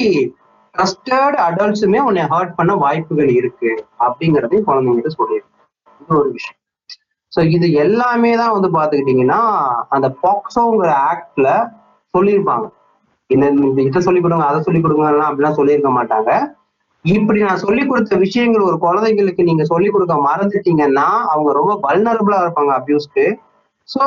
ட்ரஸ்டட் 0.75 1.37
அடல்ட்ஸுமே 1.47 2.01
உன்னை 2.09 2.23
ஹர்ட் 2.33 2.57
பண்ண 2.59 2.73
வாய்ப்புகள் 2.83 3.31
இருக்கு 3.41 3.71
அப்படிங்கிறதையும் 4.05 4.67
குழந்தைங்கிட்ட 4.69 5.11
சொல்லியிருக்கு 5.17 5.51
இது 6.01 6.19
ஒரு 6.21 6.31
விஷயம். 6.37 6.59
ஸோ 7.33 7.41
இது 7.57 7.67
எல்லாமே 7.85 8.33
தான் 8.41 8.55
வந்து 8.57 8.69
பார்த்துக்கிட்டிங்கன்னா 8.77 9.41
அந்த 9.89 10.09
பாக்ஸோங்கிற 10.25 10.91
ஆக்டில் 11.11 11.51
சொல்லியிருப்பாங்க. 12.15 12.67
இந்த 13.31 13.45
இந்த 13.67 13.81
இதை 13.89 14.01
சொல்லி 14.07 14.21
கொடுங்க 14.23 14.47
அதை 14.51 14.59
சொல்லி 14.67 14.81
கொடுங்கலாம் 14.81 15.29
அப்படிலாம் 15.31 15.59
சொல்லியிருக்க 15.61 15.91
மாட்டாங்க. 15.99 16.31
இப்படி 17.05 17.39
நான் 17.47 17.63
சொல்லி 17.63 17.83
கொடுத்த 17.85 18.17
விஷயங்கள் 18.25 18.67
ஒரு 18.71 18.77
குழந்தைங்களுக்கு 18.85 19.43
நீங்க 19.49 19.65
சொல்லி 19.71 19.89
கொடுக்க 19.95 20.17
மறந்துட்டீங்கன்னா 20.29 21.07
அவங்க 21.33 21.51
ரொம்ப 21.59 21.73
வல்னரபிளா 21.87 22.39
இருப்பாங்க 22.45 22.73
அபியூஸ்க்கு 22.81 23.25
ஸோ 23.89 24.03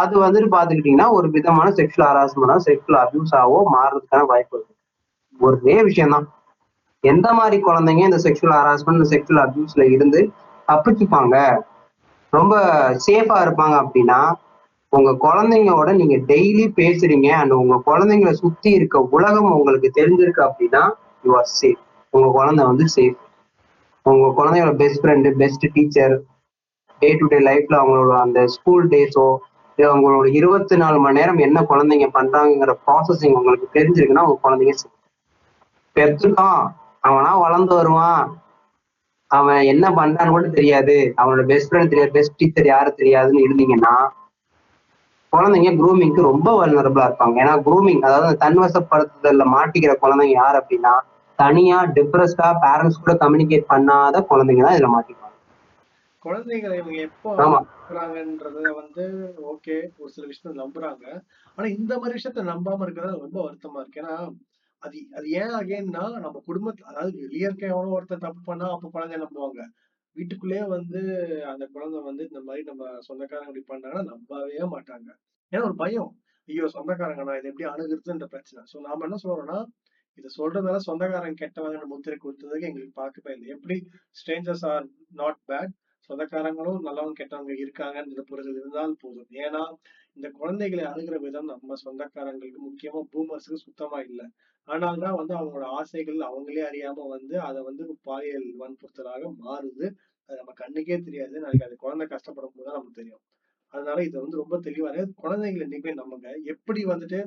அது 0.00 0.14
வந்துட்டு 0.24 0.48
பாத்துக்கிட்டீங்கன்னா 0.54 1.08
ஒரு 1.16 1.26
விதமான 1.34 1.68
செக்ஷுவல் 1.78 2.08
ஹராஸ்மெண்டோ 2.10 2.56
செக்ஷுவல் 2.68 3.00
அபியூஸாவோ 3.02 3.58
மாறுறதுக்கான 3.74 4.26
வாய்ப்பு 4.30 4.54
இருக்கு. 4.56 4.74
ஒரே 5.40 5.76
விஷயம்தான். 5.88 6.26
எந்த 7.04 7.28
மாதிரி 7.38 7.56
குழந்தைங்க 7.66 8.04
இந்த 8.08 8.20
செக்ஷுவல் 8.26 8.56
ஹராஸ்மெண்ட் 8.58 8.98
இந்த 9.00 9.08
செக்ஷுவல் 9.14 9.42
அபியூஸ்ல 9.44 9.84
இருந்து 9.96 10.20
தப்பிச்சுப்பாங்க? 10.68 11.36
ரொம்ப 12.32 12.54
சேஃபா 13.06 13.36
இருப்பாங்க 13.44 13.74
அப்படின்னா 13.82 14.18
உங்க 14.92 15.10
குழந்தைங்களோட 15.24 15.90
நீங்க 15.92 16.16
டெய்லி 16.28 16.64
பேசுறீங்க 16.76 17.28
அண்ட் 17.40 17.52
உங்க 17.52 17.76
குழந்தைங்களை 17.86 18.32
சுத்தி 18.34 18.70
இருக்க 18.70 18.98
உலகம் 19.10 19.56
உங்களுக்கு 19.56 19.88
தெரிஞ்சிருக்கு 19.94 20.42
அப்படின்னா 20.46 20.82
யூ 21.24 21.32
ஆர் 21.36 21.50
சேஃப் 21.58 21.82
உங்க 22.12 22.28
குழந்தை 22.30 22.62
வந்து 22.64 22.84
சேஃப் 22.96 23.18
உங்க 24.06 24.28
குழந்தைங்களோட 24.38 24.76
best 24.76 25.02
friend 25.02 25.30
best 25.36 25.66
teacher 25.74 26.14
day 27.02 27.08
to 27.14 27.26
day 27.26 27.38
லைஃப்ல 27.40 27.76
அவங்களோட 27.80 28.14
அந்த 28.20 28.40
ஸ்கூல் 28.46 28.86
டேஸோ 28.88 29.26
இல்லை 29.78 29.88
அவங்களோட 29.90 30.28
இருபத்தி 30.32 30.76
நாலு 30.76 30.98
மணி 30.98 31.18
நேரம் 31.18 31.38
என்ன 31.38 31.58
குழந்தைங்க 31.62 32.06
பண்றாங்கிற 32.14 32.72
ப்ராசஸிங் 32.86 33.36
உங்களுக்கு 33.38 33.66
தெரிஞ்சிருக்குன்னா 33.76 34.24
உங்க 34.26 34.38
குழந்தைங்க 34.44 34.74
பெற்றுட்டான் 35.96 36.60
அவனா 37.04 37.30
வளர்ந்து 37.38 37.72
வருவான். 37.74 38.22
அவன் 39.30 39.62
என்ன 39.64 39.86
பண்றான்னு 39.90 40.30
கூட 40.30 40.46
தெரியாது. 40.48 40.96
அவனோட 41.20 41.42
பெஸ்ட் 41.46 41.70
ஃப்ரெண்ட் 41.70 41.92
தெரியாது 41.92 42.12
பெஸ்ட் 42.12 42.36
டீச்சர் 42.36 42.66
யாரு 42.66 42.90
தெரியாதுன்னு 43.00 43.44
இருந்தீங்கன்னா 43.46 43.94
குழந்தைங்க 45.32 45.70
க்ரூமிங்க்கு 45.80 46.20
ரொம்ப 46.22 46.48
வல்னரபிளா 46.58 47.06
இருப்பாங்க. 47.08 47.36
ஏன்னா 47.42 47.54
க்ரூமிங் 47.66 48.02
அதாவது 48.08 48.34
தன்வசப்படுத்துதல்ல 48.44 49.44
மாட்டிக்கிற 49.54 49.94
குழந்தைங்க 50.02 50.36
யார் 50.36 50.58
அப்படின்னா 50.60 50.92
தனியா 51.38 51.78
டிப்ரெஸ்டா 51.96 52.46
பேரண்ட்ஸ் 52.62 53.02
கூட 53.02 53.12
கம்யூனிகேட் 53.22 53.70
பண்ணாத 53.72 54.22
குழந்தைங்க 54.30 54.62
தான் 54.64 54.76
இதுல 54.76 54.90
மாட்டிக்குவாங்க 54.94 55.26
குழந்தைகளை 56.22 56.76
இவங்க 56.78 57.00
எப்போ 57.08 57.32
நம்புறாங்கன்றத 57.40 58.62
வந்து 58.80 59.04
ஓகே 59.52 59.76
ஒரு 60.00 60.10
சில 60.14 60.24
விஷயத்த 60.26 60.54
நம்புறாங்க. 60.62 61.04
ஆனா 61.58 61.66
இந்த 61.78 61.92
மாதிரி 61.98 62.16
விஷயத்த 62.18 62.42
நம்பாம 62.50 62.82
இருக்கிறது 62.82 63.22
ரொம்ப 63.24 63.38
வருத்தமா 63.44 63.80
இருக்கு. 63.82 64.00
ஏன்னா 64.02 64.16
அது 64.82 64.98
அது 65.18 65.26
ஏன் 65.40 65.54
அகைன்னா 65.60 66.02
நம்ம 66.24 66.36
குடும்பத்துல 66.48 66.90
அதாவது 66.90 67.12
வெளியே 67.24 67.46
இருக்க 67.48 67.64
எவனோ 67.66 67.94
ஒருத்தன் 67.96 68.26
தப்பு 68.26 68.42
பண்ணா 68.46 68.66
அப்ப 68.74 68.90
குழந்தைய 68.96 69.20
நம்புவாங்க. 69.24 69.60
வீட்டுக்குள்ளேயே 70.16 70.64
வந்து 70.76 71.00
அந்த 71.52 71.64
குழந்தை 71.74 71.98
வந்து 72.02 72.22
இந்த 72.30 72.40
மாதிரி 72.40 72.62
நம்ம 72.70 72.84
சொந்தக்காரங்க 73.08 73.52
இப்படி 73.52 73.66
பண்ணாங்கன்னா 73.72 74.04
நம்பவே 74.12 74.64
மாட்டாங்க. 74.74 75.08
ஏன்னா 75.52 75.64
ஒரு 75.68 75.76
பயம். 75.84 76.10
ஐயோ 76.48 76.68
சொந்தக்காரங்க 76.76 77.24
நான் 77.28 77.38
இதை 77.40 77.50
எப்படி 77.52 77.68
அணுகுறதுன்ற 77.72 78.26
பிரச்சனை? 78.34 78.62
சோ 78.72 78.76
நாம 78.80 79.04
என்ன 79.08 79.18
சொல்றோம்னா 79.24 79.58
இதை 80.18 80.28
சொல்றதுனால 80.36 80.78
சொந்தக்காரங்க 80.86 81.38
கெட்டவங்க 81.42 81.88
முத்திரை 81.90 82.16
கொடுத்ததுக்கு 82.24 82.68
எங்களுக்கு 82.70 82.94
பார்க்கவே 83.02 83.32
இல்லை. 83.34 83.48
எப்படி? 83.56 83.76
ஸ்ட்ரேஞ்சர்ஸ் 84.20 84.64
ஆர் 84.70 84.86
நாட் 85.20 85.40
பேட் 85.50 85.74
சொந்தக்காரங்களும் 86.10 86.80
நல்லவங்க 86.86 87.18
கெட்டவங்க 87.20 87.52
இருக்காங்கன்ற 87.64 88.22
புரிதல் 88.30 88.58
இருந்தால் 88.60 88.94
போதும். 89.02 89.30
ஏன்னா 89.44 89.62
இந்த 90.16 90.28
குழந்தைகளை 90.40 90.84
அணுகிற 90.84 91.16
விதம் 91.26 91.50
நம்ம 91.52 91.76
சொந்தக்காரங்களுக்கு 91.84 92.60
முக்கியமா 92.68 93.00
பூமர்ஸுக்கு 93.12 93.58
சுத்தமா 93.66 93.98
இல்லை. 94.00 94.26
ஆனால்தான் 94.68 95.18
வந்து 95.18 95.34
அவங்களோட 95.34 95.66
ஆசைகள் 95.78 96.20
அவங்களே 96.28 96.62
அறியாம 96.68 97.06
வந்து 97.08 97.34
அதை 97.40 97.60
வந்து 97.62 97.84
பாலியல் 98.04 98.48
வன்புறுத்தலாக 98.60 99.30
மாறுது. 99.42 99.86
அது 100.28 100.38
நம்ம 100.40 100.54
கண்ணுக்கே 100.58 100.98
தெரியாது. 101.04 101.34
நாளைக்கு 101.40 101.66
அது 101.66 101.76
குழந்தை 101.76 102.06
கஷ்டப்படும் 102.06 102.54
போது 102.54 102.66
தான் 102.66 102.76
நமக்கு 102.76 103.00
தெரியும். 103.00 103.22
அதனால 103.74 103.98
இது 104.04 104.16
வந்து 104.20 104.36
ரொம்ப 104.36 104.56
தெளிவாக 104.60 105.06
குழந்தைங்களை 105.22 105.64
என்னைக்குமே 105.66 105.94
நம்புங்க. 105.94 106.28
எப்படி 106.46 106.82
வந்துட்டு 106.84 107.20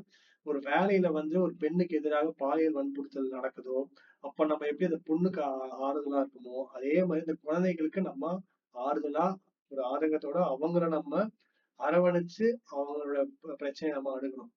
ஒரு 0.45 0.59
வேலையில 0.67 1.07
வந்து 1.11 1.35
ஒரு 1.41 1.53
பெண்ணுக்கு 1.55 1.97
எதிராக 1.97 2.29
பாலியல் 2.37 2.77
வன்புறுத்தல் 2.77 3.35
நடக்குதோ 3.35 3.79
அப்ப 4.23 4.45
நம்ம 4.45 4.67
எப்படி 4.67 4.87
அந்த 4.89 4.99
பொண்ணுக்கு 5.09 5.41
ஆறுதலா 5.85 6.21
இருக்குமோ 6.23 6.57
அதே 6.71 6.95
மாதிரி 7.05 7.25
இந்த 7.25 7.35
குழந்தைகளுக்கு 7.45 8.01
நம்ம 8.01 8.31
ஆறுதலா 8.75 9.25
ஒரு 9.71 9.81
ஆதங்கத்தோட 9.91 10.39
அவங்கள 10.53 10.87
நம்ம 10.89 11.13
அரவணைச்சு 11.79 12.47
அவங்களோட 12.73 13.21
பிரச்சனையை 13.55 13.93
நம்ம 13.97 14.11
அணுகணும் 14.17 14.51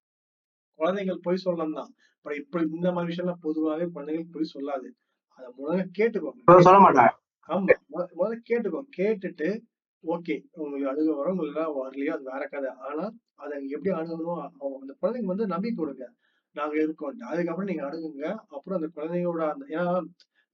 குழந்தைகள் 0.75 1.19
பொய் 1.23 1.37
சொல்லலாம் 1.37 1.73
தான் 1.73 1.89
அப்புறம் 2.17 2.39
இப்படி 2.39 2.71
இந்த 2.71 2.93
மாதிரி 2.93 3.15
விஷயம்லாம் 3.15 3.41
பொதுவாகவே 3.41 3.91
குழந்தைகள் 3.91 4.27
பொய் 4.33 4.51
சொல்லாது. 4.55 4.89
அதை 5.29 5.53
முதல்ல 5.59 5.91
கேட்டுக்கோங்க. 5.99 6.37
இப்ப 6.37 6.61
சொல்ல 6.61 6.91
மாட்டாங்க. 6.91 7.13
ஆமா. 7.49 7.75
முத- 7.93 8.11
முதல்ல 8.19 8.41
கேட்டுக்கோங்க. 8.51 8.87
கேட்டுட்டு 8.97 9.61
ஓகே 10.07 10.45
உங்களுக்கு 10.53 10.91
அழுக 10.91 11.17
வரும் 11.17 11.39
உங்களுக்கு 11.39 11.61
வரலையோ 11.61 12.09
அது 12.09 12.23
வேற 12.23 12.47
கதை. 12.47 12.71
ஆனா 12.71 13.11
அதை 13.35 13.69
எப்படி 13.69 13.97
அணுகணும் 13.97 14.49
அவங்க 14.59 14.79
அந்த 14.81 14.95
குழந்தைங்க 15.03 15.25
வந்து 15.25 15.47
நம்பிக்கை 15.47 15.85
கொடுங்க. 15.85 16.13
நாங்க 16.53 16.83
இருக்கோம். 16.83 17.19
அதுக்கப்புறம் 17.19 17.75
நீங்க 17.75 17.85
அணுகுங்க. 17.87 18.35
அப்புறம் 18.49 18.81
அந்த 18.81 18.89
குழந்தையோட 18.95 19.51
அந்த 19.51 19.67
ஏன்னா 19.69 20.07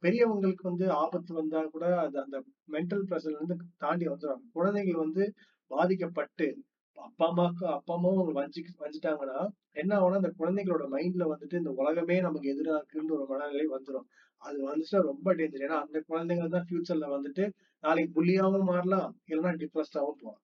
பெரியவங்களுக்கு 0.03 0.63
வந்து 0.63 0.91
ஆபத்து 0.91 1.35
வந்தா 1.35 1.63
கூட 1.63 1.99
அது 1.99 2.23
அந்த 2.23 2.45
மென்டல் 2.73 3.03
ப்ரெஷர்ல 3.09 3.31
இருந்து 3.31 3.57
தாண்டி 3.79 4.07
வந்துடுவாங்க 4.07 4.41
குழந்தைகள் 4.53 4.95
வந்து 4.95 5.33
பாதிக்கப்பட்டு 5.67 6.63
அப்பா 7.01 7.27
அம்மாக்கு 7.29 7.65
அப்பா 7.67 7.95
அம்மாவும் 7.95 8.19
அவங்க 8.19 8.33
வஞ்சி 8.41 8.65
வஞ்சிட்டாங்கன்னா 8.83 9.49
என்ன 9.73 9.99
ஆகும்னா 9.99 10.21
அந்த 10.23 10.33
குழந்தைங்களோட 10.39 10.85
மைண்ட்ல 10.95 11.27
வந்துட்டு 11.33 11.55
இந்த 11.55 11.71
உலகமே 11.71 12.21
நமக்கு 12.21 12.49
எதிராக 12.49 12.79
இருக்குன்ற 12.79 13.13
ஒரு 13.13 13.27
மனநிலை 13.29 13.67
வந்துடும் 13.67 14.07
அது 14.43 14.59
வந்துச்சுன்னா 14.69 15.03
ரொம்ப 15.03 15.35
டேஞ்சர் 15.35 15.65
ஏன்னா 15.67 15.79
அந்த 15.81 16.05
குழந்தைங்க 16.09 16.49
தான் 16.49 16.67
ஃபியூச்சர்ல 16.69 17.09
வந்துட்டு 17.17 17.51
நாளைக்கு 17.81 18.11
புள்ளியாவும் 18.17 18.69
மாறலாம் 18.71 19.15
இல்லைன்னா 19.29 19.53
டிப்ரெஸ்டாவும் 19.63 20.19
போகலாம். 20.21 20.41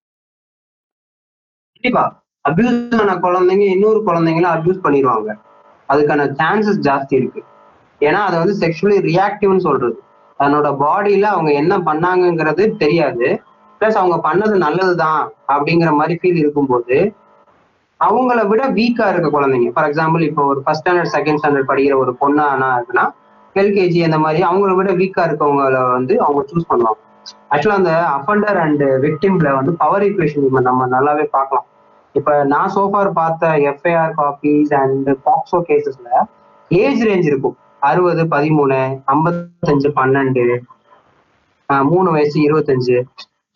கண்டிப்பா. 1.73 2.05
அபியூஸ் 2.49 3.01
ஆன 3.01 3.15
குழந்தைங்க 3.15 3.65
இன்னொரு 3.67 4.01
குழந்தைங்கள 4.07 4.49
அபியூஸ் 4.57 4.85
பண்ணிடுவாங்க. 4.85 5.31
அதுக்கான 5.89 6.27
சான்சஸ் 6.33 6.85
ஜாஸ்தி 6.89 7.15
இருக்கு. 7.15 7.41
ஏன்னா 8.01 8.21
அதை 8.29 8.37
வந்து 8.39 8.55
செக்ஷுவலி 8.59 8.99
ரியாக்டிவ்னு 9.11 9.67
சொல்றது. 9.69 9.99
தன்னோட 10.39 10.69
பாடியில 10.81 11.23
அவங்க 11.23 11.53
என்ன 11.53 11.75
பண்ணாங்கங்கிறது 11.79 12.77
தெரியாது. 12.77 13.29
பிளஸ் 13.81 14.01
அவங்க 14.01 14.17
பண்ணது 14.29 14.57
நல்லதுதான் 14.57 15.33
அப்படிங்கிற 15.49 15.91
மாதிரி 15.93 16.19
ஃபீல் 16.23 16.43
இருக்கும்போது 16.45 17.15
அவங்கள 18.01 18.47
விட 18.47 18.63
வீக்கா 18.69 19.05
இருக்க 19.13 19.29
குழந்தைங்க. 19.35 19.71
ஃபார் 19.71 19.89
எக்ஸாம்பிள் 19.91 20.21
இப்போ 20.21 20.45
ஒரு 20.45 20.63
ஃபர்ஸ்ட் 20.63 20.89
ஸ்டாண்டர்ட் 20.89 21.13
செகண்ட் 21.13 21.39
ஸ்டாண்டர்ட் 21.43 21.71
படிக்கிற 21.71 21.97
ஒரு 21.97 22.17
பொண்ணா 22.21 22.47
இருக்குன்னா 22.77 23.05
எல்கேஜி 23.55 24.01
அந்த 24.05 24.19
மாதிரி 24.19 24.43
அவங்கள 24.49 24.75
விட 24.75 24.93
வீக்கா 24.93 25.23
இருக்கவங்கள 25.29 25.93
வந்து 25.93 26.21
அவங்க 26.21 26.45
சூஸ் 26.51 26.71
பண்ணுவாங்க. 26.71 27.01
ஆக்சுவலா 27.51 27.79
அந்த 27.81 27.93
அஃபண்டர் 28.17 28.59
அண்ட் 28.65 28.83
விக்டிம்ல 28.83 29.55
வந்து 29.55 29.73
பவர் 29.73 30.03
ஈக்குவேஷன் 30.03 30.61
நம்ம 30.61 30.87
நல்லாவே 30.87 31.25
பார்க்கலாம். 31.25 31.67
இப்ப 32.13 32.45
நான் 32.45 32.73
சோஃபார் 32.75 33.11
பார்த்த 33.13 33.49
எஃப்ஐஆர் 33.71 34.13
காப்பீஸ் 34.17 34.75
அண்ட் 34.75 35.09
பாக்ஸோ 35.27 35.59
கேசஸ்ல 35.69 36.11
ஏஜ் 36.69 37.03
ரேஞ்ச் 37.05 37.27
இருக்கும். 37.33 37.57
அறுபது 37.81 38.25
பதிமூணு 38.25 38.79
ஐம்பத்தஞ்சு 39.07 39.91
பன்னெண்டு 39.95 40.59
ஆஹ் 41.73 41.85
மூணு 41.85 42.11
வயசு 42.11 42.37
இருபத்தஞ்சு. 42.41 43.05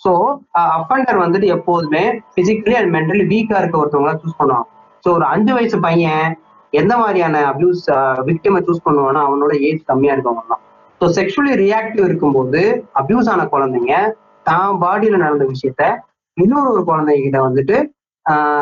ஸோ 0.04 0.12
அஃபண்டர் 0.76 1.18
வந்துட்டு 1.24 1.48
எப்போதுமே 1.56 2.04
பிசிக்கலி 2.36 2.76
அண்ட் 2.80 2.92
மென்டலி 2.96 3.24
வீக்கா 3.32 3.56
இருக்க 3.62 3.76
ஒருத்தவங்கள 3.82 4.14
சூஸ் 4.22 4.38
பண்ணுவாங்க. 4.40 4.68
ஸோ 5.04 5.08
ஒரு 5.16 5.24
அஞ்சு 5.34 5.52
வயசு 5.56 5.76
பையன் 5.86 6.26
எந்த 6.72 6.94
மாதிரியான 7.02 7.36
அபியூஸ் 7.52 7.84
விக்டிமை 8.28 8.60
சூஸ் 8.66 8.86
பண்ணுவான்னா 8.86 9.22
அவனோட 9.28 9.52
ஏஜ் 9.68 9.80
கம்மியா 9.90 10.14
இருக்கவங்க 10.16 10.44
தான் 10.52 10.62
ஸோ 11.00 11.06
செக்ஷுவலி 11.18 11.52
ரியாக்டிவ் 11.64 12.04
இருக்கும்போது 12.08 12.60
அபியூஸ் 13.00 13.30
ஆன 13.32 13.46
குழந்தைங்க 13.54 13.94
தான் 14.46 14.78
பாடியில 14.82 15.18
நடந்த 15.24 15.44
விஷயத்த 15.52 15.84
இன்னொரு 16.36 16.68
ஒரு 16.74 16.82
குழந்தைகிட்ட 16.90 17.38
வந்துட்டு 17.46 17.76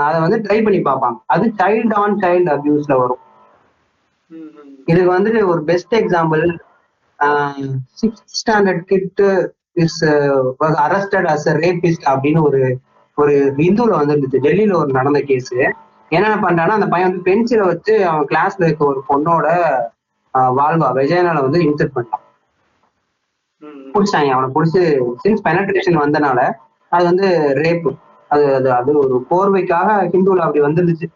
அதை 0.07 0.19
வந்து 0.25 0.39
ட்ரை 0.45 0.59
பண்ணி 0.65 0.79
பார்ப்பாங்க. 0.89 1.19
அது 1.35 1.45
சைல்டு 1.61 1.95
ஆன் 2.03 2.17
சைல்டு 2.23 2.51
அபியூஸ்ல 2.55 2.95
வரும். 3.03 3.23
இதுக்கு 4.91 5.11
வந்துட்டு 5.17 5.41
ஒரு 5.53 5.61
best 5.71 5.95
example 6.01 6.45
sixth 8.01 8.37
standard 8.41 8.85
kid 8.91 9.23
is 9.79 10.05
arrested 10.85 11.29
as 11.35 11.49
rapist 11.63 12.07
அப்படின்னு 12.13 12.41
ஒரு 12.43 12.61
ஒரு 13.17 13.35
இந்துல 13.57 13.91
வந்து 13.91 14.15
இருந்துச்சு 14.15 14.45
டெல்லியில 14.45 14.75
ஒரு 14.75 14.91
நடந்த 14.93 15.21
கேஸ் 15.21 15.53
என்னென்ன 16.11 16.37
பண்றான்னா 16.43 16.77
அந்த 16.79 16.87
பையன் 16.87 17.09
வந்து 17.11 17.25
பென்சிலை 17.29 17.65
வச்சு 17.67 17.95
அவன் 18.07 18.27
கிளாஸ்ல 18.27 18.65
இருக்க 18.65 18.85
ஒரு 18.85 19.01
பொண்ணோட 19.09 19.47
வாழ்வா 20.59 20.89
வெஜயனால 20.99 21.43
வந்து 21.43 21.61
இன்சர்ட் 21.61 21.97
ம். 23.63 23.89
பிடிச்சாங்க. 23.95 24.31
அவனை 24.31 24.49
பிடிச்சி 24.55 24.83
சின்ஸ் 25.25 25.45
பெனட்ரேஷன் 25.45 26.03
வந்தனால 26.03 26.41
அது 26.93 27.05
வந்து 27.05 27.29
ரேப் 27.57 27.89
அது 28.31 28.55
அது 28.55 28.69
அது 28.73 28.91
ஒரு 28.99 29.17
கோர்வைக்காக 29.31 29.89
ஹிந்துல 30.13 30.39
அப்படி 30.39 30.61
வந்துருந்துச்சு. 30.61 31.07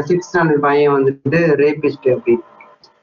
சிக்ஸ் 0.00 0.28
ஸ்டாண்டர்ட் 0.28 0.64
பையன் 0.66 0.94
வந்துட்டு 0.94 1.40
ரேபிஸ்ட் 1.62 2.08
அப்படின்னு. 2.08 2.44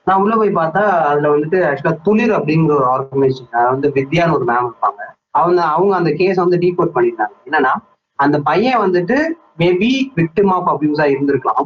நான் 0.07 0.21
உள்ள 0.23 0.33
போய் 0.39 0.57
பார்த்தா 0.59 0.81
அதுல 1.09 1.29
வந்துட்டு 1.33 1.57
ஆக்சுவலா 1.69 1.95
துளிர் 2.05 2.33
அப்படிங்கிற 2.37 2.73
ஒரு 2.79 2.87
ஆர்கனைசேஷன் 2.95 3.59
அது 3.59 3.69
வந்து 3.73 3.87
வித்யான்னு 3.97 4.35
ஒரு 4.37 4.45
மேம் 4.51 4.67
இருப்பாங்க. 4.69 5.01
அவங்க 5.39 5.59
அவங்க 5.75 5.93
அந்த 5.95 6.11
கேஸ் 6.19 6.43
வந்து 6.43 6.57
டீகோட் 6.63 6.93
பண்ணிருந்தாங்க 6.95 7.35
என்னன்னா 7.47 7.73
அந்த 8.19 8.37
பையன் 8.49 8.83
வந்துட்டு 8.85 9.17
மேபி 9.61 9.91
விக்டிம் 10.19 10.51
ஆஃப் 10.55 10.69
அபியூஸா 10.73 11.05
இருந்திருக்கலாம். 11.13 11.65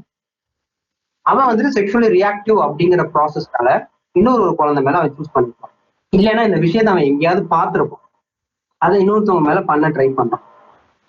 அவன் 1.25 1.49
வந்துட்டு 1.49 1.75
செக்ஷுவலி 1.77 2.09
ரியாக்டிவ் 2.17 2.59
அப்படிங்கிற 2.65 3.03
ப்ராசஸ்னால 3.15 3.69
இன்னொரு 4.19 4.41
ஒரு 4.45 4.53
குழந்தை 4.59 4.81
மேல 4.85 4.99
அவன் 5.01 5.15
சூஸ் 5.17 5.35
பண்ணிருப்பான் 5.35 5.75
இல்லைன்னா 6.13 6.43
இந்த 6.49 6.57
விஷயத்த 6.65 6.93
அவன் 6.93 7.09
எங்கேயாவது 7.11 7.43
பார்த்திருப்பான். 7.55 8.03
அதை 8.81 8.95
இன்னொருத்தவங்க 9.03 9.45
மேல 9.49 9.59
பண்ண 9.71 9.87
ட்ரை 9.95 10.07
பண்ணான். 10.19 10.43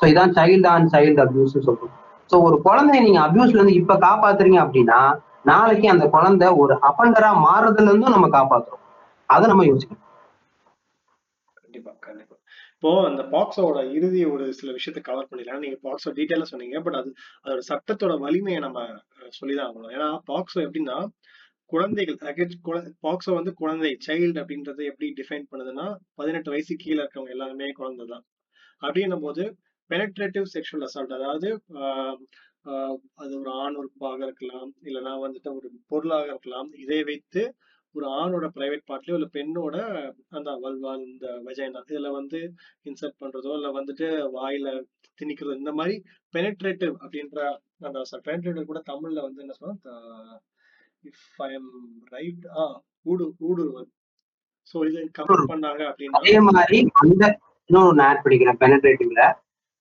ஸோ 0.01 0.07
இதான் 0.13 0.35
சைல்டு 0.39 0.69
ஆன் 0.75 0.89
சைல்டு 0.95 1.21
அபியூஸ் 1.25 1.57
சொல்றோம். 1.69 1.95
ஸோ 2.31 2.37
ஒரு 2.49 2.57
குழந்தைய 2.67 3.01
நீங்க 3.07 3.21
அபியூஸ்ல 3.27 3.59
இருந்து 3.59 3.81
இப்ப 3.81 3.95
காப்பாத்துறீங்க 4.07 4.59
அப்படின்னா 4.65 5.01
நாளைக்கு 5.45 5.87
அந்த 5.95 6.07
குழந்தை 6.15 6.49
ஒரு 6.63 6.75
அபண்டரா 6.89 7.31
மாறுறதுல 7.47 7.91
இருந்தும் 7.91 8.17
நம்ம 8.17 8.29
காப்பாத்துறோம். 8.37 8.85
அதை 9.31 9.47
நம்ம 9.51 9.65
யோசிக்கணும். 9.71 10.05
கண்டிப்பா 11.61 11.93
கண்டிப்பா. 12.07 12.37
இப்போ 12.75 12.93
அந்த 13.09 13.23
பாக்ஸோட 13.33 13.79
இறுதி 13.97 14.23
ஒரு 14.33 14.47
சில 14.59 14.71
விஷயத்த 14.79 15.01
கவர் 15.09 15.29
பண்ணிடலாம். 15.31 15.63
நீங்க 15.65 15.79
பாக்ஸோ 15.87 16.11
டீட்டெயிலா 16.19 16.47
சொன்னீங்க 16.53 16.79
பட் 16.87 16.99
அது 17.01 17.11
அதோட 17.45 17.63
சட்டத்தோட 17.71 18.15
வலிமையை 18.25 18.61
நம்ம 18.67 18.81
அஹ், 19.19 19.33
சொல்லிதான் 19.39 19.69
ஆகணும். 19.69 19.93
ஏன்னா 19.97 20.09
பாக்ஸோ 20.31 20.61
எப்படின்னா 20.67 20.99
குழந்தைகள் 21.73 22.19
பாக்ஸோ 23.05 23.33
வந்து 23.39 23.53
குழந்தை 23.61 23.91
சைல்டு 24.07 24.41
அப்படின்றத 24.43 24.81
எப்படி 24.91 25.09
டிஃபைன் 25.21 25.47
பண்ணுதுன்னா 25.53 25.87
பதினெட்டு 26.21 26.53
வயசு 26.55 26.75
கீழே 26.83 27.01
இருக்கவங்க 27.01 27.35
எல்லாருமே 27.37 27.69
குழந்தை 27.81 28.07
தான் 28.07 28.25
அப்படின்னும் 28.83 29.25
போது 29.27 29.45
பெனட்ரேட்டிவ் 29.91 30.47
செக்ஷுவல் 30.55 30.87
அசால்ட் 30.89 31.17
அதாவது 31.19 31.49
ஆஹ் 31.83 32.19
அது 33.17 33.33
ஒரு 33.41 33.51
ஆண் 33.61 33.77
உறுப்பாக 33.77 34.21
இருக்கலாம் 34.25 34.71
இல்லைன்னா 34.85 35.13
வந்துட்டு 35.25 35.51
ஒரு 35.57 35.69
பொருளாக 35.89 36.27
இருக்கலாம் 36.27 36.69
இதை 36.83 37.01
வைத்து 37.05 37.43
ஒரு 37.95 38.07
ஆணோட 38.19 38.47
பிரைவேட் 38.55 38.89
பார்ட்லயோ 38.89 39.17
இல்ல 39.19 39.29
பெண்ணோட 39.35 39.77
அந்த 40.31 40.51
வல்வால் 40.63 41.03
இந்த 41.09 41.27
வஜைனா 41.47 41.83
இதுல 41.89 42.11
வந்து 42.13 42.39
இன்சர்ட் 42.87 43.21
பண்றதோ 43.23 43.51
இல்ல 43.59 43.71
வந்துட்டு 43.79 44.07
வாயில 44.37 44.69
திணிக்கிறது 45.19 45.61
இந்த 45.61 45.73
மாதிரி 45.79 45.97
பெனட்ரேட்டிவ் 46.35 46.95
அப்படின்ற 47.03 47.41
அந்த 47.87 47.99
பெனட்ரேட்டிவ் 48.27 48.71
கூட 48.71 48.83
தமிழ்ல 48.87 49.27
வந்து 49.27 49.43
என்ன 49.45 49.57
சொன்னா 49.59 49.99
இஃப் 51.05 51.43
ஐ 51.43 51.51
எம் 51.53 51.71
ரைட் 52.13 52.47
ஆ 52.55 52.65
ஊடு 53.07 53.25
ஊடுருவல். 53.47 53.89
சோ 54.75 54.85
இது 54.89 55.01
கவர் 55.19 55.51
பண்ணாங்க 55.53 55.83
அப்படின்னா 55.91 56.19
அதே 56.21 56.37
மாதிரி 56.49 56.79
அந்த 57.03 57.25
இன்னொன்று 57.71 58.05
ஆட் 58.05 58.23
பண்ணிக்கிறேன் 58.25 58.61
பெனட்ரேட்டிவ்ல 58.63 59.23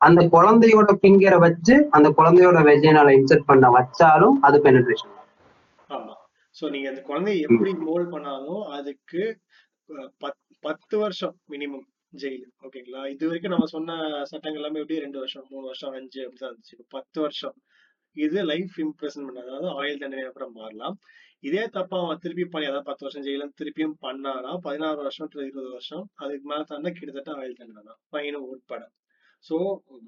அந்த 0.02 0.22
குழந்தையோட 0.34 0.92
ஃபிங்கரை 1.00 1.38
வச்சு 1.46 1.76
அந்த 1.92 2.08
குழந்தையோட 2.18 2.60
வெஜைனால 2.70 3.14
இன்சர்ட் 3.18 3.50
பண்ண 3.50 3.66
வச்சாலும் 3.76 4.38
அது 4.48 4.58
பெனட்ரேஷன் 4.66 5.16
ஆமா. 5.90 6.14
சோ 6.56 6.66
நீங்க 6.74 6.88
அந்த 6.92 7.02
குழந்தைய 7.10 7.46
எப்படி 7.48 7.72
மோல்ட் 7.88 8.14
பண்ணாலும் 8.14 8.64
அதுக்கு 8.78 9.22
பத்து 10.66 10.96
வருஷம் 11.04 11.36
மினிமம் 11.54 11.86
ஜெயில் 12.14 12.46
ஓகேங்களா 12.66 13.02
இது 13.14 13.26
வரைக்கும் 13.28 13.54
நம்ம 13.54 13.68
சொன்ன 13.74 13.92
சட்டங்கள் 14.32 14.60
எல்லாமே 14.62 14.82
எப்படி? 14.82 14.98
ரெண்டு 15.06 15.20
வருஷம் 15.22 15.46
மூணு 15.52 15.66
வருஷம் 15.70 15.94
அஞ்சு 16.00 16.20
அப்படிதான் 16.24 16.52
இருந்துச்சு. 16.52 16.78
பத்து 16.96 17.18
வருஷம். 17.26 17.56
இது 18.16 18.40
லைஃப் 18.52 18.76
இம்ப்ரெஸ்மெண்ட் 18.86 19.42
அதாவது 19.44 19.68
ஆயுள் 19.80 20.02
தண்டனை 20.02 20.24
அப்புறம் 20.30 20.56
மாறலாம். 20.58 20.96
இதே 21.44 21.64
தப்பா 21.78 21.98
அவன் 22.02 22.22
திருப்பி 22.24 22.46
பண்ணி 22.46 22.68
அதாவது 22.70 22.88
பத்து 22.90 23.06
வருஷம் 23.06 23.26
ஜெயில 23.28 23.46
திருப்பியும் 23.60 23.96
பண்ணானா 24.06 24.52
பதினாறு 24.66 25.00
வருஷம் 25.06 25.32
to 25.34 25.40
இருபது 25.46 25.70
வருஷம் 25.76 26.04
அதுக்கு 26.24 26.48
மேல 26.52 26.66
தாண்டா 26.72 26.92
கிட்டத்தட்ட 26.92 27.32
ஆயுள் 27.40 27.60
தண்டனை 27.62 27.84
தான். 27.90 28.00
பையனும் 28.16 28.50
உட்பட. 28.54 28.82
சோ 29.46 29.58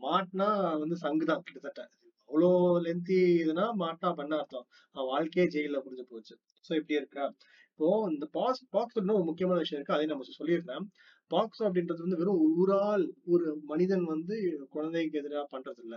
மாட்டினா 0.04 0.48
வந்து 0.82 0.98
சங்கு 0.98 1.26
தான் 1.26 1.44
கிட்டத்தட்ட. 1.46 1.82
அவ்வளோ 2.30 2.50
லென்த்தி 2.86 3.20
இதுனா 3.42 3.66
மாட்டா 3.82 4.10
பண்ண 4.16 4.34
அர்த்தம். 4.40 4.66
அவன் 4.96 5.10
வாழ்க்கையே 5.12 5.46
ஜெயில 5.56 5.78
முடிஞ்சு 5.84 6.06
போச்சு. 6.10 6.34
சோ 6.66 6.72
இப்படி 6.80 6.96
இருக்கா? 7.02 7.26
இப்போ 7.72 7.88
இந்த 8.12 8.26
பாஸ் 8.36 8.62
பாக்ஸ் 8.74 8.98
ஒரு 9.14 9.26
முக்கியமான 9.30 9.60
விஷயம் 9.64 9.80
இருக்கு. 9.80 9.96
அதையும் 9.96 10.14
நம்ம 10.14 10.36
சொல்லியிருந்தேன். 10.40 10.86
பாக்ஸ் 11.32 11.62
அப்படின்றது 11.68 12.06
வந்து 12.06 12.20
வெறும் 12.22 12.42
ஊரால் 12.54 13.04
ஒரு 13.34 13.48
மனிதன் 13.72 14.06
வந்து 14.08 14.36
குழந்தைக்கு 14.74 15.20
எதிராக 15.22 15.46
பண்றது 15.54 15.82
இல்ல 15.86 15.96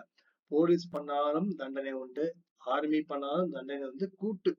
போலீஸ் 0.51 0.87
பண்ணாலும் 0.91 1.49
தண்டனை 1.61 1.93
உண்டு. 2.03 2.27
ஆர்மி 2.67 3.01
பண்ணாலும் 3.11 3.53
தண்டனை 3.57 3.85
வந்து 3.91 4.07
கூட்டு 4.21 4.51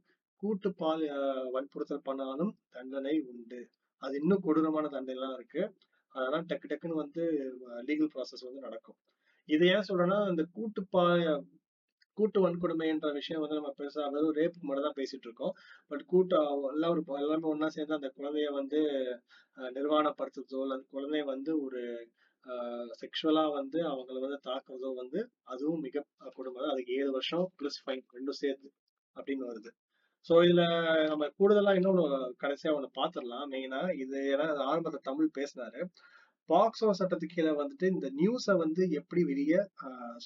கூட்டு 0.43 0.69
பால் 0.79 1.03
அஹ், 1.15 1.47
வன்புறுத்தல் 1.53 2.07
பண்ணாலும் 2.07 2.51
தண்டனை 2.75 3.13
உண்டு. 3.31 3.59
அது 4.01 4.13
இன்னும் 4.21 4.43
கொடூரமான 4.43 4.85
தண்டனை 4.89 5.15
எல்லாம் 5.15 5.35
இருக்கு. 5.37 5.61
அதெல்லாம் 6.15 6.47
டக்கு 6.49 6.69
டக்குன்னு 6.71 7.01
வந்து 7.03 7.23
லீகல் 7.89 8.11
ப்ராசஸ் 8.15 8.47
வந்து 8.47 8.65
நடக்கும். 8.67 8.97
இது 9.49 9.65
ஏன் 9.75 9.87
சொல்றேன்னா 9.89 10.19
இந்த 10.31 10.43
கூட்டு 10.55 10.81
பா 10.95 11.03
கூட்டு 12.17 12.39
வன்கொடுமைன்ற 12.43 13.09
விஷயம் 13.17 13.41
வந்து 13.43 13.57
நம்ம 13.59 13.71
பெருசா 13.79 14.01
அதாவது 14.07 14.29
ரேப் 14.39 14.55
மட்டும் 14.67 14.87
தான் 14.87 14.97
பேசிட்டு 14.99 15.27
இருக்கோம். 15.27 15.53
பட் 15.91 16.03
கூட்டு 16.11 16.35
எல்லாம் 16.71 16.93
ஒரு 16.93 17.01
எல்லாமே 17.23 17.49
ஒன்றா 17.51 17.67
சேர்ந்து 17.75 17.97
அந்த 17.97 18.09
குழந்தைய 18.17 18.47
வந்து 18.59 18.79
நிர்வாணப்படுத்துறதோ 19.77 20.61
அல்லது 20.65 20.83
குழந்தைய 20.95 21.25
வந்து 21.33 21.51
ஒரு 21.65 21.81
செக்ஷுவலா 23.01 23.45
வந்து 23.59 23.79
அவங்கள 23.91 24.17
வந்து 24.25 24.39
தாக்குறதோ 24.49 24.89
வந்து 25.01 25.19
அதுவும் 25.53 25.83
மிக 25.87 26.03
கொடுமை 26.37 26.61
அதுக்கு 26.73 26.97
ஏழு 26.99 27.11
வருஷம் 27.17 27.45
பிளஸ் 27.59 27.81
ஃபைன் 27.83 28.05
ரெண்டும் 28.17 28.39
சேர்த்து 28.43 28.69
அப்படின்னு 29.15 29.49
வருது. 29.51 29.71
சோ 30.27 30.35
இதுல 30.45 30.63
நம்ம 31.11 31.25
கூடுதலா 31.39 31.73
இன்னொன்னு 31.79 32.03
கடைசியா 32.43 32.71
ஒண்ணு 32.77 32.89
பாத்திரலாம். 32.99 33.45
மெயினா 33.53 33.81
இது 34.03 34.17
ஏன்னா 34.33 34.47
ஆரம்பத்தில் 34.71 35.07
தமிழ் 35.09 35.35
பேசினாரு. 35.39 35.81
பாக்ஸோ 36.49 36.89
சட்டத்துக்கு 36.99 37.37
கீழே 37.37 37.53
வந்துட்டு 37.61 37.85
இந்த 37.93 38.07
நியூஸை 38.19 38.53
வந்து 38.63 38.81
எப்படி 38.99 39.21
வெளியே 39.31 39.59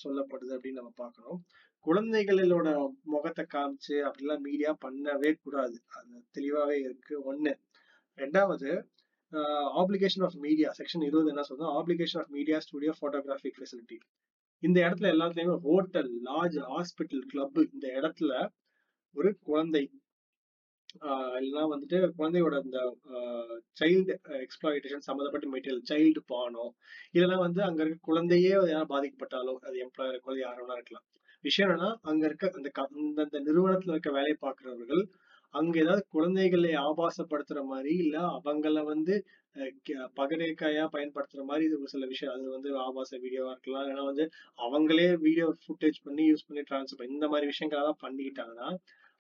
சொல்லப்படுது 0.02 0.52
அப்படின்னு 0.56 0.80
நம்ம 0.82 0.94
பார்க்கணும் 1.04 1.40
குழந்தைகளோட 1.86 2.70
முகத்தை 3.14 3.44
காமிச்சு 3.54 3.96
அப்படிலாம் 4.08 4.44
மீடியா 4.48 4.72
பண்ணவே 4.86 5.32
கூடாது. 5.44 5.78
அது 5.98 6.12
தெளிவாவே 6.38 6.78
இருக்கு. 6.88 7.16
ஒண்ணு. 7.32 7.54
ரெண்டாவது 8.18 8.70
ஆப்ளிகேஷன் 9.82 10.26
ஆஃப் 10.28 10.38
மீடியா 10.46 10.70
செக்ஷன் 10.80 11.06
இருபது 11.08 11.32
என்ன 11.34 11.44
சொல்றோம் 11.50 11.74
application 11.80 12.22
of 12.22 12.34
media 12.38 12.58
studio 12.66 12.94
photographic 13.02 13.60
facility 13.60 13.98
இந்த 14.64 14.78
இடத்துல 14.86 15.12
எல்லாத்துலயுமே 15.16 15.56
ஹோட்டல் 15.68 16.10
லாட்ஜ் 16.30 16.58
ஹாஸ்பிட்டல் 16.72 17.24
கிளப் 17.32 17.60
இந்த 17.68 17.88
இடத்துல 18.00 18.34
ஒரு 19.16 19.30
குழந்தை. 19.46 19.84
ஆஹ் 21.06 21.36
இல்லைன்னா 21.38 21.64
வந்துட்டு 21.72 21.98
குழந்தையோட 22.18 22.56
இந்த 22.64 22.80
சைல்டு 23.78 24.14
எக்ஸ்ப்ளாய்டேஷன் 24.42 25.06
சம்மந்தப்பட்ட 25.06 25.48
மெட்டீரியல் 25.52 25.88
சைல்டு 25.90 26.22
பானோ 26.30 26.66
இதெல்லாம் 27.14 27.44
வந்து 27.46 27.62
அங்க 27.68 27.82
இருக்க 27.84 28.08
குழந்தையே 28.08 28.50
யாரும் 28.66 28.92
பாதிக்கப்பட்டாலோ 28.92 29.54
அது 29.66 29.76
எம்ப்ளாயர் 29.86 30.24
குழந்தை 30.26 30.44
யாரும் 30.44 30.76
இருக்கலாம். 30.76 31.06
விஷயம் 31.44 31.68
என்னன்னா 31.68 31.92
அங்க 32.10 32.24
இருக்க 32.26 32.46
அந்த 32.52 32.70
அந்த 32.80 32.98
அந்தந்த 33.02 33.40
நிறுவனத்துல 33.48 33.94
இருக்க 33.94 34.12
வேலை 34.18 34.34
பார்க்கிறவர்கள் 34.40 35.04
அங்க 35.54 35.76
ஏதாவது 35.80 36.04
குழந்தைகளை 36.14 36.72
ஆபாசப்படுத்துற 36.84 37.62
மாதிரி 37.72 37.94
இல்ல 38.04 38.18
அவங்கள 38.38 38.84
வந்து 38.92 39.16
அஹ், 39.56 39.72
பகடைக்காயா 40.18 40.84
பயன்படுத்துற 40.94 41.42
மாதிரி 41.48 41.64
இது 41.68 41.80
ஒரு 41.80 41.90
சில 41.94 42.06
விஷயம். 42.12 42.34
அது 42.36 42.46
வந்து 42.54 42.70
ஆபாச 42.84 43.10
வீடியோவா 43.24 43.54
இருக்கலாம். 43.54 43.88
ஏன்னா 43.90 44.04
வந்து 44.10 44.26
அவங்களே 44.60 45.08
வீடியோ 45.24 45.48
ஃபுட்டேஜ் 45.64 45.98
பண்ணி 46.06 46.26
யூஸ் 46.30 46.48
பண்ணி 46.48 46.62
டிரான்ஸ்ஃபர் 46.70 47.12
இந்த 47.12 47.28
மாதிரி 47.32 47.50
விஷயங்கள் 47.52 47.82
எல்லாம் 47.82 48.02
பண்ணிக்கிட்டாங்கன்னா 48.04 48.70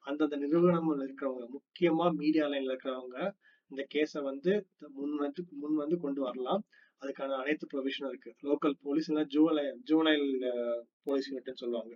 அந்தந்த 0.07 0.35
நிறுவனங்கள் 0.43 1.03
இருக்கிறவங்க 1.07 1.45
முக்கியமா 1.57 2.05
மீடியா 2.21 2.45
லைன்ல 2.51 2.73
இருக்கிறவங்க 2.73 3.17
இந்த 3.71 3.83
கேஸை 3.93 4.21
வந்து 4.29 4.51
முன் 4.97 5.15
வந்து 5.23 5.41
முன் 5.61 5.75
வந்து 5.83 5.97
கொண்டு 6.05 6.21
வரலாம். 6.27 6.61
அதுக்கான 7.01 7.37
அனைத்து 7.41 7.65
ப்ரொவிஷனும் 7.73 8.11
இருக்கு. 8.11 8.31
லோக்கல் 8.47 8.75
போலீஸ் 8.85 9.09
இல்ல 9.11 9.21
ஜூவலை 9.35 9.63
ஜூனைல் 9.89 10.25
போலீஸ் 11.07 11.29
யூனிட்னு 11.29 11.61
சொல்லுவாங்க. 11.63 11.93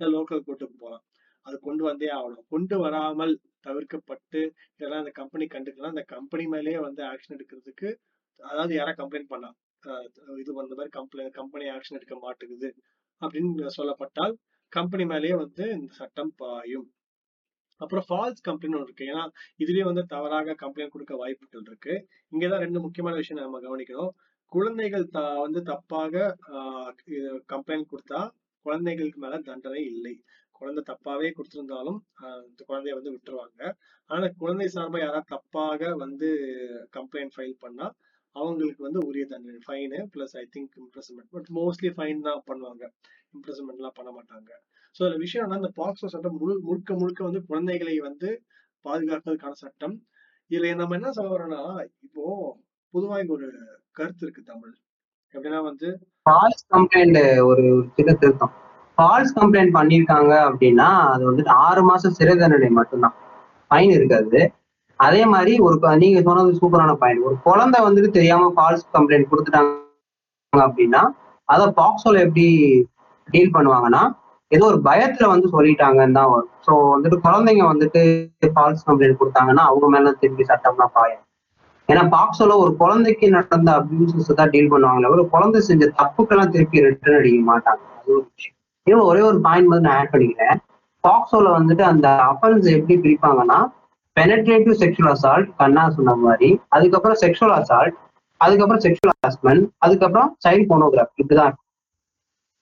லோக்கல் 0.00 0.42
கோர்ட்டுக்கு 0.46 0.76
போகலாம் 0.84 1.04
அது 1.46 1.56
கொண்டு 1.66 1.82
வந்தே 1.88 2.08
ஆகணும். 2.18 2.46
கொண்டு 2.54 2.76
வராமல் 2.84 3.34
தவிர்க்கப்பட்டு 3.66 4.40
இதெல்லாம் 4.76 5.02
அந்த 5.02 5.12
கம்பெனி 5.20 5.44
கண்டுக்கலாம் 5.54 5.94
அந்த 5.94 6.04
கம்பெனி 6.14 6.44
மேலேயே 6.54 6.80
வந்து 6.88 7.02
ஆக்ஷன் 7.12 7.36
எடுக்கிறதுக்கு 7.36 7.88
அதாவது 8.40 8.72
யாரா 8.78 8.92
கம்ப்ளைண்ட் 9.00 9.32
பண்ணா 9.34 9.50
இது 10.42 10.50
வந்த 10.60 10.72
மாதிரி 10.78 10.92
கம்ப்ளைண்ட் 10.98 11.38
கம்பெனி 11.40 11.66
ஆக்ஷன் 11.76 11.98
எடுக்க 11.98 12.16
மாட்டேங்குது 12.24 12.68
அப்படின்னு 13.22 13.72
சொல்லப்பட்டால் 13.78 14.34
கம்பெனி 14.72 15.04
மேலேயே 15.12 15.34
வந்து 15.44 15.64
இந்த 15.76 15.90
சட்டம் 16.00 16.32
பாயும். 16.42 16.86
அப்புறம் 17.82 18.06
ஃபால்ஸ் 18.08 18.42
கம்ப்ளைண்ட் 18.48 18.82
இருக்கு. 18.86 19.04
ஏன்னா 19.12 19.24
இதுலயே 19.62 19.84
வந்து 19.90 20.04
தவறாக 20.14 20.56
கம்ப்ளைண்ட் 20.64 20.94
கொடுக்க 20.96 21.14
வாய்ப்புகள் 21.22 21.66
இருக்கு. 21.70 21.94
இங்கதான் 22.32 22.64
ரெண்டு 22.66 22.80
முக்கியமான 22.86 23.16
விஷயம் 23.22 23.42
நம்ம 23.44 23.60
கவனிக்கணும். 23.68 24.12
குழந்தைகள் 24.52 25.06
த 25.16 25.20
வந்து 25.44 25.60
தப்பாக 25.72 26.14
கம்ப்ளைண்ட் 27.54 27.90
கொடுத்தா 27.92 28.20
குழந்தைகளுக்கு 28.66 29.20
மேல 29.24 29.36
தண்டனை 29.48 29.82
இல்லை. 29.92 30.14
குழந்தை 30.58 30.82
தப்பாவே 30.90 31.28
கொடுத்திருந்தாலும் 31.36 31.98
ஆஹ் 32.22 32.40
இந்த 32.48 32.62
குழந்தைய 32.68 32.94
வந்து 32.98 33.12
விட்டுருவாங்க. 33.14 33.60
ஆனா 34.10 34.26
குழந்தை 34.42 34.66
சார்பா 34.74 34.98
யாராவது 35.04 35.28
தப்பாக 35.34 35.90
வந்து 35.96 36.28
கம்ப்ளைண்ட் 36.96 37.34
ஃபைல் 37.36 37.56
பண்ணா 37.64 37.86
அவங்களுக்கு 38.36 38.82
வந்து 38.86 39.00
உரிய 39.08 39.24
தண்டனை 39.26 39.60
fine 39.66 39.98
plus 40.14 40.34
I 40.40 40.44
think 40.56 40.74
imprisonment 40.82 41.30
but 41.36 41.48
mostly 41.58 41.90
fine 41.96 42.20
தான் 42.28 42.42
பண்ணுவாங்க. 42.50 42.84
இம்ப்ரெஸ்மெண்ட்லாம் 43.36 43.96
பண்ண 43.98 44.10
மாட்டாங்க. 44.18 44.50
சோ 44.96 45.00
அந்த 45.06 45.18
விஷயம் 45.24 45.44
என்னன்னா 45.44 45.60
இந்த 45.62 45.72
பாக்ஸோ 45.80 46.08
சட்டம் 46.14 46.38
முழு 46.40 46.54
முழுக்க 46.68 46.94
முழுக்க 47.00 47.20
வந்து 47.28 47.40
குழந்தைகளை 47.50 47.94
வந்து 48.08 48.28
பாதுகாக்கிறதுக்கான 48.84 49.58
சட்டம். 49.64 49.94
இதுல 50.50 50.74
நம்ம 50.80 50.96
என்ன 50.98 51.08
சொல்ல 51.16 51.30
வரோம்னா 51.34 51.62
இப்போ 52.06 52.24
பொதுவா 52.94 53.16
இங்க 53.22 53.32
ஒரு 53.38 53.48
கருத்து 53.98 54.24
இருக்கு 54.26 54.42
தமிழ். 54.50 54.74
எப்படின்னா 55.34 55.60
வந்து 55.70 55.88
ஃபால்ஸ் 56.26 56.64
கம்ப்ளைண்ட் 56.74 57.18
ஒரு 57.50 57.64
சின்ன 57.96 58.10
திருத்தம் 58.22 58.52
ஃபால்ஸ் 58.98 59.34
கம்ப்ளைண்ட் 59.38 59.74
பண்ணியிருக்காங்க 59.78 60.32
அப்படின்னா 60.48 60.86
அது 61.12 61.22
வந்துட்டு 61.28 61.52
ஆறு 61.66 61.82
மாசம் 61.90 62.16
சிறை 62.18 62.34
தண்டனை 62.42 62.70
மட்டும்தான். 62.78 63.16
ஃபைன் 63.70 63.92
இருக்காது. 63.98 64.40
அதே 65.00 65.22
மாதிரி 65.32 65.52
ஒரு 65.66 65.76
நீங்க 66.02 66.20
சொன்னது 66.28 66.52
சூப்பரான 66.60 66.94
பாயிண்ட் 67.02 67.26
ஒரு 67.28 67.36
குழந்தை 67.48 67.80
வந்துட்டு 67.86 68.10
தெரியாம 68.16 68.48
ஃபால்ஸ் 68.56 68.86
கம்ப்ளைண்ட் 68.96 69.30
கொடுத்துட்டாங்க 69.32 70.62
அப்படின்னா 70.68 71.02
அதை 71.48 71.66
பாக்ஸோல 71.80 72.22
எப்படி 72.26 72.46
டீல் 73.28 73.54
பண்ணுவாங்கன்னா 73.56 74.02
ஏதோ 74.52 74.64
ஒரு 74.72 74.78
பயத்துல 74.88 75.24
வந்து 75.32 75.46
சொல்லிட்டாங்கன்னு 75.54 76.18
தான் 76.18 76.30
வரும். 76.34 76.52
ஸோ 76.66 76.72
வந்துட்டு 76.92 77.16
குழந்தைங்க 77.26 77.64
வந்துட்டு 77.72 78.02
ஃபால்ஸ் 78.54 78.86
கம்ப்ளைண்ட் 78.86 79.20
கொடுத்தாங்கன்னா 79.20 79.64
அவங்க 79.70 79.88
மேல 79.94 80.12
திருப்பி 80.20 80.44
சட்டம்லாம் 80.50 80.94
பாயும். 80.98 81.24
ஏன்னா 81.88 82.02
பாக்ஸோல 82.14 82.56
ஒரு 82.62 82.72
குழந்தைக்கு 82.82 83.26
நடந்த 83.36 83.70
அபியூசஸ் 83.80 84.38
தான் 84.40 84.52
டீல் 84.54 84.72
பண்ணுவாங்களே 84.72 85.12
ஒரு 85.16 85.24
குழந்தை 85.34 85.60
செஞ்ச 85.68 85.84
தப்புக்கெல்லாம் 86.00 86.52
திருப்பி 86.54 86.84
ரிட்டர்ன் 86.86 87.18
அடிக்க 87.20 87.42
மாட்டாங்க. 87.50 87.82
அது 87.98 88.10
ஒரு 88.16 88.26
விஷயம். 88.30 88.56
இன்னும் 88.86 89.08
ஒரே 89.10 89.22
ஒரு 89.30 89.38
பாயிண்ட் 89.46 89.70
வந்து 89.72 89.86
நான் 89.86 89.98
ஆட் 90.00 90.12
பண்ணிக்கிறேன். 90.14 90.58
பாக்ஸோல 91.04 91.48
வந்துட்டு 91.58 91.84
அந்த 91.92 92.08
அஃபன்ஸ் 92.32 92.66
எப்படி 92.76 92.94
பிரிப்பாங்கன்னா 93.04 93.58
பெனட்ரேட்டிவ் 94.16 94.76
செக்ஷுவல் 94.82 95.12
அசால்ட் 95.14 95.48
கண்ணா 95.60 95.82
சொன்ன 95.96 96.14
மாதிரி 96.24 96.48
அதுக்கப்புறம் 96.76 97.18
செக்ஷுவல் 97.24 97.56
அசால்ட் 97.60 97.96
அதுக்கப்புறம் 98.40 98.82
செக்ஷுவல் 98.84 99.18
ஹஸ்பண்ட் 99.26 99.64
அதுக்கப்புறம் 99.84 100.30
சைல்ட் 100.44 100.68
போனோகிராஃபி 100.72 101.22
இப்படிதான் 101.22 101.54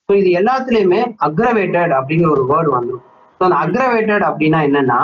ஸோ 0.08 0.14
இது 0.14 0.30
எல்லாத்துலயுமே 0.40 0.98
அக்ரவேட்டட் 1.26 1.92
அப்படிங்கிற 1.96 2.28
ஒரு 2.34 2.44
வேர்டு 2.50 2.70
வந்துடும் 2.74 3.04
ஸோ 3.40 3.42
அந்த 3.46 3.56
அக்ரவேட்டட் 3.62 4.24
அப்படின்னா 4.28 4.58
என்னன்னா 4.66 4.98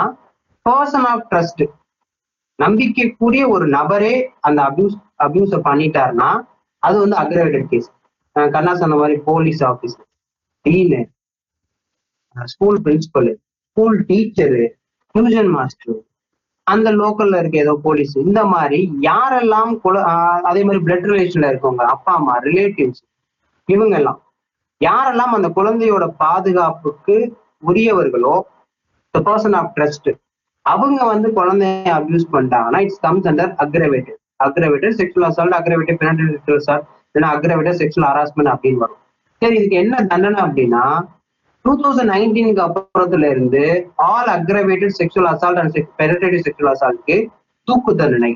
பர்சன் 0.65 1.07
ஆஃப் 1.09 1.25
ட்ரஸ்ட் 1.31 1.63
நம்பிக்கைக்குரிய 2.59 3.43
ஒரு 3.47 3.65
நபரே 3.75 4.13
அந்த 4.41 4.59
அபியூஸ் 4.69 4.95
அபியூஸை 5.19 5.59
பண்ணிட்டாருன்னா 5.65 6.29
அது 6.83 6.95
வந்து 6.99 7.17
அக்ரவேட்டட் 7.17 7.67
கேஸ் 7.69 7.89
கண்ணா 8.35 8.71
சொன்ன 8.75 8.95
மாதிரி 8.95 9.17
போலீஸ் 9.25 9.61
ஆஃபீஸர் 9.63 10.07
டீனு 10.65 11.01
school 12.35 12.79
principal 12.81 13.29
school 13.77 13.97
teacher 14.05 14.63
tuition 15.15 15.51
master 15.51 15.99
அந்த 16.67 16.89
லோக்கல்ல 16.93 17.39
இருக்க 17.39 17.57
ஏதோ 17.57 17.73
போலீஸ் 17.83 18.13
இந்த 18.25 18.41
மாதிரி 18.47 18.77
யாரெல்லாம் 19.01 19.71
அதே 20.45 20.61
மாதிரி 20.63 20.81
பிளட் 20.85 21.07
ரிலேஷன்ல 21.11 21.49
இருக்கவங்க 21.51 21.85
அப்பா 21.93 22.11
அம்மா 22.13 22.35
ரிலேட்டிவ்ஸ் 22.45 23.01
இவங்க 23.69 23.95
எல்லாம் 23.97 24.19
யாரெல்லாம் 24.87 25.35
அந்த 25.37 25.49
குழந்தையோட 25.57 26.05
பாதுகாப்புக்கு 26.23 27.15
உரியவர்களோ 27.69 28.35
பர்சன் 29.13 29.55
ஆஃப் 29.59 29.71
ட்ரஸ்ட் 29.77 30.09
அவங்க 30.65 30.99
வந்து 31.11 31.27
குழந்தைய 31.37 31.91
அபியூஸ் 31.99 32.31
பண்ணிட்டாங்கன்னா 32.33 32.79
it's 32.85 33.01
comes 33.05 33.27
under 33.31 33.51
aggravated 33.63 34.19
aggravated 34.45 34.95
sexual 34.99 35.27
assault 35.29 35.57
aggravated 35.59 35.99
பினாண்டல் 36.01 36.31
sexual 36.35 36.61
assault 36.61 36.85
இல்லைன்னா 37.09 37.31
அக்ரவேட்டட் 37.35 37.77
செக்ஷுவல் 37.81 38.07
ஹராஸ்மெண்ட் 38.09 38.51
அப்படின்னு 38.53 38.81
வரும். 38.83 38.99
சரி 39.41 39.55
இதுக்கு 39.59 39.77
என்ன 39.83 39.95
தண்டனை 40.11 40.39
அப்படின்னா 40.45 40.83
டூ 41.65 41.73
தௌசண்ட் 41.81 42.11
நைன்டீனுக்கு 42.13 42.61
அப்புறத்துல 42.65 43.27
இருந்து 43.33 43.63
all 44.09 44.31
aggravated 44.37 44.95
sexual 44.99 45.29
assault 45.33 45.61
and 45.61 45.77
penetrative 45.99 46.45
sexual 46.47 46.73
அசால்ட்க்கு 46.73 47.17
தூக்கு 47.67 47.91
தண்டனை. 48.01 48.31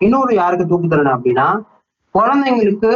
இன்னொரு 0.00 0.32
யாருக்கு 0.40 0.70
தூக்கு 0.70 0.90
தண்டனை 0.92 1.12
அப்படின்னா 1.16 1.48
குழந்தைங்களுக்கு 2.14 2.92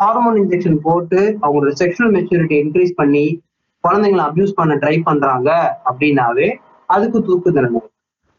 ஹார்மோன் 0.00 0.38
இன்ஜெக்ஷன் 0.42 0.78
போட்டு 0.86 1.20
அவங்களோட 1.42 1.72
செக்ஷுவல் 1.82 2.14
மெச்சூரிட்டி 2.16 2.56
இன்க்ரீஸ் 2.64 2.98
பண்ணி 3.00 3.26
குழந்தைங்களை 3.84 4.22
அப்யூஸ் 4.28 4.58
பண்ண 4.60 4.72
ட்ரை 4.82 4.96
பண்றாங்க 5.08 5.50
அப்படின்னாவே 5.88 6.48
அதுக்கு 6.94 7.18
தூக்கு 7.28 7.50
தண்டனை. 7.56 7.80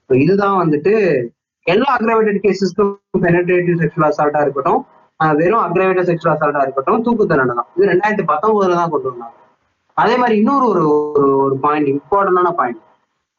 இதுதான் 0.09 0.59
வந்துட்டு 0.61 0.93
எல்லா 1.73 1.89
அக்ரவேட்டட் 1.97 2.41
கேசஸ்க்கும் 2.43 2.91
பெனட்ரேட்டிவ் 3.25 3.79
செக்ஷுவல் 3.81 4.09
அசால்ட்டா 4.09 4.41
இருக்கட்டும் 4.45 4.81
வெறும் 5.39 5.63
அக்ரவேட்டட் 5.67 6.09
செக்ஷுவல் 6.09 6.35
அசால்ட்டா 6.35 6.61
இருக்கட்டும் 6.65 7.03
தூக்கு 7.05 7.23
தண்டனை 7.31 7.53
தான். 7.59 7.69
இது 7.75 7.89
ரெண்டாயிரத்தி 7.91 8.25
பத்தொன்பதுல 8.31 8.77
தான் 8.81 8.91
கொண்டு 8.93 9.09
வந்தாங்க. 9.11 9.35
அதே 9.97 10.15
மாதிரி 10.21 10.35
இன்னொரு 10.41 10.65
ஒரு 10.73 10.83
ஒரு 11.19 11.29
ஒரு 11.45 11.55
பாயிண்ட் 11.63 11.89
இம்பார்ட்டன்டான 11.93 12.51
பாயிண்ட் 12.59 12.81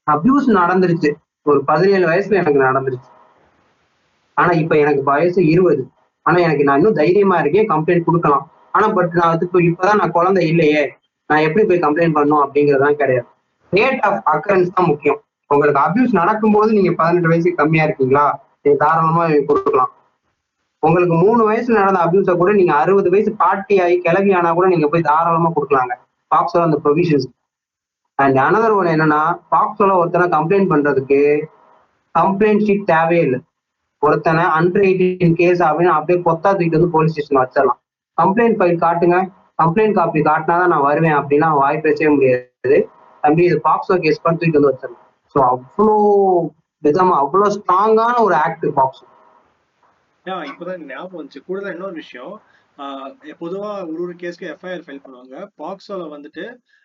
அப்யூஸ் 0.07 0.49
நடந்துருச்சு. 0.61 1.11
ஒரு 1.51 1.61
பதினேழு 1.71 2.05
வயசுல 2.11 2.41
எனக்கு 2.43 2.67
நடந்துருச்சு. 2.69 3.11
ஆனா 4.37 4.53
இப்ப 4.63 4.75
எனக்கு 4.85 5.03
வயசு 5.13 5.41
இருபது. 5.53 5.83
ஆனா 6.29 6.39
எனக்கு 6.47 6.67
நான் 6.69 6.79
இன்னும் 6.81 6.99
தைரியமா 7.01 7.37
இருக்கேன் 7.43 7.71
கம்ப்ளைண்ட் 7.73 8.07
கொடுக்கலாம். 8.09 8.45
ஆனா 8.73 8.87
பட் 8.89 9.13
நான் 9.19 9.33
அதுக்கு 9.35 9.65
இப்போ 9.65 9.87
இப்பதான் 9.87 10.01
நான் 10.01 10.17
குழந்தை 10.17 10.43
இல்லையே. 10.49 10.83
நான் 11.31 11.45
எப்படி 11.47 11.65
போய் 11.67 11.85
கம்ப்ளைண்ட் 11.85 12.17
பண்ணும் 12.19 12.43
அப்படிங்கறதுதான் 12.45 12.99
கிடையாது. 13.01 13.29
ரேட் 13.73 14.03
ஆஃப் 14.09 14.21
அக்கரன்ஸ் 14.33 14.75
தான் 14.77 14.87
முக்கியம். 14.87 15.21
உங்களுக்கு 15.51 15.81
அபியூஸ் 15.87 16.19
நடக்கும்போது 16.21 16.71
நீங்க 16.73 16.93
பதினெட்டு 16.93 17.29
வயசுக்கு 17.29 17.61
கம்மியா 17.63 17.85
இருக்கீங்களா? 17.85 18.27
நீங்க 18.63 18.79
தாராளமா 18.85 19.25
கொடுக்கலாம். 19.51 19.93
உங்களுக்கு 20.83 21.15
மூணு 21.25 21.41
வயசுல 21.51 21.79
நடந்த 21.81 22.01
அபியூஸ 22.05 22.37
கூட 22.37 22.51
நீங்க 22.53 22.73
அறுபது 22.75 23.09
வயசு 23.11 23.31
பாட்டி 23.43 23.77
ஆகி 23.85 23.97
கிளவி 23.99 24.33
ஆனா 24.33 24.51
கூட 24.53 24.67
நீங்க 24.67 24.89
போய் 24.89 25.09
தாராளமா 25.11 25.51
கொடுக்கலாங்க. 25.57 25.95
பாக்ஸோட 26.35 26.63
அந்த 26.69 26.79
ப்ரொவிஷன்ஸ் 26.85 27.29
அண்ட் 28.19 28.39
அனதர் 28.47 28.77
ஒன்று 28.79 28.95
என்னன்னா 28.97 29.21
பாக்ஸோல 29.55 29.97
ஒருத்தனை 30.01 30.27
கம்ப்ளைண்ட் 30.37 30.71
பண்றதுக்கு 30.73 31.21
கம்ப்ளைண்ட் 32.15 32.65
ஷீட் 32.67 32.89
தேவையே 32.93 33.23
இல்லை. 33.23 33.41
ஒருத்தனை 34.03 34.43
அண்டர் 34.59 34.85
எயிட்டீன் 34.89 35.35
கேஸ் 35.35 35.63
அப்படின்னு 35.63 35.95
அப்படியே 35.95 36.19
கொத்தா 36.23 36.51
தூக்கிட்டு 36.51 36.79
வந்து 36.79 36.91
போலீஸ் 36.91 37.13
ஸ்டேஷன் 37.13 37.41
வச்சிடலாம். 37.41 37.81
கம்ப்ளைண்ட் 38.19 38.59
ஃபைல் 38.59 38.81
காட்டுங்க. 38.85 39.17
கம்ப்ளைண்ட் 39.63 39.95
காப்பி 39.95 40.21
காட்டினாதான் 40.21 40.73
நான் 40.73 40.87
வருவேன் 40.91 41.17
அப்படின்னா 41.21 41.49
வாய் 41.61 41.81
பேசவே 41.81 42.11
முடியாது. 42.15 42.79
தம்பி 43.23 43.45
இது 43.45 43.57
பாக்ஸோ 43.65 43.97
கேஸ் 44.05 44.23
பண்ணி 44.23 44.39
தூக்கிட்டு 44.39 44.61
வந்து 44.61 44.73
வச்சிடலாம். 44.73 45.05
ஸோ 45.35 45.39
அவ்வளோ 45.53 45.97
விதமா 46.83 47.15
அவ்வளோ 47.23 47.49
ஸ்ட்ராங்கான 47.57 48.17
ஒரு 48.19 48.35
ஆக்ட் 48.35 48.67
பாக்ஸோ 48.81 49.05
இப்பதான் 50.51 50.83
ஞாபகம் 50.87 51.19
வந்துச்சு. 51.21 51.41
கூட 51.47 51.71
இன்னொரு 51.75 51.93
விஷயம். 51.93 52.35
ஆஹ் 52.79 53.13
பொதுவா 53.41 53.71
ஒரு 53.91 54.01
ஒரு 54.03 54.15
கேஸ்க்கு 54.23 54.51
எஃப்ஐஆர் 54.55 54.85
ஃபைல் 54.87 55.05
பண்ணுவாங்க. 55.05 55.37
பாக்ஸோல 55.61 56.05
வந்துட்டு 56.17 56.45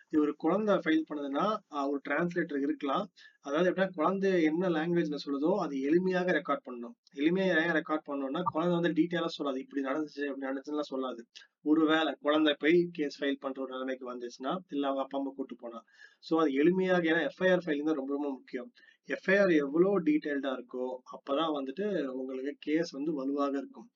இவர் 0.09 0.31
குழந்தை 0.37 0.73
ஃபைல் 0.75 1.05
பண்ணுதுன்னா 1.09 1.45
ஒரு 1.91 1.99
டிரான்ஸ்லேட்டர் 2.09 2.61
இருக்கலாம். 2.61 3.05
அதாவது 3.45 3.69
எப்படின்னா 3.69 3.95
குழந்தை 3.97 4.29
என்ன 4.49 4.69
லாங்குவேஜ்ல 4.75 5.17
சொல்லுதோ 5.23 5.49
அது 5.63 5.75
எளிமையாக 5.87 6.33
ரெக்கார்ட் 6.37 6.63
பண்ணணும். 6.67 6.93
எளிமையாக 7.21 7.63
ஏன் 7.63 7.75
ரெக்கார்ட் 7.79 8.05
பண்ணணும்னா 8.09 8.41
குழந்தை 8.53 8.73
வந்து 8.77 8.91
டீட்டெயிலா 8.99 9.29
சொல்லாது. 9.37 9.59
இப்படி 9.65 9.81
நடந்துச்சு 9.89 10.23
அப்படி 10.29 10.45
நடந்துச்சுலாம் 10.47 10.91
சொல்லாது. 10.91 11.21
ஒருவேளை 11.71 12.11
குழந்தை 12.25 12.53
போய் 12.63 12.77
கேஸ் 12.97 13.17
ஃபைல் 13.19 13.41
பண்ற 13.43 13.59
ஒரு 13.61 13.73
நிலைமைக்கு 13.75 14.05
வந்துச்சுன்னா 14.13 14.53
இல்ல 14.69 14.83
அவங்க 14.87 15.03
அப்பா 15.05 15.19
அம்மா 15.19 15.33
கூட்டு 15.35 15.57
போனா. 15.63 15.81
சோ 16.27 16.35
அது 16.41 16.51
எளிமையாக 16.61 17.11
ஏன்னா 17.11 17.21
எஃப்ஐஆர் 17.29 17.65
ஃபைலிங் 17.65 17.89
தான் 17.91 17.99
ரொம்ப 18.01 18.13
ரொம்ப 18.13 18.31
முக்கியம். 18.37 18.69
எஃப்ஐஆர் 19.09 19.53
எவ்வளவு 19.63 19.95
டீட்டெயில்டா 20.09 20.51
இருக்கோ 20.57 20.85
அப்பதான் 21.17 21.53
வந்துட்டு 21.59 21.85
உங்களுக்கு 22.13 22.53
கேஸ் 22.59 22.91
வந்து 22.91 23.13
வலுவாக 23.19 23.55
இருக்கும். 23.57 23.87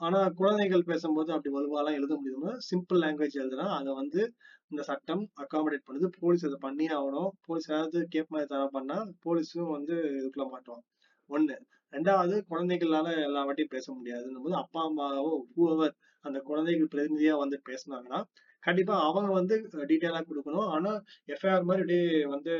ஆனா 0.00 0.18
குழந்தைகள் 0.40 0.88
பேசும்போது 0.90 1.30
அப்படி 1.32 1.50
வலுவாலாம் 1.54 1.96
எழுத 1.98 2.12
முடியுமா 2.16 2.52
சிம்பிள் 2.70 3.00
லாங்குவேஜ் 3.02 3.40
எழுதுனா 3.42 3.66
அதை 3.78 3.90
வந்து 3.94 4.22
இந்த 4.70 4.82
சட்டம் 4.88 5.22
அகாமடேட் 5.44 5.86
பண்ணுது. 5.88 6.08
போலீஸ் 6.22 6.44
அதை 6.48 6.58
பண்ணியே 6.66 6.90
ஆகணும். 6.98 7.30
போலீஸ் 7.46 7.68
ஏதாவது 7.72 7.98
கேப் 8.14 8.32
மாதிரி 8.34 8.48
தர 8.52 8.62
பண்ணா 8.76 8.96
போலீஸும் 9.24 9.72
வந்து 9.76 9.94
இதுக்குள்ள 10.18 10.46
மாட்டோம் 10.54 10.82
ஒண்ணு. 11.30 11.56
ரெண்டாவது 11.92 12.36
குழந்தைகளால 12.50 13.08
எல்லா 13.26 13.42
வாட்டியும் 13.48 13.74
பேச 13.76 13.86
முடியாதுன்னும் 13.96 14.44
போது 14.46 14.56
அப்பா 14.62 14.80
அம்மாவோ 14.88 15.32
whoever 15.56 15.88
அந்த 16.24 16.38
குழந்தைகள் 16.48 16.92
பிரதிநிதியா 16.94 17.34
வந்து 17.42 17.56
பேசுனாங்கன்னா 17.68 18.20
கண்டிப்பா 18.62 18.94
அவங்க 19.08 19.32
வந்து 19.40 19.56
டீட்டெயிலா 19.90 20.20
கொடுக்கணும். 20.30 20.68
ஆனா 20.76 20.92
எஃப்ஐஆர் 21.34 21.68
மாதிரி 21.68 21.82
அப்படியே 21.84 22.06
வந்து 22.34 22.54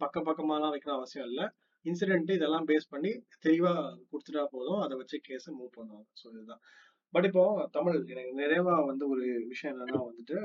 பக்க 0.00 0.20
பக்கமாலாம் 0.20 0.72
வைக்கிற 0.74 0.92
அவசியம் 0.96 1.28
இல்ல. 1.30 1.42
இன்சிடென்ட் 1.84 2.30
இதெல்லாம் 2.36 2.66
பேஸ் 2.70 2.92
பண்ணி 2.94 3.10
தெளிவா 3.44 3.72
கொடுத்துட்டா 4.10 4.44
போதும். 4.54 4.80
அதை 4.84 4.94
வச்சு 5.00 5.16
கேஸை 5.28 5.50
மூவ் 5.58 5.76
பண்ணுவாங்க 5.78 6.06
ஸோ 6.20 6.26
இதுதான். 6.32 6.62
பட் 7.14 7.26
இப்போ 7.30 7.44
தமிழ் 7.76 7.98
எனக்கு 8.14 8.32
நிறைவா 8.42 8.74
வந்து 8.90 9.04
ஒரு 9.08 9.24
விஷயம் 9.52 9.72
என்னன்னா 9.74 10.00
வந்துட்டு 10.08 10.38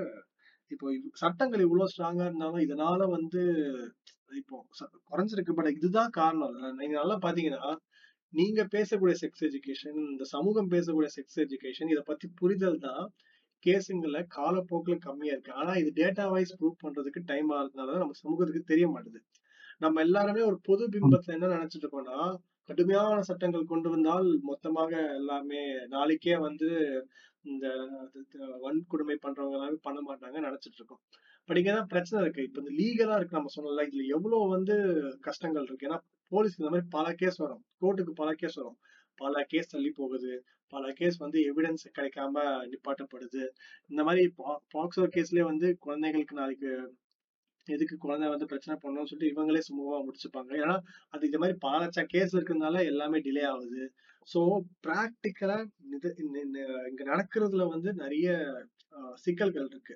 இப்போ 0.74 0.88
சட்டங்கள் 1.22 1.64
இவ்வளவு 1.66 1.92
ஸ்ட்ராங்கா 1.94 2.26
இருந்தாலும் 2.30 2.64
இதனால 2.66 3.08
வந்து 3.16 3.42
இப்போ 4.42 4.58
குறைஞ்சிருக்கு 5.10 5.56
பட் 5.58 5.72
இதுதான் 5.78 6.12
காரணம். 6.20 6.54
நீங்க 6.82 6.96
நல்லா 7.02 7.18
பாத்தீங்கன்னா 7.26 7.72
நீங்க 8.34 8.62
பேசக்கூடிய 8.76 9.16
செக்ஸ் 9.22 9.46
எஜுகேஷன் 9.48 9.98
இந்த 10.12 10.26
சமூகம் 10.36 10.70
பேசக்கூடிய 10.76 11.10
செக்ஸ் 11.18 11.40
எஜுகேஷன் 11.46 11.92
இத 11.94 12.02
பத்தி 12.12 12.28
புரிதல் 12.42 12.80
தான் 12.88 13.04
கேஸுங்கள 13.64 14.20
காலப்போக்குல 14.38 14.96
கம்மியா 15.08 15.34
இருக்கு. 15.36 15.58
ஆனா 15.62 15.72
இது 15.82 15.90
டேட்டா 16.02 16.24
வைஸ் 16.34 16.56
ப்ரூவ் 16.60 16.82
பண்றதுக்கு 16.84 17.22
டைம் 17.32 17.50
ஆகிறதுனால 17.58 17.98
நம்ம 18.04 18.16
சமூகத்துக்கு 18.24 18.72
தெரிய 18.72 18.86
மாட்டுது. 18.94 19.20
நம்ம 19.84 20.02
எல்லாருமே 20.08 20.42
ஒரு 20.50 20.58
பொது 20.70 20.84
பிம்பத்துல 20.96 21.36
என்ன 21.38 21.52
நினைச்சிட்டு 21.58 21.86
இருக்கோம்னா 21.86 22.20
கடுமையான 22.70 23.20
சட்டங்கள் 23.30 23.72
கொண்டு 23.72 23.90
வந்தால் 23.94 24.28
மொத்தமாக 24.50 24.92
எல்லாமே 25.20 25.62
நாளைக்கே 25.96 26.36
வந்து 26.48 26.70
இந்த 27.42 27.68
அது- 27.68 28.40
வன்கொடுமை 28.64 29.18
பண்றவங்க 29.22 29.52
எல்லாமே 29.52 29.78
பண்ண 29.82 30.00
மாட்டாங்க 30.00 30.44
நினைச்சிட்டு 30.46 30.76
இருக்கோம் 30.76 31.00
பட் 31.46 31.58
இங்கதான் 31.58 31.84
பிரச்சனை 31.84 32.26
இருக்கு. 32.26 32.44
இப்ப 32.44 32.64
இந்த 32.70 32.84
லீகலா 32.84 33.16
இருக்கு 33.16 33.38
நம்ம 33.38 33.50
சொன்னல 33.62 33.86
இதுல 33.86 34.06
எவ்வளவு 34.06 34.50
வந்து 34.50 34.76
கஷ்டங்கள் 35.22 35.64
இருக்கு. 35.64 35.88
ஏன்னா 35.88 36.00
போலீஸ் 36.28 36.60
இந்த 36.60 36.72
மாதிரி 36.72 36.90
பல 36.92 37.14
கேஸ் 37.14 37.36
வரும். 37.36 37.64
கோர்ட்டுக்கு 37.82 38.10
பல 38.10 38.34
கேஸ் 38.34 38.56
வரும். 38.56 38.78
பல 39.16 39.44
கேஸ் 39.44 39.70
தள்ளி 39.70 39.92
போகுது. 39.92 40.44
பல 40.68 40.92
கேஸ் 40.92 41.18
வந்து 41.18 41.54
எவிடன்ஸ் 41.54 42.00
கிடைக்காம 42.00 42.68
நிப்பாட்டப்படுது. 42.72 43.50
இந்த 43.88 44.04
மாதிரி 44.04 44.34
பா- 44.38 44.58
பாக்ஸோ 44.74 45.08
கேஸ்லயே 45.16 45.42
வந்து 45.42 45.78
குழந்தைகளுக்கு 45.80 46.36
நாளைக்கு 46.36 46.96
எதுக்கு 47.68 47.96
குழந்தை 47.98 48.28
வந்து 48.30 48.50
பிரச்சனை 48.52 48.76
பண்ணணும்னு 48.84 49.10
சொல்லிட்டு 49.10 49.34
இவங்களே 49.34 49.62
சுமூகமா 49.68 50.00
முடிச்சுப்பாங்க. 50.08 50.52
ஏன்னா 50.64 50.76
அது 51.14 51.28
இந்த 51.30 51.40
மாதிரி 51.44 51.58
பாலச்சா 51.68 52.04
கேஸ் 52.14 52.36
இருக்கிறதுனால 52.36 52.84
எல்லாமே 52.92 53.20
டிலே 53.28 53.44
ஆகுது. 53.54 53.84
ஸோ 54.28 54.40
ப்ராக்டிக்கலா 54.88 55.58
இங்க 56.90 57.04
நடக்கிறதுல 57.12 57.66
வந்து 57.76 57.92
நிறைய 58.04 58.28
சிக்கல்கள் 59.26 59.70
இருக்கு. 59.72 59.96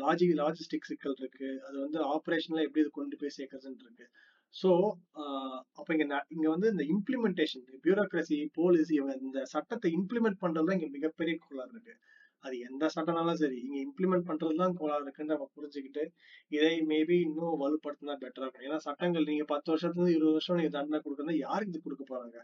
லாஜி 0.00 0.26
லாஜிஸ்டிக் 0.40 0.88
சிக்கல் 0.90 1.18
இருக்கு. 1.20 1.50
அது 1.68 1.76
வந்து 1.84 1.98
ஆப்ரேஷன்ல 2.14 2.64
எப்படி 2.66 2.82
இது 2.84 2.90
கொண்டு 2.98 3.18
போய் 3.20 3.36
சேர்க்கறதுன்னு 3.38 3.84
இருக்கு. 3.86 4.06
ஸோ 4.54 4.70
அப்ப 5.78 5.88
இங்க 5.94 6.04
இங்க 6.34 6.46
வந்து 6.54 6.68
இந்த 6.74 6.84
இம்ப்ளிமெண்டேஷன் 6.94 7.64
பியூரோக்ரஸி 7.84 8.38
போலீஸ் 8.58 8.90
இவங்க 8.98 9.14
இந்த 9.26 9.40
சட்டத்தை 9.54 9.90
இம்ப்ளிமெண்ட் 9.98 10.42
பண்றதுல 10.44 10.76
இங்க 10.78 10.88
மிகப்பெரிய 10.96 11.34
கோளாறு 11.44 11.72
இருக்கு. 11.74 11.94
அது 12.44 12.54
எந்த 12.68 12.84
சட்டம்னாலும் 12.94 13.38
சரி 13.42 13.56
இங்க 13.64 13.76
இம்ப்ளிமெண்ட் 13.86 14.26
பண்றதுதான் 14.28 14.74
கோலா 14.80 14.96
இருக்குன்னு 15.02 15.34
நம்ம 15.34 15.48
புரிஞ்சுக்கிட்டு 15.56 16.02
இதை 16.56 16.72
மேபி 16.92 17.16
இன்னும் 17.26 17.56
வலுப்படுத்தினா 17.62 18.14
பெட்டரா 18.24 18.44
இருக்கும். 18.44 18.66
ஏன்னா 18.68 18.78
சட்டங்கள் 18.86 19.28
நீங்க 19.30 19.44
பத்து 19.52 19.68
வருஷத்துல 19.72 20.08
இருபது 20.16 20.36
வருஷம் 20.38 20.58
நீங்க 20.60 20.72
தண்டனை 20.76 21.00
கொடுக்கறது 21.06 21.36
யாருக்கு 21.46 21.74
இது 21.74 21.82
கொடுக்க 21.86 22.04
போறாங்க? 22.12 22.38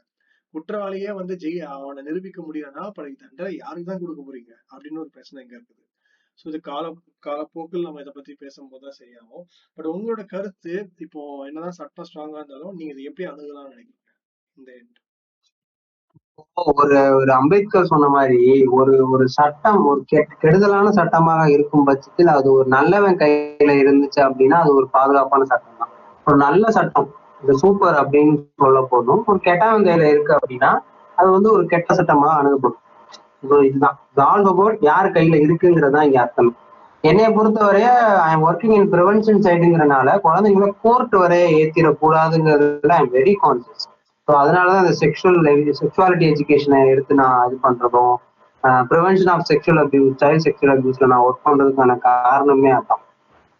குற்றவாளியே 0.54 1.12
வந்து 1.20 1.34
ஜெய் 1.44 1.60
அவனை 1.76 2.02
நிரூபிக்க 2.08 2.40
முடியலன்னா 2.48 2.82
அப்புறம் 2.90 3.22
தண்டனை 3.24 3.52
யாருக்கு 3.62 3.90
தான் 3.92 4.02
கொடுக்க 4.04 4.22
போறீங்க? 4.28 4.52
அப்படின்னு 4.72 5.02
ஒரு 5.04 5.10
பிரச்சனை 5.16 5.38
இங்க 5.44 5.56
இருக்குது. 5.58 5.82
ஸோ 6.38 6.44
இது 6.50 6.58
கால 6.70 6.84
காலப்போக்கில் 7.26 7.86
நம்ம 7.88 8.00
இதை 8.04 8.12
பத்தி 8.18 8.32
பேசும்போது 8.44 8.84
தான் 8.86 8.98
சரியாகும். 9.00 9.44
பட் 9.76 9.90
உங்களோட 9.94 10.22
கருத்து 10.34 10.74
இப்போ 11.06 11.22
என்னதான் 11.48 11.78
சட்டம் 11.80 12.08
ஸ்ட்ராங்கா 12.10 12.40
இருந்தாலும் 12.42 12.76
நீங்க 12.78 12.92
இதை 12.96 13.04
எப்படி 13.10 13.26
அணுகலாம்னு 13.32 13.74
நினைக்கிறீங்க? 13.74 14.02
இந்த 14.56 14.70
எண்ட் 14.80 14.98
ஒரு 16.72 16.96
ஒரு 17.18 17.30
அம்பேத்கர் 17.32 17.90
சொன்ன 17.90 18.06
மாதிரி 18.14 18.40
ஒரு 18.78 18.94
ஒரு 19.14 19.24
சட்டம் 19.36 19.80
ஒரு 19.90 20.00
கெடுதலான 20.42 20.86
சட்டமாக 20.98 21.42
இருக்கும் 21.54 21.86
பட்சத்தில் 21.88 22.30
அது 22.36 22.48
ஒரு 22.56 22.66
நல்லவன் 22.68 23.18
கையில 23.20 23.74
இருந்துச்சு 23.82 24.20
அப்படின்னா 24.26 24.58
அது 24.62 24.72
ஒரு 24.78 24.86
பாதுகாப்பான 24.96 25.46
சட்டம் 25.52 25.78
தான். 25.78 25.92
ஒரு 26.26 26.36
நல்ல 26.36 26.64
சட்டம் 26.70 27.08
இந்த 27.42 27.54
சூப்பர் 27.62 27.98
அப்படின்னு 28.02 28.34
சொல்ல 28.64 28.80
போதும். 28.92 29.22
ஒரு 29.28 29.40
கெட்டவன் 29.48 29.86
கையில 29.88 30.10
இருக்கு 30.14 30.34
அப்படின்னா 30.38 30.70
அது 31.18 31.28
வந்து 31.30 31.50
ஒரு 31.52 31.64
கெட்ட 31.66 31.94
சட்டமாக 31.94 32.38
அணுகப்படும். 32.40 32.80
இதுதான். 33.68 33.96
ஆல் 34.28 34.46
அபவுட் 34.52 34.78
யார் 34.90 35.14
கையில 35.16 35.38
இருக்குங்கிறது 35.46 35.94
தான் 35.96 36.06
இங்க 36.08 36.20
அர்த்தம். 36.24 36.52
என்னைய 37.04 37.30
பொறுத்தவரைய 37.36 37.88
I 38.26 38.30
am 38.34 38.44
working 38.48 38.76
in 38.76 38.90
prevention 38.94 39.42
சைடுங்கிறனால 39.46 40.14
குழந்தைங்கள 40.26 40.68
கோர்ட் 40.84 41.16
வரைய 41.22 41.48
ஏத்திடக்கூடாதுங்கிறதுல 41.58 42.94
I 42.98 43.02
am 43.04 43.12
very 43.18 43.34
conscious 43.42 43.86
so 44.28 44.32
அதனாலதான் 44.40 44.82
அந்த 44.82 44.94
செக்ஷுவல் 45.00 45.38
செக்ஷுவாலிட்டி 45.80 46.26
எஜுகேஷனை 46.30 46.78
எடுத்து 46.92 47.14
நான் 47.18 47.40
இது 47.46 47.56
பண்றதும் 47.64 48.14
prevention 48.90 49.30
of 49.32 49.46
sexual 49.48 49.80
abuse 49.82 50.20
child 50.20 50.44
sexual 50.44 50.72
அபியூஸ்ல 50.74 51.08
நான் 51.10 51.24
ஒர்க் 51.24 51.46
பண்றதுக்கான 51.46 51.96
காரணமே 52.06 52.70
அதான். 52.76 53.02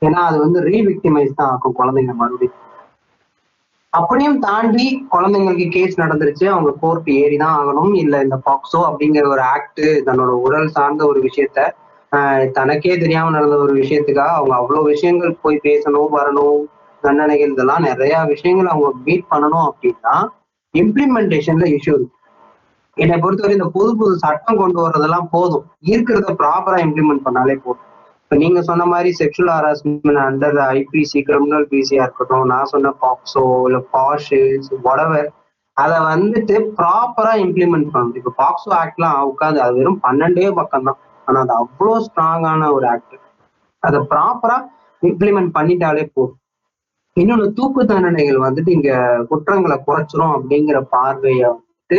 ஏன்னா 0.03 0.21
அது 0.29 0.37
வந்து 0.41 0.59
ரீவிக்டிமைஸ் 0.69 1.35
தான் 1.35 1.51
ஆக்கும் 1.51 1.77
குழந்தைங்க 1.79 2.15
மறுபடியும். 2.15 2.61
அப்படியும் 3.93 4.39
தாண்டி 4.45 4.87
குழந்தைங்களுக்கு 5.13 5.67
கேஸ் 5.75 6.01
நடந்துருச்சு 6.01 6.47
அவங்க 6.53 6.71
கோர்ட் 6.81 7.11
ஏறி 7.19 7.37
தான் 7.37 7.57
ஆகணும் 7.59 7.93
இல்ல 8.01 8.23
இந்த 8.25 8.37
பாக்ஸோ 8.47 8.81
அப்படிங்கிற 8.89 9.27
ஒரு 9.35 9.43
ஆக்ட் 9.53 9.83
தன்னோட 10.07 10.33
உடல் 10.47 10.73
சார்ந்த 10.77 11.03
ஒரு 11.11 11.21
விஷயத்த 11.27 11.61
ஆஹ் 12.13 12.47
தனக்கே 12.57 12.95
தெரியாம 12.97 13.31
நடந்த 13.31 13.57
ஒரு 13.63 13.75
விஷயத்துக்காக 13.81 14.33
அவங்க 14.39 14.55
அவ்வளவு 14.59 14.91
விஷயங்கள் 14.93 15.41
போய் 15.43 15.65
பேசணும் 15.65 16.15
வரணும் 16.17 16.59
தண்டனைகள் 17.03 17.55
இதெல்லாம் 17.55 17.87
நிறைய 17.89 18.17
விஷயங்கள் 18.33 18.73
அவங்க 18.73 18.91
மீட் 19.07 19.31
பண்ணணும் 19.33 19.67
அப்படின்னா 19.69 20.17
இம்ப்ளிமெண்டேஷன்ல 20.75 21.67
இஷ்யூ 21.77 21.95
இருக்கு. 21.97 22.17
என்னை 22.97 23.17
பொறுத்தவரை 23.23 23.55
இந்த 23.59 23.69
புது 23.77 23.91
புது 24.01 24.13
சட்டம் 24.25 24.61
கொண்டு 24.63 24.79
வர்றதெல்லாம் 24.85 25.29
போதும். 25.35 25.65
இருக்கிறத 25.93 26.33
ப்ராப்பரா 26.43 26.79
இம்ப்ளிமெண்ட் 26.87 27.25
பண்ணாலே 27.27 27.57
போதும். 27.65 27.87
இப்ப 28.25 28.37
நீங்க 28.43 28.61
சொன்ன 28.69 28.83
மாதிரி 28.91 29.11
sexual 29.21 29.53
harassment 29.55 30.21
under 30.27 30.59
IPC 30.77 31.21
criminal 31.29 31.67
பிசியா 31.73 32.05
இருக்கட்டும் 32.07 32.47
நான் 32.53 32.71
சொன்ன 32.75 32.93
பாக்ஸோ 33.03 33.43
இல்ல 33.69 33.81
பாஷு 33.95 34.39
ஒடவர் 34.91 35.29
அதை 35.77 35.97
வந்துட்டு 36.13 36.57
ப்ராப்பரா 36.79 37.33
இம்ப்ளிமெண்ட் 37.45 37.89
பண்ணணும். 37.93 38.19
இப்ப 38.21 38.33
பாக்ஸோ 38.43 38.71
ஆக்ட்லாம் 38.83 39.19
உட்காந்து 39.33 39.61
அது 39.65 39.75
வெறும் 39.81 40.01
பன்னெண்டே 40.07 40.51
பக்கம் 40.61 40.87
தான் 40.89 41.01
ஆனா 41.27 41.41
அது 41.45 41.55
அவ்வளோ 41.63 41.95
ஸ்ட்ராங்கான 42.07 42.71
ஒரு 42.77 42.87
ஆக்ட் 42.95 43.17
அதை 43.83 44.01
ப்ராப்பரா 44.13 44.57
இம்ப்ளிமெண்ட் 45.03 45.51
பண்ணிட்டாலே 45.59 46.05
போதும். 46.17 46.39
இன்னொன்னு 47.17 47.45
தூக்கு 47.59 47.83
தண்டனைகள் 47.87 48.39
வந்துட்டு 48.45 48.69
இங்க 48.69 48.93
குற்றங்களை 49.29 49.77
குறைச்சிரும் 49.89 50.33
அப்படிங்கிற 50.37 50.79
பார்வையை 50.95 51.45
வந்துட்டு 51.51 51.99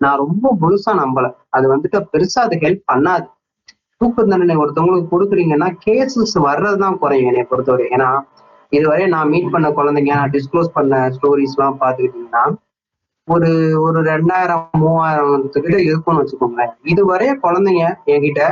நான் 0.00 0.20
ரொம்ப 0.22 0.46
முழுசா 0.62 0.92
நம்பல. 1.02 1.26
அது 1.48 1.66
வந்துட்டு 1.74 1.98
பெருசா 2.12 2.40
அது 2.46 2.56
ஹெல்ப் 2.64 2.82
பண்ணாது. 2.92 3.26
தூக்கு 4.00 4.22
தண்டனை 4.26 4.54
ஒருத்தவங்களுக்கு 4.56 5.10
கொடுக்குறீங்கன்னா 5.14 5.68
கேசஸ் 5.86 6.36
வர்றதுதான் 6.48 6.98
குறையும் 6.98 7.28
என்னை 7.30 7.44
பொறுத்தவரை. 7.44 7.86
ஏன்னா 7.96 8.10
இதுவரை 8.68 9.06
நான் 9.14 9.28
மீட் 9.28 9.52
பண்ண 9.54 9.68
குழந்தைங்க 9.78 10.12
நான் 10.20 10.34
டிஸ்க்ளோஸ் 10.36 10.76
பண்ண 10.78 10.94
ஸ்டோரிஸ் 11.16 11.56
எல்லாம் 11.56 11.80
பார்த்துக்கிட்டீங்கன்னா 11.80 12.44
ஒரு 13.28 13.50
ஒரு 13.86 13.98
ரெண்டாயிரம் 14.12 14.64
மூவாயிரத்துக்கிட்ட 14.82 15.78
இருக்கும்னு 15.88 16.22
வச்சுக்கோங்களேன். 16.22 16.72
இதுவரை 16.92 17.28
குழந்தைங்க 17.44 17.84
என்கிட்ட 18.12 18.42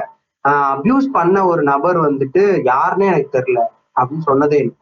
அபியூஸ் 0.44 1.08
பண்ண 1.12 1.36
ஒரு 1.46 1.62
நபர் 1.62 1.98
வந்துட்டு 2.08 2.42
யாருன்னே 2.72 3.08
எனக்கு 3.12 3.30
தெரியல 3.38 3.62
அப்படின்னு 4.00 4.26
சொன்னதே 4.30 4.58
இல்லை. 4.64 4.76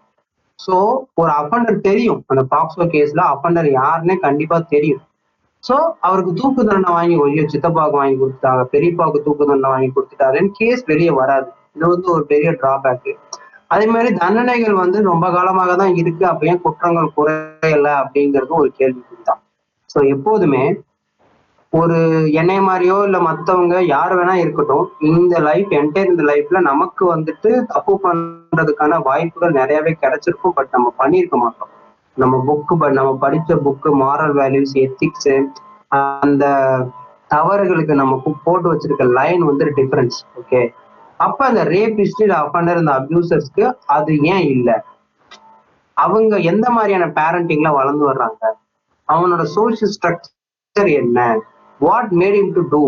ஸோ 0.58 0.74
ஒரு 1.20 1.30
அஃபண்டர் 1.40 1.78
தெரியும். 1.88 2.20
அந்த 2.32 2.42
பாக்ஸோ 2.52 2.86
கேஸ்ல 2.94 3.22
அஃபண்டர் 3.32 3.68
யாருன்னே 3.80 4.16
கண்டிப்பா 4.26 4.58
தெரியும். 4.74 5.02
ஸோ 5.64 5.76
அவருக்கு 6.06 6.32
தூக்கு 6.40 6.62
தண்டனை 6.68 6.90
வாங்கி 6.96 7.14
ஐயோ 7.26 7.44
சித்தப்பாவுக்கு 7.52 8.00
வாங்கி 8.00 8.16
கொடுத்துட்டாங்க 8.22 8.64
பெரியப்பாவுக்கு 8.74 9.24
தூக்கு 9.26 9.44
தண்டனை 9.50 9.70
வாங்கி 9.74 9.90
கொடுத்துட்டாருன்னு 9.96 10.52
கேஸ் 10.60 10.82
வெளியே 10.92 11.12
வராது. 11.20 11.48
இது 11.76 11.84
வந்து 11.94 12.08
ஒரு 12.16 12.24
பெரிய 12.32 12.50
டிராபேக் 12.62 13.10
அதே 13.74 13.86
மாதிரி 13.94 14.10
தண்டனைகள் 14.22 14.76
வந்து 14.82 14.98
ரொம்ப 15.10 15.26
காலமாக 15.36 15.72
தான் 15.80 15.94
இருக்கு. 16.00 16.24
அப்ப 16.32 16.46
ஏன் 16.50 16.60
குற்றங்கள் 16.66 17.14
குறையல 17.16 17.88
அப்படிங்கிறது 18.02 18.54
ஒரு 18.62 18.70
கேள்வி 18.80 19.02
தான் 19.30 19.40
ஸோ 19.90 19.98
எப்போதுமே 20.14 20.62
ஒரு 21.78 21.96
என்னை 22.32 22.56
மாதிரியோ 22.60 22.96
இல்ல 23.04 23.18
மத்தவங்க 23.20 23.76
யார் 23.84 24.12
வேணா 24.18 24.34
இருக்கட்டும் 24.34 24.84
இந்த 25.10 25.38
லைஃப் 25.38 25.70
என்டையர் 25.70 26.10
இந்த 26.10 26.22
லைஃப்ல 26.22 26.58
நமக்கு 26.60 27.04
வந்துட்டு 27.14 27.50
தப்பு 27.66 27.94
பண்றதுக்கான 28.04 28.98
வாய்ப்புகள் 29.02 29.56
நிறையவே 29.60 29.92
கிடைச்சிருக்கும். 30.02 30.54
பட் 30.54 30.72
நம்ம 30.72 30.92
பண்ணியிருக்க 30.98 31.36
மாட்டோம். 31.36 31.72
நம்ம 32.16 32.36
புக்கு 32.46 32.74
நம்ம 32.90 33.10
படிச்ச 33.24 33.58
புக்கு 33.66 33.90
மாரல் 34.02 34.34
வேல்யூஸ் 34.40 34.74
எத்திக்ஸ் 34.84 35.30
அந்த 36.22 36.44
தவறுகளுக்கு 37.30 37.94
நம்ம 37.94 38.16
போட்டு 38.44 38.66
வச்சிருக்க 38.72 39.04
லைன் 39.18 39.42
வந்து 39.44 39.64
டிஃபரன்ஸ் 39.78 40.18
ஓகே 40.40 40.60
அப்ப 41.20 41.38
அந்த 41.46 41.62
ரேபிஸ்ட் 41.74 42.22
இல்ல 42.22 42.34
அஃபண்டர் 42.44 42.80
இந்த 42.82 42.92
அபியூசர்ஸ்க்கு 43.00 43.64
அது 43.86 44.12
ஏன் 44.34 44.46
இல்லை? 44.54 44.76
அவங்க 45.96 46.36
எந்த 46.52 46.66
மாதிரியான 46.70 47.04
பேரண்டிங்ல 47.18 47.68
வளர்ந்து 47.72 48.04
வர்றாங்க? 48.10 48.42
அவனோட 49.08 49.42
சோஷியல் 49.56 49.92
ஸ்ட்ரக்சர் 49.96 50.90
என்ன? 51.02 51.18
What 51.80 52.12
made 52.20 52.38
him 52.40 52.52
to 52.56 52.62
do 52.72 52.82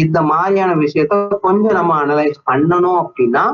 இந்த 0.00 0.18
மாதிரியான 0.30 0.72
விஷயத்த 0.84 1.14
கொஞ்சம் 1.46 1.76
நம்ம 1.78 1.92
அனலைஸ் 2.02 2.38
பண்ணணும் 2.50 2.98
அப்படின்னா 3.02 3.44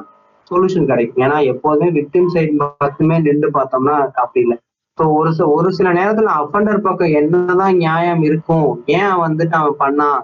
சொல்யூஷன் 0.50 0.88
கிடைக்கும். 0.90 1.22
ஏன்னா 1.26 1.38
எப்போதுமே 1.52 1.88
விக்டிம் 1.98 2.30
சைடு 2.34 2.52
மட்டுமே 2.58 3.16
நின்று 3.26 3.48
பார்த்தோம்னா 3.56 3.94
அப்படி 4.22 4.40
இல்லை. 4.44 4.56
இப்போ 4.90 5.04
ஒரு 5.18 5.30
சில 5.36 5.46
ஒரு 5.56 5.70
சில 5.78 5.88
நேரத்துல 5.98 6.34
அஃபண்டர் 6.42 6.84
பக்கம் 6.86 7.16
என்னதான் 7.20 7.74
நியாயம் 7.82 8.22
இருக்கும் 8.28 8.68
ஏன் 8.98 9.16
வந்துட்டு 9.24 9.56
அவன் 9.60 9.80
பண்ணான் 9.82 10.20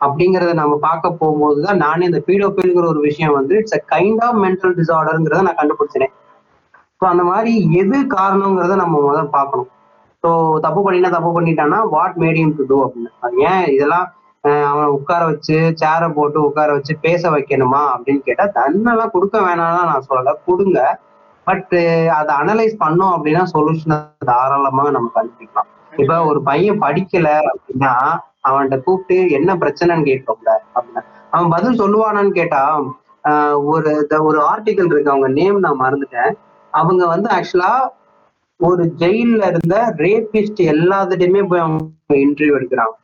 அப்படிங்கறத 0.00 0.52
நம்ம 0.60 0.74
பார்க்க 0.86 1.10
போகும்போது 1.20 1.58
தான் 1.66 1.82
நானே 1.84 2.06
இந்த 2.10 2.20
பீடோபில்ங்கிற 2.28 2.86
ஒரு 2.92 3.00
விஷயம் 3.08 3.36
வந்து 3.38 3.54
it's 3.60 3.76
a 3.78 3.82
kind 3.92 4.22
of 4.26 4.38
mental 4.44 4.76
டிசார்டர்ங்கிறத 4.80 5.44
நான் 5.48 5.60
கண்டுபிடிச்சினேன் 5.60 6.14
ஸோ 6.98 7.04
அந்த 7.12 7.24
மாதிரி 7.30 7.52
எது 7.82 7.98
காரணங்கிறத 8.16 8.76
நம்ம 8.82 8.96
முதல்ல 9.06 9.30
பார்க்கணும். 9.38 9.70
ஸோ 10.26 10.58
தப்பு 10.60 10.80
பண்ணினா 10.84 11.10
தப்பு 11.10 11.30
பண்ணிட்டான்னா 11.34 11.88
what 11.88 12.16
made him 12.16 12.54
to 12.56 12.64
do 12.68 12.76
அப்படின்னு. 12.84 13.10
அது 13.20 13.36
ஏன் 13.40 13.66
இதெல்லாம் 13.74 14.06
அவனை 14.68 14.86
உட்கார 14.86 15.24
வச்சு 15.24 15.56
சேரை 15.80 16.12
போட்டு 16.12 16.38
உட்கார 16.42 16.72
வச்சு 16.72 16.98
பேச 17.00 17.30
வைக்கணுமா 17.30 17.82
அப்படின்னு 17.94 18.22
கேட்டா 18.24 18.44
தன்னெல்லாம் 18.54 19.10
கொடுக்க 19.10 19.36
வேணாம்லாம் 19.40 19.90
நான் 19.90 20.06
சொல்லலை. 20.08 20.32
கொடுங்க. 20.46 20.80
பட் 21.46 21.74
அதை 22.10 22.32
அனலைஸ் 22.36 22.76
பண்ணோம் 22.84 23.12
அப்படின்னா 23.16 23.42
சொல்யூஷனை 23.54 23.98
தாராளமாக 24.24 24.90
நம்ம 24.90 25.10
கண்டுபிடிக்கலாம். 25.14 25.68
இப்ப 25.92 26.24
ஒரு 26.24 26.42
பையன் 26.42 26.82
படிக்கல 26.82 27.28
அப்படின்னா 27.52 27.92
அவன்கிட்ட 28.42 28.82
கூப்பிட்டு 28.82 29.30
என்ன 29.30 29.54
பிரச்சனைன்னு 29.54 30.08
கேட்கல 30.10 30.50
அப்படின்னா. 30.74 31.02
அவன் 31.30 31.48
பதில் 31.48 31.80
சொல்லுவானான்னு 31.80 32.30
கேட்டா 32.30 32.62
ஆஹ் 33.24 33.56
ஒரு 33.72 34.08
ஒரு 34.22 34.40
ஆர்டிக்கல் 34.52 34.90
இருக்கு 34.90 35.14
அவங்க 35.14 35.28
நேம் 35.28 35.58
நான் 35.58 35.82
மறந்துட்டேன். 35.84 36.32
அவங்க 36.72 37.06
வந்து 37.06 37.30
ஆக்சுவலா 37.30 37.72
ஒரு 38.60 38.84
ஜெயில்ல 38.98 39.46
இருந்த 39.46 39.94
ரேபிஸ்ட் 39.96 40.60
எல்லாத்துட்டையுமே 40.72 41.48
போய் 41.48 41.60
அவங்க 41.60 41.84
இன்டர்வியூ 42.12 42.54
எடுக்கிறாங்க. 42.60 42.94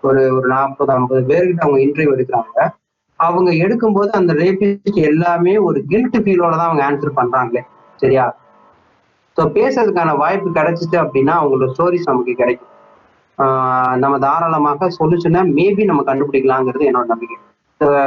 ஒரு 0.00 0.34
ஒரு 0.34 0.48
நாற்பது 0.48 0.92
ஐம்பது 0.92 1.20
பேர்கிட்ட 1.28 1.60
அவங்க 1.60 1.80
இன்டர்வியூ 1.80 2.14
எடுக்கிறாங்க. 2.16 2.68
அவங்க 3.16 3.50
எடுக்கும்போது 3.52 4.08
அந்த 4.08 4.32
ரேபிஸ்ட் 4.32 4.98
எல்லாமே 5.02 5.56
ஒரு 5.58 5.84
கில்ட் 5.88 6.16
ஃபீலோட 6.16 6.50
தான் 6.50 6.68
அவங்க 6.68 6.82
ஆன்சர் 6.90 7.18
பண்றாங்களே. 7.18 7.62
சரியா? 7.96 8.36
ஸோ 9.36 9.44
பேசுறதுக்கான 9.44 10.16
வாய்ப்பு 10.16 10.50
கிடைச்சிச்சு 10.50 10.96
அப்படின்னா 10.96 11.34
அவங்களோட 11.40 11.66
ஸ்டோரிஸ் 11.78 12.10
நமக்கு 12.10 12.34
கிடைக்கும். 12.34 12.72
ஆஹ் 13.38 13.96
நம்ம 13.96 14.18
தாராளமாக 14.18 14.88
சொல்யூஷனை 14.98 15.42
மேபி 15.58 15.84
நம்ம 15.84 16.02
கண்டுபிடிக்கலாங்கிறது 16.02 16.86
என்னோட 16.90 17.04
நம்பிக்கை. 17.04 17.36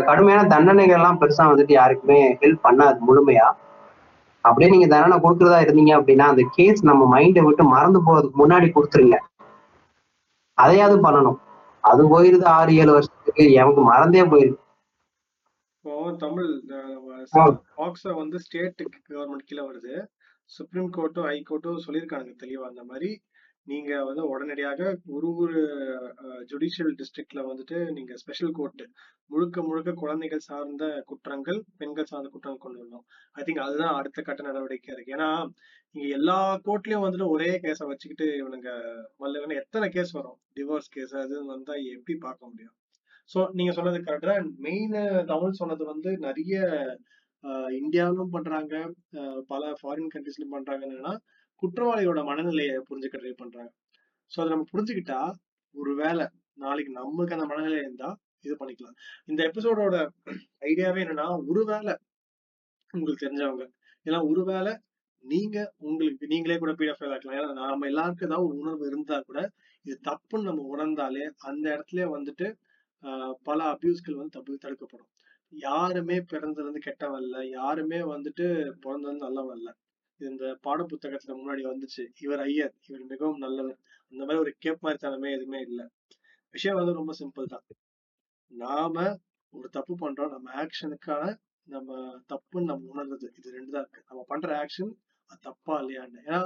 கடுமையான 0.03 0.47
தண்டனைகள் 0.47 0.95
எல்லாம் 0.95 1.19
பெருசா 1.21 1.43
வந்துட்டு 1.43 1.71
யாருக்குமே 1.71 2.37
ஹெல்ப் 2.41 2.65
பண்ணாது 2.69 2.97
முழுமையா. 3.07 3.47
அப்படியே 4.41 4.71
நீங்க 4.71 4.87
தண்டனை 4.87 5.17
கொடுக்கறதா 5.17 5.57
இருந்தீங்க 5.63 5.91
அப்படின்னா 5.99 6.25
அந்த 6.33 6.43
கேஸ் 6.51 6.79
நம்ம 6.89 7.19
மைண்டை 7.19 7.41
விட்டு 7.45 7.63
மறந்து 7.63 7.99
போறதுக்கு 8.07 8.41
முன்னாடி 8.43 8.67
கொடுத்துருங்க. 8.75 9.17
அதையாவது 10.57 10.97
பண்ணணும். 11.05 11.39
அது 11.83 12.01
போயிருது 12.13 12.45
ஆறு 12.45 12.71
ஏழு 12.75 12.91
வருஷத்துக்கு. 12.91 13.43
எனக்கு 13.51 13.81
மறந்தே 13.81 14.23
போயிருக்கு. 14.33 14.59
இப்போ 15.75 15.93
தமிழ். 16.17 16.49
பாக்ஸ 17.77 18.13
வந்து 18.15 18.39
ஸ்டேட் 18.39 18.81
கவர்மெண்ட் 19.09 19.47
கீழே 19.49 19.63
வருது. 19.69 19.93
சுப்ரீம் 20.55 20.91
கோர்ட்டும் 20.97 21.27
ஹை 21.29 21.37
கோர்ட்டும் 21.49 21.83
சொல்லியிருக்காங்க 21.87 22.31
தெளிவா. 22.43 22.65
அந்த 22.71 22.83
மாதிரி 22.83 23.09
நீங்க 23.67 23.91
வந்து 24.05 24.23
உடனடியாக 24.27 24.81
ஒரு 25.07 25.27
ஒரு 25.35 25.59
ஜுடிஷியல் 26.51 26.93
டிஸ்ட்ரிக்ட்ல 26.99 27.41
வந்துட்டு 27.49 27.77
நீங்க 27.91 28.13
ஸ்பெஷல் 28.15 28.51
கோர்ட் 28.51 28.83
முழுக்க 29.25 29.57
முழுக்க 29.61 29.91
குழந்தைகள் 29.93 30.45
சார்ந்த 30.47 30.85
குற்றங்கள் 31.05 31.59
பெண்கள் 31.77 32.09
சார்ந்த 32.11 32.29
குற்றங்கள் 32.29 32.63
கொண்டு 32.63 32.79
வரணும். 32.81 33.05
ஐ 33.31 33.43
திங்க் 33.43 33.65
அதுதான் 33.65 33.97
அடுத்த 33.99 34.21
கட்ட 34.21 34.41
நடவடிக்கையா 34.43 34.95
இருக்கு. 34.95 35.15
ஏன்னா 35.17 35.29
இங்க 35.95 36.07
எல்லா 36.17 36.39
கோர்ட்லயும் 36.65 37.05
வந்துட்டு 37.05 37.27
ஒரே 37.27 37.51
கேஸை 37.63 37.85
வச்சுக்கிட்டு 37.91 38.27
இவனுங்க 38.41 38.69
வல்லவன 39.19 39.57
எத்தனை 39.63 39.89
கேஸ் 39.89 40.11
வரும்? 40.11 40.37
டிவோர்ஸ் 40.55 40.91
கேஸ் 40.91 41.15
அது 41.15 41.37
வந்தா 41.45 41.75
எப்படி 41.95 42.15
பார்க்க 42.17 42.49
முடியும்? 42.49 42.75
சோ 43.29 43.39
நீங்க 43.51 43.71
சொன்னது 43.71 43.97
கரெக்டா 43.99 44.35
மெயின் 44.67 44.95
தமிழ் 45.25 45.59
சொன்னது 45.61 45.83
வந்து 45.85 46.11
நிறைய 46.17 46.55
ஆஹ் 47.43 47.71
இந்தியாவிலும் 47.81 48.33
பண்றாங்க. 48.35 48.73
பல 49.47 49.61
ஃபாரின் 49.79 50.11
கண்ட்ரீஸ்லயும் 50.13 50.55
பண்றாங்க. 50.55 50.83
என்னன்னா 50.87 51.13
குற்றவாளியோட 51.61 52.19
மனநிலையை 52.23 52.75
புரிஞ்சுக்க 52.89 53.17
ட்ரை 53.21 53.33
பண்றாங்க. 53.33 53.71
சோ 54.31 54.37
அதை 54.41 54.49
நம்ம 54.49 54.67
புரிஞ்சுக்கிட்டா 54.73 55.19
ஒருவேளை 55.75 56.25
நாளைக்கு 56.53 56.91
நம்மளுக்கு 56.99 57.35
அந்த 57.37 57.45
மனநிலை 57.45 57.79
இருந்தா 57.79 58.09
இது 58.45 58.53
பண்ணிக்கலாம். 58.59 58.95
இந்த 59.25 59.41
எபிசோடோட 59.49 59.95
ஐடியாவே 60.61 61.01
என்னன்னா 61.05 61.27
ஒருவேளை 61.49 61.93
உங்களுக்கு 62.93 63.25
தெரிஞ்சவங்க 63.25 63.65
ஏன்னா 64.05 64.19
ஒருவேளை 64.29 64.73
நீங்க 65.23 65.57
உங்களுக்கு 65.79 66.25
நீங்களே 66.27 66.57
கூட 66.57 66.71
பீடஃபைல் 66.71 67.13
ஆக்கலாம் 67.15 67.37
ஏன்னா 67.39 67.51
நாம 67.53 67.87
எல்லாருக்கும் 67.87 68.27
ஏதாவது 68.29 68.47
ஒரு 68.47 68.55
உணர்வு 68.57 68.85
இருந்தா 68.87 69.17
கூட 69.19 69.39
இது 69.85 69.95
தப்புன்னு 70.09 70.47
நம்ம 70.49 70.63
உணர்ந்தாலே 70.73 71.25
அந்த 71.41 71.65
இடத்துல 71.75 72.07
வந்துட்டு 72.15 72.47
ஆஹ் 73.03 73.33
பல 73.43 73.59
அபியூஸ்கள் 73.73 74.19
வந்து 74.19 74.35
தப்பு 74.37 74.57
தடுக்கப்படும். 74.57 75.11
யாருமே 75.53 76.17
பிறந்தது 76.21 76.63
இருந்து 76.63 76.79
கெட்டவன் 76.79 77.21
இல்லை. 77.21 77.41
யாருமே 77.49 77.99
வந்துட்டு 78.13 78.45
பிறந்தது 78.79 79.15
நல்லவன் 79.17 79.57
இல்லை. 79.57 79.73
இது 80.21 80.29
இந்த 80.31 80.47
பாட 80.65 80.81
புத்தகத்துல 80.89 81.35
முன்னாடி 81.37 81.61
வந்துச்சு 81.69 82.03
இவர் 82.25 82.41
ஐயர் 82.43 82.73
இவர் 82.87 83.03
மிகவும் 83.11 83.39
நல்லவர். 83.43 83.77
அந்த 84.13 84.21
மாதிரி 84.25 84.41
ஒரு 84.43 84.51
கேப் 84.63 84.83
மாதிரி 84.85 84.99
தனமே 85.05 85.29
எதுவுமே 85.37 85.59
இல்லை. 85.67 85.85
விஷயம் 86.53 86.77
வந்து 86.79 86.93
ரொம்ப 86.99 87.13
சிம்பிள் 87.19 87.53
தான். 87.53 87.63
நாம 88.51 88.95
ஒரு 89.53 89.67
தப்பு 89.77 89.93
பண்றோம் 90.03 90.33
நம்ம 90.35 90.51
ஆக்ஷனுக்கான 90.63 91.23
நம்ம 91.67 91.89
தப்புன்னு 92.33 92.69
நம்ம 92.71 92.89
உணர்றது 92.93 93.27
இது 93.39 93.47
ரெண்டு 93.55 93.71
தான் 93.73 93.83
இருக்கு. 93.83 94.01
நம்ம 94.09 94.21
பண்ற 94.31 94.49
ஆக்ஷன் 94.63 94.91
அது 95.29 95.39
தப்பா 95.39 95.73
இல்லையான்னு. 95.81 96.19
ஏன்னா 96.27 96.41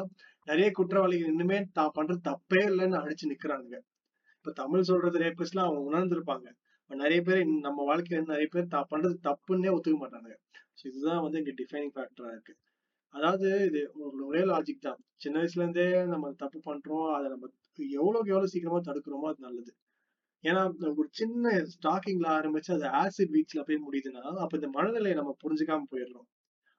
நிறைய 0.48 0.68
குற்றவாளிகள் 0.72 1.32
இன்னுமே 1.34 1.60
தான் 1.80 1.95
பண்றது 1.98 2.22
தப்பே 2.32 2.62
இல்லைன்னு 2.72 3.02
அடிச்சு 3.02 3.32
நிக்கிறானுங்க. 3.32 3.78
இப்ப 4.38 4.54
தமிழ் 4.62 4.90
சொல்றது 4.92 5.24
ரேபிஸ்ட்லாம் 5.26 5.68
அவங்க 5.68 5.84
உணர்ந்திருப்பாங்க. 5.92 6.48
நிறைய 6.92 7.22
பேர் 7.28 7.42
நம்ம 7.68 7.80
வாழ்க்கையில 7.90 8.18
இருந்து 8.18 8.36
நிறைய 8.36 8.50
பேர் 8.56 8.74
தான் 8.76 8.90
பண்றது 8.94 9.18
தப்புன்னே 9.30 9.74
ஒத்துக்க 9.76 9.98
மாட்டாங்க 10.02 10.32
ஸோ 10.80 10.84
இதுதான் 10.90 11.24
வந்து 11.26 11.40
இங்க 11.42 11.54
டிஃபைனிங் 11.62 11.94
ஃபேக்டரா 11.95 12.32
இருக்கு. 12.36 12.54
அதாவது 13.16 13.48
இது 13.69 13.82
ஒரு 14.06 14.18
ஒரே 14.30 14.42
லாஜிக் 14.52 14.85
தான். 14.88 15.00
சின்ன 15.24 15.35
வயசுல 15.42 15.64
இருந்தே 15.64 15.85
நம்ம 16.14 16.32
தப்பு 16.44 16.60
பண்றோம் 16.69 17.10
அதை 17.18 17.27
நம்ம 17.34 17.50
எவ்வளவுக்கு 18.00 18.34
எவ்வளவு 18.34 18.52
சீக்கிரமா 18.53 18.80
தடுக்கிறோமோ 18.88 19.30
அது 19.32 19.45
நல்லது. 19.48 19.72
ஏன்னா 20.44 20.61
ஒரு 21.02 21.10
சின்ன 21.19 21.53
ஸ்டாக்கிங்ல 21.76 22.27
ஆரம்பிச்சு 22.38 22.72
அது 22.77 22.88
ஆசிட் 23.02 23.34
வீச்ல 23.35 23.61
போய் 23.68 23.85
முடியுதுன்னா 23.85 24.24
அப்ப 24.44 24.60
இந்த 24.60 24.69
மனநிலையை 24.77 25.16
நம்ம 25.19 25.32
புரிஞ்சுக்காம 25.44 25.88
போயிடுறோம். 25.94 26.27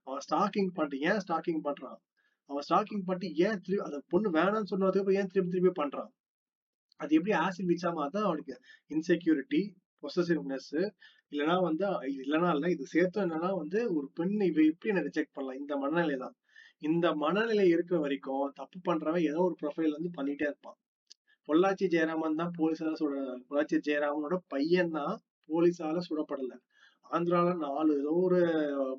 அவன் 0.07 0.23
ஸ்டாக்கிங் 0.27 0.71
பண்ணிட்டு 0.77 0.99
ஏன் 1.09 1.23
ஸ்டாக்கிங் 1.25 1.63
பண்றான்? 1.69 1.99
அவன் 2.51 2.65
ஸ்டாக்கிங் 2.69 3.07
பண்ணிட்டு 3.09 3.29
ஏன் 3.47 3.61
திருப்பி 3.65 3.85
அந்த 3.87 3.99
பொண்ணு 4.13 4.29
வேணாம்னு 4.39 4.71
சொன்னதுக்கு 4.73 5.19
ஏன் 5.21 5.31
திருப்பி 5.33 5.53
திருப்பி 5.55 5.73
பண்றான்? 5.83 6.11
அது 7.01 7.11
எப்படி 7.19 7.33
ஆசிட் 7.45 7.71
வீச்சா 7.71 7.91
மாத்தா 7.99 8.21
அவனுக்கு 8.29 8.55
இன்செக்யூரிட்டி 8.91 9.63
பொசசிவ்னஸ் 10.03 10.73
இல்லைன்னா 11.33 11.57
வந்து 11.63 11.85
இல்லைனா 12.17 12.49
இல்லை 12.49 12.57
இல்ல 12.57 12.75
இது 12.75 12.85
சேர்த்து 12.93 13.19
என்னன்னா 13.23 13.51
வந்து 13.59 13.79
ஒரு 13.97 14.07
பெண் 14.15 14.35
இவ 14.49 14.61
எப்படி 14.65 14.91
என்ன 14.93 15.05
ரிஜெக்ட் 15.09 15.35
பண்ணலாம்? 15.37 15.61
இந்த 15.63 15.75
மனநிலை 15.77 16.17
தான் 16.17 16.37
இந்த 16.83 17.07
மனநிலை 17.17 17.67
இருக்கிற 17.69 17.99
வரைக்கும் 18.01 18.53
தப்பு 18.59 18.79
பண்றவன் 18.89 19.27
ஏதோ 19.31 19.41
ஒரு 19.47 19.57
ப்ரொஃபைல் 19.61 19.97
வந்து 19.97 20.11
பண்ணிட்டே 20.17 20.47
இருப்பான். 20.49 20.79
பொள்ளாச்சி 21.49 21.87
ஜெயராமன் 21.93 22.41
தான் 22.41 22.55
போலீஸால 22.59 22.95
சுட 23.01 23.15
பொள்ளாச்சி 23.49 23.77
ஜெயராமனோட 23.89 24.37
பையன் 24.49 24.95
தான் 24.99 25.15
போலீஸால 25.49 26.01
சுடப்படல. 26.09 26.55
ஆந்திரால 27.11 27.51
நாலு 27.65 27.93
ஏதோ 27.99 28.13
ஒரு 28.25 28.39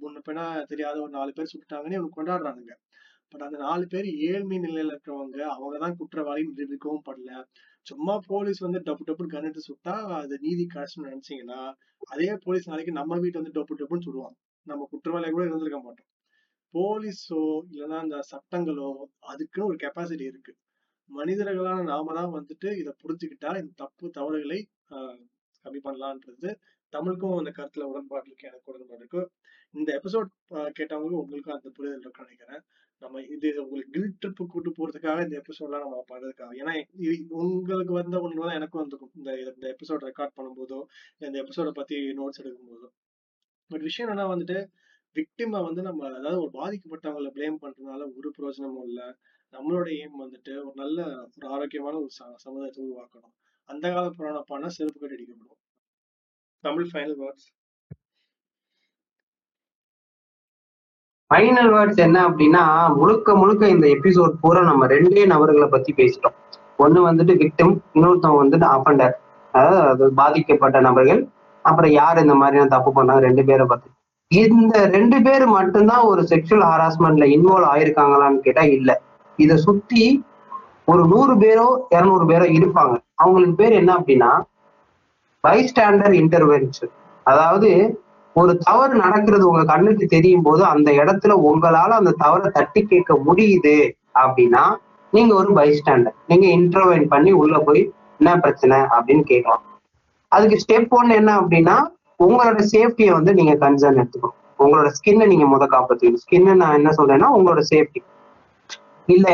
முன்ன 0.04 0.22
பின்னா 0.28 0.44
தெரியாத 0.66 0.98
ஒரு 1.02 1.12
நாலு 1.12 1.32
பேர் 1.34 1.54
சுட்டாங்கன்னு 1.54 1.98
இவங்க 2.00 2.14
கொண்டாடுறானுங்க. 2.16 2.74
பட் 3.34 3.46
அந்த 3.48 3.58
நாலு 3.60 3.86
பேர் 3.88 4.08
ஏழ்மை 4.28 4.58
நிலையில 4.60 4.94
இருக்கிறவங்க 4.94 5.40
அவங்கதான் 5.56 5.98
குற்றவாளின்னு 6.00 6.58
நிரூபிக்கவும் 6.60 7.08
படல. 7.10 7.32
சும்மா 7.88 8.14
போலீஸ் 8.28 8.60
வந்து 8.66 8.80
டப்பு 8.88 9.04
டப்புன்னு 9.08 9.40
எடுத்து 9.42 9.68
சுட்டா 9.70 9.96
அது 10.20 10.36
நீதி 10.42 10.64
கிடைச்சுன்னு 10.74 11.10
நினைச்சீங்கன்னா 11.10 11.60
அதே 12.14 12.30
போலீஸ் 12.46 12.70
நாளைக்கு 12.70 12.94
நம்ம 13.00 13.20
வீட்டு 13.24 13.42
வந்து 13.42 13.56
டப்பு 13.58 13.80
டப்புன்னு 13.80 14.08
சொல்லுவாங்க 14.08 14.38
நம்ம 14.68 14.88
குற்றவாளியாக 14.92 15.34
கூட 15.36 15.44
இருந்திருக்க 15.48 15.80
மாட்டோம். 15.82 16.10
போலீஸோ 16.74 17.42
இல்லைன்னா 17.72 17.98
அந்த 18.06 18.18
சட்டங்களோ 18.32 18.88
அதுக்குன்னு 19.32 19.70
ஒரு 19.70 19.78
கெப்பாசிட்டி 19.84 20.26
இருக்கு. 20.32 20.54
மனிதர்களான 21.10 21.84
நாம 21.84 22.14
தான் 22.14 22.34
வந்துட்டு 22.38 22.70
இதை 22.82 22.92
புரிஞ்சுக்கிட்டா 23.04 23.52
இந்த 23.62 23.72
தப்பு 23.76 24.06
தவறுகளை 24.18 24.60
ஆஹ் 24.96 25.22
கம்மி 25.66 25.80
பண்ணலான்றது 25.86 26.50
தமிழுக்கும் 26.94 27.38
அந்த 27.38 27.52
கருத்துல 27.58 27.88
உடன்பாடு 27.92 28.28
இருக்கு 28.30 28.50
எனக்கு 28.50 28.72
உடன்பாடு 28.74 29.02
இருக்கு. 29.04 29.22
இந்த 29.74 29.90
எபிசோட் 30.00 30.30
கேட்டவங்களுக்கு 30.80 31.24
உங்களுக்கும் 31.24 31.58
அந்த 31.58 31.70
புரிதல் 31.78 32.04
இருக்குன்னு 32.04 32.30
நினைக்கிறேன். 32.30 32.62
நம்ம 33.00 33.22
இது 33.22 33.64
உங்களுக்கு 33.64 33.92
கில் 33.92 34.18
ட்ரிப்பு 34.26 34.46
கூட்டு 34.46 34.72
போறதுக்காக 34.72 35.24
இந்த 35.24 35.42
எபிசோட்லாம் 35.42 35.80
நம்ம 35.80 36.04
பண்றதுக்காக. 36.12 36.54
ஏன்னா 36.62 36.84
உங்களுக்கு 37.28 37.94
வந்த 37.94 38.20
ஒன்று 38.20 38.42
தான் 38.42 38.54
எனக்கும் 38.54 38.90
வந்துக்கும் 38.90 39.12
இந்த 39.16 39.32
இந்த 39.40 39.76
எபிசோட் 39.76 40.04
ரெக்கார்ட் 40.08 40.36
பண்ணும்போதோ 40.38 40.80
இந்த 41.18 41.44
எபிசோட 41.44 41.72
பத்தி 41.72 41.96
நோட்ஸ் 41.96 42.40
எடுக்கும் 42.40 42.70
போதோ 42.70 42.90
பட் 43.68 43.82
விஷயம் 43.82 44.12
என்னன்னா 44.12 44.32
வந்துட்டு 44.34 44.66
விக்டிமா 45.16 45.64
வந்து 45.66 45.82
நம்ம 45.82 46.08
அதாவது 46.08 46.42
ஒரு 46.42 46.52
பாதிக்கப்பட்டவங்களை 46.54 47.30
பிளேம் 47.38 47.58
பண்றதுனால 47.62 48.02
ஒரு 48.18 48.32
பிரயோஜனமும் 48.32 48.84
இல்லை. 48.84 49.04
நம்மளோட 49.52 49.88
எய்ம் 49.98 50.18
வந்துட்டு 50.20 50.54
ஒரு 50.58 50.72
நல்ல 50.76 51.28
ஒரு 51.38 51.48
ஆரோக்கியமான 51.48 51.96
ஒரு 51.98 52.10
ச- 52.18 52.36
சமுதாயத்தை 52.36 52.84
உருவாக்கணும். 52.92 53.36
அந்த 53.64 53.92
கால 53.92 54.10
புராண 54.10 54.42
பணம் 54.42 54.70
செருப்பு 54.70 55.00
கட்டி 55.00 55.16
அடிக்கப்படும். 55.16 55.62
Tamil 56.64 56.90
final 56.94 57.18
words 57.24 57.48
final 61.32 61.70
words 61.76 62.02
என்ன 62.04 62.18
அப்படின்னா 62.28 62.62
முழுக்க 63.00 63.34
முழுக்க 63.40 63.64
இந்த 63.74 63.86
எபிசோட் 63.96 64.36
பூரா 64.44 64.62
நம்ம 64.70 64.86
ரெண்டே 64.94 65.24
நபர்களை 65.32 65.68
பத்தி 65.74 65.92
பேசிட்டோம். 65.98 66.36
ஒண்ணு 66.84 67.00
வந்துட்டு 67.08 67.34
விக்டிம் 67.42 67.74
இன்னொருத்தவங்க 67.96 68.42
வந்துட்டு 68.44 68.68
அஃபண்டர் 68.76 69.16
அதாவது 69.54 70.06
பாதிக்கப்பட்ட 70.20 70.78
நபர்கள். 70.88 71.22
அப்புறம் 71.66 71.94
யார் 72.00 72.22
இந்த 72.24 72.36
மாதிரியான 72.42 72.72
தப்பு 72.76 72.92
பண்ணாங்க 72.98 73.26
ரெண்டு 73.28 73.44
பேரை 73.50 73.66
பத்தி. 73.72 73.90
இந்த 74.32 74.78
ரெண்டு 74.96 75.18
பேர் 75.26 75.46
மட்டும்தான் 75.58 76.06
ஒரு 76.12 76.22
செக்ஷுவல் 76.32 76.66
ஹராஸ்மெண்ட்ல 76.72 77.28
இன்வால்வ் 77.36 77.72
ஆயிருக்காங்களான்னு 77.74 78.40
கேட்டா 78.48 78.64
இல்ல. 78.78 78.90
இதை 79.40 79.56
சுத்தி 79.68 80.04
ஒரு 80.92 81.04
நூறு 81.14 81.34
பேரோ 81.44 81.68
இரநூறு 81.96 82.26
பேரோ 82.32 82.46
இருப்பாங்க. 82.58 82.96
அவங்களுக்கு 83.24 83.56
பேர் 83.62 83.80
என்ன 83.82 83.92
அப்படின்னா 84.00 84.32
பைஸ்டாண்டர் 85.44 86.16
இன்டர்வென்ஷன் 86.24 86.94
அதாவது 87.26 87.70
ஒரு 88.38 88.54
தவறு 88.58 88.94
நடக்கிறது 89.04 89.44
உங்க 89.50 89.64
கண்ணுக்கு 89.66 90.06
தெரியும் 90.06 90.46
போது 90.48 90.64
அந்த 90.64 90.90
இடத்துல 90.92 91.34
உங்களால 91.50 91.92
அந்த 92.00 92.16
தவறை 92.24 92.50
தட்டி 92.52 92.82
கேட்க 92.86 93.14
முடியுது 93.28 93.78
அப்படின்னா 94.22 94.64
நீங்க 95.14 95.32
ஒரு 95.34 95.52
பைஸ்டாண்டர் 95.60 96.16
நீங்க 96.28 96.46
இன்டர்வைன் 96.58 97.08
பண்ணி 97.14 97.32
உள்ள 97.42 97.58
போய் 97.60 97.82
என்ன 98.20 98.32
பிரச்சனை 98.44 98.78
அப்படின்னு 98.96 99.24
கேட்கலாம். 99.24 99.64
அதுக்கு 100.32 100.58
ஸ்டெப் 100.64 100.94
ஒன் 101.00 101.12
என்ன 101.20 101.32
அப்படின்னா 101.42 101.76
உங்களோட 102.20 102.60
சேஃப்டியை 102.74 103.12
வந்து 103.18 103.32
நீங்க 103.34 103.54
கன்சர்ன் 103.64 104.00
எடுத்துக்கணும். 104.02 104.38
உங்களோட 104.64 104.88
ஸ்கின்னை 104.98 105.26
நீங்க 105.32 105.46
முத 105.46 105.64
காப்பாத்திக்கணும். 105.74 106.24
ஸ்கின்னு 106.26 106.54
நான் 106.62 106.78
என்ன 106.80 106.92
சொல்றேன்னா 107.00 107.28
உங்களோட 107.38 107.62
சேஃப்டி 107.72 108.02
இல்ல 109.08 109.28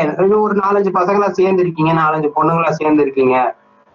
ஒரு 0.46 0.54
நாலஞ்சு 0.62 0.90
பசங்களா 0.98 1.28
சேர்ந்து 1.38 1.62
இருக்கீங்க 1.62 1.92
நாலஞ்சு 2.02 2.28
பொண்ணுங்களா 2.36 2.72
சேர்ந்து 2.80 3.02
இருக்கீங்க 3.02 3.36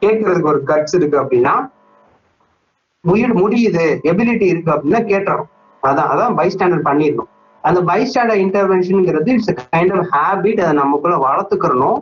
கேட்கறதுக்கு 0.02 0.52
ஒரு 0.54 0.62
கட்ஸ் 0.72 0.96
இருக்கு 0.96 1.18
அப்படின்னா 1.22 1.54
முடியுது 3.42 3.86
எபிலிட்டி 4.11 4.45
இருக்கு 4.52 4.72
அப்படின்னா 4.76 5.02
கேட்டுறோம் 5.11 5.50
அதான் 5.84 6.10
அதான் 6.14 6.36
பைஸ்டாண்டர் 6.40 6.88
பண்ணிடணும். 6.88 7.30
அந்த 7.64 7.80
பைஸ்டாண்டர் 7.90 8.42
இன்டர்வென்ஷனுங்கிறது 8.45 9.30
இட்ஸ் 9.36 9.53
கைண்ட் 9.60 9.94
ஆஃப் 9.98 10.10
ஹேபிட் 10.16 10.61
அதை 10.64 10.74
நமக்குள்ள 10.84 11.18
வளர்த்துக்கிறணும். 11.28 12.00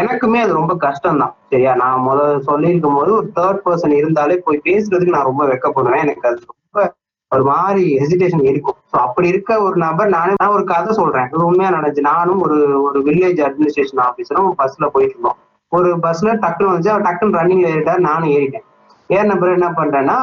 எனக்குமே 0.00 0.38
அது 0.42 0.52
ரொம்ப 0.58 0.74
கஷ்டம் 0.84 1.20
தான் 1.22 1.32
சரியா? 1.52 1.72
நான் 1.82 2.04
முதல்ல 2.08 2.38
சொல்லியிருக்கும் 2.50 2.98
போது 2.98 3.10
ஒரு 3.18 3.26
தேர்ட் 3.38 3.60
பர்சன் 3.66 3.94
இருந்தாலே 4.00 4.36
போய் 4.46 4.64
பேசுறதுக்கு 4.68 5.16
நான் 5.16 5.28
ரொம்ப 5.30 5.44
வெக்கப்படுவேன். 5.50 6.04
எனக்கு 6.04 6.28
அது 6.30 6.40
ரொம்ப 6.52 6.86
ஒரு 7.32 7.44
மாதிரி 7.50 7.82
ஹெசிடேஷன் 8.02 8.46
இருக்கும். 8.50 8.78
ஸோ 8.92 8.96
அப்படி 9.06 9.28
இருக்க 9.32 9.58
ஒரு 9.66 9.76
நபர் 9.86 10.08
நானே 10.16 10.32
நான் 10.40 10.54
ஒரு 10.56 10.64
கதை 10.72 10.92
சொல்றேன். 11.00 11.28
இது 11.32 11.42
உண்மையா 11.50 11.70
நடந்துச்சு. 11.76 12.08
நானும் 12.12 12.40
ஒரு 12.46 12.58
ஒரு 12.86 13.00
வில்லேஜ் 13.08 13.42
அட்மினிஸ்ட்ரேஷன் 13.48 14.02
ஆஃபீஸரும் 14.08 14.50
பஸ்ல 14.62 14.88
போயிட்டு 14.94 15.14
இருந்தோம். 15.16 15.38
ஒரு 15.72 15.90
பஸ்ல 16.06 16.32
டக்குன்னு 16.44 16.72
வந்துச்சு. 16.72 16.94
அவர் 16.94 17.06
டக்குன்னு 17.08 17.38
ரன்னிங்ல 17.40 17.72
ஏறிட்டார். 17.74 18.06
நானும் 18.08 18.32
ஏறிட்டேன். 18.38 18.66
ஏறின 19.10 19.34
பிறகு 19.38 19.56
என்ன 19.58 19.68
பண்றேன்னா 19.78 20.18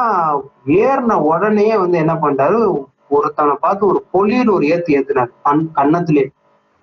ஏறின 0.82 1.16
உடனே 1.30 1.68
வந்து 1.82 1.96
என்ன 2.04 2.14
பண்றாரு 2.22 2.58
ஒருத்தனை 3.16 3.54
பார்த்து 3.60 3.82
ஒரு 3.90 4.00
பொலியில் 4.14 4.54
ஒரு 4.54 4.64
ஏத்து 4.74 4.96
ஏத்துனாரு 4.96 5.30
கண் 5.46 5.62
கன்னத்திலே. 5.78 6.24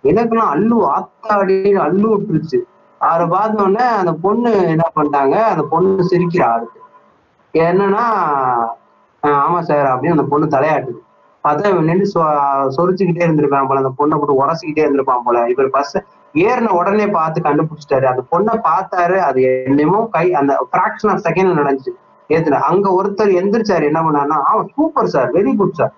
எனக்குலாம் 0.04 0.52
அல்லு 0.56 0.78
ஆத்தாடி 0.96 1.58
அல்லு 1.86 2.08
விட்டுருச்சு. 2.14 2.60
அவரை 3.02 3.26
பார்த்த 3.34 3.64
உடனே 3.64 3.86
அந்த 4.02 4.14
பொண்ணு 4.26 4.52
என்ன 4.74 4.86
பண்ணிட்டாங்க 4.96 5.36
அந்த 5.54 5.64
பொண்ணு 5.74 6.10
சிரிக்கிறா 6.12 6.48
ஆளுக்கு 6.54 6.80
என்னன்னா 7.54 8.06
ஆமா 9.24 9.60
சார் 9.70 9.88
அப்படின்னு 9.92 10.16
அந்த 10.18 10.28
பொண்ணு 10.32 10.48
தலையாட்டுது. 10.56 11.00
பார்த்தா 11.44 11.72
நின்று 11.90 12.06
சொ 12.14 12.22
சொரிச்சுக்கிட்டே 12.76 13.26
இருந்திருப்பான் 13.26 13.68
போல 13.70 13.82
அந்த 13.84 13.94
பொண்ணை 14.00 14.16
போட்டு 14.20 14.40
உரசிக்கிட்டே 14.42 14.84
இருந்திருப்பான் 14.86 15.26
போல. 15.26 15.40
இவர் 15.54 15.76
பஸ் 15.78 15.96
ஏறின 16.44 16.72
உடனே 16.78 17.06
பார்த்து 17.18 17.40
கண்டுபிடிச்சிட்டாரு. 17.48 18.06
அந்த 18.12 18.24
பொண்ணை 18.32 18.56
பார்த்தாரு 18.70 19.18
அது 19.28 19.42
என்னமோ 19.72 20.00
கை 20.16 20.26
அந்த 20.40 20.54
ஃபிராக்ஷன் 20.70 21.12
ஆஃப் 21.14 21.26
செகண்ட் 21.28 21.60
நடந்துச்சு. 21.60 21.94
ஏத்துல 22.30 22.60
அங்க 22.70 22.88
ஒருத்தர் 23.00 23.32
எந்திரிச்சாரு 23.42 23.86
என்ன 23.90 24.00
பண்ணாருன்னா 24.06 24.40
அவன் 24.52 24.68
super 24.78 25.14
sir 25.16 25.30
very 25.38 25.54
good 25.62 25.80
sir 25.80 25.94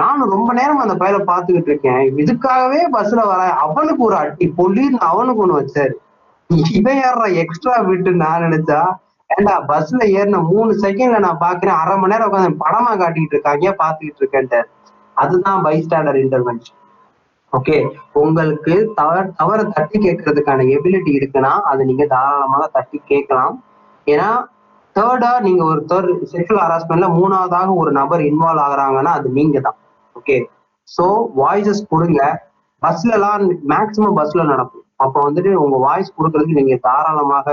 நானும் 0.00 0.32
ரொம்ப 0.34 0.50
நேரம் 0.58 0.82
அந்த 0.84 0.94
பையலை 1.02 1.20
பார்த்துக்கிட்டு 1.28 1.70
இருக்கேன். 1.72 2.02
இதுக்காகவே 2.22 2.80
பஸ்ல 2.96 3.20
வர 3.30 3.42
அவனுக்கு 3.66 4.02
ஒரு 4.08 4.16
அட்டி 4.22 4.46
பொல்லின்னு 4.58 5.00
அவனுக்கு 5.10 5.42
ஒண்ணு 5.44 5.60
வச்சாரு. 5.60 5.94
இவன் 6.78 7.00
ஏற 7.08 7.28
எக்ஸ்ட்ரா 7.42 7.76
விட்டு 7.88 8.12
நான் 8.24 8.44
நினைச்சா 8.46 8.80
ஏண்டா 9.30 9.54
பஸ்ல 9.70 10.00
ஏறின 10.18 10.42
மூணு 10.52 10.72
செகண்ட்ல 10.84 11.18
நான் 11.26 11.42
பாக்குறேன் 11.46 11.78
அரை 11.82 11.94
மணி 11.98 12.12
நேரம் 12.12 12.28
உட்காந்து 12.30 12.60
படமா 12.64 12.92
காட்டிக்கிட்டு 13.02 13.36
இருக்காங்க 13.36 13.74
பாத்துக்கிட்டு 13.82 14.22
இருக்கேன்ட்டு 14.22 14.60
அதுதான் 15.16 15.60
பைஸ்டாண்டர் 15.66 16.18
இன்டர்வென்ஷன் 16.24 16.78
ஓகே 17.52 17.76
உங்களுக்கு 18.20 18.74
தவற 18.98 19.16
தவற 19.38 19.60
தட்டி 19.76 19.96
கேட்கறதுக்கான 20.06 20.66
எபிலிட்டி 20.74 21.12
இருக்குன்னா 21.18 21.52
அதை 21.70 21.82
நீங்க 21.90 22.04
தாராளமாக 22.12 22.66
தட்டி 22.76 22.98
கேட்கலாம். 23.12 23.54
ஏன்னா 24.06 24.28
தேர்டா 24.96 25.32
நீங்க 25.46 25.62
ஒரு 25.72 25.80
தேர்ட் 25.90 26.12
செக்ஷுவல் 26.32 26.62
ஹராஸ்மெண்ட்ல 26.64 27.08
மூணாவதாக 27.16 27.74
ஒரு 27.82 27.90
நபர் 27.98 28.22
இன்வால்வ் 28.30 28.62
ஆகுறாங்கன்னா 28.66 29.12
அது 29.18 29.28
நீங்க 29.38 29.58
தான் 29.66 29.78
ஓகே 30.18 30.36
ஸோ 30.88 31.06
வாய்ஸஸ் 31.42 31.82
கொடுங்க. 31.92 32.20
பஸ்ல 32.82 33.10
எல்லாம் 33.18 33.42
மேக்சிமம் 33.72 34.16
பஸ்ல 34.18 34.44
நடக்கும். 34.52 34.84
அப்போ 35.04 35.18
வந்துட்டு 35.26 35.50
உங்க 35.64 35.76
வாய்ஸ் 35.86 36.16
கொடுக்கறதுக்கு 36.16 36.60
நீங்க 36.60 36.76
தாராளமாக 36.86 37.48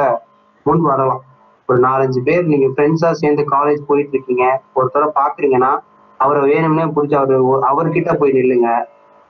முன் 0.66 0.84
வரலாம். 0.92 1.24
ஒரு 1.70 1.80
நாலஞ்சு 1.88 2.20
பேர் 2.28 2.46
நீங்க 2.52 2.68
ஃப்ரெண்ட்ஸா 2.74 3.10
சேர்ந்து 3.22 3.44
காலேஜ் 3.56 3.82
போயிட்டு 3.90 4.14
இருக்கீங்க. 4.16 4.46
ஒருத்தரை 4.78 5.08
பாக்குறீங்கன்னா 5.20 5.72
அவரை 6.20 6.42
வேணும்னே 6.52 6.86
பிடிச்சி 6.96 7.18
அவரு 7.22 7.38
அவர்கிட்ட 7.72 8.14
போய் 8.22 8.38
நில்லுங்க. 8.40 8.70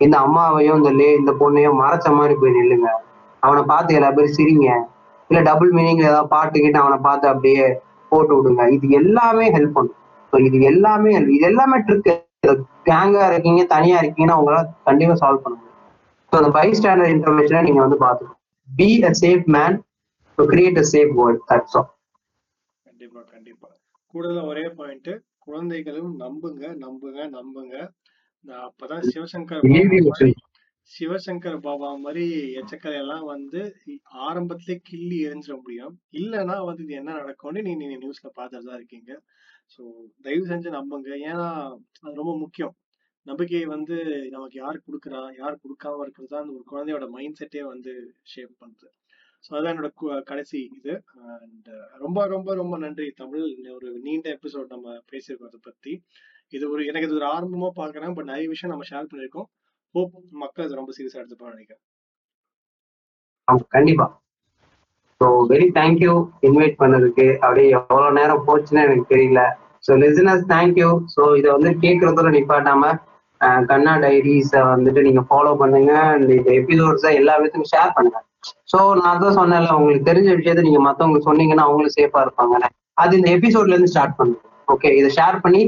இந்த 0.02 0.16
அம்மாவையும் 0.26 0.78
இந்த 0.80 0.92
லே 1.00 1.10
இந்த 1.20 1.32
பொண்ணையும் 1.42 1.80
மறைச்ச 1.82 2.08
மாதிரி 2.18 2.36
போய் 2.42 2.58
நில்லுங்க. 2.58 2.90
அவனை 3.44 3.62
பார்த்து 3.72 3.98
எல்லா 3.98 4.10
பேரும் 4.18 4.38
சிரிங்க. 4.38 4.70
இல்ல 5.30 5.40
டபுள் 5.50 5.72
மீனிங்ல 5.78 6.10
ஏதாவது 6.12 6.34
பாட்டுக்கிட்டு 6.36 6.80
அவனை 6.84 6.98
பார்த்து 7.08 7.26
அப்படியே 7.34 7.66
போட்டு 8.12 8.34
விடுங்க. 8.38 8.64
இது 8.76 8.88
எல்லாமே 9.02 9.46
ஹெல்ப் 9.56 9.76
பண்ணும். 9.78 9.98
ஸோ 10.34 10.38
இது 10.48 10.58
எல்லாமே 10.72 11.12
இது 11.36 11.46
எல்லாமே 11.52 11.78
ட்ரிக் 11.88 12.10
கேங்கா 12.90 13.24
இருக்கீங்க 13.32 13.62
தனியா 13.76 13.98
இருக்கீங்கன்னா 14.02 14.38
உங்களால 14.40 14.66
கண்டிப்பா 14.90 15.16
சால்வ் 15.22 15.44
பண்ண 15.46 15.56
முடியும். 15.56 15.74
ஸோ 16.32 16.36
அந்த 16.40 16.50
பை 16.58 16.68
ஸ்டாண்டர்ட் 16.80 17.14
இன்ஃபர்மேஷனை 17.16 17.62
நீங்க 17.68 17.82
வந்து 17.86 18.00
பார்த்துக்கணும். 18.06 18.40
Be 18.70 18.90
a 19.10 19.12
safe 19.24 19.46
man 19.56 19.76
to 20.38 20.44
create 20.54 20.80
a 20.84 20.86
safe 20.94 21.14
world 21.20 21.44
that's 21.52 21.78
all 21.80 21.90
கண்டிப்பா 22.86 23.22
கண்டிப்பா. 23.34 23.70
கூடுதலா 24.14 24.44
ஒரே 24.52 24.66
பாயிண்ட் 24.80 25.12
குழந்தைகளும் 25.46 26.12
நம்புங்க 26.24 26.64
நம்புங்க 26.86 27.20
நம்புங்க. 27.38 27.76
அப்பதான் 28.46 29.06
சிவசங்கர். 29.14 29.64
சிவசங்கர் 30.92 31.58
பாபா 31.66 31.88
மாதிரி 32.04 32.26
எச்சக்கரை 32.60 32.98
எல்லாம் 33.04 33.26
வந்து 33.34 33.62
ஆரம்பத்திலே 34.28 34.76
கிள்ளி 34.90 35.18
எரிஞ்சிட 35.28 35.56
முடியும். 35.62 35.96
இல்லைன்னா 36.20 36.56
வந்து 36.70 36.84
இது 36.86 36.94
என்ன 37.02 37.16
நடக்கும்னு 37.22 37.64
நீ 37.68 37.72
நீங்க 37.82 37.98
நியூஸ்ல 38.04 38.30
பார்த்துட்டு 38.38 38.70
தான் 38.70 38.80
இருக்கீங்க. 38.80 39.12
ஸோ 39.74 39.82
தயவு 40.26 40.46
செஞ்சு 40.52 40.70
நம்புங்க. 40.78 41.10
ஏன்னா 41.32 41.48
அது 42.04 42.14
ரொம்ப 42.22 42.36
முக்கியம். 42.44 42.76
நம்பிக்கையை 43.26 43.66
வந்து 43.76 43.96
நமக்கு 44.36 44.58
யார் 44.62 44.86
கொடுக்குறா? 44.86 45.22
யார் 45.42 45.62
கொடுக்காம 45.64 46.04
இருக்கிறது? 46.04 46.32
தான் 46.34 46.44
அந்த 46.44 46.56
ஒரு 46.58 46.66
குழந்தையோட 46.72 47.08
மைண்ட் 47.16 47.40
செட்டே 47.40 47.64
வந்து 47.74 47.94
ஷேப் 48.34 48.54
பண்ணுது. 48.62 48.88
ஸோ 49.46 49.50
அதான் 49.58 49.74
என்னோட 49.74 49.90
கடைசி 50.32 50.60
இது. 50.78 50.94
அண்ட் 51.40 51.68
ரொம்ப 52.04 52.20
ரொம்ப 52.36 52.54
ரொம்ப 52.62 52.78
நன்றி 52.86 53.08
தமிழ். 53.22 53.46
ஒரு 53.78 53.90
நீண்ட 54.08 54.30
எபிசோட் 54.38 54.74
நம்ம 54.76 54.96
பேசியிருக்கோம் 55.12 55.52
அதை 55.52 55.62
பத்தி. 55.70 55.94
இது 56.54 56.66
ஒரு 56.74 56.82
எனக்கு 56.90 57.08
இது 57.08 57.18
ஒரு 57.20 57.28
ஆரம்பமா 57.36 57.70
பாக்குறேன் 57.80 58.14
பட் 58.18 58.30
நிறைய 58.32 58.48
விஷயம் 58.54 58.74
நம்ம 58.74 58.86
ஷேர் 58.92 59.10
பண்ணிருக்கோம் 59.12 59.48
ஹோப் 59.96 60.14
மக்கள் 60.44 60.66
இதை 60.68 60.76
ரொம்ப 60.80 60.94
சீரியஸா 60.98 61.20
எடுத்துப்பாங்க 61.22 61.56
நினைக்கிறேன். 61.56 61.84
கண்டிப்பா. 63.76 64.06
ஸோ 65.22 65.28
வெரி 65.52 65.68
தேங்க்யூ 65.78 66.14
இன்வைட் 66.48 66.76
பண்ணதுக்கு. 66.82 67.28
அப்படியே 67.44 67.68
எவ்வளவு 67.78 68.16
நேரம் 68.20 68.44
போச்சுன்னு 68.48 68.84
எனக்கு 68.88 69.06
தெரியல. 69.14 69.42
ஸோ 69.86 69.94
லிசனர்ஸ் 70.04 70.46
தேங்க்யூ 70.54 70.90
ஸோ 71.16 71.24
இதை 71.40 71.50
வந்து 71.58 71.72
கேட்கறதோட 71.84 72.30
நிப்பாட்டாம 72.38 72.92
கண்ணா 73.72 73.94
டைரிஸை 74.04 74.62
வந்துட்டு 74.74 75.02
நீங்க 75.08 75.22
ஃபாலோ 75.30 75.52
பண்ணுங்க. 75.62 75.92
அண்ட் 76.14 76.32
இந்த 76.38 76.50
எபிசோட்ஸை 76.60 77.12
எல்லா 77.20 77.34
விதத்துக்கும் 77.40 77.74
ஷேர் 77.74 77.92
பண்ணுங்க. 77.98 78.20
ஸோ 78.72 78.80
நான் 79.02 79.22
தான் 79.24 79.38
சொன்னேன்ல 79.40 79.76
உங்களுக்கு 79.80 80.10
தெரிஞ்ச 80.10 80.30
விஷயத்த 80.40 80.68
நீங்க 80.68 80.82
மத்தவங்களுக்கு 80.88 81.30
சொன்னீங்கன்னா 81.30 81.66
அவங்களும் 81.68 81.96
சேஃபா 81.98 82.22
இருப்பாங்க 82.26 82.70
அது 83.04 83.14
இந்த 83.20 83.30
எபிசோட்ல 83.38 83.76
இருந்து 83.76 83.94
ஸ்டார்ட் 83.94 84.18
பண்ணுங்க 84.20 84.42
ஓகே 84.68 84.90
இதை 85.00 85.10
ஷேர் 85.18 85.38
பண்ணி 85.46 85.62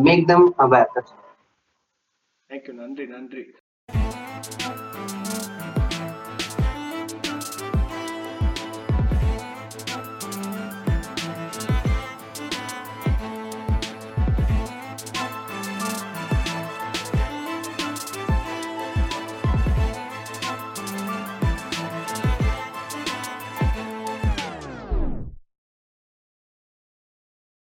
மேக் 0.00 0.26
தம் 0.26 0.48
அவேர் 0.58 0.90
தேங்க்யூ 2.50 2.74
நன்றி 2.74 3.06
நன்றி 3.06 3.44